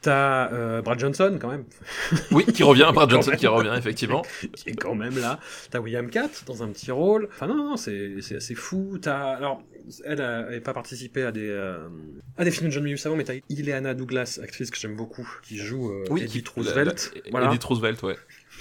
T'as 0.00 0.52
euh, 0.52 0.82
Brad 0.82 0.98
Johnson 0.98 1.38
quand 1.40 1.48
même, 1.48 1.64
Oui, 2.32 2.44
qui 2.44 2.64
revient, 2.64 2.90
Brad 2.92 3.08
Johnson 3.08 3.30
qui 3.38 3.46
revient 3.46 3.72
effectivement. 3.78 4.22
qui 4.56 4.70
est 4.70 4.74
quand 4.74 4.96
même 4.96 5.16
là. 5.20 5.38
T'as 5.70 5.78
William 5.78 6.10
Catt 6.10 6.42
dans 6.48 6.64
un 6.64 6.68
petit 6.70 6.90
rôle. 6.90 7.28
Enfin 7.32 7.46
non, 7.46 7.54
non, 7.54 7.76
c'est 7.76 8.16
c'est 8.20 8.34
assez 8.34 8.56
fou. 8.56 8.98
T'as 9.00 9.36
alors 9.36 9.62
elle 10.04 10.18
n'avait 10.18 10.60
pas 10.60 10.72
participé 10.72 11.22
à 11.22 11.30
des 11.30 11.48
euh, 11.48 11.86
à 12.36 12.44
des 12.44 12.50
films 12.50 12.70
de 12.70 12.72
John 12.74 12.82
Milius 12.82 13.06
avant, 13.06 13.14
mais 13.14 13.22
t'as 13.24 13.34
Ileana 13.48 13.94
Douglas, 13.94 14.40
actrice 14.42 14.72
que 14.72 14.78
j'aime 14.78 14.96
beaucoup, 14.96 15.28
qui 15.44 15.56
joue 15.58 15.92
euh, 15.92 16.04
Oui, 16.10 16.22
Edith 16.22 16.48
qui- 16.48 16.54
Roosevelt. 16.60 17.12
la- 17.14 17.20
la- 17.24 17.30
voilà, 17.30 17.46
Edith 17.46 17.62
Roosevelt, 17.62 18.02
ouais. 18.02 18.16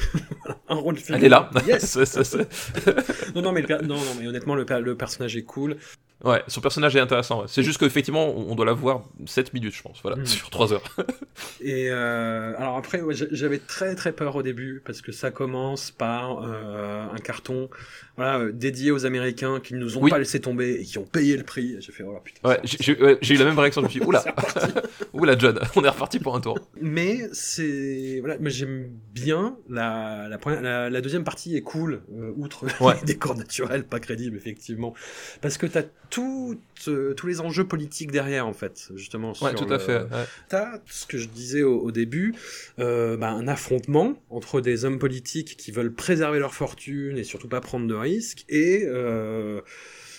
un 0.69 0.76
rôle. 0.76 0.98
Elle 1.10 1.23
est 1.26 1.30
là. 1.30 1.49
Yes. 1.68 1.98
Non, 3.36 3.41
non, 3.41 3.52
mais 3.52 3.61
le 3.61 3.82
non, 3.82 3.95
non, 3.95 4.15
mais 4.19 4.28
honnêtement, 4.28 4.56
le 4.56 4.95
personnage 4.95 5.38
est 5.38 5.44
cool. 5.44 5.78
Ouais, 6.23 6.43
son 6.48 6.61
personnage 6.61 6.95
est 6.95 6.99
intéressant. 6.99 7.41
ouais. 7.41 7.48
C'est 7.48 7.64
juste 7.64 7.80
qu'effectivement, 7.80 8.35
on 8.35 8.53
doit 8.56 8.65
la 8.65 8.73
voir 8.73 9.03
7 9.26 9.53
minutes, 9.53 9.73
je 9.76 9.81
pense, 9.81 9.99
voilà, 10.03 10.18
Mm. 10.18 10.26
sur 10.26 10.49
3 10.52 10.72
heures. 10.73 10.84
Et 11.61 11.89
euh, 11.89 12.53
alors 12.57 12.77
après, 12.77 13.02
ouais, 13.02 13.15
j'avais 13.31 13.57
très 13.60 13.95
très 13.95 14.11
peur 14.11 14.35
au 14.35 14.43
début 14.43 14.81
parce 14.85 15.02
que 15.02 15.11
ça 15.11 15.31
commence 15.31 15.89
par 15.91 16.43
euh, 16.43 17.06
un 17.11 17.18
carton, 17.18 17.69
voilà, 18.18 18.39
euh, 18.39 18.52
dédié 18.52 18.91
aux 18.91 19.06
Américains 19.06 19.60
qui 19.64 19.73
ne 19.73 19.80
nous 19.80 19.98
ont 19.98 20.02
Oui. 20.02 20.11
pas 20.11 20.19
laissé 20.19 20.39
tomber 20.39 20.73
et 20.81 20.84
qui 20.84 20.98
ont 20.99 21.06
payé 21.06 21.35
le 21.38 21.43
prix. 21.43 21.76
J'ai 21.80 21.91
fait 21.91 22.03
oh 22.03 22.19
putain. 22.23 22.48
Ouais, 22.48 22.60
j'ai 22.64 23.34
eu 23.35 23.38
la 23.38 23.45
même 23.45 23.57
réaction, 23.57 23.81
je 23.81 23.85
me 23.88 23.91
suis 23.91 23.99
dit, 23.99 24.06
oula, 24.06 24.23
oula 25.14 25.38
John, 25.38 25.60
on 25.76 25.84
est 25.84 25.89
reparti 25.89 26.19
pour 26.19 26.35
un 26.35 26.41
tour. 26.41 26.57
Mais 26.80 27.27
c'est 27.34 28.18
voilà, 28.19 28.38
mais 28.39 28.49
j'aime 28.52 28.89
bien 29.14 29.56
la 29.69 30.27
la, 30.30 30.38
première- 30.38 30.61
la 30.61 30.89
la 30.89 31.02
deuxième 31.02 31.23
partie 31.23 31.56
est 31.56 31.61
cool 31.61 32.02
outre 32.38 32.65
les 32.65 33.06
décors 33.06 33.35
naturels 33.35 33.84
pas 33.85 33.99
crédibles 33.99 34.38
effectivement 34.38 34.93
parce 35.41 35.57
que 35.57 35.65
t'as 35.65 35.84
tout 36.11 36.59
euh, 36.88 37.13
tous 37.15 37.25
les 37.25 37.41
enjeux 37.41 37.63
politiques 37.67 38.11
derrière 38.11 38.45
en 38.45 38.53
fait 38.53 38.89
justement 38.95 39.29
Ouais, 39.41 39.49
sur 39.49 39.55
tout 39.55 39.65
le- 39.65 39.73
à 39.75 39.79
fait. 39.79 39.97
ouais. 40.01 40.25
T'as 40.49 40.79
ce 40.88 41.07
que 41.07 41.17
je 41.17 41.27
disais 41.27 41.63
au, 41.63 41.79
au 41.79 41.91
début, 41.91 42.35
euh, 42.79 43.17
bah, 43.17 43.29
un 43.31 43.47
affrontement 43.47 44.13
entre 44.29 44.61
des 44.61 44.85
hommes 44.85 44.99
politiques 44.99 45.55
qui 45.57 45.71
veulent 45.71 45.93
préserver 45.93 46.38
leur 46.39 46.53
fortune 46.53 47.17
et 47.17 47.23
surtout 47.23 47.47
pas 47.47 47.61
prendre 47.61 47.88
de 47.88 47.95
risques, 47.95 48.45
et 48.49 48.83
euh, 48.85 49.61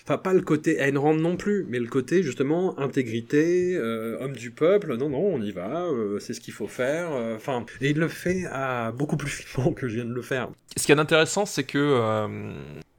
enfin 0.04 0.18
pas 0.18 0.32
le 0.32 0.40
côté 0.40 0.78
Rand 0.96 1.14
non 1.14 1.36
plus, 1.36 1.66
mais 1.68 1.78
le 1.78 1.88
côté 1.88 2.22
justement 2.22 2.78
intégrité, 2.78 3.74
euh, 3.74 4.18
homme 4.20 4.36
du 4.36 4.50
peuple. 4.50 4.96
Non, 4.96 5.08
non, 5.08 5.24
on 5.24 5.42
y 5.42 5.52
va, 5.52 5.84
euh, 5.84 6.18
c'est 6.18 6.34
ce 6.34 6.40
qu'il 6.40 6.54
faut 6.54 6.68
faire. 6.68 7.12
euh, 7.12 7.36
Enfin, 7.36 7.64
et 7.80 7.90
il 7.90 7.98
le 7.98 8.08
fait 8.08 8.44
à 8.50 8.92
beaucoup 8.92 9.16
plus 9.16 9.30
finement 9.30 9.72
que 9.72 9.88
je 9.88 9.96
viens 9.96 10.04
de 10.04 10.12
le 10.12 10.22
faire. 10.22 10.50
Ce 10.76 10.86
qui 10.86 10.92
est 10.92 10.98
intéressant, 10.98 11.46
c'est 11.46 11.64
que 11.64 11.78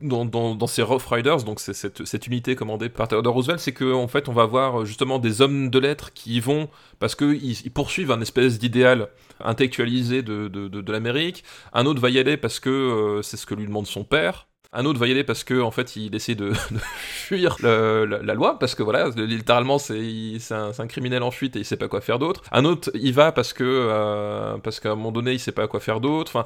dans, 0.03 0.67
ces 0.67 0.81
Rough 0.81 1.05
Riders, 1.09 1.43
donc 1.43 1.59
c'est 1.59 1.73
cette, 1.73 2.27
unité 2.27 2.55
commandée 2.55 2.89
par 2.89 3.07
Theodore 3.07 3.33
Roosevelt, 3.33 3.59
c'est 3.59 3.71
que 3.71 3.93
en 3.93 4.07
fait, 4.07 4.27
on 4.27 4.33
va 4.33 4.45
voir 4.45 4.81
euh, 4.81 4.85
justement 4.85 5.19
des 5.19 5.41
hommes 5.41 5.69
de 5.69 5.79
lettres 5.79 6.13
qui 6.13 6.35
y 6.35 6.39
vont 6.39 6.69
parce 6.99 7.15
qu'ils 7.15 7.65
ils 7.65 7.71
poursuivent 7.71 8.11
un 8.11 8.21
espèce 8.21 8.59
d'idéal 8.59 9.09
intellectualisé 9.39 10.21
de, 10.21 10.47
de, 10.47 10.91
l'Amérique. 10.91 11.43
Un 11.73 11.85
autre 11.85 12.01
va 12.01 12.09
y 12.09 12.19
aller 12.19 12.37
parce 12.37 12.59
que 12.59 13.19
c'est 13.23 13.37
ce 13.37 13.45
que 13.45 13.55
lui 13.55 13.65
demande 13.65 13.87
son 13.87 14.03
père. 14.03 14.47
Un 14.73 14.85
autre 14.85 14.99
va 14.99 15.07
y 15.07 15.11
aller 15.11 15.23
parce 15.23 15.43
que 15.43 15.61
en 15.61 15.71
fait 15.71 15.95
il 15.95 16.13
essaie 16.15 16.35
de, 16.35 16.51
fuir 16.93 17.57
la, 17.61 18.33
loi 18.33 18.57
parce 18.59 18.75
que 18.75 18.83
voilà 18.83 19.09
littéralement 19.15 19.77
c'est 19.77 20.37
un, 20.51 20.87
criminel 20.87 21.23
en 21.23 21.31
fuite 21.31 21.55
et 21.55 21.59
il 21.59 21.65
sait 21.65 21.77
pas 21.77 21.87
quoi 21.87 22.01
faire 22.01 22.19
d'autre. 22.19 22.41
Un 22.51 22.65
autre 22.65 22.91
il 22.93 23.13
va 23.13 23.31
parce 23.31 23.53
que 23.53 23.63
euh, 23.63 24.57
parce 24.57 24.79
qu'à 24.79 24.91
un 24.91 24.95
moment 24.95 25.11
donné 25.11 25.33
il 25.33 25.39
sait 25.39 25.51
pas 25.51 25.67
quoi 25.67 25.79
faire 25.79 25.99
d'autre. 25.99 26.31
Enfin 26.35 26.45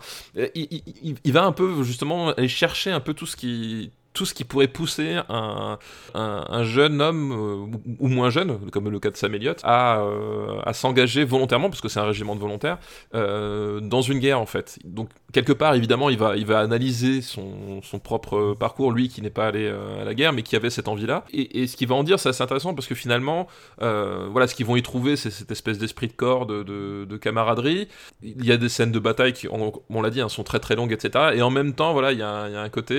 il- 0.56 1.18
il 1.24 1.34
va 1.34 1.44
un 1.44 1.52
peu 1.52 1.84
justement 1.84 2.30
aller 2.30 2.48
chercher 2.48 2.92
un 2.92 3.00
peu 3.00 3.14
tout 3.14 3.26
ce 3.26 3.36
qui 3.36 3.92
tout 4.18 4.26
ce 4.26 4.34
qui 4.34 4.44
pourrait 4.44 4.68
pousser 4.68 5.20
un, 5.30 5.78
un, 6.16 6.46
un 6.50 6.64
jeune 6.64 7.02
homme, 7.02 7.32
euh, 7.32 7.78
ou, 8.00 8.08
moins 8.08 8.32
jeune, 8.32 8.58
comme 8.72 8.90
le 8.90 9.00
cas 9.00 9.12
de 9.12 9.16
Sam 9.16 9.36
Elliott, 9.36 9.60
à, 9.64 10.00
euh, 10.00 10.60
à 10.66 10.74
s'engager 10.74 11.24
volontairement, 11.24 11.70
parce 11.70 11.82
que 11.82 11.88
c'est 11.88 12.00
un 12.00 12.06
régiment 12.06 12.36
de 12.36 12.40
volontaires, 12.40 12.80
euh, 13.14 13.80
dans 13.80 14.02
une 14.02 14.18
guerre 14.18 14.42
en 14.42 14.48
fait. 14.48 14.80
Donc 14.86 15.10
quelque 15.34 15.54
part, 15.54 15.76
évidemment, 15.76 16.10
il 16.10 16.18
va, 16.18 16.36
il 16.36 16.48
va 16.48 16.60
analyser 16.60 17.22
son, 17.22 17.84
son 17.84 18.00
propre 18.00 18.56
parcours, 18.60 18.92
lui 18.92 19.08
qui 19.08 19.22
n'est 19.22 19.30
pas 19.30 19.46
allé 19.46 19.68
à 20.02 20.04
la 20.04 20.16
guerre, 20.16 20.34
mais 20.34 20.42
qui 20.42 20.56
avait 20.56 20.72
cette 20.72 20.88
envie-là. 20.88 21.24
Et, 21.32 21.62
et 21.62 21.68
ce 21.68 21.78
qu'il 21.78 21.88
va 21.88 21.94
en 21.94 22.04
dire, 22.04 22.20
c'est 22.20 22.30
assez 22.30 22.42
intéressant, 22.42 22.74
parce 22.74 22.88
que 22.88 22.96
finalement, 22.96 23.46
voilà, 23.80 24.48
ce 24.48 24.56
qu'ils 24.56 24.66
vont 24.66 24.78
y 24.78 24.82
trouver, 24.82 25.16
c'est 25.16 25.30
cette 25.30 25.52
espèce 25.52 25.78
d'esprit 25.78 26.08
de 26.08 26.14
corps, 26.14 26.48
de, 26.48 26.64
de, 26.64 27.06
de 27.06 27.18
camaraderie. 27.18 27.88
Il 28.24 28.46
y 28.46 28.52
a 28.52 28.58
des 28.58 28.70
scènes 28.70 28.92
de 28.92 29.00
bataille 29.00 29.34
qui, 29.34 29.48
on, 29.48 30.02
l'a 30.02 30.10
dit, 30.10 30.22
hein, 30.22 30.30
sont 30.30 30.44
très 30.44 30.60
très 30.60 30.76
longues, 30.76 30.92
etc. 30.92 31.34
Et 31.36 31.44
en 31.44 31.52
même 31.52 31.74
temps, 31.74 31.94
voilà, 31.94 32.14
il 32.14 32.18
y 32.18 32.24
a, 32.24 32.48
il 32.48 32.54
y 32.54 32.58
a 32.58 32.62
un 32.62 32.70
côté... 32.70 32.96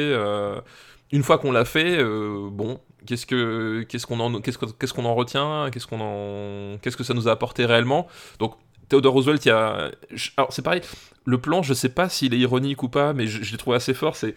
une 1.12 1.22
fois 1.22 1.38
qu'on 1.38 1.52
l'a 1.52 1.64
fait, 1.64 1.98
euh, 1.98 2.48
bon, 2.50 2.80
qu'est-ce 3.06 3.26
que 3.26 3.82
qu'est-ce 3.88 4.06
qu'on 4.06 4.20
en 4.20 4.40
qu'est-ce 4.40 4.58
que- 4.58 4.66
qu'est-ce 4.66 4.92
qu'on 4.92 5.04
en 5.04 5.14
retient, 5.14 5.68
qu'est-ce 5.72 5.86
qu'on 5.86 6.00
en 6.00 6.78
qu'est-ce 6.78 6.96
que 6.96 7.04
ça 7.04 7.14
nous 7.14 7.28
a 7.28 7.32
apporté 7.32 7.64
réellement? 7.64 8.06
Donc 8.38 8.54
Theodore 8.88 9.14
Roosevelt, 9.14 9.44
il 9.44 9.48
y 9.48 9.52
a 9.52 9.90
alors 10.36 10.52
c'est 10.52 10.62
pareil, 10.62 10.82
le 11.24 11.38
plan, 11.38 11.62
je 11.62 11.74
sais 11.74 11.88
pas 11.90 12.08
s'il 12.08 12.34
est 12.34 12.38
ironique 12.38 12.82
ou 12.82 12.88
pas, 12.88 13.12
mais 13.12 13.26
je, 13.26 13.42
je 13.42 13.52
l'ai 13.52 13.58
trouvé 13.58 13.76
assez 13.76 13.94
fort. 13.94 14.16
C'est 14.16 14.34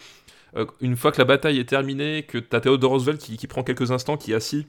euh, 0.57 0.65
une 0.81 0.97
fois 0.97 1.11
que 1.11 1.17
la 1.19 1.25
bataille 1.25 1.59
est 1.59 1.69
terminée, 1.69 2.23
que 2.23 2.37
t'as 2.37 2.59
Theodore 2.59 2.91
Roosevelt 2.91 3.19
qui, 3.21 3.37
qui 3.37 3.47
prend 3.47 3.63
quelques 3.63 3.91
instants, 3.91 4.17
qui 4.17 4.31
est 4.33 4.35
assis 4.35 4.67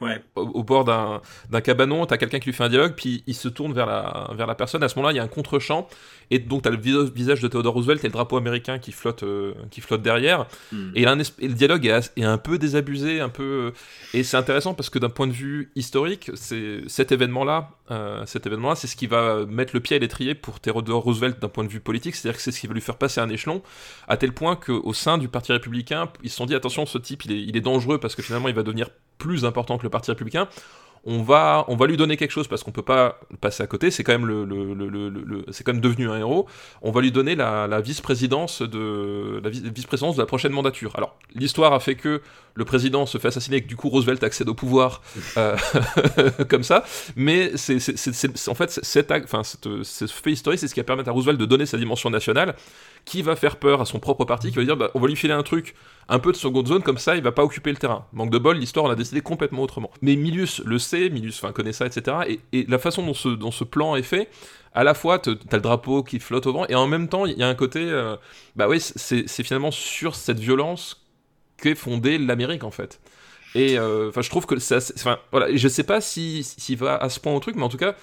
Ouais. 0.00 0.22
au, 0.34 0.42
au 0.42 0.62
bord 0.62 0.84
d'un 0.84 1.20
d'un 1.50 1.60
cabanon, 1.60 2.06
t'as 2.06 2.16
quelqu'un 2.16 2.38
qui 2.38 2.46
lui 2.46 2.52
fait 2.54 2.64
un 2.64 2.68
dialogue, 2.68 2.94
puis 2.96 3.22
il 3.26 3.34
se 3.34 3.48
tourne 3.48 3.72
vers 3.72 3.86
la, 3.86 4.30
vers 4.34 4.46
la 4.46 4.54
personne. 4.54 4.82
À 4.82 4.88
ce 4.88 4.96
moment-là, 4.96 5.12
il 5.12 5.16
y 5.16 5.20
a 5.20 5.22
un 5.22 5.28
contre-champ, 5.28 5.88
et 6.30 6.38
donc 6.38 6.62
t'as 6.62 6.70
le 6.70 6.78
vis- 6.78 7.10
visage 7.14 7.40
de 7.40 7.48
Theodore 7.48 7.74
Roosevelt 7.74 8.02
et 8.04 8.06
le 8.06 8.12
drapeau 8.12 8.36
américain 8.36 8.78
qui 8.78 8.92
flotte, 8.92 9.22
euh, 9.24 9.52
qui 9.70 9.80
flotte 9.80 10.02
derrière. 10.02 10.46
Hmm. 10.72 10.92
Et, 10.94 11.04
le 11.04 11.52
dialogue 11.54 11.86
est, 11.86 12.12
est 12.16 12.24
un 12.24 12.38
peu 12.38 12.56
désabusé, 12.58 13.20
un 13.20 13.28
peu. 13.28 13.72
Et 14.14 14.22
c'est 14.22 14.36
intéressant 14.36 14.74
parce 14.74 14.90
que 14.90 14.98
d'un 14.98 15.10
point 15.10 15.26
de 15.26 15.32
vue 15.32 15.70
historique, 15.76 16.30
c'est 16.34 16.80
cet 16.86 17.12
événement-là, 17.12 17.70
euh, 17.90 18.24
cet 18.26 18.46
événement-là, 18.46 18.76
c'est 18.76 18.86
ce 18.86 18.96
qui 18.96 19.06
va 19.06 19.44
mettre 19.46 19.74
le 19.74 19.80
pied 19.80 19.96
à 19.96 19.98
l'étrier 19.98 20.34
pour 20.34 20.60
Theodore 20.60 21.02
Roosevelt 21.02 21.40
d'un 21.40 21.48
point 21.48 21.64
de 21.64 21.68
vue 21.68 21.80
politique. 21.80 22.14
C'est-à-dire 22.14 22.36
que 22.36 22.42
c'est 22.42 22.52
ce 22.52 22.60
qui 22.60 22.66
va 22.66 22.74
lui 22.74 22.80
faire 22.80 22.96
passer 22.96 23.20
un 23.20 23.28
échelon, 23.28 23.62
à 24.08 24.16
tel 24.16 24.32
point 24.32 24.56
qu'au 24.56 24.92
sein 24.94 25.18
du 25.18 25.28
Parti 25.28 25.52
républicain, 25.52 26.08
ils 26.22 26.30
se 26.30 26.36
sont 26.36 26.46
dit 26.46 26.54
attention, 26.54 26.86
ce 26.86 26.98
type, 26.98 27.24
il 27.24 27.32
est, 27.32 27.42
il 27.42 27.56
est 27.56 27.60
dangereux 27.60 27.98
parce 27.98 28.14
que 28.14 28.22
finalement, 28.22 28.48
il 28.48 28.54
va 28.54 28.62
devenir 28.62 28.88
plus 29.20 29.44
important 29.44 29.78
que 29.78 29.84
le 29.84 29.90
Parti 29.90 30.10
républicain. 30.10 30.48
On 31.06 31.22
va, 31.22 31.64
on 31.68 31.76
va 31.76 31.86
lui 31.86 31.96
donner 31.96 32.18
quelque 32.18 32.30
chose 32.32 32.46
parce 32.46 32.62
qu'on 32.62 32.72
peut 32.72 32.82
pas 32.82 33.20
passer 33.40 33.62
à 33.62 33.66
côté. 33.66 33.90
C'est 33.90 34.04
quand 34.04 34.12
même 34.12 34.26
le, 34.26 34.44
le- 34.44 34.74
le- 34.74 35.44
c'est 35.50 35.64
quand 35.64 35.72
même 35.72 35.80
devenu 35.80 36.10
un 36.10 36.18
héros. 36.18 36.46
On 36.82 36.90
va 36.90 37.00
lui 37.00 37.10
donner 37.10 37.34
la, 37.34 37.80
vice-présidence 37.80 38.60
de 38.60 39.40
la 39.42 39.48
vice- 39.48 39.62
vice-présidence 39.62 40.16
de 40.16 40.20
la 40.20 40.26
prochaine 40.26 40.52
mandature. 40.52 40.92
Alors 40.96 41.16
l'histoire 41.34 41.72
a 41.72 41.80
fait 41.80 41.94
que 41.94 42.20
le 42.54 42.64
président 42.66 43.06
se 43.06 43.16
fait 43.16 43.28
assassiner 43.28 43.56
et 43.56 43.62
que 43.62 43.66
du 43.68 43.76
coup 43.76 43.88
Roosevelt 43.88 44.22
accède 44.22 44.50
au 44.50 44.54
pouvoir 44.54 45.00
euh, 45.38 45.56
comme 46.50 46.64
ça. 46.64 46.84
Mais 47.16 47.52
c'est, 47.56 47.78
en 48.50 48.54
fait 48.54 48.70
cet 48.82 49.10
enfin 49.10 49.40
ce 49.42 50.06
fait 50.06 50.32
historique, 50.32 50.60
c'est 50.60 50.68
ce 50.68 50.74
qui 50.74 50.80
va 50.80 50.84
permettre 50.84 51.08
à 51.08 51.12
Roosevelt 51.12 51.38
de 51.40 51.46
donner 51.46 51.64
sa 51.64 51.78
dimension 51.78 52.10
nationale, 52.10 52.54
qui 53.10 53.22
va 53.22 53.34
faire 53.34 53.56
peur 53.56 53.80
à 53.80 53.86
son 53.86 53.98
propre 53.98 54.24
parti, 54.24 54.50
qui 54.50 54.56
va 54.56 54.62
dire 54.62 54.76
bah, 54.76 54.92
on 54.94 55.00
va 55.00 55.08
lui 55.08 55.16
filer 55.16 55.32
un 55.32 55.42
truc 55.42 55.74
un 56.08 56.20
peu 56.20 56.30
de 56.30 56.36
seconde 56.36 56.68
zone, 56.68 56.84
comme 56.84 56.96
ça 56.96 57.16
il 57.16 57.22
va 57.24 57.32
pas 57.32 57.42
occuper 57.42 57.72
le 57.72 57.76
terrain. 57.76 58.06
Manque 58.12 58.30
de 58.30 58.38
bol, 58.38 58.56
l'histoire 58.56 58.86
on 58.86 58.90
a 58.90 58.94
décidé 58.94 59.20
complètement 59.20 59.62
autrement. 59.62 59.90
Mais 60.00 60.14
Milius 60.14 60.60
le 60.64 60.78
sait, 60.78 61.10
Milius 61.10 61.42
connaît 61.52 61.72
ça, 61.72 61.86
etc. 61.86 62.38
Et, 62.52 62.66
la 62.68 62.78
façon 62.78 63.02
dont 63.04 63.50
ce, 63.50 63.64
plan 63.64 63.96
est 63.96 64.04
fait, 64.04 64.28
à 64.74 64.84
la 64.84 64.94
fois 64.94 65.18
t'as 65.18 65.32
le 65.32 65.60
drapeau 65.60 66.04
qui 66.04 66.20
flotte 66.20 66.46
au 66.46 66.52
vent, 66.52 66.66
et 66.68 66.76
en 66.76 66.86
même 66.86 67.08
temps 67.08 67.26
il 67.26 67.36
y 67.36 67.42
a 67.42 67.48
un 67.48 67.56
côté, 67.56 67.80
euh, 67.80 68.14
bah 68.54 68.68
oui, 68.68 68.78
c'est 68.80 69.42
finalement 69.42 69.72
sur 69.72 70.14
cette 70.14 70.38
violence 70.38 71.04
qu'est 71.60 71.74
fondée 71.74 72.16
l'Amérique 72.16 72.62
en 72.62 72.70
fait. 72.70 73.00
Et 73.56 73.76
euh, 73.76 74.12
je 74.12 74.30
trouve 74.30 74.46
que 74.46 74.54
assez- 74.54 74.94
Enfin, 74.94 75.18
voilà, 75.32 75.48
je 75.52 75.66
sais 75.66 75.82
pas 75.82 76.00
si- 76.00 76.44
s'il 76.44 76.78
va 76.78 76.96
à 76.96 77.08
ce 77.08 77.18
point 77.18 77.34
au 77.34 77.40
truc, 77.40 77.56
mais 77.56 77.64
en 77.64 77.68
tout 77.68 77.76
cas, 77.76 77.96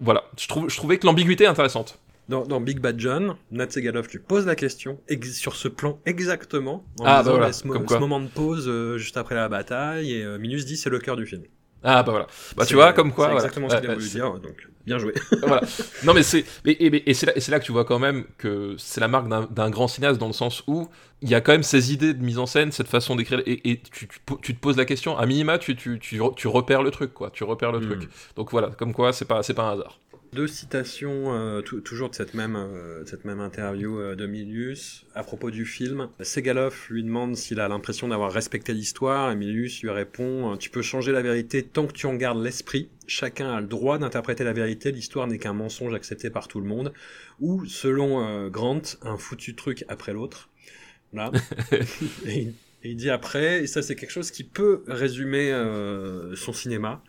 voilà, 0.00 0.24
je, 0.38 0.48
trouve, 0.48 0.70
je 0.70 0.76
trouvais 0.78 0.96
que 0.98 1.04
l'ambiguïté 1.06 1.44
est 1.44 1.48
intéressante. 1.48 1.98
Dans, 2.32 2.46
dans 2.46 2.62
Big 2.62 2.80
Bad 2.80 2.98
John, 2.98 3.34
Nat 3.50 3.68
Segalov 3.68 4.08
lui 4.10 4.18
pose 4.18 4.46
la 4.46 4.56
question 4.56 4.98
sur 5.34 5.54
ce 5.54 5.68
plan 5.68 6.00
exactement. 6.06 6.82
En 6.98 7.04
Ah, 7.04 7.18
disant, 7.18 7.32
bah 7.32 7.36
voilà, 7.36 7.52
ce, 7.52 7.66
moment 7.98 8.20
de 8.20 8.28
pause 8.28 8.64
euh, 8.68 8.96
juste 8.96 9.18
après 9.18 9.34
la 9.34 9.50
bataille, 9.50 10.14
et 10.14 10.24
euh, 10.24 10.38
Minus 10.38 10.64
dit 10.64 10.78
c'est 10.78 10.88
le 10.88 10.98
cœur 10.98 11.16
du 11.16 11.26
film. 11.26 11.42
Ah 11.82 12.02
bah 12.02 12.12
voilà. 12.12 12.26
Bah 12.56 12.64
tu 12.64 12.74
vois, 12.74 12.94
comme 12.94 13.12
quoi. 13.12 13.26
C'est 13.26 13.32
voilà. 13.32 13.44
exactement 13.44 13.68
ce 13.68 13.76
qu'il 13.76 13.90
a 13.90 13.94
voulu 13.94 14.08
dire, 14.08 14.32
donc 14.40 14.66
bien 14.86 14.96
joué. 14.98 15.12
voilà. 15.42 15.60
Non 16.04 16.14
mais 16.14 16.22
c'est 16.22 16.44
et, 16.64 16.70
et- 16.86 17.10
et 17.10 17.12
c'est 17.12 17.48
là, 17.50 17.60
que 17.60 17.64
tu 17.66 17.72
vois 17.72 17.84
quand 17.84 17.98
même 17.98 18.24
que 18.38 18.76
c'est 18.78 19.00
la 19.02 19.08
marque 19.08 19.28
d'un 19.28 19.68
grand 19.68 19.88
cinéaste 19.88 20.18
dans 20.18 20.28
le 20.28 20.32
sens 20.32 20.62
où 20.66 20.88
il 21.20 21.28
y 21.28 21.34
a 21.34 21.42
quand 21.42 21.52
même 21.52 21.62
ces 21.64 21.92
idées 21.92 22.14
de 22.14 22.22
mise 22.24 22.38
en 22.38 22.46
scène, 22.46 22.72
cette 22.72 22.88
façon 22.88 23.14
d'écrire 23.14 23.42
et, 23.44 23.70
et 23.72 23.80
tu, 23.82 24.08
tu 24.08 24.18
po- 24.24 24.38
tu 24.40 24.54
te 24.54 24.60
poses 24.60 24.78
la 24.78 24.86
question 24.86 25.18
à 25.18 25.26
minima 25.26 25.58
tu, 25.58 25.76
tu, 25.76 26.20
repères 26.48 26.82
le 26.82 26.90
truc 26.92 27.12
quoi, 27.12 27.30
tu 27.30 27.44
repères 27.44 27.72
le 27.72 27.80
Mm. 27.80 27.86
truc. 27.90 28.08
Donc 28.36 28.50
voilà, 28.52 28.68
comme 28.78 28.94
quoi 28.94 29.12
c'est 29.12 29.26
pas 29.26 29.42
c'est 29.42 29.52
pas 29.54 29.64
un 29.64 29.72
hasard. 29.74 29.98
Deux 30.32 30.46
citations, 30.46 31.34
euh, 31.34 31.60
tou- 31.60 31.82
toujours 31.82 32.08
de 32.08 32.14
cette 32.14 32.32
même, 32.32 32.56
euh, 32.56 33.04
cette 33.04 33.26
même 33.26 33.40
interview 33.40 33.98
euh, 34.00 34.14
de 34.16 34.26
Milius, 34.26 35.04
à 35.14 35.22
propos 35.24 35.50
du 35.50 35.66
film. 35.66 36.08
Segalov 36.22 36.86
lui 36.88 37.02
demande 37.04 37.36
s'il 37.36 37.60
a 37.60 37.68
l'impression 37.68 38.08
d'avoir 38.08 38.32
respecté 38.32 38.72
l'histoire, 38.72 39.30
et 39.30 39.36
Milius 39.36 39.82
lui 39.82 39.90
répond 39.90 40.52
euh, 40.52 40.56
Tu 40.56 40.70
peux 40.70 40.80
changer 40.80 41.12
la 41.12 41.20
vérité 41.20 41.62
tant 41.62 41.86
que 41.86 41.92
tu 41.92 42.06
en 42.06 42.14
gardes 42.14 42.42
l'esprit. 42.42 42.88
Chacun 43.06 43.52
a 43.52 43.60
le 43.60 43.66
droit 43.66 43.98
d'interpréter 43.98 44.42
la 44.42 44.54
vérité, 44.54 44.90
l'histoire 44.90 45.26
n'est 45.26 45.36
qu'un 45.38 45.52
mensonge 45.52 45.92
accepté 45.92 46.30
par 46.30 46.48
tout 46.48 46.60
le 46.60 46.66
monde. 46.66 46.94
Ou, 47.40 47.66
selon 47.66 48.26
euh, 48.26 48.48
Grant, 48.48 48.80
un 49.02 49.18
foutu 49.18 49.54
truc 49.54 49.84
après 49.88 50.14
l'autre. 50.14 50.48
Là. 51.12 51.30
et, 52.24 52.38
il- 52.40 52.54
et 52.84 52.90
il 52.90 52.96
dit 52.96 53.10
après, 53.10 53.62
et 53.62 53.66
ça 53.68 53.80
c'est 53.82 53.94
quelque 53.94 54.10
chose 54.10 54.30
qui 54.32 54.42
peut 54.44 54.82
résumer 54.88 55.52
euh, 55.52 56.34
son 56.34 56.52
cinéma. 56.54 57.00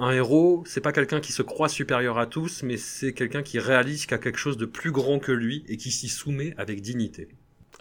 Un 0.00 0.12
héros, 0.12 0.64
c'est 0.66 0.80
pas 0.80 0.92
quelqu'un 0.92 1.20
qui 1.20 1.30
se 1.32 1.42
croit 1.42 1.68
supérieur 1.68 2.18
à 2.18 2.26
tous, 2.26 2.62
mais 2.62 2.78
c'est 2.78 3.12
quelqu'un 3.12 3.42
qui 3.42 3.58
réalise 3.58 4.04
qu'il 4.04 4.12
y 4.12 4.14
a 4.14 4.18
quelque 4.18 4.38
chose 4.38 4.56
de 4.56 4.64
plus 4.64 4.92
grand 4.92 5.18
que 5.18 5.30
lui 5.30 5.62
et 5.68 5.76
qui 5.76 5.90
s'y 5.90 6.08
soumet 6.08 6.54
avec 6.56 6.80
dignité. 6.80 7.28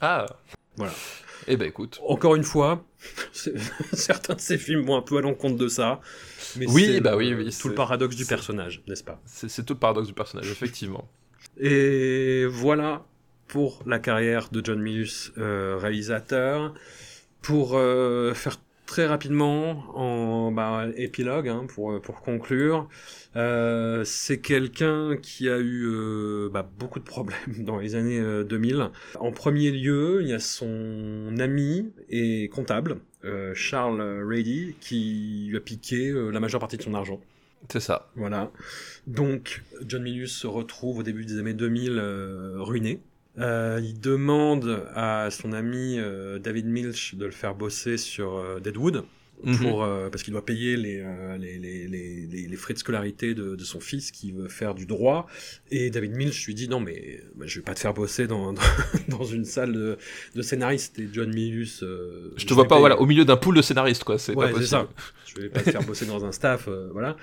Ah. 0.02 0.26
Voilà. 0.76 0.92
Eh 1.48 1.56
ben 1.56 1.66
écoute. 1.66 2.02
Encore 2.06 2.36
une 2.36 2.44
fois, 2.44 2.86
certains 3.94 4.36
de 4.36 4.42
ces 4.42 4.58
films 4.58 4.82
vont 4.86 4.98
un 4.98 5.02
peu 5.02 5.18
à 5.18 5.22
l'encontre 5.22 5.56
de 5.56 5.70
ça. 5.70 6.02
Mais 6.58 6.68
Oui, 6.68 6.86
c'est 6.88 7.02
bah 7.02 7.16
oui, 7.16 7.34
oui, 7.34 7.56
Tout 7.58 7.70
le 7.70 7.76
paradoxe 7.76 8.18
du 8.18 8.26
personnage, 8.26 8.84
n'est-ce 8.88 9.04
pas? 9.04 9.22
C'est 9.26 9.50
c'est 9.50 9.64
tout 9.64 9.74
le 9.74 9.80
paradoxe 9.80 10.08
du 10.08 10.14
personnage 10.14 10.52
effectivement. 10.52 11.10
Et 11.58 12.46
voilà 12.48 13.06
pour 13.48 13.82
la 13.86 14.00
carrière 14.00 14.50
de 14.52 14.62
John 14.64 14.82
Milius, 14.82 15.32
euh, 15.38 15.78
réalisateur. 15.78 16.74
Pour 17.42 17.78
euh, 17.78 18.34
faire 18.34 18.58
très 18.90 19.06
rapidement 19.06 19.84
en 19.96 20.52
bah, 20.52 20.88
épilogue, 20.96 21.48
hein, 21.48 21.68
pour, 21.68 21.92
euh, 21.92 22.00
pour 22.00 22.22
conclure, 22.22 22.90
euh, 23.36 24.04
c'est 24.04 24.40
quelqu'un 24.42 25.16
qui 25.16 25.48
a 25.48 25.60
eu 25.60 25.86
euh, 25.86 26.50
bah, 26.52 26.68
beaucoup 26.80 26.98
de 26.98 27.04
problèmes 27.04 27.38
dans 27.60 27.78
les 27.78 27.94
années 27.94 28.20
euh, 28.20 28.44
2000. 28.44 28.90
En 29.20 29.32
premier 29.32 29.70
lieu, 29.70 30.24
il 30.24 30.30
y 30.30 30.34
a 30.34 30.40
son 30.40 31.36
ami 31.38 31.94
et 32.10 32.50
comptable, 32.50 32.98
euh, 33.26 33.54
Charles 33.54 34.02
Rady, 34.28 34.74
qui 34.82 35.46
lui 35.50 35.58
a 35.58 35.62
piqué 35.62 36.10
euh, 36.10 36.32
la 36.32 36.40
majeure 36.40 36.60
partie 36.60 36.78
de 36.78 36.82
son 36.82 36.96
argent. 36.96 37.22
C'est 37.72 37.82
ça. 37.82 38.10
Voilà. 38.16 38.52
Donc, 39.06 39.62
John 39.86 40.02
Milius 40.02 40.36
se 40.36 40.48
retrouve 40.48 40.98
au 41.00 41.04
début 41.04 41.26
des 41.26 41.38
années 41.38 41.54
2000 41.54 41.92
euh, 42.00 42.56
ruiné. 42.58 43.02
Euh, 43.40 43.80
il 43.82 44.00
demande 44.00 44.86
à 44.96 45.30
son 45.32 45.54
ami 45.54 45.98
euh, 45.98 46.40
David 46.40 46.66
Milch 46.66 47.16
de 47.16 47.26
le 47.26 47.32
faire 47.32 47.56
bosser 47.56 47.98
sur 47.98 48.38
euh, 48.38 48.60
Deadwood. 48.60 49.04
Mhm. 49.42 49.58
pour 49.60 49.88
parce 50.12 50.22
qu'il 50.24 50.34
doit 50.34 50.46
payer 50.46 50.76
les, 50.76 51.02
les, 51.40 51.58
les, 51.58 51.88
les, 51.88 52.28
les, 52.28 52.56
frais 52.58 52.74
de 52.74 52.78
scolarité 52.78 53.34
de, 53.34 53.56
de, 53.56 53.64
son 53.64 53.80
fils 53.80 54.12
qui 54.12 54.34
veut 54.34 54.50
faire 54.50 54.76
du 54.76 54.86
droit. 54.86 55.28
Et 55.72 55.90
David 55.90 56.14
Milch 56.14 56.46
lui 56.46 56.54
dit 56.54 56.68
non 56.68 56.82
mais 56.82 57.24
bah, 57.38 57.46
je 57.48 57.60
vais 57.60 57.64
pas 57.64 57.74
te 57.74 57.80
faire 57.80 57.94
bosser 57.94 58.28
dans, 58.28 58.54
dans, 59.08 59.24
une 59.24 59.46
salle 59.46 59.72
de, 59.72 59.98
de 60.36 60.42
scénariste. 60.42 61.00
Et 61.00 61.08
John 61.14 61.34
Milius 61.34 61.86
je 62.36 62.46
te 62.46 62.54
vois 62.54 62.68
pas 62.68 62.80
voilà 62.80 63.00
au 63.00 63.06
milieu 63.06 63.24
d'un 63.24 63.38
pool 63.38 63.56
de 63.56 63.62
scénaristes 63.62 64.04
quoi 64.04 64.20
c'est 64.20 64.36
ouais, 64.36 64.52
ça. 64.66 64.90
Je 65.26 65.40
vais 65.42 65.48
pas 65.48 65.62
te 65.62 65.72
faire 65.72 65.84
bosser 65.84 66.06
dans 66.06 66.26
un 66.26 66.34
staff 66.34 66.68
voilà. 66.92 67.16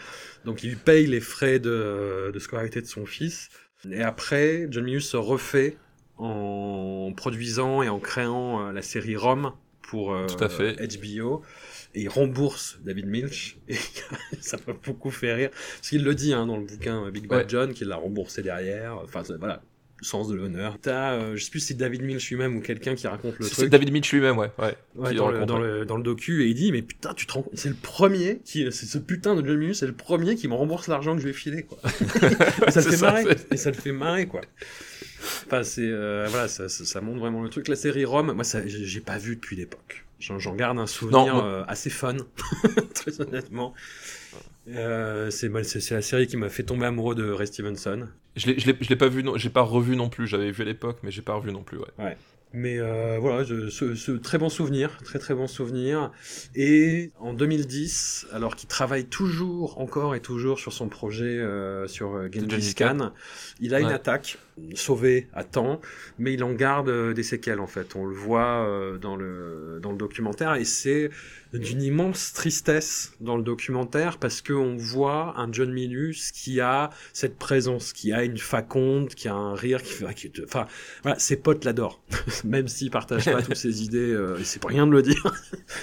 Donc 0.47 0.63
il 0.63 0.79
paye 0.79 1.07
les 1.07 1.21
frais 1.21 1.59
de, 1.59 2.31
de 2.33 2.39
scolarité 2.39 2.81
de 2.81 2.87
son 2.87 3.05
fils. 3.05 3.51
Et 3.91 4.01
après 4.01 4.69
John 4.71 4.85
Milius 4.85 5.11
se 5.11 5.19
refait 5.19 5.77
en 6.19 7.13
produisant 7.17 7.83
et 7.83 7.89
en 7.89 7.99
créant 7.99 8.73
la 8.73 8.83
série 8.83 9.17
Rome 9.17 9.53
pour 9.83 10.17
Tout 10.27 10.43
à 10.43 10.49
fait. 10.49 10.77
HBO 10.99 11.43
et 11.95 12.03
il 12.03 12.09
rembourse 12.09 12.79
David 12.85 13.07
Milch 13.07 13.59
et 13.69 13.77
ça 14.41 14.59
m'a 14.67 14.75
beaucoup 14.75 15.11
fait 15.11 15.33
rire 15.33 15.51
parce 15.51 15.89
qu'il 15.89 16.03
le 16.03 16.15
dit 16.15 16.33
hein, 16.33 16.47
dans 16.47 16.57
le 16.57 16.65
bouquin 16.65 17.11
Big 17.11 17.27
Bad 17.27 17.49
John 17.49 17.73
qu'il 17.73 17.89
l'a 17.89 17.97
remboursé 17.97 18.43
derrière 18.43 18.99
enfin 18.99 19.23
voilà 19.39 19.63
sens 20.03 20.29
de 20.29 20.35
l'honneur. 20.35 20.79
T'as, 20.81 21.15
euh, 21.15 21.37
je 21.37 21.45
sais 21.45 21.51
plus 21.51 21.61
si 21.61 21.69
c'est 21.69 21.75
David 21.75 22.03
Milch 22.03 22.29
lui-même 22.29 22.57
ou 22.57 22.61
quelqu'un 22.61 22.95
qui 22.95 23.07
raconte 23.07 23.39
le 23.39 23.47
truc. 23.47 23.59
C'est 23.59 23.69
David 23.69 23.93
Milch 23.93 24.13
lui-même, 24.13 24.37
ouais. 24.39 24.51
ouais, 24.59 25.15
dans, 25.15 25.31
le, 25.31 25.47
dans, 25.47 25.59
le, 25.59 25.85
dans, 25.85 25.97
le, 25.97 26.03
docu, 26.03 26.45
et 26.45 26.49
il 26.49 26.55
dit, 26.55 26.73
mais 26.73 26.83
putain, 26.83 27.15
tu 27.15 27.27
te 27.27 27.33
rends 27.33 27.45
c'est 27.55 27.69
le 27.69 27.75
premier 27.75 28.41
qui, 28.45 28.71
c'est 28.73 28.87
ce 28.87 28.99
putain 28.99 29.35
de 29.35 29.47
John 29.47 29.59
Milch, 29.59 29.77
c'est 29.77 29.87
le 29.87 29.95
premier 29.95 30.37
qui 30.37 30.49
me 30.49 30.55
rembourse 30.55 30.89
l'argent 30.89 31.15
que 31.15 31.21
je 31.21 31.25
lui 31.25 31.31
ai 31.31 31.35
filé, 31.35 31.63
quoi. 31.63 31.79
et 32.67 32.71
ça 32.71 32.81
le 32.83 32.91
fait 32.91 33.01
marrer. 33.01 33.25
Et 33.51 33.57
ça 33.57 33.71
le 33.71 33.77
fait 33.77 33.93
marrer, 33.93 34.27
quoi. 34.27 34.43
Enfin, 35.47 35.63
c'est, 35.63 35.89
euh, 35.89 36.27
voilà, 36.29 36.49
ça, 36.49 36.69
ça, 36.69 36.85
ça, 36.85 37.01
montre 37.01 37.21
vraiment 37.21 37.43
le 37.43 37.49
truc. 37.49 37.69
La 37.69 37.77
série 37.77 38.05
Rome, 38.05 38.33
moi, 38.33 38.45
ça, 38.45 38.67
j'ai 38.67 39.01
pas 39.01 39.19
vu 39.19 39.37
depuis 39.37 39.57
l'époque. 39.57 40.05
J'en 40.19 40.55
garde 40.55 40.79
un 40.79 40.87
souvenir 40.87 41.37
euh, 41.37 41.63
assez 41.69 41.91
fun, 41.91 42.17
très 42.95 43.21
honnêtement. 43.21 43.75
Euh, 44.69 45.31
c'est 45.31 45.49
la 45.49 46.03
série 46.03 46.27
qui 46.27 46.37
m'a 46.37 46.49
fait 46.49 46.65
tomber 46.65 46.87
amoureux 46.87 47.15
de 47.15 47.31
Ray 47.31 47.47
Stevenson. 47.47 48.09
Je 48.35 48.51
l'ai 48.51 48.97
pas 48.97 49.09
vu, 49.09 49.25
j'ai 49.37 49.51
pas 49.51 49.63
revu 49.63 49.95
non 49.95 50.09
plus. 50.09 50.27
J'avais 50.27 50.51
vu 50.51 50.63
à 50.63 50.67
l'époque, 50.67 50.99
mais 51.03 51.11
j'ai 51.11 51.23
pas 51.23 51.35
revu 51.35 51.53
non 51.53 51.63
plus. 51.63 51.79
Ouais. 51.79 51.87
ouais. 51.99 52.17
Mais 52.53 52.79
euh, 52.79 53.19
voilà, 53.21 53.45
ce, 53.45 54.13
très 54.13 54.39
bon 54.39 54.49
souvenir, 54.49 54.97
très 55.05 55.19
très 55.19 55.35
bon 55.35 55.47
souvenir. 55.47 56.11
Et 56.55 57.13
en 57.19 57.35
2010, 57.35 58.29
alors 58.33 58.57
qu'il 58.57 58.69
travaille 58.69 59.05
toujours, 59.05 59.79
encore 59.79 60.15
et 60.15 60.21
toujours 60.21 60.59
sur 60.59 60.73
son 60.73 60.89
projet 60.89 61.25
euh, 61.25 61.87
sur 61.87 62.33
Genghis 62.33 62.75
Khan, 62.75 63.13
il 63.61 63.75
a 63.75 63.81
une 63.81 63.93
attaque 63.93 64.39
sauvée 64.75 65.29
à 65.35 65.45
temps, 65.45 65.81
mais 66.19 66.33
il 66.35 66.43
en 66.43 66.53
garde 66.53 66.89
euh, 66.89 67.13
des 67.13 67.23
séquelles 67.23 67.61
en 67.61 67.67
fait. 67.67 67.95
On 67.95 68.07
le 68.07 68.15
voit 68.15 68.67
euh, 68.67 68.99
dans 68.99 69.17
le 69.17 69.79
dans 69.83 69.93
le 69.93 69.99
documentaire 69.99 70.55
et 70.55 70.65
c'est 70.65 71.11
d'une 71.53 71.83
immense 71.83 72.33
tristesse 72.33 73.13
dans 73.21 73.37
le 73.37 73.43
documentaire 73.43 74.19
parce 74.19 74.41
que 74.41 74.53
on 74.53 74.77
voit 74.77 75.35
un 75.39 75.51
John 75.53 75.73
Milius 75.73 76.33
qui 76.33 76.61
a 76.61 76.91
cette 77.13 77.39
présence, 77.39 77.93
qui 77.93 78.13
a 78.13 78.25
une 78.25 78.39
faconde, 78.39 79.09
qui 79.15 79.29
a 79.29 79.35
un 79.35 79.55
rire, 79.55 79.83
qui 79.83 79.93
fait, 79.93 80.15
qui, 80.15 80.33
enfin, 80.45 80.67
voilà, 81.03 81.19
ses 81.19 81.37
potes 81.37 81.65
l'adorent, 81.65 82.03
même 82.45 82.69
s'il 82.69 82.91
partage 82.91 83.27
pas 83.27 83.43
toutes 83.43 83.57
ses 83.57 83.83
idées, 83.83 84.13
euh, 84.13 84.39
et 84.39 84.45
c'est 84.45 84.59
pour 84.59 84.71
rien 84.71 84.87
de 84.87 84.93
le 84.93 85.03
dire, 85.03 85.23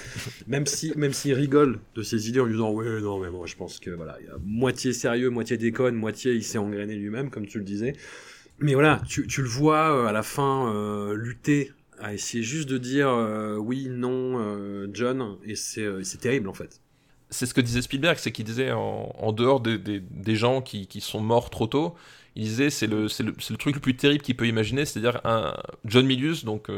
même 0.46 0.66
si, 0.66 0.92
même 0.96 1.12
s'il 1.12 1.34
rigole 1.34 1.80
de 1.94 2.02
ses 2.02 2.28
idées 2.28 2.40
en 2.40 2.44
lui 2.44 2.52
disant, 2.52 2.72
ouais, 2.72 3.00
non, 3.00 3.18
mais 3.18 3.30
moi, 3.30 3.46
je 3.46 3.56
pense 3.56 3.80
que 3.80 3.90
voilà, 3.90 4.18
il 4.20 4.26
y 4.26 4.30
a 4.30 4.36
moitié 4.44 4.92
sérieux, 4.92 5.30
moitié 5.30 5.56
déconne, 5.56 5.94
moitié 5.94 6.34
il 6.34 6.44
s'est 6.44 6.58
engrainé 6.58 6.94
lui-même, 6.94 7.30
comme 7.30 7.46
tu 7.46 7.58
le 7.58 7.64
disais. 7.64 7.94
Mais 8.58 8.74
voilà, 8.74 9.00
tu, 9.08 9.26
tu 9.26 9.42
le 9.42 9.48
vois 9.48 9.92
euh, 9.92 10.06
à 10.06 10.12
la 10.12 10.22
fin 10.22 10.72
euh, 10.72 11.14
lutter 11.14 11.72
à 12.00 12.12
essayer 12.12 12.42
juste 12.42 12.68
de 12.68 12.78
dire 12.78 13.08
euh, 13.08 13.56
oui, 13.56 13.88
non, 13.88 14.38
John, 14.92 15.36
et 15.44 15.54
c'est 15.54 16.20
terrible 16.20 16.48
en 16.48 16.54
fait. 16.54 16.80
C'est 17.30 17.46
ce 17.46 17.54
que 17.54 17.60
disait 17.60 17.82
Spielberg, 17.82 18.18
c'est 18.18 18.30
qu'il 18.30 18.44
disait 18.44 18.70
en, 18.72 19.32
dehors 19.32 19.60
des, 19.60 20.36
gens 20.36 20.60
qui, 20.60 20.88
sont 21.00 21.20
morts 21.20 21.50
trop 21.50 21.66
tôt, 21.66 21.94
il 22.36 22.44
disait 22.44 22.70
c'est 22.70 22.86
le, 22.86 23.08
truc 23.56 23.74
le 23.74 23.80
plus 23.80 23.96
terrible 23.96 24.22
qu'il 24.22 24.36
peut 24.36 24.46
imaginer, 24.46 24.84
c'est-à-dire 24.84 25.20
un 25.24 25.54
John 25.84 26.06
Milius, 26.06 26.44
donc 26.44 26.68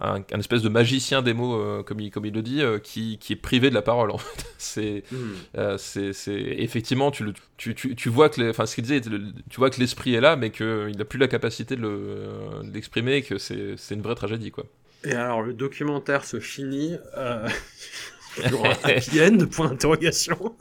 un, 0.00 0.22
espèce 0.38 0.62
de 0.62 0.68
magicien 0.68 1.22
des 1.22 1.34
mots, 1.34 1.54
euh, 1.54 1.82
comme, 1.82 2.00
il, 2.00 2.10
comme 2.10 2.26
il 2.26 2.34
le 2.34 2.42
dit, 2.42 2.62
euh, 2.62 2.78
qui, 2.78 3.18
qui, 3.18 3.32
est 3.34 3.36
privé 3.36 3.70
de 3.70 3.74
la 3.74 3.82
parole. 3.82 4.10
En 4.10 4.18
fait. 4.18 4.46
c'est, 4.58 5.04
hmm. 5.12 5.32
euh, 5.56 5.78
c'est, 5.78 6.12
effectivement, 6.26 7.10
tu, 7.10 7.24
le, 7.24 7.32
tu, 7.56 7.74
tu, 7.74 7.94
tu 7.94 8.08
vois 8.08 8.28
que, 8.28 8.50
enfin, 8.50 8.66
ce 8.66 8.74
qu'il 8.74 8.84
disait, 8.84 9.00
tu 9.00 9.56
vois 9.56 9.70
que 9.70 9.80
l'esprit 9.80 10.14
est 10.14 10.20
là, 10.20 10.36
mais 10.36 10.50
qu'il 10.50 10.96
n'a 10.96 11.04
plus 11.04 11.18
la 11.18 11.28
capacité 11.28 11.76
de, 11.76 11.82
le, 11.82 12.70
l'exprimer, 12.72 13.16
et 13.16 13.22
que 13.22 13.38
c'est, 13.38 13.76
une 13.90 14.02
vraie 14.02 14.14
tragédie, 14.14 14.50
quoi. 14.50 14.64
Et 15.04 15.12
alors, 15.12 15.42
le 15.42 15.52
documentaire 15.52 16.24
se 16.24 16.40
finit. 16.40 16.96
Euh... 17.16 17.48
happy 18.82 19.20
end, 19.22 19.46
point 19.50 19.68
d'interrogation. 19.68 20.56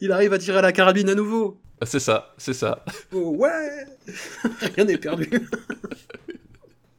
Il 0.00 0.12
arrive 0.12 0.32
à 0.32 0.38
tirer 0.38 0.58
à 0.58 0.62
la 0.62 0.72
carabine 0.72 1.10
à 1.10 1.14
nouveau. 1.14 1.60
C'est 1.84 2.00
ça, 2.00 2.32
c'est 2.38 2.54
ça. 2.54 2.82
Oh, 3.12 3.36
ouais 3.36 3.86
Rien 4.74 4.84
n'est 4.84 4.96
perdu. 4.96 5.28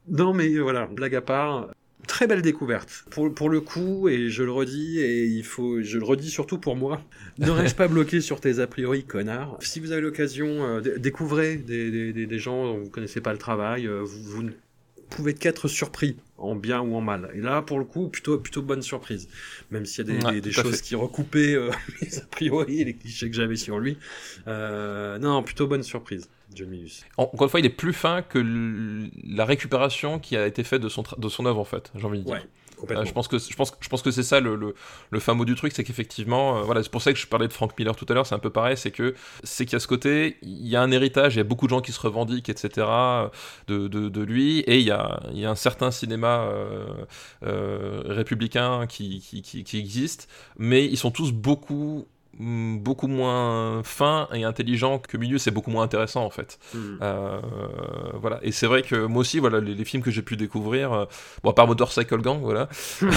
Non, 0.07 0.33
mais 0.33 0.49
euh, 0.49 0.61
voilà, 0.61 0.87
blague 0.87 1.15
à 1.15 1.21
part. 1.21 1.69
Très 2.07 2.27
belle 2.27 2.41
découverte. 2.41 3.05
Pour, 3.09 3.33
pour 3.33 3.49
le 3.49 3.61
coup, 3.61 4.07
et 4.09 4.29
je 4.29 4.43
le 4.43 4.51
redis, 4.51 4.99
et 4.99 5.25
il 5.25 5.43
faut, 5.43 5.81
je 5.81 5.97
le 5.97 6.03
redis 6.03 6.29
surtout 6.29 6.59
pour 6.59 6.75
moi, 6.75 7.01
ne 7.39 7.49
reste 7.49 7.77
pas 7.77 7.87
bloqué 7.87 8.21
sur 8.21 8.39
tes 8.39 8.59
a 8.59 8.67
priori, 8.67 9.03
connard. 9.03 9.57
Si 9.61 9.79
vous 9.79 9.91
avez 9.91 10.01
l'occasion, 10.01 10.63
euh, 10.63 10.81
découvrez 10.97 11.57
des, 11.57 12.13
des, 12.13 12.25
des, 12.25 12.39
gens 12.39 12.65
dont 12.65 12.79
vous 12.79 12.89
connaissez 12.89 13.21
pas 13.21 13.31
le 13.31 13.39
travail, 13.39 13.87
euh, 13.87 14.01
vous, 14.03 14.21
vous, 14.23 14.43
ne 14.43 14.51
pouvez 15.09 15.33
qu'être 15.33 15.67
surpris, 15.67 16.17
en 16.37 16.55
bien 16.55 16.81
ou 16.81 16.95
en 16.95 17.01
mal. 17.01 17.31
Et 17.33 17.41
là, 17.41 17.61
pour 17.61 17.79
le 17.79 17.85
coup, 17.85 18.09
plutôt, 18.09 18.37
plutôt 18.37 18.61
bonne 18.61 18.81
surprise. 18.81 19.27
Même 19.71 19.85
s'il 19.85 20.07
y 20.07 20.25
a 20.25 20.31
des, 20.31 20.41
des 20.41 20.51
choses 20.51 20.81
qui 20.81 20.95
recoupaient 20.95 21.55
euh, 21.55 21.71
les 22.01 22.19
a 22.19 22.25
priori 22.25 22.81
et 22.81 22.85
les 22.85 22.93
clichés 22.93 23.29
que 23.29 23.35
j'avais 23.35 23.55
sur 23.55 23.79
lui. 23.79 23.97
Euh, 24.47 25.17
non, 25.17 25.41
plutôt 25.43 25.67
bonne 25.67 25.83
surprise. 25.83 26.29
Encore 27.17 27.43
une 27.43 27.49
fois, 27.49 27.59
il 27.59 27.65
est 27.65 27.69
plus 27.69 27.93
fin 27.93 28.21
que 28.21 28.39
la 29.27 29.45
récupération 29.45 30.19
qui 30.19 30.37
a 30.37 30.45
été 30.45 30.63
faite 30.63 30.81
de 30.81 30.89
son, 30.89 31.03
de 31.17 31.29
son 31.29 31.45
œuvre, 31.45 31.59
en 31.59 31.65
fait, 31.65 31.91
j'ai 31.95 32.05
envie 32.05 32.19
de 32.19 32.25
dire. 32.25 32.41
Euh, 32.91 33.05
je 33.05 33.11
pense 33.11 33.27
que 33.27 33.37
je 33.37 33.55
pense 33.55 33.73
je 33.79 33.89
pense 33.89 34.01
que 34.01 34.11
c'est 34.11 34.23
ça 34.23 34.39
le, 34.39 34.55
le, 34.55 34.75
le, 35.09 35.19
fin 35.19 35.33
mot 35.33 35.45
du 35.45 35.55
truc, 35.55 35.73
c'est 35.73 35.83
qu'effectivement, 35.83 36.57
euh, 36.57 36.61
voilà, 36.61 36.83
c'est 36.83 36.91
pour 36.91 37.01
ça 37.01 37.13
que 37.13 37.19
je 37.19 37.27
parlais 37.27 37.47
de 37.47 37.53
Frank 37.53 37.77
Miller 37.77 37.95
tout 37.95 38.05
à 38.09 38.13
l'heure, 38.13 38.25
c'est 38.25 38.35
un 38.35 38.39
peu 38.39 38.49
pareil, 38.49 38.77
c'est 38.77 38.91
que 38.91 39.15
c'est 39.43 39.65
qu'à 39.65 39.79
ce 39.79 39.87
côté, 39.87 40.37
il 40.41 40.67
y 40.67 40.75
a 40.75 40.81
un 40.81 40.91
héritage, 40.91 41.35
il 41.35 41.37
y 41.37 41.41
a 41.41 41.45
beaucoup 41.45 41.65
de 41.65 41.69
gens 41.69 41.81
qui 41.81 41.91
se 41.91 41.99
revendiquent, 41.99 42.49
etc. 42.49 42.87
de, 43.67 43.87
de, 43.87 44.09
de 44.09 44.21
lui, 44.21 44.59
et 44.59 44.79
il 44.79 44.85
y 44.85 44.91
a, 44.91 45.19
il 45.31 45.39
y 45.39 45.45
a 45.45 45.49
un 45.49 45.55
certain 45.55 45.91
cinéma 45.91 46.49
euh, 47.43 48.01
républicain 48.05 48.87
qui, 48.87 49.19
qui, 49.21 49.41
qui, 49.41 49.63
qui 49.63 49.79
existe, 49.79 50.29
mais 50.57 50.85
ils 50.85 50.97
sont 50.97 51.11
tous 51.11 51.31
beaucoup 51.31 52.07
beaucoup 52.39 53.07
moins 53.07 53.81
fin 53.83 54.27
et 54.33 54.43
intelligent 54.43 54.99
que 54.99 55.17
Milieu, 55.17 55.37
c'est 55.37 55.51
beaucoup 55.51 55.71
moins 55.71 55.83
intéressant 55.83 56.25
en 56.25 56.29
fait. 56.29 56.59
Hmm. 56.73 56.97
Euh, 57.01 57.39
voilà. 58.15 58.39
Et 58.41 58.51
c'est 58.51 58.67
vrai 58.67 58.81
que 58.81 59.05
moi 59.05 59.21
aussi, 59.21 59.39
voilà, 59.39 59.59
les, 59.59 59.85
films 59.85 60.03
que 60.03 60.11
j'ai 60.11 60.21
pu 60.21 60.35
découvrir, 60.35 60.91
euh, 60.91 61.05
bon, 61.43 61.51
à 61.51 61.53
part 61.53 61.67
Motorcycle 61.67 62.21
Gang, 62.21 62.39
voilà, 62.41 62.67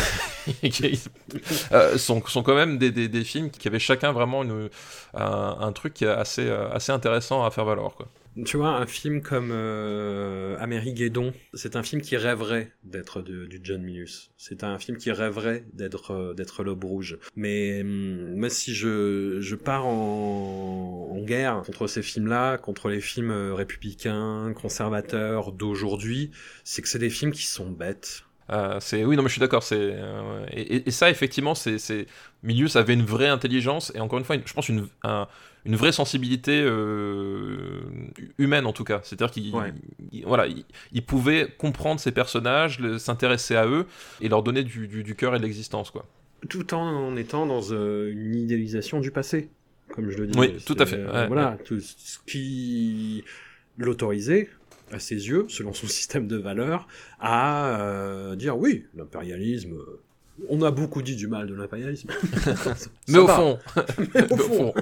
euh, 1.73 1.99
sont, 1.99 2.23
sont, 2.27 2.43
quand 2.43 2.55
même 2.55 2.79
des, 2.79 2.91
des, 2.91 3.09
des, 3.09 3.25
films 3.25 3.51
qui 3.51 3.67
avaient 3.69 3.79
chacun 3.79 4.13
vraiment 4.13 4.45
une, 4.45 4.69
un, 5.15 5.57
un, 5.61 5.73
truc 5.73 6.03
assez, 6.03 6.49
assez 6.51 6.93
intéressant 6.93 7.45
à 7.45 7.51
faire 7.51 7.65
valoir. 7.65 7.95
Quoi. 7.95 8.07
Tu 8.45 8.57
vois, 8.57 8.77
un 8.77 8.87
film 8.87 9.21
comme 9.21 9.51
euh, 9.53 10.57
Guédon, 10.93 11.33
c'est 11.55 11.75
un 11.75 11.83
film 11.83 12.01
qui 12.01 12.17
rêverait 12.17 12.73
d'être 12.85 13.21
du 13.21 13.61
John 13.63 13.83
Milius. 13.83 14.31
C'est 14.37 14.63
un 14.63 14.79
film 14.79 14.97
qui 14.97 15.11
rêverait 15.11 15.65
d'être 15.73 16.13
euh, 16.13 16.35
d'être 16.35 16.63
l'aube 16.63 16.85
rouge. 16.85 17.19
Mais 17.35 17.81
hum, 17.81 18.37
moi, 18.37 18.49
si 18.49 18.75
je, 18.75 19.39
je 19.41 19.55
pars 19.57 19.87
en, 19.87 21.11
en 21.13 21.21
guerre 21.23 21.63
contre 21.67 21.89
ces 21.89 22.03
films-là, 22.03 22.59
contre 22.59 22.89
les 22.89 23.01
films 23.01 23.31
euh, 23.31 23.55
républicains, 23.55 24.53
conservateurs 24.55 25.53
d'aujourd'hui, 25.53 26.31
c'est 26.63 26.83
que 26.83 26.89
c'est 26.89 26.99
des 26.99 27.11
films 27.11 27.33
qui 27.33 27.47
sont 27.47 27.71
bêtes. 27.71 28.25
Euh, 28.51 28.79
c'est 28.81 29.05
oui 29.05 29.15
non 29.15 29.23
mais 29.23 29.29
je 29.29 29.35
suis 29.35 29.41
d'accord 29.41 29.63
c'est 29.63 29.77
euh, 29.79 30.47
et, 30.51 30.89
et, 30.89 30.91
ça 30.91 31.11
effectivement 31.11 31.55
c'est 31.55 32.07
Milius 32.43 32.77
avait 32.77 32.95
une 32.95 33.05
vraie 33.05 33.29
intelligence 33.29 33.93
et 33.95 34.01
encore 34.01 34.19
une 34.19 34.25
fois 34.25 34.37
je 34.43 34.53
pense 34.55 34.71
une 34.71 34.89
un, 35.03 35.29
une 35.69 35.77
vraie 35.77 35.93
sensibilité 35.93 36.63
euh, 36.63 37.83
humaine 38.39 38.67
en 38.67 38.73
tout 38.73 38.85
cas. 38.85 39.01
C'est-à-dire 39.03 39.31
qu'il 39.31 39.53
voilà, 40.25 40.47
il, 40.93 41.05
pouvait 41.05 41.49
comprendre 41.59 42.01
ses 42.01 42.13
personnages, 42.13 42.81
s'intéresser 42.99 43.55
à 43.55 43.67
eux 43.67 43.87
et 44.21 44.29
leur 44.29 44.43
donner 44.43 44.65
du, 44.65 44.89
du, 44.89 45.15
cœur 45.15 45.35
et 45.35 45.39
de 45.39 45.45
l'existence. 45.45 45.91
quoi. 45.91 46.07
Tout 46.49 46.75
en 46.75 47.17
étant 47.17 47.47
dans 47.47 47.61
une 47.61 48.35
idéalisation 48.35 49.01
du 49.01 49.11
passé, 49.11 49.51
comme 49.91 50.11
je 50.11 50.17
le 50.17 50.27
dis. 50.29 50.39
Oui, 50.39 50.57
tout 50.65 50.77
à 50.79 50.87
fait. 50.87 51.05
Voilà, 51.27 51.59
tout 51.65 51.81
ce 51.81 52.19
qui 52.27 53.25
l'autorisait, 53.77 54.49
à 54.93 54.99
ses 54.99 55.29
yeux, 55.29 55.47
selon 55.49 55.73
son 55.73 55.87
système 55.89 56.27
de 56.27 56.37
valeurs, 56.37 56.87
à 57.21 58.33
dire 58.37 58.59
oui, 58.59 58.87
l'impérialisme 58.97 59.77
on 60.49 60.63
a 60.63 60.71
beaucoup 60.71 61.03
dit 61.03 61.17
du 61.17 61.27
mal 61.27 61.49
de 61.49 61.55
l'impérialisme. 61.55 62.11
Mais, 63.09 63.19
au 63.19 63.27
fond. 63.27 63.59
Mais 64.15 64.33
au 64.33 64.37
fond, 64.37 64.73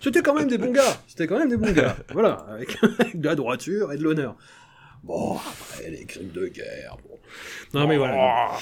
c'était 0.00 0.22
quand 0.22 0.32
même 0.34 0.48
des 0.48 0.56
bons 0.56 0.72
gars. 0.72 1.02
C'était 1.06 1.26
quand 1.26 1.38
même 1.38 1.50
des 1.50 1.58
bons 1.58 1.70
gars. 1.72 1.98
Voilà, 2.14 2.46
avec, 2.48 2.78
de 3.14 3.22
la 3.28 3.34
droiture 3.34 3.92
et 3.92 3.98
de 3.98 4.02
l'honneur. 4.04 4.36
Bon, 5.04 5.36
après, 5.36 5.90
les 5.90 6.06
crimes 6.06 6.30
de 6.30 6.46
guerre. 6.46 6.96
Bon. 7.06 7.18
Non, 7.78 7.86
mais 7.86 7.98
voilà. 7.98 8.52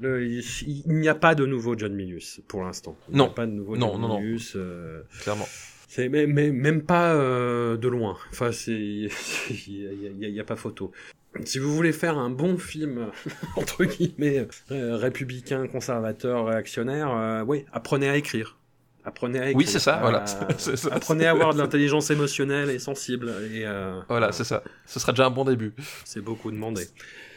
Le- 0.00 0.26
il 0.26 0.42
il 0.86 0.94
n'y 0.98 1.08
a 1.08 1.14
pas 1.14 1.34
de 1.34 1.46
nouveau 1.46 1.78
John 1.78 1.94
Milius 1.94 2.40
pour 2.48 2.64
l'instant. 2.64 2.96
Il 3.08 3.14
n'y 3.14 3.20
a 3.20 3.24
Non. 3.24 3.30
pas 3.32 3.46
de 3.46 3.52
nouveau 3.52 3.76
Non, 3.78 3.92
John 3.92 4.00
non, 4.02 4.08
non. 4.08 4.20
Milius. 4.20 4.54
euh, 4.56 5.02
Clairement. 5.20 5.48
C'est 5.94 6.08
mais- 6.08 6.26
même 6.26 6.82
pas 6.82 7.12
euh, 7.14 7.76
de 7.76 7.86
loin. 7.88 8.16
Enfin, 8.30 8.50
c'est 8.50 8.72
il 8.78 9.08
y, 9.68 10.40
a- 10.40 10.44
pas 10.44 10.56
photo. 10.56 10.90
Si 11.44 11.58
vous 11.58 11.74
voulez 11.74 11.92
faire 11.92 12.16
un 12.16 12.30
bon 12.30 12.56
film 12.56 13.08
entre 13.56 13.84
guillemets 13.84 14.46
euh, 14.70 14.96
républicain, 14.96 15.66
conservateur, 15.66 16.46
réactionnaire, 16.46 17.10
euh, 17.14 17.44
oui, 17.46 17.66
apprenez 17.72 18.08
à 18.08 18.16
écrire. 18.16 18.56
Apprenez 19.04 19.38
à 19.38 19.42
écrire. 19.50 19.56
Oui, 19.58 19.66
c'est 19.66 19.80
ça, 19.80 19.98
voilà. 20.00 20.24
Ça. 20.58 20.94
apprenez 20.94 21.26
à 21.26 21.32
avoir 21.32 21.52
de 21.52 21.58
l'intelligence 21.58 22.10
émotionnelle 22.10 22.70
et 22.70 22.78
sensible. 22.78 23.30
Et 23.52 23.66
Voilà, 24.08 24.32
c'est 24.32 24.44
ça. 24.44 24.62
Ce 24.86 24.98
sera 24.98 25.12
déjà 25.12 25.26
un 25.26 25.30
bon 25.30 25.44
début. 25.44 25.74
c'est 26.04 26.22
beaucoup 26.22 26.50
demandé. 26.50 26.86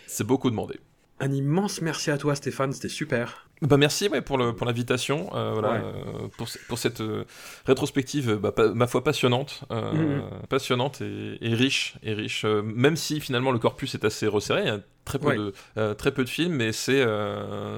C'est 0.08 0.26
beaucoup 0.26 0.50
demandé. 0.50 0.80
Un 1.20 1.32
immense 1.32 1.82
merci 1.82 2.12
à 2.12 2.18
toi, 2.18 2.36
Stéphane. 2.36 2.74
C'était 2.74 2.90
super. 2.90 3.48
Bah 3.62 3.78
merci 3.78 4.10
ouais, 4.10 4.22
pour 4.22 4.38
le 4.38 4.54
pour 4.54 4.66
l'invitation 4.68 5.30
euh, 5.34 5.54
voilà 5.54 5.72
Ouais. 5.76 5.82
euh, 5.82 6.28
pour 6.38 6.46
pour 6.68 6.78
cette 6.78 7.00
euh, 7.00 7.24
rétrospective 7.66 8.34
bah, 8.36 8.52
pa- 8.52 8.74
ma 8.74 8.86
foi 8.86 9.02
passionnante 9.02 9.64
Mhm. 9.72 10.24
passionnante 10.50 11.00
et, 11.00 11.38
et 11.40 11.54
riche 11.54 11.96
et 12.04 12.14
riche 12.14 12.44
même 12.44 12.98
si 12.98 13.22
finalement 13.22 13.52
le 13.54 13.60
corpus 13.60 13.96
est 13.96 14.04
assez 14.04 14.28
resserré 14.28 14.64
il 14.64 14.68
y 14.68 14.72
a 14.72 14.80
très 15.06 15.20
peu 15.20 15.28
Ouais. 15.28 15.38
de 15.78 15.94
très 15.94 16.12
peu 16.14 16.26
de 16.26 16.30
films 16.30 16.54
mais 16.54 16.74
c'est 16.74 17.02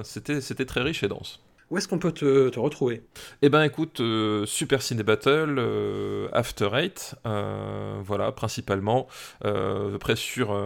c'était 0.04 0.42
c'était 0.42 0.66
très 0.66 0.82
riche 0.82 1.04
et 1.04 1.08
dense 1.08 1.40
Où 1.70 1.78
est-ce 1.78 1.88
qu'on 1.90 2.00
peut 2.00 2.14
te, 2.14 2.48
te 2.48 2.60
retrouver? 2.60 3.04
Eh 3.42 3.50
ben 3.50 3.62
écoute, 3.64 4.00
euh, 4.00 4.46
Super 4.46 4.82
Ciné 4.82 5.04
Battle, 5.04 5.56
euh, 5.58 6.30
After 6.32 6.70
Eight, 6.74 7.16
euh, 7.26 8.00
voilà, 8.04 8.32
principalement, 8.32 9.08
après 9.44 10.16
sur, 10.16 10.58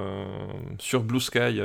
sur 0.77 1.01
Blue 1.01 1.19
Sky, 1.19 1.59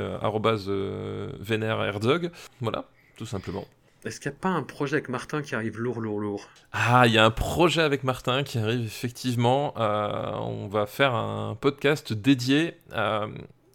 Vénère 1.39 1.83
Herzog, 1.83 2.31
voilà, 2.61 2.85
tout 3.15 3.27
simplement. 3.27 3.65
Est-ce 4.05 4.19
qu'il 4.19 4.31
n'y 4.31 4.37
a 4.37 4.39
pas 4.39 4.49
un 4.49 4.63
projet 4.63 4.95
avec 4.95 5.09
Martin 5.09 5.41
qui 5.41 5.53
arrive 5.53 5.77
lourd, 5.79 5.99
lourd, 5.99 6.19
lourd? 6.19 6.47
Ah, 6.71 7.03
il 7.05 7.13
y 7.13 7.17
a 7.17 7.25
un 7.25 7.31
projet 7.31 7.81
avec 7.81 8.03
Martin 8.03 8.43
qui 8.43 8.57
arrive 8.57 8.85
effectivement, 8.85 9.73
on 9.77 10.67
va 10.67 10.87
faire 10.87 11.13
un 11.13 11.55
podcast 11.55 12.11
dédié, 12.13 12.77
à, 12.91 13.27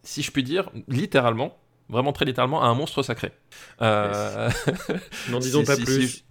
si 0.03 0.23
je 0.23 0.33
puis 0.33 0.43
dire, 0.43 0.71
littéralement, 0.89 1.57
vraiment 1.93 2.13
très 2.13 2.25
littéralement, 2.25 2.63
à 2.63 2.67
un 2.67 2.75
monstre 2.75 3.03
sacré. 3.05 3.31
Euh, 3.81 4.51
N'en 5.31 5.39
disons 5.41 5.63
pas 5.65 5.77
plus. 5.77 6.25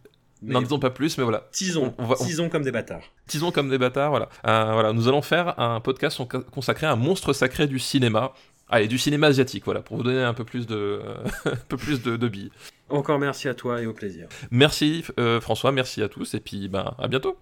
N'en 0.44 0.62
disons 0.62 0.80
pas 0.80 0.90
plus, 0.90 1.18
mais 1.20 1.24
voilà. 1.24 1.48
Tisons, 1.52 1.94
on 2.00 2.06
va- 2.08 2.16
on- 2.20 2.26
tisons 2.26 2.50
comme 2.50 2.64
des 2.64 2.72
bâtards. 2.72 3.04
Tisons 3.28 3.52
comme 3.52 3.70
des 3.70 3.78
bâtards, 3.78 4.10
voilà. 4.10 4.28
Euh, 4.48 4.72
voilà, 4.74 4.92
nous 4.92 5.08
allons 5.08 5.22
faire 5.22 5.60
un 5.60 5.80
podcast 5.80 6.18
con- 6.28 6.44
consacré 6.52 6.88
à 6.88 6.92
un 6.92 6.96
monstre 6.96 7.32
sacré 7.32 7.68
du 7.68 7.78
cinéma. 7.80 8.34
Allez, 8.68 8.88
du 8.88 8.98
cinéma 8.98 9.28
asiatique, 9.28 9.66
voilà, 9.66 9.82
pour 9.82 9.98
vous 9.98 10.04
donner 10.04 10.24
un 10.24 10.34
peu 10.34 10.44
plus 10.44 10.66
de, 10.66 11.02
un 11.46 11.56
peu 11.68 11.78
plus 11.78 12.02
de, 12.02 12.16
de 12.18 12.28
billes. 12.28 12.52
Encore 12.90 13.20
merci 13.20 13.48
à 13.50 13.54
toi 13.54 13.82
et 13.82 13.86
au 13.86 13.94
plaisir. 13.94 14.28
Merci 14.50 15.04
euh, 15.20 15.40
François, 15.42 15.72
merci 15.72 16.02
à 16.02 16.10
tous, 16.10 16.34
et 16.34 16.40
puis 16.40 16.68
ben, 16.70 16.96
à 16.98 17.08
bientôt. 17.08 17.38